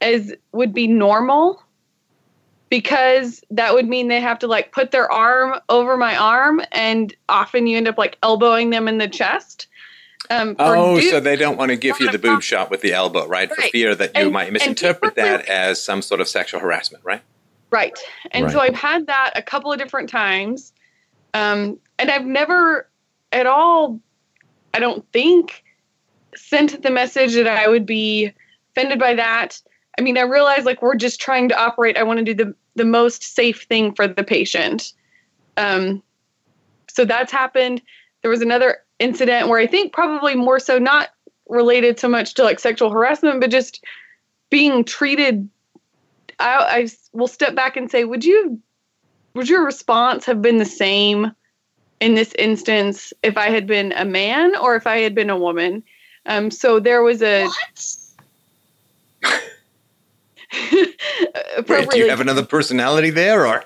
as 0.00 0.32
would 0.52 0.72
be 0.72 0.86
normal 0.86 1.62
because 2.70 3.42
that 3.50 3.74
would 3.74 3.86
mean 3.88 4.08
they 4.08 4.20
have 4.20 4.38
to 4.38 4.46
like 4.46 4.72
put 4.72 4.90
their 4.92 5.10
arm 5.12 5.60
over 5.68 5.96
my 5.96 6.16
arm 6.16 6.62
and 6.72 7.14
often 7.28 7.66
you 7.66 7.76
end 7.76 7.86
up 7.88 7.98
like 7.98 8.16
elbowing 8.22 8.70
them 8.70 8.88
in 8.88 8.98
the 8.98 9.08
chest. 9.08 9.66
Um, 10.30 10.56
Oh, 10.58 10.98
so 11.00 11.20
they 11.20 11.36
don't 11.36 11.58
want 11.58 11.70
to 11.70 11.76
give 11.76 12.00
you 12.00 12.10
the 12.10 12.18
boob 12.18 12.42
shot 12.42 12.70
with 12.70 12.80
the 12.80 12.92
elbow, 12.92 13.26
right? 13.26 13.48
For 13.52 13.60
Right. 13.60 13.72
fear 13.72 13.94
that 13.94 14.16
you 14.16 14.24
And- 14.24 14.32
might 14.32 14.52
misinterpret 14.52 15.16
that 15.16 15.46
as 15.46 15.82
some 15.82 16.00
sort 16.00 16.20
of 16.20 16.28
sexual 16.28 16.60
harassment, 16.60 17.04
right? 17.04 17.20
Right. 17.70 17.98
And 18.30 18.50
so 18.50 18.60
I've 18.60 18.74
had 18.74 19.06
that 19.06 19.32
a 19.34 19.42
couple 19.42 19.72
of 19.72 19.78
different 19.78 20.08
times. 20.08 20.71
Um, 21.34 21.78
and 21.98 22.10
I've 22.10 22.26
never 22.26 22.88
at 23.32 23.46
all, 23.46 24.00
I 24.74 24.80
don't 24.80 25.04
think, 25.12 25.64
sent 26.34 26.82
the 26.82 26.90
message 26.90 27.34
that 27.34 27.46
I 27.46 27.68
would 27.68 27.86
be 27.86 28.32
offended 28.70 28.98
by 28.98 29.14
that. 29.14 29.60
I 29.98 30.02
mean, 30.02 30.18
I 30.18 30.22
realize 30.22 30.64
like 30.64 30.82
we're 30.82 30.94
just 30.94 31.20
trying 31.20 31.48
to 31.48 31.58
operate. 31.58 31.96
I 31.96 32.02
want 32.02 32.18
to 32.18 32.24
do 32.24 32.34
the, 32.34 32.54
the 32.76 32.84
most 32.84 33.22
safe 33.22 33.64
thing 33.64 33.94
for 33.94 34.06
the 34.06 34.24
patient. 34.24 34.92
Um, 35.56 36.02
so 36.88 37.04
that's 37.04 37.32
happened. 37.32 37.82
There 38.22 38.30
was 38.30 38.42
another 38.42 38.78
incident 38.98 39.48
where 39.48 39.58
I 39.58 39.66
think 39.66 39.92
probably 39.92 40.34
more 40.34 40.58
so 40.58 40.78
not 40.78 41.10
related 41.48 41.98
so 41.98 42.08
much 42.08 42.34
to 42.34 42.44
like 42.44 42.58
sexual 42.58 42.90
harassment, 42.90 43.40
but 43.40 43.50
just 43.50 43.84
being 44.50 44.84
treated 44.84 45.48
I, 46.42 46.82
I 46.82 46.88
will 47.12 47.28
step 47.28 47.54
back 47.54 47.76
and 47.76 47.90
say, 47.90 48.04
would 48.04 48.24
you, 48.24 48.60
would 49.34 49.48
your 49.48 49.64
response 49.64 50.26
have 50.26 50.42
been 50.42 50.58
the 50.58 50.64
same 50.64 51.32
in 52.00 52.14
this 52.14 52.32
instance 52.38 53.12
if 53.22 53.36
I 53.36 53.50
had 53.50 53.66
been 53.66 53.92
a 53.92 54.04
man 54.04 54.56
or 54.56 54.76
if 54.76 54.86
I 54.86 54.98
had 54.98 55.14
been 55.14 55.30
a 55.30 55.38
woman? 55.38 55.82
Um, 56.26 56.50
so 56.50 56.80
there 56.80 57.02
was 57.02 57.22
a. 57.22 57.48
Wait, 61.68 61.90
do 61.90 61.98
you 61.98 62.10
have 62.10 62.20
another 62.20 62.44
personality 62.44 63.10
there, 63.10 63.46
or 63.46 63.64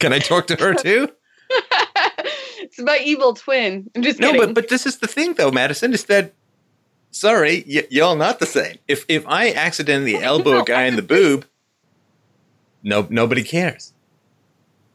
can 0.00 0.12
I 0.12 0.18
talk 0.18 0.48
to 0.48 0.56
her 0.56 0.74
too? 0.74 1.08
it's 2.60 2.78
my 2.78 3.00
evil 3.04 3.34
twin. 3.34 3.90
I'm 3.94 4.02
just 4.02 4.18
no, 4.18 4.32
kidding. 4.32 4.46
but 4.46 4.54
but 4.54 4.68
this 4.68 4.86
is 4.86 4.98
the 4.98 5.06
thing, 5.06 5.34
though, 5.34 5.50
Madison. 5.50 5.92
Is 5.92 6.04
that 6.04 6.32
sorry, 7.10 7.64
y- 7.68 7.86
y'all 7.90 8.16
not 8.16 8.40
the 8.40 8.46
same. 8.46 8.78
If 8.88 9.04
if 9.08 9.26
I 9.26 9.52
accidentally 9.52 10.16
elbow 10.22 10.60
a 10.60 10.64
guy 10.64 10.84
in 10.84 10.96
the 10.96 11.02
boob, 11.02 11.46
no 12.82 13.06
nobody 13.10 13.44
cares. 13.44 13.92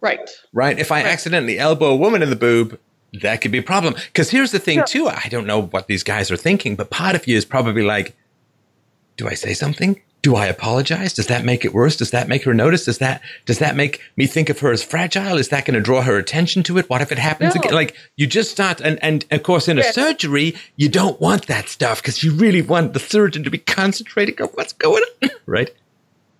Right. 0.06 0.30
Right. 0.53 0.77
If 0.77 0.91
I 0.91 1.02
right. 1.02 1.11
accidentally 1.11 1.57
elbow 1.57 1.88
a 1.88 1.95
woman 1.95 2.22
in 2.22 2.30
the 2.30 2.36
boob, 2.36 2.80
that 3.23 3.41
could 3.41 3.52
be 3.52 3.57
a 3.57 3.64
problem. 3.64 3.95
Because 3.95 4.30
here's 4.30 4.52
the 4.52 4.60
thing, 4.60 4.84
too. 4.86 5.07
I 5.07 5.27
don't 5.30 5.48
know 5.48 5.64
what 5.64 5.88
these 5.88 6.03
guys 6.03 6.30
are 6.30 6.38
thinking, 6.38 6.76
but 6.76 6.91
part 6.91 7.15
of 7.15 7.27
you 7.27 7.36
is 7.36 7.44
probably 7.44 7.82
like, 7.82 8.15
do 9.18 9.27
I 9.27 9.34
say 9.34 9.56
something? 9.56 9.99
Do 10.22 10.36
I 10.36 10.45
apologize? 10.45 11.14
Does 11.14 11.26
that 11.27 11.44
make 11.44 11.65
it 11.65 11.73
worse? 11.73 11.95
Does 11.95 12.11
that 12.11 12.27
make 12.27 12.44
her 12.44 12.53
notice? 12.53 12.86
Does 12.86 12.99
that 12.99 13.22
does 13.45 13.60
that 13.60 13.76
make 13.76 14.02
me 14.15 14.27
think 14.27 14.49
of 14.49 14.60
her 14.60 14.72
as 14.72 14.84
fragile? 14.84 15.38
Is 15.38 15.49
that 15.49 15.65
going 15.65 15.76
to 15.76 15.82
draw 15.82 16.02
her 16.02 16.18
attention 16.18 16.61
to 16.64 16.77
it? 16.77 16.90
What 16.90 17.02
if 17.02 17.11
it 17.11 17.19
happens 17.19 17.56
no. 17.56 17.61
again? 17.61 17.73
Like 17.73 17.95
you 18.15 18.26
just 18.26 18.52
start, 18.52 18.82
and 18.82 18.98
and 19.03 19.23
of 19.30 19.44
course, 19.44 19.68
in 19.68 19.77
a 19.77 19.84
surgery, 19.84 20.56
you 20.77 20.90
don't 20.90 21.22
want 21.22 21.45
that 21.45 21.69
stuff 21.69 22.02
because 22.02 22.23
you 22.23 22.32
really 22.32 22.64
want 22.64 22.94
the 22.94 22.99
surgeon 22.99 23.44
to 23.44 23.52
be 23.52 23.60
concentrating 23.60 24.41
on 24.41 24.49
what's 24.56 24.73
going 24.73 25.03
on, 25.22 25.30
right? 25.45 25.72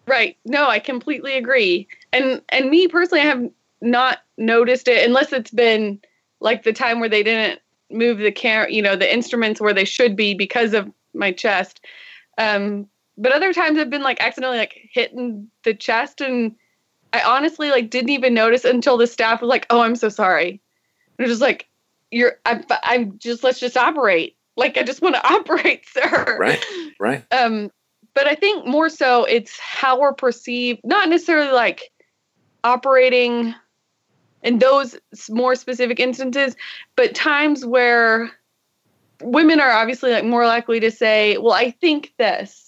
Right. 0.08 0.38
No, 0.46 0.68
I 0.68 0.80
completely 0.80 1.34
agree. 1.38 1.88
And 2.16 2.42
and 2.50 2.70
me 2.70 2.88
personally, 2.88 3.22
I 3.22 3.26
have 3.26 3.50
not 3.82 4.20
noticed 4.38 4.88
it 4.88 5.06
unless 5.06 5.34
it's 5.34 5.52
been 5.52 6.00
like 6.40 6.64
the 6.64 6.74
time 6.74 7.00
where 7.00 7.10
they 7.10 7.24
didn't 7.24 7.60
move 7.92 8.20
the 8.20 8.32
camera, 8.32 8.72
you 8.72 8.82
know, 8.82 8.96
the 8.96 9.12
instruments 9.12 9.60
where 9.60 9.74
they 9.74 9.86
should 9.86 10.16
be 10.16 10.34
because 10.34 10.74
of 10.74 10.90
my 11.14 11.32
chest. 11.32 11.82
Um, 12.38 12.88
but 13.18 13.32
other 13.32 13.54
times 13.54 13.78
I've 13.78 13.90
been 13.90 14.02
like 14.02 14.22
accidentally 14.22 14.58
like 14.58 14.90
hitting 14.92 15.50
the 15.64 15.74
chest 15.74 16.22
and 16.22 16.56
I 17.14 17.22
honestly 17.22 17.70
like 17.70 17.90
didn't 17.90 18.10
even 18.10 18.34
notice 18.34 18.66
until 18.66 18.98
the 18.98 19.08
staff 19.08 19.42
was 19.42 19.50
like, 19.50 19.66
"Oh, 19.70 19.82
I'm 19.82 19.96
so 19.96 20.10
sorry." 20.10 20.62
And 21.18 21.28
just 21.28 21.42
like, 21.42 21.68
"You're, 22.12 22.38
I'm, 22.46 22.66
I'm 22.84 23.18
just 23.20 23.44
let's 23.44 23.60
just 23.60 23.78
operate. 23.78 24.36
Like 24.58 24.78
I 24.78 24.84
just 24.84 25.02
want 25.02 25.16
to 25.16 25.28
operate, 25.34 25.86
sir." 25.88 26.38
Right, 26.40 26.66
right. 27.00 27.26
Um, 27.32 27.72
but 28.14 28.28
I 28.28 28.36
think 28.36 28.66
more 28.66 28.90
so 28.90 29.24
it's 29.26 29.58
how 29.60 30.00
we're 30.00 30.14
perceived, 30.14 30.82
not 30.84 31.08
necessarily 31.08 31.52
like 31.52 31.90
operating 32.66 33.56
in 34.44 34.60
those 34.60 34.98
more 35.30 35.56
specific 35.56 36.00
instances, 36.00 36.56
but 36.96 37.16
times 37.16 37.66
where 37.66 38.32
women 39.22 39.60
are 39.60 39.72
obviously 39.72 40.12
like 40.12 40.26
more 40.26 40.46
likely 40.46 40.80
to 40.82 40.92
say, 40.92 41.38
"Well, 41.38 41.54
I 41.54 41.72
think 41.72 42.14
this." 42.18 42.66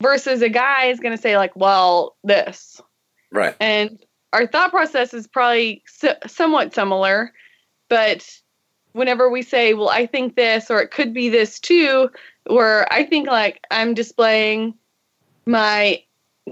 versus 0.00 0.42
a 0.42 0.48
guy 0.48 0.86
is 0.86 1.00
going 1.00 1.14
to 1.14 1.20
say 1.20 1.36
like 1.36 1.54
well 1.54 2.16
this 2.24 2.80
right 3.30 3.54
and 3.60 3.98
our 4.32 4.46
thought 4.46 4.70
process 4.70 5.14
is 5.14 5.26
probably 5.26 5.82
so- 5.86 6.16
somewhat 6.26 6.74
similar 6.74 7.32
but 7.88 8.26
whenever 8.92 9.30
we 9.30 9.42
say 9.42 9.74
well 9.74 9.90
i 9.90 10.06
think 10.06 10.34
this 10.34 10.70
or 10.70 10.80
it 10.80 10.90
could 10.90 11.12
be 11.12 11.28
this 11.28 11.60
too 11.60 12.10
where 12.46 12.90
i 12.92 13.04
think 13.04 13.26
like 13.26 13.60
i'm 13.70 13.94
displaying 13.94 14.74
my 15.46 16.02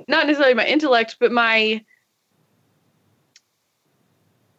not 0.07 0.27
necessarily 0.27 0.55
my 0.55 0.67
intellect 0.67 1.17
but 1.19 1.33
my 1.33 1.83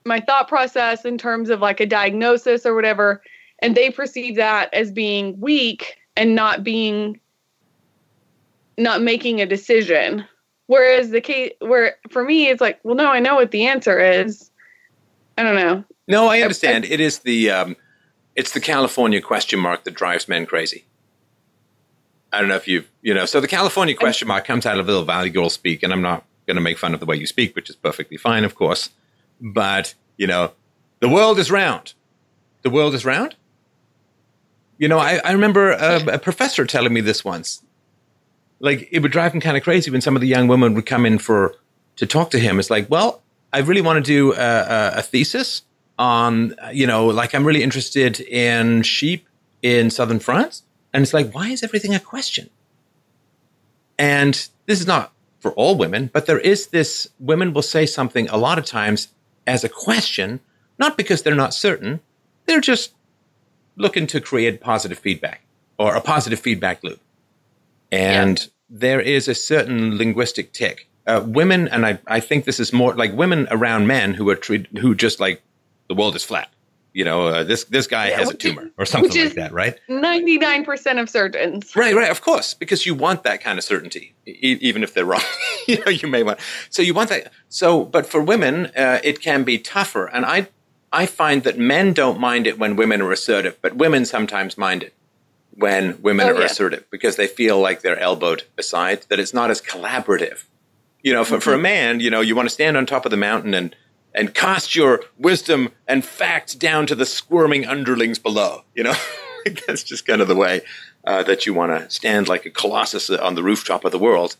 my 0.05 0.19
thought 0.19 0.47
process 0.47 1.05
in 1.05 1.17
terms 1.17 1.49
of 1.49 1.59
like 1.59 1.79
a 1.79 1.85
diagnosis 1.85 2.65
or 2.65 2.75
whatever 2.75 3.21
and 3.61 3.75
they 3.75 3.89
perceive 3.89 4.35
that 4.35 4.73
as 4.73 4.91
being 4.91 5.39
weak 5.39 5.97
and 6.15 6.35
not 6.35 6.63
being 6.63 7.19
not 8.77 9.01
making 9.01 9.41
a 9.41 9.45
decision. 9.45 10.25
Whereas 10.67 11.09
the 11.09 11.21
case 11.21 11.51
where 11.59 11.95
for 12.09 12.23
me 12.23 12.47
it's 12.47 12.61
like, 12.61 12.79
well, 12.83 12.95
no, 12.95 13.07
I 13.07 13.19
know 13.19 13.35
what 13.35 13.51
the 13.51 13.65
answer 13.67 13.99
is. 13.99 14.49
I 15.37 15.43
don't 15.43 15.55
know. 15.55 15.83
No, 16.07 16.27
I 16.27 16.41
understand. 16.41 16.85
I, 16.85 16.89
I, 16.89 16.91
it 16.91 16.99
is 16.99 17.19
the 17.19 17.51
um, 17.51 17.75
it's 18.35 18.53
the 18.53 18.59
California 18.59 19.21
question 19.21 19.59
mark 19.59 19.83
that 19.83 19.95
drives 19.95 20.27
men 20.27 20.45
crazy. 20.45 20.85
I 22.31 22.39
don't 22.39 22.49
know 22.49 22.55
if 22.55 22.67
you've 22.67 22.89
you 23.01 23.13
know. 23.13 23.25
So 23.25 23.41
the 23.41 23.47
California 23.47 23.95
question 23.95 24.27
mark 24.27 24.45
comes 24.45 24.65
out 24.65 24.79
of 24.79 24.85
little 24.85 25.03
Valley 25.03 25.29
Girl 25.29 25.49
speak, 25.49 25.83
and 25.83 25.91
I'm 25.91 26.01
not 26.01 26.23
going 26.45 26.55
to 26.55 26.61
make 26.61 26.77
fun 26.77 26.93
of 26.93 26.99
the 26.99 27.05
way 27.05 27.15
you 27.15 27.27
speak, 27.27 27.55
which 27.55 27.69
is 27.69 27.75
perfectly 27.75 28.17
fine, 28.17 28.43
of 28.43 28.55
course. 28.55 28.89
But 29.41 29.95
you 30.17 30.27
know, 30.27 30.51
the 30.99 31.09
world 31.09 31.39
is 31.39 31.49
round. 31.51 31.93
The 32.61 32.69
world 32.69 32.93
is 32.93 33.05
round. 33.05 33.35
You 34.77 34.87
know, 34.87 34.97
I, 34.97 35.19
I 35.23 35.31
remember 35.31 35.71
a, 35.71 36.15
a 36.15 36.19
professor 36.19 36.65
telling 36.65 36.93
me 36.93 37.01
this 37.01 37.23
once 37.25 37.63
like 38.59 38.87
it 38.91 38.99
would 39.01 39.11
drive 39.11 39.33
him 39.33 39.41
kind 39.41 39.57
of 39.57 39.63
crazy 39.63 39.91
when 39.91 40.01
some 40.01 40.15
of 40.15 40.21
the 40.21 40.27
young 40.27 40.47
women 40.47 40.73
would 40.73 40.85
come 40.85 41.05
in 41.05 41.17
for 41.17 41.55
to 41.95 42.05
talk 42.05 42.31
to 42.31 42.39
him. 42.39 42.59
It's 42.59 42.69
like, 42.69 42.89
well, 42.89 43.21
I 43.51 43.59
really 43.59 43.81
want 43.81 44.03
to 44.03 44.11
do 44.11 44.33
a, 44.33 44.35
a, 44.35 44.91
a 44.97 45.01
thesis 45.01 45.63
on, 45.97 46.55
you 46.71 46.87
know, 46.87 47.07
like 47.07 47.33
I'm 47.33 47.45
really 47.45 47.63
interested 47.63 48.19
in 48.21 48.83
sheep 48.83 49.27
in 49.61 49.89
southern 49.89 50.19
France, 50.19 50.63
and 50.93 51.03
it's 51.03 51.13
like, 51.13 51.33
why 51.33 51.49
is 51.49 51.63
everything 51.63 51.93
a 51.93 51.99
question? 51.99 52.49
And 53.97 54.47
this 54.65 54.79
is 54.79 54.87
not 54.87 55.11
for 55.39 55.51
all 55.53 55.75
women, 55.75 56.09
but 56.13 56.25
there 56.25 56.39
is 56.39 56.67
this 56.67 57.07
women 57.19 57.53
will 57.53 57.61
say 57.61 57.85
something 57.85 58.29
a 58.29 58.37
lot 58.37 58.57
of 58.57 58.65
times 58.65 59.09
as 59.49 59.63
a 59.63 59.69
question, 59.69 60.39
not 60.77 60.95
because 60.95 61.23
they're 61.23 61.35
not 61.35 61.53
certain, 61.53 61.99
they're 62.45 62.61
just 62.61 62.93
looking 63.75 64.05
to 64.07 64.21
create 64.21 64.61
positive 64.61 64.99
feedback 64.99 65.41
or 65.79 65.95
a 65.95 66.01
positive 66.01 66.39
feedback 66.39 66.83
loop. 66.83 66.99
And 67.91 68.39
yeah. 68.39 68.45
there 68.69 69.01
is 69.01 69.27
a 69.27 69.33
certain 69.33 69.97
linguistic 69.97 70.53
tick. 70.53 70.87
Uh, 71.07 71.23
women, 71.25 71.67
and 71.69 71.85
I, 71.85 71.97
I 72.05 72.19
think 72.19 72.45
this 72.45 72.59
is 72.59 72.71
more 72.71 72.93
like 72.93 73.13
women 73.13 73.47
around 73.49 73.87
men 73.87 74.13
who 74.13 74.29
are 74.29 74.35
treated, 74.35 74.77
who 74.77 74.93
just 74.93 75.19
like 75.19 75.41
the 75.87 75.95
world 75.95 76.15
is 76.15 76.23
flat. 76.23 76.49
You 76.93 77.05
know, 77.05 77.27
uh, 77.27 77.43
this 77.43 77.65
this 77.65 77.87
guy 77.87 78.09
yeah, 78.09 78.17
has 78.17 78.31
a 78.31 78.33
tumor 78.33 78.71
or 78.77 78.85
something 78.85 79.11
like 79.11 79.35
that, 79.35 79.53
right? 79.53 79.79
Ninety 79.87 80.37
nine 80.37 80.65
percent 80.65 80.97
of 80.97 81.09
surgeons, 81.09 81.75
right? 81.75 81.95
Right, 81.95 82.09
of 82.09 82.21
course, 82.21 82.53
because 82.53 82.85
you 82.85 82.95
want 82.95 83.23
that 83.23 83.41
kind 83.41 83.59
of 83.59 83.63
certainty, 83.63 84.15
e- 84.25 84.57
even 84.61 84.81
if 84.81 84.93
they're 84.93 85.05
wrong. 85.05 85.21
you 85.67 85.83
know, 85.85 85.91
you 85.91 86.07
may 86.07 86.23
want. 86.23 86.39
So 86.69 86.81
you 86.81 86.93
want 86.95 87.09
that. 87.09 87.31
So, 87.47 87.85
but 87.85 88.07
for 88.07 88.21
women, 88.21 88.67
uh, 88.75 88.99
it 89.03 89.21
can 89.21 89.43
be 89.43 89.59
tougher, 89.59 90.07
and 90.07 90.25
I 90.25 90.47
I 90.91 91.05
find 91.05 91.43
that 91.43 91.57
men 91.57 91.93
don't 91.93 92.19
mind 92.19 92.47
it 92.47 92.57
when 92.57 92.75
women 92.75 93.01
are 93.01 93.11
assertive, 93.11 93.57
but 93.61 93.75
women 93.75 94.05
sometimes 94.05 94.57
mind 94.57 94.83
it 94.83 94.93
when 95.59 96.01
women 96.01 96.27
oh, 96.27 96.35
are 96.35 96.39
yeah. 96.39 96.45
assertive 96.45 96.85
because 96.89 97.17
they 97.17 97.27
feel 97.27 97.59
like 97.59 97.81
they're 97.81 97.99
elbowed 97.99 98.43
aside, 98.57 99.05
that 99.09 99.19
it's 99.19 99.33
not 99.33 99.51
as 99.51 99.61
collaborative. 99.61 100.45
You 101.03 101.13
know, 101.13 101.23
for, 101.23 101.35
mm-hmm. 101.35 101.41
for 101.41 101.53
a 101.53 101.57
man, 101.57 101.99
you 101.99 102.09
know, 102.09 102.21
you 102.21 102.35
want 102.35 102.47
to 102.47 102.53
stand 102.53 102.77
on 102.77 102.85
top 102.85 103.05
of 103.05 103.11
the 103.11 103.17
mountain 103.17 103.53
and, 103.53 103.75
and 104.13 104.33
cast 104.33 104.75
your 104.75 105.01
wisdom 105.17 105.69
and 105.87 106.03
facts 106.03 106.55
down 106.55 106.87
to 106.87 106.95
the 106.95 107.05
squirming 107.05 107.65
underlings 107.65 108.19
below. 108.19 108.63
You 108.75 108.83
know, 108.83 108.95
that's 109.67 109.83
just 109.83 110.05
kind 110.05 110.21
of 110.21 110.27
the 110.27 110.35
way 110.35 110.61
uh, 111.05 111.23
that 111.23 111.45
you 111.45 111.53
want 111.53 111.71
to 111.71 111.89
stand 111.89 112.27
like 112.27 112.45
a 112.45 112.49
colossus 112.49 113.09
on 113.09 113.35
the 113.35 113.43
rooftop 113.43 113.85
of 113.85 113.91
the 113.91 113.99
world. 113.99 114.35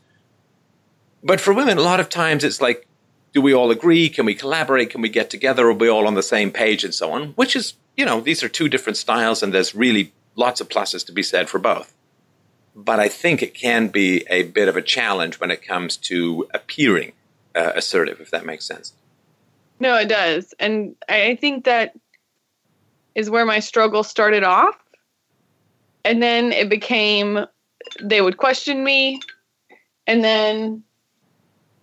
But 1.24 1.42
for 1.42 1.54
women, 1.54 1.78
a 1.78 1.82
lot 1.82 2.00
of 2.00 2.10
times 2.10 2.44
it's 2.44 2.62
like, 2.62 2.88
do 3.34 3.42
we 3.42 3.54
all 3.54 3.72
agree? 3.72 4.10
Can 4.10 4.26
we 4.26 4.34
collaborate? 4.34 4.90
Can 4.90 5.02
we 5.02 5.10
get 5.10 5.30
together? 5.30 5.68
Are 5.68 5.74
we 5.74 5.90
all 5.90 6.08
on 6.08 6.16
the 6.16 6.24
same 6.24 6.52
page 6.52 6.84
and 6.84 6.94
so 6.94 7.12
on? 7.12 7.30
Which 7.30 7.56
is, 7.56 7.76
you 7.96 8.06
know, 8.06 8.22
these 8.22 8.44
are 8.44 8.50
two 8.50 8.70
different 8.70 8.98
styles 8.98 9.44
and 9.44 9.54
there's 9.54 9.76
really 9.76 10.14
lots 10.36 10.62
of 10.62 10.70
pluses 10.70 11.06
to 11.06 11.12
be 11.12 11.22
said 11.22 11.50
for 11.50 11.60
both. 11.60 11.94
But 12.76 13.00
I 13.00 13.10
think 13.10 13.44
it 13.44 13.54
can 13.54 13.90
be 13.90 14.26
a 14.30 14.44
bit 14.44 14.68
of 14.68 14.78
a 14.78 14.82
challenge 14.82 15.40
when 15.40 15.52
it 15.52 15.62
comes 15.62 15.98
to 15.98 16.48
appearing 16.54 17.12
uh, 17.54 17.74
assertive, 17.76 18.22
if 18.22 18.32
that 18.32 18.46
makes 18.46 18.66
sense. 18.66 18.94
No, 19.80 19.98
it 19.98 20.10
does. 20.10 20.54
And 20.60 20.96
I 21.08 21.38
think 21.40 21.66
that 21.66 21.94
is 23.16 23.30
where 23.30 23.46
my 23.46 23.60
struggle 23.60 24.04
started 24.04 24.44
off. 24.44 24.76
And 26.06 26.22
then 26.22 26.52
it 26.52 26.70
became 26.70 27.46
they 28.02 28.22
would 28.22 28.38
question 28.38 28.84
me. 28.84 29.22
And 30.08 30.24
then 30.24 30.84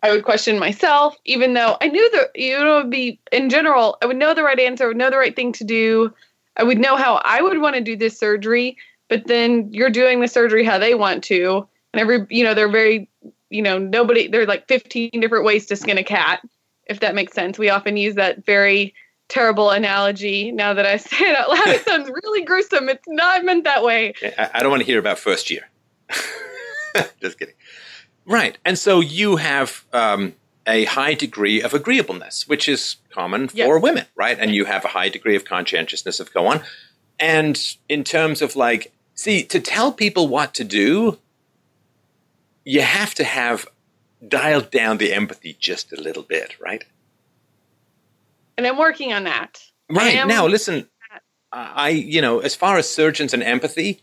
I 0.02 0.10
would 0.10 0.24
question 0.24 0.58
myself, 0.58 1.16
even 1.24 1.54
though 1.54 1.76
I 1.80 1.88
knew 1.88 2.10
that 2.12 2.30
you 2.34 2.56
know 2.56 2.76
would 2.78 2.90
be 2.90 3.18
in 3.32 3.50
general, 3.50 3.96
I 4.02 4.06
would 4.06 4.16
know 4.16 4.34
the 4.34 4.42
right 4.42 4.58
answer, 4.58 4.84
I 4.84 4.88
would 4.88 4.96
know 4.96 5.10
the 5.10 5.18
right 5.18 5.34
thing 5.34 5.52
to 5.52 5.64
do. 5.64 6.12
I 6.56 6.62
would 6.62 6.78
know 6.78 6.96
how 6.96 7.20
I 7.24 7.42
would 7.42 7.60
want 7.60 7.76
to 7.76 7.82
do 7.82 7.96
this 7.96 8.18
surgery, 8.18 8.76
but 9.08 9.26
then 9.26 9.72
you're 9.72 9.90
doing 9.90 10.20
the 10.20 10.28
surgery 10.28 10.64
how 10.64 10.78
they 10.78 10.94
want 10.94 11.24
to. 11.24 11.66
And 11.92 12.00
every, 12.00 12.26
you 12.30 12.44
know, 12.44 12.54
they're 12.54 12.70
very, 12.70 13.08
you 13.50 13.62
know, 13.62 13.78
nobody, 13.78 14.28
there 14.28 14.42
are 14.42 14.46
like 14.46 14.66
15 14.68 15.10
different 15.20 15.44
ways 15.44 15.66
to 15.66 15.76
skin 15.76 15.98
a 15.98 16.04
cat, 16.04 16.40
if 16.86 17.00
that 17.00 17.14
makes 17.14 17.32
sense. 17.32 17.58
We 17.58 17.70
often 17.70 17.96
use 17.96 18.14
that 18.14 18.44
very 18.44 18.94
terrible 19.28 19.70
analogy. 19.70 20.52
Now 20.52 20.74
that 20.74 20.86
I 20.86 20.96
say 20.96 21.30
it 21.30 21.36
out 21.36 21.48
loud, 21.48 21.68
it 21.68 21.84
sounds 21.84 22.10
really 22.22 22.42
gruesome. 22.42 22.88
It's 22.88 23.06
not 23.08 23.44
meant 23.44 23.64
that 23.64 23.82
way. 23.82 24.14
I, 24.38 24.62
don't 24.62 24.70
want 24.70 24.82
to 24.82 24.86
hear 24.86 24.98
about 24.98 25.18
first 25.18 25.50
year. 25.50 25.68
Just 27.20 27.38
kidding. 27.38 27.54
Right. 28.24 28.58
And 28.64 28.78
so 28.78 29.00
you 29.00 29.36
have 29.36 29.84
um, 29.92 30.34
a 30.66 30.84
high 30.84 31.14
degree 31.14 31.62
of 31.62 31.74
agreeableness, 31.74 32.48
which 32.48 32.68
is 32.68 32.96
common 33.10 33.48
for 33.48 33.78
women, 33.78 34.06
right? 34.14 34.38
And 34.38 34.54
you 34.54 34.64
have 34.64 34.84
a 34.84 34.88
high 34.88 35.08
degree 35.08 35.36
of 35.36 35.44
conscientiousness 35.44 36.20
of 36.20 36.32
go 36.32 36.46
on. 36.46 36.62
And 37.20 37.76
in 37.88 38.04
terms 38.04 38.42
of 38.42 38.56
like, 38.56 38.92
see, 39.14 39.44
to 39.44 39.60
tell 39.60 39.92
people 39.92 40.28
what 40.28 40.54
to 40.54 40.64
do, 40.64 41.18
you 42.64 42.82
have 42.82 43.14
to 43.14 43.24
have 43.24 43.66
dialed 44.26 44.70
down 44.70 44.98
the 44.98 45.12
empathy 45.12 45.56
just 45.58 45.92
a 45.92 46.00
little 46.00 46.22
bit, 46.22 46.58
right? 46.60 46.84
And 48.56 48.66
I'm 48.66 48.78
working 48.78 49.12
on 49.12 49.24
that. 49.24 49.62
Right. 49.90 50.26
Now, 50.26 50.46
listen, 50.46 50.88
I, 51.52 51.90
you 51.90 52.20
know, 52.20 52.40
as 52.40 52.54
far 52.54 52.78
as 52.78 52.88
surgeons 52.88 53.34
and 53.34 53.42
empathy, 53.42 54.02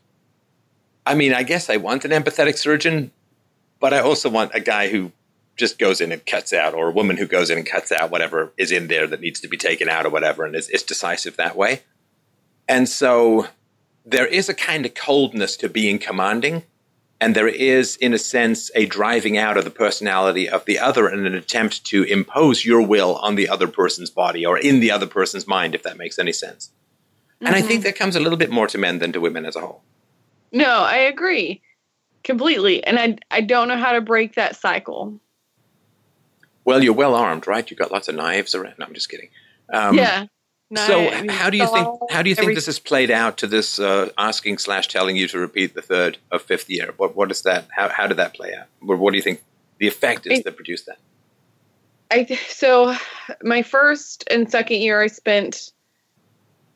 I 1.05 1.15
mean, 1.15 1.33
I 1.33 1.43
guess 1.43 1.69
I 1.69 1.77
want 1.77 2.05
an 2.05 2.11
empathetic 2.11 2.57
surgeon, 2.57 3.11
but 3.79 3.93
I 3.93 3.99
also 3.99 4.29
want 4.29 4.51
a 4.53 4.59
guy 4.59 4.89
who 4.89 5.11
just 5.55 5.77
goes 5.77 6.01
in 6.01 6.11
and 6.11 6.25
cuts 6.25 6.53
out, 6.53 6.73
or 6.73 6.87
a 6.87 6.91
woman 6.91 7.17
who 7.17 7.27
goes 7.27 7.49
in 7.49 7.57
and 7.57 7.67
cuts 7.67 7.91
out 7.91 8.09
whatever 8.09 8.53
is 8.57 8.71
in 8.71 8.87
there 8.87 9.05
that 9.07 9.21
needs 9.21 9.39
to 9.41 9.47
be 9.47 9.57
taken 9.57 9.89
out 9.89 10.05
or 10.05 10.09
whatever, 10.09 10.45
and 10.45 10.55
is, 10.55 10.69
is 10.69 10.81
decisive 10.81 11.35
that 11.37 11.55
way. 11.55 11.81
And 12.67 12.87
so 12.87 13.47
there 14.05 14.25
is 14.25 14.49
a 14.49 14.53
kind 14.53 14.85
of 14.85 14.93
coldness 14.93 15.57
to 15.57 15.69
being 15.69 15.99
commanding, 15.99 16.63
and 17.23 17.35
there 17.35 17.47
is, 17.47 17.95
in 17.95 18.13
a 18.13 18.17
sense, 18.17 18.69
a 18.75 18.85
driving 18.85 19.37
out 19.37 19.55
of 19.55 19.63
the 19.63 19.69
personality 19.69 20.49
of 20.49 20.65
the 20.65 20.77
other 20.77 21.07
and 21.07 21.25
an 21.25 21.33
attempt 21.33 21.85
to 21.85 22.03
impose 22.03 22.65
your 22.65 22.85
will 22.85 23.15
on 23.15 23.35
the 23.35 23.47
other 23.47 23.65
person's 23.65 24.09
body 24.09 24.45
or 24.45 24.57
in 24.57 24.81
the 24.81 24.91
other 24.91 25.07
person's 25.07 25.47
mind, 25.47 25.73
if 25.73 25.83
that 25.83 25.97
makes 25.97 26.19
any 26.19 26.33
sense. 26.33 26.71
And 27.39 27.55
I 27.55 27.61
think 27.61 27.83
that 27.83 27.95
comes 27.95 28.17
a 28.17 28.19
little 28.19 28.37
bit 28.37 28.51
more 28.51 28.67
to 28.67 28.77
men 28.77 28.99
than 28.99 29.13
to 29.13 29.21
women 29.21 29.45
as 29.45 29.55
a 29.55 29.61
whole. 29.61 29.83
No, 30.51 30.65
I 30.65 30.97
agree 30.97 31.61
completely. 32.25 32.83
And 32.83 32.99
I, 32.99 33.17
I 33.31 33.39
don't 33.39 33.69
know 33.69 33.77
how 33.77 33.93
to 33.93 34.01
break 34.01 34.35
that 34.35 34.57
cycle. 34.57 35.17
Well, 36.65 36.83
you're 36.83 36.91
well 36.91 37.15
armed, 37.15 37.47
right? 37.47 37.69
You've 37.71 37.79
got 37.79 37.91
lots 37.93 38.09
of 38.09 38.15
knives 38.15 38.53
around. 38.53 38.75
No, 38.79 38.85
I'm 38.85 38.93
just 38.93 39.09
kidding. 39.09 39.29
Um, 39.71 39.95
yeah. 39.95 40.25
No, 40.73 40.87
so, 40.87 41.31
how 41.31 41.51
do 41.51 41.57
you 41.57 41.67
think? 41.67 41.87
How 42.09 42.23
do 42.23 42.29
you 42.29 42.35
think 42.35 42.45
every- 42.45 42.55
this 42.55 42.65
has 42.65 42.79
played 42.79 43.11
out 43.11 43.37
to 43.37 43.47
this 43.47 43.77
uh, 43.79 44.09
asking 44.17 44.57
slash 44.57 44.87
telling 44.87 45.15
you 45.15 45.27
to 45.27 45.37
repeat 45.37 45.75
the 45.75 45.83
third 45.83 46.17
of 46.31 46.41
fifth 46.41 46.67
year? 46.67 46.95
What 46.97 47.15
What 47.15 47.29
is 47.29 47.43
that? 47.43 47.67
How 47.75 47.89
How 47.89 48.07
did 48.07 48.17
that 48.17 48.33
play 48.33 48.55
out? 48.55 48.65
What, 48.79 48.97
what 48.97 49.11
do 49.11 49.17
you 49.17 49.21
think 49.21 49.43
the 49.77 49.87
effect 49.87 50.25
is 50.25 50.39
I- 50.39 50.41
that 50.43 50.55
produced 50.55 50.87
that? 50.87 50.97
I 52.09 52.25
so 52.47 52.95
my 53.43 53.61
first 53.61 54.23
and 54.31 54.49
second 54.49 54.81
year 54.81 54.99
I 54.99 55.07
spent 55.07 55.71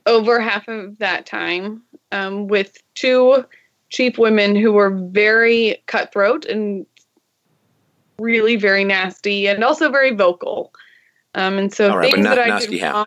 over 0.06 0.40
half 0.40 0.67
of 0.67 1.00
that 1.00 1.26
time 1.26 1.82
um, 2.11 2.48
with 2.48 2.77
two 2.93 3.45
cheap 3.90 4.19
women 4.19 4.56
who 4.56 4.74
were 4.74 4.92
very 4.92 5.82
cutthroat 5.88 6.45
and 6.45 6.85
really 8.19 8.58
very 8.58 8.84
nasty 8.84 9.48
and 9.48 9.64
also 9.64 9.90
very 9.90 10.14
vocal. 10.14 10.72
Um, 11.35 11.58
and 11.58 11.74
so 11.74 11.92
All 11.92 11.98
right, 11.98 12.11
but 12.11 12.16
things 12.16 12.24
not 12.26 12.35
that 12.35 12.45
I 12.45 12.50
nasty 12.50 12.77
how? 12.77 13.06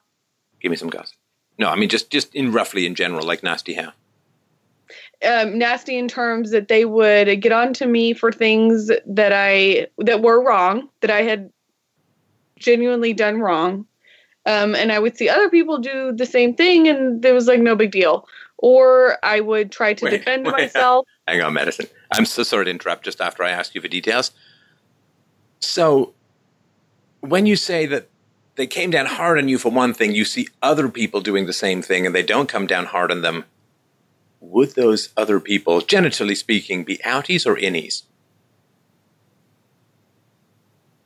Give 0.60 0.70
me 0.70 0.76
some 0.76 0.90
gossip. 0.90 1.16
No, 1.58 1.68
I 1.68 1.76
mean 1.76 1.89
just 1.89 2.10
just 2.10 2.34
in 2.34 2.52
roughly 2.52 2.86
in 2.86 2.94
general, 2.94 3.26
like 3.26 3.42
nasty 3.42 3.74
how. 3.74 3.92
um, 5.26 5.58
nasty 5.58 5.98
in 5.98 6.08
terms 6.08 6.50
that 6.50 6.68
they 6.68 6.84
would 6.84 7.40
get 7.40 7.52
on 7.52 7.72
to 7.74 7.86
me 7.86 8.12
for 8.14 8.32
things 8.32 8.90
that 9.06 9.32
I 9.32 9.89
that 9.98 10.22
were 10.22 10.42
wrong 10.42 10.89
that 11.00 11.10
I 11.10 11.22
had 11.22 11.50
genuinely 12.58 13.12
done 13.12 13.40
wrong, 13.40 13.86
um, 14.47 14.74
and 14.74 14.90
I 14.92 14.98
would 14.98 15.16
see 15.16 15.28
other 15.28 15.50
people 15.50 15.78
do 15.78 16.12
the 16.12 16.26
same 16.26 16.55
thing, 16.55 16.89
and 16.89 17.22
there 17.22 17.34
was 17.34 17.47
like 17.47 17.60
no 17.60 17.76
big 17.76 17.90
deal. 17.90 18.26
Or 18.62 19.16
I 19.22 19.40
would 19.40 19.72
try 19.72 19.94
to 19.94 20.05
Wait, 20.05 20.10
defend 20.10 20.44
wait. 20.44 20.52
myself. 20.52 21.06
Hang 21.28 21.40
on, 21.42 21.55
Madison. 21.55 21.86
I'm 22.12 22.26
so 22.26 22.42
sorry 22.42 22.66
to 22.66 22.70
interrupt 22.70 23.05
just 23.05 23.20
after 23.20 23.42
I 23.42 23.50
ask 23.50 23.74
you 23.74 23.80
for 23.80 23.89
details. 23.89 24.32
So, 25.60 26.12
when 27.20 27.47
you 27.47 27.56
say 27.56 27.86
that 27.86 28.08
they 28.57 28.67
came 28.67 28.91
down 28.91 29.07
hard 29.07 29.39
on 29.39 29.49
you 29.49 29.59
for 29.59 29.70
one 29.70 29.95
thing, 29.95 30.15
you 30.15 30.25
see 30.25 30.49
other 30.62 30.89
people 30.89 31.20
doing 31.20 31.47
the 31.47 31.53
same 31.53 31.83
thing 31.83 32.07
and 32.07 32.15
they 32.15 32.23
don't 32.23 32.49
come 32.49 32.67
down 32.67 32.87
hard 32.87 33.11
on 33.11 33.23
them. 33.23 33.45
Would 34.41 34.70
those 34.75 35.11
other 35.17 35.39
people, 35.41 35.81
genitally 35.81 36.37
speaking, 36.37 36.85
be 36.85 36.99
outies 36.99 37.47
or 37.47 37.57
innies? 37.57 38.03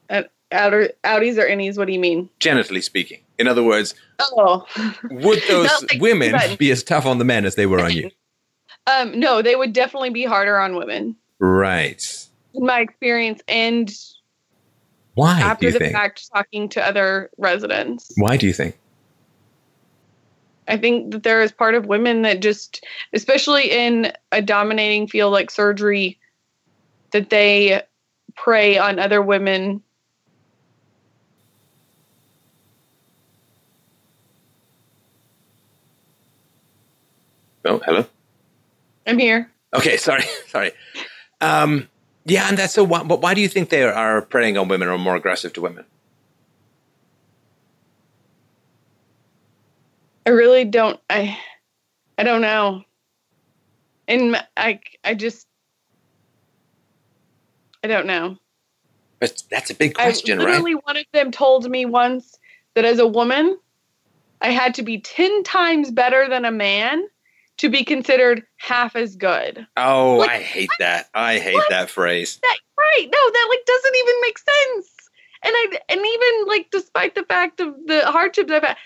Uh, 0.08 0.22
outer, 0.52 0.90
outies 1.04 1.36
or 1.38 1.46
innies? 1.46 1.76
What 1.76 1.86
do 1.86 1.92
you 1.92 1.98
mean? 1.98 2.28
Genitally 2.40 2.82
speaking. 2.82 3.20
In 3.38 3.48
other 3.48 3.62
words, 3.62 3.94
Oh, 4.20 4.64
would 5.10 5.42
those 5.48 5.82
like 5.90 6.00
women 6.00 6.32
that. 6.32 6.58
be 6.58 6.70
as 6.70 6.82
tough 6.84 7.06
on 7.06 7.18
the 7.18 7.24
men 7.24 7.44
as 7.44 7.56
they 7.56 7.66
were 7.66 7.80
on 7.80 7.92
you? 7.92 8.10
um, 8.86 9.18
no, 9.18 9.42
they 9.42 9.56
would 9.56 9.72
definitely 9.72 10.10
be 10.10 10.24
harder 10.24 10.58
on 10.58 10.76
women 10.76 11.16
Right. 11.40 12.00
in 12.54 12.64
my 12.64 12.80
experience, 12.80 13.42
and 13.48 13.92
Why 15.14 15.38
do 15.38 15.44
after 15.44 15.70
the 15.70 15.78
think? 15.78 15.92
fact, 15.92 16.28
talking 16.32 16.68
to 16.70 16.84
other 16.84 17.30
residents. 17.38 18.12
Why 18.16 18.36
do 18.36 18.46
you 18.46 18.52
think? 18.52 18.76
I 20.66 20.76
think 20.76 21.12
that 21.12 21.22
there 21.22 21.42
is 21.42 21.52
part 21.52 21.74
of 21.74 21.86
women 21.86 22.22
that 22.22 22.40
just, 22.40 22.84
especially 23.12 23.70
in 23.70 24.12
a 24.32 24.40
dominating 24.40 25.08
field 25.08 25.32
like 25.32 25.50
surgery, 25.50 26.18
that 27.12 27.30
they 27.30 27.82
prey 28.34 28.78
on 28.78 28.98
other 28.98 29.22
women. 29.22 29.82
Oh, 37.64 37.80
hello. 37.84 38.06
I'm 39.06 39.18
here. 39.18 39.50
Okay, 39.74 39.96
sorry, 39.96 40.24
sorry. 40.48 40.72
Um, 41.40 41.88
yeah, 42.24 42.48
and 42.48 42.58
that's 42.58 42.74
so. 42.74 42.84
Why, 42.84 43.02
but 43.02 43.20
why 43.20 43.34
do 43.34 43.40
you 43.40 43.48
think 43.48 43.68
they 43.70 43.82
are 43.82 44.22
preying 44.22 44.56
on 44.56 44.68
women 44.68 44.88
or 44.88 44.98
more 44.98 45.16
aggressive 45.16 45.52
to 45.54 45.60
women? 45.60 45.84
I 50.26 50.30
really 50.30 50.64
don't. 50.64 50.98
I, 51.10 51.38
I 52.16 52.22
don't 52.22 52.40
know. 52.40 52.82
And 54.08 54.36
I, 54.56 54.80
I 55.02 55.14
just, 55.14 55.46
I 57.82 57.88
don't 57.88 58.06
know. 58.06 58.36
But 59.20 59.42
that's 59.50 59.70
a 59.70 59.74
big 59.74 59.94
question, 59.94 60.38
I 60.38 60.44
right? 60.44 60.48
literally 60.52 60.74
one 60.74 60.96
of 60.96 61.04
them 61.12 61.30
told 61.30 61.68
me 61.70 61.86
once 61.86 62.38
that 62.74 62.84
as 62.84 62.98
a 62.98 63.06
woman, 63.06 63.58
I 64.40 64.48
had 64.50 64.74
to 64.74 64.82
be 64.82 65.00
ten 65.00 65.42
times 65.42 65.90
better 65.90 66.28
than 66.28 66.44
a 66.44 66.50
man 66.50 67.06
to 67.58 67.68
be 67.68 67.84
considered 67.84 68.42
half 68.58 68.96
as 68.96 69.16
good. 69.16 69.66
Oh, 69.76 70.16
Like, 70.18 70.30
I 70.30 70.38
hate 70.40 70.70
that. 70.80 71.08
I 71.14 71.38
hate 71.38 71.54
what? 71.54 71.70
that 71.70 71.88
phrase. 71.90 72.38
that 72.42 72.58
right 72.76 73.04
no 73.10 73.30
that 73.32 73.46
like 73.50 73.64
doesn't 73.66 73.96
even 73.96 74.14
make 74.22 74.38
sense 74.38 74.88
and 75.44 75.52
i 75.54 75.78
and 75.88 76.00
even 76.04 76.46
like 76.48 76.68
despite 76.72 77.14
the 77.14 77.22
fact 77.22 77.60
of 77.60 77.72
the 77.86 78.00
hardships 78.06 78.50
i've 78.50 78.62
had 78.64 78.76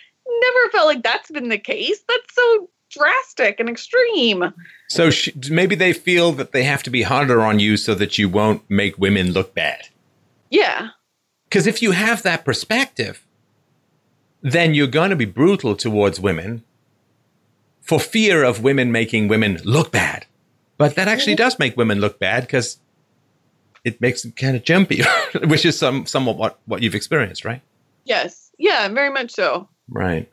never 0.41 0.71
felt 0.71 0.87
like 0.87 1.03
that's 1.03 1.31
been 1.31 1.49
the 1.49 1.57
case 1.59 1.99
that's 2.07 2.35
so 2.35 2.69
drastic 2.91 3.59
and 3.59 3.69
extreme 3.69 4.53
So 4.89 5.09
sh- 5.11 5.31
maybe 5.51 5.75
they 5.75 5.93
feel 5.95 6.33
that 6.33 6.53
they 6.53 6.65
have 6.65 6.83
to 6.85 6.91
be 6.91 7.03
harder 7.03 7.41
on 7.41 7.59
you 7.61 7.77
so 7.79 7.95
that 7.95 8.19
you 8.19 8.29
won't 8.29 8.63
make 8.69 8.99
women 8.99 9.33
look 9.33 9.55
bad. 9.55 9.89
yeah 10.51 10.89
Because 11.49 11.67
if 11.67 11.81
you 11.83 11.93
have 11.93 12.23
that 12.23 12.45
perspective, 12.45 13.25
then 14.43 14.75
you're 14.75 14.87
going 14.87 15.11
to 15.11 15.17
be 15.17 15.25
brutal 15.25 15.75
towards 15.75 16.21
women 16.21 16.63
for 17.89 17.99
fear 17.99 18.45
of 18.45 18.63
women 18.63 18.93
making 18.93 19.29
women 19.29 19.59
look 19.65 19.91
bad. 19.91 20.27
But 20.77 20.95
that 20.95 21.09
actually 21.09 21.33
mm-hmm. 21.33 21.45
does 21.45 21.59
make 21.59 21.77
women 21.77 21.99
look 22.01 22.21
bad 22.21 22.43
because 22.43 22.79
it 23.85 24.01
makes 24.01 24.23
them 24.23 24.33
kind 24.33 24.55
of 24.57 24.63
jumpy, 24.63 25.03
which 25.47 25.65
is 25.65 25.77
some 25.79 26.07
somewhat 26.07 26.37
what, 26.37 26.59
what 26.67 26.83
you've 26.83 26.95
experienced, 26.95 27.45
right? 27.45 27.63
yes 28.09 28.51
yeah 28.59 28.89
very 28.89 29.11
much 29.11 29.31
so 29.31 29.69
Right. 29.89 30.29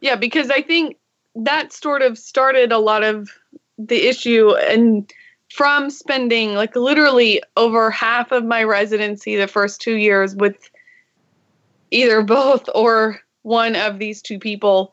yeah 0.00 0.16
because 0.16 0.50
i 0.50 0.62
think 0.62 0.96
that 1.36 1.72
sort 1.72 2.02
of 2.02 2.18
started 2.18 2.72
a 2.72 2.78
lot 2.78 3.04
of 3.04 3.30
the 3.78 4.08
issue 4.08 4.54
and 4.56 5.10
from 5.52 5.90
spending 5.90 6.54
like 6.54 6.74
literally 6.74 7.42
over 7.56 7.90
half 7.90 8.32
of 8.32 8.44
my 8.44 8.64
residency 8.64 9.36
the 9.36 9.46
first 9.46 9.80
two 9.80 9.96
years 9.96 10.34
with 10.34 10.70
either 11.90 12.22
both 12.38 12.68
or 12.74 13.20
one 13.42 13.76
of 13.76 13.98
these 13.98 14.22
two 14.22 14.38
people 14.38 14.92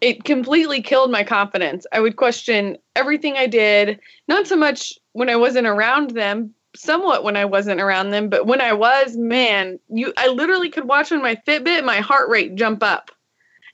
it 0.00 0.24
completely 0.24 0.82
killed 0.82 1.10
my 1.10 1.24
confidence. 1.24 1.86
I 1.92 2.00
would 2.00 2.16
question 2.16 2.78
everything 2.96 3.36
i 3.36 3.46
did 3.46 3.98
not 4.28 4.46
so 4.46 4.56
much 4.56 4.94
when 5.12 5.28
i 5.28 5.36
wasn't 5.36 5.66
around 5.66 6.10
them 6.10 6.54
somewhat 6.76 7.24
when 7.24 7.36
i 7.36 7.44
wasn't 7.44 7.80
around 7.80 8.10
them 8.10 8.28
but 8.28 8.46
when 8.46 8.60
i 8.60 8.72
was 8.72 9.16
man 9.16 9.78
you 9.88 10.12
i 10.16 10.28
literally 10.28 10.70
could 10.70 10.84
watch 10.84 11.12
on 11.12 11.22
my 11.22 11.36
fitbit 11.46 11.84
my 11.84 12.00
heart 12.00 12.28
rate 12.28 12.54
jump 12.54 12.82
up. 12.82 13.10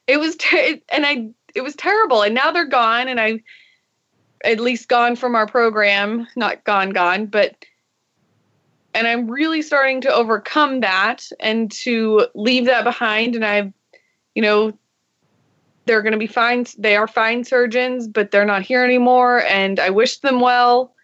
It 0.07 0.19
was 0.19 0.37
ter- 0.37 0.79
and 0.89 1.07
i 1.07 1.29
it 1.55 1.63
was 1.63 1.77
terrible 1.77 2.23
and 2.23 2.35
now 2.35 2.51
they're 2.51 2.65
gone 2.65 3.09
and 3.09 3.21
i 3.21 3.41
at 4.45 4.61
least 4.61 4.89
gone 4.89 5.17
from 5.17 5.35
our 5.35 5.47
program 5.47 6.27
not 6.37 6.65
gone 6.65 6.91
gone 6.91 7.27
but 7.27 7.65
and 8.95 9.07
i'm 9.07 9.31
really 9.31 9.63
starting 9.63 10.01
to 10.01 10.13
overcome 10.13 10.81
that 10.81 11.29
and 11.41 11.71
to 11.71 12.27
leave 12.35 12.65
that 12.67 12.85
behind 12.85 13.35
and 13.35 13.45
i've 13.45 13.73
you 14.35 14.43
know 14.43 14.73
they're 15.91 16.03
going 16.03 16.13
to 16.13 16.19
be 16.19 16.27
fine 16.29 16.65
they 16.79 16.95
are 16.95 17.09
fine 17.09 17.43
surgeons 17.43 18.07
but 18.07 18.31
they're 18.31 18.45
not 18.45 18.63
here 18.63 18.85
anymore 18.85 19.43
and 19.45 19.81
i 19.81 19.91
wish 19.91 20.19
them 20.19 20.41
well 20.41 20.95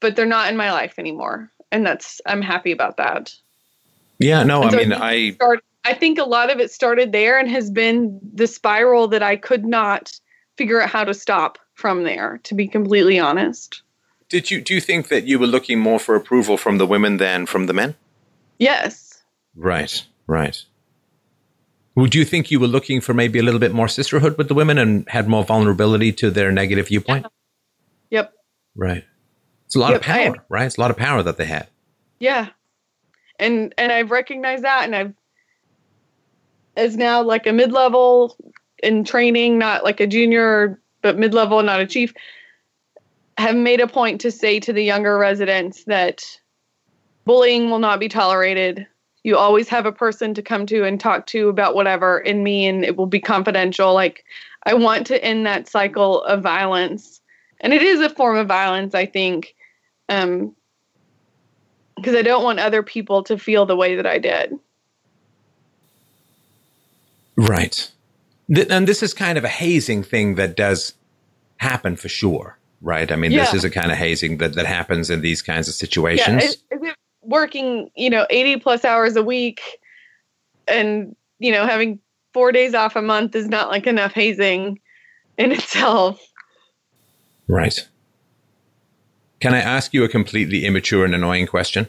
but 0.00 0.16
they're 0.16 0.26
not 0.26 0.48
in 0.50 0.56
my 0.56 0.72
life 0.72 0.94
anymore, 0.98 1.50
and 1.72 1.84
that's 1.84 2.20
I'm 2.26 2.42
happy 2.42 2.72
about 2.72 2.96
that. 2.98 3.34
Yeah, 4.18 4.42
no, 4.42 4.62
And 4.62 4.70
I 4.70 4.72
so 4.72 4.76
mean, 4.78 4.92
I 4.92 5.12
it 5.14 5.34
start- 5.34 5.64
I 5.84 5.94
think 5.94 6.18
a 6.18 6.24
lot 6.24 6.50
of 6.50 6.60
it 6.60 6.70
started 6.70 7.12
there 7.12 7.38
and 7.38 7.48
has 7.50 7.70
been 7.70 8.20
the 8.34 8.46
spiral 8.46 9.08
that 9.08 9.22
I 9.22 9.36
could 9.36 9.64
not 9.64 10.12
figure 10.56 10.80
out 10.80 10.90
how 10.90 11.04
to 11.04 11.14
stop 11.14 11.58
from 11.74 12.04
there. 12.04 12.40
To 12.44 12.54
be 12.54 12.68
completely 12.68 13.18
honest, 13.18 13.82
did 14.28 14.50
you 14.50 14.60
do 14.60 14.74
you 14.74 14.80
think 14.80 15.08
that 15.08 15.26
you 15.26 15.38
were 15.38 15.46
looking 15.46 15.78
more 15.78 15.98
for 15.98 16.14
approval 16.14 16.56
from 16.56 16.78
the 16.78 16.86
women 16.86 17.16
than 17.16 17.46
from 17.46 17.66
the 17.66 17.72
men? 17.74 17.94
yes, 18.58 19.22
Right, 19.56 20.04
right. 20.28 20.62
Would 21.98 22.14
you 22.14 22.24
think 22.24 22.52
you 22.52 22.60
were 22.60 22.68
looking 22.68 23.00
for 23.00 23.12
maybe 23.12 23.40
a 23.40 23.42
little 23.42 23.58
bit 23.58 23.72
more 23.72 23.88
sisterhood 23.88 24.38
with 24.38 24.46
the 24.46 24.54
women 24.54 24.78
and 24.78 25.08
had 25.08 25.26
more 25.26 25.42
vulnerability 25.44 26.12
to 26.12 26.30
their 26.30 26.52
negative 26.52 26.86
viewpoint? 26.86 27.26
yep, 28.08 28.32
Right. 28.76 29.04
It's 29.66 29.74
a 29.74 29.80
lot 29.80 29.94
of 29.94 30.06
Yep, 30.06 30.16
am. 30.16 30.32
power, 30.34 30.44
right? 30.48 30.66
It's 30.66 30.78
a 30.78 30.80
lot 30.80 30.92
of 30.92 30.96
power 30.96 31.22
that 31.24 31.36
they 31.38 31.44
had. 31.44 31.66
yeah, 32.20 32.50
and 33.40 33.74
and 33.76 33.90
I've 33.90 34.12
recognized 34.12 34.62
that, 34.62 34.84
and 34.84 34.94
I've 34.94 35.14
as 36.76 36.96
now 36.96 37.20
like 37.22 37.48
a 37.48 37.52
mid 37.52 37.72
level 37.72 38.36
in 38.80 39.02
training, 39.04 39.58
not 39.58 39.82
like 39.82 39.98
a 39.98 40.06
junior, 40.06 40.80
but 41.02 41.18
mid 41.18 41.34
level, 41.34 41.60
not 41.64 41.80
a 41.80 41.86
chief. 41.86 42.14
Have 43.38 43.56
made 43.56 43.80
a 43.80 43.88
point 43.88 44.20
to 44.20 44.30
say 44.30 44.60
to 44.60 44.72
the 44.72 44.82
younger 44.84 45.18
residents 45.18 45.82
that 45.84 46.24
bullying 47.24 47.70
will 47.70 47.80
not 47.80 47.98
be 47.98 48.08
tolerated. 48.08 48.86
You 49.28 49.36
always 49.36 49.68
have 49.68 49.84
a 49.84 49.92
person 49.92 50.32
to 50.32 50.40
come 50.40 50.64
to 50.64 50.84
and 50.84 50.98
talk 50.98 51.26
to 51.26 51.50
about 51.50 51.74
whatever 51.74 52.18
in 52.18 52.42
me, 52.42 52.66
and 52.66 52.82
it 52.82 52.96
will 52.96 53.04
be 53.04 53.20
confidential. 53.20 53.92
Like, 53.92 54.24
I 54.62 54.72
want 54.72 55.06
to 55.08 55.22
end 55.22 55.44
that 55.44 55.68
cycle 55.68 56.22
of 56.22 56.42
violence. 56.42 57.20
And 57.60 57.74
it 57.74 57.82
is 57.82 58.00
a 58.00 58.08
form 58.08 58.38
of 58.38 58.48
violence, 58.48 58.94
I 58.94 59.04
think, 59.04 59.54
um, 60.08 60.56
because 61.94 62.16
I 62.16 62.22
don't 62.22 62.42
want 62.42 62.58
other 62.58 62.82
people 62.82 63.22
to 63.24 63.36
feel 63.36 63.66
the 63.66 63.76
way 63.76 63.96
that 63.96 64.06
I 64.06 64.16
did. 64.16 64.58
Right. 67.36 67.92
Th- 68.50 68.68
and 68.70 68.88
this 68.88 69.02
is 69.02 69.12
kind 69.12 69.36
of 69.36 69.44
a 69.44 69.48
hazing 69.48 70.04
thing 70.04 70.36
that 70.36 70.56
does 70.56 70.94
happen 71.58 71.96
for 71.96 72.08
sure, 72.08 72.56
right? 72.80 73.12
I 73.12 73.16
mean, 73.16 73.32
this 73.32 73.52
is 73.52 73.62
a 73.62 73.70
kind 73.70 73.92
of 73.92 73.98
hazing 73.98 74.38
that, 74.38 74.54
that 74.54 74.64
happens 74.64 75.10
in 75.10 75.20
these 75.20 75.42
kinds 75.42 75.68
of 75.68 75.74
situations. 75.74 76.44
is, 76.44 76.50
is 76.70 76.82
it 76.82 76.97
working, 77.28 77.90
you 77.94 78.10
know, 78.10 78.26
80 78.30 78.56
plus 78.56 78.84
hours 78.84 79.14
a 79.14 79.22
week 79.22 79.60
and, 80.66 81.14
you 81.38 81.52
know, 81.52 81.66
having 81.66 82.00
four 82.32 82.52
days 82.52 82.74
off 82.74 82.96
a 82.96 83.02
month 83.02 83.36
is 83.36 83.48
not 83.48 83.68
like 83.68 83.86
enough 83.86 84.12
hazing 84.12 84.80
in 85.36 85.52
itself. 85.58 86.20
right. 87.46 87.86
Can 89.40 89.54
I 89.54 89.60
ask 89.60 89.94
you 89.94 90.02
a 90.02 90.08
completely 90.08 90.64
immature 90.66 91.04
and 91.04 91.14
annoying 91.14 91.46
question? 91.46 91.86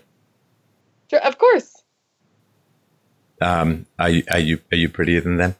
Sure, 1.09 1.19
of 1.21 1.39
course. 1.39 1.81
Um, 3.41 3.87
are 3.97 4.09
you 4.09 4.23
are 4.29 4.37
you 4.37 4.59
are 4.71 4.75
you 4.75 4.87
prettier 4.87 5.21
than 5.21 5.37
them? 5.37 5.55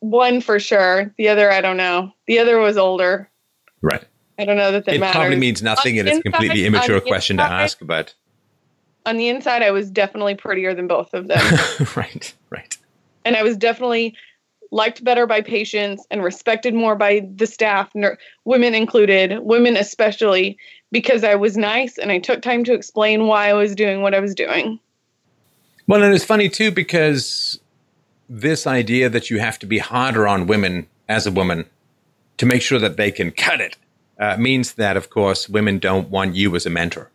One 0.00 0.42
for 0.42 0.60
sure. 0.60 1.14
The 1.16 1.28
other, 1.28 1.50
I 1.50 1.62
don't 1.62 1.78
know. 1.78 2.12
The 2.26 2.38
other 2.40 2.58
was 2.58 2.76
older. 2.76 3.30
Right. 3.80 4.04
I 4.38 4.44
don't 4.44 4.56
know 4.56 4.72
that 4.72 4.86
that 4.86 4.94
it 4.94 5.00
matters. 5.00 5.14
probably 5.14 5.36
means 5.36 5.62
nothing, 5.62 5.98
and 5.98 6.08
it's 6.08 6.18
a 6.18 6.22
completely 6.22 6.66
immature 6.66 7.00
question 7.00 7.36
to 7.36 7.42
ask. 7.42 7.78
But 7.82 8.14
On 9.06 9.16
the 9.16 9.28
inside, 9.28 9.62
I 9.62 9.70
was 9.70 9.90
definitely 9.90 10.34
prettier 10.34 10.74
than 10.74 10.86
both 10.86 11.12
of 11.14 11.28
them. 11.28 11.40
right, 11.96 12.34
right. 12.50 12.76
and 13.24 13.36
I 13.36 13.42
was 13.42 13.56
definitely 13.56 14.14
liked 14.72 15.04
better 15.04 15.26
by 15.26 15.42
patients 15.42 16.06
and 16.10 16.24
respected 16.24 16.74
more 16.74 16.96
by 16.96 17.28
the 17.36 17.46
staff, 17.46 17.90
ner- 17.94 18.18
women 18.44 18.74
included, 18.74 19.38
women 19.40 19.76
especially, 19.76 20.56
because 20.90 21.24
I 21.24 21.34
was 21.34 21.56
nice 21.56 21.98
and 21.98 22.10
I 22.10 22.18
took 22.18 22.40
time 22.40 22.64
to 22.64 22.72
explain 22.72 23.26
why 23.26 23.50
I 23.50 23.52
was 23.52 23.74
doing 23.74 24.00
what 24.00 24.14
I 24.14 24.20
was 24.20 24.34
doing. 24.34 24.80
Well, 25.86 26.02
and 26.02 26.14
it's 26.14 26.24
funny 26.24 26.48
too 26.48 26.70
because 26.70 27.60
this 28.28 28.66
idea 28.66 29.10
that 29.10 29.28
you 29.28 29.38
have 29.40 29.58
to 29.58 29.66
be 29.66 29.78
harder 29.78 30.26
on 30.26 30.46
women 30.46 30.86
as 31.08 31.26
a 31.26 31.30
woman 31.30 31.66
to 32.38 32.46
make 32.46 32.62
sure 32.62 32.78
that 32.78 32.96
they 32.96 33.10
can 33.10 33.30
cut 33.30 33.60
it 33.60 33.76
uh, 34.22 34.36
means 34.38 34.74
that, 34.74 34.96
of 34.96 35.10
course, 35.10 35.48
women 35.48 35.78
don't 35.78 36.08
want 36.10 36.34
you 36.36 36.54
as 36.56 36.66
a 36.66 36.70
mentor, 36.70 37.10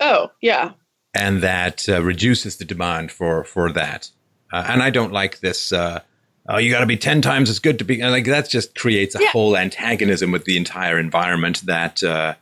Oh, 0.00 0.30
yeah. 0.40 0.72
and 1.14 1.42
that 1.42 1.88
uh, 1.88 2.02
reduces 2.02 2.56
the 2.56 2.64
demand 2.64 3.10
for 3.12 3.44
for 3.44 3.72
that. 3.72 4.10
Uh, 4.52 4.64
and 4.68 4.82
I 4.82 4.90
don't 4.90 5.12
like 5.12 5.40
this. 5.40 5.72
Uh, 5.72 6.00
oh, 6.48 6.58
you 6.58 6.70
got 6.70 6.80
to 6.80 6.86
be 6.86 6.96
ten 6.96 7.22
times 7.22 7.48
as 7.50 7.58
good 7.58 7.78
to 7.78 7.84
be 7.84 8.02
like 8.02 8.26
that. 8.26 8.48
Just 8.48 8.74
creates 8.78 9.14
a 9.14 9.20
Yeah. 9.22 9.28
whole 9.30 9.56
antagonism 9.56 10.30
with 10.32 10.44
the 10.44 10.56
entire 10.56 10.98
environment. 10.98 11.62
That 11.66 12.02
uh, 12.02 12.34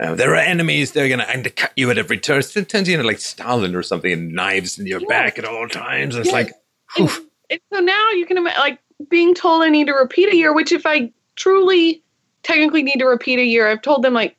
uh, 0.00 0.14
there 0.14 0.32
are 0.34 0.36
enemies. 0.36 0.92
They're 0.92 1.08
going 1.08 1.42
to 1.42 1.50
cut 1.50 1.72
you 1.76 1.90
at 1.90 1.98
every 1.98 2.18
turn. 2.18 2.42
It 2.54 2.68
turns 2.68 2.88
you 2.88 2.94
into 2.94 3.06
like 3.06 3.18
Stalin 3.20 3.74
or 3.74 3.82
something, 3.82 4.12
and 4.12 4.32
knives 4.32 4.78
in 4.78 4.86
your 4.86 5.00
Yeah. 5.00 5.08
back 5.08 5.38
at 5.38 5.44
all 5.44 5.68
times. 5.68 6.14
It's 6.16 6.28
Yeah. 6.28 6.32
like. 6.32 6.52
And, 6.96 7.10
and 7.50 7.60
so 7.72 7.80
now 7.80 8.10
you 8.12 8.24
can 8.26 8.38
imagine, 8.38 8.60
like, 8.60 8.78
being 9.10 9.34
told 9.34 9.62
I 9.62 9.68
need 9.68 9.86
to 9.88 9.92
repeat 9.94 10.32
a 10.32 10.36
year, 10.36 10.52
which 10.54 10.70
if 10.72 10.86
I 10.86 11.12
truly 11.36 12.02
technically 12.48 12.82
need 12.82 12.98
to 12.98 13.04
repeat 13.04 13.38
a 13.38 13.44
year, 13.44 13.68
I've 13.68 13.82
told 13.82 14.02
them, 14.02 14.14
like, 14.14 14.34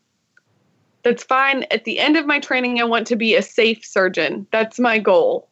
that's 1.04 1.24
fine. 1.24 1.64
At 1.70 1.86
the 1.86 2.00
end 2.00 2.18
of 2.18 2.26
my 2.26 2.40
training, 2.40 2.82
I 2.82 2.84
want 2.84 3.08
to 3.08 3.16
be 3.16 3.36
a 3.36 3.42
safe 3.42 3.86
surgeon. 3.86 4.48
That's 4.52 4.80
my 4.80 4.98
goal. 4.98 5.48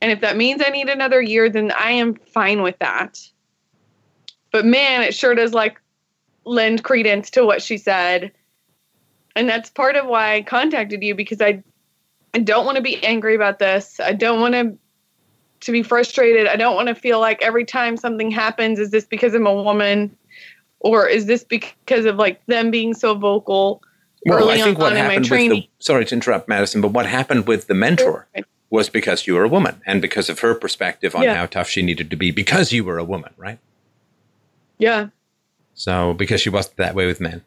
And 0.00 0.10
if 0.10 0.22
that 0.22 0.36
means 0.36 0.62
I 0.64 0.70
need 0.70 0.88
another 0.88 1.20
year, 1.20 1.50
then 1.50 1.70
I 1.70 1.92
am 1.92 2.14
fine 2.14 2.62
with 2.62 2.78
that. 2.80 3.20
But 4.50 4.64
man, 4.64 5.02
it 5.02 5.14
sure 5.14 5.34
does 5.34 5.52
like 5.52 5.80
lend 6.44 6.82
credence 6.82 7.30
to 7.30 7.44
what 7.44 7.62
she 7.62 7.76
said. 7.76 8.32
And 9.36 9.48
that's 9.48 9.70
part 9.70 9.96
of 9.96 10.06
why 10.06 10.34
I 10.34 10.42
contacted 10.42 11.02
you 11.02 11.14
because 11.14 11.40
I 11.40 11.62
I 12.34 12.38
don't 12.38 12.64
want 12.64 12.76
to 12.76 12.82
be 12.82 13.02
angry 13.04 13.34
about 13.34 13.58
this. 13.58 14.00
I 14.00 14.12
don't 14.12 14.40
want 14.40 14.54
to 14.54 14.76
to 15.60 15.72
be 15.72 15.82
frustrated. 15.82 16.48
I 16.48 16.56
don't 16.56 16.74
want 16.74 16.88
to 16.88 16.94
feel 16.94 17.20
like 17.20 17.40
every 17.42 17.64
time 17.64 17.96
something 17.96 18.30
happens, 18.30 18.80
is 18.80 18.90
this 18.90 19.04
because 19.04 19.34
I'm 19.34 19.46
a 19.46 19.54
woman? 19.54 20.16
Or 20.84 21.06
is 21.08 21.26
this 21.26 21.44
because 21.44 22.04
of 22.04 22.16
like 22.16 22.44
them 22.46 22.70
being 22.70 22.92
so 22.94 23.14
vocal 23.14 23.82
Well, 24.26 24.38
early 24.38 24.60
I 24.60 24.64
think 24.64 24.78
on 24.78 24.82
what 24.82 24.92
in 24.92 24.98
my 24.98 25.04
happened 25.04 25.20
with 25.22 25.28
training? 25.28 25.60
the 25.78 25.84
sorry 25.84 26.04
to 26.04 26.14
interrupt, 26.14 26.48
Madison, 26.48 26.80
but 26.80 26.88
what 26.92 27.06
happened 27.06 27.46
with 27.46 27.66
the 27.68 27.74
mentor 27.74 28.26
was 28.70 28.88
because 28.88 29.26
you 29.26 29.34
were 29.34 29.44
a 29.44 29.48
woman 29.48 29.80
and 29.86 30.00
because 30.02 30.28
of 30.28 30.40
her 30.40 30.54
perspective 30.54 31.14
on 31.14 31.22
Yeah. 31.22 31.34
how 31.36 31.46
tough 31.46 31.68
she 31.68 31.82
needed 31.82 32.10
to 32.10 32.16
be 32.16 32.30
because 32.30 32.72
you 32.72 32.84
were 32.84 32.98
a 32.98 33.04
woman, 33.04 33.32
right? 33.36 33.58
Yeah. 34.78 35.08
So 35.74 36.14
because 36.14 36.40
she 36.40 36.48
wasn't 36.50 36.76
that 36.76 36.94
way 36.94 37.06
with 37.06 37.20
men. 37.20 37.42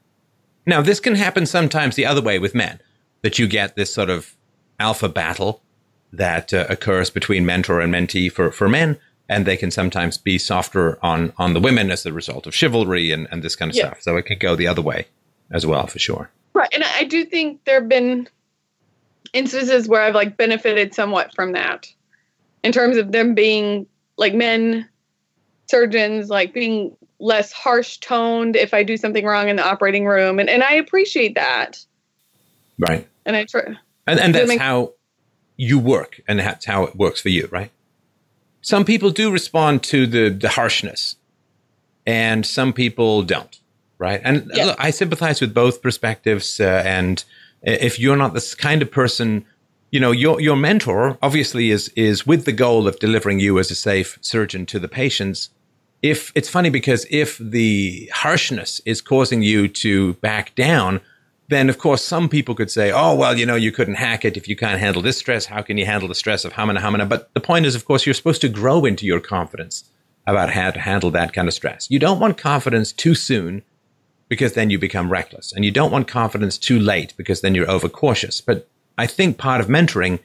Now 0.66 0.82
this 0.82 1.00
can 1.00 1.16
happen 1.16 1.46
sometimes 1.46 1.96
the 1.96 2.06
other 2.06 2.22
way 2.22 2.40
with 2.40 2.56
men, 2.56 2.80
that 3.22 3.38
you 3.40 3.48
get 3.48 3.76
this 3.76 3.94
sort 3.94 4.10
of 4.10 4.36
alpha 4.80 5.10
battle 5.10 5.62
that 6.14 6.54
uh, 6.54 6.66
occurs 6.70 7.10
between 7.10 7.46
mentor 7.46 7.82
and 7.82 7.94
mentee 7.94 8.32
for, 8.32 8.52
for 8.52 8.70
men, 8.70 8.98
and 9.28 9.46
they 9.46 9.58
can 9.58 9.72
sometimes 9.72 10.18
be 10.18 10.38
softer 10.38 11.00
on 11.04 11.34
on 11.38 11.54
the 11.54 11.60
women 11.60 11.92
as 11.92 12.06
a 12.06 12.14
result 12.14 12.46
of 12.48 12.54
chivalry 12.56 13.12
and, 13.12 13.28
and 13.32 13.44
this 13.44 13.56
kind 13.56 13.72
of 13.72 13.76
Yeah. 13.76 13.88
stuff. 13.88 14.02
So 14.02 14.18
it 14.18 14.24
could 14.24 14.40
go 14.40 14.56
the 14.56 14.68
other 14.68 14.82
way 14.82 15.08
as 15.52 15.66
well, 15.66 15.88
for 15.88 16.00
sure. 16.00 16.30
Right. 16.54 16.70
And 16.74 16.84
I 16.84 17.04
do 17.04 17.26
think 17.26 17.64
there 17.66 17.80
have 17.80 17.90
been 17.90 18.28
instances 19.34 19.88
where 19.88 20.02
I've 20.02 20.16
like 20.16 20.38
benefited 20.38 20.94
somewhat 20.94 21.34
from 21.36 21.52
that 21.54 21.88
in 22.64 22.72
terms 22.72 22.98
of 22.98 23.12
them 23.12 23.36
being 23.36 23.86
like 24.18 24.34
men 24.34 24.88
surgeons, 25.68 26.30
like 26.30 26.54
being 26.54 26.96
less 27.20 27.52
harsh 27.52 27.98
toned 27.98 28.56
if 28.56 28.74
I 28.74 28.84
do 28.84 28.98
something 28.98 29.26
wrong 29.26 29.50
in 29.50 29.56
the 29.56 29.66
operating 29.66 30.06
room. 30.06 30.40
And, 30.40 30.50
and 30.50 30.64
I 30.64 30.74
appreciate 30.74 31.36
that. 31.36 31.84
Right. 32.78 33.08
And 33.26 33.36
I 33.36 33.46
try. 33.46 33.76
And, 34.08 34.20
and 34.20 34.36
that's 34.36 34.48
make- 34.48 34.60
how 34.60 34.94
you 35.58 35.80
work, 35.80 36.20
and 36.28 36.40
that's 36.40 36.66
how 36.66 36.84
it 36.84 36.96
works 36.96 37.22
for 37.22 37.30
you, 37.30 37.48
right? 37.52 37.72
Some 38.66 38.84
people 38.84 39.12
do 39.12 39.30
respond 39.32 39.84
to 39.84 40.08
the, 40.08 40.30
the 40.30 40.50
harshness, 40.50 41.18
and 42.04 42.44
some 42.44 42.74
people 42.74 43.22
don't, 43.22 43.60
right? 44.00 44.20
And 44.24 44.50
Yeah. 44.56 44.66
look, 44.66 44.78
I 44.80 44.90
sympathize 44.90 45.40
with 45.40 45.54
both 45.54 45.84
perspectives. 45.84 46.60
Uh, 46.60 46.82
and 46.84 47.24
if 47.62 48.00
you're 48.00 48.16
not 48.16 48.34
this 48.34 48.56
kind 48.56 48.82
of 48.82 48.90
person, 48.90 49.46
you 49.92 50.00
know, 50.00 50.12
your 50.12 50.42
your 50.42 50.56
mentor 50.56 51.16
obviously 51.22 51.70
is 51.70 51.90
is 51.90 52.26
with 52.26 52.46
the 52.46 52.52
goal 52.52 52.88
of 52.88 52.98
delivering 52.98 53.40
you 53.40 53.60
as 53.60 53.70
a 53.70 53.76
safe 53.76 54.18
surgeon 54.22 54.66
to 54.66 54.80
the 54.80 54.88
patients. 54.88 55.52
If 56.02 56.32
it's 56.34 56.50
funny 56.50 56.72
because 56.72 57.06
if 57.12 57.38
the 57.38 58.10
harshness 58.16 58.82
is 58.84 59.00
causing 59.00 59.44
you 59.44 59.68
to 59.68 60.14
back 60.16 60.56
down, 60.56 61.02
then 61.48 61.70
of 61.70 61.78
course 61.78 62.04
some 62.04 62.30
people 62.30 62.56
could 62.56 62.72
say, 62.72 62.92
oh, 62.92 63.16
well, 63.16 63.38
you 63.38 63.46
know, 63.46 63.56
you 63.56 63.72
couldn't 63.72 63.96
hack 63.96 64.26
it 64.26 64.38
if 64.38 64.48
you 64.48 64.56
can't 64.56 64.80
handle 64.80 65.02
this 65.02 65.18
stress. 65.18 65.46
How 65.46 65.62
can 65.62 65.78
you 65.78 65.86
handle 65.86 66.08
the 66.08 66.16
stress 66.16 66.46
of 66.46 66.54
hamana 66.54 66.80
hamana? 66.80 67.08
But 67.08 67.34
the 67.34 67.40
point 67.40 67.66
is, 67.66 67.76
of 67.76 67.86
course, 67.86 68.06
you're 68.06 68.16
supposed 68.16 68.42
to 68.42 68.50
grow 68.50 68.86
into 68.86 69.06
your 69.06 69.20
confidence 69.20 69.84
about 70.28 70.50
how 70.50 70.72
to 70.72 70.80
handle 70.80 71.12
that 71.12 71.34
kind 71.34 71.48
of 71.48 71.54
stress. 71.54 71.90
You 71.90 72.00
don't 72.00 72.20
want 72.20 72.38
confidence 72.38 72.92
too 72.92 73.14
soon 73.14 73.62
because 74.28 74.54
then 74.54 74.70
you 74.70 74.80
become 74.80 75.12
reckless. 75.12 75.54
And 75.54 75.64
you 75.64 75.72
don't 75.72 75.92
want 75.92 76.08
confidence 76.08 76.58
too 76.58 76.80
late 76.80 77.14
because 77.18 77.42
then 77.42 77.54
you're 77.54 77.70
overcautious. 77.70 78.42
But 78.42 78.68
I 78.98 79.08
think 79.08 79.38
part 79.38 79.62
of 79.62 79.68
mentoring 79.68 80.20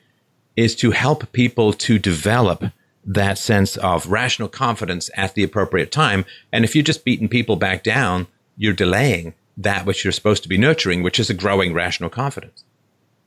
is 0.57 0.74
to 0.76 0.90
help 0.90 1.32
people 1.32 1.73
to 1.73 1.99
develop 1.99 2.65
that 3.05 3.39
sense 3.39 3.76
of 3.76 4.07
rational 4.07 4.49
confidence 4.49 5.10
at 5.16 5.34
the 5.34 5.42
appropriate 5.42 5.92
time. 5.92 6.24
And 6.52 6.65
if 6.65 6.74
you're 6.74 6.84
just 6.84 7.05
beating 7.05 7.28
people 7.28 7.57
back 7.57 7.82
down, 7.82 8.26
you're 8.57 8.73
delaying 8.73 9.34
that 9.62 9.86
which 9.86 10.05
you're 10.05 10.12
supposed 10.12 10.42
to 10.42 10.48
be 10.48 10.58
nurturing, 10.58 11.02
which 11.02 11.18
is 11.18 11.30
a 11.30 11.34
growing 11.34 11.74
rational 11.74 12.10
confidence. 12.10 12.64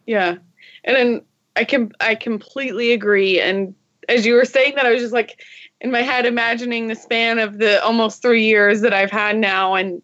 Yeah. 0.05 0.35
And 0.83 0.95
then 0.95 1.21
I 1.55 1.63
can 1.63 1.91
I 1.99 2.15
completely 2.15 2.91
agree. 2.91 3.39
And 3.39 3.75
as 4.09 4.25
you 4.25 4.33
were 4.33 4.45
saying 4.45 4.75
that, 4.75 4.85
I 4.85 4.91
was 4.91 5.01
just 5.01 5.13
like 5.13 5.39
in 5.81 5.91
my 5.91 6.01
head 6.01 6.25
imagining 6.25 6.87
the 6.87 6.95
span 6.95 7.39
of 7.39 7.59
the 7.59 7.83
almost 7.83 8.21
three 8.21 8.45
years 8.45 8.81
that 8.81 8.93
I've 8.93 9.11
had 9.11 9.37
now. 9.37 9.75
And 9.75 10.01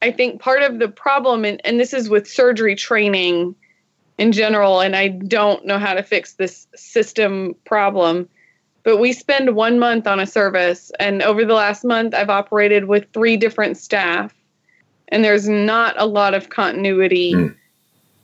I 0.00 0.10
think 0.10 0.40
part 0.40 0.62
of 0.62 0.78
the 0.78 0.88
problem, 0.88 1.44
and, 1.44 1.60
and 1.64 1.78
this 1.78 1.92
is 1.92 2.08
with 2.08 2.28
surgery 2.28 2.74
training 2.74 3.54
in 4.18 4.32
general, 4.32 4.80
and 4.80 4.96
I 4.96 5.08
don't 5.08 5.64
know 5.64 5.78
how 5.78 5.94
to 5.94 6.02
fix 6.02 6.34
this 6.34 6.66
system 6.74 7.54
problem, 7.64 8.28
but 8.82 8.98
we 8.98 9.12
spend 9.12 9.54
one 9.54 9.78
month 9.78 10.06
on 10.06 10.20
a 10.20 10.26
service. 10.26 10.90
And 10.98 11.22
over 11.22 11.44
the 11.44 11.54
last 11.54 11.84
month, 11.84 12.14
I've 12.14 12.30
operated 12.30 12.86
with 12.86 13.06
three 13.12 13.36
different 13.36 13.76
staff. 13.76 14.34
And 15.12 15.24
there's 15.24 15.48
not 15.48 15.94
a 15.96 16.06
lot 16.06 16.34
of 16.34 16.48
continuity. 16.50 17.34
Mm 17.34 17.54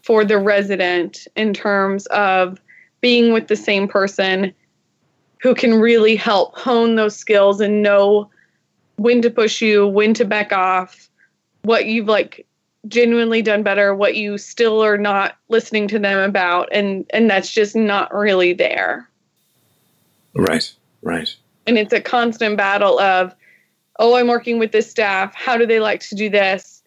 for 0.09 0.25
the 0.25 0.39
resident 0.39 1.29
in 1.37 1.53
terms 1.53 2.07
of 2.07 2.59
being 3.03 3.31
with 3.31 3.49
the 3.49 3.55
same 3.55 3.87
person 3.87 4.55
who 5.43 5.55
can 5.55 5.79
really 5.79 6.17
help 6.17 6.57
hone 6.57 6.97
those 6.97 7.15
skills 7.15 7.61
and 7.61 7.83
know 7.83 8.31
when 8.97 9.21
to 9.21 9.29
push 9.29 9.61
you, 9.61 9.87
when 9.87 10.15
to 10.15 10.25
back 10.25 10.51
off, 10.51 11.11
what 11.61 11.85
you've 11.85 12.09
like 12.09 12.47
genuinely 12.87 13.43
done 13.43 13.63
better, 13.63 13.95
what 13.95 14.17
you 14.17 14.39
still 14.39 14.83
are 14.83 14.97
not 14.97 15.37
listening 15.51 15.87
to 15.89 15.99
them 15.99 16.19
about 16.19 16.71
and 16.73 17.05
and 17.11 17.29
that's 17.29 17.53
just 17.53 17.77
not 17.77 18.11
really 18.15 18.55
there. 18.55 19.07
Right. 20.35 20.73
Right. 21.03 21.37
And 21.67 21.77
it's 21.77 21.93
a 21.93 22.01
constant 22.01 22.57
battle 22.57 22.99
of 22.99 23.35
oh, 23.99 24.17
I'm 24.17 24.29
working 24.29 24.59
with 24.59 24.73
this 24.73 24.91
staff. 24.91 25.35
How 25.35 25.59
do 25.59 25.67
they 25.67 25.81
like 25.81 26.01
to 26.09 26.15
do 26.15 26.31
this? 26.31 26.78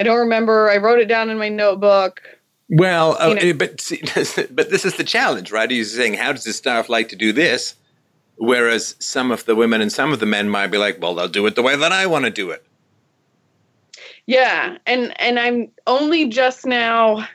I 0.00 0.02
don't 0.02 0.18
remember. 0.18 0.70
I 0.70 0.78
wrote 0.78 0.98
it 0.98 1.08
down 1.08 1.28
in 1.28 1.36
my 1.36 1.50
notebook. 1.50 2.22
Well, 2.70 3.20
uh, 3.20 3.36
you 3.38 3.52
know, 3.52 3.58
but 3.58 3.80
see, 3.82 4.00
but 4.50 4.70
this 4.70 4.86
is 4.86 4.96
the 4.96 5.04
challenge, 5.04 5.52
right? 5.52 5.70
He's 5.70 5.94
saying, 5.94 6.14
how 6.14 6.32
does 6.32 6.44
the 6.44 6.54
staff 6.54 6.88
like 6.88 7.10
to 7.10 7.16
do 7.16 7.34
this? 7.34 7.74
Whereas 8.36 8.96
some 8.98 9.30
of 9.30 9.44
the 9.44 9.54
women 9.54 9.82
and 9.82 9.92
some 9.92 10.10
of 10.10 10.18
the 10.18 10.24
men 10.24 10.48
might 10.48 10.68
be 10.68 10.78
like, 10.78 11.02
well, 11.02 11.14
they'll 11.14 11.28
do 11.28 11.46
it 11.46 11.54
the 11.54 11.62
way 11.62 11.76
that 11.76 11.92
I 11.92 12.06
want 12.06 12.24
to 12.24 12.30
do 12.30 12.50
it. 12.50 12.64
Yeah, 14.24 14.78
and 14.86 15.20
and 15.20 15.38
I'm 15.38 15.70
only 15.86 16.28
just 16.28 16.64
now, 16.64 17.28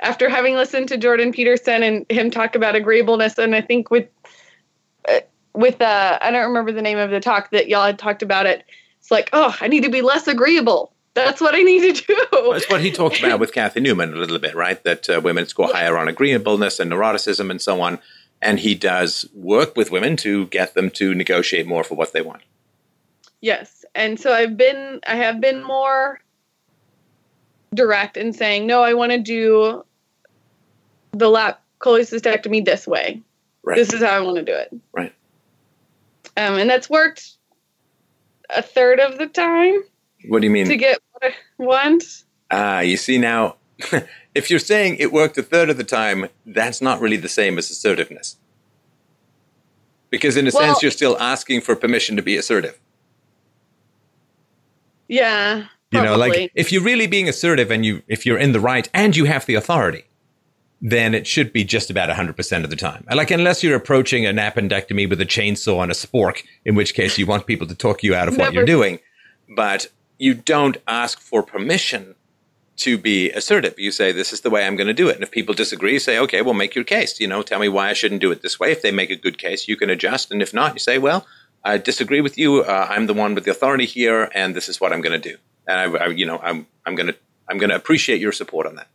after 0.00 0.30
having 0.30 0.54
listened 0.54 0.88
to 0.88 0.96
Jordan 0.96 1.32
Peterson 1.32 1.82
and 1.82 2.06
him 2.08 2.30
talk 2.30 2.54
about 2.54 2.74
agreeableness, 2.74 3.36
and 3.36 3.54
I 3.54 3.60
think 3.60 3.90
with 3.90 4.08
uh, 5.06 5.20
with 5.52 5.82
uh, 5.82 6.18
I 6.22 6.30
don't 6.30 6.46
remember 6.46 6.72
the 6.72 6.82
name 6.82 6.96
of 6.96 7.10
the 7.10 7.20
talk 7.20 7.50
that 7.50 7.68
y'all 7.68 7.84
had 7.84 7.98
talked 7.98 8.22
about 8.22 8.46
it. 8.46 8.64
It's 9.00 9.10
like, 9.10 9.28
oh, 9.34 9.54
I 9.60 9.68
need 9.68 9.82
to 9.82 9.90
be 9.90 10.00
less 10.00 10.26
agreeable 10.26 10.94
that's 11.24 11.40
what 11.40 11.54
I 11.54 11.62
need 11.62 11.94
to 11.94 12.06
do. 12.06 12.26
Well, 12.30 12.52
that's 12.52 12.70
what 12.70 12.80
he 12.80 12.92
talked 12.92 13.18
about 13.18 13.40
with 13.40 13.52
Cathy 13.52 13.80
Newman 13.80 14.12
a 14.12 14.16
little 14.16 14.38
bit, 14.38 14.54
right? 14.54 14.82
That 14.84 15.08
uh, 15.08 15.20
women 15.20 15.46
score 15.46 15.68
higher 15.72 15.96
on 15.98 16.06
agreeableness 16.06 16.78
and 16.78 16.90
neuroticism 16.90 17.50
and 17.50 17.60
so 17.60 17.80
on. 17.80 17.98
And 18.40 18.60
he 18.60 18.74
does 18.74 19.28
work 19.34 19.76
with 19.76 19.90
women 19.90 20.16
to 20.18 20.46
get 20.46 20.74
them 20.74 20.90
to 20.90 21.14
negotiate 21.14 21.66
more 21.66 21.82
for 21.82 21.94
what 21.94 22.12
they 22.12 22.20
want. 22.20 22.42
Yes. 23.40 23.84
And 23.94 24.20
so 24.20 24.32
I've 24.32 24.56
been, 24.56 25.00
I 25.06 25.16
have 25.16 25.40
been 25.40 25.64
more 25.64 26.20
direct 27.74 28.16
in 28.16 28.32
saying, 28.32 28.66
no, 28.66 28.82
I 28.82 28.94
want 28.94 29.12
to 29.12 29.18
do 29.18 29.84
the 31.12 31.28
lap 31.30 31.62
cholecystectomy 31.80 32.64
this 32.64 32.86
way. 32.86 33.22
Right. 33.62 33.76
This 33.76 33.92
is 33.92 34.02
how 34.02 34.10
I 34.10 34.20
want 34.20 34.36
to 34.36 34.44
do 34.44 34.54
it. 34.54 34.74
Right. 34.92 35.14
Um, 36.36 36.54
and 36.54 36.68
that's 36.68 36.90
worked 36.90 37.36
a 38.50 38.62
third 38.62 39.00
of 39.00 39.18
the 39.18 39.26
time. 39.26 39.82
What 40.28 40.40
do 40.40 40.46
you 40.46 40.52
mean? 40.52 40.66
To 40.66 40.76
get 40.76 40.98
what 41.20 41.32
want. 41.58 42.24
Ah, 42.50 42.80
you 42.80 42.96
see 42.96 43.18
now, 43.18 43.56
if 44.34 44.50
you're 44.50 44.58
saying 44.58 44.96
it 44.98 45.12
worked 45.12 45.38
a 45.38 45.42
third 45.42 45.70
of 45.70 45.76
the 45.76 45.84
time, 45.84 46.28
that's 46.44 46.80
not 46.80 47.00
really 47.00 47.16
the 47.16 47.28
same 47.28 47.58
as 47.58 47.70
assertiveness. 47.70 48.36
Because 50.10 50.36
in 50.36 50.46
a 50.46 50.50
well, 50.54 50.62
sense, 50.62 50.82
you're 50.82 50.92
still 50.92 51.18
asking 51.18 51.62
for 51.62 51.74
permission 51.74 52.16
to 52.16 52.22
be 52.22 52.36
assertive. 52.36 52.78
Yeah. 55.08 55.66
Probably. 55.90 56.10
You 56.10 56.16
know, 56.16 56.16
like 56.16 56.52
if 56.54 56.72
you're 56.72 56.82
really 56.82 57.06
being 57.06 57.28
assertive 57.28 57.70
and 57.70 57.84
you 57.84 58.02
if 58.08 58.26
you're 58.26 58.38
in 58.38 58.52
the 58.52 58.60
right 58.60 58.88
and 58.92 59.16
you 59.16 59.24
have 59.24 59.46
the 59.46 59.54
authority, 59.54 60.04
then 60.80 61.14
it 61.14 61.26
should 61.26 61.52
be 61.52 61.64
just 61.64 61.90
about 61.90 62.08
100% 62.08 62.64
of 62.64 62.70
the 62.70 62.76
time. 62.76 63.04
Like, 63.12 63.30
unless 63.30 63.62
you're 63.62 63.76
approaching 63.76 64.26
an 64.26 64.36
appendectomy 64.36 65.08
with 65.08 65.20
a 65.20 65.24
chainsaw 65.24 65.82
and 65.82 65.90
a 65.90 65.94
spork, 65.94 66.42
in 66.64 66.74
which 66.74 66.94
case 66.94 67.18
you 67.18 67.26
want 67.26 67.46
people 67.46 67.66
to 67.66 67.74
talk 67.74 68.02
you 68.02 68.14
out 68.14 68.28
of 68.28 68.36
Never. 68.36 68.48
what 68.48 68.54
you're 68.54 68.66
doing. 68.66 68.98
But 69.54 69.88
you 70.18 70.34
don't 70.34 70.76
ask 70.86 71.20
for 71.20 71.42
permission 71.42 72.14
to 72.76 72.98
be 72.98 73.30
assertive. 73.30 73.78
You 73.78 73.90
say, 73.90 74.12
this 74.12 74.32
is 74.32 74.42
the 74.42 74.50
way 74.50 74.66
I'm 74.66 74.76
going 74.76 74.86
to 74.86 74.94
do 74.94 75.08
it. 75.08 75.14
And 75.14 75.22
if 75.22 75.30
people 75.30 75.54
disagree, 75.54 75.94
you 75.94 75.98
say, 75.98 76.18
okay, 76.18 76.42
well, 76.42 76.54
make 76.54 76.74
your 76.74 76.84
case. 76.84 77.18
You 77.20 77.26
know, 77.26 77.42
tell 77.42 77.58
me 77.58 77.68
why 77.68 77.88
I 77.88 77.94
shouldn't 77.94 78.20
do 78.20 78.30
it 78.30 78.42
this 78.42 78.60
way. 78.60 78.70
If 78.70 78.82
they 78.82 78.90
make 78.90 79.10
a 79.10 79.16
good 79.16 79.38
case, 79.38 79.66
you 79.66 79.76
can 79.76 79.90
adjust. 79.90 80.30
And 80.30 80.42
if 80.42 80.52
not, 80.52 80.74
you 80.74 80.78
say, 80.78 80.98
well, 80.98 81.26
I 81.64 81.78
disagree 81.78 82.20
with 82.20 82.36
you. 82.38 82.62
Uh, 82.62 82.86
I'm 82.90 83.06
the 83.06 83.14
one 83.14 83.34
with 83.34 83.44
the 83.44 83.50
authority 83.50 83.86
here, 83.86 84.30
and 84.34 84.54
this 84.54 84.68
is 84.68 84.80
what 84.80 84.92
I'm 84.92 85.00
going 85.00 85.20
to 85.20 85.30
do. 85.30 85.36
And 85.66 85.96
I, 85.96 86.04
I, 86.04 86.06
you 86.08 86.26
know, 86.26 86.38
I'm, 86.38 86.66
I'm 86.84 86.94
going 86.94 87.08
to, 87.08 87.16
I'm 87.48 87.58
going 87.58 87.70
to 87.70 87.76
appreciate 87.76 88.20
your 88.20 88.32
support 88.32 88.66
on 88.66 88.76
that. 88.76 88.88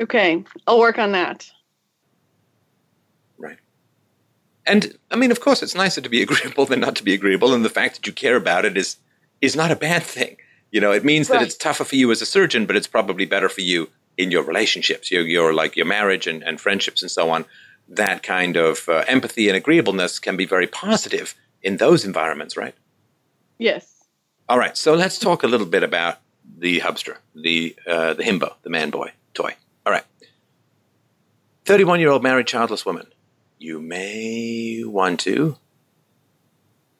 Okay, 0.00 0.44
I'll 0.66 0.80
work 0.80 0.98
on 0.98 1.12
that. 1.12 1.50
And 4.66 4.98
I 5.10 5.16
mean, 5.16 5.30
of 5.30 5.40
course, 5.40 5.62
it's 5.62 5.74
nicer 5.74 6.00
to 6.00 6.08
be 6.08 6.22
agreeable 6.26 6.66
than 6.66 6.80
not 6.80 6.96
to 6.96 7.04
be 7.04 7.14
agreeable. 7.14 7.54
And 7.54 7.64
the 7.64 7.70
fact 7.70 7.96
that 7.96 8.06
you 8.06 8.12
care 8.12 8.36
about 8.36 8.64
it 8.64 8.76
is 8.76 8.96
is 9.40 9.56
not 9.56 9.70
a 9.70 9.76
bad 9.76 10.02
thing. 10.02 10.36
You 10.70 10.80
know, 10.80 10.92
it 10.92 11.04
means 11.04 11.28
right. 11.28 11.38
that 11.38 11.46
it's 11.46 11.56
tougher 11.56 11.84
for 11.84 11.96
you 11.96 12.10
as 12.12 12.22
a 12.22 12.26
surgeon, 12.26 12.66
but 12.66 12.76
it's 12.76 12.86
probably 12.86 13.24
better 13.24 13.48
for 13.48 13.62
you 13.62 13.88
in 14.16 14.30
your 14.30 14.42
relationships, 14.42 15.10
your, 15.10 15.22
your 15.22 15.52
like 15.52 15.76
your 15.76 15.86
marriage 15.86 16.26
and, 16.26 16.42
and 16.42 16.60
friendships 16.60 17.02
and 17.02 17.10
so 17.10 17.30
on. 17.30 17.44
That 17.88 18.22
kind 18.22 18.56
of 18.56 18.88
uh, 18.88 19.04
empathy 19.08 19.48
and 19.48 19.56
agreeableness 19.56 20.20
can 20.20 20.36
be 20.36 20.44
very 20.44 20.66
positive 20.66 21.34
in 21.62 21.78
those 21.78 22.04
environments, 22.04 22.56
right? 22.56 22.74
Yes. 23.58 24.04
All 24.48 24.58
right. 24.58 24.76
So 24.76 24.94
let's 24.94 25.18
talk 25.18 25.42
a 25.42 25.48
little 25.48 25.66
bit 25.66 25.82
about 25.82 26.18
the 26.58 26.80
Hubster, 26.80 27.16
the 27.34 27.74
uh, 27.86 28.14
the 28.14 28.22
himbo, 28.22 28.54
the 28.62 28.70
man 28.70 28.90
boy 28.90 29.12
toy. 29.34 29.54
All 29.84 29.92
right. 29.92 30.04
Thirty-one 31.64 31.98
year 32.00 32.10
old 32.10 32.22
married 32.22 32.46
childless 32.46 32.86
woman 32.86 33.06
you 33.60 33.78
may 33.80 34.82
want 34.84 35.20
to 35.20 35.56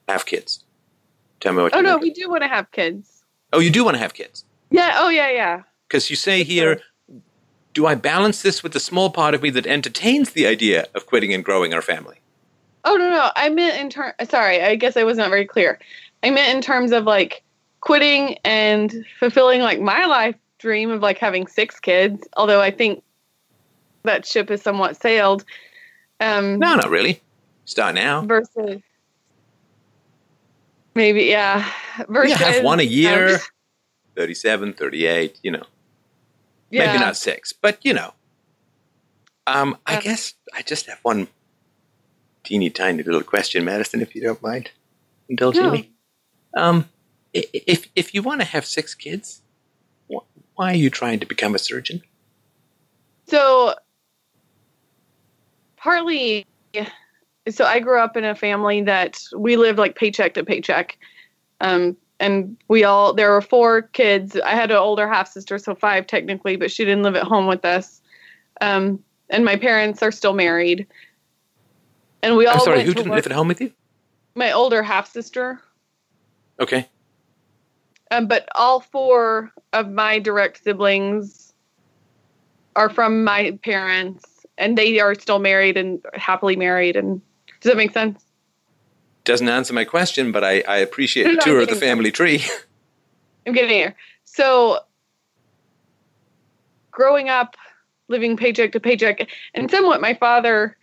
have 0.07 0.25
kids. 0.25 0.63
Tell 1.39 1.53
me 1.53 1.63
what. 1.63 1.75
Oh 1.75 1.81
no, 1.81 1.97
we 1.97 2.11
do 2.11 2.29
want 2.29 2.43
to 2.43 2.47
have 2.47 2.71
kids. 2.71 3.23
Oh, 3.51 3.59
you 3.59 3.71
do 3.71 3.83
want 3.83 3.95
to 3.95 3.99
have 3.99 4.13
kids. 4.13 4.45
Yeah. 4.69 4.93
Oh 4.97 5.09
yeah, 5.09 5.29
yeah. 5.31 5.63
Because 5.87 6.09
you 6.09 6.15
say 6.15 6.43
here, 6.43 6.79
do 7.73 7.87
I 7.87 7.95
balance 7.95 8.43
this 8.43 8.63
with 8.63 8.71
the 8.73 8.79
small 8.79 9.09
part 9.09 9.33
of 9.33 9.41
me 9.41 9.49
that 9.49 9.65
entertains 9.65 10.29
the 10.29 10.45
idea 10.45 10.87
of 10.95 11.07
quitting 11.07 11.33
and 11.33 11.43
growing 11.43 11.73
our 11.73 11.81
family? 11.81 12.17
Oh 12.85 12.95
no, 12.95 13.09
no. 13.09 13.31
I 13.35 13.49
meant 13.49 13.81
in 13.81 13.89
terms. 13.89 14.13
Sorry, 14.29 14.61
I 14.61 14.75
guess 14.75 14.95
I 14.95 15.03
was 15.03 15.17
not 15.17 15.29
very 15.29 15.45
clear. 15.45 15.79
I 16.23 16.29
meant 16.29 16.55
in 16.55 16.61
terms 16.61 16.91
of 16.91 17.05
like 17.05 17.43
quitting 17.81 18.37
and 18.45 19.03
fulfilling 19.19 19.61
like 19.61 19.81
my 19.81 20.05
life 20.05 20.35
dream 20.59 20.91
of 20.91 21.01
like 21.01 21.17
having 21.17 21.47
six 21.47 21.79
kids. 21.79 22.27
Although 22.37 22.61
I 22.61 22.69
think 22.69 23.03
that 24.03 24.27
ship 24.27 24.49
has 24.49 24.61
somewhat 24.61 25.01
sailed. 25.01 25.43
Um, 26.21 26.59
no, 26.59 26.75
not 26.75 26.89
really. 26.89 27.21
Start 27.65 27.95
now. 27.95 28.21
Versus 28.21 28.81
maybe, 30.93 31.23
yeah. 31.23 31.69
Versus, 32.07 32.39
yeah, 32.39 32.51
have 32.51 32.63
one 32.63 32.79
a 32.79 32.83
year. 32.83 33.35
Um, 33.35 33.41
37, 34.15 34.73
38, 34.73 35.39
you 35.41 35.51
know. 35.51 35.63
Yeah. 36.69 36.87
Maybe 36.87 36.99
not 36.99 37.17
six, 37.17 37.53
but 37.53 37.79
you 37.83 37.93
know. 37.93 38.13
Um, 39.47 39.77
I 39.85 39.99
guess 39.99 40.35
I 40.53 40.61
just 40.61 40.85
have 40.85 40.99
one 41.01 41.27
teeny 42.43 42.69
tiny 42.69 43.01
little 43.01 43.23
question, 43.23 43.65
Madison, 43.65 44.01
if 44.01 44.13
you 44.15 44.21
don't 44.21 44.41
mind 44.41 44.69
indulging 45.27 45.63
no. 45.63 45.71
me. 45.71 45.91
Um, 46.55 46.89
if 47.33 47.87
if 47.95 48.13
you 48.13 48.21
want 48.21 48.41
to 48.41 48.45
have 48.45 48.65
six 48.65 48.93
kids, 48.93 49.41
why 50.07 50.23
are 50.71 50.75
you 50.75 50.89
trying 50.89 51.19
to 51.21 51.25
become 51.25 51.55
a 51.55 51.59
surgeon? 51.59 52.03
So 53.27 53.73
partly 55.81 56.45
so 57.49 57.65
I 57.65 57.79
grew 57.79 57.99
up 57.99 58.15
in 58.15 58.23
a 58.23 58.35
family 58.35 58.81
that 58.83 59.21
we 59.35 59.57
lived 59.57 59.79
like 59.79 59.95
paycheck 59.95 60.35
to 60.35 60.43
paycheck. 60.43 60.97
Um, 61.59 61.97
and 62.19 62.55
we 62.67 62.83
all 62.83 63.13
there 63.13 63.31
were 63.31 63.41
four 63.41 63.81
kids. 63.81 64.39
I 64.45 64.51
had 64.51 64.69
an 64.69 64.77
older 64.77 65.07
half 65.07 65.27
sister, 65.27 65.57
so 65.57 65.73
five 65.73 66.05
technically, 66.05 66.55
but 66.55 66.71
she 66.71 66.85
didn't 66.85 67.03
live 67.03 67.15
at 67.15 67.23
home 67.23 67.47
with 67.47 67.65
us. 67.65 67.99
Um, 68.61 69.03
and 69.29 69.43
my 69.43 69.55
parents 69.55 70.03
are 70.03 70.11
still 70.11 70.33
married. 70.33 70.85
And 72.21 72.37
we 72.37 72.45
all. 72.45 72.55
I'm 72.55 72.59
sorry, 72.59 72.83
who 72.83 72.93
didn't 72.93 73.11
live 73.11 73.25
at 73.25 73.31
home 73.31 73.47
with 73.47 73.59
you? 73.59 73.71
My 74.35 74.51
older 74.51 74.83
half 74.83 75.11
sister. 75.11 75.59
Okay. 76.59 76.87
Um, 78.11 78.27
but 78.27 78.47
all 78.53 78.81
four 78.81 79.51
of 79.73 79.89
my 79.89 80.19
direct 80.19 80.63
siblings 80.63 81.53
are 82.75 82.89
from 82.89 83.23
my 83.23 83.57
parents 83.63 84.30
and 84.57 84.77
they 84.77 84.99
are 84.99 85.15
still 85.15 85.39
married 85.39 85.77
and 85.77 86.03
happily 86.13 86.55
married. 86.55 86.95
And 86.95 87.21
does 87.61 87.71
that 87.71 87.77
make 87.77 87.91
sense? 87.91 88.23
Doesn't 89.23 89.47
answer 89.47 89.73
my 89.73 89.85
question, 89.85 90.31
but 90.31 90.43
I, 90.43 90.63
I 90.67 90.77
appreciate 90.77 91.25
No, 91.25 91.35
the 91.35 91.41
tour 91.41 91.61
of 91.61 91.69
the 91.69 91.75
family 91.75 92.11
tree. 92.11 92.43
I'm 93.47 93.53
getting 93.53 93.69
here. 93.69 93.95
So, 94.25 94.79
growing 96.91 97.29
up, 97.29 97.55
living 98.07 98.37
paycheck 98.37 98.71
to 98.73 98.79
paycheck, 98.79 99.27
and 99.53 99.69
somewhat 99.69 100.01
my 100.01 100.13
father 100.13 100.77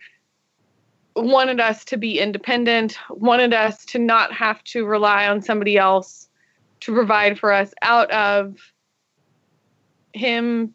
wanted 1.15 1.59
us 1.59 1.83
to 1.85 1.97
be 1.97 2.19
independent, 2.19 2.97
wanted 3.09 3.53
us 3.53 3.85
to 3.85 3.99
not 3.99 4.31
have 4.33 4.63
to 4.65 4.85
rely 4.85 5.27
on 5.27 5.41
somebody 5.41 5.77
else 5.77 6.29
to 6.81 6.93
provide 6.93 7.37
for 7.37 7.51
us 7.51 7.73
out 7.81 8.09
of 8.11 8.55
him 10.13 10.73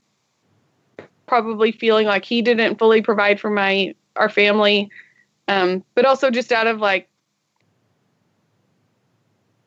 probably 1.26 1.72
feeling 1.72 2.06
like 2.06 2.24
he 2.24 2.42
didn't 2.42 2.78
fully 2.78 3.02
provide 3.02 3.40
for 3.40 3.50
my 3.50 3.94
our 4.16 4.28
family 4.28 4.90
um, 5.48 5.84
but 5.94 6.04
also 6.04 6.30
just 6.30 6.52
out 6.52 6.66
of 6.66 6.78
like 6.78 7.08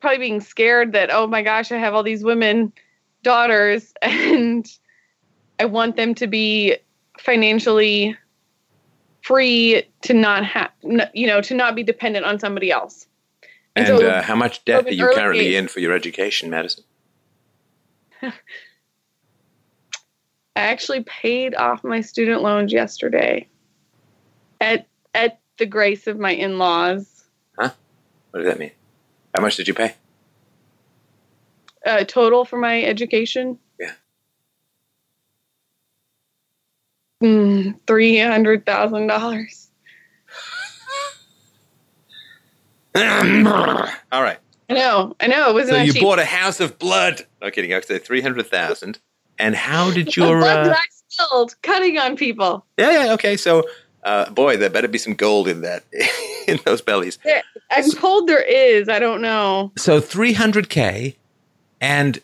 probably 0.00 0.18
being 0.18 0.40
scared 0.40 0.92
that 0.92 1.10
oh 1.12 1.26
my 1.26 1.42
gosh 1.42 1.72
i 1.72 1.76
have 1.76 1.94
all 1.94 2.02
these 2.02 2.24
women 2.24 2.72
daughters 3.22 3.92
and 4.02 4.66
i 5.58 5.64
want 5.64 5.96
them 5.96 6.14
to 6.14 6.26
be 6.26 6.76
financially 7.18 8.16
free 9.22 9.82
to 10.02 10.14
not 10.14 10.44
have 10.44 10.70
you 11.12 11.26
know 11.26 11.40
to 11.40 11.54
not 11.54 11.74
be 11.74 11.82
dependent 11.82 12.24
on 12.24 12.38
somebody 12.38 12.70
else 12.70 13.06
And, 13.76 13.86
so- 13.86 14.06
uh, 14.08 14.22
how 14.22 14.36
much 14.36 14.64
debt 14.64 14.86
are 14.86 14.90
you 14.90 15.04
currently 15.08 15.48
age- 15.48 15.54
in 15.54 15.68
for 15.68 15.80
your 15.80 15.92
education, 15.92 16.50
Madison? 16.50 16.84
I 20.58 20.62
actually 20.62 21.04
paid 21.04 21.54
off 21.54 21.84
my 21.84 22.00
student 22.00 22.42
loans 22.42 22.72
yesterday 22.72 23.46
at 24.60 24.88
at 25.14 25.38
the 25.56 25.66
grace 25.66 26.08
of 26.08 26.18
my 26.18 26.32
in-laws. 26.32 27.24
Huh? 27.56 27.70
What 28.32 28.40
does 28.40 28.48
that 28.48 28.58
mean? 28.58 28.72
How 29.36 29.40
much 29.40 29.54
did 29.54 29.68
you 29.68 29.74
pay? 29.74 29.94
Uh, 31.86 32.02
total 32.02 32.44
for 32.44 32.58
my 32.58 32.82
education. 32.82 33.56
Yeah. 33.78 33.92
Mm, 37.22 37.78
Three 37.86 38.18
hundred 38.18 38.66
thousand 38.66 39.06
dollars. 39.06 39.68
All 42.96 44.22
right. 44.22 44.38
I 44.68 44.74
know, 44.74 45.14
I 45.20 45.28
know. 45.28 45.50
It 45.50 45.54
wasn't 45.54 45.76
So 45.78 45.82
you 45.84 45.92
cheap. 45.92 46.02
bought 46.02 46.18
a 46.18 46.24
house 46.24 46.58
of 46.58 46.80
blood. 46.80 47.24
No 47.40 47.48
kidding. 47.52 47.72
I 47.72 47.76
hundred 48.22 48.44
thousand. 48.48 48.98
And 49.38 49.54
how 49.54 49.90
did 49.94 50.16
your? 50.16 50.42
Uh, 50.42 50.74
I 50.74 50.84
spilled 51.08 51.54
cutting 51.62 51.98
on 51.98 52.16
people. 52.16 52.64
yeah, 52.76 53.04
yeah. 53.04 53.12
Okay. 53.14 53.36
So, 53.36 53.64
uh, 54.04 54.30
boy, 54.30 54.56
there 54.56 54.70
better 54.70 54.88
be 54.88 54.98
some 54.98 55.14
gold 55.14 55.48
in 55.48 55.62
that 55.62 55.84
in 56.48 56.58
those 56.64 56.80
bellies. 56.80 57.18
I'm 57.70 57.90
told 57.90 58.28
there 58.28 58.42
is. 58.42 58.88
I 58.88 58.98
don't 58.98 59.20
know. 59.20 59.72
So 59.76 60.00
three 60.00 60.32
hundred 60.32 60.68
k, 60.68 61.16
and 61.80 62.20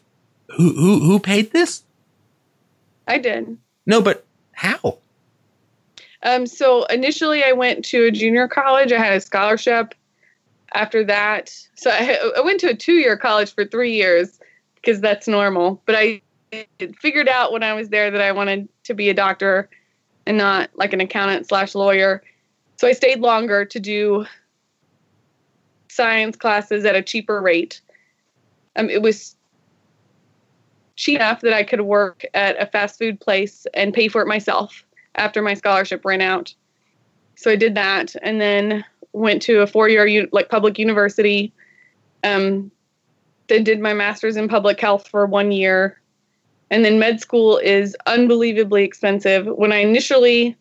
who 0.57 0.75
who 0.75 1.01
who 1.01 1.19
paid 1.19 1.53
this? 1.53 1.83
I 3.07 3.19
did. 3.19 3.59
No, 3.87 4.01
but 4.01 4.25
how? 4.53 4.99
Um, 6.23 6.47
so 6.47 6.85
initially, 6.87 7.45
I 7.45 7.53
went 7.53 7.85
to 7.87 8.05
a 8.05 8.11
junior 8.11 8.49
college. 8.49 8.93
I 8.93 8.99
had 8.99 9.13
a 9.13 9.21
scholarship. 9.21 9.95
After 10.77 11.05
that, 11.05 11.57
so 11.77 11.89
I, 11.89 12.19
I 12.37 12.41
went 12.41 12.59
to 12.61 12.71
a 12.71 12.75
two-year 12.75 13.17
college 13.17 13.55
for 13.55 13.65
three 13.65 13.93
years 13.93 14.41
because 14.75 15.01
that's 15.01 15.29
normal. 15.29 15.81
But 15.87 15.95
I 15.95 16.21
figured 17.01 17.29
out 17.29 17.53
when 17.53 17.63
I 17.63 17.73
was 17.73 17.89
there 17.89 18.11
that 18.11 18.21
I 18.21 18.33
wanted 18.33 18.69
to 18.85 18.95
be 18.95 19.09
a 19.09 19.15
doctor 19.15 19.69
and 20.27 20.37
not 20.39 20.71
like 20.75 20.93
an 20.93 21.01
accountant 21.01 21.47
slash 21.47 21.75
lawyer. 21.75 22.23
So 22.77 22.89
I 22.89 22.93
stayed 22.93 23.21
longer 23.21 23.65
to 23.65 23.81
do 23.81 24.27
science 25.89 26.37
classes 26.37 26.85
at 26.85 26.97
a 26.97 27.03
cheaper 27.03 27.41
rate. 27.41 27.81
Um, 28.77 28.91
it 28.91 29.03
was 29.03 29.37
cheap 30.97 31.17
enough 31.17 31.41
that 31.41 31.53
I 31.53 31.63
could 31.63 31.83
work 31.83 32.25
at 32.35 32.61
a 32.61 32.67
fast 32.67 32.99
food 32.99 33.21
place 33.21 33.67
and 33.75 33.95
pay 33.95 34.09
for 34.09 34.23
it 34.23 34.27
myself 34.27 34.85
after 35.15 35.43
my 35.43 35.55
scholarship 35.55 36.05
ran 36.05 36.21
out. 36.21 36.55
So 37.37 37.51
I 37.51 37.57
did 37.57 37.75
that, 37.75 38.15
and 38.23 38.41
then 38.41 38.85
went 39.13 39.43
to 39.43 39.61
a 39.61 39.67
four-year 39.67 40.29
like 40.33 40.49
public 40.49 40.79
university. 40.79 41.53
Um, 42.23 42.71
then 43.49 43.65
did 43.65 43.81
my 43.81 43.93
master's 43.93 44.37
in 44.37 44.49
public 44.49 44.81
health 44.81 45.09
for 45.09 45.27
one 45.27 45.53
year, 45.53 46.01
and 46.71 46.85
then 46.85 46.99
med 46.99 47.21
school 47.21 47.59
is 47.59 47.97
unbelievably 48.07 48.85
expensive. 48.85 49.47
When 49.47 49.73
I 49.73 49.79
initially 49.79 50.57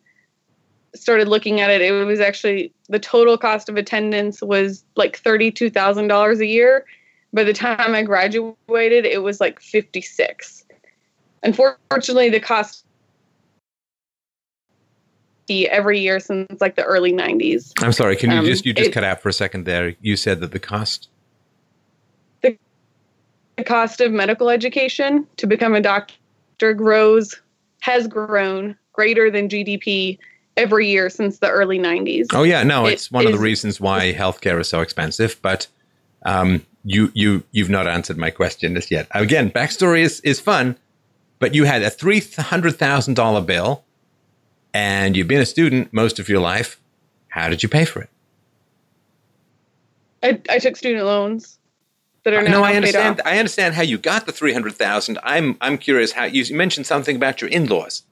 started 0.94 1.28
looking 1.28 1.60
at 1.60 1.70
it, 1.70 1.80
it 1.82 1.92
was 2.04 2.20
actually 2.20 2.72
the 2.88 2.98
total 2.98 3.36
cost 3.36 3.68
of 3.68 3.76
attendance 3.76 4.40
was 4.42 4.84
like 4.96 5.16
thirty-two 5.18 5.70
thousand 5.70 6.08
dollars 6.08 6.40
a 6.40 6.46
year. 6.46 6.84
By 7.32 7.42
the 7.44 7.52
time 7.52 7.94
I 7.94 8.02
graduated, 8.02 9.04
it 9.04 9.22
was 9.22 9.40
like 9.40 9.60
fifty-six. 9.60 10.64
Unfortunately, 11.42 12.30
the 12.30 12.40
cost 12.40 12.84
every 15.50 16.00
year 16.00 16.20
since 16.20 16.60
like 16.60 16.74
the 16.76 16.84
early 16.84 17.12
90s. 17.12 17.72
I'm 17.82 17.92
sorry. 17.92 18.16
Can 18.16 18.30
you 18.30 18.38
Um, 18.38 18.44
just 18.46 18.64
you 18.64 18.72
just 18.72 18.90
it- 18.90 18.92
cut 18.92 19.04
out 19.04 19.20
for 19.20 19.28
a 19.28 19.32
second 19.32 19.64
there? 19.64 19.94
You 20.00 20.16
said 20.16 20.40
that 20.40 20.52
the 20.52 20.58
cost. 20.58 21.08
The 23.56 23.64
cost 23.64 24.00
of 24.00 24.12
medical 24.12 24.50
education 24.50 25.26
to 25.36 25.46
become 25.46 25.74
a 25.74 25.80
doctor 25.80 26.74
grows, 26.74 27.40
has 27.80 28.06
grown 28.08 28.76
greater 28.92 29.30
than 29.30 29.48
GDP 29.48 30.18
every 30.56 30.88
year 30.88 31.10
since 31.10 31.38
the 31.38 31.50
early 31.50 31.78
90s. 31.78 32.26
Oh 32.32 32.42
yeah, 32.42 32.62
no, 32.62 32.86
It 32.86 32.94
it's 32.94 33.10
one 33.10 33.26
of 33.26 33.32
the 33.32 33.38
reasons 33.38 33.80
why 33.80 34.12
healthcare 34.12 34.60
is 34.60 34.68
so 34.68 34.80
expensive. 34.80 35.38
But 35.42 35.66
um, 36.24 36.64
you 36.84 37.10
you 37.14 37.42
you've 37.52 37.70
not 37.70 37.86
answered 37.86 38.18
my 38.18 38.30
question 38.30 38.74
just 38.74 38.90
yet. 38.90 39.06
Again, 39.12 39.50
backstory 39.50 40.00
is 40.00 40.20
is 40.20 40.40
fun, 40.40 40.76
but 41.38 41.54
you 41.54 41.64
had 41.64 41.82
a 41.82 41.90
three 41.90 42.20
hundred 42.20 42.76
thousand 42.76 43.14
dollar 43.14 43.40
bill, 43.40 43.84
and 44.72 45.16
you've 45.16 45.28
been 45.28 45.40
a 45.40 45.46
student 45.46 45.92
most 45.92 46.18
of 46.18 46.28
your 46.28 46.40
life. 46.40 46.80
How 47.28 47.48
did 47.48 47.62
you 47.62 47.68
pay 47.68 47.84
for 47.84 48.00
it? 48.02 48.10
I, 50.22 50.40
I 50.48 50.58
took 50.58 50.76
student 50.76 51.04
loans 51.04 51.58
that 52.24 52.34
are 52.34 52.42
now 52.42 52.50
no, 52.50 52.64
I 52.64 52.74
understand. 52.74 53.20
I 53.24 53.38
understand 53.38 53.74
how 53.74 53.82
you 53.82 53.98
got 53.98 54.26
the 54.26 54.32
three 54.32 54.52
hundred 54.52 54.74
thousand. 54.74 55.18
I'm 55.22 55.56
I'm 55.60 55.78
curious 55.78 56.12
how 56.12 56.24
you 56.24 56.44
mentioned 56.56 56.86
something 56.86 57.16
about 57.16 57.40
your 57.40 57.50
in 57.50 57.66
laws. 57.66 58.02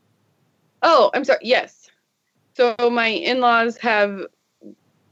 Oh, 0.83 1.11
I'm 1.15 1.25
sorry. 1.25 1.41
Yes. 1.43 1.91
So 2.55 2.75
my 2.91 3.09
in-laws 3.09 3.79
have 3.79 4.27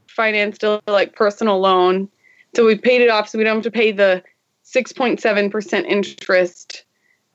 financed 0.07 0.63
a 0.63 0.81
like 0.87 1.15
personal 1.15 1.59
loan. 1.59 2.09
So 2.55 2.65
we 2.65 2.77
paid 2.77 3.01
it 3.01 3.09
off 3.09 3.29
so 3.29 3.37
we 3.37 3.43
don't 3.43 3.55
have 3.55 3.63
to 3.63 3.71
pay 3.71 3.91
the 3.91 4.23
6.7% 4.65 5.85
interest 5.85 6.83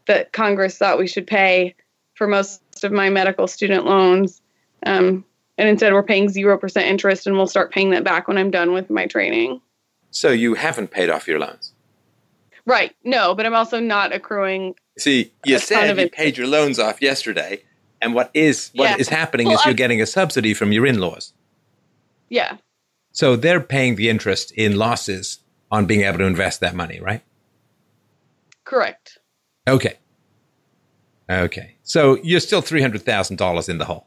that 0.06 0.32
Congress 0.32 0.78
thought 0.78 0.98
we 0.98 1.06
should 1.06 1.26
pay 1.26 1.74
for 2.14 2.26
most 2.26 2.60
of 2.84 2.92
my 2.92 3.10
medical 3.10 3.46
student 3.46 3.84
loans. 3.84 4.40
Um, 4.84 5.24
and 5.58 5.68
instead 5.68 5.92
we're 5.92 6.02
paying 6.02 6.28
0% 6.28 6.82
interest 6.82 7.26
and 7.26 7.36
we'll 7.36 7.46
start 7.46 7.72
paying 7.72 7.90
that 7.90 8.04
back 8.04 8.28
when 8.28 8.38
I'm 8.38 8.50
done 8.50 8.72
with 8.72 8.90
my 8.90 9.06
training. 9.06 9.60
So 10.10 10.30
you 10.30 10.54
haven't 10.54 10.90
paid 10.90 11.10
off 11.10 11.26
your 11.28 11.38
loans. 11.38 11.72
Right. 12.64 12.94
No, 13.04 13.34
but 13.34 13.46
I'm 13.46 13.54
also 13.54 13.78
not 13.80 14.12
accruing. 14.12 14.74
See, 14.98 15.32
you 15.44 15.58
said 15.58 15.96
you 15.96 16.04
it. 16.04 16.12
paid 16.12 16.36
your 16.36 16.46
loans 16.46 16.78
off 16.78 17.00
yesterday, 17.02 17.62
and 18.00 18.14
what 18.14 18.30
is 18.34 18.70
what 18.74 18.98
is 18.98 19.08
Yeah. 19.10 19.16
happening 19.16 19.46
Well, 19.46 19.56
is 19.58 19.64
you're 19.64 19.70
I- 19.70 19.74
getting 19.74 20.00
a 20.00 20.06
subsidy 20.06 20.54
from 20.54 20.72
your 20.72 20.86
in-laws. 20.86 21.32
Yeah. 22.28 22.56
So 23.12 23.36
they're 23.36 23.60
paying 23.60 23.96
the 23.96 24.08
interest 24.08 24.52
in 24.52 24.76
losses 24.76 25.38
on 25.70 25.86
being 25.86 26.02
able 26.02 26.18
to 26.18 26.24
invest 26.24 26.60
that 26.60 26.74
money, 26.74 26.98
right? 27.00 27.22
Correct. 28.64 29.18
Okay. 29.68 29.94
Okay. 31.30 31.76
So 31.82 32.16
you're 32.22 32.40
still 32.40 32.60
three 32.62 32.82
hundred 32.82 33.02
thousand 33.02 33.36
dollars 33.36 33.68
in 33.68 33.78
the 33.78 33.84
hole. 33.84 34.06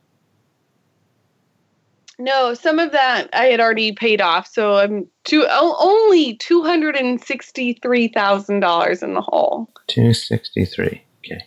No, 2.19 2.53
some 2.53 2.79
of 2.79 2.91
that 2.91 3.29
I 3.31 3.45
had 3.45 3.61
already 3.61 3.93
paid 3.93 4.19
off, 4.19 4.45
so 4.45 4.75
I'm 4.75 5.07
two 5.23 5.45
o- 5.49 5.77
only 5.79 6.35
two 6.35 6.61
hundred 6.63 6.97
and 6.97 7.19
sixty 7.23 7.73
three 7.81 8.09
thousand 8.09 8.59
dollars 8.59 9.01
in 9.01 9.13
the 9.13 9.21
hole. 9.21 9.69
Two 9.87 10.13
sixty 10.13 10.65
three. 10.65 11.01
Okay. 11.25 11.45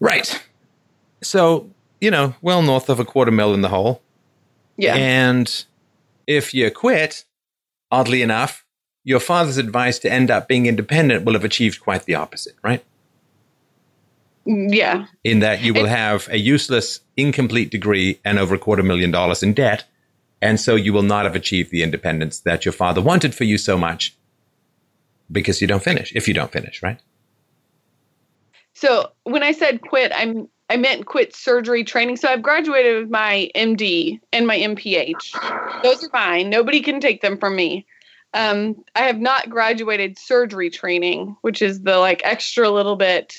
Right. 0.00 0.44
So 1.22 1.70
you 2.00 2.10
know, 2.10 2.34
well 2.42 2.62
north 2.62 2.88
of 2.90 2.98
a 2.98 3.04
quarter 3.04 3.30
mil 3.30 3.54
in 3.54 3.62
the 3.62 3.68
hole. 3.68 4.02
Yeah, 4.76 4.96
And 4.96 5.64
if 6.26 6.52
you 6.52 6.68
quit, 6.72 7.24
oddly 7.92 8.22
enough, 8.22 8.64
your 9.04 9.20
father's 9.20 9.56
advice 9.56 10.00
to 10.00 10.10
end 10.12 10.32
up 10.32 10.48
being 10.48 10.66
independent 10.66 11.24
will 11.24 11.34
have 11.34 11.44
achieved 11.44 11.80
quite 11.80 12.06
the 12.06 12.16
opposite, 12.16 12.56
right? 12.64 12.84
Yeah, 14.46 15.06
In 15.24 15.40
that 15.40 15.62
you 15.62 15.72
will 15.74 15.86
It- 15.86 15.90
have 15.90 16.28
a 16.30 16.38
useless, 16.38 17.00
incomplete 17.16 17.70
degree 17.70 18.20
and 18.24 18.38
over 18.38 18.54
a 18.54 18.58
quarter 18.58 18.82
million 18.82 19.10
dollars 19.10 19.42
in 19.42 19.54
debt. 19.54 19.84
And 20.42 20.60
so 20.60 20.74
you 20.76 20.92
will 20.92 21.02
not 21.02 21.24
have 21.24 21.34
achieved 21.34 21.70
the 21.70 21.82
independence 21.82 22.40
that 22.40 22.64
your 22.66 22.72
father 22.72 23.00
wanted 23.00 23.34
for 23.34 23.44
you 23.44 23.56
so 23.56 23.78
much 23.78 24.14
because 25.32 25.62
you 25.62 25.66
don't 25.66 25.82
finish, 25.82 26.12
if 26.14 26.28
you 26.28 26.34
don't 26.34 26.52
finish, 26.52 26.82
right? 26.82 27.00
So 28.74 29.12
when 29.22 29.42
I 29.42 29.52
said 29.52 29.80
quit, 29.80 30.12
I'm 30.14 30.48
I 30.70 30.76
meant 30.76 31.06
quit 31.06 31.34
surgery 31.36 31.84
training. 31.84 32.16
So 32.16 32.28
I've 32.28 32.42
graduated 32.42 33.02
with 33.02 33.10
my 33.10 33.50
MD 33.54 34.18
and 34.32 34.46
my 34.46 34.58
MPH. 34.58 35.82
Those 35.82 36.04
are 36.04 36.10
mine. 36.12 36.48
Nobody 36.50 36.80
can 36.80 37.00
take 37.00 37.20
them 37.20 37.38
from 37.38 37.54
me. 37.54 37.86
Um, 38.32 38.82
I 38.96 39.02
have 39.02 39.20
not 39.20 39.48
graduated 39.50 40.18
surgery 40.18 40.70
training, 40.70 41.36
which 41.42 41.62
is 41.62 41.82
the 41.82 41.98
like 41.98 42.22
extra 42.24 42.70
little 42.70 42.96
bit 42.96 43.36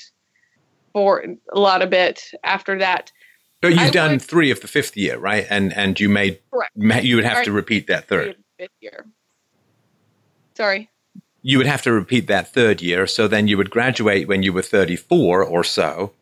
for 0.96 1.22
a 1.52 1.58
lot 1.60 1.82
of 1.82 1.90
bit 1.90 2.22
after 2.42 2.78
that. 2.78 3.12
But 3.60 3.72
you've 3.72 3.80
I 3.80 3.90
done 3.90 4.10
would- 4.12 4.22
three 4.22 4.50
of 4.50 4.62
the 4.62 4.66
fifth 4.66 4.96
year, 4.96 5.18
right? 5.18 5.46
And 5.50 5.70
and 5.76 6.00
you 6.00 6.08
made 6.08 6.38
Correct. 6.50 7.04
you 7.04 7.16
would 7.16 7.26
have 7.26 7.44
to 7.44 7.52
repeat 7.52 7.86
that 7.88 8.08
third. 8.08 8.36
Fifth 8.58 8.70
year. 8.80 9.04
Sorry. 10.56 10.88
You 11.42 11.58
would 11.58 11.66
have 11.66 11.82
to 11.82 11.92
repeat 11.92 12.28
that 12.28 12.50
third 12.54 12.80
year. 12.80 13.06
So 13.06 13.28
then 13.28 13.46
you 13.46 13.58
would 13.58 13.68
graduate 13.70 14.26
when 14.26 14.42
you 14.42 14.54
were 14.54 14.62
34 14.62 15.44
or 15.44 15.62
so, 15.62 16.12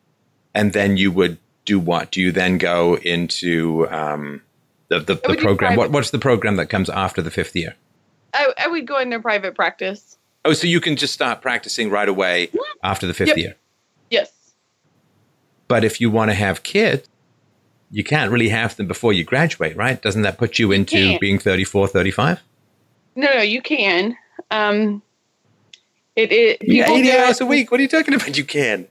and 0.53 0.73
then 0.73 0.97
you 0.97 1.09
would 1.09 1.37
do 1.63 1.79
what? 1.79 2.11
Do 2.11 2.19
you 2.19 2.33
then 2.33 2.57
go 2.57 2.97
into 2.97 3.87
um, 3.89 4.41
the 4.89 4.99
the, 4.99 5.15
the 5.15 5.37
program? 5.37 5.77
What 5.77 5.91
what's 5.91 6.09
the 6.11 6.19
program 6.19 6.57
that 6.57 6.67
comes 6.69 6.89
after 6.89 7.21
the 7.21 7.31
fifth 7.31 7.55
year? 7.55 7.75
I, 8.33 8.51
I 8.57 8.67
would 8.67 8.85
go 8.85 8.99
into 8.99 9.21
private 9.21 9.55
practice. 9.55 10.17
Oh, 10.43 10.51
so 10.51 10.67
you 10.67 10.81
can 10.81 10.97
just 10.97 11.13
start 11.13 11.41
practicing 11.41 11.89
right 11.89 12.09
away 12.09 12.49
after 12.83 13.07
the 13.07 13.13
fifth 13.13 13.29
Yep. 13.29 13.37
year. 13.37 13.55
Yes. 15.65 15.67
But 15.67 15.83
if 15.83 15.99
you 16.01 16.09
want 16.11 16.31
to 16.31 16.35
have 16.35 16.63
kids, 16.63 17.07
you 17.91 18.03
can't 18.03 18.31
really 18.31 18.49
have 18.49 18.75
them 18.75 18.87
before 18.87 19.13
you 19.13 19.23
graduate, 19.23 19.75
right? 19.75 20.01
Doesn't 20.01 20.21
that 20.23 20.37
put 20.37 20.59
you 20.59 20.71
into 20.71 20.95
can't. 20.95 21.21
being 21.21 21.39
34, 21.39 21.87
35? 21.87 22.39
No, 23.15 23.33
no, 23.33 23.41
you 23.41 23.61
can. 23.61 24.17
Um, 24.51 25.01
it, 26.15 26.31
it 26.31 26.57
Yeah, 26.61 26.89
80 26.91 27.11
hours 27.11 27.41
it- 27.41 27.43
a 27.43 27.47
week. 27.47 27.71
What 27.71 27.79
are 27.79 27.83
you 27.83 27.89
talking 27.89 28.13
about? 28.13 28.37
You 28.37 28.43
can. 28.43 28.87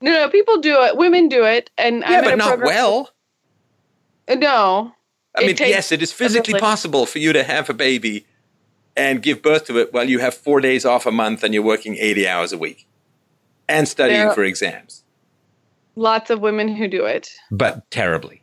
No, 0.00 0.10
no, 0.12 0.28
people 0.30 0.58
do 0.58 0.82
it. 0.82 0.96
Women 0.96 1.28
do 1.28 1.44
it, 1.44 1.70
and 1.78 2.02
I'm 2.04 2.10
Yeah, 2.12 2.18
in 2.18 2.24
but 2.24 2.32
a 2.34 2.36
not 2.36 2.48
program- 2.48 2.66
well. 2.74 3.10
Uh, 4.28 4.34
No, 4.34 4.94
I 5.36 5.40
mean, 5.46 5.54
takes 5.56 5.70
yes, 5.70 5.92
it 5.92 6.02
is 6.02 6.12
physically 6.12 6.58
possible 6.58 7.06
for 7.06 7.18
you 7.20 7.32
to 7.32 7.42
have 7.44 7.70
a 7.70 7.74
baby 7.74 8.26
and 8.96 9.22
give 9.22 9.42
birth 9.42 9.66
to 9.66 9.78
it 9.78 9.92
while 9.92 10.08
you 10.08 10.18
have 10.18 10.34
four 10.34 10.60
days 10.60 10.84
off 10.84 11.06
a 11.06 11.12
month 11.12 11.42
and 11.44 11.54
you're 11.54 11.62
working 11.62 11.96
80 11.98 12.26
hours 12.26 12.52
a 12.52 12.58
week 12.58 12.86
and 13.68 13.86
studying 13.88 14.20
There- 14.20 14.32
for 14.32 14.42
exams, 14.44 15.01
lots 15.94 16.30
of 16.30 16.40
women 16.40 16.74
who 16.74 16.88
do 16.88 17.04
it. 17.04 17.30
but 17.50 17.90
terribly. 17.90 18.42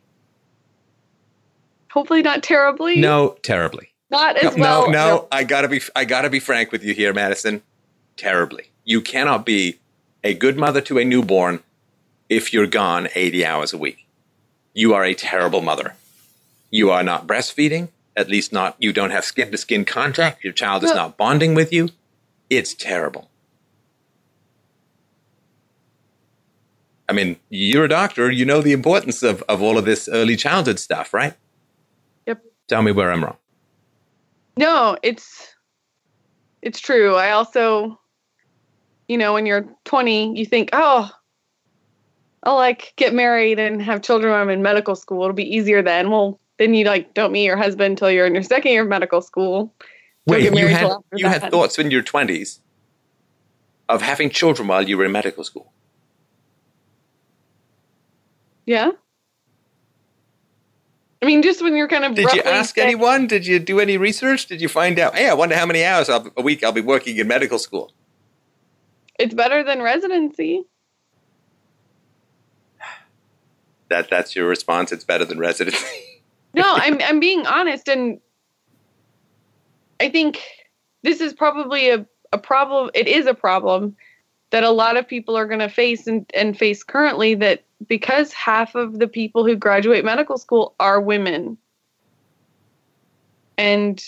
Hopefully, 1.90 2.22
not 2.22 2.42
terribly. 2.42 3.00
No, 3.00 3.36
terribly. 3.42 3.88
not 4.10 4.36
as 4.36 4.56
no, 4.56 4.62
well. 4.62 4.90
no, 4.90 4.92
no, 5.16 5.28
I 5.32 5.42
gotta 5.44 5.68
be, 5.68 5.80
I 5.96 6.04
gotta 6.04 6.30
be 6.30 6.38
frank 6.40 6.70
with 6.72 6.84
you 6.84 6.94
here, 6.94 7.12
Madison. 7.12 7.62
Terribly. 8.16 8.70
You 8.84 9.00
cannot 9.00 9.44
be 9.44 9.80
a 10.22 10.34
good 10.34 10.56
mother 10.56 10.80
to 10.82 10.98
a 10.98 11.04
newborn 11.04 11.62
if 12.28 12.52
you're 12.52 12.66
gone 12.66 13.08
80 13.14 13.44
hours 13.44 13.72
a 13.72 13.78
week. 13.78 14.06
You 14.74 14.94
are 14.94 15.04
a 15.04 15.14
terrible 15.14 15.62
mother. 15.62 15.94
You 16.70 16.90
are 16.90 17.02
not 17.02 17.26
breastfeeding, 17.26 17.88
at 18.16 18.28
least 18.28 18.52
not, 18.52 18.76
you 18.78 18.92
don't 18.92 19.10
have 19.10 19.24
skin 19.24 19.50
to 19.50 19.58
skin 19.58 19.84
contact. 19.84 20.44
Your 20.44 20.52
child 20.52 20.84
is 20.84 20.90
No. 20.90 20.96
not 20.96 21.16
bonding 21.16 21.54
with 21.54 21.72
you. 21.72 21.88
It's 22.48 22.74
terrible. 22.74 23.29
I 27.10 27.12
mean, 27.12 27.36
you're 27.48 27.86
a 27.86 27.88
doctor, 27.88 28.30
you 28.30 28.44
know 28.44 28.60
the 28.60 28.70
importance 28.70 29.24
of, 29.24 29.42
of 29.48 29.60
all 29.60 29.76
of 29.76 29.84
this 29.84 30.08
early 30.08 30.36
childhood 30.36 30.78
stuff, 30.78 31.12
right? 31.12 31.34
Yep. 32.26 32.40
Tell 32.68 32.82
me 32.82 32.92
where 32.92 33.10
I'm 33.10 33.24
wrong. 33.24 33.36
No, 34.56 34.96
it's 35.02 35.52
it's 36.62 36.78
true. 36.78 37.16
I 37.16 37.32
also, 37.32 37.98
you 39.08 39.18
know, 39.18 39.32
when 39.32 39.44
you're 39.44 39.66
20, 39.86 40.38
you 40.38 40.46
think, 40.46 40.70
oh, 40.72 41.10
I'll 42.44 42.54
like 42.54 42.92
get 42.94 43.12
married 43.12 43.58
and 43.58 43.82
have 43.82 44.02
children 44.02 44.30
when 44.32 44.40
I'm 44.40 44.48
in 44.48 44.62
medical 44.62 44.94
school. 44.94 45.24
It'll 45.24 45.34
be 45.34 45.52
easier 45.52 45.82
then. 45.82 46.10
Well, 46.10 46.38
then 46.58 46.74
you 46.74 46.84
like 46.84 47.12
don't 47.14 47.32
meet 47.32 47.44
your 47.44 47.56
husband 47.56 47.92
until 47.92 48.12
you're 48.12 48.26
in 48.26 48.34
your 48.34 48.44
second 48.44 48.70
year 48.70 48.82
of 48.82 48.88
medical 48.88 49.20
school. 49.20 49.74
Don't 50.28 50.42
Wait, 50.42 50.54
you 50.54 50.68
had 50.68 50.92
you 51.16 51.26
had 51.26 51.50
thoughts 51.50 51.76
in 51.76 51.90
your 51.90 52.02
twenties 52.02 52.60
of 53.88 54.00
having 54.00 54.30
children 54.30 54.68
while 54.68 54.88
you 54.88 54.96
were 54.96 55.06
in 55.06 55.10
medical 55.12 55.42
school. 55.42 55.72
Yeah. 58.70 58.92
I 61.20 61.26
mean, 61.26 61.42
just 61.42 61.60
when 61.60 61.74
you're 61.74 61.88
kind 61.88 62.04
of 62.04 62.14
Did 62.14 62.32
you 62.32 62.42
ask 62.42 62.76
saying- 62.76 62.86
anyone? 62.86 63.26
Did 63.26 63.44
you 63.44 63.58
do 63.58 63.80
any 63.80 63.96
research? 63.98 64.46
Did 64.46 64.60
you 64.60 64.68
find 64.68 64.96
out? 65.00 65.16
Hey, 65.16 65.28
I 65.28 65.34
wonder 65.34 65.56
how 65.56 65.66
many 65.66 65.84
hours 65.84 66.08
I'll- 66.08 66.30
a 66.36 66.40
week 66.42 66.62
I'll 66.62 66.70
be 66.70 66.80
working 66.80 67.16
in 67.16 67.26
medical 67.26 67.58
school. 67.58 67.92
It's 69.18 69.34
better 69.34 69.64
than 69.64 69.82
residency. 69.82 70.66
That 73.88 74.08
that's 74.08 74.36
your 74.36 74.46
response. 74.46 74.92
It's 74.92 75.02
better 75.04 75.24
than 75.24 75.38
residency. 75.38 75.84
No, 76.54 76.64
I'm 76.66 77.00
I'm 77.02 77.20
being 77.20 77.46
honest, 77.46 77.86
and 77.88 78.20
I 80.00 80.08
think 80.10 80.40
this 81.04 81.20
is 81.20 81.32
probably 81.32 81.90
a, 81.90 82.04
a 82.32 82.38
problem. 82.38 82.90
It 82.92 83.06
is 83.06 83.26
a 83.26 83.34
problem 83.34 83.96
that 84.50 84.64
a 84.64 84.70
lot 84.70 84.96
of 84.96 85.06
people 85.06 85.36
are 85.36 85.46
going 85.46 85.60
to 85.60 85.68
face 85.68 86.06
and, 86.06 86.28
and 86.34 86.56
face 86.56 86.82
currently. 86.82 87.34
That 87.34 87.62
because 87.86 88.32
half 88.32 88.74
of 88.74 88.98
the 88.98 89.08
people 89.08 89.44
who 89.44 89.56
graduate 89.56 90.04
medical 90.04 90.38
school 90.38 90.74
are 90.80 91.00
women, 91.00 91.56
and 93.58 94.02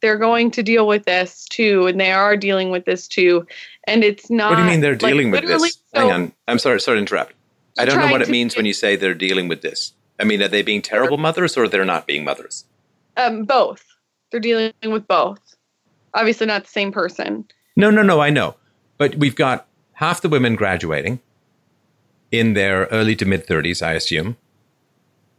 they're 0.00 0.18
going 0.18 0.50
to 0.52 0.62
deal 0.62 0.86
with 0.86 1.04
this 1.04 1.44
too, 1.46 1.86
and 1.86 2.00
they 2.00 2.12
are 2.12 2.36
dealing 2.36 2.70
with 2.70 2.84
this 2.84 3.06
too, 3.06 3.46
and 3.86 4.02
it's 4.04 4.30
not. 4.30 4.50
what 4.50 4.56
do 4.56 4.62
you 4.62 4.68
mean 4.68 4.80
they're 4.80 4.92
like, 4.92 5.00
dealing 5.00 5.30
with 5.30 5.46
this? 5.46 5.74
so- 5.94 6.00
Hang 6.00 6.10
on. 6.10 6.32
I'm 6.48 6.58
sorry. 6.58 6.80
Sorry 6.80 6.96
to 6.96 7.00
interrupt. 7.00 7.34
I 7.78 7.84
don't 7.84 7.98
know 7.98 8.10
what 8.10 8.20
it 8.22 8.28
means 8.28 8.56
when 8.56 8.66
you 8.66 8.74
say 8.74 8.96
they're 8.96 9.14
dealing 9.14 9.48
with 9.48 9.62
this. 9.62 9.92
I 10.18 10.24
mean, 10.24 10.42
are 10.42 10.48
they 10.48 10.60
being 10.60 10.82
terrible 10.82 11.16
mothers 11.16 11.56
or 11.56 11.66
they're 11.66 11.84
not 11.84 12.06
being 12.06 12.24
mothers? 12.24 12.66
Um, 13.16 13.44
both. 13.44 13.82
They're 14.30 14.40
dealing 14.40 14.72
with 14.84 15.08
both. 15.08 15.40
Obviously, 16.12 16.46
not 16.46 16.64
the 16.64 16.70
same 16.70 16.92
person. 16.92 17.46
No, 17.76 17.90
no, 17.90 18.02
no, 18.02 18.20
I 18.20 18.28
know. 18.28 18.54
But 19.00 19.16
we've 19.16 19.34
got 19.34 19.66
half 19.94 20.20
the 20.20 20.28
women 20.28 20.56
graduating 20.56 21.20
in 22.30 22.52
their 22.52 22.84
early 22.92 23.16
to 23.16 23.24
mid 23.24 23.46
30s, 23.46 23.80
I 23.80 23.94
assume. 23.94 24.36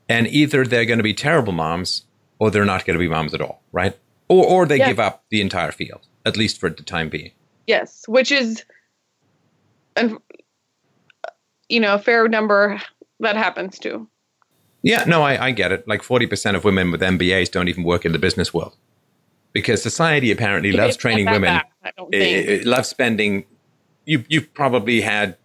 And 0.09 0.25
either 0.25 0.65
they're 0.65 0.83
going 0.83 0.97
to 0.97 1.03
be 1.03 1.13
terrible 1.13 1.53
moms 1.53 2.05
or 2.39 2.49
they're 2.49 2.65
not 2.65 2.85
going 2.85 2.95
to 2.97 2.99
be 2.99 3.07
moms 3.07 3.35
at 3.35 3.39
all, 3.39 3.61
right? 3.71 3.95
Or, 4.27 4.43
or 4.47 4.65
they 4.65 4.77
Yeah. 4.79 4.87
give 4.87 4.99
up 4.99 5.25
the 5.29 5.41
entire 5.41 5.71
field, 5.71 6.07
at 6.25 6.35
least 6.37 6.59
for 6.59 6.71
the 6.71 6.81
time 6.81 7.09
being. 7.09 7.33
Yes, 7.67 8.03
which 8.07 8.31
is, 8.31 8.65
and 9.95 10.17
you 11.69 11.79
know, 11.79 11.93
a 11.93 11.99
fair 11.99 12.27
number 12.27 12.81
that 13.19 13.35
happens 13.37 13.77
too. 13.77 14.07
Yeah, 14.81 15.03
no, 15.05 15.21
I, 15.21 15.45
I 15.45 15.51
get 15.51 15.71
it. 15.71 15.87
Like 15.87 16.01
40% 16.01 16.55
of 16.55 16.63
women 16.63 16.89
with 16.89 17.01
MBAs 17.01 17.51
don't 17.51 17.67
even 17.67 17.83
work 17.83 18.05
in 18.05 18.11
the 18.11 18.17
business 18.17 18.51
world 18.55 18.75
because 19.53 19.81
society 19.81 20.31
apparently 20.31 20.71
loves 20.71 20.95
training 20.97 21.25
that 21.25 21.33
women. 21.33 21.47
bad, 21.55 21.65
I 21.83 21.91
don't 21.97 22.13
It, 22.13 22.49
it 22.49 22.65
loves 22.65 22.87
spending. 22.89 23.45
You, 24.05 24.23
you've 24.29 24.53
probably 24.53 25.01
had 25.01 25.37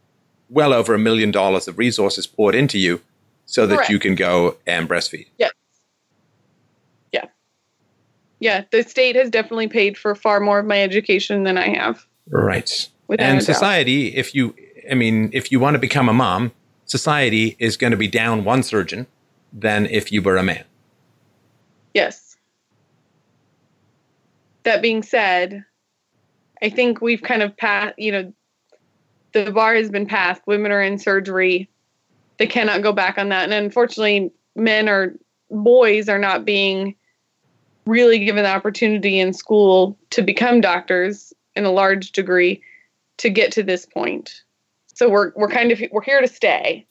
well 0.48 0.72
over 0.72 0.94
a 0.94 0.98
million 0.98 1.30
dollars 1.30 1.66
of 1.68 1.78
resources 1.78 2.26
poured 2.26 2.54
into 2.54 2.78
you 2.78 3.00
so 3.46 3.66
that 3.66 3.76
Correct. 3.76 3.90
you 3.90 3.98
can 3.98 4.14
go 4.14 4.56
and 4.66 4.88
breastfeed. 4.88 5.26
yes. 5.38 5.52
Yeah. 7.12 7.26
Yeah, 8.40 8.64
the 8.70 8.82
state 8.82 9.16
has 9.16 9.30
definitely 9.30 9.68
paid 9.68 9.96
for 9.96 10.14
far 10.14 10.40
more 10.40 10.58
of 10.58 10.66
my 10.66 10.82
education 10.82 11.44
than 11.44 11.56
I 11.58 11.68
have. 11.68 12.06
Right. 12.28 12.88
And 13.08 13.20
a 13.20 13.26
doubt. 13.34 13.42
society, 13.42 14.14
if 14.16 14.34
you, 14.34 14.54
I 14.90 14.94
mean, 14.94 15.30
if 15.32 15.52
you 15.52 15.60
want 15.60 15.74
to 15.74 15.78
become 15.78 16.08
a 16.08 16.12
mom, 16.12 16.52
society 16.86 17.56
is 17.58 17.76
going 17.76 17.92
to 17.92 17.96
be 17.96 18.08
down 18.08 18.44
one 18.44 18.62
surgeon 18.62 19.06
than 19.52 19.86
if 19.86 20.10
you 20.12 20.22
were 20.22 20.36
a 20.36 20.42
man. 20.42 20.64
Yes. 21.94 22.25
That 24.66 24.82
being 24.82 25.04
said, 25.04 25.64
I 26.60 26.70
think 26.70 27.00
we've 27.00 27.22
kind 27.22 27.40
of 27.42 27.56
passed, 27.56 27.94
you 27.98 28.10
know, 28.10 28.32
the 29.32 29.52
bar 29.52 29.76
has 29.76 29.90
been 29.90 30.06
passed. 30.06 30.42
Women 30.44 30.72
are 30.72 30.82
in 30.82 30.98
surgery. 30.98 31.70
They 32.38 32.48
cannot 32.48 32.82
go 32.82 32.92
back 32.92 33.16
on 33.16 33.28
that. 33.28 33.44
And 33.44 33.52
unfortunately, 33.52 34.32
men 34.56 34.88
or 34.88 35.14
boys 35.52 36.08
are 36.08 36.18
not 36.18 36.44
being 36.44 36.96
really 37.86 38.18
given 38.18 38.42
the 38.42 38.50
opportunity 38.50 39.20
in 39.20 39.32
school 39.32 39.96
to 40.10 40.20
become 40.20 40.60
doctors 40.60 41.32
in 41.54 41.64
a 41.64 41.70
large 41.70 42.10
degree 42.10 42.60
to 43.18 43.30
get 43.30 43.52
to 43.52 43.62
this 43.62 43.86
point. 43.86 44.42
So 44.94 45.08
we're 45.08 45.30
we're 45.36 45.48
kind 45.48 45.70
of 45.70 45.80
we're 45.92 46.02
here 46.02 46.20
to 46.20 46.26
stay. 46.26 46.86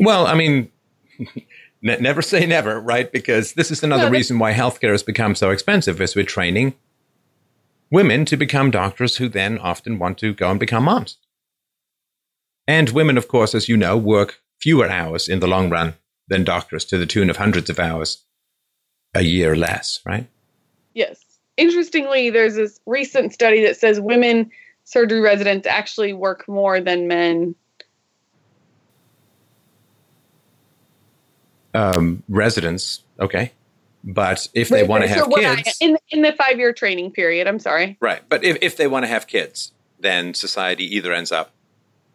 Well, 0.00 0.26
I 0.26 0.34
mean, 0.34 0.70
ne- 1.82 2.00
never 2.00 2.22
say 2.22 2.46
never, 2.46 2.80
right? 2.80 3.12
Because 3.12 3.52
this 3.52 3.70
is 3.70 3.82
another 3.82 4.04
No, 4.04 4.10
reason 4.10 4.38
why 4.38 4.54
healthcare 4.54 4.92
has 4.92 5.02
become 5.02 5.34
so 5.34 5.50
expensive 5.50 6.00
is 6.00 6.16
we're 6.16 6.24
training 6.24 6.72
women 7.92 8.24
to 8.24 8.36
become 8.36 8.70
doctors 8.70 9.16
who 9.16 9.28
then 9.28 9.58
often 9.58 9.98
want 9.98 10.18
to 10.18 10.32
go 10.32 10.50
and 10.50 10.58
become 10.58 10.84
moms. 10.84 11.18
And 12.66 12.88
women, 12.90 13.18
of 13.18 13.28
course, 13.28 13.54
as 13.54 13.68
you 13.68 13.76
know, 13.76 13.96
work 13.96 14.40
fewer 14.58 14.88
hours 14.88 15.28
in 15.28 15.40
the 15.40 15.46
long 15.46 15.68
run 15.68 15.94
than 16.26 16.42
doctors 16.42 16.84
to 16.86 16.96
the 16.96 17.06
tune 17.06 17.28
of 17.28 17.36
hundreds 17.36 17.68
of 17.68 17.78
hours 17.78 18.24
a 19.14 19.22
year 19.22 19.54
less, 19.54 20.00
right? 20.06 20.26
Yes. 20.94 21.22
Interestingly, 21.58 22.30
there's 22.30 22.54
this 22.54 22.80
recent 22.86 23.34
study 23.34 23.62
that 23.66 23.76
says 23.76 24.00
women 24.00 24.50
surgery 24.84 25.20
residents 25.20 25.66
actually 25.66 26.14
work 26.14 26.48
more 26.48 26.80
than 26.80 27.06
men 27.06 27.54
um, 31.74 32.22
residence, 32.28 33.02
okay. 33.20 33.52
But 34.04 34.48
if 34.54 34.68
they 34.68 34.82
want 34.82 35.02
to 35.04 35.08
have 35.08 35.18
So 35.18 35.26
what 35.28 35.44
I- 35.44 35.62
kids, 35.62 35.76
in 35.80 35.96
in 36.10 36.22
the 36.22 36.32
five 36.32 36.58
year 36.58 36.72
training 36.72 37.12
period, 37.12 37.46
I'm 37.46 37.58
sorry. 37.60 37.96
right? 38.00 38.22
But 38.28 38.42
if, 38.44 38.58
if 38.60 38.76
they 38.76 38.86
want 38.88 39.04
to 39.04 39.08
have 39.08 39.26
kids, 39.26 39.72
then 40.00 40.34
society 40.34 40.84
either 40.96 41.12
ends 41.12 41.30
up 41.30 41.52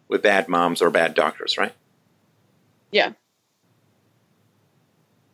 with 0.08 0.22
bad 0.22 0.48
moms 0.48 0.82
or 0.82 0.90
bad 0.90 1.14
doctors, 1.14 1.56
right? 1.56 1.72
Yeah. 2.90 3.12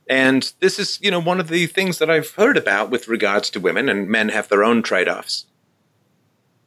And 0.08 0.52
this 0.60 0.78
is, 0.78 0.98
you 1.00 1.10
know, 1.10 1.18
one 1.20 1.40
of 1.40 1.48
the 1.48 1.66
things 1.66 1.98
that 1.98 2.10
I've 2.10 2.30
heard 2.32 2.56
about 2.56 2.90
with 2.90 3.08
regards 3.08 3.48
to 3.50 3.60
women, 3.60 3.88
and 3.88 4.06
men 4.08 4.28
have 4.28 4.48
their 4.48 4.62
own 4.62 4.82
trade-offs. 4.82 5.46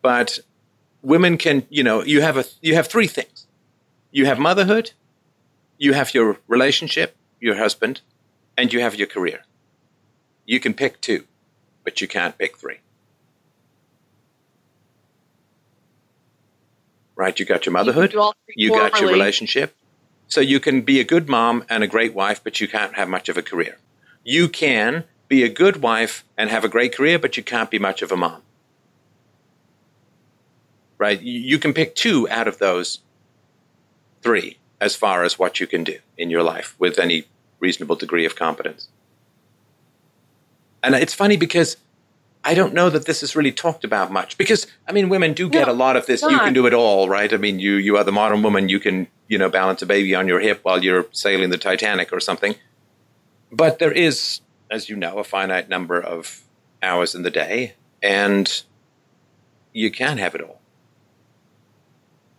But 0.01 0.39
women 1.01 1.37
can, 1.37 1.65
you 1.69 1.83
know, 1.83 2.03
you 2.03 2.21
have 2.21 2.37
a 2.37 2.45
you 2.61 2.73
have 2.75 2.87
three 2.87 3.07
things. 3.07 3.45
You 4.11 4.25
have 4.25 4.39
motherhood, 4.39 4.91
you 5.77 5.93
have 5.93 6.13
your 6.13 6.37
relationship, 6.47 7.15
your 7.39 7.55
husband, 7.55 8.01
and 8.57 8.73
you 8.73 8.79
have 8.79 8.95
your 8.95 9.07
career. 9.07 9.41
You 10.47 10.61
can 10.61 10.73
pick 10.73 11.01
two, 11.01 11.25
but 11.83 11.99
you 12.01 12.07
can't 12.07 12.37
pick 12.37 12.57
three. 12.57 12.79
Right? 17.15 17.37
You 17.37 17.45
got 17.45 17.65
your 17.65 17.73
motherhood, 17.73 18.11
three 18.11 18.55
you 18.55 18.69
got 18.69 18.99
your 18.99 19.11
relationship. 19.11 19.75
So 20.27 20.39
you 20.41 20.59
can 20.59 20.81
be 20.81 20.99
a 20.99 21.03
good 21.03 21.27
mom 21.27 21.65
and 21.69 21.83
a 21.83 21.87
great 21.87 22.13
wife, 22.13 22.41
but 22.43 22.61
you 22.61 22.67
can't 22.67 22.95
have 22.95 23.09
much 23.09 23.27
of 23.27 23.37
a 23.37 23.41
career. 23.41 23.77
You 24.23 24.47
can 24.47 25.03
be 25.27 25.43
a 25.43 25.49
good 25.49 25.81
wife 25.81 26.23
and 26.37 26.49
have 26.49 26.63
a 26.63 26.69
great 26.69 26.95
career, 26.95 27.19
but 27.19 27.35
you 27.35 27.43
can't 27.43 27.69
be 27.69 27.79
much 27.79 28.01
of 28.01 28.11
a 28.11 28.17
mom. 28.17 28.41
Right? 30.97 31.21
You 31.21 31.39
you 31.39 31.59
can 31.59 31.73
pick 31.73 31.93
two 31.93 32.27
out 32.29 32.47
of 32.47 32.57
those 32.57 32.99
three 34.21 34.57
as 34.79 34.95
far 34.95 35.23
as 35.23 35.37
what 35.37 35.59
you 35.59 35.67
can 35.67 35.83
do 35.83 35.99
in 36.17 36.29
your 36.29 36.43
life 36.43 36.75
with 36.79 36.99
any 36.99 37.25
reasonable 37.59 37.97
degree 37.97 38.25
of 38.25 38.35
competence. 38.35 38.87
And 40.83 40.95
it's 40.95 41.13
funny 41.13 41.37
because 41.37 41.77
I 42.43 42.53
don't 42.53 42.73
know 42.73 42.89
that 42.89 43.05
this 43.05 43.23
is 43.23 43.35
really 43.35 43.51
talked 43.51 43.83
about 43.83 44.11
much 44.11 44.37
because 44.37 44.67
I 44.87 44.91
mean 44.91 45.09
women 45.09 45.33
do 45.33 45.49
get 45.49 45.67
No, 45.67 45.73
a 45.73 45.75
lot 45.75 45.95
of 45.95 46.05
this. 46.05 46.21
You 46.21 46.39
can 46.39 46.53
do 46.53 46.65
it 46.65 46.73
all 46.73 47.09
right? 47.09 47.31
I 47.31 47.37
mean 47.37 47.59
you 47.59 47.73
you 47.73 47.97
are 47.97 48.03
the 48.03 48.11
modern 48.11 48.41
woman. 48.43 48.69
You 48.69 48.79
can 48.79 49.07
you 49.27 49.37
know 49.37 49.49
balance 49.49 49.81
a 49.81 49.85
baby 49.85 50.15
on 50.15 50.27
your 50.27 50.39
hip 50.39 50.59
while 50.63 50.83
you're 50.83 51.07
sailing 51.11 51.49
the 51.49 51.57
Titanic 51.57 52.13
or 52.13 52.19
something. 52.19 52.55
But 53.51 53.79
there 53.79 53.91
is 53.91 54.41
as 54.71 54.89
you 54.89 54.95
know 54.95 55.17
a 55.17 55.23
finite 55.23 55.67
number 55.69 55.99
of 55.99 56.41
hours 56.81 57.15
in 57.15 57.23
the 57.23 57.31
day 57.31 57.73
and 58.03 58.63
you 59.73 59.91
can't 59.91 60.19
have 60.19 60.35
it 60.35 60.41
all. 60.41 60.61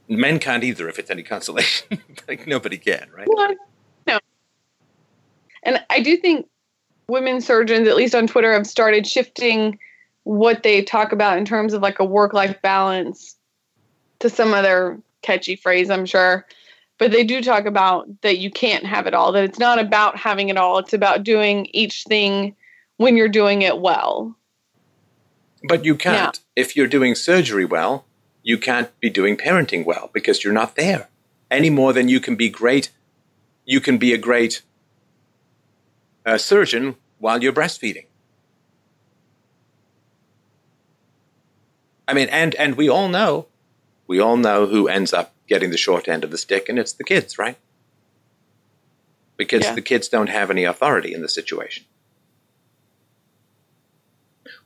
Men 0.09 0.39
can't 0.39 0.65
either 0.65 0.89
if 0.89 0.99
it's 0.99 1.11
any 1.11 1.23
consolation. 1.23 2.01
Like 2.29 2.47
nobody 2.47 2.77
can 2.79 3.09
right? 3.17 3.27
Well, 3.31 3.55
no. 4.07 4.19
And 5.63 5.83
I 5.89 6.01
do 6.01 6.17
think 6.19 6.47
women 7.09 7.41
surgeons, 7.41 7.89
at 7.89 7.97
least 7.97 8.15
on 8.15 8.27
Twitter, 8.27 8.53
have 8.53 8.67
started 8.67 9.07
shifting 9.07 9.79
what 10.25 10.63
they 10.63 10.83
talk 10.83 11.13
about 11.13 11.39
in 11.39 11.45
terms 11.45 11.73
of 11.73 11.83
like 11.83 11.99
a 11.99 12.05
work 12.05 12.33
life 12.33 12.61
balance 12.63 13.37
to 14.19 14.29
some 14.29 14.53
other 14.53 15.01
catchy 15.23 15.57
phrase, 15.57 15.91
I'm 15.91 16.07
sure. 16.07 16.47
But 16.99 17.13
they 17.13 17.25
do 17.25 17.41
talk 17.41 17.65
about 17.65 18.09
that 18.23 18.39
you 18.39 18.51
can't 18.51 18.85
have 18.85 19.07
it 19.07 19.15
all, 19.15 19.33
that 19.33 19.45
it's 19.45 19.59
not 19.59 19.79
about 19.79 20.17
having 20.17 20.49
it 20.49 20.57
all, 20.57 20.79
it's 20.79 20.93
about 20.93 21.23
doing 21.23 21.69
each 21.73 22.05
thing 22.05 22.57
when 22.97 23.17
you're 23.17 23.29
doing 23.29 23.63
it 23.63 23.81
well. 23.81 24.37
But 25.67 25.85
you 25.85 25.95
can't. 25.95 26.39
If 26.57 26.77
you're 26.77 26.89
doing 26.89 27.15
surgery 27.15 27.65
well, 27.65 28.05
you 28.43 28.59
can't 28.59 28.99
be 29.01 29.11
doing 29.11 29.37
parenting 29.37 29.85
well 29.85 30.11
because 30.13 30.43
you're 30.43 30.53
not 30.53 30.77
there 30.77 31.09
any 31.51 31.71
more 31.71 31.93
than 31.93 32.09
you 32.09 32.21
can 32.21 32.37
be 32.37 32.49
great. 32.49 32.91
You 33.65 33.81
can 33.81 33.99
be 33.99 34.13
a 34.13 34.19
great 34.19 34.63
uh, 36.29 36.39
surgeon 36.39 36.97
while 37.19 37.43
you're 37.43 37.53
breastfeeding. 37.53 38.05
I 42.07 42.15
mean, 42.15 42.29
and 42.29 42.55
and 42.55 42.77
we 42.77 42.89
all 42.89 43.09
know, 43.09 43.49
we 44.07 44.21
all 44.21 44.37
know 44.37 44.67
who 44.67 44.89
ends 44.89 45.13
up 45.13 45.35
getting 45.47 45.71
the 45.71 45.77
short 45.77 46.09
end 46.09 46.25
of 46.25 46.31
the 46.31 46.39
stick, 46.39 46.69
and 46.69 46.79
it's 46.79 46.93
the 46.93 47.05
kids, 47.05 47.39
right? 47.39 47.57
Because 49.37 49.65
Yeah. 49.65 49.75
the 49.75 49.83
kids 49.83 50.09
don't 50.09 50.29
have 50.29 50.51
any 50.51 50.65
authority 50.65 51.15
in 51.15 51.23
the 51.23 51.29
situation. 51.29 51.85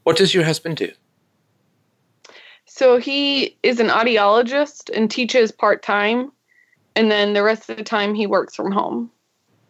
What 0.03 0.17
does 0.17 0.35
your 0.35 0.45
husband 0.45 0.77
do? 0.79 0.93
So 2.67 2.99
he 2.99 3.59
is 3.63 3.81
an 3.81 3.89
audiologist 3.89 4.91
and 4.95 5.11
teaches 5.11 5.53
part 5.53 5.83
time. 5.83 6.33
And 6.97 7.11
then 7.11 7.33
the 7.33 7.43
rest 7.43 7.71
of 7.71 7.77
the 7.77 7.85
time 7.85 8.15
he 8.15 8.27
works 8.27 8.55
from 8.55 8.73
home. 8.73 9.11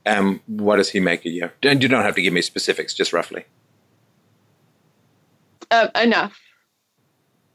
Um, 0.05 0.40
what 0.47 0.76
does 0.76 0.90
he 0.90 1.00
make 1.00 1.24
a 1.24 1.28
year? 1.31 1.52
And 1.62 1.82
you 1.82 1.89
don't 1.89 2.02
have 2.02 2.14
to 2.16 2.22
give 2.22 2.32
me 2.32 2.42
specifics, 2.42 2.94
just 2.94 3.12
roughly. 3.12 3.44
Uh, 5.70 5.89
enough. 5.94 6.39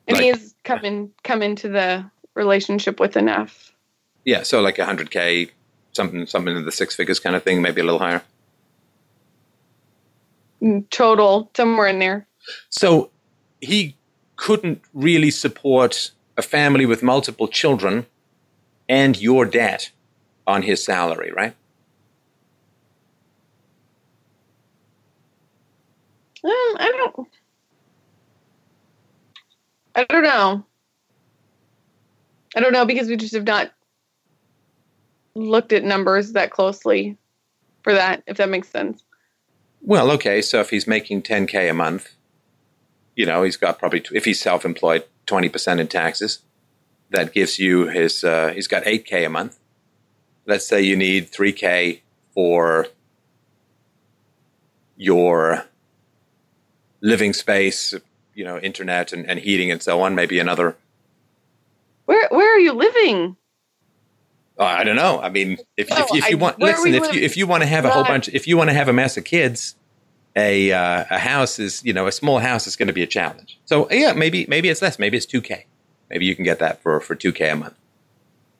And 0.07 0.15
Like- 0.17 0.23
he 0.23 0.29
has 0.29 0.55
come 0.63 0.85
in 0.85 1.11
come 1.23 1.41
into 1.41 1.67
the 1.69 2.09
relationship 2.35 2.99
with 2.99 3.17
enough. 3.17 3.73
Yeah, 4.23 4.43
so 4.43 4.61
like 4.61 4.77
hundred 4.77 5.11
k, 5.11 5.51
something, 5.91 6.25
something 6.25 6.55
in 6.55 6.65
the 6.65 6.71
six 6.71 6.95
figures 6.95 7.19
kind 7.19 7.35
of 7.35 7.43
thing, 7.43 7.61
maybe 7.61 7.81
a 7.81 7.83
little 7.83 7.99
higher. 7.99 8.23
Mm, 10.61 10.89
Total, 10.89 11.49
somewhere 11.55 11.87
in 11.87 11.99
there. 11.99 12.27
So 12.69 13.11
he 13.61 13.95
couldn't 14.35 14.81
really 14.93 15.31
support 15.31 16.11
a 16.37 16.41
family 16.41 16.85
with 16.85 17.03
multiple 17.03 17.47
children 17.47 18.05
and 18.87 19.19
your 19.19 19.45
debt 19.45 19.91
on 20.45 20.61
his 20.61 20.83
salary, 20.83 21.31
right? 21.35 21.55
Um, 26.47 26.77
I 26.79 26.91
don't. 26.95 27.27
I 29.95 30.03
don't 30.05 30.23
know. 30.23 30.65
I 32.55 32.61
don't 32.61 32.71
know 32.71 32.85
because 32.85 33.09
we 33.09 33.17
just 33.17 33.33
have 33.33 33.43
not 33.43 33.71
looked 35.35 35.73
at 35.73 35.83
numbers 35.83 36.31
that 36.33 36.51
closely 36.51 37.17
for 37.83 37.93
that. 37.93 38.23
If 38.27 38.37
that 38.37 38.47
makes 38.47 38.69
sense. 38.69 39.03
Well, 39.81 40.09
okay, 40.11 40.41
so 40.41 40.61
if 40.61 40.69
he's 40.69 40.87
making 40.87 41.23
10K 41.23 41.69
a 41.69 41.73
month, 41.73 42.13
you 43.15 43.25
know, 43.25 43.43
he's 43.43 43.57
got 43.57 43.77
probably, 43.77 44.03
if 44.13 44.23
he's 44.23 44.39
self 44.39 44.63
employed, 44.63 45.03
20% 45.25 45.79
in 45.79 45.87
taxes. 45.87 46.39
That 47.09 47.33
gives 47.33 47.59
you 47.59 47.87
his, 47.87 48.23
uh, 48.23 48.51
he's 48.53 48.67
got 48.67 48.83
8K 48.83 49.25
a 49.25 49.29
month. 49.29 49.59
Let's 50.45 50.65
say 50.67 50.81
you 50.81 50.95
need 50.95 51.31
3K 51.31 52.01
for 52.33 52.87
your 54.95 55.65
living 57.01 57.33
space, 57.33 57.93
you 58.33 58.43
know, 58.43 58.57
internet 58.59 59.13
and, 59.13 59.29
and 59.29 59.39
heating 59.39 59.71
and 59.71 59.81
so 59.81 60.01
on, 60.01 60.15
maybe 60.15 60.39
another, 60.39 60.75
Where 62.05 62.27
Where 62.29 62.55
are 62.55 62.59
you 62.59 62.73
living? 62.73 63.35
uh, 64.59 64.63
I 64.63 64.83
don't 64.83 64.95
know. 64.95 65.19
I 65.21 65.29
mean, 65.29 65.57
if, 65.77 65.91
if, 65.91 66.07
if 66.15 66.29
you 66.29 66.37
I- 66.37 66.41
want, 66.41 66.59
listen, 66.59 66.93
if 66.93 67.13
you, 67.13 67.21
if 67.21 67.37
you 67.37 67.45
want 67.47 67.61
to 67.63 67.67
have 67.67 67.85
a 67.85 67.89
whole 67.89 68.03
bunch, 68.03 68.27
if 68.29 68.47
you 68.47 68.57
want 68.57 68.69
to 68.69 68.73
have 68.73 68.87
a 68.87 68.93
mess 68.93 69.15
of 69.17 69.23
kids, 69.23 69.75
a 70.35 70.71
uh, 70.71 71.05
a 71.09 71.17
house 71.19 71.59
is 71.59 71.83
you 71.83 71.93
know 71.93 72.07
a 72.07 72.11
small 72.11 72.39
house 72.39 72.67
is 72.67 72.75
going 72.75 72.87
to 72.87 72.93
be 72.93 73.03
a 73.03 73.07
challenge. 73.07 73.59
So 73.65 73.87
yeah, 73.91 74.13
maybe 74.13 74.45
maybe 74.47 74.69
it's 74.69 74.81
less. 74.81 74.97
Maybe 74.99 75.17
it's 75.17 75.25
two 75.25 75.41
k. 75.41 75.65
Maybe 76.09 76.25
you 76.25 76.35
can 76.35 76.43
get 76.45 76.59
that 76.59 76.81
for 76.81 76.99
for 76.99 77.15
two 77.15 77.31
k 77.31 77.49
a 77.49 77.55
month. 77.55 77.75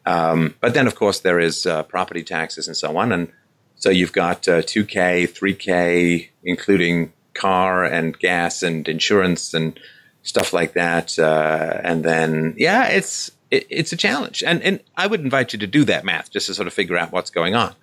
Um, 0.05 0.55
but 0.61 0.73
then 0.73 0.87
of 0.87 0.95
course 0.95 1.19
there 1.19 1.39
is 1.39 1.65
uh, 1.65 1.83
property 1.83 2.23
taxes 2.23 2.67
and 2.67 2.75
so 2.77 2.95
on, 2.97 3.11
and 3.11 3.31
so 3.75 3.89
you've 3.89 4.13
got 4.13 4.47
uh, 4.47 4.61
two 4.63 4.85
k, 4.85 5.25
three 5.27 5.53
k, 5.53 6.29
including 6.43 7.13
car 7.37 7.85
and 7.85 8.17
gas 8.19 8.63
and 8.63 8.87
insurance 8.87 9.53
and 9.53 9.79
stuff 10.23 10.53
like 10.53 10.73
that. 10.73 11.17
Uh, 11.17 11.79
and 11.83 12.03
then 12.03 12.53
yeah, 12.57 12.87
it's 12.87 13.31
it, 13.49 13.65
it's 13.69 13.93
a 13.93 13.97
challenge, 13.97 14.43
and 14.43 14.61
and 14.61 14.81
I 14.95 15.07
would 15.07 15.21
invite 15.21 15.53
you 15.53 15.59
to 15.59 15.67
do 15.67 15.85
that 15.85 16.03
math 16.03 16.31
just 16.31 16.47
to 16.47 16.53
sort 16.53 16.67
of 16.67 16.73
figure 16.73 16.97
out 16.97 17.11
what's 17.11 17.29
going 17.29 17.55
on. 17.55 17.75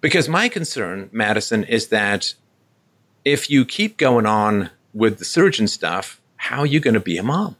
Because 0.00 0.28
my 0.28 0.48
concern, 0.48 1.08
Madison, 1.12 1.64
is 1.64 1.88
that 1.88 2.34
if 3.24 3.48
you 3.48 3.64
keep 3.64 3.96
going 3.96 4.26
on 4.26 4.70
with 4.92 5.18
the 5.18 5.24
surgeon 5.24 5.66
stuff, 5.66 6.20
how 6.36 6.60
are 6.60 6.66
you 6.66 6.80
going 6.80 6.94
to 6.94 7.00
be 7.00 7.16
a 7.16 7.22
mom? 7.22 7.56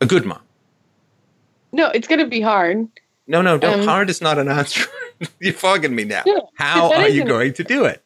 A 0.00 0.06
good 0.06 0.26
mom. 0.26 0.42
No, 1.72 1.88
it's 1.88 2.06
going 2.06 2.18
to 2.18 2.26
be 2.26 2.42
hard. 2.42 2.88
No, 3.26 3.40
no, 3.40 3.56
don't. 3.56 3.80
Um, 3.80 3.86
hard 3.86 4.10
is 4.10 4.20
not 4.20 4.38
an 4.38 4.48
answer. 4.58 4.84
You're 5.40 5.54
fogging 5.54 5.94
me 5.94 6.04
now. 6.04 6.22
No, 6.26 6.50
how 6.54 6.92
are 6.92 7.08
you 7.08 7.24
going 7.24 7.54
to 7.54 7.64
do 7.64 7.84
it? 7.84 8.01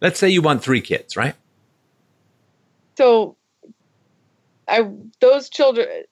Let's 0.00 0.18
say 0.18 0.28
you 0.28 0.42
want 0.42 0.62
three 0.62 0.80
kids, 0.80 1.16
right? 1.16 1.34
So, 2.96 3.36
I 4.68 4.88
those 5.20 5.48
children, 5.48 6.04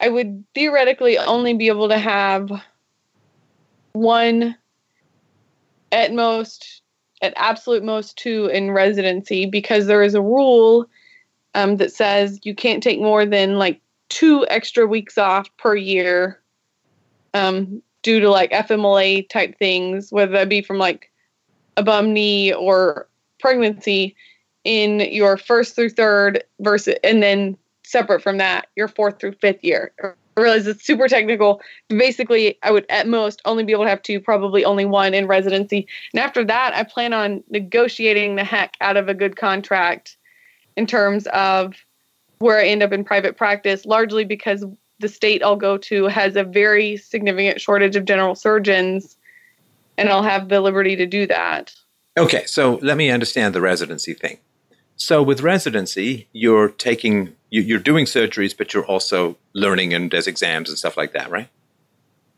I 0.00 0.08
would 0.08 0.44
theoretically 0.54 1.18
only 1.18 1.54
be 1.54 1.68
able 1.68 1.88
to 1.88 1.98
have 1.98 2.50
one, 3.92 4.56
at 5.92 6.12
most, 6.12 6.82
at 7.22 7.32
absolute 7.36 7.84
most 7.84 8.18
two 8.18 8.46
in 8.46 8.72
residency 8.72 9.46
because 9.46 9.86
there 9.86 10.02
is 10.02 10.14
a 10.14 10.20
rule 10.20 10.86
um, 11.54 11.76
that 11.76 11.92
says 11.92 12.40
you 12.42 12.54
can't 12.54 12.82
take 12.82 13.00
more 13.00 13.24
than 13.24 13.58
like 13.58 13.80
two 14.08 14.46
extra 14.48 14.86
weeks 14.86 15.16
off 15.16 15.48
per 15.56 15.76
year 15.76 16.40
um, 17.32 17.82
due 18.02 18.20
to 18.20 18.28
like 18.28 18.50
FMLA 18.50 19.28
type 19.28 19.58
things, 19.58 20.12
whether 20.12 20.32
that 20.32 20.48
be 20.48 20.62
from 20.62 20.78
like 20.78 21.10
a 21.76 21.82
bum 21.82 22.12
knee 22.12 22.52
or 22.52 23.08
pregnancy 23.40 24.16
in 24.64 25.00
your 25.00 25.36
first 25.36 25.74
through 25.74 25.90
third 25.90 26.42
versus, 26.60 26.96
and 27.04 27.22
then 27.22 27.56
separate 27.82 28.22
from 28.22 28.38
that, 28.38 28.68
your 28.76 28.88
fourth 28.88 29.20
through 29.20 29.32
fifth 29.32 29.62
year. 29.62 29.92
I 30.02 30.40
realize 30.40 30.66
it's 30.66 30.84
super 30.84 31.06
technical. 31.06 31.60
Basically, 31.88 32.58
I 32.62 32.70
would 32.70 32.86
at 32.88 33.06
most 33.06 33.42
only 33.44 33.62
be 33.62 33.72
able 33.72 33.84
to 33.84 33.90
have 33.90 34.02
two, 34.02 34.20
probably 34.20 34.64
only 34.64 34.84
one 34.84 35.14
in 35.14 35.26
residency. 35.26 35.86
And 36.12 36.20
after 36.20 36.44
that, 36.44 36.74
I 36.74 36.82
plan 36.82 37.12
on 37.12 37.44
negotiating 37.50 38.36
the 38.36 38.44
heck 38.44 38.76
out 38.80 38.96
of 38.96 39.08
a 39.08 39.14
good 39.14 39.36
contract 39.36 40.16
in 40.76 40.86
terms 40.86 41.26
of 41.28 41.74
where 42.38 42.58
I 42.58 42.66
end 42.66 42.82
up 42.82 42.92
in 42.92 43.04
private 43.04 43.36
practice, 43.36 43.86
largely 43.86 44.24
because 44.24 44.64
the 44.98 45.08
state 45.08 45.42
I'll 45.42 45.56
go 45.56 45.76
to 45.76 46.04
has 46.06 46.36
a 46.36 46.44
very 46.44 46.96
significant 46.96 47.60
shortage 47.60 47.96
of 47.96 48.04
general 48.04 48.34
surgeons, 48.34 49.16
and 49.96 50.08
I'll 50.08 50.22
have 50.22 50.48
the 50.48 50.60
liberty 50.60 50.96
to 50.96 51.06
do 51.06 51.26
that. 51.26 51.74
Okay, 52.16 52.44
so 52.46 52.78
let 52.82 52.96
me 52.96 53.10
understand 53.10 53.54
the 53.54 53.60
residency 53.60 54.14
thing. 54.14 54.38
So 54.96 55.22
with 55.22 55.40
residency, 55.40 56.28
you're 56.32 56.68
taking 56.68 57.34
you're 57.50 57.78
doing 57.78 58.04
surgeries, 58.04 58.56
but 58.56 58.74
you're 58.74 58.86
also 58.86 59.36
learning 59.52 59.94
and 59.94 60.10
there's 60.10 60.26
exams 60.26 60.68
and 60.68 60.76
stuff 60.76 60.96
like 60.96 61.12
that, 61.12 61.30
right? 61.30 61.48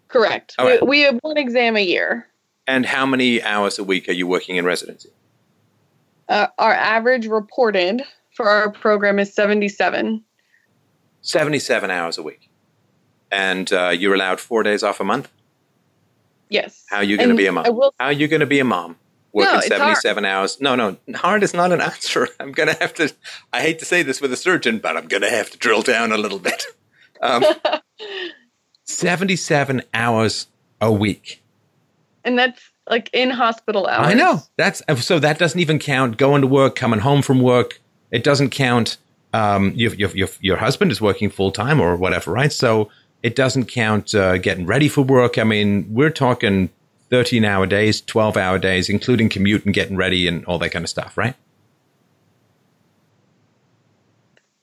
Correct. 0.09 0.55
We, 0.63 0.79
we 0.79 1.01
have 1.01 1.19
one 1.23 1.39
exam 1.39 1.77
a 1.77 1.85
year. 1.85 2.27
And 2.67 2.85
how 2.85 3.07
many 3.07 3.43
hours 3.43 3.79
a 3.79 3.85
week 3.85 4.09
are 4.09 4.13
you 4.13 4.27
working 4.27 4.57
in 4.57 4.65
residency? 4.65 5.11
Uh, 6.29 6.49
our 6.59 6.73
average 6.73 7.27
reported 7.27 8.03
for 8.35 8.49
our 8.49 8.71
program 8.71 9.19
is 9.19 9.33
77. 9.33 10.23
77 11.23 11.91
hours 11.91 12.19
a 12.19 12.23
week. 12.23 12.51
And 13.31 13.73
uh, 13.73 13.89
you're 13.89 14.15
allowed 14.15 14.41
four 14.41 14.63
days 14.63 14.83
off 14.83 15.01
a 15.01 15.05
month? 15.05 15.31
Yes. 16.49 16.85
How 16.89 16.99
are 16.99 17.05
you 17.05 17.17
going 17.17 17.31
to 17.31 17.35
be 17.35 17.47
a 17.47 17.53
mom? 17.53 17.65
Will, 17.75 17.95
How 17.99 18.07
are 18.07 18.13
you 18.13 18.29
going 18.29 18.41
to 18.41 18.47
be 18.47 18.61
a 18.61 18.65
mom? 18.65 18.97
working 19.37 19.55
no, 19.55 19.61
77 19.61 20.25
hard. 20.25 20.35
hours. 20.35 20.61
No, 20.63 20.75
no, 20.75 20.97
hard 21.15 21.43
is 21.43 21.53
not 21.53 21.71
an 21.71 21.81
answer. 21.83 22.29
I'm 22.41 22.53
going 22.53 22.69
to 22.69 22.81
have 22.81 22.95
to, 22.95 23.13
I 23.53 23.61
hate 23.61 23.79
to 23.81 23.85
say 23.85 24.03
this 24.03 24.21
with 24.21 24.33
a 24.33 24.37
surgeon, 24.37 24.79
but 24.79 24.97
I'm 24.97 25.09
going 25.09 25.23
to 25.23 25.31
have 25.31 25.51
to 25.51 25.59
drill 25.59 25.83
down 25.83 26.11
a 26.11 26.17
little 26.17 26.39
bit. 26.39 26.65
Um, 27.21 27.45
77 28.85 29.83
hours 29.93 30.47
a 30.81 30.91
week. 30.91 31.43
And 32.25 32.39
that's 32.39 32.61
like 32.89 33.11
in 33.13 33.31
hospital 33.31 33.87
hours. 33.87 34.07
I 34.07 34.15
know. 34.15 34.41
That's 34.57 34.83
so 35.05 35.19
that 35.19 35.39
doesn't 35.39 35.61
even 35.61 35.79
count 35.79 36.17
going 36.17 36.41
to 36.41 36.47
work, 36.47 36.75
coming 36.75 37.01
home 37.01 37.23
from 37.23 37.41
work. 37.41 37.81
It 38.11 38.25
doesn't 38.25 38.51
count. 38.51 38.97
Um, 39.33 39.73
your, 39.75 39.93
your, 39.95 40.11
your, 40.11 40.29
your 40.41 40.57
husband 40.57 40.91
is 40.91 41.01
working 41.01 41.29
full 41.29 41.53
time 41.53 41.79
or 41.79 41.95
whatever, 41.97 42.33
right? 42.33 42.53
So 42.53 42.89
it 43.27 43.35
doesn't 43.35 43.65
count 43.65 44.15
uh, 44.15 44.39
getting 44.39 44.67
ready 44.67 44.87
for 44.87 45.03
work. 45.03 45.37
I 45.37 45.43
mean, 45.43 45.85
we're 45.91 46.11
talking 46.11 46.71
13 47.11 47.45
hour 47.45 47.67
days, 47.67 48.01
12 48.01 48.37
hour 48.37 48.57
days, 48.57 48.89
including 48.89 49.29
commute 49.29 49.65
and 49.65 49.75
getting 49.75 49.97
ready 49.97 50.29
and 50.29 50.45
all 50.45 50.61
that 50.61 50.71
kind 50.71 50.85
of 50.85 50.89
stuff, 50.89 51.19
right? 51.19 51.35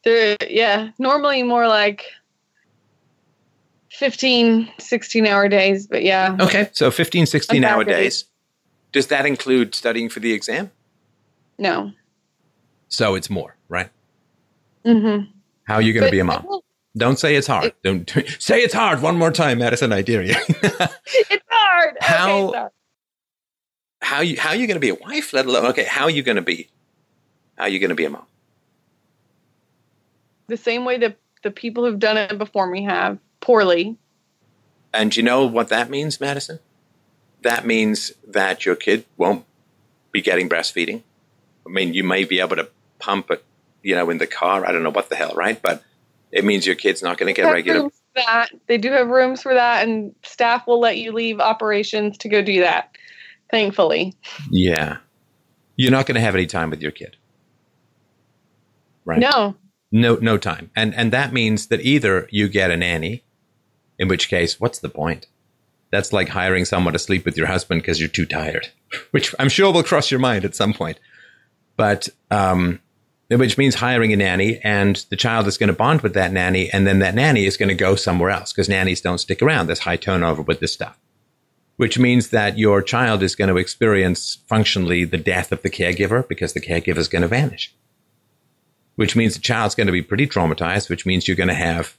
Yeah, 0.05 0.91
normally 0.97 1.43
more 1.43 1.67
like 1.67 2.05
15, 3.91 4.71
16 4.79 5.27
hour 5.27 5.49
days, 5.49 5.85
but 5.85 6.03
yeah. 6.03 6.37
Okay, 6.39 6.69
so 6.71 6.89
15, 6.89 7.25
16 7.25 7.65
hour 7.65 7.83
days. 7.83 8.23
Does 8.93 9.07
that 9.07 9.25
include 9.25 9.75
studying 9.75 10.07
for 10.07 10.21
the 10.21 10.31
exam? 10.31 10.71
No. 11.57 11.91
So 12.87 13.15
it's 13.15 13.29
more, 13.29 13.57
right? 13.67 13.89
Mm-hmm. 14.85 15.29
How 15.65 15.75
are 15.75 15.81
you 15.81 15.91
going 15.91 16.05
to 16.05 16.11
be 16.11 16.19
a 16.19 16.23
mom? 16.23 16.61
Don't 16.95 17.17
say 17.17 17.35
it's 17.35 17.47
hard. 17.47 17.73
Don't 17.83 18.09
say 18.39 18.61
it's 18.61 18.73
hard 18.73 19.01
one 19.01 19.17
more 19.17 19.31
time, 19.31 19.59
Madison. 19.59 19.91
I 19.91 20.01
dare 20.01 20.21
you. 20.21 20.35
it's 20.47 21.45
hard. 21.49 21.97
How 21.99 22.47
okay, 22.49 22.67
how 24.01 24.21
you 24.21 24.39
how 24.39 24.49
are 24.49 24.55
you 24.55 24.67
going 24.67 24.75
to 24.75 24.81
be 24.81 24.89
a 24.89 24.95
wife? 24.95 25.33
Let 25.33 25.45
alone 25.45 25.65
okay, 25.67 25.85
how 25.85 26.03
are 26.03 26.11
you 26.11 26.23
going 26.23 26.35
to 26.35 26.41
be? 26.41 26.69
How 27.57 27.63
are 27.63 27.69
you 27.69 27.79
going 27.79 27.89
to 27.89 27.95
be 27.95 28.05
a 28.05 28.09
mom? 28.09 28.25
The 30.47 30.57
same 30.57 30.85
way 30.85 30.97
that 30.99 31.17
the 31.43 31.51
people 31.51 31.85
who've 31.85 31.99
done 31.99 32.17
it 32.17 32.37
before 32.37 32.67
me 32.67 32.83
have 32.83 33.17
poorly. 33.39 33.97
And 34.93 35.15
you 35.15 35.23
know 35.23 35.45
what 35.45 35.69
that 35.69 35.89
means, 35.89 36.19
Madison? 36.19 36.59
That 37.41 37.65
means 37.65 38.13
that 38.27 38.65
your 38.65 38.75
kid 38.75 39.05
won't 39.17 39.45
be 40.11 40.21
getting 40.21 40.47
breastfeeding. 40.47 41.01
I 41.65 41.69
mean, 41.69 41.93
you 41.93 42.03
may 42.03 42.23
be 42.23 42.39
able 42.39 42.55
to 42.55 42.69
pump 42.99 43.31
it, 43.31 43.43
you 43.81 43.95
know, 43.95 44.09
in 44.09 44.17
the 44.17 44.27
car. 44.27 44.65
I 44.65 44.71
don't 44.71 44.83
know 44.83 44.91
what 44.91 45.09
the 45.09 45.15
hell, 45.15 45.33
right? 45.35 45.61
But 45.61 45.83
it 46.33 46.43
means 46.43 46.65
your 46.65 46.75
kid's 46.75 47.03
not 47.03 47.17
going 47.17 47.33
to 47.33 47.39
get 47.39 47.49
regular. 47.49 47.89
That 48.15 48.49
they 48.67 48.77
do 48.79 48.91
have 48.91 49.07
rooms 49.07 49.41
for 49.41 49.53
that, 49.53 49.87
and 49.87 50.15
staff 50.23 50.67
will 50.67 50.79
let 50.79 50.97
you 50.97 51.11
leave 51.11 51.39
operations 51.39 52.17
to 52.19 52.29
go 52.29 52.41
do 52.41 52.61
that. 52.61 52.89
Thankfully. 53.51 54.15
Yeah, 54.49 54.97
you're 55.75 55.91
not 55.91 56.07
going 56.07 56.15
to 56.15 56.21
have 56.21 56.35
any 56.35 56.47
time 56.47 56.71
with 56.71 56.81
your 56.81 56.91
kid, 56.91 57.17
right? 59.05 59.19
No. 59.19 59.55
No, 59.91 60.15
no 60.15 60.39
time, 60.39 60.71
and 60.75 60.95
and 60.95 61.13
that 61.13 61.33
means 61.33 61.67
that 61.67 61.81
either 61.81 62.27
you 62.31 62.49
get 62.49 62.71
a 62.71 62.77
nanny, 62.77 63.23
in 63.99 64.07
which 64.07 64.27
case, 64.27 64.59
what's 64.59 64.79
the 64.79 64.89
point? 64.89 65.27
That's 65.91 66.11
like 66.11 66.29
hiring 66.29 66.65
someone 66.65 66.93
to 66.93 66.99
sleep 66.99 67.25
with 67.25 67.37
your 67.37 67.45
husband 67.45 67.83
because 67.83 67.99
you're 67.99 68.09
too 68.09 68.25
tired, 68.25 68.69
which 69.11 69.35
I'm 69.37 69.49
sure 69.49 69.71
will 69.71 69.83
cross 69.83 70.09
your 70.09 70.19
mind 70.19 70.45
at 70.45 70.55
some 70.55 70.73
point. 70.73 70.99
But 71.77 72.09
um, 72.31 72.79
which 73.39 73.57
means 73.57 73.75
hiring 73.75 74.11
a 74.13 74.17
nanny 74.17 74.59
and 74.63 75.05
the 75.09 75.15
child 75.15 75.47
is 75.47 75.57
going 75.57 75.67
to 75.67 75.73
bond 75.73 76.01
with 76.01 76.13
that 76.13 76.31
nanny 76.31 76.69
and 76.71 76.85
then 76.85 76.99
that 76.99 77.15
nanny 77.15 77.45
is 77.45 77.57
going 77.57 77.69
to 77.69 77.75
go 77.75 77.95
somewhere 77.95 78.29
else 78.29 78.51
because 78.51 78.69
nannies 78.69 79.01
don't 79.01 79.19
stick 79.19 79.41
around. 79.41 79.67
There's 79.67 79.79
high 79.79 79.97
turnover 79.97 80.41
with 80.41 80.59
this 80.59 80.73
stuff, 80.73 80.99
which 81.77 81.97
means 81.97 82.29
that 82.29 82.57
your 82.57 82.81
child 82.81 83.23
is 83.23 83.35
going 83.35 83.49
to 83.49 83.57
experience 83.57 84.39
functionally 84.47 85.05
the 85.05 85.17
death 85.17 85.51
of 85.51 85.61
the 85.61 85.69
caregiver 85.69 86.27
because 86.27 86.53
the 86.53 86.61
caregiver 86.61 86.97
is 86.97 87.07
going 87.07 87.21
to 87.21 87.27
vanish, 87.27 87.73
which 88.95 89.15
means 89.15 89.35
the 89.35 89.41
child's 89.41 89.75
going 89.75 89.87
to 89.87 89.93
be 89.93 90.01
pretty 90.01 90.27
traumatized, 90.27 90.89
which 90.89 91.05
means 91.05 91.27
you're 91.27 91.37
going 91.37 91.47
to 91.47 91.53
have 91.53 91.97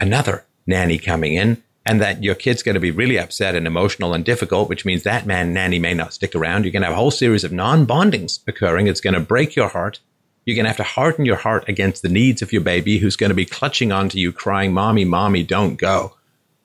another 0.00 0.44
nanny 0.66 0.98
coming 0.98 1.34
in 1.34 1.62
and 1.86 2.02
that 2.02 2.22
your 2.22 2.34
kid's 2.34 2.62
going 2.62 2.74
to 2.74 2.80
be 2.80 2.90
really 2.90 3.18
upset 3.18 3.54
and 3.54 3.66
emotional 3.66 4.12
and 4.12 4.24
difficult, 4.24 4.68
which 4.68 4.84
means 4.84 5.04
that 5.04 5.24
man 5.24 5.54
nanny 5.54 5.78
may 5.78 5.94
not 5.94 6.12
stick 6.12 6.34
around. 6.34 6.64
You're 6.64 6.72
going 6.72 6.82
to 6.82 6.88
have 6.88 6.92
a 6.92 7.00
whole 7.00 7.10
series 7.10 7.44
of 7.44 7.52
non-bondings 7.52 8.40
occurring. 8.46 8.88
It's 8.88 9.00
going 9.00 9.14
to 9.14 9.20
break 9.20 9.56
your 9.56 9.68
heart 9.68 10.00
you're 10.48 10.54
going 10.54 10.64
to 10.64 10.70
have 10.70 10.78
to 10.78 10.82
harden 10.82 11.26
your 11.26 11.36
heart 11.36 11.68
against 11.68 12.00
the 12.00 12.08
needs 12.08 12.40
of 12.40 12.54
your 12.54 12.62
baby 12.62 12.96
who's 12.96 13.16
going 13.16 13.28
to 13.28 13.34
be 13.34 13.44
clutching 13.44 13.92
onto 13.92 14.16
you, 14.16 14.32
crying, 14.32 14.72
Mommy, 14.72 15.04
Mommy, 15.04 15.42
don't 15.42 15.76
go. 15.76 16.14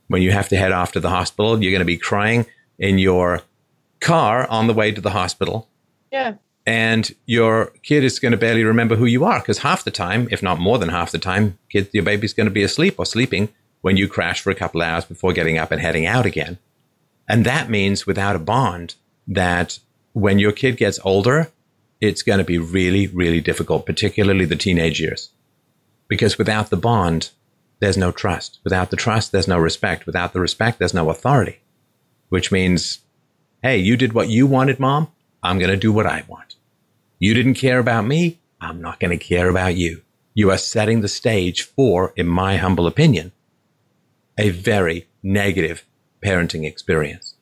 When 0.07 0.21
you 0.21 0.31
have 0.31 0.47
to 0.49 0.55
head 0.55 0.71
off 0.71 0.93
to 0.93 1.01
the 1.01 1.09
hospital, 1.09 1.61
you're 1.61 1.73
going 1.73 1.79
to 1.79 1.85
be 1.85 1.97
crying 1.97 2.45
in 2.79 2.97
your 2.97 3.41
car 3.99 4.47
on 4.49 4.67
the 4.67 4.73
way 4.73 4.93
to 4.93 5.01
the 5.01 5.09
hospital. 5.09 5.67
Yeah. 6.13 6.35
And 6.65 7.13
your 7.25 7.73
kid 7.83 8.05
is 8.05 8.19
going 8.19 8.31
to 8.31 8.37
barely 8.37 8.63
remember 8.63 8.95
who 8.95 9.05
you 9.05 9.25
are 9.25 9.39
because 9.39 9.57
half 9.57 9.83
the 9.83 9.91
time, 9.91 10.29
if 10.31 10.41
not 10.41 10.59
more 10.59 10.79
than 10.79 10.87
half 10.87 11.11
the 11.11 11.19
time, 11.19 11.59
kid, 11.69 11.89
your 11.91 12.03
baby's 12.03 12.33
going 12.33 12.47
to 12.47 12.51
be 12.51 12.63
asleep 12.63 12.95
or 12.97 13.05
sleeping 13.05 13.49
when 13.81 13.97
you 13.97 14.07
crash 14.07 14.39
for 14.39 14.49
a 14.49 14.55
couple 14.55 14.81
of 14.81 14.87
hours 14.87 15.03
before 15.03 15.33
getting 15.33 15.57
up 15.57 15.73
and 15.73 15.81
heading 15.81 16.05
out 16.05 16.25
again. 16.25 16.57
And 17.27 17.45
that 17.45 17.69
means 17.69 18.07
without 18.07 18.37
a 18.37 18.39
bond 18.39 18.95
that 19.27 19.79
when 20.13 20.39
your 20.39 20.53
kid 20.53 20.77
gets 20.77 21.01
older, 21.03 21.51
it's 22.03 22.22
going 22.22 22.40
to 22.40 22.43
be 22.43 22.57
really, 22.57 23.07
really 23.07 23.40
difficult, 23.40 23.85
particularly 23.85 24.43
the 24.43 24.57
teenage 24.57 24.99
years. 24.99 25.30
Because 26.09 26.38
without 26.38 26.69
the 26.69 26.75
bond, 26.75 27.30
there's 27.80 27.98
no 27.98 28.11
trust. 28.11 28.59
Without 28.65 28.91
the 28.91 28.98
trust, 28.98 29.32
there's 29.32 29.48
no 29.48 29.57
respect. 29.57 30.06
Without 30.06 30.33
the 30.33 30.41
respect, 30.41 30.80
there's 30.80 30.93
no 30.93 31.09
authority. 31.09 31.61
Which 32.27 32.51
means, 32.51 32.99
hey, 33.61 33.77
you 33.77 33.95
did 33.95 34.11
what 34.11 34.27
you 34.27 34.45
wanted, 34.45 34.82
mom. 34.82 35.07
I'm 35.41 35.59
going 35.59 35.72
to 35.72 35.77
do 35.77 35.93
what 35.93 36.06
I 36.06 36.25
want. 36.27 36.56
You 37.19 37.33
didn't 37.33 37.53
care 37.53 37.80
about 37.80 38.06
me. 38.06 38.40
I'm 38.59 38.82
not 38.82 38.99
going 38.99 39.17
to 39.17 39.25
care 39.25 39.48
about 39.48 39.75
you. 39.75 40.01
You 40.33 40.51
are 40.51 40.57
setting 40.57 40.99
the 40.99 41.07
stage 41.07 41.61
for, 41.61 42.11
in 42.17 42.27
my 42.27 42.57
humble 42.57 42.85
opinion, 42.85 43.32
a 44.38 44.49
very 44.49 45.07
negative 45.22 45.85
parenting 46.22 46.67
experience. 46.67 47.32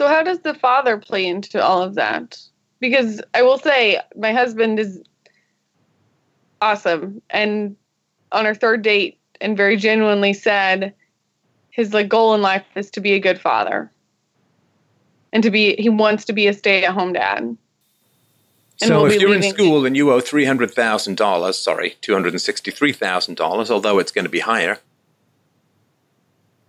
So 0.00 0.08
how 0.08 0.22
does 0.22 0.38
the 0.38 0.54
father 0.54 0.96
play 0.96 1.26
into 1.26 1.62
all 1.62 1.82
of 1.82 1.96
that? 1.96 2.40
Because 2.78 3.20
I 3.34 3.42
will 3.42 3.58
say 3.58 4.00
my 4.16 4.32
husband 4.32 4.80
is 4.80 5.02
awesome 6.62 7.20
and 7.28 7.76
on 8.32 8.46
our 8.46 8.54
third 8.54 8.80
date 8.80 9.18
and 9.42 9.58
very 9.58 9.76
genuinely 9.76 10.32
said 10.32 10.94
his 11.68 11.92
like 11.92 12.08
goal 12.08 12.34
in 12.34 12.40
life 12.40 12.64
is 12.76 12.90
to 12.92 13.02
be 13.02 13.12
a 13.12 13.18
good 13.18 13.38
father. 13.38 13.92
And 15.34 15.42
to 15.42 15.50
be 15.50 15.76
he 15.76 15.90
wants 15.90 16.24
to 16.24 16.32
be 16.32 16.46
a 16.46 16.54
stay-at-home 16.54 17.12
dad. 17.12 17.40
And 17.42 17.58
so 18.80 19.02
we'll 19.02 19.12
if 19.12 19.20
you're 19.20 19.34
in 19.34 19.42
school 19.42 19.84
and 19.84 19.94
you 19.94 20.10
owe 20.10 20.20
three 20.20 20.46
hundred 20.46 20.70
thousand 20.70 21.18
dollars, 21.18 21.58
sorry, 21.58 21.96
two 22.00 22.14
hundred 22.14 22.32
and 22.32 22.40
sixty-three 22.40 22.94
thousand 22.94 23.34
dollars, 23.34 23.70
although 23.70 23.98
it's 23.98 24.12
going 24.12 24.24
to 24.24 24.30
be 24.30 24.40
higher. 24.40 24.78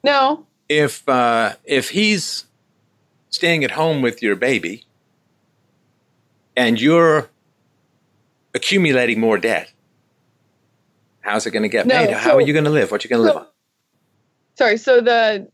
No. 0.03 0.45
If 0.67 1.07
uh, 1.07 1.53
if 1.63 1.91
he's 1.91 2.43
staying 3.31 3.63
at 3.63 3.71
home 3.71 4.01
with 4.01 4.21
your 4.21 4.35
baby 4.35 4.85
and 6.55 6.79
you're 6.79 7.29
accumulating 8.53 9.19
more 9.19 9.37
debt 9.37 9.71
How's 11.21 11.45
it 11.45 11.51
going 11.51 11.61
to 11.63 11.69
get 11.69 11.85
No, 11.85 11.95
paid? 12.05 12.11
How 12.15 12.31
so- 12.31 12.37
are 12.37 12.41
you 12.41 12.51
going 12.51 12.65
to 12.65 12.71
live? 12.71 12.89
What 12.89 13.03
are 13.03 13.07
you 13.07 13.09
going 13.15 13.21
to 13.21 13.29
so- 13.31 13.33
live 13.35 13.43
on? 13.43 13.47
Sorry, 14.55 14.77
so 14.77 15.01
the 15.01 15.47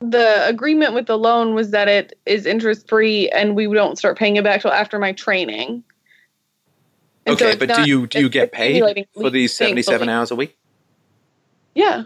the 0.00 0.46
agreement 0.46 0.94
with 0.94 1.06
the 1.06 1.18
loan 1.18 1.54
was 1.54 1.70
that 1.70 1.88
it 1.88 2.18
is 2.26 2.46
interest 2.46 2.88
free 2.88 3.28
and 3.30 3.54
we 3.56 3.66
don't 3.72 3.96
start 3.98 4.16
paying 4.18 4.36
it 4.36 4.44
back 4.44 4.62
till 4.62 4.72
after 4.72 4.98
my 4.98 5.12
training. 5.12 5.82
And 7.26 7.34
Okay, 7.34 7.50
it's 7.50 7.56
but 7.56 7.74
do 7.74 7.88
you 7.88 8.06
do 8.06 8.20
you 8.20 8.28
get 8.28 8.52
paid 8.52 9.06
for 9.14 9.30
these 9.30 9.54
seventy 9.54 9.82
so 9.82 9.92
seven 9.92 10.08
hours 10.08 10.30
a 10.30 10.36
week? 10.36 10.56
Yeah. 11.74 12.04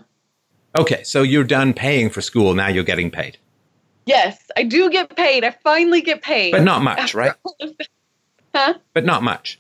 Okay, 0.77 1.03
so 1.05 1.23
you're 1.23 1.44
done 1.44 1.73
paying 1.73 2.11
for 2.11 2.20
school. 2.20 2.55
Now 2.55 2.69
you're 2.69 2.85
getting 2.85 3.11
paid, 3.11 3.39
Yes, 4.07 4.51
I 4.57 4.65
do 4.65 4.91
get 4.91 5.17
paid. 5.17 5.44
I 5.44 5.51
finally 5.62 6.03
get 6.03 6.20
paid. 6.20 6.53
but 6.53 6.62
not 6.62 6.83
much, 6.83 7.15
right? 7.15 7.33
Huh? 8.55 8.75
But 8.93 9.05
not 9.05 9.25
much. 9.25 9.59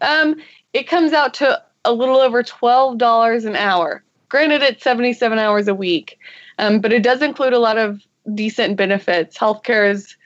Um, 0.00 0.34
it 0.72 0.88
comes 0.88 1.12
out 1.12 1.34
to 1.34 1.62
a 1.84 1.92
little 1.92 2.16
over 2.16 2.42
twelve 2.42 2.98
dollars 2.98 3.44
an 3.44 3.54
hour. 3.54 4.02
Granted, 4.28 4.62
it's 4.62 4.82
seventy-seven 4.82 5.38
hours 5.38 5.68
a 5.68 5.74
week, 5.74 6.18
um, 6.58 6.80
but 6.80 6.92
it 6.92 7.04
does 7.04 7.22
include 7.22 7.52
a 7.52 7.60
lot 7.60 7.78
of 7.78 8.00
decent 8.34 8.76
benefits. 8.76 9.38
Healthcare 9.38 9.88
is 9.88 10.16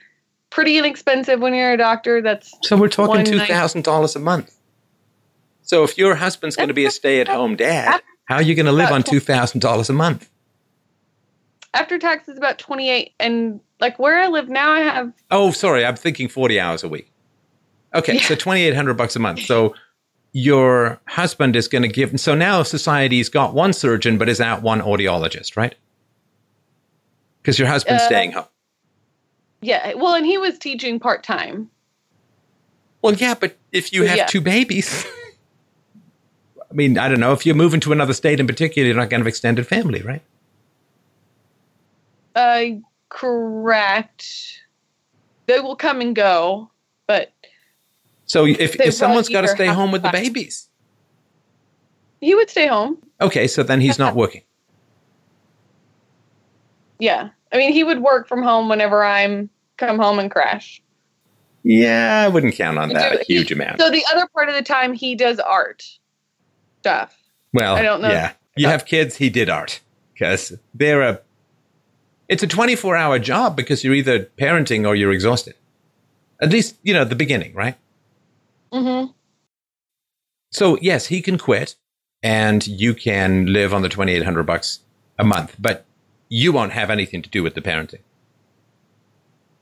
pretty 0.49 0.79
inexpensive 0.79 1.39
when 1.39 1.53
you're 1.53 1.73
a 1.73 1.77
doctor. 1.77 2.23
That's 2.23 2.51
So 2.63 2.75
we're 2.75 2.87
talking 2.89 3.23
two 3.23 3.39
thousand 3.39 3.83
dollars 3.83 4.15
a 4.15 4.19
month. 4.19 4.55
So 5.61 5.83
if 5.83 5.95
your 5.95 6.15
husband's 6.15 6.55
going 6.55 6.69
to 6.69 6.73
be 6.73 6.85
a 6.85 6.91
stay 6.91 7.21
at 7.21 7.27
home 7.27 7.55
dad, 7.55 8.01
how 8.27 8.35
are 8.35 8.41
you 8.41 8.55
going 8.55 8.65
to 8.67 8.71
live 8.71 8.91
on 8.91 9.03
two 9.03 9.19
thousand 9.19 9.59
dollars 9.61 9.89
a 9.89 9.93
month? 9.93 10.29
after 11.73 11.99
taxes 11.99 12.37
about 12.37 12.57
twenty-eight, 12.57 13.13
and 13.19 13.59
like 13.79 13.99
where 13.99 14.17
I 14.17 14.27
live 14.27 14.49
now, 14.49 14.71
I 14.71 14.79
have 14.79 15.13
Oh, 15.29 15.51
sorry, 15.51 15.85
I'm 15.85 15.95
thinking 15.95 16.27
forty 16.27 16.59
hours 16.59 16.83
a 16.83 16.87
week. 16.89 17.11
Okay, 17.93 18.17
so 18.19 18.35
twenty 18.35 18.61
eight 18.63 18.73
hundred 18.75 18.95
bucks 18.95 19.15
a 19.15 19.19
month. 19.19 19.41
So 19.41 19.75
your 20.33 20.99
husband 21.07 21.55
is 21.55 21.67
going 21.67 21.81
to 21.83 21.87
give. 21.87 22.19
So 22.19 22.35
now 22.35 22.63
society's 22.63 23.29
got 23.29 23.53
one 23.53 23.73
surgeon, 23.73 24.17
but 24.17 24.27
is 24.29 24.41
out 24.41 24.61
one 24.61 24.81
audiologist, 24.81 25.55
right? 25.57 25.75
Because 27.41 27.57
your 27.59 27.67
husband's 27.67 28.03
Uh, 28.03 28.07
staying 28.07 28.31
home. 28.33 28.45
yeah. 29.61 29.93
Well, 29.95 30.15
and 30.15 30.25
he 30.25 30.37
was 30.37 30.57
teaching 30.59 30.99
part-time. 30.99 31.69
Well, 33.01 33.13
yeah, 33.13 33.35
but 33.39 33.57
if 33.71 33.93
you 33.93 34.03
have 34.03 34.17
Yeah. 34.17 34.25
two 34.25 34.41
babies, 34.41 35.05
mean, 36.77 36.97
I 36.97 37.09
don't 37.09 37.19
know. 37.19 37.33
If 37.33 37.45
you're 37.45 37.55
moving 37.55 37.79
to 37.81 37.91
another 37.91 38.13
state 38.13 38.39
in 38.39 38.47
particular, 38.47 38.87
you're 38.87 38.95
not 38.95 39.09
going 39.09 39.19
to 39.19 39.23
have 39.23 39.27
extended 39.27 39.65
family, 39.67 40.01
right? 40.03 40.21
Uh, 42.35 42.79
correct. 43.09 44.61
They 45.47 45.59
will 45.59 45.75
come 45.75 46.01
and 46.01 46.15
go, 46.15 46.69
but 47.07 47.33
So 48.25 48.45
if, 48.45 48.79
if 48.79 48.93
someone's 48.93 49.27
got 49.27 49.41
to 49.41 49.47
stay 49.47 49.67
home 49.67 49.91
with 49.91 50.03
the 50.03 50.11
babies, 50.11 50.69
he 52.21 52.35
would 52.35 52.49
stay 52.49 52.67
home. 52.67 52.97
okay, 53.21 53.47
so 53.47 53.63
then 53.63 53.81
he's 53.81 53.97
not 53.97 54.15
working. 54.23 54.43
Yeah. 56.99 57.29
I 57.51 57.57
mean, 57.57 57.73
he 57.73 57.83
would 57.83 58.01
work 58.01 58.27
from 58.27 58.43
home 58.43 58.69
whenever 58.69 59.03
I'm 59.03 59.49
come 59.77 59.97
home 59.97 60.19
and 60.19 60.29
crash. 60.29 60.81
Yeah, 61.63 62.23
I 62.25 62.27
wouldn't 62.27 62.55
count 62.55 62.77
on 62.77 62.89
that 62.89 63.21
a 63.21 63.23
huge 63.23 63.51
amount. 63.51 63.79
So 63.79 63.89
the 63.89 64.03
other 64.11 64.27
part 64.33 64.49
of 64.49 64.55
the 64.55 64.61
time 64.61 64.93
he 64.93 65.15
does 65.15 65.39
art 65.39 65.83
stuff. 66.87 67.17
Well, 67.53 67.75
I 67.75 67.81
don't 67.81 68.01
know. 68.01 68.09
Yeah, 68.09 68.33
you 68.55 68.67
have 68.67 68.85
kids. 68.85 69.15
He 69.17 69.29
did 69.29 69.49
art 69.49 69.81
because 70.13 70.57
they're 70.73 71.01
a. 71.01 71.21
It's 72.27 72.43
a 72.43 72.47
twenty-four 72.47 72.95
hour 72.95 73.19
job 73.19 73.55
because 73.55 73.83
you're 73.83 73.93
either 73.93 74.29
parenting 74.37 74.85
or 74.87 74.95
you're 74.95 75.11
exhausted. 75.11 75.55
At 76.41 76.49
least 76.49 76.75
you 76.83 76.93
know 76.93 77.05
the 77.05 77.15
beginning, 77.15 77.53
right? 77.53 77.75
Mm-hmm. 78.71 79.11
So 80.51 80.77
yes, 80.81 81.07
he 81.07 81.21
can 81.21 81.37
quit, 81.37 81.75
and 82.21 82.65
you 82.67 82.93
can 82.93 83.45
live 83.47 83.73
on 83.73 83.81
the 83.81 83.89
twenty-eight 83.89 84.23
hundred 84.23 84.43
bucks 84.43 84.79
a 85.17 85.23
month, 85.23 85.55
but 85.57 85.85
you 86.29 86.51
won't 86.51 86.73
have 86.73 86.89
anything 86.89 87.21
to 87.21 87.29
do 87.29 87.41
with 87.41 87.55
the 87.55 87.61
parenting 87.61 88.01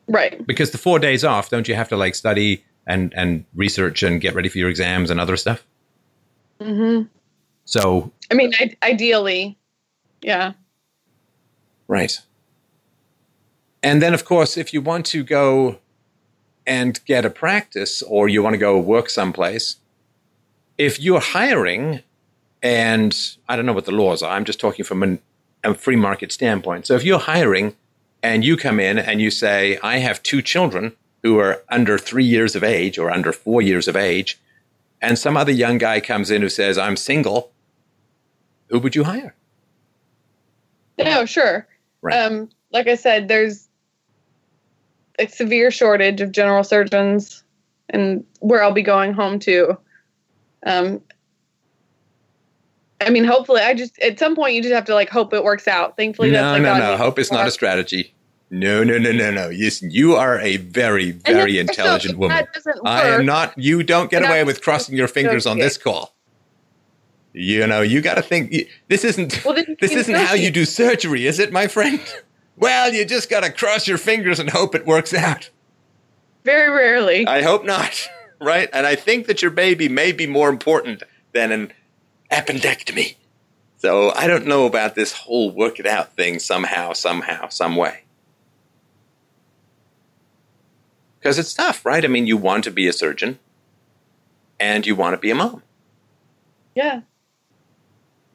Right. 0.08 0.46
because 0.48 0.72
the 0.72 0.80
four 0.80 0.98
days 0.98 1.24
off, 1.24 1.50
don't 1.50 1.68
you 1.68 1.76
have 1.76 1.90
to 1.90 1.98
like 1.98 2.16
study 2.16 2.64
and 2.88 3.14
and 3.16 3.46
research 3.56 4.02
and 4.04 4.20
get 4.20 4.34
ready 4.36 4.50
for 4.50 4.58
your 4.58 4.70
exams 4.70 5.10
and 5.12 5.20
other 5.20 5.38
stuff? 5.38 5.64
Mm-hmm. 6.60 7.08
So 7.66 8.12
I 8.32 8.34
mean, 8.34 8.54
I- 8.60 8.78
ideally, 8.84 9.58
yeah. 10.22 10.54
Right. 11.88 12.20
And 13.84 14.02
then, 14.02 14.14
of 14.14 14.26
course, 14.26 14.58
if 14.58 14.74
you 14.74 14.82
want 14.82 15.06
to 15.08 15.24
go 15.24 15.78
and 16.66 17.00
get 17.06 17.26
a 17.26 17.30
practice 17.30 18.02
or 18.02 18.28
you 18.28 18.42
want 18.42 18.56
to 18.56 18.58
go 18.58 18.80
work 18.80 19.10
someplace, 19.10 19.76
if 20.78 21.00
you're 21.00 21.20
hiring, 21.20 22.02
and 22.64 23.16
I 23.48 23.56
don't 23.56 23.68
know 23.68 23.74
what 23.74 23.86
the 23.86 23.92
laws 23.92 24.24
are, 24.24 24.32
I'm 24.32 24.46
just 24.46 24.60
talking 24.60 24.84
from 24.84 25.04
an, 25.04 25.20
a 25.64 25.76
free 25.76 25.96
market 25.96 26.32
standpoint. 26.32 26.88
So 26.88 26.96
if 26.96 27.04
you're 27.04 27.20
hiring 27.20 27.76
and 28.24 28.44
you 28.44 28.58
come 28.58 28.80
in 28.80 28.98
and 28.98 29.22
you 29.22 29.30
say, 29.30 29.78
I 29.84 29.98
have 29.98 30.24
two 30.24 30.42
children 30.42 30.94
who 31.22 31.38
are 31.38 31.64
under 31.70 32.00
three 32.00 32.26
years 32.26 32.56
of 32.56 32.64
age 32.64 32.98
or 32.98 33.12
under 33.12 33.32
four 33.32 33.62
years 33.62 33.88
of 33.88 33.96
age, 33.96 34.40
and 35.06 35.20
some 35.20 35.38
other 35.38 35.52
young 35.52 35.78
guy 35.78 36.00
comes 36.02 36.32
in 36.32 36.42
who 36.42 36.50
says, 36.50 36.78
I'm 36.78 36.98
single, 36.98 37.52
who 38.70 38.80
would 38.80 38.96
you 38.96 39.04
hire? 39.04 39.36
No, 40.98 41.26
sure. 41.26 41.68
Right. 42.02 42.16
Um, 42.16 42.50
like 42.72 42.88
I 42.88 42.96
said, 42.96 43.28
there's 43.28 43.68
a 45.20 45.28
severe 45.28 45.70
shortage 45.70 46.22
of 46.22 46.32
general 46.32 46.64
surgeons, 46.64 47.44
and 47.90 48.26
where 48.40 48.64
I'll 48.64 48.72
be 48.72 48.82
going 48.82 49.14
home 49.14 49.40
to. 49.40 49.78
Um, 50.66 51.02
I 53.00 53.10
mean, 53.10 53.26
hopefully, 53.26 53.62
I 53.62 53.74
just 53.76 54.00
at 54.00 54.18
some 54.18 54.36
point 54.36 54.56
you 54.56 54.62
just 54.62 54.74
have 54.74 54.86
to 54.86 54.96
like 54.96 55.10
hope 55.10 55.34
it 55.34 55.44
works 55.44 55.68
out. 55.68 55.98
Thankfully, 55.98 56.32
no, 56.32 56.42
that's 56.42 56.64
like 56.64 56.80
no, 56.80 56.92
no. 56.92 56.98
Hope 56.98 57.20
is 57.20 57.32
not 57.32 57.48
a 57.48 57.52
strategy. 57.52 58.14
No, 58.50 58.84
no, 58.84 58.98
no, 58.98 59.12
no, 59.12 59.32
no. 59.32 59.50
You, 59.50 59.72
you 59.82 60.16
are 60.16 60.40
a 60.40 60.58
very, 60.58 61.12
very 61.12 61.58
intelligent 61.58 62.18
woman. 62.18 62.38
That 62.38 62.54
doesn't 62.54 62.76
work. 62.76 62.86
I 62.86 63.08
am 63.10 63.26
not. 63.26 63.58
You 63.58 63.84
don't 63.84 64.12
get 64.12 64.24
away 64.24 64.44
with 64.44 64.62
crossing 64.62 64.96
your 64.96 65.08
fingers 65.08 65.46
on 65.46 65.58
this 65.58 65.78
call. 65.78 66.14
You 67.34 67.68
know, 67.68 67.82
you 67.82 68.02
got 68.02 68.16
to 68.16 68.22
think. 68.22 68.54
This 68.88 69.04
isn't. 69.04 69.44
Well, 69.44 69.56
this 69.82 69.92
isn't 69.92 70.16
how 70.16 70.36
you 70.36 70.52
do 70.52 70.64
surgery, 70.64 71.26
is 71.28 71.40
it, 71.40 71.52
my 71.52 71.68
friend? 71.68 72.00
Well, 72.58 72.94
you 72.94 73.04
just 73.04 73.30
got 73.30 73.44
to 73.44 73.52
cross 73.52 73.86
your 73.86 73.98
fingers 73.98 74.40
and 74.40 74.50
hope 74.50 74.76
it 74.76 74.86
works 74.86 75.14
out. 75.14 75.50
Very 76.46 76.70
rarely. 76.70 77.28
I 77.28 77.42
hope 77.42 77.66
not. 77.66 78.10
Right? 78.40 78.70
And 78.74 78.86
I 78.86 78.96
think 78.96 79.28
that 79.28 79.42
your 79.42 79.52
baby 79.52 79.90
may 79.90 80.12
be 80.12 80.28
more 80.28 80.50
important 80.50 81.04
than 81.34 81.52
an 81.54 81.74
appendectomy. 82.32 83.16
So 83.78 84.12
I 84.12 84.28
don't 84.28 84.46
know 84.46 84.66
about 84.66 84.96
this 84.96 85.14
whole 85.14 85.52
work 85.52 85.80
it 85.80 85.86
out 85.86 86.14
thing 86.16 86.40
somehow, 86.40 86.92
somehow, 86.94 87.48
some 87.48 87.76
way. 87.78 88.05
Because 91.26 91.40
it's 91.40 91.56
tough, 91.56 91.84
right? 91.84 92.06
I 92.06 92.08
mean, 92.08 92.28
you 92.28 92.38
want 92.38 92.66
to 92.66 92.72
be 92.72 92.88
a 92.88 92.94
surgeon 92.94 93.40
and 94.60 94.86
you 94.86 94.96
want 94.96 95.16
to 95.16 95.18
be 95.18 95.32
a 95.32 95.36
mom 95.36 95.64
yeah. 96.76 97.02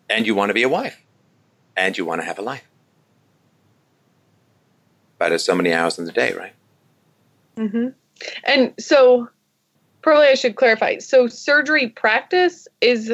and 0.09 0.27
you 0.27 0.35
want 0.35 0.51
to 0.51 0.55
be 0.55 0.65
a 0.65 0.69
wife 0.69 1.01
and 1.77 1.97
you 1.97 2.05
want 2.05 2.21
to 2.21 2.25
have 2.25 2.41
a 2.41 2.43
life. 2.43 2.65
But 5.19 5.31
it's 5.31 5.45
so 5.45 5.55
many 5.55 5.73
hours 5.73 6.01
in 6.01 6.05
the 6.05 6.11
day, 6.11 6.33
right? 6.33 6.53
Mm-hmm. 7.57 7.91
And 8.43 8.75
so, 8.81 9.29
probably 10.03 10.27
I 10.27 10.35
should 10.35 10.57
clarify. 10.57 10.99
So, 10.99 11.29
surgery 11.29 11.91
practice 11.91 12.67
is 12.81 13.13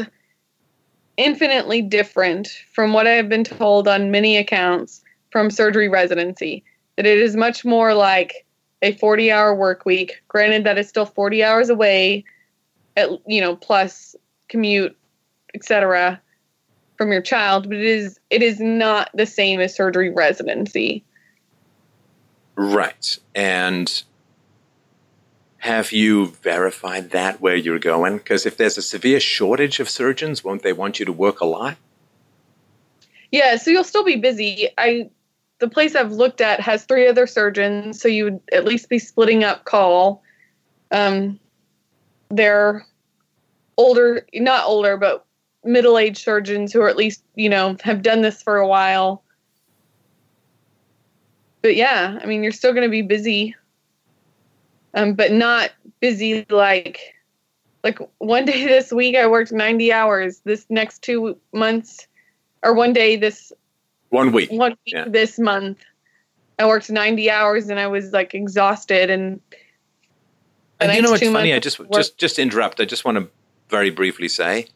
infinitely 1.18 1.82
different 1.82 2.48
from 2.72 2.94
what 2.94 3.06
I 3.06 3.10
have 3.10 3.28
been 3.28 3.44
told 3.44 3.88
on 3.88 4.10
many 4.10 4.38
accounts 4.38 5.02
from 5.30 5.50
surgery 5.50 5.90
residency. 5.90 6.64
That 6.96 7.04
it 7.04 7.18
is 7.18 7.36
much 7.36 7.62
more 7.62 7.92
like 7.92 8.45
a 8.82 8.92
40 8.92 9.30
hour 9.32 9.54
work 9.54 9.84
week. 9.84 10.22
Granted, 10.28 10.64
that 10.64 10.78
is 10.78 10.88
still 10.88 11.06
40 11.06 11.42
hours 11.42 11.70
away, 11.70 12.24
at, 12.96 13.10
you 13.26 13.40
know, 13.40 13.56
plus 13.56 14.16
commute, 14.48 14.96
etc. 15.54 16.20
from 16.96 17.12
your 17.12 17.22
child, 17.22 17.68
but 17.68 17.78
it 17.78 17.84
is 17.84 18.20
it 18.30 18.42
is 18.42 18.60
not 18.60 19.10
the 19.14 19.26
same 19.26 19.60
as 19.60 19.74
surgery 19.74 20.10
residency. 20.10 21.04
Right. 22.54 23.18
And 23.34 24.02
have 25.58 25.92
you 25.92 26.28
verified 26.42 27.10
that 27.10 27.40
where 27.40 27.56
you're 27.56 27.78
going? 27.78 28.18
Because 28.18 28.46
if 28.46 28.56
there's 28.56 28.78
a 28.78 28.82
severe 28.82 29.20
shortage 29.20 29.80
of 29.80 29.90
surgeons, 29.90 30.44
won't 30.44 30.62
they 30.62 30.72
want 30.72 30.98
you 30.98 31.04
to 31.06 31.12
work 31.12 31.40
a 31.40 31.46
lot? 31.46 31.76
Yeah, 33.32 33.56
so 33.56 33.70
you'll 33.70 33.84
still 33.84 34.04
be 34.04 34.16
busy. 34.16 34.68
I 34.78 35.10
the 35.58 35.68
place 35.68 35.94
I've 35.94 36.12
looked 36.12 36.40
at 36.40 36.60
has 36.60 36.84
three 36.84 37.08
other 37.08 37.26
surgeons, 37.26 38.00
so 38.00 38.08
you 38.08 38.24
would 38.24 38.40
at 38.52 38.64
least 38.64 38.88
be 38.88 38.98
splitting 38.98 39.44
up 39.44 39.64
call. 39.64 40.22
Um 40.90 41.38
they're 42.30 42.84
older 43.76 44.26
not 44.34 44.66
older, 44.66 44.96
but 44.96 45.24
middle 45.64 45.98
aged 45.98 46.18
surgeons 46.18 46.72
who 46.72 46.80
are 46.80 46.88
at 46.88 46.96
least, 46.96 47.22
you 47.34 47.48
know, 47.48 47.76
have 47.82 48.02
done 48.02 48.22
this 48.22 48.42
for 48.42 48.56
a 48.56 48.68
while. 48.68 49.22
But 51.62 51.76
yeah, 51.76 52.18
I 52.22 52.26
mean 52.26 52.42
you're 52.42 52.52
still 52.52 52.72
gonna 52.72 52.88
be 52.88 53.02
busy. 53.02 53.54
Um, 54.94 55.12
but 55.12 55.30
not 55.30 55.72
busy 56.00 56.46
like 56.48 57.14
like 57.84 57.98
one 58.18 58.44
day 58.44 58.66
this 58.66 58.92
week 58.92 59.16
I 59.16 59.26
worked 59.26 59.52
90 59.52 59.92
hours. 59.92 60.40
This 60.44 60.66
next 60.68 61.02
two 61.02 61.36
months, 61.52 62.06
or 62.62 62.74
one 62.74 62.92
day 62.92 63.16
this 63.16 63.52
one 64.10 64.32
week, 64.32 64.50
one 64.50 64.72
week 64.84 64.94
Yeah. 64.94 65.04
this 65.08 65.38
month, 65.38 65.78
I 66.58 66.66
worked 66.66 66.90
90 66.90 67.30
hours 67.30 67.68
and 67.68 67.78
I 67.78 67.86
was 67.86 68.12
like 68.12 68.34
exhausted 68.34 69.10
and. 69.10 69.40
And 70.78 70.92
you 70.92 71.00
know 71.02 71.10
what's 71.10 71.22
funny? 71.26 71.54
I 71.54 71.58
just 71.58 71.78
work- 71.78 71.90
just 71.92 72.18
just 72.18 72.38
interrupt. 72.38 72.80
I 72.80 72.84
just 72.84 73.04
want 73.04 73.16
to 73.18 73.28
very 73.70 73.90
briefly 73.90 74.28
say 74.28 74.68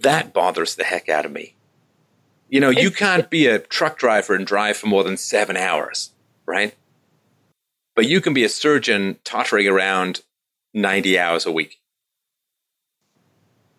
that 0.00 0.32
bothers 0.32 0.74
the 0.74 0.84
heck 0.84 1.08
out 1.08 1.24
of 1.26 1.32
me. 1.32 1.54
You 2.48 2.60
know, 2.60 2.70
you 2.70 2.90
can't 2.90 3.28
be 3.28 3.46
a 3.46 3.58
truck 3.58 3.98
driver 3.98 4.34
and 4.34 4.46
drive 4.46 4.76
for 4.76 4.86
more 4.86 5.02
than 5.04 5.16
seven 5.16 5.56
hours, 5.56 6.10
right? 6.46 6.74
But 7.94 8.06
you 8.06 8.20
can 8.20 8.32
be 8.34 8.44
a 8.44 8.48
surgeon 8.48 9.18
tottering 9.24 9.66
around 9.66 10.22
ninety 10.72 11.18
hours 11.18 11.44
a 11.44 11.52
week. 11.52 11.78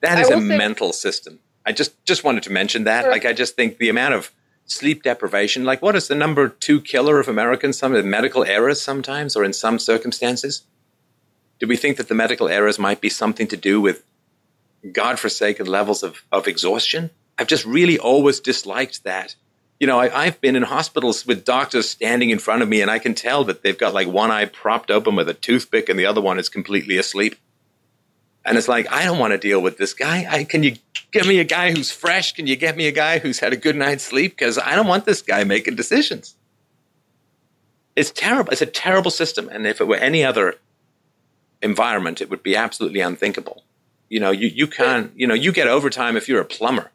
That 0.01 0.19
is 0.19 0.27
a 0.29 0.33
say- 0.33 0.39
mental 0.39 0.93
system. 0.93 1.39
I 1.67 1.73
just 1.73 2.03
just 2.05 2.23
wanted 2.23 2.43
to 2.43 2.51
mention 2.51 2.85
that. 2.85 3.03
Sure. 3.03 3.11
Like, 3.11 3.25
I 3.25 3.33
just 3.33 3.55
think 3.57 3.77
the 3.77 3.89
amount 3.89 4.13
of 4.13 4.31
sleep 4.65 5.03
deprivation. 5.03 5.65
Like, 5.65 5.81
what 5.81 5.97
is 5.97 6.07
the 6.07 6.15
number 6.15 6.47
two 6.47 6.79
killer 6.79 7.19
of 7.19 7.27
Americans? 7.27 7.77
Some 7.77 7.93
of 7.93 8.01
the 8.01 8.09
medical 8.09 8.45
errors 8.45 8.81
sometimes, 8.81 9.35
or 9.35 9.43
in 9.43 9.51
some 9.51 9.77
circumstances. 9.77 10.63
Do 11.59 11.67
we 11.67 11.75
think 11.75 11.97
that 11.97 12.07
the 12.07 12.15
medical 12.15 12.47
errors 12.47 12.79
might 12.79 13.01
be 13.01 13.09
something 13.09 13.47
to 13.47 13.57
do 13.57 13.81
with 13.81 14.03
godforsaken 14.93 15.65
levels 15.65 16.03
of, 16.03 16.23
of 16.31 16.47
exhaustion? 16.47 17.09
I've 17.37 17.47
just 17.47 17.65
really 17.65 17.99
always 17.99 18.39
disliked 18.39 19.03
that. 19.03 19.35
You 19.79 19.87
know, 19.87 19.99
I, 19.99 20.25
I've 20.25 20.39
been 20.39 20.55
in 20.55 20.63
hospitals 20.63 21.27
with 21.27 21.43
doctors 21.43 21.89
standing 21.89 22.29
in 22.29 22.39
front 22.39 22.61
of 22.61 22.69
me, 22.69 22.81
and 22.81 22.89
I 22.89 22.99
can 22.99 23.13
tell 23.13 23.43
that 23.43 23.61
they've 23.61 23.77
got 23.77 23.93
like 23.93 24.07
one 24.07 24.31
eye 24.31 24.45
propped 24.45 24.89
open 24.89 25.15
with 25.15 25.27
a 25.27 25.33
toothpick, 25.33 25.89
and 25.89 25.99
the 25.99 26.05
other 26.05 26.21
one 26.21 26.39
is 26.39 26.47
completely 26.47 26.97
asleep. 26.97 27.35
And 28.47 28.57
it's 28.57 28.69
like, 28.69 28.89
I 28.91 29.03
don't 29.03 29.19
want 29.19 29.31
to 29.31 29.37
deal 29.37 29.61
with 29.61 29.77
this 29.77 29.93
guy. 29.93 30.25
I, 30.29 30.45
can 30.45 30.63
you 30.63 30.75
give 31.11 31.27
me 31.27 31.39
a 31.39 31.43
guy 31.43 31.71
who's 31.71 31.91
fresh? 31.91 32.31
Can 32.31 32.47
you 32.47 32.55
get 32.55 32.77
me 32.77 32.87
a 32.87 32.93
guy 32.93 33.19
who's 33.19 33.39
had 33.39 33.51
a 33.51 33.57
good 33.57 33.75
night's 33.75 34.05
sleep? 34.05 34.31
Because 34.37 34.57
I 34.57 34.73
don't 34.75 34.87
want 34.87 35.05
this 35.05 35.21
guy 35.21 35.43
making 35.43 35.75
decisions. 35.75 36.35
It's 37.97 38.09
terrible. 38.11 38.51
It's 38.51 38.61
a 38.61 38.67
terrible 38.67 39.11
system. 39.11 39.49
And 39.49 39.67
if 39.67 39.81
it 39.81 39.87
were 39.87 39.97
any 39.97 40.23
other 40.23 40.55
environment, 41.61 42.21
it 42.21 42.29
would 42.29 42.41
be 42.41 42.55
absolutely 42.55 43.01
unthinkable. 43.01 43.63
You 44.07 44.21
know, 44.21 44.31
you, 44.31 44.47
you 44.47 44.65
can't, 44.65 45.11
you 45.15 45.27
know, 45.27 45.33
you 45.33 45.51
get 45.51 45.67
overtime 45.67 46.15
if 46.15 46.29
you're 46.29 46.41
a 46.41 46.45
plumber. 46.45 46.91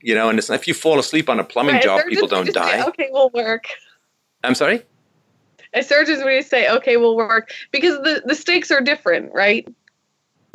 You 0.00 0.14
know, 0.14 0.30
and 0.30 0.38
it's, 0.38 0.48
if 0.48 0.66
you 0.66 0.74
fall 0.74 0.98
asleep 0.98 1.28
on 1.28 1.38
a 1.38 1.44
plumbing 1.44 1.74
Right, 1.74 1.84
job, 1.84 2.00
people 2.08 2.28
don't 2.28 2.46
just 2.46 2.56
say, 2.56 2.78
die. 2.78 2.86
okay, 2.88 3.08
we'll 3.10 3.30
work. 3.30 3.66
I'm 4.42 4.54
sorry? 4.54 4.82
A 5.74 5.82
surgeons 5.82 6.22
would 6.24 6.46
say, 6.46 6.70
okay, 6.70 6.96
we'll 6.96 7.16
work 7.16 7.50
because 7.72 7.98
the, 7.98 8.22
the 8.24 8.34
stakes 8.34 8.70
are 8.70 8.80
different, 8.80 9.34
right? 9.34 9.68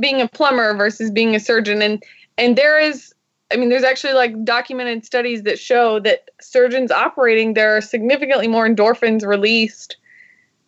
Being 0.04 0.22
a 0.22 0.28
plumber 0.28 0.76
versus 0.76 1.10
being 1.10 1.36
a 1.36 1.40
surgeon. 1.40 1.82
And 1.82 2.04
and 2.38 2.58
there 2.58 2.80
is 2.80 3.14
I 3.52 3.56
mean, 3.56 3.70
there's 3.70 3.84
actually 3.84 4.14
like 4.14 4.44
documented 4.44 5.06
studies 5.06 5.44
that 5.44 5.60
show 5.60 6.00
that 6.00 6.30
surgeons 6.42 6.92
operating, 6.92 7.54
there 7.54 7.78
are 7.78 7.82
significantly 7.82 8.48
more 8.48 8.68
endorphins 8.68 9.26
released. 9.26 9.98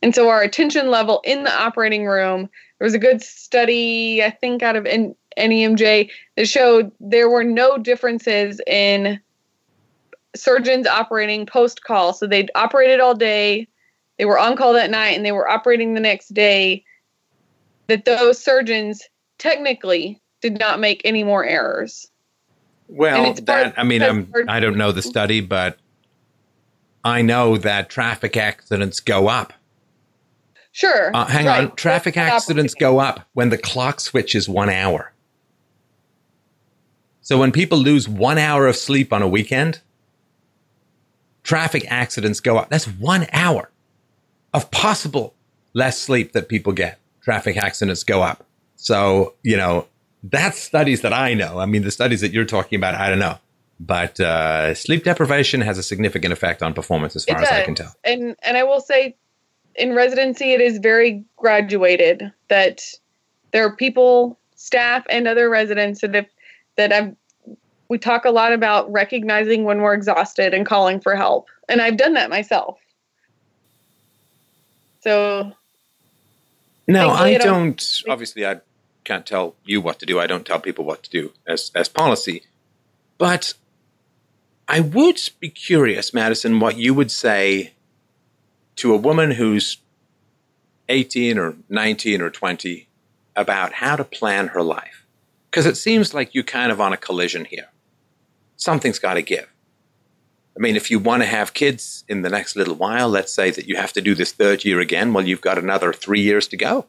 And 0.02 0.14
so 0.14 0.30
our 0.30 0.44
attention 0.44 0.92
level 0.92 1.22
in 1.24 1.44
the 1.44 1.54
operating 1.54 2.06
room, 2.06 2.50
there 2.78 2.86
was 2.86 2.94
a 2.94 3.00
good 3.00 3.24
study, 3.24 4.24
I 4.24 4.30
think, 4.30 4.62
out 4.62 4.76
of 4.76 4.86
N- 4.86 5.16
NEJM 5.38 6.10
that 6.38 6.48
showed 6.48 6.92
there 7.00 7.30
were 7.30 7.44
no 7.44 7.78
differences 7.78 8.62
in 8.68 9.20
surgeons 10.36 10.86
operating 10.86 11.48
post 11.48 11.84
call. 11.84 12.14
So 12.14 12.28
they'd 12.28 12.52
operated 12.54 13.00
all 13.00 13.16
day, 13.16 13.68
they 14.20 14.26
were 14.26 14.38
on 14.38 14.56
call 14.58 14.74
that 14.74 14.92
night, 14.92 15.16
and 15.16 15.26
they 15.26 15.32
were 15.32 15.50
operating 15.50 15.94
the 15.94 16.02
next 16.02 16.34
day. 16.34 16.84
That 17.88 18.06
those 18.06 18.42
surgeons 18.42 19.02
technically 19.38 20.22
did 20.42 20.60
not 20.60 20.80
make 20.80 21.02
any 21.06 21.24
more 21.24 21.44
errors. 21.44 22.08
Well, 22.88 23.34
that 23.34 23.74
I 23.78 23.84
mean, 23.84 24.04
I'm, 24.04 24.32
I 24.48 24.60
don't 24.60 24.78
know 24.78 24.92
the 24.92 25.02
study, 25.02 25.42
but 25.42 25.78
I 27.04 27.22
know 27.22 27.58
that 27.58 27.90
traffic 27.90 28.38
accidents 28.38 29.00
go 29.00 29.28
up. 29.28 29.54
Sure. 30.72 31.16
Uh, 31.16 31.26
hang 31.26 31.46
right. 31.46 31.70
on, 31.70 31.76
traffic 31.76 32.16
That's 32.16 32.44
accidents 32.44 32.74
go 32.74 33.00
up 33.00 33.22
when 33.34 33.50
the 33.50 33.58
clock 33.58 34.00
switches 34.00 34.50
one 34.50 34.70
hour. 34.70 35.14
So 37.22 37.40
when 37.40 37.52
people 37.52 37.78
lose 37.78 38.08
one 38.08 38.38
hour 38.38 38.68
of 38.68 38.76
sleep 38.76 39.12
on 39.14 39.22
a 39.22 39.28
weekend, 39.28 39.80
traffic 41.44 41.86
accidents 41.90 42.40
go 42.40 42.58
up. 42.58 42.70
That's 42.70 42.86
one 42.86 43.26
hour 43.32 43.72
of 44.54 44.70
possible 44.70 45.34
less 45.74 45.98
sleep 45.98 46.34
that 46.34 46.50
people 46.50 46.74
get. 46.74 47.00
Traffic 47.22 47.58
accidents 47.58 48.04
go 48.04 48.22
up. 48.22 48.46
So, 48.76 49.34
you 49.44 49.58
know, 49.58 49.88
that's 50.24 50.60
studies 50.60 51.02
that 51.02 51.14
I 51.14 51.34
know. 51.34 51.60
I 51.60 51.66
mean, 51.66 51.84
the 51.84 51.92
studies 51.92 52.22
that 52.22 52.32
you're 52.32 52.46
talking 52.46 52.78
about, 52.78 52.96
I 52.96 53.10
don't 53.10 53.20
know. 53.20 53.38
But 53.80 54.20
uh, 54.20 54.74
sleep 54.74 55.04
deprivation 55.04 55.62
has 55.62 55.78
a 55.78 55.84
significant 55.84 56.32
effect 56.32 56.64
on 56.64 56.74
performance 56.74 57.16
as 57.16 57.26
far 57.26 57.42
as 57.42 57.50
I 57.50 57.64
can 57.64 57.76
tell. 57.76 57.94
And 58.06 58.36
and 58.42 58.56
I 58.56 58.64
will 58.64 58.80
say 58.80 59.18
in 59.76 59.94
residency 59.94 60.54
it 60.54 60.62
is 60.62 60.78
very 60.78 61.26
graduated 61.36 62.32
that 62.48 62.82
there 63.52 63.66
are 63.66 63.76
people, 63.76 64.40
staff 64.56 65.06
and 65.10 65.28
other 65.28 65.50
residents 65.50 66.00
that 66.02 66.16
have 66.16 66.28
that 66.78 66.94
I've 66.94 67.16
we 67.88 67.98
talk 67.98 68.26
a 68.26 68.32
lot 68.32 68.52
about 68.52 68.92
recognizing 68.92 69.64
when 69.64 69.82
we're 69.82 69.94
exhausted 69.94 70.54
and 70.54 70.66
calling 70.66 71.00
for 71.00 71.16
help. 71.16 71.48
And 71.70 71.82
I've 71.82 71.98
done 71.98 72.14
that 72.14 72.30
myself. 72.30 72.80
So 75.02 75.52
No, 76.88 77.08
Thankfully, 77.08 77.36
I 77.36 77.38
don't. 77.40 78.02
Obviously, 78.08 78.46
I 78.46 78.62
can't 79.04 79.26
tell 79.26 79.56
you 79.64 79.82
what 79.82 80.00
to 80.00 80.06
do. 80.06 80.20
I 80.20 80.28
don't 80.28 80.46
tell 80.46 80.60
people 80.60 80.86
what 80.86 81.04
to 81.04 81.10
do 81.10 81.34
as 81.48 81.72
as 81.74 81.90
policy. 81.90 82.44
But 83.18 83.54
I 84.68 84.80
would 84.82 85.20
be 85.40 85.50
curious, 85.50 86.14
Madison, 86.14 86.60
what 86.60 86.78
you 86.78 86.94
would 86.94 87.12
say 87.12 87.74
to 88.78 88.94
a 88.94 88.98
woman 88.98 89.32
who's 89.32 89.78
18 90.90 91.38
or 91.38 91.56
19 91.70 92.22
or 92.22 92.30
20 92.30 92.88
about 93.36 93.74
how 93.74 93.96
to 93.96 94.04
plan 94.04 94.48
her 94.50 94.62
life. 94.62 95.06
Because 95.50 95.66
it 95.66 95.78
seems 95.78 96.14
like 96.14 96.36
you're 96.36 96.44
kind 96.44 96.72
of 96.72 96.82
on 96.82 96.94
a 96.94 96.98
collision 96.98 97.46
here. 97.46 97.70
Something's 98.58 99.00
got 99.00 99.14
to 99.16 99.22
give. 99.22 99.48
I 100.58 100.62
mean, 100.62 100.76
if 100.76 100.90
you 100.90 101.00
want 101.00 101.22
to 101.22 101.28
have 101.28 101.54
kids 101.54 102.06
in 102.08 102.22
the 102.22 102.30
next 102.30 102.56
little 102.56 102.76
while, 102.76 103.10
let's 103.10 103.34
say 103.34 103.52
that 103.52 103.68
you 103.68 103.76
have 103.76 103.92
to 103.94 104.02
do 104.02 104.16
this 104.16 104.32
third 104.32 104.64
year 104.64 104.80
again, 104.80 105.12
well, 105.12 105.28
you've 105.28 105.42
got 105.42 105.58
another 105.58 105.92
three 105.92 106.22
years 106.22 106.48
to 106.50 106.58
go. 106.58 106.86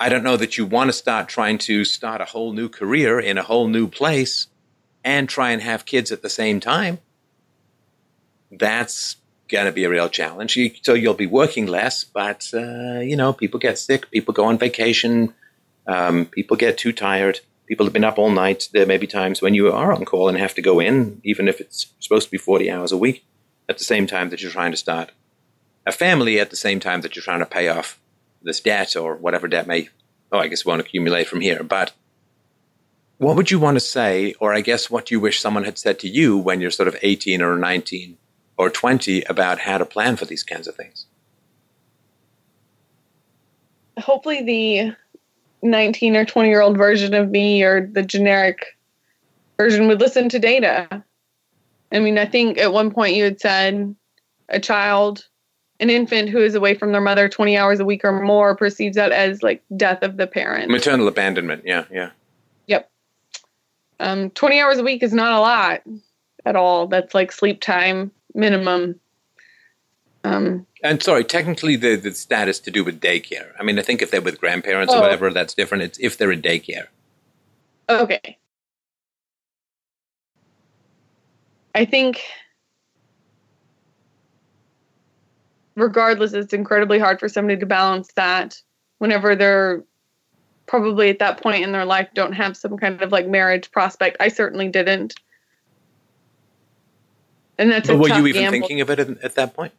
I 0.00 0.08
don't 0.08 0.24
know 0.24 0.38
that 0.38 0.56
you 0.56 0.64
want 0.64 0.88
to 0.88 0.92
start 0.92 1.28
trying 1.28 1.58
to 1.58 1.84
start 1.84 2.20
a 2.20 2.26
whole 2.26 2.52
new 2.52 2.68
career 2.68 3.20
in 3.20 3.36
a 3.36 3.42
whole 3.42 3.68
new 3.68 3.86
place 3.88 4.48
and 5.04 5.28
try 5.28 5.50
and 5.50 5.60
have 5.60 5.84
kids 5.84 6.10
at 6.10 6.22
the 6.22 6.30
same 6.30 6.60
time. 6.60 6.98
That's 8.50 9.16
going 9.48 9.66
to 9.66 9.72
be 9.72 9.84
a 9.84 9.90
real 9.90 10.08
challenge. 10.08 10.56
You, 10.56 10.72
so 10.82 10.94
you'll 10.94 11.14
be 11.14 11.26
working 11.26 11.66
less, 11.66 12.04
but, 12.04 12.50
uh, 12.54 13.00
you 13.00 13.16
know, 13.16 13.32
people 13.32 13.60
get 13.60 13.78
sick, 13.78 14.10
people 14.10 14.32
go 14.32 14.46
on 14.46 14.58
vacation, 14.58 15.34
um, 15.86 16.26
people 16.26 16.56
get 16.56 16.78
too 16.78 16.92
tired. 16.92 17.40
People 17.66 17.86
have 17.86 17.92
been 17.92 18.04
up 18.04 18.18
all 18.18 18.30
night. 18.30 18.68
There 18.72 18.86
may 18.86 18.98
be 18.98 19.06
times 19.06 19.40
when 19.40 19.54
you 19.54 19.72
are 19.72 19.92
on 19.92 20.04
call 20.04 20.28
and 20.28 20.38
have 20.38 20.54
to 20.54 20.62
go 20.62 20.80
in, 20.80 21.20
even 21.24 21.48
if 21.48 21.60
it's 21.60 21.86
supposed 22.00 22.26
to 22.26 22.30
be 22.30 22.38
40 22.38 22.70
hours 22.70 22.92
a 22.92 22.96
week, 22.96 23.24
at 23.68 23.78
the 23.78 23.84
same 23.84 24.06
time 24.06 24.30
that 24.30 24.42
you're 24.42 24.50
trying 24.50 24.72
to 24.72 24.76
start 24.76 25.12
a 25.86 25.92
family, 25.92 26.38
at 26.38 26.50
the 26.50 26.56
same 26.56 26.80
time 26.80 27.00
that 27.00 27.16
you're 27.16 27.22
trying 27.22 27.40
to 27.40 27.46
pay 27.46 27.68
off 27.68 27.98
this 28.42 28.60
debt 28.60 28.96
or 28.96 29.16
whatever 29.16 29.48
debt 29.48 29.66
may, 29.66 29.88
oh, 30.30 30.38
I 30.38 30.48
guess 30.48 30.64
won't 30.64 30.80
accumulate 30.80 31.28
from 31.28 31.40
here. 31.40 31.62
But 31.62 31.92
what 33.18 33.36
would 33.36 33.50
you 33.50 33.58
want 33.58 33.76
to 33.76 33.80
say, 33.80 34.34
or 34.40 34.52
I 34.52 34.60
guess 34.60 34.90
what 34.90 35.10
you 35.10 35.20
wish 35.20 35.40
someone 35.40 35.64
had 35.64 35.78
said 35.78 35.98
to 36.00 36.08
you 36.08 36.36
when 36.36 36.60
you're 36.60 36.70
sort 36.70 36.88
of 36.88 36.96
18 37.02 37.40
or 37.40 37.56
19 37.56 38.18
or 38.56 38.70
20 38.70 39.22
about 39.22 39.60
how 39.60 39.78
to 39.78 39.86
plan 39.86 40.16
for 40.16 40.24
these 40.24 40.42
kinds 40.42 40.66
of 40.66 40.74
things? 40.74 41.06
hopefully 43.98 44.42
the 44.42 44.94
19 45.62 46.16
or 46.16 46.24
20 46.24 46.48
year 46.48 46.60
old 46.60 46.76
version 46.76 47.14
of 47.14 47.30
me 47.30 47.62
or 47.62 47.86
the 47.86 48.02
generic 48.02 48.76
version 49.56 49.88
would 49.88 50.00
listen 50.00 50.28
to 50.28 50.38
data. 50.38 51.04
I 51.92 51.98
mean, 51.98 52.18
I 52.18 52.26
think 52.26 52.58
at 52.58 52.72
one 52.72 52.90
point 52.90 53.14
you 53.14 53.24
had 53.24 53.40
said 53.40 53.94
a 54.48 54.58
child, 54.58 55.26
an 55.78 55.90
infant 55.90 56.30
who 56.30 56.38
is 56.38 56.54
away 56.54 56.74
from 56.74 56.92
their 56.92 57.00
mother 57.00 57.28
20 57.28 57.56
hours 57.56 57.80
a 57.80 57.84
week 57.84 58.04
or 58.04 58.22
more 58.22 58.56
perceives 58.56 58.96
that 58.96 59.12
as 59.12 59.42
like 59.42 59.62
death 59.76 60.02
of 60.02 60.16
the 60.16 60.26
parent. 60.26 60.70
Maternal 60.70 61.08
abandonment, 61.08 61.62
yeah, 61.64 61.84
yeah. 61.90 62.10
Yep. 62.66 62.90
Um, 64.00 64.30
20 64.30 64.60
hours 64.60 64.78
a 64.78 64.82
week 64.82 65.02
is 65.02 65.12
not 65.12 65.32
a 65.32 65.40
lot 65.40 65.82
at 66.44 66.56
all. 66.56 66.86
That's 66.86 67.14
like 67.14 67.30
sleep 67.30 67.60
time 67.60 68.10
minimum. 68.34 68.98
Um, 70.24 70.66
And 70.82 71.00
sorry, 71.02 71.24
technically 71.24 71.76
the, 71.76 71.94
the 71.96 72.12
status 72.12 72.58
to 72.60 72.70
do 72.70 72.82
with 72.82 73.00
daycare. 73.00 73.52
I 73.58 73.62
mean, 73.62 73.78
I 73.78 73.82
think 73.82 74.02
if 74.02 74.10
they're 74.10 74.20
with 74.20 74.40
grandparents 74.40 74.92
or 74.92 74.96
Oh. 74.98 75.00
whatever, 75.00 75.30
that's 75.30 75.54
different. 75.54 75.84
It's 75.84 75.98
if 76.00 76.18
they're 76.18 76.32
in 76.32 76.42
daycare. 76.42 76.86
Okay. 77.88 78.38
I 81.74 81.84
think, 81.84 82.20
regardless, 85.76 86.32
it's 86.32 86.52
incredibly 86.52 86.98
hard 86.98 87.20
for 87.20 87.28
somebody 87.28 87.58
to 87.60 87.66
balance 87.66 88.12
that 88.14 88.60
whenever 88.98 89.34
they're 89.36 89.84
probably 90.66 91.10
at 91.10 91.18
that 91.20 91.40
point 91.42 91.62
in 91.62 91.72
their 91.72 91.84
life 91.84 92.08
don't 92.14 92.32
have 92.32 92.56
some 92.56 92.76
kind 92.76 93.00
of 93.02 93.12
like 93.12 93.26
marriage 93.26 93.70
prospect. 93.70 94.16
I 94.20 94.28
certainly 94.28 94.68
didn't. 94.68 95.14
And 97.58 97.70
that's 97.70 97.88
But 97.88 97.98
were 97.98 98.08
you 98.08 98.26
even 98.26 98.42
gamble. 98.42 98.58
thinking 98.58 98.80
of 98.80 98.90
it 98.90 98.98
at 98.98 99.34
that 99.36 99.54
point? 99.54 99.72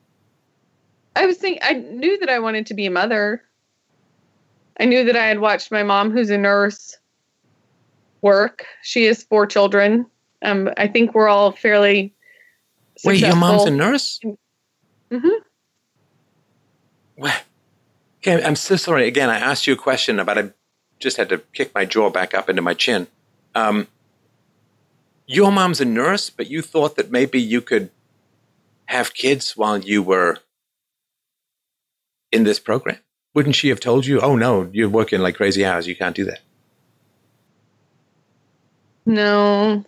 I 1.16 1.26
was 1.26 1.38
thinking 1.38 1.62
I 1.64 1.74
knew 1.74 2.18
that 2.20 2.30
I 2.30 2.40
wanted 2.40 2.68
to 2.68 2.74
be 2.74 2.86
a 2.86 2.92
mother. 2.92 3.44
I 4.80 4.86
knew 4.86 5.04
that 5.06 5.16
I 5.16 5.28
had 5.28 5.40
watched 5.40 5.72
my 5.72 5.84
mom, 5.84 6.12
who's 6.12 6.30
a 6.30 6.38
nurse, 6.38 6.98
work. 8.22 8.66
She 8.82 9.06
has 9.06 9.24
four 9.24 9.46
children. 9.46 10.08
Um, 10.42 10.70
I 10.78 10.88
think 10.88 11.14
we're 11.14 11.28
all 11.30 11.52
fairly. 11.52 12.14
Wait, 13.04 13.20
your 13.20 13.36
mom's 13.36 13.64
a 13.64 13.66
successful. 13.66 13.78
nurse? 13.78 14.20
Mhm. 15.12 15.40
Well, 17.18 17.40
okay, 18.20 18.44
I'm 18.44 18.56
so 18.56 18.76
sorry. 18.76 19.08
Again, 19.08 19.30
I 19.30 19.38
asked 19.38 19.68
you 19.68 19.74
a 19.74 19.78
question 19.78 20.20
about 20.20 20.38
I 20.38 20.50
just 21.00 21.18
had 21.18 21.30
to 21.30 21.40
kick 21.54 21.74
my 21.76 21.86
jaw 21.86 22.10
back 22.10 22.34
up 22.34 22.50
into 22.50 22.62
my 22.62 22.74
chin. 22.74 23.08
Um, 23.54 23.88
your 25.28 25.52
mom's 25.52 25.80
a 25.80 25.86
nurse, 25.86 26.30
but 26.30 26.50
you 26.50 26.62
thought 26.62 26.96
that 26.96 27.12
maybe 27.12 27.40
you 27.40 27.62
could 27.62 27.92
have 28.88 29.14
kids 29.14 29.56
while 29.56 29.78
you 29.78 30.02
were 30.02 30.40
in 32.34 32.44
this 32.44 32.60
program. 32.60 32.98
Wouldn't 33.34 33.56
she 33.56 33.70
have 33.70 33.80
told 33.80 34.06
you, 34.06 34.20
"Oh 34.20 34.36
no, 34.36 34.70
you're 34.74 34.90
working 34.90 35.22
like 35.22 35.36
crazy 35.36 35.64
hours. 35.66 35.88
You 35.88 35.96
can't 35.96 36.16
do 36.16 36.26
that." 36.26 36.42
No. 39.06 39.84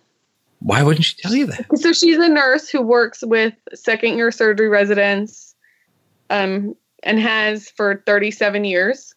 Why 0.60 0.82
wouldn't 0.82 1.04
she 1.04 1.16
tell 1.16 1.34
you 1.34 1.46
that? 1.46 1.66
So 1.78 1.92
she's 1.92 2.18
a 2.18 2.28
nurse 2.28 2.68
who 2.68 2.82
works 2.82 3.22
with 3.24 3.54
second 3.74 4.16
year 4.16 4.30
surgery 4.32 4.68
residents 4.68 5.54
um, 6.30 6.74
and 7.02 7.20
has 7.20 7.68
for 7.68 8.02
37 8.06 8.64
years. 8.64 9.14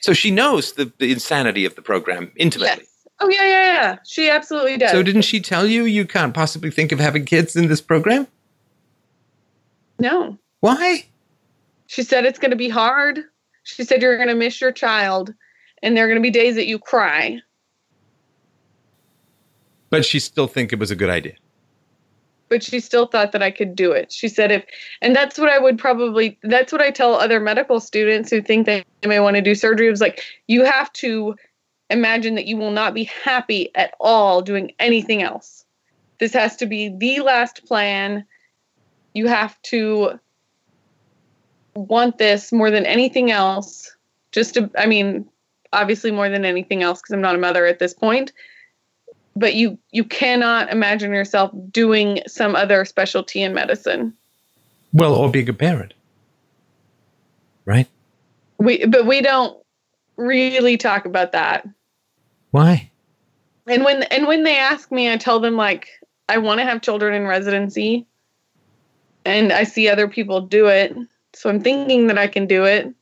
So 0.00 0.12
she 0.12 0.30
knows 0.30 0.72
the, 0.72 0.92
the 0.98 1.12
insanity 1.12 1.64
of 1.64 1.74
the 1.74 1.82
program 1.82 2.32
intimately. 2.36 2.84
Yes. 2.84 2.88
Oh, 3.20 3.28
yeah, 3.28 3.44
yeah, 3.44 3.72
yeah. 3.72 3.98
She 4.06 4.30
absolutely 4.30 4.76
does. 4.76 4.92
So 4.92 5.02
didn't 5.02 5.22
she 5.22 5.40
tell 5.40 5.66
you 5.66 5.84
you 5.84 6.06
can't 6.06 6.32
possibly 6.32 6.70
think 6.70 6.92
of 6.92 7.00
having 7.00 7.24
kids 7.24 7.56
in 7.56 7.68
this 7.68 7.80
program? 7.80 8.26
no. 9.98 10.38
Why? 10.60 11.04
She 11.88 12.04
said 12.04 12.24
it's 12.24 12.38
going 12.38 12.52
to 12.52 12.56
be 12.56 12.68
hard. 12.68 13.18
She 13.64 13.82
said 13.82 14.00
you're 14.00 14.16
going 14.16 14.28
to 14.28 14.34
miss 14.36 14.60
your 14.60 14.72
child 14.72 15.34
and 15.82 15.96
there 15.96 16.04
are 16.04 16.08
going 16.08 16.22
to 16.22 16.22
be 16.22 16.30
days 16.30 16.54
that 16.54 16.66
you 16.68 16.78
cry. 16.78 17.40
But 19.90 20.04
she 20.06 20.20
still 20.20 20.46
think 20.46 20.72
it 20.72 20.78
was 20.78 20.90
a 20.90 20.96
good 20.96 21.10
idea. 21.10 21.34
but 22.50 22.62
she 22.62 22.80
still 22.80 23.06
thought 23.06 23.32
that 23.32 23.42
I 23.42 23.50
could 23.50 23.74
do 23.76 23.92
it. 23.92 24.10
She 24.12 24.28
said 24.28 24.50
if 24.50 24.64
and 25.02 25.14
that's 25.14 25.38
what 25.38 25.50
I 25.50 25.58
would 25.58 25.78
probably 25.78 26.38
that's 26.42 26.72
what 26.72 26.80
I 26.80 26.90
tell 26.90 27.14
other 27.14 27.40
medical 27.40 27.80
students 27.80 28.30
who 28.30 28.40
think 28.40 28.66
they 28.66 28.84
may 29.06 29.20
want 29.20 29.36
to 29.36 29.42
do 29.42 29.54
surgery. 29.54 29.86
It 29.86 29.90
was 29.90 30.00
like 30.00 30.22
you 30.46 30.64
have 30.64 30.92
to 30.94 31.36
imagine 31.90 32.34
that 32.36 32.46
you 32.46 32.56
will 32.56 32.70
not 32.70 32.94
be 32.94 33.04
happy 33.04 33.70
at 33.74 33.94
all 34.00 34.40
doing 34.42 34.72
anything 34.78 35.22
else. 35.22 35.64
This 36.20 36.32
has 36.34 36.56
to 36.56 36.66
be 36.66 36.88
the 36.96 37.20
last 37.20 37.64
plan. 37.66 38.24
You 39.14 39.26
have 39.26 39.60
to 39.62 40.18
want 41.78 42.18
this 42.18 42.52
more 42.52 42.70
than 42.70 42.86
anything 42.86 43.30
else. 43.30 43.94
Just 44.32 44.54
to 44.54 44.70
I 44.76 44.86
mean, 44.86 45.28
obviously 45.72 46.10
more 46.10 46.28
than 46.28 46.44
anything 46.44 46.82
else 46.82 47.00
because 47.00 47.12
I'm 47.12 47.20
not 47.20 47.34
a 47.34 47.38
mother 47.38 47.66
at 47.66 47.78
this 47.78 47.94
point 47.94 48.32
but 49.38 49.54
you 49.54 49.78
you 49.92 50.04
cannot 50.04 50.70
imagine 50.70 51.12
yourself 51.12 51.52
doing 51.70 52.20
some 52.26 52.56
other 52.56 52.84
specialty 52.84 53.42
in 53.42 53.54
medicine. 53.54 54.12
Well, 54.92 55.14
or 55.14 55.30
being 55.30 55.48
a 55.48 55.52
parent. 55.52 55.94
Right? 57.64 57.86
We 58.58 58.84
but 58.86 59.06
we 59.06 59.20
don't 59.20 59.56
really 60.16 60.76
talk 60.76 61.04
about 61.04 61.32
that. 61.32 61.66
Why? 62.50 62.90
And 63.66 63.84
when 63.84 64.02
and 64.04 64.26
when 64.26 64.42
they 64.42 64.56
ask 64.56 64.90
me, 64.90 65.10
I 65.10 65.16
tell 65.16 65.40
them 65.40 65.56
like 65.56 65.88
I 66.28 66.38
want 66.38 66.58
to 66.60 66.64
have 66.64 66.82
children 66.82 67.14
in 67.14 67.26
residency, 67.26 68.06
and 69.24 69.52
I 69.52 69.64
see 69.64 69.88
other 69.88 70.08
people 70.08 70.40
do 70.40 70.66
it, 70.66 70.96
so 71.38 71.48
I'm 71.48 71.60
thinking 71.60 72.08
that 72.08 72.18
I 72.18 72.26
can 72.26 72.46
do 72.46 72.64
it. 72.64 72.92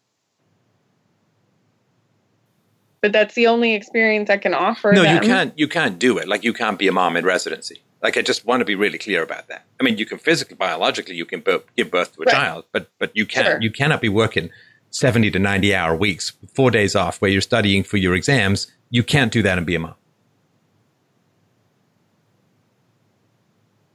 But 3.00 3.12
that's 3.12 3.34
the 3.34 3.46
only 3.46 3.74
experience 3.74 4.28
I 4.28 4.36
can 4.36 4.52
offer. 4.52 4.92
No, 4.92 5.02
you 5.02 5.20
can't 5.20 5.58
you 5.58 5.68
can't 5.68 5.98
do 5.98 6.18
it. 6.18 6.28
Like 6.28 6.44
you 6.44 6.52
can't 6.52 6.78
be 6.78 6.86
a 6.88 6.92
mom 6.92 7.16
in 7.16 7.24
residency. 7.24 7.82
Like 8.02 8.18
I 8.18 8.22
just 8.22 8.44
want 8.44 8.60
to 8.60 8.66
be 8.66 8.74
really 8.74 8.98
clear 8.98 9.22
about 9.22 9.48
that. 9.48 9.64
I 9.80 9.84
mean, 9.84 9.96
you 9.96 10.04
can 10.04 10.18
physically, 10.18 10.56
biologically, 10.56 11.14
you 11.14 11.24
can 11.24 11.42
give 11.76 11.90
birth 11.90 12.14
to 12.16 12.22
a 12.22 12.24
Right. 12.26 12.34
child, 12.34 12.64
but 12.72 12.90
but 12.98 13.10
you 13.14 13.24
can't 13.24 13.46
Sure. 13.46 13.58
you 13.62 13.70
cannot 13.70 14.00
be 14.02 14.10
working 14.10 14.50
seventy 14.90 15.30
to 15.30 15.38
ninety 15.38 15.74
hour 15.74 15.96
weeks, 15.96 16.32
four 16.54 16.70
days 16.70 16.94
off, 16.94 17.20
where 17.22 17.30
you're 17.30 17.40
studying 17.40 17.84
for 17.84 17.96
your 17.96 18.14
exams. 18.14 18.66
You 18.90 19.02
can't 19.02 19.32
do 19.32 19.42
that 19.42 19.56
and 19.56 19.66
be 19.66 19.76
a 19.76 19.78
mom. 19.78 19.94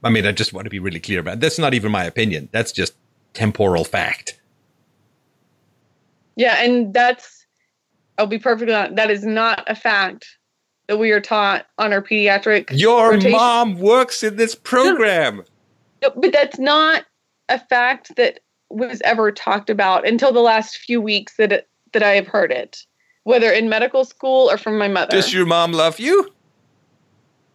I 0.04 0.10
mean, 0.10 0.26
I 0.26 0.32
just 0.32 0.52
want 0.52 0.64
to 0.64 0.70
be 0.70 0.80
really 0.80 1.00
clear 1.00 1.20
about 1.20 1.34
it. 1.34 1.40
That's 1.40 1.58
not 1.60 1.74
even 1.74 1.92
my 1.92 2.04
opinion. 2.04 2.48
That's 2.52 2.72
just 2.72 2.94
temporal 3.34 3.84
fact. 3.84 4.38
Yeah, 6.36 6.56
and 6.62 6.92
that's 6.94 7.46
I'll 8.18 8.26
be 8.26 8.38
perfectly 8.38 8.74
honest, 8.74 8.96
that 8.96 9.10
is 9.10 9.24
not 9.24 9.64
a 9.66 9.74
fact 9.74 10.38
that 10.86 10.98
we 10.98 11.10
are 11.12 11.20
taught 11.20 11.66
on 11.78 11.92
our 11.92 12.02
pediatric 12.02 12.68
Your 12.72 13.12
rotation. 13.12 13.32
mom 13.32 13.78
works 13.78 14.22
in 14.22 14.36
this 14.36 14.54
program. 14.54 15.44
No, 16.02 16.10
but 16.16 16.32
that's 16.32 16.58
not 16.58 17.04
a 17.48 17.58
fact 17.58 18.14
that 18.16 18.40
was 18.68 19.00
ever 19.04 19.30
talked 19.30 19.70
about 19.70 20.06
until 20.06 20.32
the 20.32 20.40
last 20.40 20.76
few 20.76 21.00
weeks 21.00 21.36
that 21.36 21.52
it, 21.52 21.68
that 21.92 22.02
I 22.02 22.10
have 22.10 22.26
heard 22.26 22.50
it, 22.50 22.84
whether 23.24 23.50
in 23.50 23.68
medical 23.68 24.04
school 24.04 24.50
or 24.50 24.56
from 24.56 24.78
my 24.78 24.88
mother. 24.88 25.10
Does 25.10 25.32
your 25.32 25.46
mom 25.46 25.72
love 25.72 25.98
you? 25.98 26.32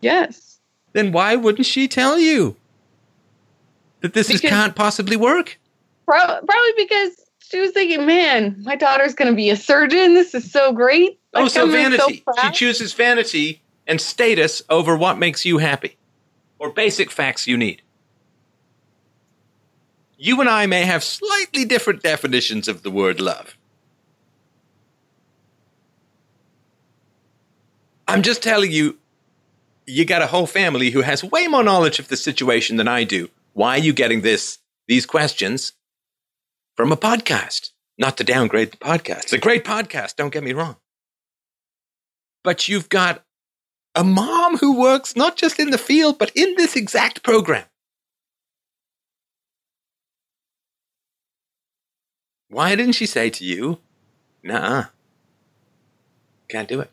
yes. 0.01 0.59
Then 0.93 1.11
why 1.11 1.35
wouldn't 1.35 1.65
she 1.65 1.87
tell 1.87 2.17
you 2.17 2.55
that 4.01 4.13
this 4.13 4.29
is, 4.29 4.41
can't 4.41 4.75
possibly 4.75 5.15
work? 5.15 5.59
Pro- 6.07 6.39
probably 6.45 6.71
because 6.77 7.11
she 7.39 7.59
was 7.59 7.71
thinking, 7.71 8.05
"Man, 8.05 8.61
my 8.63 8.75
daughter's 8.75 9.13
going 9.13 9.29
to 9.29 9.35
be 9.35 9.49
a 9.49 9.57
surgeon. 9.57 10.13
This 10.13 10.33
is 10.33 10.49
so 10.49 10.71
great." 10.71 11.19
Oh, 11.33 11.47
so 11.47 11.63
I'm 11.63 11.71
vanity. 11.71 12.23
she 12.41 12.51
chooses 12.51 12.93
vanity 12.93 13.61
and 13.85 13.99
status 13.99 14.61
over 14.69 14.95
what 14.95 15.17
makes 15.17 15.45
you 15.45 15.57
happy 15.57 15.97
or 16.59 16.71
basic 16.71 17.11
facts 17.11 17.47
you 17.47 17.57
need. 17.57 17.81
You 20.17 20.39
and 20.41 20.49
I 20.49 20.65
may 20.65 20.83
have 20.83 21.03
slightly 21.03 21.63
different 21.63 22.01
definitions 22.01 22.67
of 22.67 22.81
the 22.81 22.89
word 22.89 23.19
love. 23.19 23.55
I'm 28.07 28.21
just 28.21 28.41
telling 28.41 28.71
you, 28.71 28.97
you 29.85 30.05
got 30.05 30.21
a 30.21 30.27
whole 30.27 30.47
family 30.47 30.89
who 30.89 31.01
has 31.01 31.23
way 31.23 31.47
more 31.47 31.63
knowledge 31.63 31.99
of 31.99 32.07
the 32.07 32.17
situation 32.17 32.77
than 32.77 32.87
I 32.87 33.03
do. 33.03 33.29
Why 33.53 33.75
are 33.75 33.81
you 33.81 33.93
getting 33.93 34.21
this, 34.21 34.59
these 34.87 35.05
questions 35.05 35.73
from 36.77 36.91
a 36.93 36.97
podcast? 36.97 37.71
Not 37.97 38.15
to 38.17 38.23
downgrade 38.23 38.71
the 38.71 38.77
podcast. 38.77 39.23
It's 39.23 39.33
a 39.33 39.37
great 39.39 39.65
podcast, 39.65 40.15
don't 40.15 40.31
get 40.31 40.43
me 40.43 40.53
wrong 40.53 40.77
but 42.47 42.69
you've 42.69 42.87
got 42.87 43.25
a 43.93 44.05
mom 44.05 44.55
who 44.55 44.79
works 44.79 45.17
not 45.17 45.35
just 45.35 45.59
in 45.59 45.69
the 45.69 45.77
field, 45.77 46.17
but 46.17 46.31
in 46.33 46.55
this 46.55 46.77
exact 46.77 47.21
program. 47.21 47.65
Why 52.47 52.73
didn't 52.75 52.93
she 52.93 53.05
say 53.05 53.29
to 53.31 53.43
you, 53.43 53.79
nah, 54.43 54.85
can't 56.47 56.69
do 56.69 56.79
it? 56.79 56.89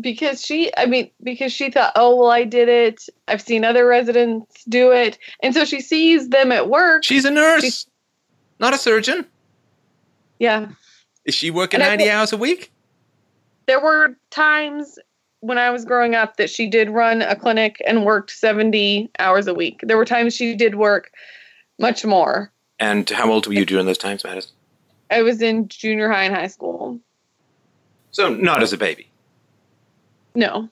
because 0.00 0.40
she 0.40 0.70
i 0.78 0.86
mean 0.86 1.10
because 1.20 1.52
she 1.52 1.68
thought 1.68 1.92
oh 1.96 2.14
well 2.14 2.30
i 2.30 2.44
did 2.44 2.68
it 2.68 3.02
i've 3.26 3.42
seen 3.42 3.64
other 3.64 3.84
residents 3.84 4.62
do 4.68 4.92
it 4.92 5.18
and 5.42 5.52
so 5.52 5.64
she 5.64 5.80
sees 5.80 6.28
them 6.28 6.52
at 6.52 6.68
work 6.70 7.02
She's 7.02 7.24
a 7.24 7.30
nurse, 7.30 7.62
She's- 7.62 7.86
not 8.60 8.74
a 8.74 8.78
surgeon. 8.78 9.24
yeah 10.38 10.68
Is 11.24 11.34
she 11.34 11.50
working 11.50 11.80
And 11.80 11.88
90 11.88 12.04
think- 12.04 12.14
hours 12.14 12.32
a 12.32 12.36
week? 12.36 12.70
there 13.66 13.80
were 13.80 14.16
times 14.30 14.98
when 15.40 15.56
i 15.58 15.70
was 15.70 15.84
growing 15.84 16.14
up 16.14 16.36
that 16.36 16.50
she 16.50 16.68
did 16.68 16.90
run 16.90 17.22
a 17.22 17.34
clinic 17.36 17.80
and 17.86 18.04
worked 18.04 18.30
70 18.30 19.10
hours 19.18 19.46
a 19.46 19.54
week 19.54 19.80
there 19.82 19.96
were 19.96 20.04
times 20.04 20.34
she 20.34 20.54
did 20.54 20.74
work 20.74 21.10
much 21.78 22.04
more 22.04 22.52
And 22.78 23.08
how 23.08 23.30
old 23.30 23.46
were 23.46 23.52
you 23.54 23.64
during 23.66 23.86
those 23.86 23.98
times, 23.98 24.22
Madison? 24.24 24.52
i 25.10 25.22
was 25.22 25.40
in 25.42 25.68
junior 25.68 26.10
high 26.10 26.24
and 26.24 26.34
high 26.34 26.48
school 26.48 27.00
So, 28.12 28.34
not 28.34 28.62
as 28.62 28.72
a 28.72 28.76
baby. 28.76 29.08
no 30.34 30.68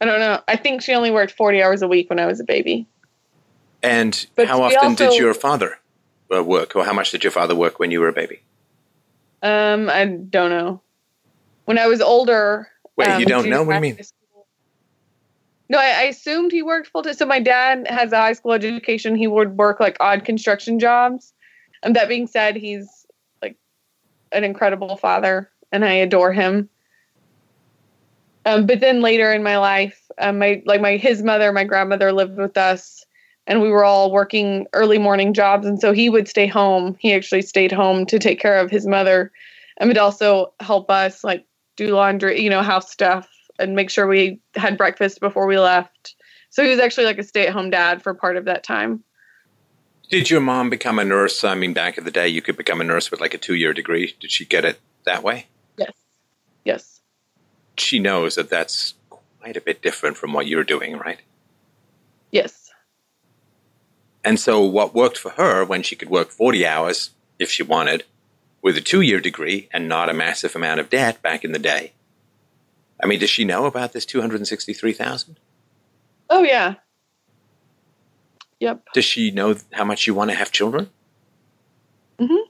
i 0.00 0.04
don't 0.04 0.20
know 0.20 0.40
i 0.48 0.56
think 0.56 0.80
she 0.82 0.94
only 0.94 1.10
worked 1.10 1.32
40 1.32 1.62
hours 1.62 1.82
a 1.82 1.88
week 1.88 2.08
when 2.08 2.18
i 2.20 2.26
was 2.26 2.40
a 2.40 2.44
baby 2.44 2.86
And 3.82 4.26
But 4.36 4.46
how 4.46 4.62
often 4.62 4.94
did 4.94 5.14
your 5.18 5.34
father 5.34 5.78
uh, 6.32 6.42
work, 6.42 6.74
or 6.76 6.84
how 6.84 6.92
much 6.92 7.10
did 7.10 7.24
your 7.24 7.30
father 7.30 7.54
work 7.54 7.78
when 7.78 7.90
you 7.90 8.00
were 8.00 8.08
a 8.08 8.12
baby? 8.12 8.40
um 9.42 9.90
i 9.90 10.04
don't 10.06 10.50
know 10.50 10.80
when 11.64 11.76
i 11.76 11.86
was 11.88 12.00
older 12.00 12.68
Wait, 12.96 13.08
um, 13.08 13.20
you 13.20 13.26
don't 13.26 13.48
know? 13.48 13.62
What 13.62 13.80
do 13.80 13.86
you 13.86 13.94
mean? 13.94 13.98
No, 15.68 15.78
I, 15.78 15.84
I 15.84 16.02
assumed 16.04 16.52
he 16.52 16.62
worked 16.62 16.88
full 16.88 17.02
time. 17.02 17.14
So 17.14 17.24
my 17.24 17.40
dad 17.40 17.86
has 17.88 18.12
a 18.12 18.18
high 18.18 18.34
school 18.34 18.52
education. 18.52 19.14
He 19.14 19.26
would 19.26 19.56
work 19.56 19.80
like 19.80 19.96
odd 20.00 20.24
construction 20.24 20.78
jobs. 20.78 21.32
And 21.82 21.96
that 21.96 22.08
being 22.08 22.26
said, 22.26 22.56
he's 22.56 23.06
like 23.40 23.56
an 24.32 24.44
incredible 24.44 24.96
father, 24.96 25.50
and 25.72 25.84
I 25.84 25.94
adore 25.94 26.32
him. 26.32 26.68
Um, 28.44 28.66
but 28.66 28.80
then 28.80 29.00
later 29.00 29.32
in 29.32 29.42
my 29.42 29.56
life, 29.58 30.00
um, 30.18 30.38
my 30.38 30.62
like 30.66 30.80
my 30.80 30.96
his 30.96 31.22
mother, 31.22 31.52
my 31.52 31.64
grandmother 31.64 32.12
lived 32.12 32.36
with 32.36 32.56
us, 32.56 33.01
and 33.46 33.60
we 33.60 33.70
were 33.70 33.84
all 33.84 34.12
working 34.12 34.66
early 34.72 34.98
morning 34.98 35.34
jobs, 35.34 35.66
and 35.66 35.80
so 35.80 35.92
he 35.92 36.08
would 36.08 36.28
stay 36.28 36.46
home. 36.46 36.96
He 37.00 37.12
actually 37.12 37.42
stayed 37.42 37.72
home 37.72 38.06
to 38.06 38.18
take 38.18 38.40
care 38.40 38.58
of 38.58 38.70
his 38.70 38.86
mother, 38.86 39.32
and 39.78 39.88
would 39.88 39.98
also 39.98 40.52
help 40.60 40.90
us 40.90 41.24
like 41.24 41.46
do 41.76 41.88
laundry, 41.88 42.40
you 42.40 42.50
know, 42.50 42.62
house 42.62 42.90
stuff, 42.90 43.28
and 43.58 43.74
make 43.74 43.90
sure 43.90 44.06
we 44.06 44.40
had 44.54 44.78
breakfast 44.78 45.20
before 45.20 45.46
we 45.46 45.58
left. 45.58 46.14
So 46.50 46.62
he 46.62 46.68
was 46.68 46.78
actually 46.78 47.06
like 47.06 47.18
a 47.18 47.22
stay-at-home 47.22 47.70
dad 47.70 48.02
for 48.02 48.12
part 48.12 48.36
of 48.36 48.44
that 48.44 48.62
time. 48.62 49.02
Did 50.10 50.28
your 50.28 50.42
mom 50.42 50.68
become 50.68 50.98
a 50.98 51.04
nurse? 51.04 51.42
I 51.42 51.54
mean, 51.54 51.72
back 51.72 51.96
in 51.96 52.04
the 52.04 52.10
day, 52.10 52.28
you 52.28 52.42
could 52.42 52.58
become 52.58 52.82
a 52.82 52.84
nurse 52.84 53.10
with 53.10 53.20
like 53.20 53.32
a 53.32 53.38
two-year 53.38 53.72
degree. 53.72 54.14
Did 54.20 54.30
she 54.30 54.44
get 54.44 54.66
it 54.66 54.78
that 55.06 55.22
way? 55.22 55.46
Yes. 55.78 55.92
Yes. 56.64 57.00
She 57.78 57.98
knows 57.98 58.34
that 58.34 58.50
that's 58.50 58.92
quite 59.40 59.56
a 59.56 59.62
bit 59.62 59.80
different 59.80 60.18
from 60.18 60.34
what 60.34 60.46
you're 60.46 60.64
doing, 60.64 60.98
right? 60.98 61.20
Yes. 62.30 62.61
And 64.24 64.38
so, 64.38 64.60
what 64.64 64.94
worked 64.94 65.18
for 65.18 65.30
her 65.30 65.64
when 65.64 65.82
she 65.82 65.96
could 65.96 66.08
work 66.10 66.30
40 66.30 66.64
hours 66.66 67.10
if 67.38 67.50
she 67.50 67.62
wanted 67.62 68.04
with 68.62 68.76
a 68.76 68.80
two 68.80 69.00
year 69.00 69.20
degree 69.20 69.68
and 69.72 69.88
not 69.88 70.08
a 70.08 70.14
massive 70.14 70.54
amount 70.54 70.80
of 70.80 70.90
debt 70.90 71.20
back 71.22 71.44
in 71.44 71.52
the 71.52 71.58
day? 71.58 71.92
I 73.02 73.06
mean, 73.06 73.18
does 73.18 73.30
she 73.30 73.44
know 73.44 73.66
about 73.66 73.92
this 73.92 74.06
263000 74.06 75.38
Oh, 76.30 76.42
yeah. 76.44 76.74
Yep. 78.60 78.84
Does 78.94 79.04
she 79.04 79.32
know 79.32 79.56
how 79.72 79.84
much 79.84 80.06
you 80.06 80.14
want 80.14 80.30
to 80.30 80.36
have 80.36 80.52
children? 80.52 80.88
Mm-hmm. 82.20 82.48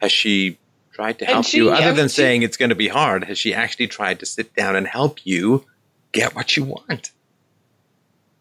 Has 0.00 0.10
she 0.10 0.58
tried 0.92 1.18
to 1.18 1.26
help 1.26 1.44
she- 1.44 1.58
you? 1.58 1.70
Other 1.70 1.92
than 1.92 2.08
she- 2.08 2.14
saying 2.14 2.42
it's 2.42 2.56
going 2.56 2.70
to 2.70 2.74
be 2.74 2.88
hard, 2.88 3.24
has 3.24 3.38
she 3.38 3.52
actually 3.52 3.88
tried 3.88 4.20
to 4.20 4.26
sit 4.26 4.54
down 4.56 4.74
and 4.74 4.86
help 4.86 5.24
you 5.26 5.66
get 6.12 6.34
what 6.34 6.56
you 6.56 6.64
want? 6.64 7.12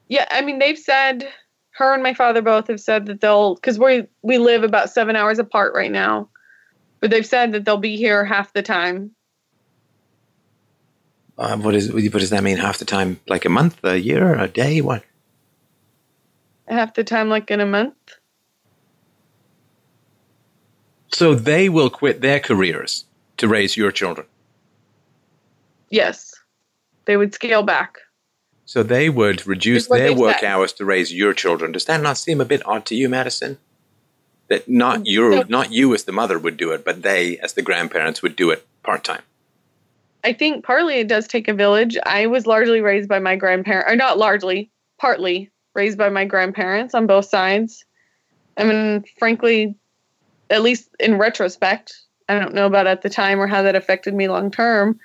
Yeah, 0.07 0.25
I 0.31 0.41
mean, 0.41 0.59
they've 0.59 0.79
said 0.79 1.27
her 1.77 1.93
and 1.93 2.01
my 2.01 2.15
father 2.15 2.41
both 2.41 2.67
have 2.67 2.79
said 2.79 3.05
that 3.05 3.21
they'll 3.21 3.53
because 3.53 3.77
we 3.77 4.07
we 4.23 4.39
live 4.39 4.63
about 4.63 4.89
seven 4.89 5.15
hours 5.15 5.37
apart 5.37 5.75
right 5.75 5.91
now, 5.91 6.27
but 6.99 7.11
they've 7.11 7.25
said 7.25 7.51
that 7.51 7.65
they'll 7.65 7.77
be 7.77 7.97
here 7.97 8.25
half 8.25 8.51
the 8.53 8.63
time. 8.63 9.11
Uh, 11.37 11.55
what, 11.57 11.75
is, 11.75 11.93
what 11.93 12.13
does 12.13 12.31
that 12.31 12.41
mean? 12.41 12.57
Half 12.57 12.79
the 12.79 12.85
time? 12.85 13.19
Like 13.27 13.45
a 13.45 13.49
month, 13.49 13.83
a 13.83 13.99
year, 13.99 14.33
a 14.33 14.47
day? 14.47 14.81
What? 14.81 15.03
Half 16.67 16.95
the 16.95 17.03
time, 17.03 17.29
like 17.29 17.51
in 17.51 17.59
a 17.59 17.65
month. 17.65 17.93
So 21.09 21.35
they 21.35 21.69
will 21.69 21.91
quit 21.91 22.21
their 22.21 22.39
careers 22.39 23.05
to 23.37 23.47
raise 23.47 23.77
your 23.77 23.91
children. 23.91 24.25
Yes, 25.91 26.33
they 27.05 27.17
would 27.17 27.35
scale 27.35 27.61
back. 27.61 27.99
So 28.67 28.83
they 28.83 29.09
would 29.09 29.47
reduce 29.47 29.87
their 29.87 30.13
work 30.13 30.39
said. 30.39 30.51
hours 30.51 30.73
to 30.73 30.83
raise 30.83 31.13
your 31.13 31.33
children. 31.33 31.71
Does 31.71 31.85
that 31.85 32.01
not 32.01 32.17
seem 32.17 32.41
a 32.41 32.45
bit 32.45 32.61
odd 32.67 32.85
to 32.87 32.95
you, 32.95 33.07
Madison? 33.07 33.59
That 34.49 34.67
not 34.67 34.99
mm, 34.99 35.03
you, 35.05 35.29
No. 35.29 35.43
not 35.47 35.71
you 35.71 35.93
as 35.93 36.03
the 36.03 36.11
mother 36.11 36.37
would 36.37 36.57
do 36.57 36.71
it, 36.71 36.83
but 36.83 37.01
they 37.01 37.37
as 37.37 37.53
the 37.53 37.61
grandparents 37.61 38.21
would 38.21 38.35
do 38.35 38.51
it 38.51 38.67
part 38.83 39.05
time. 39.05 39.21
I 40.21 40.33
think 40.33 40.65
partly 40.65 40.95
it 40.95 41.07
does 41.07 41.29
take 41.29 41.47
a 41.47 41.53
village. 41.53 41.97
I 42.05 42.27
was 42.27 42.45
largely 42.45 42.81
raised 42.81 43.07
by 43.07 43.19
my 43.19 43.37
grandparents, 43.37 43.89
or 43.89 43.95
not 43.95 44.17
largely, 44.17 44.69
partly 44.99 45.49
raised 45.73 45.97
by 45.97 46.09
my 46.09 46.25
grandparents 46.25 46.93
on 46.93 47.07
both 47.07 47.25
sides. 47.25 47.85
I 48.57 48.65
mean, 48.65 49.05
frankly, 49.17 49.75
at 50.49 50.61
least 50.61 50.89
in 50.99 51.17
retrospect, 51.17 51.93
I 52.27 52.37
don't 52.37 52.53
know 52.53 52.65
about 52.65 52.87
at 52.87 53.01
the 53.01 53.09
time 53.09 53.39
or 53.39 53.47
how 53.47 53.61
that 53.61 53.75
affected 53.75 54.13
me 54.13 54.27
long 54.27 54.51
term, 54.51 54.99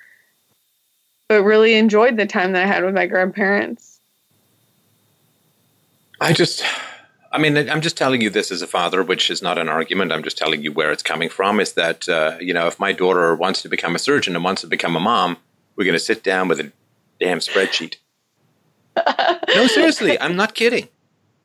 but 1.33 1.41
really 1.45 1.73
enjoyed 1.73 2.15
the 2.15 2.27
time 2.27 2.51
that 2.51 2.63
I 2.63 2.67
had 2.67 2.85
with 2.85 2.93
my 2.93 3.07
grandparents. 3.07 3.99
I 6.21 6.31
just, 6.31 6.63
I 7.31 7.39
mean, 7.39 7.57
I'm 7.57 7.81
just 7.81 7.97
telling 7.97 8.21
you 8.21 8.29
this 8.29 8.51
as 8.51 8.61
a 8.61 8.67
father, 8.67 9.01
which 9.01 9.31
is 9.31 9.41
not 9.41 9.57
an 9.57 9.67
argument. 9.67 10.11
I'm 10.11 10.21
just 10.21 10.37
telling 10.37 10.61
you 10.61 10.71
where 10.71 10.91
it's 10.91 11.01
coming 11.01 11.29
from. 11.29 11.59
Is 11.59 11.73
that 11.73 12.07
uh, 12.07 12.37
you 12.39 12.53
know, 12.53 12.67
if 12.67 12.79
my 12.79 12.91
daughter 12.91 13.33
wants 13.33 13.63
to 13.63 13.67
become 13.67 13.95
a 13.95 13.99
surgeon 13.99 14.35
and 14.35 14.43
wants 14.43 14.61
to 14.61 14.67
become 14.67 14.95
a 14.95 14.99
mom, 14.99 15.37
we're 15.75 15.85
going 15.85 15.93
to 15.93 15.99
sit 15.99 16.21
down 16.21 16.49
with 16.49 16.59
a 16.59 16.71
damn 17.19 17.39
spreadsheet. 17.39 17.95
No, 19.55 19.67
seriously, 19.67 20.19
I'm 20.19 20.35
not 20.35 20.55
kidding. 20.55 20.87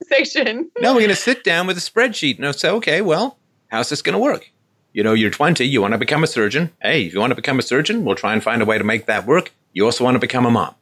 Station. 0.02 0.70
No, 0.80 0.92
we're 0.92 1.00
going 1.00 1.10
to 1.10 1.16
sit 1.16 1.44
down 1.44 1.66
with 1.66 1.76
a 1.76 1.80
spreadsheet 1.80 2.38
and 2.42 2.54
say, 2.54 2.70
okay, 2.70 3.02
well, 3.02 3.36
how's 3.68 3.90
this 3.90 4.00
going 4.00 4.14
to 4.14 4.18
work? 4.18 4.50
You 4.94 5.02
know, 5.02 5.12
you're 5.12 5.30
20, 5.30 5.66
you 5.66 5.82
want 5.82 5.92
to 5.92 5.98
become 5.98 6.24
a 6.24 6.26
surgeon. 6.26 6.72
Hey, 6.80 7.02
if 7.02 7.12
you 7.12 7.20
want 7.20 7.32
to 7.32 7.34
become 7.34 7.58
a 7.58 7.62
surgeon, 7.62 8.04
we'll 8.04 8.14
try 8.14 8.32
and 8.32 8.42
find 8.42 8.62
a 8.62 8.64
way 8.64 8.78
to 8.78 8.84
make 8.84 9.04
that 9.06 9.26
work. 9.26 9.52
You 9.72 9.84
also 9.84 10.04
want 10.04 10.14
to 10.14 10.20
become 10.20 10.46
a 10.46 10.50
mom. 10.50 10.74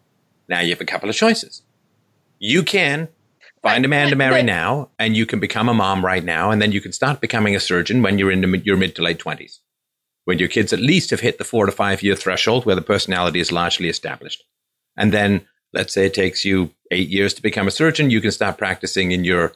Now 0.48 0.60
you 0.60 0.70
have 0.70 0.80
a 0.80 0.86
couple 0.86 1.08
of 1.08 1.16
choices. 1.16 1.62
You 2.38 2.62
can 2.62 3.08
find 3.62 3.84
a 3.84 3.88
man 3.88 4.10
to 4.10 4.16
marry 4.16 4.42
now, 4.42 4.90
and 4.98 5.16
you 5.16 5.26
can 5.26 5.40
become 5.40 5.68
a 5.68 5.74
mom 5.74 6.04
right 6.04 6.24
now, 6.24 6.50
and 6.50 6.62
then 6.62 6.72
you 6.72 6.80
can 6.80 6.92
start 6.92 7.20
becoming 7.20 7.56
a 7.56 7.60
surgeon 7.60 8.02
when 8.02 8.18
you're 8.18 8.30
in 8.30 8.40
the, 8.42 8.58
your 8.58 8.76
mid 8.76 8.94
to 8.96 9.02
late 9.02 9.18
20s, 9.18 9.58
when 10.24 10.38
your 10.38 10.48
kids 10.48 10.72
at 10.72 10.78
least 10.78 11.10
have 11.10 11.20
hit 11.20 11.38
the 11.38 11.44
four 11.44 11.66
to 11.66 11.72
five 11.72 12.02
year 12.02 12.14
threshold 12.14 12.64
where 12.64 12.76
the 12.76 12.82
personality 12.82 13.40
is 13.40 13.50
largely 13.50 13.88
established. 13.88 14.44
And 14.96 15.12
then, 15.12 15.46
let's 15.72 15.92
say 15.92 16.06
it 16.06 16.14
takes 16.14 16.44
you 16.44 16.70
eight 16.90 17.08
years 17.08 17.34
to 17.34 17.42
become 17.42 17.66
a 17.66 17.72
surgeon, 17.72 18.10
you 18.10 18.20
can 18.20 18.30
start 18.30 18.58
practicing 18.58 19.10
in 19.10 19.24
your 19.24 19.52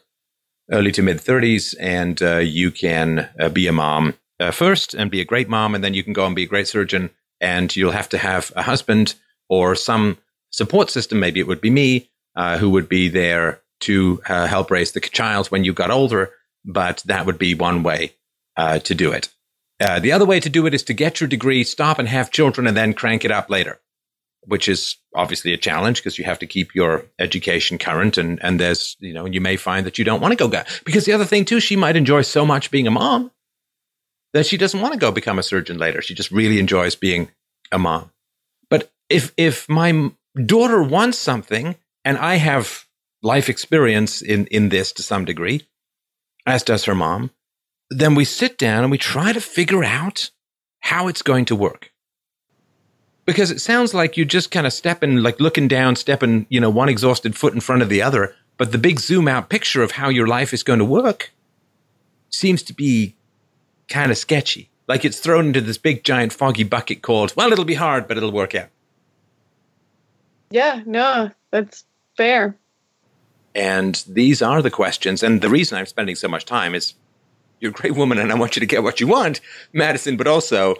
early 0.72 0.92
to 0.92 1.02
mid 1.02 1.18
30s, 1.18 1.74
and 1.78 2.20
uh, 2.22 2.38
you 2.38 2.70
can 2.70 3.28
uh, 3.38 3.48
be 3.48 3.66
a 3.66 3.72
mom 3.72 4.14
uh, 4.40 4.50
first 4.50 4.94
and 4.94 5.10
be 5.10 5.20
a 5.20 5.24
great 5.24 5.48
mom, 5.48 5.74
and 5.74 5.84
then 5.84 5.94
you 5.94 6.02
can 6.02 6.12
go 6.12 6.26
and 6.26 6.34
be 6.34 6.44
a 6.44 6.48
great 6.48 6.66
surgeon. 6.68 7.10
And 7.40 7.74
you'll 7.74 7.92
have 7.92 8.08
to 8.10 8.18
have 8.18 8.52
a 8.54 8.62
husband 8.62 9.14
or 9.48 9.74
some 9.74 10.18
support 10.50 10.90
system. 10.90 11.20
Maybe 11.20 11.40
it 11.40 11.46
would 11.46 11.60
be 11.60 11.70
me 11.70 12.10
uh, 12.36 12.58
who 12.58 12.70
would 12.70 12.88
be 12.88 13.08
there 13.08 13.62
to 13.80 14.20
uh, 14.28 14.46
help 14.46 14.70
raise 14.70 14.92
the 14.92 15.00
child 15.00 15.46
when 15.48 15.64
you 15.64 15.72
got 15.72 15.90
older. 15.90 16.32
But 16.64 17.02
that 17.06 17.26
would 17.26 17.38
be 17.38 17.54
one 17.54 17.82
way 17.82 18.14
uh, 18.56 18.80
to 18.80 18.94
do 18.94 19.12
it. 19.12 19.30
Uh, 19.80 19.98
the 19.98 20.12
other 20.12 20.26
way 20.26 20.38
to 20.40 20.50
do 20.50 20.66
it 20.66 20.74
is 20.74 20.82
to 20.84 20.92
get 20.92 21.20
your 21.20 21.28
degree, 21.28 21.64
stop 21.64 21.98
and 21.98 22.06
have 22.06 22.30
children, 22.30 22.66
and 22.66 22.76
then 22.76 22.92
crank 22.92 23.24
it 23.24 23.30
up 23.30 23.48
later, 23.48 23.80
which 24.42 24.68
is 24.68 24.96
obviously 25.14 25.54
a 25.54 25.56
challenge 25.56 25.98
because 25.98 26.18
you 26.18 26.24
have 26.24 26.38
to 26.38 26.46
keep 26.46 26.74
your 26.74 27.06
education 27.18 27.78
current. 27.78 28.18
And, 28.18 28.38
and 28.42 28.60
there's, 28.60 28.98
you 29.00 29.14
know, 29.14 29.24
you 29.24 29.40
may 29.40 29.56
find 29.56 29.86
that 29.86 29.98
you 29.98 30.04
don't 30.04 30.20
want 30.20 30.32
to 30.32 30.36
go, 30.36 30.48
go 30.48 30.62
because 30.84 31.06
the 31.06 31.14
other 31.14 31.24
thing 31.24 31.46
too, 31.46 31.60
she 31.60 31.76
might 31.76 31.96
enjoy 31.96 32.20
so 32.20 32.44
much 32.44 32.70
being 32.70 32.86
a 32.86 32.90
mom 32.90 33.30
that 34.32 34.46
she 34.46 34.56
doesn't 34.56 34.80
want 34.80 34.92
to 34.92 34.98
go 34.98 35.10
become 35.10 35.38
a 35.38 35.42
surgeon 35.42 35.78
later. 35.78 36.02
She 36.02 36.14
just 36.14 36.30
really 36.30 36.58
enjoys 36.58 36.94
being 36.94 37.30
a 37.72 37.78
mom. 37.78 38.10
But 38.68 38.90
if 39.08 39.32
if 39.36 39.68
my 39.68 40.12
daughter 40.46 40.82
wants 40.82 41.18
something 41.18 41.76
and 42.04 42.18
I 42.18 42.36
have 42.36 42.86
life 43.22 43.48
experience 43.48 44.22
in 44.22 44.46
in 44.46 44.68
this 44.68 44.92
to 44.92 45.02
some 45.02 45.24
degree, 45.24 45.68
as 46.46 46.62
does 46.62 46.84
her 46.84 46.94
mom, 46.94 47.30
then 47.90 48.14
we 48.14 48.24
sit 48.24 48.56
down 48.56 48.82
and 48.82 48.90
we 48.90 48.98
try 48.98 49.32
to 49.32 49.40
figure 49.40 49.84
out 49.84 50.30
how 50.80 51.08
it's 51.08 51.22
going 51.22 51.44
to 51.46 51.56
work. 51.56 51.92
Because 53.26 53.50
it 53.50 53.60
sounds 53.60 53.94
like 53.94 54.16
you're 54.16 54.26
just 54.26 54.50
kind 54.50 54.66
of 54.66 54.72
stepping, 54.72 55.18
like 55.18 55.38
looking 55.38 55.68
down, 55.68 55.94
stepping, 55.94 56.46
you 56.48 56.58
know, 56.58 56.70
one 56.70 56.88
exhausted 56.88 57.36
foot 57.36 57.54
in 57.54 57.60
front 57.60 57.82
of 57.82 57.88
the 57.88 58.02
other. 58.02 58.34
But 58.56 58.72
the 58.72 58.78
big 58.78 58.98
zoom 58.98 59.28
out 59.28 59.48
picture 59.48 59.82
of 59.82 59.92
how 59.92 60.08
your 60.08 60.26
life 60.26 60.52
is 60.52 60.62
going 60.62 60.78
to 60.78 60.84
work 60.84 61.32
seems 62.30 62.62
to 62.64 62.72
be 62.72 63.14
kind 63.90 64.10
of 64.10 64.16
sketchy. 64.18 64.70
Like 64.88 65.04
it's 65.04 65.20
thrown 65.20 65.48
into 65.48 65.60
this 65.60 65.78
big 65.78 66.02
giant 66.04 66.32
foggy 66.32 66.64
bucket 66.64 67.02
called, 67.02 67.32
well, 67.36 67.52
it'll 67.52 67.64
be 67.64 67.74
hard, 67.74 68.08
but 68.08 68.16
it'll 68.16 68.32
work 68.32 68.54
out. 68.54 68.68
Yeah, 70.50 70.82
no, 70.84 71.30
that's 71.50 71.84
fair. 72.16 72.56
And 73.54 74.02
these 74.08 74.42
are 74.42 74.62
the 74.62 74.70
questions. 74.70 75.22
And 75.22 75.40
the 75.40 75.48
reason 75.48 75.78
I'm 75.78 75.86
spending 75.86 76.16
so 76.16 76.28
much 76.28 76.44
time 76.44 76.74
is 76.74 76.94
you're 77.60 77.70
a 77.70 77.74
great 77.74 77.94
woman 77.94 78.18
and 78.18 78.32
I 78.32 78.36
want 78.36 78.56
you 78.56 78.60
to 78.60 78.66
get 78.66 78.82
what 78.82 79.00
you 79.00 79.06
want, 79.06 79.40
Madison, 79.72 80.16
but 80.16 80.26
also 80.26 80.74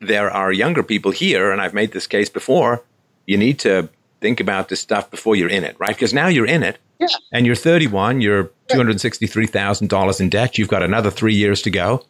there 0.00 0.30
are 0.30 0.52
younger 0.52 0.82
people 0.82 1.10
here, 1.10 1.50
and 1.50 1.60
I've 1.60 1.74
made 1.74 1.92
this 1.92 2.06
case 2.06 2.30
before. 2.30 2.82
You 3.26 3.36
need 3.36 3.58
to 3.60 3.88
think 4.22 4.40
about 4.40 4.68
this 4.68 4.80
stuff 4.80 5.10
before 5.10 5.36
you're 5.36 5.48
in 5.50 5.64
it, 5.64 5.76
right? 5.78 5.94
Because 5.94 6.14
now 6.14 6.28
you're 6.28 6.46
in 6.46 6.62
it 6.62 6.78
Yeah. 6.98 7.08
and 7.32 7.44
you're 7.46 7.54
31, 7.56 8.20
you're 8.22 8.50
$263,000 8.68 10.20
in 10.20 10.28
debt. 10.30 10.56
You've 10.56 10.68
got 10.68 10.82
another 10.82 11.10
three 11.10 11.34
years 11.34 11.60
to 11.62 11.70
go 11.70 12.04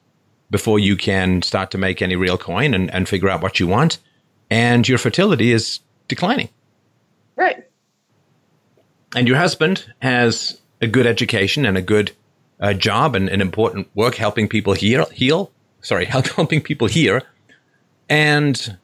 before 0.51 0.79
you 0.79 0.97
can 0.97 1.43
start 1.43 1.71
to 1.71 1.79
make 1.79 2.03
any 2.03 2.17
real 2.17 2.37
coin 2.39 2.75
and, 2.75 2.93
and 2.93 3.09
figure 3.09 3.29
out 3.29 3.43
what 3.43 3.61
you 3.61 3.67
want. 3.67 3.99
And 4.51 4.89
your 4.89 4.99
fertility 4.99 5.53
is 5.53 5.81
declining. 6.09 6.49
Right. 7.37 7.65
and 9.17 9.27
your 9.27 9.39
husband 9.39 9.93
has 10.03 10.61
a 10.83 10.87
good 10.87 11.07
education 11.07 11.65
and 11.65 11.79
a 11.79 11.83
good 11.83 12.13
uh, 12.61 12.75
job 12.75 13.15
and 13.15 13.29
an 13.31 13.41
important 13.41 13.89
work 13.95 14.17
helping 14.17 14.47
people 14.47 14.75
heal, 14.75 15.07
heal 15.07 15.51
sorry 15.81 16.05
helping 16.37 16.61
people 16.61 16.87
here 16.87 17.23
and 18.09 18.77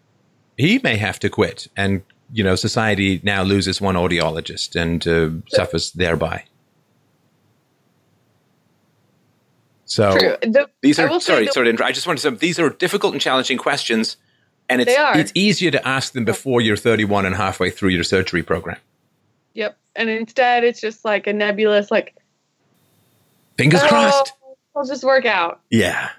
he 0.57 0.79
may 0.83 0.97
have 0.97 1.19
to 1.19 1.29
quit 1.29 1.69
and 1.77 2.03
you 2.33 2.43
know 2.43 2.57
society 2.57 3.21
now 3.23 3.43
loses 3.43 3.81
one 3.81 3.95
audiologist 3.95 4.75
and 4.75 5.07
uh, 5.07 5.31
suffers 5.49 5.93
thereby 5.93 6.45
so 9.87 10.11
The, 10.13 10.69
these 10.83 10.99
are 10.99 11.09
sorry 11.21 11.47
the- 11.47 11.53
sorry 11.53 11.73
i 11.83 11.93
just 11.93 12.07
want 12.07 12.19
to 12.19 12.31
say 12.31 12.37
these 12.37 12.59
are 12.59 12.69
difficult 12.71 13.13
and 13.15 13.21
challenging 13.23 13.57
questions 13.59 14.17
And 14.69 14.83
it's 14.83 14.93
it's 14.93 15.33
easier 15.35 15.71
to 15.71 15.87
ask 15.87 16.13
them 16.13 16.25
before 16.25 16.61
you're 16.61 16.77
31 16.77 17.25
and 17.25 17.37
halfway 17.37 17.71
through 17.71 17.91
your 17.91 18.03
surgery 18.03 18.43
program. 18.43 18.79
Yep. 19.55 19.79
And 19.95 20.11
instead, 20.11 20.65
it's 20.65 20.81
just 20.81 21.05
like 21.05 21.27
a 21.29 21.33
nebulous, 21.33 21.89
like, 21.91 22.15
Fingers 23.57 23.81
oh, 23.85 23.89
crossed. 23.89 24.33
We'll 24.75 24.85
just 24.85 25.05
work 25.05 25.25
out. 25.25 25.61
Yeah. 25.71 26.11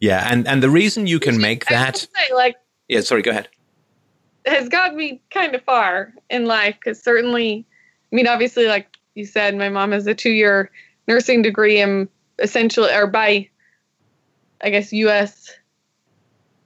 Yeah, 0.00 0.26
and 0.30 0.46
and 0.46 0.62
the 0.62 0.70
reason 0.70 1.06
you 1.08 1.18
can 1.18 1.34
Which 1.34 1.42
make 1.42 1.70
I 1.72 1.74
that 1.74 1.96
say, 1.98 2.34
like, 2.34 2.54
Yeah, 2.86 3.00
sorry, 3.00 3.22
go 3.22 3.32
ahead. 3.32 3.48
has 4.46 4.68
got 4.68 4.94
me 4.94 5.20
kind 5.30 5.54
of 5.56 5.62
far 5.64 6.12
in 6.30 6.46
life 6.46 6.76
because 6.78 7.02
certainly, 7.02 7.66
I 8.12 8.16
mean, 8.16 8.28
obviously, 8.28 8.68
like 8.68 8.96
you 9.14 9.26
said, 9.26 9.56
my 9.56 9.68
mom 9.70 9.90
has 9.90 10.06
a 10.06 10.14
two-year 10.14 10.70
nursing 11.08 11.42
degree 11.42 11.80
and 11.80 12.08
essentially, 12.38 12.92
or 12.92 13.06
by, 13.06 13.48
I 14.60 14.70
guess, 14.70 14.92
U.S. 14.92 15.50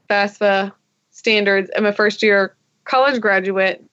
FAFSA 0.08 0.72
standards, 1.10 1.70
I'm 1.76 1.86
a 1.86 1.92
first-year 1.92 2.54
college 2.84 3.20
graduate, 3.20 3.84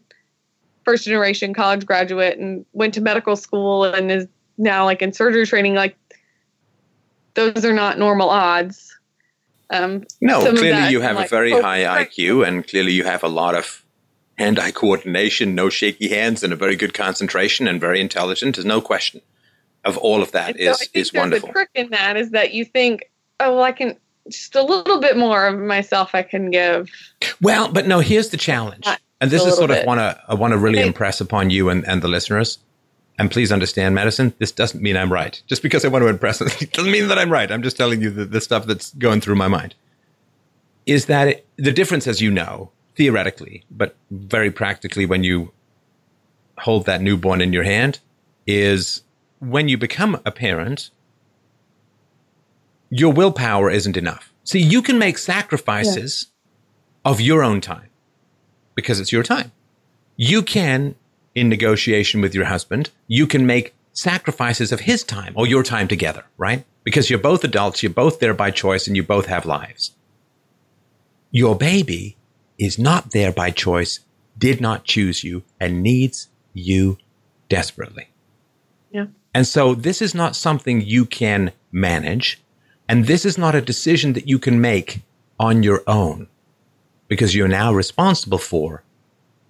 first 0.83 1.06
generation 1.06 1.53
college 1.53 1.85
graduate, 1.85 2.38
and 2.38 2.66
went 2.74 2.93
to 2.95 3.01
medical 3.01 3.35
school 3.35 3.85
and 3.85 4.11
is 4.11 4.27
now 4.58 4.85
like 4.85 5.01
in 5.01 5.14
surgery 5.14 5.45
training. 5.45 5.75
Like, 5.75 5.98
those 7.33 7.64
are 7.64 7.74
not 7.74 7.98
normal 7.98 8.30
odds. 8.30 8.98
Um, 9.69 10.06
No, 10.19 10.41
clearly 10.41 10.69
that 10.72 10.91
you 10.91 11.01
have 11.01 11.19
a 11.19 11.27
very 11.27 11.53
oh, 11.53 11.61
high 11.61 11.85
right. 11.85 12.09
IQ, 12.09 12.48
and 12.48 12.67
clearly 12.67 12.91
you 12.91 13.03
have 13.03 13.24
a 13.24 13.27
lot 13.27 13.56
of 13.56 13.85
hand-eye 14.38 14.72
coordination, 14.72 15.53
no 15.53 15.69
shaky 15.69 16.09
hands, 16.09 16.43
and 16.43 16.51
a 16.51 16.56
very 16.56 16.75
good 16.75 16.93
concentration, 16.93 17.67
and 17.67 17.80
very 17.80 18.01
intelligent. 18.01 18.56
There's 18.56 18.66
no 18.66 18.82
question 18.82 19.22
of 19.85 19.98
all 19.98 20.22
of 20.22 20.32
that 20.33 20.59
And 20.59 20.75
so 20.75 20.83
is 20.83 20.90
is 20.93 21.14
wonderful. 21.14 21.48
The 21.48 21.53
trick 21.53 21.69
in 21.75 21.90
that 21.90 22.17
is 22.17 22.32
that 22.32 22.53
you 22.53 22.66
think, 22.66 23.09
oh, 23.40 23.56
well, 23.56 23.64
I 23.64 23.72
can 23.72 23.98
just 24.27 24.56
a 24.56 24.64
little 24.64 24.99
bit 24.99 25.17
more 25.17 25.48
of 25.48 25.59
myself 25.59 26.14
I 26.14 26.24
can 26.24 26.51
give. 26.51 26.90
Well, 27.41 27.72
but 27.72 27.88
no, 27.88 27.99
here's 27.99 28.30
the 28.30 28.38
challenge, 28.38 28.85
Not 28.85 28.99
and 29.22 29.32
this 29.32 29.43
is 29.43 29.56
sort 29.56 29.72
of 29.72 29.85
want 29.85 29.99
to 29.99 30.22
I 30.27 30.33
want 30.33 30.51
to 30.51 30.58
really 30.58 30.82
impress 30.82 31.22
upon 31.22 31.49
you 31.49 31.69
and, 31.69 31.85
and 31.88 32.01
the 32.01 32.08
listeners. 32.08 32.59
And 33.17 33.30
please 33.30 33.51
understand, 33.51 33.95
Madison, 33.95 34.33
This 34.40 34.53
doesn't 34.53 34.82
mean 34.82 34.95
I'm 34.95 35.11
right. 35.11 35.41
Just 35.48 35.61
because 35.61 35.83
I 35.83 35.90
want 35.90 36.03
to 36.03 36.08
impress, 36.08 36.40
it 36.40 36.72
doesn't 36.74 36.91
mean 36.91 37.09
that 37.09 37.19
I'm 37.19 37.30
right. 37.30 37.51
I'm 37.51 37.61
just 37.61 37.75
telling 37.75 38.01
you 38.01 38.09
the, 38.09 38.24
the 38.24 38.40
stuff 38.40 38.66
that's 38.66 38.93
going 38.93 39.19
through 39.19 39.35
my 39.35 39.49
mind. 39.49 39.75
Is 40.85 41.08
that 41.08 41.27
it, 41.27 41.48
the 41.58 41.74
difference, 41.74 42.08
as 42.08 42.22
you 42.22 42.32
know, 42.32 42.72
theoretically, 42.95 43.66
but 43.69 43.98
very 44.09 44.49
practically, 44.51 45.06
when 45.06 45.25
you 45.25 45.51
hold 46.58 46.85
that 46.85 47.01
newborn 47.01 47.41
in 47.41 47.51
your 47.51 47.64
hand, 47.64 47.99
is 48.48 49.03
when 49.40 49.68
you 49.68 49.77
become 49.77 50.22
a 50.26 50.32
parent, 50.32 50.92
your 52.90 53.14
willpower 53.14 53.69
isn't 53.69 53.98
enough. 53.98 54.34
See, 54.43 54.59
you 54.59 54.82
can 54.82 54.98
make 54.98 55.18
sacrifices 55.18 56.27
of 57.06 57.22
your 57.22 57.43
own 57.43 57.61
time 57.61 57.90
because 58.76 59.00
it's 59.00 59.11
your 59.11 59.24
time. 59.24 59.51
You 60.16 60.42
can, 60.42 60.95
in 61.35 61.50
negotiation 61.50 62.22
with 62.22 62.34
your 62.34 62.45
husband, 62.45 62.90
you 63.08 63.27
can 63.27 63.45
make 63.45 63.74
sacrifices 63.93 64.72
of 64.72 64.82
his 64.82 65.03
time 65.03 65.34
or 65.35 65.48
your 65.48 65.64
time 65.64 65.88
together, 65.88 66.26
right? 66.38 66.66
Because 66.84 67.09
you're 67.09 67.19
both 67.19 67.43
adults, 67.43 67.84
you're 67.84 67.92
both 67.92 68.19
there 68.19 68.34
by 68.34 68.51
choice, 68.51 68.88
and 68.88 68.95
you 68.95 69.03
both 69.03 69.27
have 69.27 69.45
lives. 69.45 69.92
Your 71.32 71.56
baby 71.56 72.18
is 72.58 72.80
not 72.80 73.11
there 73.11 73.32
by 73.32 73.51
choice, 73.51 74.00
did 74.38 74.59
not 74.59 74.84
choose 74.84 75.24
you, 75.24 75.43
and 75.59 75.84
needs 75.84 76.30
you 76.53 76.98
desperately. 77.50 78.09
Yeah. 78.92 79.08
And 79.33 79.48
so 79.48 79.75
this 79.75 80.01
is 80.01 80.16
not 80.16 80.35
something 80.35 80.82
you 80.82 81.06
can 81.06 81.51
manage. 81.72 82.41
And 82.88 83.06
this 83.06 83.25
is 83.25 83.38
not 83.38 83.56
a 83.56 83.61
decision 83.61 84.14
that 84.14 84.27
you 84.27 84.40
can 84.40 84.59
make 84.59 85.01
on 85.40 85.64
your 85.64 85.83
own 85.88 86.27
because 87.08 87.35
you're 87.35 87.48
now 87.48 87.74
responsible 87.74 88.38
for 88.38 88.83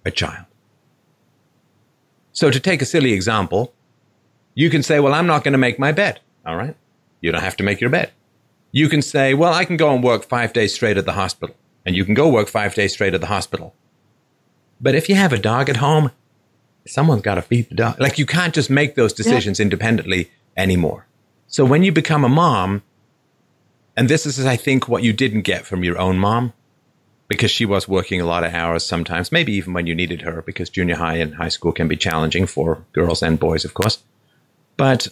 a 0.04 0.10
child. 0.10 0.46
So 2.32 2.50
to 2.50 2.60
take 2.60 2.82
a 2.82 2.86
silly 2.86 3.12
example, 3.12 3.74
you 4.54 4.70
can 4.70 4.82
say, 4.82 5.00
well, 5.00 5.14
I'm 5.14 5.26
not 5.26 5.44
going 5.44 5.52
to 5.52 5.58
make 5.58 5.78
my 5.78 5.92
bed. 5.92 6.20
All 6.46 6.56
right. 6.56 6.76
You 7.20 7.32
don't 7.32 7.42
have 7.42 7.56
to 7.56 7.64
make 7.64 7.80
your 7.80 7.90
bed. 7.90 8.12
You 8.72 8.88
can 8.88 9.02
say, 9.02 9.34
well, 9.34 9.52
I 9.52 9.64
can 9.64 9.76
go 9.76 9.92
and 9.94 10.02
work 10.02 10.24
five 10.24 10.52
days 10.52 10.74
straight 10.74 10.96
at 10.96 11.06
the 11.06 11.12
hospital 11.12 11.56
and 11.84 11.96
you 11.96 12.04
can 12.04 12.14
go 12.14 12.28
work 12.28 12.48
five 12.48 12.74
days 12.74 12.92
straight 12.92 13.14
at 13.14 13.20
the 13.20 13.26
hospital. 13.26 13.74
But 14.80 14.94
if 14.94 15.08
you 15.08 15.14
have 15.14 15.32
a 15.32 15.38
dog 15.38 15.68
at 15.68 15.78
home, 15.78 16.12
someone's 16.86 17.22
got 17.22 17.36
to 17.36 17.42
feed 17.42 17.68
the 17.68 17.74
dog. 17.74 18.00
Like 18.00 18.18
you 18.18 18.26
can't 18.26 18.54
just 18.54 18.70
make 18.70 18.94
those 18.94 19.12
decisions 19.12 19.60
independently 19.60 20.30
anymore. 20.56 21.06
So 21.46 21.64
when 21.64 21.82
you 21.82 21.92
become 21.92 22.24
a 22.24 22.28
mom, 22.28 22.82
and 23.96 24.08
this 24.08 24.24
is, 24.24 24.44
I 24.44 24.56
think, 24.56 24.88
what 24.88 25.02
you 25.02 25.12
didn't 25.12 25.42
get 25.42 25.66
from 25.66 25.84
your 25.84 25.98
own 25.98 26.18
mom, 26.18 26.52
because 27.28 27.50
she 27.50 27.66
was 27.66 27.86
working 27.86 28.20
a 28.20 28.26
lot 28.26 28.44
of 28.44 28.54
hours 28.54 28.84
sometimes, 28.84 29.30
maybe 29.30 29.52
even 29.52 29.72
when 29.72 29.86
you 29.86 29.94
needed 29.94 30.22
her, 30.22 30.42
because 30.42 30.70
junior 30.70 30.96
high 30.96 31.16
and 31.16 31.34
high 31.34 31.48
school 31.48 31.72
can 31.72 31.86
be 31.88 31.96
challenging 31.96 32.46
for 32.46 32.84
girls 32.92 33.22
and 33.22 33.38
boys, 33.38 33.64
of 33.64 33.74
course. 33.74 34.02
But 34.76 35.08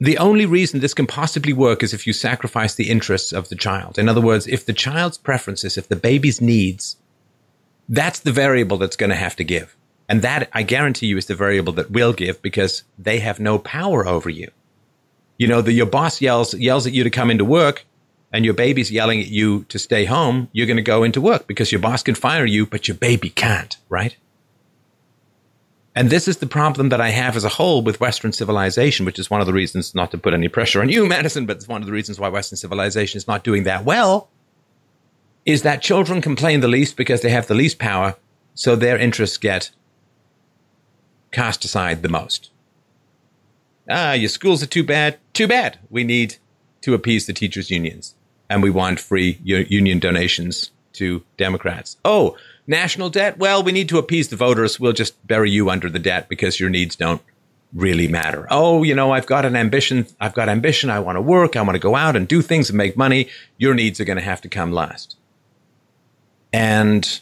the 0.00 0.18
only 0.18 0.46
reason 0.46 0.80
this 0.80 0.94
can 0.94 1.06
possibly 1.06 1.52
work 1.52 1.82
is 1.82 1.94
if 1.94 2.06
you 2.06 2.12
sacrifice 2.12 2.74
the 2.74 2.90
interests 2.90 3.32
of 3.32 3.50
the 3.50 3.54
child. 3.54 3.98
In 3.98 4.08
other 4.08 4.20
words, 4.20 4.48
if 4.48 4.66
the 4.66 4.72
child's 4.72 5.16
preferences, 5.16 5.78
if 5.78 5.86
the 5.86 5.94
baby's 5.94 6.40
needs, 6.40 6.96
that's 7.88 8.18
the 8.18 8.32
variable 8.32 8.78
that's 8.78 8.96
going 8.96 9.10
to 9.10 9.16
have 9.16 9.36
to 9.36 9.44
give. 9.44 9.76
And 10.08 10.22
that, 10.22 10.48
I 10.52 10.62
guarantee 10.62 11.06
you, 11.06 11.16
is 11.16 11.26
the 11.26 11.34
variable 11.34 11.72
that 11.74 11.90
will 11.90 12.12
give 12.12 12.42
because 12.42 12.82
they 12.98 13.18
have 13.20 13.40
no 13.40 13.58
power 13.58 14.06
over 14.06 14.28
you. 14.28 14.50
You 15.38 15.48
know, 15.48 15.62
the, 15.62 15.72
your 15.72 15.86
boss 15.86 16.20
yells, 16.20 16.54
yells 16.54 16.86
at 16.86 16.92
you 16.92 17.04
to 17.04 17.10
come 17.10 17.30
into 17.30 17.44
work 17.44 17.84
and 18.32 18.44
your 18.44 18.54
baby's 18.54 18.90
yelling 18.90 19.20
at 19.20 19.28
you 19.28 19.64
to 19.64 19.78
stay 19.78 20.04
home. 20.04 20.48
You're 20.52 20.66
going 20.66 20.76
to 20.76 20.82
go 20.82 21.02
into 21.02 21.20
work 21.20 21.46
because 21.46 21.70
your 21.70 21.80
boss 21.80 22.02
can 22.02 22.14
fire 22.14 22.46
you, 22.46 22.66
but 22.66 22.88
your 22.88 22.96
baby 22.96 23.30
can't, 23.30 23.76
right? 23.88 24.16
And 25.94 26.08
this 26.08 26.26
is 26.26 26.38
the 26.38 26.46
problem 26.46 26.88
that 26.88 27.02
I 27.02 27.10
have 27.10 27.36
as 27.36 27.44
a 27.44 27.50
whole 27.50 27.82
with 27.82 28.00
Western 28.00 28.32
civilization, 28.32 29.04
which 29.04 29.18
is 29.18 29.30
one 29.30 29.42
of 29.42 29.46
the 29.46 29.52
reasons 29.52 29.94
not 29.94 30.10
to 30.12 30.18
put 30.18 30.32
any 30.32 30.48
pressure 30.48 30.80
on 30.80 30.88
you, 30.88 31.06
Madison, 31.08 31.44
but 31.44 31.56
it's 31.56 31.68
one 31.68 31.82
of 31.82 31.86
the 31.86 31.92
reasons 31.92 32.18
why 32.18 32.28
Western 32.28 32.56
civilization 32.56 33.18
is 33.18 33.28
not 33.28 33.44
doing 33.44 33.64
that 33.64 33.84
well, 33.84 34.28
is 35.44 35.62
that 35.62 35.82
children 35.82 36.22
complain 36.22 36.60
the 36.60 36.68
least 36.68 36.96
because 36.96 37.20
they 37.20 37.30
have 37.30 37.46
the 37.46 37.54
least 37.54 37.78
power, 37.78 38.16
so 38.54 38.74
their 38.74 38.96
interests 38.96 39.36
get 39.36 39.70
cast 41.32 41.64
aside 41.64 42.02
the 42.02 42.08
most. 42.08 42.50
Ah, 43.90 44.12
your 44.12 44.28
schools 44.28 44.62
are 44.62 44.66
too 44.66 44.84
bad. 44.84 45.18
Too 45.32 45.48
bad. 45.48 45.78
We 45.90 46.04
need 46.04 46.36
to 46.82 46.94
appease 46.94 47.26
the 47.26 47.32
teachers' 47.32 47.70
unions, 47.70 48.14
and 48.48 48.62
we 48.62 48.70
want 48.70 49.00
free 49.00 49.40
union 49.42 49.98
donations 49.98 50.70
to 50.94 51.24
Democrats. 51.36 51.96
Oh, 52.04 52.36
national 52.66 53.10
debt? 53.10 53.38
Well, 53.38 53.62
we 53.62 53.72
need 53.72 53.88
to 53.88 53.98
appease 53.98 54.28
the 54.28 54.36
voters. 54.36 54.78
We'll 54.78 54.92
just 54.92 55.26
bury 55.26 55.50
you 55.50 55.70
under 55.70 55.88
the 55.88 55.98
debt 55.98 56.28
because 56.28 56.60
your 56.60 56.70
needs 56.70 56.96
don't 56.96 57.22
really 57.72 58.08
matter. 58.08 58.46
Oh, 58.50 58.82
you 58.82 58.94
know, 58.94 59.12
I've 59.12 59.26
got 59.26 59.44
an 59.44 59.56
ambition. 59.56 60.06
I've 60.20 60.34
got 60.34 60.48
ambition. 60.48 60.90
I 60.90 61.00
want 61.00 61.16
to 61.16 61.22
work. 61.22 61.56
I 61.56 61.62
want 61.62 61.74
to 61.74 61.80
go 61.80 61.96
out 61.96 62.16
and 62.16 62.28
do 62.28 62.42
things 62.42 62.68
and 62.68 62.76
make 62.76 62.96
money. 62.96 63.28
Your 63.56 63.74
needs 63.74 64.00
are 64.00 64.04
going 64.04 64.18
to 64.18 64.24
have 64.24 64.42
to 64.42 64.48
come 64.48 64.72
last. 64.72 65.16
And 66.52 67.20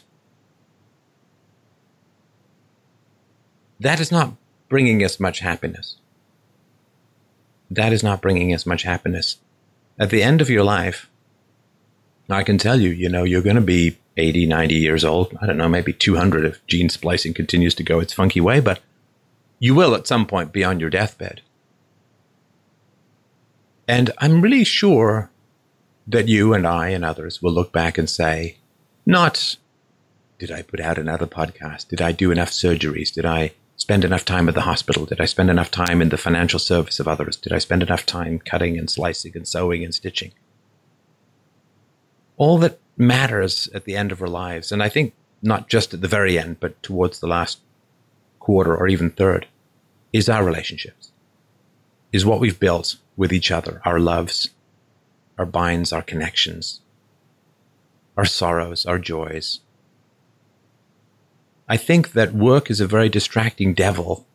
that 3.81 3.99
is 3.99 4.11
not 4.11 4.33
bringing 4.69 5.03
us 5.03 5.19
much 5.19 5.39
happiness. 5.39 5.97
That 7.69 7.91
is 7.91 8.03
not 8.03 8.21
bringing 8.21 8.53
us 8.53 8.65
much 8.65 8.83
happiness. 8.83 9.37
At 9.99 10.11
the 10.11 10.21
end 10.21 10.39
of 10.39 10.49
your 10.49 10.63
life, 10.63 11.09
I 12.29 12.43
can 12.43 12.57
tell 12.57 12.79
you, 12.79 12.89
you 12.89 13.09
know, 13.09 13.23
you're 13.23 13.41
going 13.41 13.55
to 13.55 13.61
be 13.61 13.97
80, 14.17 14.45
90 14.45 14.75
years 14.75 15.03
old. 15.03 15.35
I 15.41 15.47
don't 15.47 15.57
know, 15.57 15.67
maybe 15.67 15.93
200 15.93 16.45
if 16.45 16.65
gene 16.67 16.89
splicing 16.89 17.33
continues 17.33 17.73
to 17.75 17.83
go 17.83 17.99
its 17.99 18.13
funky 18.13 18.39
way, 18.39 18.59
but 18.59 18.79
you 19.59 19.73
will 19.73 19.95
at 19.95 20.07
some 20.07 20.27
point 20.27 20.53
be 20.53 20.63
on 20.63 20.79
your 20.79 20.89
deathbed. 20.91 21.41
And 23.87 24.11
I'm 24.19 24.41
really 24.41 24.63
sure 24.63 25.31
that 26.07 26.27
you 26.27 26.53
and 26.53 26.67
I 26.67 26.89
and 26.89 27.03
others 27.03 27.41
will 27.41 27.51
look 27.51 27.71
back 27.71 27.97
and 27.97 28.09
say, 28.09 28.57
not, 29.07 29.57
did 30.37 30.51
I 30.51 30.61
put 30.61 30.79
out 30.79 30.99
another 30.99 31.27
podcast? 31.27 31.87
Did 31.87 32.01
I 32.01 32.11
do 32.11 32.31
enough 32.31 32.51
surgeries? 32.51 33.13
Did 33.13 33.25
I 33.25 33.53
spend 33.91 34.05
enough 34.05 34.23
time 34.23 34.47
at 34.47 34.55
the 34.55 34.61
hospital? 34.61 35.03
Did 35.03 35.19
I 35.19 35.25
spend 35.25 35.49
enough 35.49 35.69
time 35.69 36.01
in 36.01 36.07
the 36.07 36.17
financial 36.17 36.59
service 36.59 37.01
of 37.01 37.09
others? 37.09 37.35
Did 37.35 37.51
I 37.51 37.57
spend 37.57 37.83
enough 37.83 38.05
time 38.05 38.39
cutting 38.39 38.77
and 38.77 38.89
slicing 38.89 39.35
and 39.35 39.45
sewing 39.45 39.83
and 39.83 39.93
stitching? 39.93 40.31
All 42.37 42.57
that 42.59 42.79
matters 42.95 43.67
at 43.73 43.83
the 43.83 43.97
end 43.97 44.13
of 44.13 44.21
our 44.21 44.29
lives, 44.29 44.71
and 44.71 44.81
I 44.81 44.87
think 44.87 45.13
not 45.41 45.67
just 45.67 45.93
at 45.93 45.99
the 45.99 46.07
very 46.07 46.39
end, 46.39 46.61
but 46.61 46.81
towards 46.81 47.19
the 47.19 47.27
last 47.27 47.59
quarter 48.39 48.73
or 48.73 48.87
even 48.87 49.09
third, 49.09 49.45
is 50.13 50.29
our 50.29 50.45
relationships, 50.45 51.11
is 52.13 52.25
what 52.25 52.39
we've 52.39 52.61
built 52.61 52.95
with 53.17 53.33
each 53.33 53.51
other, 53.51 53.81
our 53.83 53.99
loves, 53.99 54.51
our 55.37 55.45
binds, 55.45 55.91
our 55.91 56.01
connections, 56.01 56.79
our 58.15 58.23
sorrows, 58.23 58.85
our 58.85 58.99
joys. 58.99 59.59
I 61.71 61.77
think 61.77 62.11
that 62.11 62.33
work 62.33 62.69
is 62.69 62.81
a 62.81 62.85
very 62.85 63.07
distracting 63.07 63.73
devil 63.73 64.27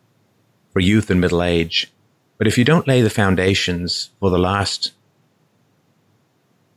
for 0.73 0.81
youth 0.81 1.10
and 1.10 1.20
middle 1.20 1.42
age. 1.42 1.92
But 2.39 2.47
if 2.47 2.56
you 2.56 2.65
don't 2.65 2.89
lay 2.89 3.02
the 3.02 3.10
foundations 3.10 4.08
for 4.20 4.31
the 4.31 4.39
last 4.39 4.92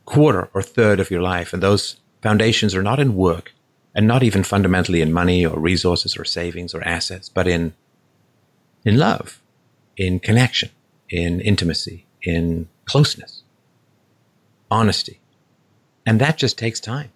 quarter 0.04 0.50
or 0.52 0.60
third 0.60 1.00
of 1.00 1.10
your 1.10 1.22
life, 1.22 1.54
and 1.54 1.62
those 1.62 1.96
foundations 2.20 2.74
are 2.74 2.82
not 2.82 3.00
in 3.00 3.16
work 3.16 3.54
and 3.94 4.06
not 4.06 4.22
even 4.22 4.44
fundamentally 4.44 5.00
in 5.00 5.14
money 5.14 5.46
or 5.46 5.58
resources 5.58 6.18
or 6.18 6.26
savings 6.26 6.74
or 6.74 6.86
assets, 6.86 7.30
but 7.30 7.48
in, 7.48 7.72
in 8.84 8.98
love, 8.98 9.40
in 9.96 10.20
connection, 10.20 10.68
in 11.08 11.40
intimacy, 11.40 12.04
in 12.22 12.68
closeness, 12.84 13.44
honesty. 14.70 15.20
And 16.04 16.20
that 16.20 16.36
just 16.36 16.58
takes 16.58 16.80
time. 16.80 17.12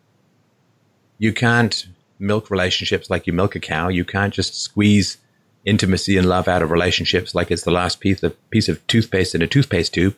You 1.19 1.35
can't 1.35 1.87
milk 2.19 2.51
relationships 2.51 3.11
like 3.11 3.27
you 3.27 3.33
milk 3.33 3.55
a 3.55 3.61
cow. 3.61 3.89
You 3.89 4.05
can't 4.05 4.33
just 4.33 4.61
squeeze 4.61 5.19
intimacy 5.65 6.17
and 6.17 6.29
love 6.29 6.49
out 6.49 6.63
of 6.63 6.71
relationships 6.71 7.35
like 7.35 7.51
it's 7.51 7.63
the 7.63 7.71
last 7.71 8.01
piece 8.01 8.23
of, 8.23 8.51
piece 8.51 8.69
of 8.69 8.87
toothpaste 8.87 9.35
in 9.35 9.43
a 9.43 9.47
toothpaste 9.47 9.95
tube. 9.95 10.17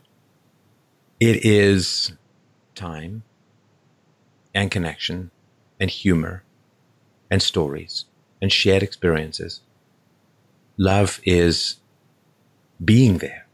It 1.20 1.44
is 1.44 2.12
time 2.74 3.22
and 4.54 4.70
connection 4.70 5.30
and 5.80 5.90
humor 5.90 6.42
and 7.30 7.42
stories 7.42 8.04
and 8.40 8.52
shared 8.52 8.82
experiences. 8.82 9.60
Love 10.76 11.20
is 11.24 11.76
being 12.84 13.18
there. 13.18 13.46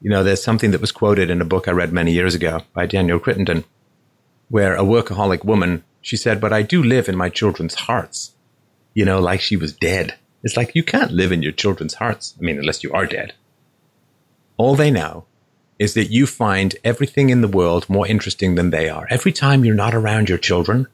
You 0.00 0.10
know, 0.10 0.22
there's 0.22 0.42
something 0.42 0.72
that 0.72 0.80
was 0.80 0.92
quoted 0.92 1.30
in 1.30 1.40
a 1.40 1.46
book 1.46 1.68
I 1.68 1.70
read 1.70 1.92
many 1.92 2.12
years 2.12 2.34
ago 2.34 2.62
by 2.74 2.86
Danielle 2.86 3.18
Crittenden, 3.18 3.64
where 4.48 4.74
a 4.74 4.82
workaholic 4.82 5.44
woman, 5.44 5.84
she 6.04 6.18
said, 6.18 6.38
But 6.38 6.52
I 6.52 6.60
do 6.60 6.82
live 6.82 7.08
in 7.08 7.16
my 7.16 7.30
children's 7.30 7.74
hearts, 7.74 8.34
you 8.92 9.06
know, 9.06 9.20
like 9.20 9.40
she 9.40 9.56
was 9.56 9.72
dead. 9.72 10.16
It's 10.42 10.56
like 10.56 10.74
you 10.74 10.84
can't 10.84 11.10
live 11.10 11.32
in 11.32 11.42
your 11.42 11.52
children's 11.52 11.94
hearts. 11.94 12.34
I 12.38 12.44
mean, 12.44 12.58
unless 12.58 12.84
you 12.84 12.92
are 12.92 13.06
dead. 13.06 13.32
All 14.58 14.76
they 14.76 14.90
know 14.90 15.24
is 15.78 15.94
that 15.94 16.10
you 16.10 16.26
find 16.26 16.76
everything 16.84 17.30
in 17.30 17.40
the 17.40 17.48
world 17.48 17.88
more 17.88 18.06
interesting 18.06 18.54
than 18.54 18.68
they 18.68 18.90
are. 18.90 19.06
Every 19.08 19.32
time 19.32 19.64
you're 19.64 19.74
not 19.74 19.94
around 19.94 20.28
your 20.28 20.36
children, 20.36 20.88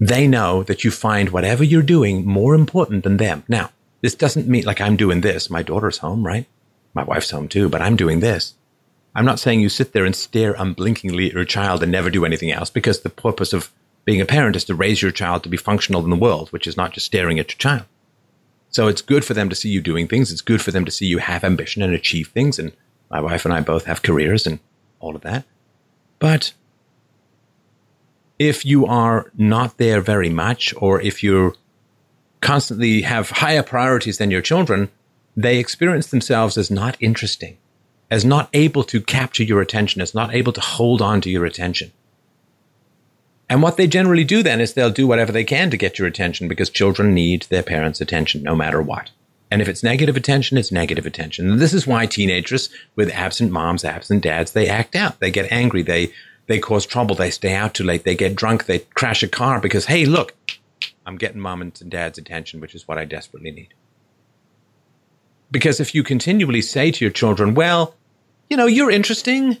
they 0.00 0.26
know 0.26 0.62
that 0.62 0.82
you 0.82 0.90
find 0.90 1.28
whatever 1.28 1.62
you're 1.62 1.82
doing 1.82 2.24
more 2.24 2.54
important 2.54 3.04
than 3.04 3.18
them. 3.18 3.44
Now, 3.46 3.72
this 4.00 4.14
doesn't 4.14 4.48
mean 4.48 4.64
like 4.64 4.80
I'm 4.80 4.96
doing 4.96 5.20
this. 5.20 5.50
My 5.50 5.62
daughter's 5.62 5.98
home, 5.98 6.26
right? 6.26 6.46
My 6.94 7.04
wife's 7.04 7.30
home 7.30 7.46
too, 7.46 7.68
but 7.68 7.82
I'm 7.82 7.96
doing 7.96 8.20
this. 8.20 8.54
I'm 9.14 9.24
not 9.24 9.40
saying 9.40 9.60
you 9.60 9.68
sit 9.68 9.92
there 9.92 10.04
and 10.04 10.14
stare 10.14 10.54
unblinkingly 10.54 11.26
at 11.26 11.32
your 11.32 11.44
child 11.44 11.82
and 11.82 11.90
never 11.90 12.10
do 12.10 12.24
anything 12.24 12.52
else 12.52 12.70
because 12.70 13.00
the 13.00 13.10
purpose 13.10 13.52
of 13.52 13.72
being 14.04 14.20
a 14.20 14.26
parent 14.26 14.56
is 14.56 14.64
to 14.64 14.74
raise 14.74 15.02
your 15.02 15.10
child 15.10 15.42
to 15.42 15.48
be 15.48 15.56
functional 15.56 16.04
in 16.04 16.10
the 16.10 16.16
world, 16.16 16.48
which 16.50 16.66
is 16.66 16.76
not 16.76 16.92
just 16.92 17.06
staring 17.06 17.38
at 17.38 17.52
your 17.52 17.58
child. 17.58 17.84
So 18.70 18.86
it's 18.86 19.02
good 19.02 19.24
for 19.24 19.34
them 19.34 19.48
to 19.48 19.56
see 19.56 19.68
you 19.68 19.80
doing 19.80 20.06
things. 20.06 20.30
It's 20.30 20.40
good 20.40 20.62
for 20.62 20.70
them 20.70 20.84
to 20.84 20.92
see 20.92 21.06
you 21.06 21.18
have 21.18 21.42
ambition 21.42 21.82
and 21.82 21.92
achieve 21.92 22.28
things. 22.28 22.58
And 22.58 22.72
my 23.10 23.20
wife 23.20 23.44
and 23.44 23.52
I 23.52 23.60
both 23.60 23.84
have 23.86 24.02
careers 24.02 24.46
and 24.46 24.60
all 25.00 25.16
of 25.16 25.22
that. 25.22 25.44
But 26.20 26.52
if 28.38 28.64
you 28.64 28.86
are 28.86 29.30
not 29.36 29.76
there 29.78 30.00
very 30.00 30.30
much, 30.30 30.72
or 30.76 31.00
if 31.00 31.22
you 31.22 31.54
constantly 32.40 33.02
have 33.02 33.30
higher 33.30 33.62
priorities 33.62 34.18
than 34.18 34.30
your 34.30 34.40
children, 34.40 34.88
they 35.36 35.58
experience 35.58 36.06
themselves 36.06 36.56
as 36.56 36.70
not 36.70 36.96
interesting, 37.00 37.58
as 38.10 38.24
not 38.24 38.48
able 38.52 38.84
to 38.84 39.00
capture 39.00 39.44
your 39.44 39.60
attention, 39.60 40.02
as 40.02 40.14
not 40.14 40.34
able 40.34 40.52
to 40.52 40.60
hold 40.60 41.00
on 41.00 41.20
to 41.20 41.30
your 41.30 41.46
attention. 41.46 41.92
And 43.48 43.62
what 43.62 43.76
they 43.76 43.86
generally 43.86 44.24
do 44.24 44.42
then 44.42 44.60
is 44.60 44.74
they'll 44.74 44.90
do 44.90 45.06
whatever 45.06 45.32
they 45.32 45.44
can 45.44 45.70
to 45.70 45.76
get 45.76 45.98
your 45.98 46.06
attention 46.06 46.46
because 46.46 46.70
children 46.70 47.14
need 47.14 47.42
their 47.50 47.62
parents' 47.62 48.00
attention 48.00 48.42
no 48.42 48.54
matter 48.54 48.80
what. 48.80 49.10
And 49.50 49.60
if 49.60 49.68
it's 49.68 49.82
negative 49.82 50.16
attention, 50.16 50.56
it's 50.56 50.70
negative 50.70 51.06
attention. 51.06 51.50
And 51.50 51.60
this 51.60 51.74
is 51.74 51.86
why 51.86 52.06
teenagers 52.06 52.70
with 52.94 53.10
absent 53.10 53.50
moms, 53.50 53.84
absent 53.84 54.22
dads, 54.22 54.52
they 54.52 54.68
act 54.68 54.94
out. 54.94 55.18
They 55.18 55.32
get 55.32 55.50
angry. 55.50 55.82
They, 55.82 56.12
they 56.46 56.60
cause 56.60 56.86
trouble. 56.86 57.16
They 57.16 57.30
stay 57.30 57.54
out 57.54 57.74
too 57.74 57.82
late. 57.82 58.04
They 58.04 58.14
get 58.14 58.36
drunk. 58.36 58.66
They 58.66 58.80
crash 58.94 59.24
a 59.24 59.28
car 59.28 59.60
because, 59.60 59.86
hey, 59.86 60.04
look, 60.04 60.34
I'm 61.04 61.16
getting 61.16 61.40
mom 61.40 61.60
and 61.62 61.90
dad's 61.90 62.18
attention, 62.18 62.60
which 62.60 62.76
is 62.76 62.86
what 62.86 62.98
I 62.98 63.04
desperately 63.04 63.50
need. 63.50 63.74
Because 65.50 65.80
if 65.80 65.92
you 65.92 66.04
continually 66.04 66.62
say 66.62 66.92
to 66.92 67.04
your 67.04 67.10
children, 67.10 67.54
well, 67.54 67.96
you 68.50 68.56
know, 68.56 68.66
you're 68.66 68.90
interesting, 68.90 69.58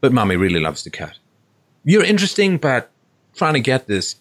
but 0.00 0.12
mommy 0.12 0.36
really 0.36 0.60
loves 0.60 0.82
the 0.82 0.90
cat. 0.90 1.18
You're 1.84 2.04
interesting, 2.04 2.56
but 2.56 2.90
trying 3.36 3.54
to 3.54 3.60
get 3.60 3.86
this, 3.86 4.16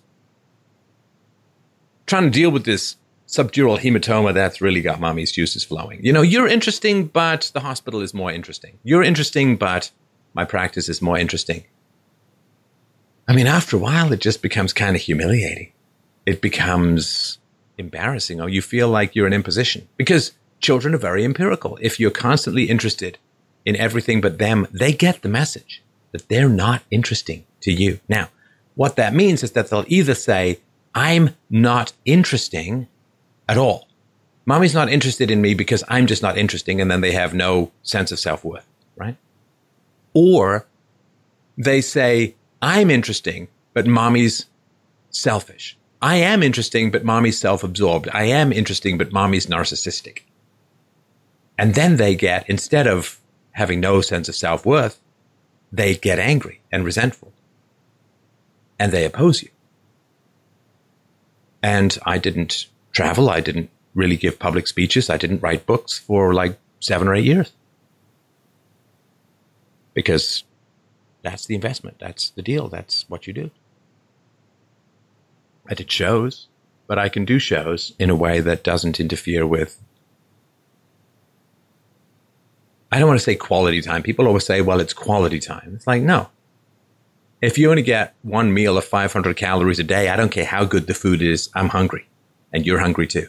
trying 2.05 2.23
to 2.23 2.29
deal 2.29 2.51
with 2.51 2.65
this 2.65 2.97
subdural 3.27 3.79
hematoma 3.79 4.33
that's 4.33 4.59
really 4.59 4.81
got 4.81 4.99
mommy's 4.99 5.31
juices 5.31 5.63
flowing. 5.63 6.03
You 6.03 6.11
know, 6.11 6.21
you're 6.21 6.47
interesting, 6.47 7.05
but 7.05 7.49
the 7.53 7.61
hospital 7.61 8.01
is 8.01 8.13
more 8.13 8.31
interesting. 8.31 8.77
You're 8.83 9.03
interesting, 9.03 9.55
but 9.55 9.89
my 10.33 10.43
practice 10.43 10.89
is 10.89 11.01
more 11.01 11.17
interesting. 11.17 11.63
I 13.27 13.33
mean, 13.33 13.47
after 13.47 13.77
a 13.77 13.79
while, 13.79 14.11
it 14.11 14.19
just 14.19 14.41
becomes 14.41 14.73
kind 14.73 14.97
of 14.97 15.01
humiliating. 15.01 15.71
It 16.25 16.41
becomes 16.41 17.37
embarrassing, 17.77 18.41
or 18.41 18.49
you 18.49 18.61
feel 18.61 18.89
like 18.89 19.15
you're 19.15 19.27
an 19.27 19.33
imposition 19.33 19.87
because 19.95 20.33
children 20.61 20.95
are 20.95 20.99
very 20.99 21.25
empirical. 21.25 21.77
If 21.81 21.99
you're 21.99 22.11
constantly 22.11 22.65
interested 22.65 23.17
in 23.65 23.75
everything 23.75 24.21
but 24.21 24.37
them, 24.37 24.67
they 24.71 24.93
get 24.93 25.21
the 25.21 25.29
message 25.29 25.83
that 26.11 26.27
they're 26.29 26.49
not 26.49 26.83
interesting 26.91 27.45
to 27.61 27.71
you. 27.71 27.99
Now, 28.07 28.29
what 28.75 28.95
that 28.95 29.13
means 29.13 29.43
is 29.43 29.51
that 29.51 29.69
they'll 29.69 29.85
either 29.87 30.15
say, 30.15 30.59
I'm 30.93 31.35
not 31.49 31.93
interesting 32.05 32.87
at 33.47 33.57
all. 33.57 33.87
Mommy's 34.45 34.73
not 34.73 34.89
interested 34.89 35.29
in 35.29 35.41
me 35.41 35.53
because 35.53 35.83
I'm 35.87 36.07
just 36.07 36.21
not 36.21 36.37
interesting. 36.37 36.81
And 36.81 36.89
then 36.89 37.01
they 37.01 37.11
have 37.11 37.33
no 37.33 37.71
sense 37.83 38.11
of 38.11 38.19
self 38.19 38.43
worth, 38.43 38.67
right? 38.95 39.15
Or 40.13 40.65
they 41.57 41.81
say, 41.81 42.35
I'm 42.61 42.89
interesting, 42.89 43.47
but 43.73 43.87
mommy's 43.87 44.45
selfish. 45.09 45.77
I 46.01 46.15
am 46.15 46.41
interesting, 46.41 46.89
but 46.91 47.05
mommy's 47.05 47.39
self 47.39 47.63
absorbed. 47.63 48.09
I 48.11 48.23
am 48.23 48.51
interesting, 48.51 48.97
but 48.97 49.11
mommy's 49.11 49.45
narcissistic. 49.45 50.21
And 51.57 51.75
then 51.75 51.97
they 51.97 52.15
get, 52.15 52.49
instead 52.49 52.87
of 52.87 53.19
having 53.51 53.79
no 53.79 54.01
sense 54.01 54.29
of 54.29 54.35
self 54.35 54.65
worth, 54.65 54.99
they 55.71 55.95
get 55.95 56.19
angry 56.19 56.61
and 56.71 56.83
resentful 56.83 57.31
and 58.81 58.91
they 58.91 59.05
oppose 59.05 59.43
you. 59.43 59.49
And 61.61 61.97
I 62.03 62.17
didn't 62.17 62.65
travel. 62.93 63.29
I 63.29 63.39
didn't 63.39 63.69
really 63.93 64.17
give 64.17 64.39
public 64.39 64.67
speeches. 64.67 65.07
I 65.07 65.17
didn't 65.17 65.43
write 65.43 65.67
books 65.67 65.99
for 65.99 66.33
like 66.33 66.57
seven 66.79 67.07
or 67.07 67.13
eight 67.13 67.25
years 67.25 67.51
because 69.93 70.43
that's 71.21 71.45
the 71.45 71.55
investment. 71.55 71.97
That's 71.99 72.31
the 72.31 72.41
deal. 72.41 72.69
That's 72.69 73.05
what 73.07 73.27
you 73.27 73.33
do. 73.33 73.51
I 75.69 75.75
did 75.75 75.91
shows, 75.91 76.47
but 76.87 76.97
I 76.97 77.07
can 77.07 77.23
do 77.23 77.37
shows 77.37 77.93
in 77.99 78.09
a 78.09 78.15
way 78.15 78.39
that 78.39 78.63
doesn't 78.63 78.99
interfere 78.99 79.45
with. 79.45 79.79
I 82.91 82.99
don't 82.99 83.07
want 83.07 83.19
to 83.19 83.23
say 83.23 83.35
quality 83.35 83.81
time. 83.81 84.03
People 84.03 84.27
always 84.27 84.45
say, 84.45 84.61
well, 84.61 84.79
it's 84.81 84.93
quality 84.93 85.39
time. 85.39 85.73
It's 85.75 85.87
like, 85.87 86.01
no, 86.01 86.29
if 87.41 87.57
you 87.57 87.69
only 87.69 87.81
get 87.81 88.13
one 88.21 88.53
meal 88.53 88.77
of 88.77 88.85
500 88.85 89.35
calories 89.35 89.79
a 89.79 89.83
day, 89.83 90.09
I 90.09 90.15
don't 90.15 90.31
care 90.31 90.45
how 90.45 90.63
good 90.65 90.87
the 90.87 90.93
food 90.93 91.21
is, 91.21 91.49
I'm 91.55 91.69
hungry. 91.69 92.07
And 92.53 92.65
you're 92.65 92.79
hungry 92.79 93.07
too. 93.07 93.27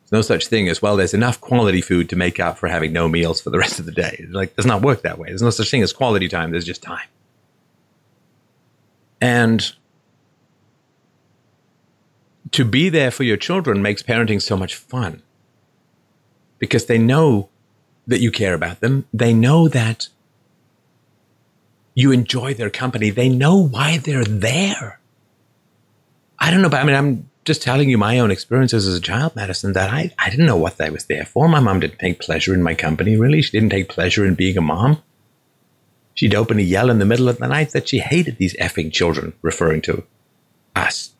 There's 0.00 0.12
no 0.12 0.22
such 0.22 0.48
thing 0.48 0.68
as, 0.68 0.82
well, 0.82 0.96
there's 0.96 1.14
enough 1.14 1.40
quality 1.40 1.80
food 1.80 2.08
to 2.10 2.16
make 2.16 2.40
up 2.40 2.58
for 2.58 2.68
having 2.68 2.92
no 2.92 3.08
meals 3.08 3.40
for 3.40 3.50
the 3.50 3.58
rest 3.58 3.78
of 3.78 3.86
the 3.86 3.92
day. 3.92 4.16
It's 4.18 4.32
like, 4.32 4.50
it 4.50 4.56
does 4.56 4.66
not 4.66 4.82
work 4.82 5.02
that 5.02 5.18
way. 5.18 5.28
There's 5.28 5.42
no 5.42 5.50
such 5.50 5.70
thing 5.70 5.82
as 5.82 5.92
quality 5.92 6.28
time, 6.28 6.50
there's 6.50 6.64
just 6.64 6.82
time. 6.82 7.06
And 9.20 9.72
to 12.50 12.64
be 12.64 12.88
there 12.88 13.10
for 13.10 13.22
your 13.22 13.36
children 13.36 13.80
makes 13.80 14.02
parenting 14.02 14.42
so 14.42 14.56
much 14.56 14.74
fun 14.74 15.22
because 16.58 16.86
they 16.86 16.98
know 16.98 17.48
that 18.06 18.20
you 18.20 18.30
care 18.30 18.54
about 18.54 18.80
them. 18.80 19.06
They 19.12 19.32
know 19.32 19.68
that 19.68 20.08
you 21.94 22.12
enjoy 22.12 22.54
their 22.54 22.70
company. 22.70 23.10
They 23.10 23.28
know 23.28 23.56
why 23.56 23.98
they're 23.98 24.24
there. 24.24 25.00
I 26.38 26.50
don't 26.50 26.62
know, 26.62 26.68
but 26.68 26.80
I 26.80 26.84
mean, 26.84 26.96
I'm 26.96 27.30
just 27.44 27.62
telling 27.62 27.88
you 27.88 27.98
my 27.98 28.18
own 28.18 28.30
experiences 28.30 28.86
as 28.86 28.96
a 28.96 29.00
child, 29.00 29.36
Madison, 29.36 29.72
that 29.74 29.90
I, 29.90 30.12
I 30.18 30.30
didn't 30.30 30.46
know 30.46 30.56
what 30.56 30.80
I 30.80 30.90
was 30.90 31.06
there 31.06 31.24
for. 31.24 31.48
My 31.48 31.60
mom 31.60 31.80
didn't 31.80 31.98
take 31.98 32.20
pleasure 32.20 32.54
in 32.54 32.62
my 32.62 32.74
company, 32.74 33.16
really. 33.16 33.42
She 33.42 33.52
didn't 33.52 33.70
take 33.70 33.88
pleasure 33.88 34.26
in 34.26 34.34
being 34.34 34.58
a 34.58 34.62
mom. 34.62 35.02
She'd 36.14 36.34
openly 36.34 36.62
yell 36.62 36.90
in 36.90 36.98
the 36.98 37.04
middle 37.04 37.28
of 37.28 37.38
the 37.38 37.48
night 37.48 37.70
that 37.70 37.88
she 37.88 37.98
hated 37.98 38.38
these 38.38 38.56
effing 38.56 38.92
children, 38.92 39.34
referring 39.42 39.82
to 39.82 40.04
us. 40.76 41.13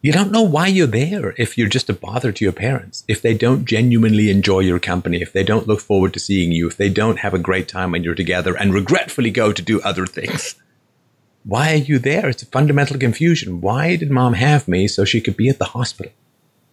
You 0.00 0.12
don't 0.12 0.30
know 0.30 0.42
why 0.42 0.68
you're 0.68 0.86
there 0.86 1.34
if 1.38 1.58
you're 1.58 1.68
just 1.68 1.90
a 1.90 1.94
bother 1.94 2.30
to 2.30 2.44
your 2.44 2.52
parents, 2.52 3.04
if 3.08 3.20
they 3.20 3.34
don't 3.34 3.64
genuinely 3.64 4.30
enjoy 4.30 4.60
your 4.60 4.78
company, 4.78 5.20
if 5.20 5.32
they 5.32 5.42
don't 5.42 5.66
look 5.66 5.80
forward 5.80 6.12
to 6.14 6.20
seeing 6.20 6.52
you, 6.52 6.68
if 6.68 6.76
they 6.76 6.88
don't 6.88 7.18
have 7.18 7.34
a 7.34 7.38
great 7.38 7.66
time 7.66 7.90
when 7.90 8.04
you're 8.04 8.14
together 8.14 8.56
and 8.56 8.72
regretfully 8.72 9.30
go 9.30 9.52
to 9.52 9.62
do 9.62 9.80
other 9.82 10.06
things. 10.06 10.54
Why 11.44 11.72
are 11.72 11.76
you 11.76 11.98
there? 11.98 12.28
It's 12.28 12.42
a 12.42 12.46
fundamental 12.46 12.98
confusion. 12.98 13.60
Why 13.60 13.96
did 13.96 14.10
mom 14.10 14.34
have 14.34 14.68
me 14.68 14.86
so 14.86 15.04
she 15.04 15.20
could 15.20 15.36
be 15.36 15.48
at 15.48 15.58
the 15.58 15.64
hospital? 15.66 16.12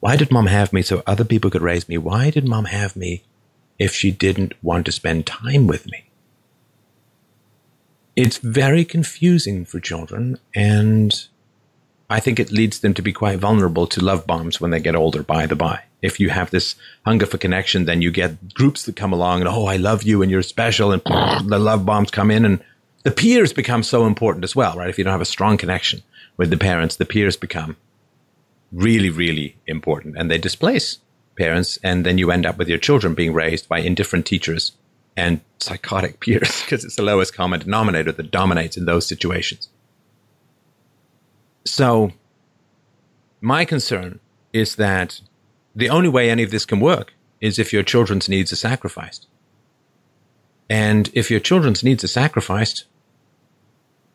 Why 0.02 0.18
did 0.18 0.32
mom 0.32 0.48
have 0.48 0.74
me 0.74 0.82
so 0.82 1.02
other 1.08 1.24
people 1.24 1.50
could 1.50 1.62
raise 1.62 1.88
me? 1.90 1.98
Why 1.98 2.30
did 2.30 2.48
mom 2.48 2.66
have 2.66 2.95
me 2.95 3.24
if 3.80 3.94
she 3.94 4.12
didn't 4.12 4.54
want 4.62 4.86
to 4.86 4.92
spend 4.92 5.26
time 5.26 5.66
with 5.66 5.86
me? 5.88 6.06
it's 8.16 8.38
very 8.38 8.86
confusing 8.86 9.66
for 9.66 9.80
children 9.80 10.40
and 10.56 11.28
I 12.09 12.19
think 12.19 12.40
it 12.40 12.51
leads 12.51 12.80
them 12.80 12.93
to 12.93 13.01
be 13.01 13.14
quite 13.14 13.40
vulnerable 13.40 13.88
to 13.88 14.03
love 14.03 14.27
bombs 14.27 14.61
when 14.61 14.72
they 14.72 14.80
get 14.80 14.95
older, 14.95 15.24
by 15.24 15.48
the 15.48 15.56
by. 15.56 15.84
If 16.01 16.19
you 16.19 16.30
have 16.30 16.51
this 16.51 16.75
hunger 17.03 17.25
for 17.25 17.40
connection, 17.40 17.85
then 17.85 18.01
you 18.01 18.11
get 18.11 18.53
groups 18.53 18.84
that 18.84 18.95
come 18.95 19.11
along 19.11 19.42
and, 19.42 19.50
oh, 19.50 19.66
I 19.66 19.77
love 19.77 20.03
you 20.03 20.22
and 20.22 20.30
you're 20.30 20.43
special, 20.43 20.92
and 20.92 21.01
the 21.50 21.59
love 21.59 21.85
bombs 21.85 22.11
come 22.11 22.30
in, 22.30 22.45
and 22.45 22.64
the 23.03 23.11
peers 23.11 23.53
become 23.53 23.84
so 23.84 24.06
important 24.06 24.43
as 24.43 24.56
well, 24.56 24.75
right? 24.75 24.90
If 24.90 24.98
you 24.98 25.03
don't 25.03 25.11
have 25.11 25.22
a 25.22 25.25
strong 25.25 25.58
connection 25.58 26.03
with 26.38 26.50
the 26.50 26.58
parents, 26.58 26.95
the 26.95 27.06
peers 27.06 27.38
become 27.38 27.77
really, 28.72 29.09
really 29.09 29.56
important 29.67 30.17
and 30.17 30.30
they 30.30 30.38
displace 30.38 31.00
parents, 31.38 31.77
and 31.84 32.06
then 32.06 32.17
you 32.17 32.32
end 32.32 32.45
up 32.45 32.58
with 32.58 32.69
your 32.69 32.77
children 32.77 33.14
being 33.14 33.34
raised 33.34 33.67
by 33.67 33.80
indifferent 33.80 34.25
teachers 34.25 34.72
and 35.17 35.42
psychotic 35.59 36.19
peers 36.22 36.61
because 36.61 36.85
it's 36.85 36.95
the 36.95 37.03
lowest 37.03 37.34
common 37.35 37.59
denominator 37.59 38.11
that 38.11 38.32
dominates 38.32 38.77
in 38.77 38.85
those 38.85 39.08
situations. 39.08 39.69
So, 41.66 42.11
my 43.42 43.66
concern 43.66 44.19
is 44.53 44.76
that 44.76 45.22
the 45.76 45.90
only 45.90 46.10
way 46.10 46.30
any 46.30 46.44
of 46.44 46.52
this 46.52 46.66
can 46.66 46.80
work 46.80 47.14
is 47.42 47.60
if 47.60 47.74
your 47.74 47.84
children's 47.84 48.30
needs 48.30 48.53
are 48.53 48.58
sacrificed. 48.58 49.27
And 50.69 51.10
if 51.14 51.30
your 51.30 51.40
children's 51.40 51.84
needs 51.84 52.03
are 52.03 52.08
sacrificed, 52.08 52.85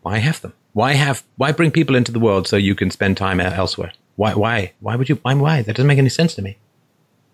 why 0.03 0.19
have 0.19 0.41
them? 0.41 0.55
Why 0.73 0.95
have 0.95 1.25
why 1.37 1.53
bring 1.53 1.71
people 1.71 1.97
into 1.97 2.13
the 2.13 2.21
world 2.21 2.47
so 2.47 2.57
you 2.57 2.75
can 2.75 2.91
spend 2.91 3.17
time 3.17 3.41
elsewhere? 3.41 3.93
Why 4.17 4.35
why 4.35 4.73
why 4.81 4.97
would 4.97 5.09
you 5.09 5.17
why 5.23 5.35
why? 5.35 5.63
That 5.63 5.77
doesn't 5.77 5.87
make 5.87 5.99
any 5.99 6.09
sense 6.09 6.35
to 6.37 6.43
me. 6.43 6.59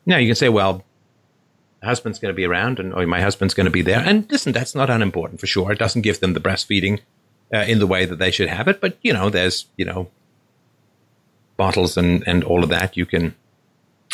Now 0.05 0.17
you 0.17 0.29
can 0.29 0.37
say, 0.37 0.49
well, 0.49 0.85
husband's 1.83 2.19
going 2.19 2.33
to 2.33 2.37
be 2.37 2.45
around 2.45 2.79
and 2.79 2.93
or 2.95 3.07
my 3.07 3.21
husband's 3.21 3.55
going 3.55 3.67
to 3.67 3.71
be 3.71 3.83
there. 3.83 4.01
And 4.01 4.31
listen, 4.31 4.53
that's 4.53 4.75
not 4.75 4.91
unimportant 4.91 5.41
for 5.41 5.47
sure. 5.47 5.73
It 5.73 5.79
doesn't 5.79 6.03
give 6.03 6.21
them 6.21 6.33
the 6.33 6.41
breastfeeding 6.41 7.01
uh, 7.53 7.59
in 7.59 7.79
the 7.79 7.87
way 7.87 8.05
that 8.05 8.19
they 8.19 8.31
should 8.31 8.49
have 8.49 8.69
it. 8.69 8.81
But, 8.81 8.97
you 9.03 9.13
know, 9.13 9.31
there's, 9.31 9.67
you 9.77 9.85
know, 9.85 10.11
bottles 11.57 11.97
and, 11.97 12.23
and 12.27 12.45
all 12.45 12.63
of 12.63 12.71
that. 12.71 12.97
You 12.97 13.07
can 13.07 13.35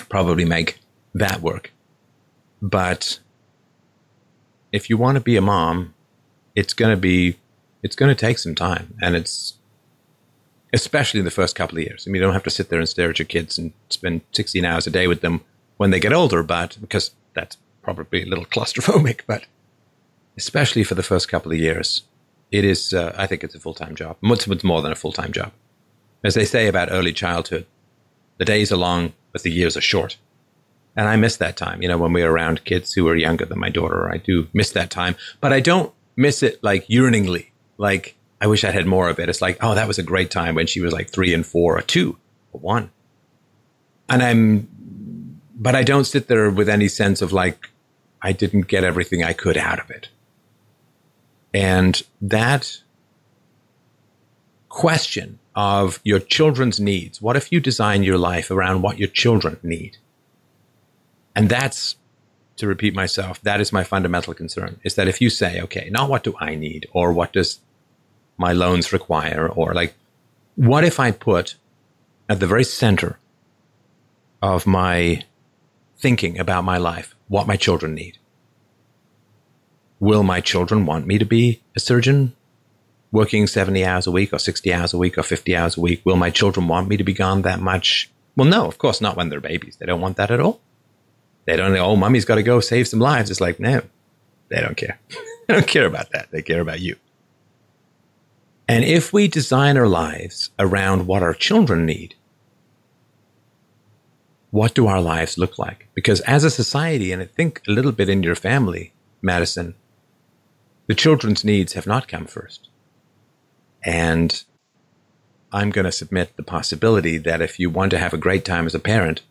probably 0.09 0.45
make 0.45 0.79
that 1.15 1.41
work. 1.41 1.73
But 2.61 3.19
if 4.71 4.89
you 4.89 4.97
want 4.97 5.17
to 5.17 5.21
be 5.21 5.37
a 5.37 5.43
mom, 5.43 5.95
it's 6.55 6.75
going 6.75 6.95
to 6.95 7.01
be, 7.01 7.39
it's 7.83 7.97
going 7.97 8.15
to 8.15 8.21
take 8.21 8.39
some 8.39 8.55
time. 8.55 8.95
And 9.03 9.17
it's, 9.17 9.55
especially 10.73 11.21
in 11.21 11.25
the 11.25 11.31
first 11.31 11.55
couple 11.55 11.79
of 11.79 11.85
years. 11.85 12.05
I 12.07 12.11
mean, 12.11 12.21
you 12.21 12.27
don't 12.27 12.35
have 12.35 12.45
to 12.45 12.51
sit 12.51 12.69
there 12.71 12.79
and 12.79 12.89
stare 12.89 13.11
at 13.11 13.19
your 13.19 13.27
kids 13.27 13.59
and 13.59 13.73
spend 13.91 14.23
16 14.33 14.65
hours 14.65 14.87
a 14.87 14.91
day 14.91 15.07
with 15.07 15.21
them 15.21 15.43
when 15.77 15.91
they 15.91 16.01
get 16.01 16.13
older, 16.13 16.43
but 16.43 16.79
because 16.81 17.11
that's 17.35 17.57
probably 17.83 18.23
a 18.23 18.27
little 18.27 18.45
claustrophobic, 18.55 19.21
but 19.27 19.45
especially 20.37 20.85
for 20.85 20.95
the 20.95 21.03
first 21.03 21.29
couple 21.29 21.53
of 21.53 21.59
years, 21.59 22.03
it 22.53 22.65
is, 22.65 22.93
uh, 22.93 23.15
I 23.17 23.27
think 23.27 23.43
it's 23.43 23.55
a 23.55 23.61
full 23.61 23.75
time 23.75 23.97
job. 23.97 24.17
Much, 24.21 24.47
much 24.47 24.63
more 24.63 24.83
than 24.83 24.93
a 24.93 24.97
full 24.97 25.13
time 25.13 25.33
job. 25.33 25.53
As 26.23 26.35
they 26.35 26.45
say 26.45 26.69
about 26.69 26.93
early 26.93 27.13
childhood, 27.13 27.67
the 28.39 28.45
days 28.45 28.71
are 28.71 28.77
long, 28.77 29.15
but 29.33 29.43
the 29.43 29.51
years 29.51 29.77
are 29.77 29.81
short. 29.81 30.19
And 30.95 31.09
I 31.09 31.17
miss 31.17 31.37
that 31.39 31.57
time, 31.57 31.83
you 31.83 31.89
know, 31.89 31.97
when 31.97 32.13
we 32.13 32.23
were 32.23 32.31
around 32.31 32.65
kids 32.65 32.93
who 32.93 33.05
were 33.05 33.17
younger 33.17 33.47
than 33.47 33.59
my 33.59 33.71
daughter. 33.71 34.13
I 34.13 34.19
do 34.19 34.47
miss 34.53 34.71
that 34.73 34.91
time, 34.91 35.17
but 35.41 35.53
I 35.53 35.61
don't 35.61 35.93
miss 36.17 36.43
it 36.43 36.63
like 36.63 36.89
yearningly. 36.89 37.53
Like, 37.79 38.15
I 38.43 38.47
wish 38.47 38.63
I 38.63 38.71
had 38.71 38.87
more 38.87 39.09
of 39.09 39.19
it. 39.19 39.31
It's 39.31 39.41
like, 39.41 39.57
oh, 39.63 39.75
that 39.75 39.89
was 39.89 39.99
a 39.99 40.03
great 40.03 40.31
time 40.31 40.55
when 40.55 40.67
she 40.67 40.81
was 40.81 40.93
like 40.93 41.09
three 41.09 41.33
and 41.33 41.47
four 41.47 41.79
or 41.79 41.83
two 41.83 42.19
or 42.53 42.61
one. 42.61 42.91
And 44.09 44.23
I'm, 44.23 45.41
but 45.55 45.75
I 45.75 45.83
don't 45.83 46.05
sit 46.05 46.29
there 46.29 46.51
with 46.51 46.69
any 46.69 46.89
sense 46.89 47.23
of 47.23 47.33
like, 47.33 47.71
I 48.21 48.33
didn't 48.33 48.69
get 48.69 48.85
everything 48.85 49.25
I 49.25 49.33
could 49.33 49.57
out 49.57 49.81
of 49.81 49.91
it. 49.91 50.11
And 51.55 52.03
that 52.21 52.81
question 54.69 55.39
of 55.55 56.01
your 56.03 56.19
children's 56.19 56.81
needs, 56.81 57.21
what 57.21 57.37
if 57.37 57.53
you 57.53 57.61
design 57.61 58.03
your 58.03 58.19
life 58.19 58.51
around 58.51 58.83
what 58.83 58.99
your 58.99 59.09
children 59.09 59.59
need? 59.63 59.99
And 61.37 61.49
that's, 61.49 61.97
to 62.57 62.67
repeat 62.67 62.95
myself, 62.95 63.41
that 63.43 63.61
is 63.61 63.73
my 63.73 63.85
fundamental 63.85 64.35
concern 64.35 64.81
is 64.83 64.95
that 64.95 65.09
if 65.09 65.21
you 65.21 65.31
say, 65.31 65.61
okay, 65.61 65.89
not 65.91 66.09
what 66.09 66.23
do 66.23 66.35
I 66.41 66.55
need 66.55 66.89
or 66.93 67.13
what 67.13 67.33
does 67.33 67.61
my 68.39 68.53
loans 68.53 68.93
require 68.93 69.49
or 69.49 69.75
like, 69.75 69.95
what 70.57 70.85
if 70.85 71.01
I 71.01 71.11
put 71.11 71.57
at 72.29 72.41
the 72.41 72.47
very 72.47 72.65
center 72.65 73.19
of 74.41 74.67
my 74.67 75.25
thinking 75.99 76.39
about 76.39 76.65
my 76.65 76.79
life 76.79 77.15
what 77.29 77.47
my 77.47 77.57
children 77.57 77.95
need? 77.95 78.19
Will 80.03 80.25
my 80.25 80.41
children 80.41 80.85
want 80.85 81.07
me 81.07 81.17
to 81.17 81.25
be 81.25 81.63
a 81.77 81.81
surgeon 81.81 82.35
working 83.13 83.47
70 83.47 83.85
hours 83.85 84.05
a 84.05 84.11
week 84.11 84.33
or 84.33 84.39
60 84.41 84.75
hours 84.75 84.93
a 84.93 84.99
week 84.99 85.17
or 85.17 85.23
50 85.23 85.55
hours 85.55 85.77
a 85.77 85.81
week? 85.81 86.03
Will 86.05 86.17
my 86.17 86.29
children 86.29 86.67
want 86.67 86.89
me 86.89 86.97
to 86.97 87.05
be 87.05 87.13
gone 87.13 87.43
that 87.43 87.61
much? 87.61 88.11
Well, 88.35 88.49
no, 88.49 88.67
of 88.67 88.79
course 88.79 89.01
not 89.01 89.17
when 89.17 89.29
they're 89.29 89.41
babies. 89.41 89.77
They 89.77 89.87
don't 89.87 90.01
want 90.01 90.17
that 90.17 90.33
at 90.33 90.41
all. 90.41 90.61
They 91.45 91.57
don't, 91.57 91.77
oh, 91.77 91.95
mommy's 91.95 92.25
got 92.25 92.35
to 92.35 92.43
go 92.43 92.59
save 92.59 92.89
some 92.89 92.99
lives. 92.99 93.31
It's 93.31 93.41
like, 93.41 93.61
no, 93.61 93.83
they 94.49 94.61
don't 94.61 94.77
care. 94.77 94.99
they 95.47 95.55
don't 95.55 95.69
care 95.69 95.87
about 95.87 96.11
that. 96.11 96.33
They 96.33 96.43
care 96.43 96.61
about 96.61 96.81
you. 96.81 96.97
And 98.67 98.85
if 98.85 99.13
we 99.13 99.29
design 99.29 99.77
our 99.77 99.87
lives 99.87 100.51
around 100.59 101.07
what 101.07 101.23
our 101.23 101.35
children 101.35 101.87
need, 101.87 102.17
what 104.51 104.75
do 104.75 104.89
our 104.89 105.01
lives 105.01 105.39
look 105.39 105.61
like? 105.61 105.87
Because 105.95 106.21
as 106.23 106.43
a 106.43 106.51
society, 106.51 107.13
and 107.13 107.23
I 107.23 107.27
think 107.27 107.63
a 107.69 107.71
little 107.71 107.93
bit 107.93 108.09
in 108.09 108.25
your 108.25 108.35
family, 108.35 108.95
Madison, 109.23 109.77
the 110.93 110.97
children's 110.97 111.43
needs 111.43 111.73
have 111.73 111.87
not 111.87 112.07
come 112.07 112.27
first. 112.27 112.69
And 113.83 114.45
I'm 115.51 115.71
going 115.71 115.87
to 115.87 115.91
submit 115.91 116.37
the 116.37 116.43
possibility 116.43 117.17
that 117.17 117.41
if 117.41 117.59
you 117.59 117.71
want 117.71 117.93
to 117.93 117.99
have 117.99 118.13
a 118.13 118.19
great 118.19 118.45
time 118.45 118.67
as 118.67 118.75
a 118.75 118.79
parent, 118.79 119.23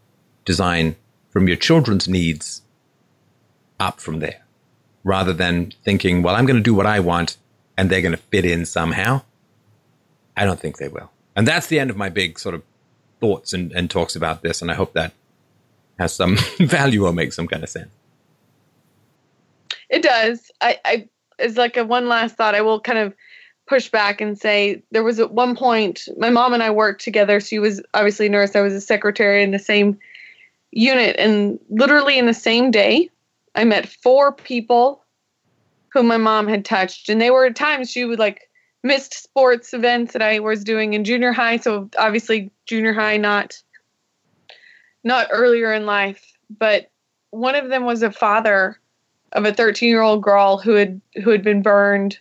design 0.44 0.96
from 1.30 1.48
your 1.48 1.58
children's 1.58 2.08
needs 2.08 2.64
up 3.80 4.00
from 4.00 4.22
there 4.22 4.42
rather 5.04 5.34
than 5.34 5.72
thinking, 5.86 6.24
well, 6.24 6.34
I'm 6.34 6.48
going 6.48 6.58
to 6.58 6.64
do 6.64 6.74
what 6.74 6.88
I 6.88 7.00
want 7.00 7.38
and 7.78 7.92
they're 7.92 8.02
going 8.02 8.18
to 8.18 8.18
fit 8.32 8.44
in 8.44 8.66
somehow. 8.66 9.22
I 10.36 10.46
don't 10.46 10.60
think 10.60 10.78
they 10.78 10.88
will. 10.88 11.12
And 11.36 11.48
that's 11.48 11.68
the 11.68 11.78
end 11.78 11.92
of 11.92 11.96
my 11.96 12.10
big 12.10 12.40
sort 12.40 12.56
of 12.56 12.64
thoughts 13.20 13.54
and, 13.54 13.72
and 13.74 13.88
talks 13.88 14.16
about 14.16 14.42
this. 14.42 14.64
And 14.64 14.72
I 14.72 14.74
hope 14.74 14.94
that 14.94 15.14
has 16.00 16.12
some 16.12 16.38
value 16.60 17.06
or 17.06 17.14
makes 17.14 17.36
some 17.36 17.48
kind 17.48 17.62
of 17.62 17.70
sense. 17.70 17.92
It 19.92 20.02
does. 20.02 20.50
I, 20.60 20.80
I 20.84 21.10
as 21.42 21.58
like 21.58 21.78
a 21.78 21.86
one 21.86 22.08
last 22.08 22.36
thought, 22.36 22.56
I 22.56 22.62
will 22.62 22.80
kind 22.80 23.00
of 23.00 23.14
push 23.68 23.90
back 23.90 24.20
and 24.22 24.38
say 24.38 24.84
there 24.92 25.04
was 25.04 25.20
at 25.20 25.32
one 25.32 25.56
point 25.56 26.08
my 26.18 26.30
mom 26.30 26.54
and 26.54 26.64
I 26.64 26.72
worked 26.72 27.04
together. 27.04 27.40
She 27.40 27.60
was 27.60 27.82
obviously 27.94 28.28
a 28.28 28.30
nurse. 28.30 28.56
I 28.56 28.62
was 28.62 28.74
a 28.74 28.82
secretary 28.82 29.44
in 29.44 29.52
the 29.52 29.60
same 29.60 29.98
unit, 30.72 31.16
and 31.18 31.60
literally 31.70 32.18
in 32.18 32.26
the 32.26 32.34
same 32.34 32.72
day, 32.72 33.10
I 33.56 33.64
met 33.64 33.88
four 33.88 34.32
people 34.32 35.04
whom 35.94 36.08
my 36.08 36.18
mom 36.18 36.48
had 36.48 36.64
touched, 36.64 37.10
and 37.10 37.22
they 37.22 37.32
were 37.32 37.46
at 37.46 37.56
times 37.56 37.92
she 37.92 38.06
would 38.06 38.20
like 38.20 38.50
missed 38.84 39.14
sports 39.14 39.74
events 39.74 40.14
that 40.14 40.22
I 40.22 40.40
was 40.40 40.64
doing 40.64 40.94
in 40.94 41.04
junior 41.04 41.32
high. 41.32 41.58
So 41.58 41.90
obviously 41.98 42.52
junior 42.66 42.94
high, 42.94 43.18
not 43.18 43.62
not 45.04 45.28
earlier 45.32 45.74
in 45.74 45.86
life, 45.86 46.34
but 46.50 46.90
one 47.32 47.56
of 47.56 47.70
them 47.70 47.86
was 47.86 48.04
a 48.04 48.12
father 48.12 48.80
of 49.34 49.46
a 49.46 49.54
13 49.54 49.90
year 49.90 50.02
old 50.02 50.24
girl 50.24 50.58
who 50.58 50.74
had 50.74 51.02
who 51.24 51.30
had 51.30 51.44
been 51.44 51.62
burned 51.62 52.20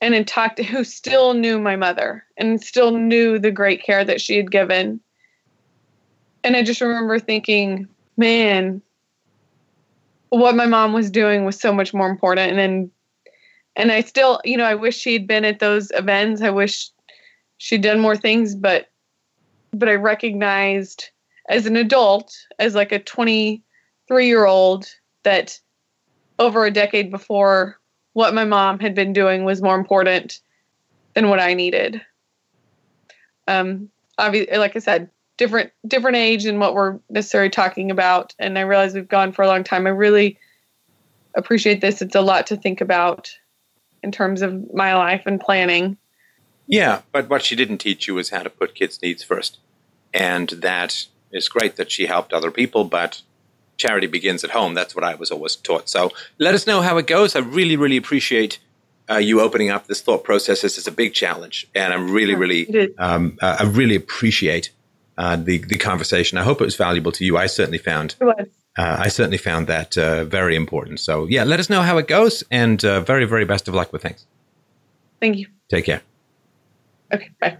and 0.00 0.14
had 0.14 0.26
talked 0.26 0.56
to, 0.58 0.62
who 0.62 0.84
still 0.84 1.34
knew 1.34 1.58
my 1.58 1.76
mother 1.76 2.24
and 2.36 2.62
still 2.62 2.92
knew 2.92 3.38
the 3.38 3.50
great 3.50 3.82
care 3.82 4.04
that 4.04 4.20
she 4.20 4.36
had 4.36 4.50
given. 4.50 5.00
And 6.42 6.56
i 6.56 6.62
just 6.62 6.80
remember 6.80 7.18
thinking 7.18 7.88
man 8.16 8.82
what 10.28 10.56
my 10.56 10.66
mom 10.66 10.92
was 10.92 11.10
doing 11.10 11.44
was 11.44 11.58
so 11.58 11.72
much 11.72 11.94
more 11.94 12.08
important. 12.08 12.58
And 12.58 12.90
and 13.76 13.90
i 13.90 14.00
still 14.00 14.40
you 14.44 14.56
know 14.56 14.64
i 14.64 14.74
wish 14.74 14.96
she'd 14.96 15.26
been 15.26 15.44
at 15.44 15.58
those 15.58 15.90
events. 15.92 16.42
I 16.42 16.50
wish 16.50 16.90
she'd 17.56 17.82
done 17.82 18.00
more 18.00 18.16
things 18.16 18.54
but 18.54 18.90
but 19.72 19.88
i 19.88 19.94
recognized 19.94 21.10
as 21.48 21.66
an 21.66 21.76
adult 21.76 22.36
as 22.58 22.74
like 22.74 22.92
a 22.92 22.98
23 22.98 24.26
year 24.26 24.46
old 24.46 24.86
that 25.24 25.58
over 26.38 26.64
a 26.64 26.70
decade 26.70 27.10
before 27.10 27.78
what 28.12 28.34
my 28.34 28.44
mom 28.44 28.78
had 28.78 28.94
been 28.94 29.12
doing 29.12 29.44
was 29.44 29.62
more 29.62 29.76
important 29.76 30.40
than 31.14 31.28
what 31.28 31.40
I 31.40 31.54
needed. 31.54 32.00
Um, 33.46 33.90
obviously, 34.18 34.56
like 34.56 34.76
I 34.76 34.80
said, 34.80 35.10
different 35.36 35.72
different 35.86 36.16
age 36.16 36.44
and 36.44 36.60
what 36.60 36.74
we're 36.74 36.98
necessarily 37.10 37.50
talking 37.50 37.90
about. 37.90 38.34
And 38.38 38.58
I 38.58 38.62
realize 38.62 38.94
we've 38.94 39.08
gone 39.08 39.32
for 39.32 39.42
a 39.42 39.48
long 39.48 39.64
time. 39.64 39.86
I 39.86 39.90
really 39.90 40.38
appreciate 41.34 41.80
this. 41.80 42.00
It's 42.00 42.14
a 42.14 42.20
lot 42.20 42.46
to 42.48 42.56
think 42.56 42.80
about 42.80 43.36
in 44.02 44.12
terms 44.12 44.42
of 44.42 44.72
my 44.72 44.94
life 44.94 45.22
and 45.26 45.40
planning. 45.40 45.96
Yeah, 46.66 47.02
but 47.12 47.28
what 47.28 47.42
she 47.42 47.56
didn't 47.56 47.78
teach 47.78 48.06
you 48.06 48.14
was 48.14 48.30
how 48.30 48.42
to 48.42 48.50
put 48.50 48.74
kids' 48.74 49.02
needs 49.02 49.22
first. 49.22 49.58
And 50.12 50.48
that 50.50 51.06
is 51.32 51.48
great 51.48 51.76
that 51.76 51.90
she 51.90 52.06
helped 52.06 52.32
other 52.32 52.50
people, 52.50 52.84
but 52.84 53.22
charity 53.76 54.06
begins 54.06 54.44
at 54.44 54.50
home. 54.50 54.74
That's 54.74 54.94
what 54.94 55.04
I 55.04 55.14
was 55.14 55.30
always 55.30 55.56
taught. 55.56 55.88
So 55.88 56.10
let 56.38 56.54
us 56.54 56.66
know 56.66 56.80
how 56.80 56.96
it 56.98 57.06
goes. 57.06 57.36
I 57.36 57.40
really, 57.40 57.76
really 57.76 57.96
appreciate 57.96 58.58
uh, 59.10 59.16
you 59.16 59.40
opening 59.40 59.70
up 59.70 59.86
this 59.86 60.00
thought 60.00 60.24
process. 60.24 60.62
This 60.62 60.78
is 60.78 60.86
a 60.86 60.92
big 60.92 61.12
challenge, 61.14 61.68
and 61.74 61.92
I'm 61.92 62.10
really, 62.10 62.34
really, 62.34 62.94
um, 62.98 63.38
uh, 63.42 63.56
I 63.60 63.64
really 63.64 63.96
appreciate 63.96 64.70
uh, 65.18 65.36
the 65.36 65.58
the 65.58 65.76
conversation. 65.76 66.38
I 66.38 66.42
hope 66.42 66.60
it 66.60 66.64
was 66.64 66.76
valuable 66.76 67.12
to 67.12 67.24
you. 67.24 67.36
I 67.36 67.46
certainly 67.46 67.78
found. 67.78 68.16
Uh, 68.76 68.96
I 68.98 69.08
certainly 69.08 69.38
found 69.38 69.68
that 69.68 69.96
uh, 69.96 70.24
very 70.24 70.56
important. 70.56 70.98
So 71.00 71.26
yeah, 71.26 71.44
let 71.44 71.60
us 71.60 71.70
know 71.70 71.82
how 71.82 71.98
it 71.98 72.08
goes, 72.08 72.42
and 72.50 72.84
uh, 72.84 73.00
very, 73.02 73.24
very 73.24 73.44
best 73.44 73.68
of 73.68 73.74
luck 73.74 73.92
with 73.92 74.02
things. 74.02 74.26
Thank 75.20 75.36
you. 75.36 75.46
Take 75.68 75.84
care. 75.84 76.02
Okay, 77.12 77.30
bye. 77.40 77.58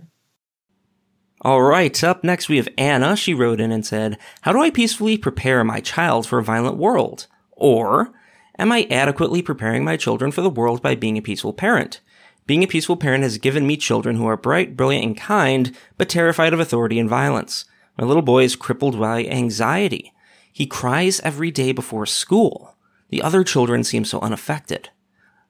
All 1.44 1.62
right, 1.62 2.02
up 2.02 2.24
next 2.24 2.48
we 2.48 2.56
have 2.56 2.68
Anna. 2.78 3.16
She 3.16 3.34
wrote 3.34 3.60
in 3.60 3.70
and 3.70 3.84
said, 3.84 4.18
How 4.42 4.52
do 4.52 4.62
I 4.62 4.70
peacefully 4.70 5.18
prepare 5.18 5.62
my 5.62 5.81
child 5.81 6.26
for 6.26 6.39
a 6.39 6.44
violent 6.44 6.78
world? 6.78 7.26
Or, 7.52 8.12
Am 8.58 8.70
I 8.70 8.86
adequately 8.89 9.42
preparing 9.42 9.84
my 9.84 9.97
children 9.97 10.31
for 10.31 10.40
the 10.40 10.50
world 10.50 10.81
by 10.81 10.94
being 10.94 11.18
a 11.18 11.23
peaceful 11.23 11.52
parent? 11.52 12.00
Being 12.47 12.62
a 12.62 12.68
peaceful 12.68 12.97
parent 12.97 13.24
has 13.24 13.39
given 13.39 13.66
me 13.66 13.76
children 13.76 14.16
who 14.16 14.26
are 14.26 14.36
bright, 14.36 14.76
brilliant, 14.76 15.05
and 15.05 15.16
kind, 15.16 15.76
but 15.97 16.08
terrified 16.08 16.52
of 16.52 16.60
authority 16.60 17.00
and 17.00 17.08
violence. 17.08 17.64
My 17.98 18.05
little 18.05 18.23
boy 18.23 18.44
is 18.44 18.55
crippled 18.55 19.00
by 19.00 19.24
anxiety. 19.24 20.12
He 20.52 20.66
cries 20.66 21.20
every 21.20 21.50
day 21.50 21.73
before 21.73 22.06
school. 22.06 22.76
The 23.08 23.23
other 23.23 23.42
children 23.42 23.82
seem 23.82 24.05
so 24.05 24.20
unaffected. 24.20 24.90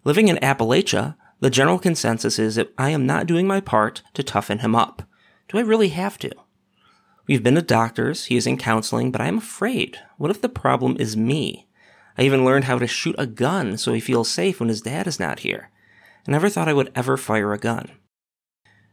Living 0.04 0.28
in 0.28 0.36
Appalachia, 0.36 1.16
the 1.40 1.50
general 1.50 1.78
consensus 1.78 2.38
is 2.38 2.54
that 2.54 2.72
I 2.78 2.90
am 2.90 3.04
not 3.04 3.26
doing 3.26 3.46
my 3.46 3.60
part 3.60 4.02
to 4.14 4.22
toughen 4.22 4.60
him 4.60 4.74
up. 4.74 5.02
Do 5.48 5.58
I 5.58 5.62
really 5.62 5.88
have 5.90 6.18
to? 6.18 6.30
We've 7.26 7.42
been 7.42 7.54
to 7.54 7.62
doctors, 7.62 8.26
he 8.26 8.36
is 8.36 8.46
in 8.46 8.58
counseling, 8.58 9.10
but 9.10 9.20
I'm 9.20 9.38
afraid. 9.38 9.98
What 10.18 10.30
if 10.30 10.42
the 10.42 10.48
problem 10.48 10.96
is 10.98 11.16
me? 11.16 11.68
I 12.18 12.22
even 12.22 12.44
learned 12.44 12.64
how 12.64 12.78
to 12.78 12.86
shoot 12.86 13.14
a 13.18 13.26
gun 13.26 13.76
so 13.76 13.92
he 13.92 14.00
feels 14.00 14.30
safe 14.30 14.60
when 14.60 14.68
his 14.68 14.82
dad 14.82 15.06
is 15.06 15.18
not 15.18 15.40
here. 15.40 15.70
I 16.26 16.30
never 16.30 16.48
thought 16.48 16.68
I 16.68 16.74
would 16.74 16.92
ever 16.94 17.16
fire 17.16 17.52
a 17.52 17.58
gun. 17.58 17.90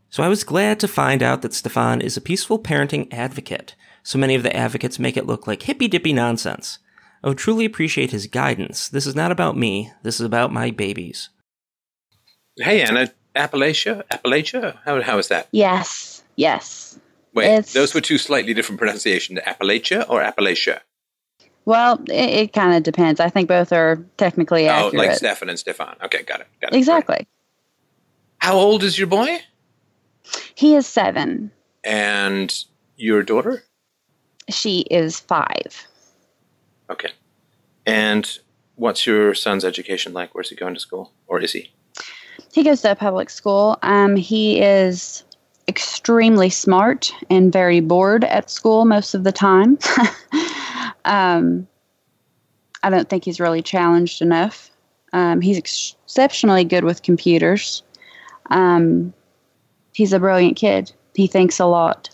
So 0.10 0.24
I 0.24 0.28
was 0.28 0.44
glad 0.44 0.80
to 0.82 0.88
find 0.88 1.24
out 1.24 1.42
that 1.42 1.54
Stefan 1.54 2.02
is 2.02 2.18
a 2.18 2.22
peaceful 2.22 2.60
parenting 2.60 3.08
advocate. 3.14 3.76
So 4.04 4.18
many 4.18 4.36
of 4.36 4.44
the 4.44 4.56
advocates 4.56 5.00
make 5.00 5.16
it 5.16 5.26
look 5.26 5.48
like 5.48 5.64
hippy 5.64 5.88
dippy 5.88 6.12
nonsense. 6.12 6.80
I 7.24 7.30
would 7.30 7.38
truly 7.38 7.66
appreciate 7.66 8.12
his 8.12 8.28
guidance. 8.28 8.90
This 8.90 9.06
is 9.06 9.16
not 9.16 9.32
about 9.32 9.56
me, 9.56 9.92
this 10.04 10.20
is 10.20 10.26
about 10.26 10.52
my 10.52 10.72
babies. 10.72 11.30
Hey, 12.58 12.82
Anna, 12.82 13.12
Appalachia? 13.36 14.04
Appalachia? 14.12 14.80
How, 14.84 15.02
how 15.02 15.18
is 15.18 15.30
that? 15.30 15.48
Yes, 15.52 16.11
yes. 16.42 17.00
Wait, 17.34 17.46
It's- 17.46 17.74
those 17.74 17.94
were 17.94 18.02
two 18.02 18.18
slightly 18.18 18.54
different 18.54 18.80
pronunciations. 18.80 19.40
Appalachia 19.48 20.06
or 20.10 20.22
Appalachia? 20.22 20.80
Well, 21.64 22.02
it, 22.10 22.30
it 22.42 22.54
kind 22.54 22.76
of 22.76 22.84
depends. 22.84 23.20
I 23.20 23.30
think 23.30 23.48
both 23.48 23.72
are 23.72 24.04
technically 24.18 24.68
Oh, 24.68 24.88
accurate. 24.88 24.94
like 25.08 25.18
Stefan 25.18 25.48
and 25.50 25.58
Stefan. 25.60 25.96
Okay, 26.04 26.24
got 26.24 26.42
it. 26.42 26.48
Got 26.62 26.74
it. 26.74 26.78
exactly. 26.78 27.28
How 28.40 28.56
old 28.56 28.84
is 28.84 28.98
your 28.98 29.08
boy? 29.08 29.40
He 30.56 30.76
is 30.76 30.88
seven. 30.88 31.52
And 31.84 32.54
your 32.98 33.22
daughter? 33.24 33.64
She 34.50 34.80
is 34.92 35.20
five. 35.20 35.88
Okay. 36.90 37.12
And 37.86 38.40
what's 38.76 39.06
your 39.06 39.34
son's 39.36 39.64
education 39.64 40.12
like? 40.14 40.34
Where's 40.36 40.50
he 40.50 40.56
going 40.56 40.74
to 40.74 40.80
school? 40.80 41.14
Or 41.28 41.40
is 41.40 41.54
he? 41.54 41.72
He 42.52 42.64
goes 42.64 42.82
to 42.82 42.92
a 42.92 42.96
public 42.96 43.30
school. 43.30 43.78
Um, 43.84 44.16
he 44.16 44.60
is 44.62 45.24
extremely 45.68 46.50
smart 46.50 47.14
and 47.30 47.52
very 47.52 47.80
bored 47.80 48.24
at 48.24 48.50
school 48.50 48.86
most 48.86 49.14
of 49.14 49.24
the 49.24 49.32
time. 49.32 49.78
um, 51.06 51.68
I 52.84 52.90
don't 52.90 53.10
think 53.10 53.26
he's 53.26 53.40
really 53.40 53.62
challenged 53.62 54.22
enough. 54.22 54.72
Um, 55.14 55.42
he's 55.42 55.58
ex- 55.58 55.96
exceptionally 56.06 56.64
good 56.64 56.84
with 56.84 57.04
computers. 57.04 57.84
Um, 58.50 59.14
he's 59.94 60.14
a 60.14 60.20
brilliant 60.20 60.58
kid. 60.58 60.92
He 61.16 61.28
thinks 61.28 61.60
a 61.60 61.66
lot. 61.66 62.10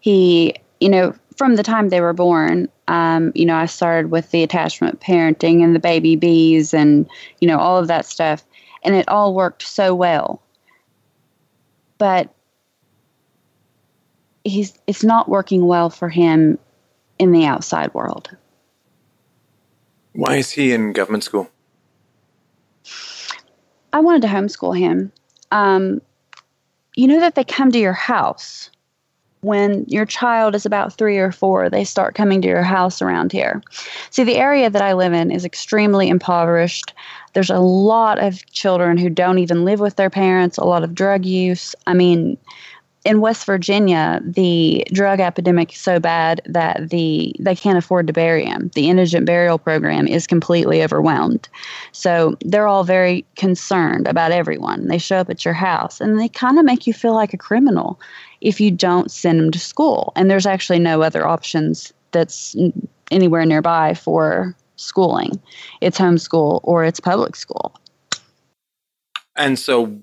He, 0.00 0.54
you 0.80 0.88
know, 0.88 1.14
from 1.36 1.56
the 1.56 1.62
time 1.62 1.88
they 1.88 2.00
were 2.00 2.12
born, 2.12 2.68
um, 2.88 3.32
you 3.34 3.44
know, 3.44 3.56
I 3.56 3.66
started 3.66 4.10
with 4.10 4.30
the 4.30 4.42
attachment 4.42 5.00
parenting 5.00 5.62
and 5.62 5.74
the 5.74 5.80
baby 5.80 6.16
bees 6.16 6.74
and, 6.74 7.08
you 7.40 7.48
know, 7.48 7.58
all 7.58 7.78
of 7.78 7.88
that 7.88 8.06
stuff 8.06 8.44
and 8.82 8.94
it 8.94 9.08
all 9.08 9.34
worked 9.34 9.62
so 9.62 9.94
well. 9.94 10.42
But 11.98 12.34
he's 14.44 14.78
it's 14.86 15.04
not 15.04 15.28
working 15.28 15.66
well 15.66 15.90
for 15.90 16.08
him 16.08 16.58
in 17.18 17.32
the 17.32 17.44
outside 17.44 17.92
world. 17.94 18.34
Why 20.12 20.36
is 20.36 20.50
he 20.50 20.72
in 20.72 20.92
government 20.92 21.24
school? 21.24 21.50
I 23.92 24.00
wanted 24.00 24.22
to 24.22 24.28
homeschool 24.28 24.76
him. 24.76 25.12
Um, 25.50 26.00
you 26.94 27.06
know 27.06 27.20
that 27.20 27.34
they 27.34 27.44
come 27.44 27.70
to 27.72 27.78
your 27.78 27.92
house 27.92 28.70
when 29.42 29.84
your 29.88 30.06
child 30.06 30.54
is 30.54 30.64
about 30.64 30.96
three 30.96 31.18
or 31.18 31.32
four. 31.32 31.68
They 31.68 31.84
start 31.84 32.14
coming 32.14 32.40
to 32.42 32.48
your 32.48 32.62
house 32.62 33.02
around 33.02 33.32
here. 33.32 33.62
See, 34.10 34.24
the 34.24 34.36
area 34.36 34.70
that 34.70 34.82
I 34.82 34.92
live 34.92 35.12
in 35.12 35.30
is 35.30 35.44
extremely 35.44 36.08
impoverished. 36.08 36.94
There's 37.34 37.50
a 37.50 37.58
lot 37.58 38.18
of 38.18 38.44
children 38.46 38.98
who 38.98 39.10
don't 39.10 39.38
even 39.38 39.64
live 39.64 39.80
with 39.80 39.96
their 39.96 40.10
parents. 40.10 40.58
A 40.58 40.64
lot 40.64 40.84
of 40.84 40.94
drug 40.94 41.24
use. 41.24 41.74
I 41.86 41.94
mean, 41.94 42.38
in 43.04 43.20
West 43.20 43.46
Virginia, 43.46 44.20
the 44.24 44.84
drug 44.92 45.18
epidemic 45.18 45.72
is 45.72 45.80
so 45.80 45.98
bad 45.98 46.40
that 46.46 46.90
the 46.90 47.34
they 47.40 47.56
can't 47.56 47.78
afford 47.78 48.06
to 48.06 48.12
bury 48.12 48.44
him. 48.44 48.70
The 48.74 48.88
indigent 48.88 49.26
burial 49.26 49.58
program 49.58 50.06
is 50.06 50.26
completely 50.26 50.82
overwhelmed. 50.82 51.48
So 51.90 52.36
they're 52.44 52.68
all 52.68 52.84
very 52.84 53.24
concerned 53.36 54.06
about 54.06 54.30
everyone. 54.30 54.86
They 54.86 54.98
show 54.98 55.18
up 55.18 55.30
at 55.30 55.44
your 55.44 55.54
house 55.54 56.00
and 56.00 56.18
they 56.18 56.28
kind 56.28 56.58
of 56.58 56.64
make 56.64 56.86
you 56.86 56.92
feel 56.92 57.14
like 57.14 57.34
a 57.34 57.38
criminal 57.38 58.00
if 58.40 58.60
you 58.60 58.70
don't 58.70 59.10
send 59.10 59.40
them 59.40 59.50
to 59.50 59.58
school. 59.58 60.12
And 60.14 60.30
there's 60.30 60.46
actually 60.46 60.78
no 60.78 61.02
other 61.02 61.26
options 61.26 61.92
that's 62.12 62.54
anywhere 63.10 63.44
nearby 63.44 63.94
for 63.94 64.54
schooling. 64.76 65.40
It's 65.80 65.98
homeschool 65.98 66.60
or 66.62 66.84
it's 66.84 67.00
public 67.00 67.34
school. 67.36 67.74
And 69.34 69.58
so, 69.58 69.98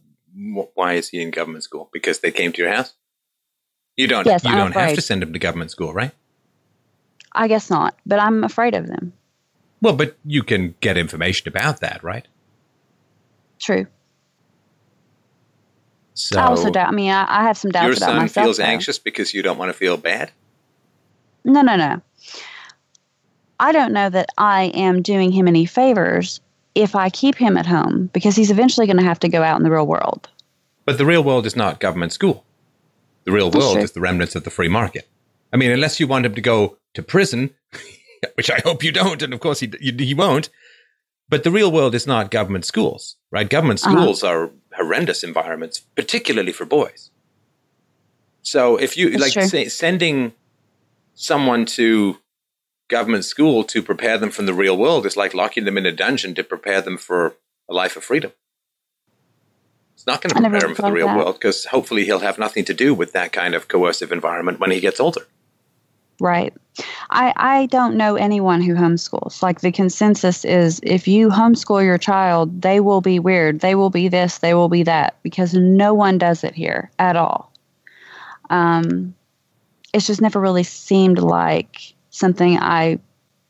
why 0.73 0.93
is 0.93 1.09
he 1.09 1.21
in 1.21 1.31
government 1.31 1.63
school? 1.63 1.89
Because 1.91 2.19
they 2.19 2.31
came 2.31 2.51
to 2.53 2.61
your 2.61 2.71
house. 2.71 2.93
You 3.97 4.07
don't. 4.07 4.25
Yes, 4.25 4.43
you 4.43 4.51
I'm 4.51 4.57
don't 4.57 4.71
have 4.71 4.95
to 4.95 5.01
send 5.01 5.23
him 5.23 5.33
to 5.33 5.39
government 5.39 5.71
school, 5.71 5.93
right? 5.93 6.11
I 7.33 7.47
guess 7.47 7.69
not, 7.69 7.95
but 8.05 8.19
I'm 8.19 8.43
afraid 8.43 8.73
of 8.73 8.87
them. 8.87 9.13
Well, 9.81 9.95
but 9.95 10.17
you 10.25 10.43
can 10.43 10.75
get 10.79 10.97
information 10.97 11.47
about 11.47 11.81
that, 11.81 12.03
right? 12.03 12.27
True. 13.59 13.87
So 16.13 16.39
I 16.39 16.45
also 16.45 16.69
doubt. 16.69 16.89
I 16.89 16.91
mean, 16.91 17.11
I, 17.11 17.41
I 17.41 17.43
have 17.43 17.57
some 17.57 17.71
doubts 17.71 17.85
your 17.85 17.93
about 17.93 18.05
son 18.05 18.17
myself. 18.17 18.45
feels 18.45 18.57
though. 18.57 18.63
anxious 18.63 18.99
because 18.99 19.33
you 19.33 19.41
don't 19.41 19.57
want 19.57 19.69
to 19.69 19.77
feel 19.77 19.97
bad. 19.97 20.31
No, 21.43 21.61
no, 21.61 21.75
no. 21.75 22.01
I 23.59 23.71
don't 23.71 23.93
know 23.93 24.09
that 24.09 24.29
I 24.37 24.65
am 24.65 25.01
doing 25.01 25.31
him 25.31 25.47
any 25.47 25.65
favors 25.65 26.39
if 26.81 26.95
I 26.95 27.09
keep 27.09 27.35
him 27.35 27.57
at 27.57 27.65
home 27.65 28.09
because 28.13 28.35
he's 28.35 28.51
eventually 28.51 28.85
going 28.87 28.97
to 28.97 29.03
have 29.03 29.19
to 29.19 29.29
go 29.29 29.43
out 29.43 29.57
in 29.57 29.63
the 29.63 29.71
real 29.71 29.87
world. 29.87 30.29
But 30.85 30.97
the 30.97 31.05
real 31.05 31.23
world 31.23 31.45
is 31.45 31.55
not 31.55 31.79
government 31.79 32.13
school. 32.13 32.45
The 33.25 33.31
real 33.31 33.49
That's 33.49 33.63
world 33.63 33.75
true. 33.75 33.83
is 33.83 33.91
the 33.91 34.01
remnants 34.01 34.35
of 34.35 34.43
the 34.43 34.49
free 34.49 34.69
market. 34.69 35.07
I 35.53 35.57
mean, 35.57 35.71
unless 35.71 35.99
you 35.99 36.07
want 36.07 36.25
him 36.25 36.35
to 36.35 36.41
go 36.41 36.77
to 36.93 37.03
prison, 37.03 37.53
which 38.35 38.49
I 38.49 38.59
hope 38.63 38.83
you 38.83 38.91
don't, 38.91 39.21
and 39.21 39.33
of 39.33 39.39
course 39.39 39.59
he 39.59 39.71
he, 39.79 40.13
won't. 40.13 40.49
But 41.27 41.43
the 41.43 41.51
real 41.51 41.71
world 41.71 41.93
is 41.93 42.07
not 42.07 42.31
government 42.31 42.65
schools, 42.65 43.17
right? 43.31 43.47
Government 43.49 43.83
Uh-huh. 43.85 43.95
schools 44.01 44.23
are 44.23 44.49
horrendous 44.73 45.23
environments, 45.23 45.79
particularly 45.79 46.51
for 46.51 46.65
boys. 46.65 47.11
So 48.41 48.77
if 48.77 48.97
you 48.97 49.11
That's 49.11 49.35
like 49.35 49.49
say, 49.49 49.67
sending 49.67 50.33
someone 51.13 51.65
to 51.65 52.17
government 52.89 53.23
school 53.23 53.63
to 53.63 53.81
prepare 53.81 54.17
them 54.17 54.31
from 54.31 54.45
the 54.45 54.53
real 54.53 54.77
world 54.77 55.05
is 55.05 55.15
like 55.15 55.33
locking 55.33 55.63
them 55.63 55.77
in 55.77 55.85
a 55.85 55.91
dungeon 55.91 56.35
to 56.35 56.43
prepare 56.43 56.81
them 56.81 56.97
for 56.97 57.35
a 57.69 57.73
life 57.73 57.95
of 57.95 58.03
freedom. 58.03 58.33
It's 59.93 60.07
not 60.07 60.21
going 60.21 60.33
to 60.33 60.41
prepare 60.41 60.69
him 60.69 60.75
for 60.75 60.81
the 60.83 60.91
real 60.91 61.07
that. 61.07 61.17
world 61.17 61.35
because 61.35 61.65
hopefully 61.65 62.05
he'll 62.05 62.19
have 62.19 62.39
nothing 62.39 62.65
to 62.65 62.73
do 62.73 62.93
with 62.93 63.13
that 63.13 63.31
kind 63.31 63.53
of 63.53 63.67
coercive 63.67 64.11
environment 64.11 64.59
when 64.59 64.71
he 64.71 64.79
gets 64.79 64.99
older. 64.99 65.27
Right. 66.21 66.53
I, 67.09 67.33
I 67.35 67.65
don't 67.67 67.95
know 67.95 68.15
anyone 68.15 68.61
who 68.61 68.75
homeschools. 68.75 69.41
Like 69.41 69.61
the 69.61 69.71
consensus 69.71 70.43
is 70.43 70.79
if 70.83 71.07
you 71.07 71.29
homeschool 71.29 71.83
your 71.83 71.97
child, 71.97 72.61
they 72.61 72.79
will 72.79 73.01
be 73.01 73.19
weird. 73.19 73.59
They 73.59 73.75
will 73.75 73.89
be 73.89 74.07
this, 74.07 74.39
they 74.39 74.53
will 74.53 74.69
be 74.69 74.83
that, 74.83 75.17
because 75.23 75.53
no 75.53 75.93
one 75.93 76.17
does 76.17 76.43
it 76.43 76.55
here 76.55 76.91
at 76.99 77.15
all. 77.15 77.53
Um, 78.49 79.15
it's 79.93 80.07
just 80.07 80.21
never 80.21 80.39
really 80.39 80.63
seemed 80.63 81.19
like 81.19 81.93
something 82.09 82.57
I 82.59 82.99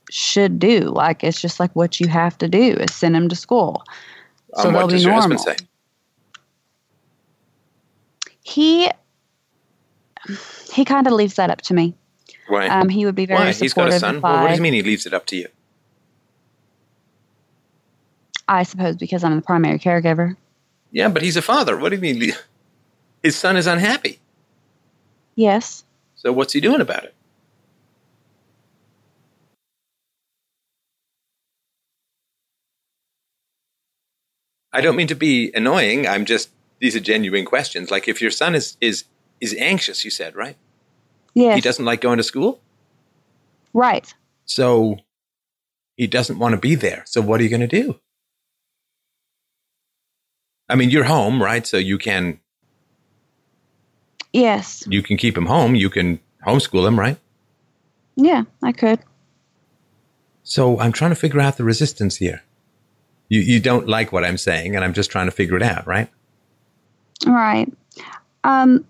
should 0.09 0.59
do. 0.59 0.81
Like 0.81 1.23
it's 1.23 1.39
just 1.41 1.59
like 1.59 1.75
what 1.75 1.99
you 1.99 2.07
have 2.07 2.37
to 2.39 2.47
do 2.47 2.73
is 2.73 2.93
send 2.93 3.15
them 3.15 3.29
to 3.29 3.35
school. 3.35 3.83
So 4.55 4.67
Um, 4.69 4.73
they'll 4.73 4.81
what 4.83 4.87
be 4.89 4.95
does 4.95 5.05
normal. 5.05 5.37
husband? 5.37 5.67
He 8.43 8.89
he 10.73 10.85
kind 10.85 11.07
of 11.07 11.13
leaves 11.13 11.35
that 11.35 11.49
up 11.49 11.61
to 11.63 11.73
me. 11.73 11.93
Why? 12.47 12.67
Um, 12.67 12.89
he 12.89 13.05
would 13.05 13.15
be 13.15 13.25
very 13.25 13.39
Why? 13.39 13.51
He's 13.51 13.73
got 13.73 13.91
supportive. 13.91 13.95
a 13.95 13.99
son. 13.99 14.21
Well, 14.21 14.41
what 14.41 14.47
does 14.49 14.57
he 14.57 14.61
mean 14.63 14.73
he 14.73 14.81
leaves 14.83 15.05
it 15.05 15.13
up 15.13 15.25
to 15.27 15.35
you? 15.37 15.47
I 18.47 18.63
suppose 18.63 18.95
because 18.95 19.23
I'm 19.23 19.35
the 19.35 19.41
primary 19.43 19.77
caregiver. 19.77 20.35
Yeah, 20.91 21.09
but 21.09 21.21
he's 21.21 21.37
a 21.37 21.41
father. 21.41 21.77
What 21.77 21.89
do 21.89 21.95
you 21.95 22.01
mean? 22.01 22.33
His 23.21 23.35
son 23.35 23.57
is 23.57 23.67
unhappy. 23.67 24.19
Yes. 25.35 25.83
So 26.15 26.31
what's 26.33 26.53
he 26.53 26.59
doing 26.61 26.81
about 26.81 27.03
it? 27.03 27.13
I 34.71 34.81
don't 34.81 34.95
mean 34.95 35.07
to 35.07 35.15
be 35.15 35.51
annoying. 35.55 36.07
I'm 36.07 36.25
just 36.25 36.49
these 36.79 36.95
are 36.95 36.99
genuine 36.99 37.45
questions. 37.45 37.91
Like 37.91 38.07
if 38.07 38.21
your 38.21 38.31
son 38.31 38.55
is 38.55 38.77
is 38.81 39.05
is 39.41 39.55
anxious, 39.57 40.03
you 40.05 40.11
said, 40.11 40.35
right? 40.35 40.55
Yes. 41.33 41.55
He 41.55 41.61
doesn't 41.61 41.85
like 41.85 42.01
going 42.01 42.17
to 42.17 42.23
school, 42.23 42.59
Right. 43.73 44.13
so 44.45 44.97
he 45.95 46.07
doesn't 46.07 46.39
want 46.39 46.53
to 46.53 46.57
be 46.59 46.75
there. 46.75 47.03
So 47.05 47.21
what 47.21 47.39
are 47.39 47.43
you 47.43 47.49
going 47.49 47.67
to 47.67 47.81
do? 47.83 47.99
I 50.67 50.75
mean, 50.75 50.89
you're 50.89 51.03
home, 51.05 51.41
right? 51.41 51.65
So 51.65 51.77
you 51.77 51.97
can 51.97 52.39
Yes. 54.33 54.83
you 54.87 55.01
can 55.01 55.17
keep 55.17 55.35
him 55.37 55.45
home. 55.47 55.75
You 55.75 55.89
can 55.89 56.19
homeschool 56.45 56.87
him, 56.87 56.99
right? 56.99 57.17
Yeah, 58.15 58.43
I 58.61 58.71
could. 58.71 58.99
So 60.43 60.79
I'm 60.79 60.91
trying 60.91 61.11
to 61.11 61.15
figure 61.15 61.39
out 61.39 61.57
the 61.57 61.63
resistance 61.63 62.17
here. 62.17 62.43
You 63.29 63.41
you 63.41 63.59
don't 63.59 63.87
like 63.87 64.11
what 64.11 64.25
I'm 64.25 64.37
saying, 64.37 64.75
and 64.75 64.83
I'm 64.83 64.93
just 64.93 65.11
trying 65.11 65.27
to 65.27 65.31
figure 65.31 65.55
it 65.55 65.63
out, 65.63 65.87
right? 65.87 66.09
Right. 67.25 67.71
Um, 68.43 68.85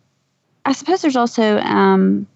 I 0.66 0.72
suppose 0.72 1.02
there's 1.02 1.16
also 1.16 1.58
um, 1.60 2.28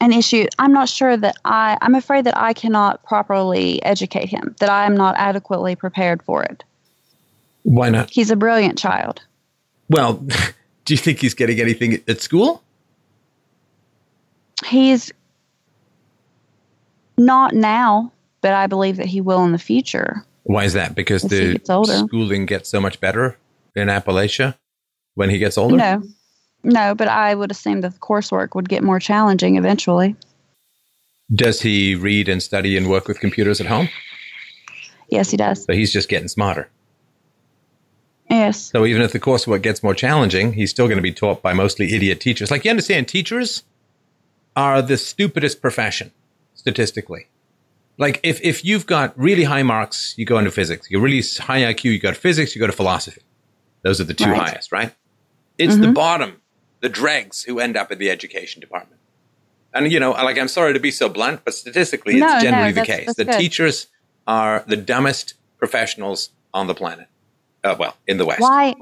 an 0.00 0.12
issue. 0.12 0.46
I'm 0.58 0.72
not 0.72 0.88
sure 0.88 1.16
that 1.16 1.36
I. 1.44 1.76
I'm 1.80 1.94
afraid 1.94 2.24
that 2.24 2.38
I 2.38 2.52
cannot 2.52 3.02
properly 3.02 3.82
educate 3.82 4.28
him. 4.28 4.54
That 4.60 4.68
I 4.68 4.86
am 4.86 4.96
not 4.96 5.16
adequately 5.18 5.74
prepared 5.74 6.22
for 6.22 6.42
it. 6.44 6.62
Why 7.64 7.90
not? 7.90 8.10
He's 8.10 8.30
a 8.30 8.36
brilliant 8.36 8.78
child. 8.78 9.22
Well, 9.88 10.14
do 10.84 10.94
you 10.94 10.98
think 10.98 11.18
he's 11.18 11.34
getting 11.34 11.60
anything 11.60 12.02
at 12.06 12.20
school? 12.20 12.62
He's 14.64 15.12
not 17.18 17.54
now, 17.54 18.12
but 18.40 18.52
I 18.52 18.66
believe 18.66 18.96
that 18.96 19.06
he 19.06 19.20
will 19.20 19.44
in 19.44 19.52
the 19.52 19.58
future. 19.58 20.24
Why 20.44 20.64
is 20.64 20.72
that? 20.72 20.94
Because 20.94 21.22
the 21.22 21.58
gets 21.58 21.98
schooling 22.00 22.46
gets 22.46 22.68
so 22.68 22.80
much 22.80 23.00
better 23.00 23.38
in 23.76 23.88
Appalachia 23.88 24.56
when 25.14 25.30
he 25.30 25.38
gets 25.38 25.56
older. 25.56 25.76
No, 25.76 26.02
no, 26.64 26.94
but 26.94 27.08
I 27.08 27.34
would 27.34 27.50
assume 27.50 27.80
that 27.82 27.92
the 27.92 27.98
coursework 28.00 28.54
would 28.54 28.68
get 28.68 28.82
more 28.82 28.98
challenging 28.98 29.56
eventually. 29.56 30.16
Does 31.34 31.62
he 31.62 31.94
read 31.94 32.28
and 32.28 32.42
study 32.42 32.76
and 32.76 32.90
work 32.90 33.08
with 33.08 33.20
computers 33.20 33.60
at 33.60 33.66
home? 33.66 33.88
Yes, 35.08 35.30
he 35.30 35.36
does. 35.36 35.64
So 35.64 35.72
he's 35.72 35.92
just 35.92 36.08
getting 36.08 36.28
smarter. 36.28 36.68
Yes. 38.28 38.70
So 38.70 38.86
even 38.86 39.02
if 39.02 39.12
the 39.12 39.20
coursework 39.20 39.62
gets 39.62 39.82
more 39.82 39.94
challenging, 39.94 40.54
he's 40.54 40.70
still 40.70 40.86
going 40.86 40.96
to 40.96 41.02
be 41.02 41.12
taught 41.12 41.42
by 41.42 41.52
mostly 41.52 41.94
idiot 41.94 42.20
teachers. 42.20 42.50
Like 42.50 42.64
you 42.64 42.70
understand, 42.70 43.08
teachers 43.08 43.62
are 44.56 44.82
the 44.82 44.96
stupidest 44.96 45.60
profession 45.60 46.12
statistically. 46.54 47.26
Like 47.98 48.20
if 48.22 48.40
if 48.42 48.64
you've 48.64 48.86
got 48.86 49.16
really 49.18 49.44
high 49.44 49.62
marks, 49.62 50.14
you 50.16 50.24
go 50.24 50.38
into 50.38 50.50
physics. 50.50 50.90
You 50.90 50.98
really 51.00 51.22
high 51.38 51.60
IQ, 51.72 51.84
you 51.84 51.98
go 51.98 52.10
to 52.10 52.14
physics, 52.18 52.54
you 52.54 52.60
go 52.60 52.66
to 52.66 52.72
philosophy. 52.72 53.22
Those 53.82 54.00
are 54.00 54.04
the 54.04 54.14
two 54.14 54.24
Right. 54.30 54.50
highest, 54.50 54.72
right? 54.72 54.92
It's 55.58 55.76
the 55.76 55.92
bottom, 55.92 56.40
the 56.80 56.88
dregs 56.88 57.44
who 57.44 57.60
end 57.60 57.76
up 57.76 57.92
at 57.92 57.98
the 57.98 58.10
education 58.10 58.60
department. 58.60 59.00
And 59.74 59.90
you 59.92 60.00
know, 60.00 60.12
like 60.12 60.38
I'm 60.38 60.48
sorry 60.48 60.72
to 60.72 60.80
be 60.80 60.90
so 60.90 61.08
blunt, 61.08 61.42
but 61.44 61.54
statistically, 61.54 62.18
No, 62.18 62.26
it's 62.26 62.44
no, 62.44 62.50
generally 62.50 62.72
the 62.72 62.84
case. 62.84 63.14
The 63.14 63.24
good. 63.24 63.38
teachers 63.38 63.86
are 64.26 64.64
the 64.66 64.76
dumbest 64.76 65.34
professionals 65.58 66.30
on 66.54 66.66
the 66.66 66.74
planet. 66.74 67.08
Uh, 67.64 67.76
well, 67.78 67.96
in 68.06 68.16
the 68.18 68.24
West. 68.26 68.40
Why? 68.40 68.74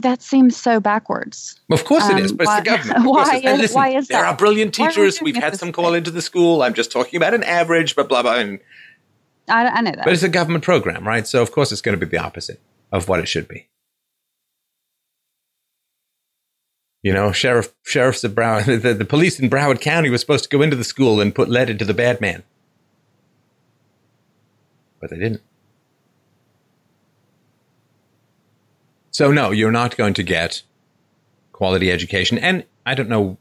That 0.00 0.22
seems 0.22 0.56
so 0.56 0.78
backwards. 0.78 1.58
Of 1.72 1.84
course 1.84 2.08
it 2.08 2.18
is, 2.18 2.30
Um, 2.30 2.36
but 2.36 2.46
why- 2.46 2.58
it's 2.58 2.64
the 2.64 2.70
government. 2.76 3.04
Why 3.10 3.36
and 3.36 3.44
is- 3.54 3.58
listen, 3.60 3.74
why 3.74 3.88
is 3.90 4.08
there 4.08 4.22
that? 4.22 4.28
are 4.28 4.36
brilliant 4.36 4.78
Why 4.78 4.84
are 4.84 4.88
we 4.88 4.94
teachers. 4.94 5.18
doing 5.18 5.24
We've 5.34 5.42
had 5.42 5.56
some 5.58 5.72
call 5.72 5.94
into 5.94 6.10
the 6.12 6.22
school. 6.22 6.62
I'm 6.62 6.74
just 6.74 6.92
talking 6.92 7.16
about 7.16 7.34
an 7.34 7.42
average, 7.42 7.96
but 7.96 8.08
blah 8.08 8.22
blah. 8.22 8.36
And, 8.36 8.60
I, 9.48 9.66
I 9.66 9.80
know 9.80 9.90
that. 9.92 10.04
but 10.04 10.12
it's 10.12 10.22
a 10.22 10.28
government 10.28 10.62
program, 10.62 11.06
right? 11.06 11.26
So 11.26 11.42
of 11.42 11.50
course 11.52 11.72
it's 11.72 11.80
going 11.80 11.98
to 11.98 12.06
be 12.06 12.08
the 12.10 12.22
opposite 12.22 12.60
of 12.92 13.08
what 13.08 13.18
it 13.18 13.26
should 13.26 13.48
be. 13.48 13.68
You 17.02 17.12
know, 17.12 17.32
sheriff 17.32 17.72
sheriffs 17.84 18.22
of 18.24 18.32
Broward, 18.32 18.66
the, 18.82 18.94
the 18.94 19.04
police 19.04 19.40
in 19.40 19.48
Broward 19.50 19.80
County 19.80 20.10
was 20.10 20.20
supposed 20.20 20.44
to 20.44 20.50
go 20.56 20.62
into 20.62 20.76
the 20.76 20.84
school 20.84 21.20
and 21.20 21.34
put 21.34 21.48
lead 21.48 21.70
into 21.70 21.84
the 21.84 21.94
bad 21.94 22.20
man, 22.20 22.42
but 25.00 25.10
they 25.10 25.18
didn't. 25.18 25.40
So 29.18 29.32
no, 29.32 29.50
you're 29.50 29.72
not 29.72 29.96
going 29.96 30.14
to 30.14 30.22
get 30.22 30.62
quality 31.50 31.90
education, 31.90 32.38
and 32.38 32.62
I 32.86 32.94
don't 32.94 33.08
know. 33.08 33.36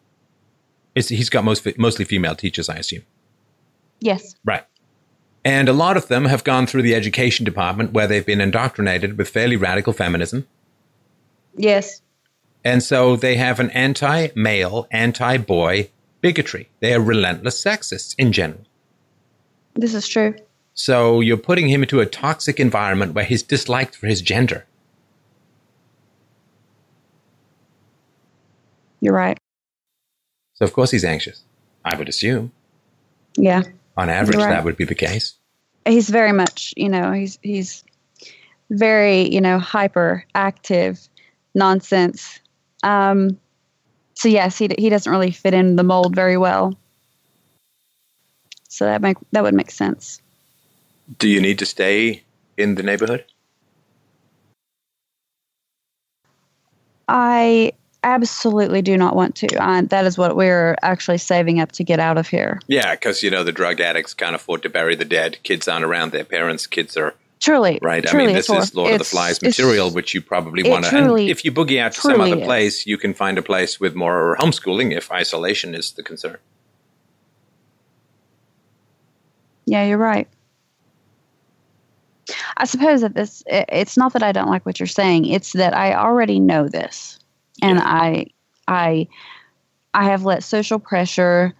It's, 0.95 1.09
he's 1.09 1.29
got 1.29 1.43
most 1.43 1.67
mostly 1.77 2.03
female 2.03 2.33
teachers, 2.33 2.67
I 2.67 2.77
assume. 2.77 3.03
yes. 3.99 4.33
Right. 4.43 4.65
And 5.45 5.69
a 5.69 5.73
lot 5.73 5.95
of 5.95 6.07
them 6.07 6.25
have 6.25 6.43
gone 6.43 6.65
through 6.65 6.81
the 6.81 6.95
education 6.95 7.45
department 7.45 7.93
where 7.93 8.07
they've 8.07 8.25
been 8.25 8.41
indoctrinated 8.41 9.19
with 9.19 9.29
fairly 9.29 9.55
radical 9.55 9.93
feminism. 9.93 10.47
Yes. 11.55 12.01
And 12.65 12.81
so 12.81 13.15
they 13.15 13.35
have 13.35 13.59
an 13.59 13.69
anti 13.69 14.29
male, 14.33 14.87
anti 14.89 15.37
boy 15.37 15.91
bigotry. 16.21 16.69
They 16.79 16.95
are 16.95 16.99
relentless 16.99 17.63
sexists 17.63 18.15
in 18.17 18.31
general. 18.31 18.63
This 19.75 19.93
is 19.93 20.07
true. 20.07 20.33
So 20.73 21.21
you're 21.21 21.37
putting 21.37 21.69
him 21.69 21.83
into 21.83 21.99
a 21.99 22.07
toxic 22.07 22.59
environment 22.59 23.13
where 23.13 23.25
he's 23.25 23.43
disliked 23.43 23.95
for 23.95 24.07
his 24.07 24.23
gender. 24.23 24.65
You're 29.01 29.13
right. 29.13 29.37
So 30.55 30.65
of 30.65 30.73
course 30.73 30.91
he's 30.91 31.05
anxious. 31.05 31.43
I 31.85 31.95
would 31.95 32.09
assume. 32.09 32.51
Yeah. 33.37 33.63
On 33.95 34.09
average, 34.09 34.37
right. 34.37 34.49
that 34.49 34.63
would 34.63 34.77
be 34.77 34.85
the 34.85 34.95
case. 34.95 35.33
He's 35.85 36.09
very 36.09 36.31
much, 36.31 36.73
you 36.75 36.89
know, 36.89 37.11
he's 37.11 37.39
he's 37.41 37.83
very, 38.69 39.33
you 39.33 39.39
know, 39.39 39.59
hyper 39.59 40.25
active, 40.35 41.07
nonsense. 41.55 42.39
Um, 42.83 43.39
so 44.15 44.27
yes, 44.27 44.57
he 44.57 44.69
he 44.77 44.89
doesn't 44.89 45.11
really 45.11 45.31
fit 45.31 45.53
in 45.53 45.75
the 45.75 45.83
mold 45.83 46.15
very 46.15 46.37
well. 46.37 46.73
So 48.67 48.85
that 48.85 49.01
make 49.01 49.17
that 49.31 49.43
would 49.43 49.53
make 49.53 49.71
sense. 49.71 50.21
Do 51.19 51.27
you 51.27 51.39
need 51.39 51.59
to 51.59 51.65
stay 51.65 52.23
in 52.57 52.75
the 52.75 52.83
neighborhood? 52.83 53.23
I 57.07 57.71
absolutely 58.13 58.81
do 58.81 58.97
not 58.97 59.15
want 59.15 59.35
to. 59.37 59.61
I, 59.61 59.81
that 59.81 60.05
is 60.05 60.17
what 60.17 60.35
we're 60.35 60.75
actually 60.81 61.17
saving 61.17 61.59
up 61.59 61.71
to 61.73 61.83
get 61.83 61.99
out 61.99 62.17
of 62.17 62.27
here. 62.27 62.59
Yeah, 62.67 62.95
because 62.95 63.21
you 63.23 63.29
know 63.29 63.43
the 63.43 63.51
drug 63.51 63.79
addicts 63.81 64.13
can't 64.13 64.35
afford 64.35 64.63
to 64.63 64.69
bury 64.69 64.95
the 64.95 65.05
dead. 65.05 65.37
Kids 65.43 65.67
aren't 65.67 65.85
around 65.85 66.11
their 66.11 66.25
parents. 66.25 66.67
Kids 66.67 66.97
are 66.97 67.13
Truly, 67.39 67.77
right. 67.83 68.07
I 68.11 68.17
mean, 68.17 68.33
this 68.33 68.49
is 68.49 68.73
Lord 68.73 68.93
of 68.93 68.97
the 68.99 69.05
Flies 69.05 69.39
material, 69.41 69.91
which 69.91 70.15
you 70.15 70.21
probably 70.21 70.67
want 70.67 70.85
to. 70.85 70.97
And 70.97 71.19
if 71.19 71.45
you 71.45 71.51
boogie 71.51 71.79
out 71.79 71.91
to 71.93 72.01
some 72.01 72.15
truly 72.15 72.31
other 72.31 72.41
is. 72.41 72.45
place, 72.45 72.87
you 72.87 72.97
can 72.97 73.13
find 73.13 73.37
a 73.37 73.43
place 73.43 73.79
with 73.79 73.93
more 73.93 74.35
homeschooling 74.39 74.95
if 74.95 75.11
isolation 75.11 75.75
is 75.75 75.91
the 75.91 76.01
concern. 76.01 76.37
Yeah, 79.65 79.85
you're 79.85 79.99
right. 79.99 80.27
I 82.57 82.65
suppose 82.65 83.01
that 83.01 83.13
this, 83.13 83.43
it's 83.47 83.97
not 83.97 84.13
that 84.13 84.23
I 84.23 84.31
don't 84.31 84.49
like 84.49 84.65
what 84.65 84.79
you're 84.79 84.87
saying, 84.87 85.25
it's 85.25 85.53
that 85.53 85.75
I 85.75 85.93
already 85.93 86.39
know 86.39 86.67
this. 86.67 87.19
And 87.61 87.79
I 87.79 88.27
I 88.67 89.07
I 89.93 90.05
have 90.05 90.25
let 90.25 90.43
social 90.43 90.79
pressure 90.79 91.53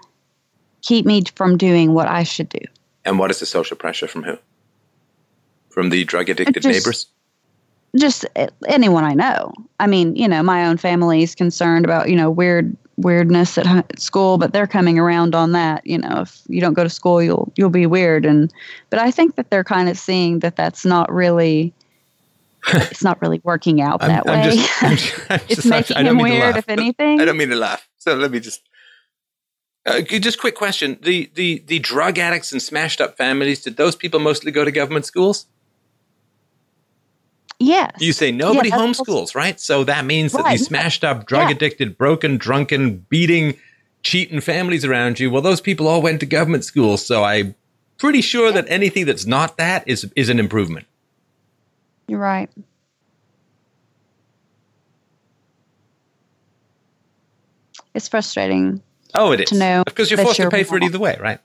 keep 0.82 1.06
me 1.06 1.24
from 1.35 1.58
doing 1.58 1.93
what 1.93 2.08
I 2.08 2.24
should 2.24 2.50
do. 2.50 2.59
And 3.06 3.19
what 3.19 3.32
is 3.32 3.40
the 3.40 3.45
social 3.45 3.77
pressure 3.77 4.08
from 4.08 4.24
who? 4.24 4.38
From 5.69 5.90
the 5.90 6.03
drug 6.03 6.30
addicted 6.30 6.64
Just- 6.64 6.67
neighbors? 6.67 7.08
Just 7.95 8.26
anyone 8.67 9.06
I 9.06 9.14
know. 9.14 9.53
I 9.80 9.88
mean, 9.88 10.16
you 10.16 10.27
know, 10.27 10.43
my 10.43 10.67
own 10.67 10.77
family 10.77 11.24
is 11.24 11.34
concerned 11.34 11.85
about, 11.85 12.09
you 12.09 12.16
know, 12.16 12.30
weird 12.30 12.76
weirdness 12.98 13.58
at, 13.58 13.66
at 13.66 14.00
school, 14.00 14.38
but 14.38 14.53
they're 14.53 14.67
coming 14.67 15.00
around 15.00 15.34
on 15.34 15.53
that, 15.53 15.85
you 15.88 15.98
know, 15.98 16.22
if 16.22 16.42
you 16.48 16.59
don't 16.59 16.74
go 16.74 16.84
to 16.84 16.90
school, 16.90 17.24
you'll 17.24 17.51
you'll 17.56 17.69
be 17.69 17.85
weird 17.85 18.26
and 18.26 18.53
but 18.90 19.00
I 19.00 19.09
think 19.09 19.35
that 19.35 19.50
they're 19.50 19.64
kind 19.64 19.88
of 19.88 19.98
seeing 19.98 20.40
that 20.40 20.58
that's 20.58 20.85
not 20.85 21.11
really 21.11 21.74
it's 22.74 23.03
not 23.03 23.22
really 23.22 23.40
working 23.44 23.82
out 23.82 24.02
I'm- 24.02 24.11
that 24.11 24.30
I'm 24.30 24.40
way. 24.50 24.56
just- 24.56 24.69
I'm 24.84 24.95
just- 24.98 25.32
I'm 25.32 25.40
it's 25.50 25.56
just- 25.56 25.66
making 25.68 25.95
don't 25.98 26.06
him 26.06 26.18
weird, 26.18 26.42
laugh, 26.56 26.58
if 26.58 26.69
anything. 26.69 27.22
I 27.22 27.26
don't 27.26 27.38
mean 27.38 27.50
to 27.50 27.56
laugh. 27.56 27.88
So 27.98 28.16
let 28.16 28.32
me 28.32 28.40
just. 28.40 28.61
Uh, 29.86 30.02
just 30.02 30.38
quick 30.40 30.56
question: 30.56 31.00
the, 31.02 31.32
the 31.36 31.64
the 31.66 31.80
drug 31.80 32.18
addicts 32.19 32.52
and 32.52 32.61
smashed 32.61 33.00
up 33.00 33.16
families. 33.16 33.61
Did 33.61 33.77
those 33.77 33.95
people 33.95 34.19
mostly 34.19 34.52
go 34.52 34.66
to 34.66 34.72
government 34.72 35.06
schools? 35.06 35.45
yes. 37.60 37.92
You 38.00 38.14
say 38.14 38.32
nobody 38.32 38.69
Yeah, 38.69 38.77
homeschools, 38.77 39.34
right? 39.34 39.60
So 39.60 39.84
that 39.86 40.06
means 40.06 40.32
that 40.34 40.44
Right. 40.44 40.58
these 40.58 40.68
smashed 40.68 41.03
up, 41.03 41.26
drug 41.26 41.50
addicted, 41.50 41.98
broken, 41.98 42.38
drunken, 42.38 43.06
beating, 43.10 43.58
cheating 44.03 44.42
families 44.42 44.86
around 44.86 45.19
you. 45.19 45.32
Well, 45.32 45.42
those 45.42 45.61
people 45.61 45.88
all 45.88 46.02
went 46.02 46.19
to 46.19 46.26
government 46.26 46.66
schools. 46.66 47.06
So 47.06 47.24
I'm 47.24 47.56
pretty 47.98 48.22
sure 48.22 48.52
that 48.52 48.66
anything 48.68 49.06
that's 49.06 49.26
not 49.26 49.58
that 49.58 49.88
is 49.88 50.11
is 50.16 50.30
an 50.30 50.40
improvement. 50.40 50.86
You're 52.08 52.19
right. 52.19 52.50
It's 57.94 58.08
frustrating. 58.08 58.82
Oh, 59.16 59.32
it 59.32 59.42
is. 59.42 59.50
To 59.50 59.58
know 59.58 59.84
because 59.86 60.11
you're 60.11 60.19
forced 60.19 60.38
you're 60.40 60.50
to 60.50 60.56
pay 60.56 60.64
for 60.64 60.77
it 60.77 60.84
either 60.84 61.00
way, 61.00 61.18
right? 61.19 61.40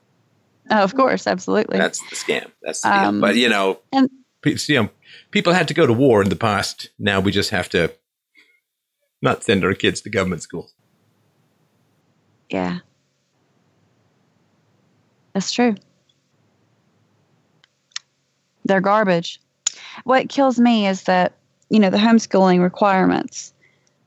Oh, 0.69 0.83
of 0.83 0.95
course, 0.95 1.27
absolutely. 1.27 1.77
That's 1.77 1.99
the 2.09 2.15
scam. 2.15 2.51
That's 2.61 2.81
the 2.81 2.95
um, 2.95 3.19
But 3.19 3.35
you 3.35 3.49
know, 3.49 3.79
and 3.91 4.09
you 4.45 4.83
know, 4.83 4.89
people 5.31 5.53
had 5.53 5.67
to 5.67 5.73
go 5.73 5.85
to 5.85 5.93
war 5.93 6.21
in 6.21 6.29
the 6.29 6.35
past. 6.35 6.89
Now 6.99 7.19
we 7.19 7.31
just 7.31 7.49
have 7.49 7.69
to 7.69 7.93
not 9.21 9.43
send 9.43 9.65
our 9.65 9.73
kids 9.73 10.01
to 10.01 10.09
government 10.09 10.41
schools. 10.41 10.73
Yeah, 12.49 12.79
that's 15.33 15.51
true. 15.51 15.75
They're 18.65 18.81
garbage. 18.81 19.41
What 20.03 20.29
kills 20.29 20.59
me 20.59 20.87
is 20.87 21.03
that 21.03 21.33
you 21.69 21.79
know 21.79 21.89
the 21.89 21.97
homeschooling 21.97 22.61
requirements. 22.61 23.53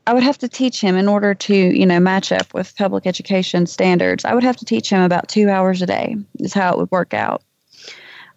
I 0.09 0.15
would 0.15 0.23
have 0.23 0.39
to 0.39 0.49
teach 0.49 0.81
him 0.81 0.97
in 0.97 1.09
order 1.09 1.35
to 1.35 1.55
you 1.55 1.87
know 1.87 1.99
match 2.01 2.31
up 2.33 2.53
with 2.55 2.77
public 2.77 3.07
education 3.07 3.67
standards. 3.67 4.25
I 4.25 4.35
would 4.35 4.45
have 4.45 4.57
to 4.59 4.65
teach 4.65 4.89
him 4.91 5.03
about 5.03 5.29
two 5.29 5.49
hours 5.51 5.83
a 5.83 5.87
day. 5.87 6.17
Is 6.39 6.53
how 6.55 6.73
it 6.73 6.79
would 6.79 6.91
work 6.91 7.13
out. 7.15 7.43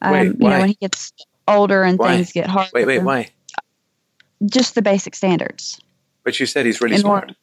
Um, 0.02 0.12
Wait, 0.14 0.26
you 0.28 0.34
why? 0.38 0.50
know 0.52 0.60
when 0.60 0.70
he 0.70 0.78
gets 0.82 1.14
older 1.48 1.84
and 1.84 1.98
Why? 2.00 2.16
things 2.18 2.32
get 2.32 2.48
harder. 2.48 2.70
Wait, 2.74 2.86
wait, 2.88 3.00
why? 3.04 3.30
Just 4.46 4.76
the 4.76 4.82
basic 4.82 5.16
standards. 5.16 5.80
But 6.24 6.40
you 6.40 6.46
said 6.46 6.66
he's 6.66 6.80
really 6.80 6.96
In 6.96 7.02
smart. 7.02 7.24
order- 7.26 7.36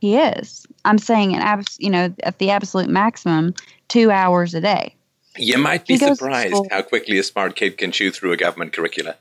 He 0.00 0.16
is. 0.16 0.66
I'm 0.84 0.98
saying 0.98 1.34
an 1.34 1.40
abs- 1.40 1.76
you 1.80 1.90
know, 1.90 2.14
at 2.22 2.38
the 2.38 2.50
absolute 2.50 2.88
maximum, 2.88 3.54
two 3.88 4.10
hours 4.10 4.54
a 4.54 4.60
day. 4.60 4.94
You 5.36 5.58
might 5.58 5.86
be 5.86 5.94
He 5.94 6.00
goes 6.00 6.10
to 6.10 6.16
surprised 6.16 6.66
how 6.70 6.82
quickly 6.82 7.18
a 7.18 7.22
smart 7.22 7.56
kid 7.56 7.76
can 7.78 7.90
chew 7.92 8.10
through 8.10 8.32
a 8.32 8.36
government 8.36 8.72
curricula. 8.72 9.16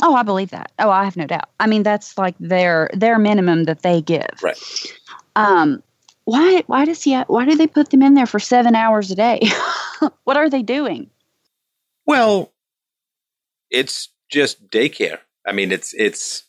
Oh, 0.00 0.14
I 0.14 0.22
believe 0.22 0.50
that. 0.50 0.72
Oh, 0.78 0.90
I 0.90 1.04
have 1.04 1.16
no 1.16 1.26
doubt. 1.26 1.48
I 1.60 1.66
mean, 1.66 1.82
that's 1.82 2.18
like 2.18 2.34
their 2.40 2.90
their 2.92 3.18
minimum 3.18 3.64
that 3.64 3.82
they 3.82 4.02
give. 4.02 4.42
Right. 4.42 4.58
Um, 5.36 5.82
why 6.24 6.64
why 6.66 6.84
does 6.84 7.02
he? 7.02 7.16
Why 7.16 7.44
do 7.44 7.56
they 7.56 7.66
put 7.66 7.90
them 7.90 8.02
in 8.02 8.14
there 8.14 8.26
for 8.26 8.40
seven 8.40 8.74
hours 8.74 9.10
a 9.10 9.14
day? 9.14 9.40
what 10.24 10.36
are 10.36 10.50
they 10.50 10.62
doing? 10.62 11.10
Well, 12.06 12.52
it's 13.70 14.08
just 14.28 14.68
daycare. 14.68 15.18
I 15.46 15.52
mean, 15.52 15.72
it's 15.72 15.94
it's 15.94 16.44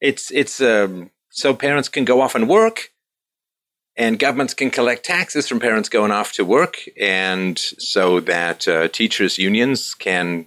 it's 0.00 0.30
it's 0.30 0.60
um, 0.60 1.10
so 1.30 1.54
parents 1.54 1.88
can 1.88 2.04
go 2.04 2.20
off 2.20 2.34
and 2.34 2.48
work, 2.48 2.91
and 3.96 4.18
governments 4.18 4.54
can 4.54 4.70
collect 4.70 5.04
taxes 5.04 5.48
from 5.48 5.60
parents 5.60 5.88
going 5.88 6.10
off 6.10 6.32
to 6.34 6.44
work, 6.44 6.76
and 6.98 7.58
so 7.58 8.20
that 8.20 8.66
uh, 8.66 8.88
teachers' 8.88 9.38
unions 9.38 9.94
can 9.94 10.46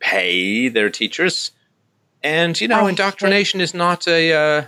pay 0.00 0.68
their 0.68 0.90
teachers. 0.90 1.52
And 2.22 2.60
you 2.60 2.68
know, 2.68 2.86
I 2.86 2.88
indoctrination 2.88 3.60
is 3.60 3.74
not 3.74 4.08
a 4.08 4.32
uh, 4.32 4.64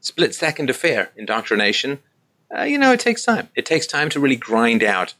split 0.00 0.34
second 0.34 0.70
affair. 0.70 1.10
Indoctrination, 1.16 2.00
uh, 2.56 2.62
you 2.62 2.78
know, 2.78 2.92
it 2.92 3.00
takes 3.00 3.24
time. 3.24 3.48
It 3.54 3.66
takes 3.66 3.86
time 3.86 4.08
to 4.10 4.20
really 4.20 4.36
grind 4.36 4.82
out 4.82 5.14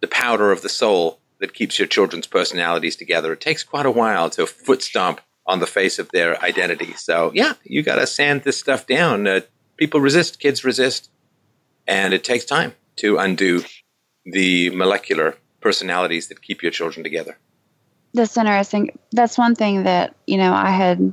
the 0.00 0.08
powder 0.08 0.52
of 0.52 0.62
the 0.62 0.68
soul 0.68 1.20
that 1.38 1.54
keeps 1.54 1.78
your 1.78 1.88
children's 1.88 2.26
personalities 2.26 2.96
together. 2.96 3.32
It 3.32 3.40
takes 3.40 3.62
quite 3.62 3.86
a 3.86 3.90
while 3.90 4.30
to 4.30 4.46
foot 4.46 4.82
stomp 4.82 5.20
on 5.46 5.60
the 5.60 5.66
face 5.66 5.98
of 5.98 6.08
their 6.10 6.42
identity. 6.42 6.92
So, 6.94 7.30
yeah, 7.34 7.54
you 7.64 7.82
got 7.82 7.96
to 7.96 8.06
sand 8.06 8.42
this 8.42 8.58
stuff 8.58 8.86
down. 8.86 9.26
Uh, 9.26 9.40
people 9.76 10.00
resist, 10.00 10.38
kids 10.40 10.64
resist, 10.64 11.10
and 11.86 12.14
it 12.14 12.24
takes 12.24 12.44
time 12.44 12.74
to 12.96 13.18
undo 13.18 13.62
the 14.24 14.70
molecular 14.70 15.36
personalities 15.60 16.28
that 16.28 16.42
keep 16.42 16.62
your 16.62 16.72
children 16.72 17.04
together. 17.04 17.38
That's 18.14 18.36
interesting. 18.36 18.98
That's 19.12 19.36
one 19.36 19.54
thing 19.54 19.82
that 19.84 20.14
you 20.26 20.38
know 20.38 20.52
I 20.52 20.70
had 20.70 21.12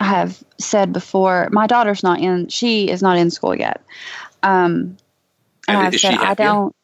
I 0.00 0.04
have 0.04 0.42
said 0.58 0.92
before. 0.92 1.48
My 1.52 1.66
daughter's 1.66 2.02
not 2.02 2.20
in. 2.20 2.48
She 2.48 2.88
is 2.88 3.02
not 3.02 3.18
in 3.18 3.30
school 3.30 3.54
yet. 3.54 3.82
Um, 4.42 4.96
and 5.68 5.76
And 5.76 5.78
I've 5.78 5.98
said 5.98 6.14
I 6.14 6.34
don't. 6.34 6.74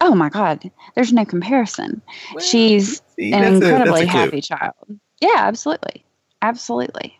Oh 0.00 0.14
my 0.14 0.28
God! 0.28 0.70
There's 0.94 1.12
no 1.12 1.24
comparison. 1.24 2.02
She's 2.40 3.02
See, 3.16 3.32
an 3.32 3.40
that's 3.42 3.52
a- 3.60 3.64
a 3.64 3.68
incredibly 3.68 4.06
happy 4.06 4.40
child. 4.40 4.74
Yeah, 5.20 5.36
absolutely, 5.36 6.04
absolutely. 6.42 7.18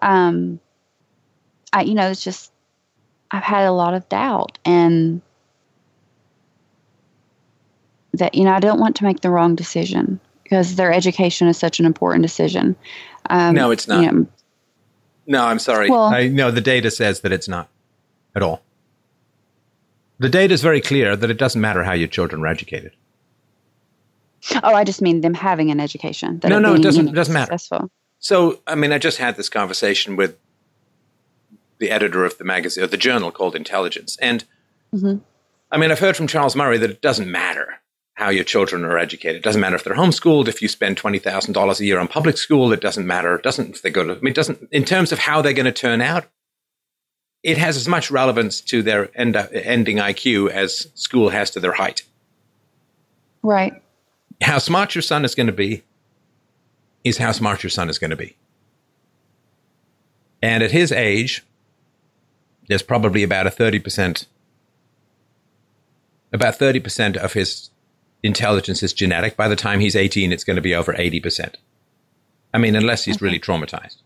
Um, 0.00 0.60
I 1.72 1.82
you 1.82 1.94
know 1.94 2.10
it's 2.10 2.22
just 2.22 2.52
I've 3.30 3.42
had 3.42 3.66
a 3.66 3.72
lot 3.72 3.94
of 3.94 4.08
doubt 4.08 4.58
and 4.64 5.22
that 8.14 8.34
you 8.34 8.44
know 8.44 8.52
I 8.52 8.60
don't 8.60 8.78
want 8.80 8.96
to 8.96 9.04
make 9.04 9.20
the 9.20 9.30
wrong 9.30 9.54
decision 9.54 10.20
because 10.42 10.76
their 10.76 10.92
education 10.92 11.48
is 11.48 11.56
such 11.58 11.80
an 11.80 11.86
important 11.86 12.22
decision. 12.22 12.76
Um, 13.30 13.54
No, 13.54 13.70
it's 13.70 13.86
you 13.88 13.94
not. 13.94 14.14
know, 14.14 14.26
No, 15.26 15.44
I'm 15.44 15.58
sorry. 15.58 15.88
Well- 15.88 16.12
I 16.12 16.28
no, 16.28 16.50
the 16.50 16.60
data 16.60 16.90
says 16.90 17.20
that 17.20 17.32
it's 17.32 17.48
not 17.48 17.68
at 18.34 18.42
all. 18.42 18.62
The 20.18 20.28
data 20.28 20.52
is 20.54 20.62
very 20.62 20.80
clear 20.80 21.16
that 21.16 21.30
it 21.30 21.38
doesn't 21.38 21.60
matter 21.60 21.82
how 21.84 21.92
your 21.94 22.08
children 22.08 22.42
are 22.42 22.46
educated. 22.46 22.92
oh, 24.62 24.74
I 24.74 24.84
just 24.84 25.00
mean 25.00 25.20
them 25.20 25.34
having 25.34 25.70
an 25.70 25.80
education. 25.80 26.38
that 26.40 26.48
No, 26.48 26.58
no, 26.58 26.74
it 26.74 26.82
doesn't- 26.82 27.00
you 27.00 27.06
know, 27.06 27.12
it 27.12 27.14
doesn't 27.14 27.32
matter. 27.34 27.52
Successful. 27.52 27.90
So, 28.18 28.60
I 28.68 28.74
mean, 28.76 28.92
I 28.92 28.98
just 28.98 29.18
had 29.18 29.36
this 29.36 29.48
conversation 29.48 30.14
with 30.16 30.36
the 31.82 31.90
editor 31.90 32.24
of 32.24 32.38
the 32.38 32.44
magazine, 32.44 32.84
or 32.84 32.86
the 32.86 32.96
journal 32.96 33.32
called 33.32 33.56
Intelligence. 33.56 34.16
And 34.22 34.44
mm-hmm. 34.94 35.18
I 35.72 35.76
mean, 35.76 35.90
I've 35.90 35.98
heard 35.98 36.16
from 36.16 36.28
Charles 36.28 36.54
Murray 36.54 36.78
that 36.78 36.90
it 36.90 37.02
doesn't 37.02 37.30
matter 37.30 37.80
how 38.14 38.28
your 38.28 38.44
children 38.44 38.84
are 38.84 38.96
educated. 38.96 39.38
It 39.38 39.42
doesn't 39.42 39.60
matter 39.60 39.74
if 39.74 39.82
they're 39.82 39.96
homeschooled, 39.96 40.46
if 40.46 40.62
you 40.62 40.68
spend 40.68 40.96
$20,000 40.96 41.80
a 41.80 41.84
year 41.84 41.98
on 41.98 42.06
public 42.06 42.38
school, 42.38 42.72
it 42.72 42.80
doesn't 42.80 43.04
matter. 43.04 43.34
It 43.34 43.42
doesn't, 43.42 43.70
if 43.70 43.82
they 43.82 43.90
go 43.90 44.04
to, 44.04 44.12
I 44.12 44.20
mean, 44.20 44.30
it 44.30 44.36
doesn't, 44.36 44.68
in 44.70 44.84
terms 44.84 45.10
of 45.10 45.18
how 45.18 45.42
they're 45.42 45.52
going 45.52 45.66
to 45.66 45.72
turn 45.72 46.00
out, 46.00 46.26
it 47.42 47.58
has 47.58 47.76
as 47.76 47.88
much 47.88 48.12
relevance 48.12 48.60
to 48.60 48.82
their 48.82 49.10
end, 49.18 49.34
ending 49.34 49.96
IQ 49.96 50.50
as 50.50 50.86
school 50.94 51.30
has 51.30 51.50
to 51.50 51.60
their 51.60 51.72
height. 51.72 52.02
Right. 53.42 53.82
How 54.40 54.58
smart 54.58 54.94
your 54.94 55.02
son 55.02 55.24
is 55.24 55.34
going 55.34 55.48
to 55.48 55.52
be 55.52 55.82
is 57.02 57.18
how 57.18 57.32
smart 57.32 57.64
your 57.64 57.70
son 57.70 57.90
is 57.90 57.98
going 57.98 58.10
to 58.10 58.16
be. 58.16 58.36
And 60.40 60.62
at 60.62 60.70
his 60.70 60.92
age, 60.92 61.44
there's 62.72 62.82
probably 62.82 63.22
about 63.22 63.46
a 63.46 63.50
30%, 63.50 64.24
about 66.32 66.58
30% 66.58 67.18
of 67.18 67.34
his 67.34 67.68
intelligence 68.22 68.82
is 68.82 68.94
genetic. 68.94 69.36
By 69.36 69.48
the 69.48 69.56
time 69.56 69.80
he's 69.80 69.94
18, 69.94 70.32
it's 70.32 70.42
going 70.42 70.56
to 70.56 70.62
be 70.62 70.74
over 70.74 70.94
80%. 70.94 71.56
I 72.54 72.58
mean, 72.58 72.74
unless 72.74 73.04
he's 73.04 73.20
really 73.20 73.38
traumatized. 73.38 73.96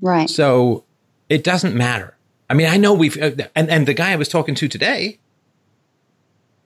Right. 0.00 0.30
So 0.30 0.84
it 1.28 1.42
doesn't 1.42 1.74
matter. 1.74 2.16
I 2.48 2.54
mean, 2.54 2.68
I 2.68 2.76
know 2.76 2.94
we've, 2.94 3.20
uh, 3.20 3.32
and, 3.56 3.68
and 3.68 3.88
the 3.88 3.94
guy 3.94 4.12
I 4.12 4.16
was 4.16 4.28
talking 4.28 4.54
to 4.54 4.68
today, 4.68 5.18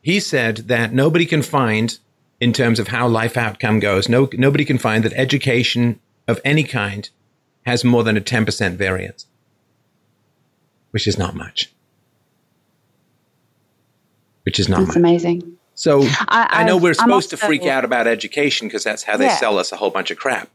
he 0.03 0.21
said 0.21 0.59
that 0.69 0.93
nobody 0.93 1.25
can 1.25 1.41
find, 1.41 1.99
in 2.39 2.53
terms 2.53 2.79
of 2.79 2.89
how 2.89 3.09
life 3.09 3.39
outcome 3.39 3.81
goes, 3.81 4.11
no, 4.11 4.29
nobody 4.35 4.67
can 4.67 4.77
find 4.77 5.05
that 5.05 5.15
education 5.15 6.01
of 6.29 6.39
any 6.45 6.65
kind 6.65 7.09
has 7.65 7.83
more 7.83 8.05
than 8.05 8.19
a 8.19 8.21
10% 8.21 8.75
variance, 8.75 9.27
which 10.93 11.07
is 11.07 11.19
not 11.19 11.35
much. 11.35 11.71
Which 14.45 14.59
is 14.59 14.69
not 14.69 14.79
That's 14.79 14.89
much. 14.89 14.97
amazing. 14.97 15.59
So 15.75 16.03
I, 16.03 16.47
I 16.51 16.65
know 16.65 16.77
we're 16.77 16.95
supposed 16.95 17.31
to 17.31 17.37
freak 17.37 17.62
out 17.65 17.85
about 17.85 18.07
education 18.07 18.69
because 18.69 18.85
that's 18.85 19.03
how 19.03 19.17
they 19.17 19.27
Yeah. 19.27 19.37
sell 19.37 19.59
us 19.59 19.73
a 19.73 19.77
whole 19.77 19.91
bunch 19.91 20.11
of 20.11 20.19
crap. 20.19 20.49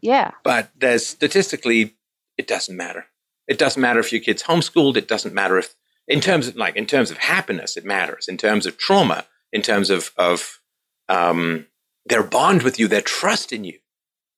Yeah. 0.00 0.32
But 0.44 0.70
there's 0.78 1.06
statistically, 1.06 1.94
it 2.36 2.46
doesn't 2.46 2.76
matter. 2.76 3.06
It 3.46 3.58
doesn't 3.58 3.80
matter 3.80 4.00
if 4.00 4.12
your 4.12 4.20
kid's 4.20 4.42
homeschooled. 4.44 4.96
It 4.96 5.08
doesn't 5.08 5.34
matter 5.34 5.58
if, 5.58 5.74
in 6.06 6.20
terms 6.20 6.48
of 6.48 6.56
like, 6.56 6.76
in 6.76 6.86
terms 6.86 7.10
of 7.10 7.18
happiness, 7.18 7.76
it 7.76 7.84
matters. 7.84 8.28
In 8.28 8.36
terms 8.36 8.66
of 8.66 8.76
trauma, 8.78 9.26
in 9.52 9.62
terms 9.62 9.90
of 9.90 10.10
of 10.16 10.60
um, 11.08 11.66
their 12.06 12.22
bond 12.22 12.62
with 12.62 12.78
you, 12.78 12.88
their 12.88 13.00
trust 13.02 13.52
in 13.52 13.64
you. 13.64 13.78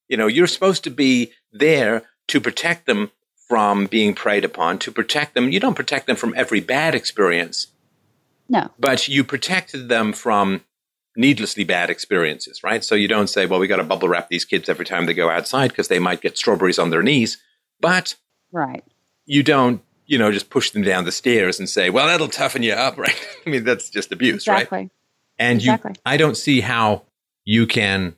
You 0.08 0.16
know, 0.16 0.26
you're 0.26 0.46
supposed 0.46 0.84
to 0.84 0.90
be 0.90 1.32
there 1.52 2.02
to 2.28 2.40
protect 2.40 2.86
them 2.86 3.10
from 3.50 3.86
being 3.86 4.14
preyed 4.14 4.44
upon. 4.44 4.78
To 4.78 4.92
protect 4.92 5.34
them, 5.34 5.50
you 5.50 5.58
don't 5.58 5.74
protect 5.74 6.06
them 6.06 6.14
from 6.14 6.32
every 6.36 6.60
bad 6.60 6.94
experience, 6.94 7.66
No. 8.48 8.70
but 8.78 9.08
you 9.08 9.24
protected 9.24 9.88
them 9.88 10.12
from 10.12 10.62
needlessly 11.16 11.64
bad 11.64 11.90
experiences, 11.90 12.62
right? 12.62 12.84
So 12.84 12.94
you 12.94 13.08
don't 13.08 13.26
say, 13.26 13.46
well, 13.46 13.58
we 13.58 13.66
got 13.66 13.78
to 13.78 13.82
bubble 13.82 14.08
wrap 14.08 14.28
these 14.28 14.44
kids 14.44 14.68
every 14.68 14.84
time 14.84 15.06
they 15.06 15.14
go 15.14 15.28
outside 15.28 15.70
because 15.70 15.88
they 15.88 15.98
might 15.98 16.20
get 16.20 16.38
strawberries 16.38 16.78
on 16.78 16.90
their 16.90 17.02
knees. 17.02 17.38
But 17.80 18.14
Right. 18.52 18.84
you 19.26 19.42
don't, 19.42 19.82
you 20.06 20.16
know, 20.16 20.30
just 20.30 20.48
push 20.48 20.70
them 20.70 20.82
down 20.82 21.04
the 21.04 21.10
stairs 21.10 21.58
and 21.58 21.68
say, 21.68 21.90
well, 21.90 22.06
that'll 22.06 22.28
toughen 22.28 22.62
you 22.62 22.74
up, 22.74 22.96
right? 23.04 23.16
I 23.44 23.50
mean, 23.50 23.64
that's 23.64 23.90
just 23.90 24.12
abuse, 24.12 24.46
right? 24.46 24.58
Exactly. 24.62 24.90
And 25.40 25.58
Exactly. 25.58 25.90
you, 25.96 26.00
I 26.06 26.16
don't 26.16 26.36
see 26.36 26.60
how 26.60 27.02
you 27.44 27.66
can, 27.66 28.14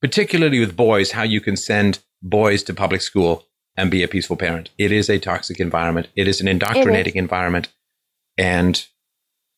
particularly 0.00 0.58
with 0.58 0.74
boys, 0.74 1.12
how 1.12 1.22
you 1.22 1.40
can 1.40 1.54
send 1.56 2.00
boys 2.20 2.64
to 2.64 2.74
public 2.74 3.02
school 3.02 3.44
and 3.76 3.90
be 3.90 4.02
a 4.02 4.08
peaceful 4.08 4.36
parent. 4.36 4.70
It 4.78 4.92
is 4.92 5.08
a 5.08 5.18
toxic 5.18 5.60
environment. 5.60 6.08
It 6.16 6.28
is 6.28 6.40
an 6.40 6.48
indoctrinating 6.48 7.16
environment, 7.16 7.68
and 8.36 8.84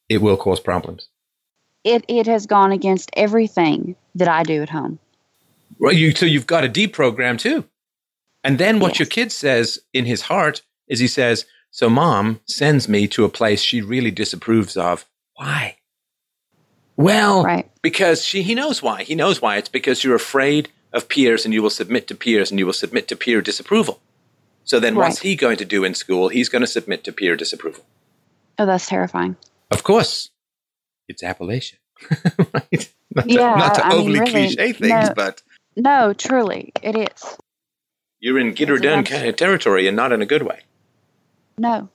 it 0.09 0.19
will 0.23 0.37
cause 0.37 0.61
problems. 0.61 1.09
It 1.83 2.05
it 2.09 2.27
has 2.27 2.47
gone 2.47 2.73
against 2.73 3.11
everything 3.15 3.97
that 4.15 4.29
I 4.29 4.43
do 4.43 4.63
at 4.63 4.71
home. 4.71 4.99
Well, 5.79 5.93
you 5.93 6.13
so 6.15 6.27
you've 6.27 6.47
got 6.47 6.61
to 6.63 6.69
deprogram 6.69 7.39
too, 7.39 7.65
and 8.43 8.59
then 8.59 8.79
what 8.81 8.93
Yes. 8.93 8.99
your 9.01 9.07
kid 9.07 9.33
says 9.33 9.81
in 9.93 10.05
his 10.07 10.23
heart 10.23 10.63
is 10.89 11.01
he 11.01 11.09
says, 11.09 11.47
So 11.71 11.89
mom 11.91 12.41
sends 12.47 12.89
me 12.89 13.09
to 13.09 13.25
a 13.25 13.29
place 13.29 13.61
she 13.63 13.81
really 13.83 14.11
disapproves 14.11 14.77
of. 14.77 15.07
Why? 15.37 15.77
Well, 16.97 17.43
Right. 17.43 17.69
because 17.83 18.25
she, 18.25 18.43
he 18.43 18.55
knows 18.55 18.83
why. 18.83 19.03
He 19.03 19.15
knows 19.17 19.43
why. 19.43 19.57
It's 19.57 19.69
because 19.69 20.05
you're 20.05 20.15
afraid 20.15 20.69
of 20.95 21.09
peers 21.09 21.45
and 21.45 21.53
you 21.53 21.63
will 21.63 21.71
submit 21.71 22.07
to 22.09 22.15
peers 22.15 22.51
and 22.51 22.59
you 22.59 22.65
will 22.65 22.73
submit 22.73 23.09
to 23.09 23.17
peer 23.17 23.43
disapproval. 23.43 24.01
So 24.65 24.81
then 24.81 24.95
what's 24.95 25.19
he 25.19 25.37
going 25.37 25.59
to 25.59 25.65
do 25.67 25.85
in 25.85 25.93
school? 25.95 26.29
He's 26.29 26.49
going 26.49 26.63
to 26.63 26.67
submit 26.67 27.05
to 27.05 27.13
peer 27.13 27.37
disapproval. 27.37 27.85
Oh, 28.59 28.65
that's 28.65 28.87
terrifying. 28.89 29.37
Of 29.71 29.83
course, 29.83 30.31
it's 31.09 31.23
Appalachian. 31.23 31.79
right? 32.55 32.93
Not 33.15 33.29
to, 33.29 33.35
not 33.35 33.75
to 33.75 33.85
I 33.87 33.89
mean, 33.91 33.99
overly 33.99 34.21
really, 34.21 34.31
cliche 34.31 34.73
things, 34.73 35.09
no. 35.09 35.13
but 35.15 35.43
No, 35.77 36.13
truly, 36.15 36.73
it 36.83 36.97
is. 36.97 37.37
you're 38.21 38.39
in 38.39 38.55
Gitterdun 38.55 38.99
abs- 39.01 39.11
kind 39.11 39.29
of 39.29 39.37
territory 39.37 39.87
and 39.87 39.97
not 39.97 40.13
in 40.13 40.23
a 40.23 40.27
good 40.27 40.43
way. 40.43 40.61
No. 41.59 41.89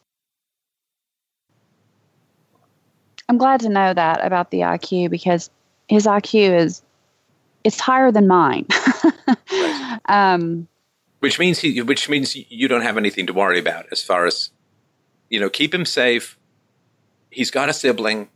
I'm 3.28 3.38
glad 3.38 3.62
to 3.62 3.70
know 3.70 3.94
that 3.94 4.26
about 4.26 4.52
the 4.52 4.60
IQ 4.62 5.10
because 5.10 5.50
his 5.88 6.06
IQ 6.06 6.58
is 6.60 6.82
it's 7.64 7.80
higher 7.80 8.12
than 8.12 8.28
mine. 8.28 8.66
um, 10.06 10.68
Which 11.20 11.40
means 11.40 11.60
he, 11.60 11.82
which 11.82 12.10
means 12.10 12.36
you 12.36 12.68
don't 12.68 12.82
have 12.82 12.98
anything 12.98 13.28
to 13.28 13.34
worry 13.34 13.60
about 13.60 13.86
as 13.92 14.04
far 14.04 14.26
as, 14.26 14.52
you 15.30 15.40
know, 15.40 15.50
keep 15.50 15.74
him 15.74 15.86
safe. 15.86 16.38
He's 17.30 17.52
got 17.52 17.70
a 17.70 17.74
sibling, 17.74 18.30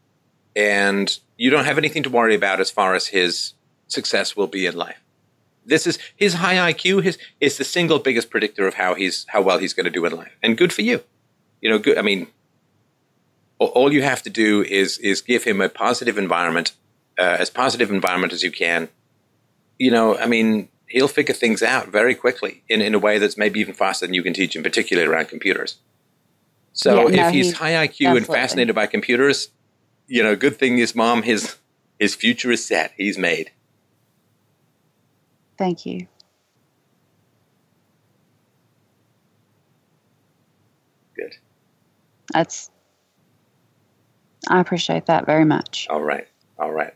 and 0.55 1.17
you 1.37 1.49
don't 1.49 1.65
have 1.65 1.77
anything 1.77 2.03
to 2.03 2.09
worry 2.09 2.35
about 2.35 2.59
as 2.59 2.69
far 2.69 2.93
as 2.93 3.07
his 3.07 3.53
success 3.87 4.35
will 4.35 4.47
be 4.47 4.65
in 4.65 4.75
life. 4.75 4.99
This 5.65 5.87
is 5.87 5.97
his 6.15 6.35
high 6.35 6.73
IQ. 6.73 7.03
His 7.03 7.17
is 7.39 7.57
the 7.57 7.63
single 7.63 7.99
biggest 7.99 8.29
predictor 8.29 8.67
of 8.67 8.75
how 8.75 8.95
he's 8.95 9.25
how 9.29 9.41
well 9.41 9.57
he's 9.57 9.73
going 9.73 9.85
to 9.85 9.89
do 9.89 10.05
in 10.05 10.15
life, 10.15 10.35
and 10.43 10.57
good 10.57 10.73
for 10.73 10.81
you. 10.81 11.03
You 11.61 11.69
know, 11.69 11.79
good. 11.79 11.97
I 11.97 12.01
mean, 12.01 12.27
all 13.59 13.93
you 13.93 14.01
have 14.01 14.21
to 14.23 14.29
do 14.29 14.61
is 14.63 14.97
is 14.97 15.21
give 15.21 15.45
him 15.45 15.61
a 15.61 15.69
positive 15.69 16.17
environment, 16.17 16.73
uh, 17.17 17.37
as 17.39 17.49
positive 17.49 17.91
environment 17.91 18.33
as 18.33 18.43
you 18.43 18.51
can. 18.51 18.89
You 19.79 19.91
know, 19.91 20.17
I 20.17 20.27
mean, 20.27 20.69
he'll 20.87 21.07
figure 21.07 21.33
things 21.33 21.63
out 21.63 21.87
very 21.89 22.15
quickly 22.15 22.63
in, 22.69 22.81
in 22.81 22.93
a 22.93 22.99
way 22.99 23.17
that's 23.17 23.37
maybe 23.37 23.59
even 23.59 23.73
faster 23.73 24.05
than 24.05 24.13
you 24.13 24.23
can 24.23 24.33
teach 24.33 24.55
him, 24.55 24.63
particularly 24.63 25.09
around 25.09 25.27
computers. 25.27 25.77
So 26.73 26.95
Yeah, 26.95 27.15
no, 27.15 27.27
if 27.27 27.33
he's 27.33 27.47
he- 27.51 27.55
high 27.57 27.87
IQ 27.87 28.17
and 28.17 28.25
fascinated 28.27 28.75
by 28.75 28.87
computers, 28.87 29.49
you 30.07 30.23
know, 30.23 30.35
good 30.35 30.57
thing 30.57 30.77
his 30.77 30.95
mom, 30.95 31.23
his 31.23 31.57
his 31.99 32.15
future 32.15 32.51
is 32.51 32.65
set. 32.65 32.93
He's 32.97 33.17
made. 33.17 33.51
thank 35.57 35.85
you. 35.85 36.07
Good. 41.15 41.35
That's 42.33 42.69
I 44.49 44.59
appreciate 44.59 45.05
that 45.05 45.25
very 45.25 45.45
much. 45.45 45.87
All 45.89 46.01
right. 46.01 46.27
All 46.57 46.71
right. 46.71 46.93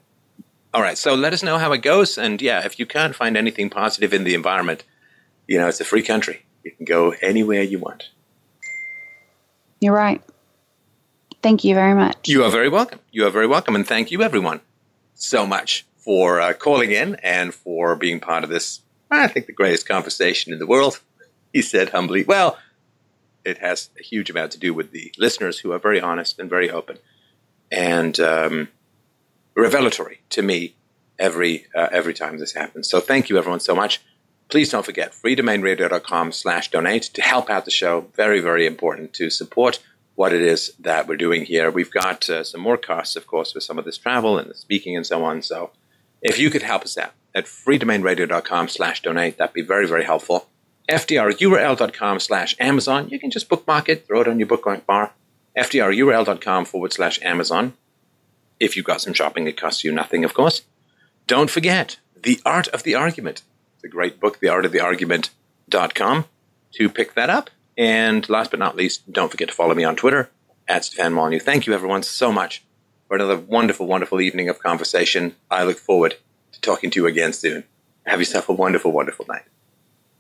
All 0.74 0.82
right. 0.82 0.98
So 0.98 1.16
let 1.16 1.34
us 1.34 1.44
know 1.44 1.58
how 1.58 1.72
it 1.74 1.82
goes. 1.82 2.18
And 2.18 2.42
yeah, 2.42 2.66
if 2.66 2.80
you 2.80 2.86
can't 2.86 3.16
find 3.16 3.38
anything 3.38 3.70
positive 3.70 4.14
in 4.14 4.24
the 4.24 4.34
environment, 4.34 4.84
you 5.48 5.58
know, 5.58 5.68
it's 5.68 5.80
a 5.80 5.86
free 5.86 6.04
country. 6.04 6.46
You 6.64 6.72
can 6.72 6.86
go 6.86 7.14
anywhere 7.22 7.64
you 7.64 7.80
want. 7.80 8.10
You're 9.80 9.96
right. 9.96 10.22
Thank 11.42 11.64
you 11.64 11.76
very 11.76 11.94
much. 11.94 12.28
You 12.28 12.44
are 12.44 12.52
very 12.52 12.70
welcome. 12.70 13.00
You 13.12 13.26
are 13.26 13.30
very 13.30 13.48
welcome. 13.48 13.76
And 13.76 13.88
thank 13.88 14.12
you, 14.12 14.22
everyone, 14.22 14.62
so 15.14 15.46
much 15.46 15.86
for 15.98 16.42
uh, 16.42 16.54
calling 16.54 16.92
in 16.92 17.16
and 17.16 17.54
for 17.54 17.96
being 17.96 18.20
part 18.20 18.44
of 18.44 18.50
this, 18.50 18.82
I 19.10 19.28
think, 19.28 19.46
the 19.46 19.54
greatest 19.54 19.88
conversation 19.88 20.54
in 20.54 20.60
the 20.60 20.68
world. 20.68 21.00
He 21.54 21.62
said 21.64 21.90
humbly, 21.90 22.24
well, 22.24 22.60
it 23.44 23.60
has 23.60 23.90
a 23.98 24.04
huge 24.04 24.30
amount 24.30 24.52
to 24.52 24.60
do 24.60 24.74
with 24.76 24.92
the 24.92 25.12
listeners 25.18 25.60
who 25.60 25.72
are 25.72 25.80
very 25.80 26.00
honest 26.00 26.38
and 26.38 26.50
very 26.50 26.70
open 26.70 27.00
and 27.72 28.20
um, 28.20 28.68
revelatory 29.58 30.22
to 30.30 30.42
me 30.42 30.76
every 31.20 31.66
uh, 31.76 31.90
every 31.92 32.14
time 32.14 32.38
this 32.38 32.54
happens. 32.54 32.90
So 32.90 33.00
thank 33.00 33.30
you, 33.30 33.38
everyone, 33.38 33.60
so 33.60 33.76
much. 33.76 34.02
Please 34.50 34.70
don't 34.70 34.86
forget 34.86 35.12
freedomainradio.com 35.12 36.32
slash 36.32 36.72
donate 36.72 37.04
to 37.04 37.22
help 37.22 37.50
out 37.50 37.66
the 37.66 37.72
show. 37.72 38.08
Very, 38.16 38.40
very 38.40 38.66
important 38.66 39.14
to 39.14 39.30
support 39.30 39.80
what 40.16 40.32
it 40.32 40.42
is 40.42 40.74
that 40.80 41.08
we're 41.08 41.18
doing 41.18 41.44
here. 41.44 41.70
We've 41.70 41.92
got 41.92 42.30
uh, 42.30 42.44
some 42.44 42.62
more 42.62 42.78
costs, 42.78 43.16
of 43.18 43.28
course, 43.28 43.54
with 43.54 43.64
some 43.64 43.78
of 43.78 43.84
this 43.84 43.98
travel 43.98 44.38
and 44.38 44.50
the 44.50 44.56
speaking 44.56 44.96
and 44.96 45.06
so 45.06 45.24
on. 45.26 45.42
So 45.42 45.72
if 46.22 46.40
you 46.40 46.50
could 46.50 46.64
help 46.64 46.84
us 46.84 46.98
out 46.98 47.12
at 47.36 47.46
freedomainradio.com 47.46 48.70
slash 48.70 49.02
donate, 49.02 49.38
that'd 49.38 49.54
be 49.54 49.62
very, 49.62 49.86
very 49.86 50.06
helpful. 50.06 50.48
FDRURL.com 50.90 52.20
slash 52.22 52.56
Amazon. 52.60 53.10
You 53.10 53.20
can 53.20 53.30
just 53.30 53.50
bookmark 53.50 53.90
it, 53.90 54.08
throw 54.08 54.22
it 54.22 54.28
on 54.28 54.40
your 54.40 54.48
bookmark 54.48 54.86
bar. 54.86 55.12
FDRURL.com 55.58 56.66
forward 56.66 56.94
slash 56.94 57.20
Amazon. 57.22 57.74
If 58.60 58.76
you've 58.76 58.86
got 58.86 59.02
some 59.02 59.14
shopping, 59.14 59.48
it 59.48 59.60
costs 59.60 59.84
you 59.84 59.92
nothing, 59.92 60.24
of 60.24 60.34
course. 60.34 60.64
Don't 61.28 61.50
forget 61.50 61.98
The 62.24 62.40
Art 62.46 62.68
of 62.70 62.84
the 62.84 62.96
Argument. 62.96 63.44
It's 63.76 63.84
a 63.84 63.90
great 63.90 64.20
book, 64.20 64.40
theartoftheargument.com, 64.40 66.26
to 66.74 66.90
pick 66.90 67.14
that 67.14 67.30
up. 67.30 67.50
And 67.78 68.28
last 68.28 68.52
but 68.52 68.60
not 68.60 68.76
least, 68.76 69.12
don't 69.12 69.30
forget 69.30 69.50
to 69.50 69.54
follow 69.54 69.76
me 69.76 69.84
on 69.84 69.96
Twitter 69.96 70.32
at 70.68 70.86
Stefan 70.86 71.14
Molyneux. 71.14 71.40
Thank 71.40 71.68
you, 71.68 71.74
everyone, 71.74 72.04
so 72.04 72.32
much 72.32 72.64
for 73.08 73.16
another 73.16 73.38
wonderful, 73.38 73.86
wonderful 73.86 74.20
evening 74.20 74.50
of 74.50 74.60
conversation. 74.60 75.36
I 75.52 75.64
look 75.64 75.78
forward 75.78 76.16
to 76.54 76.62
talking 76.62 76.90
to 76.92 77.02
you 77.02 77.08
again 77.08 77.34
soon. 77.34 77.64
Have 78.06 78.20
yourself 78.20 78.50
a 78.50 78.54
wonderful, 78.54 78.92
wonderful 78.92 79.26
night. 79.28 79.44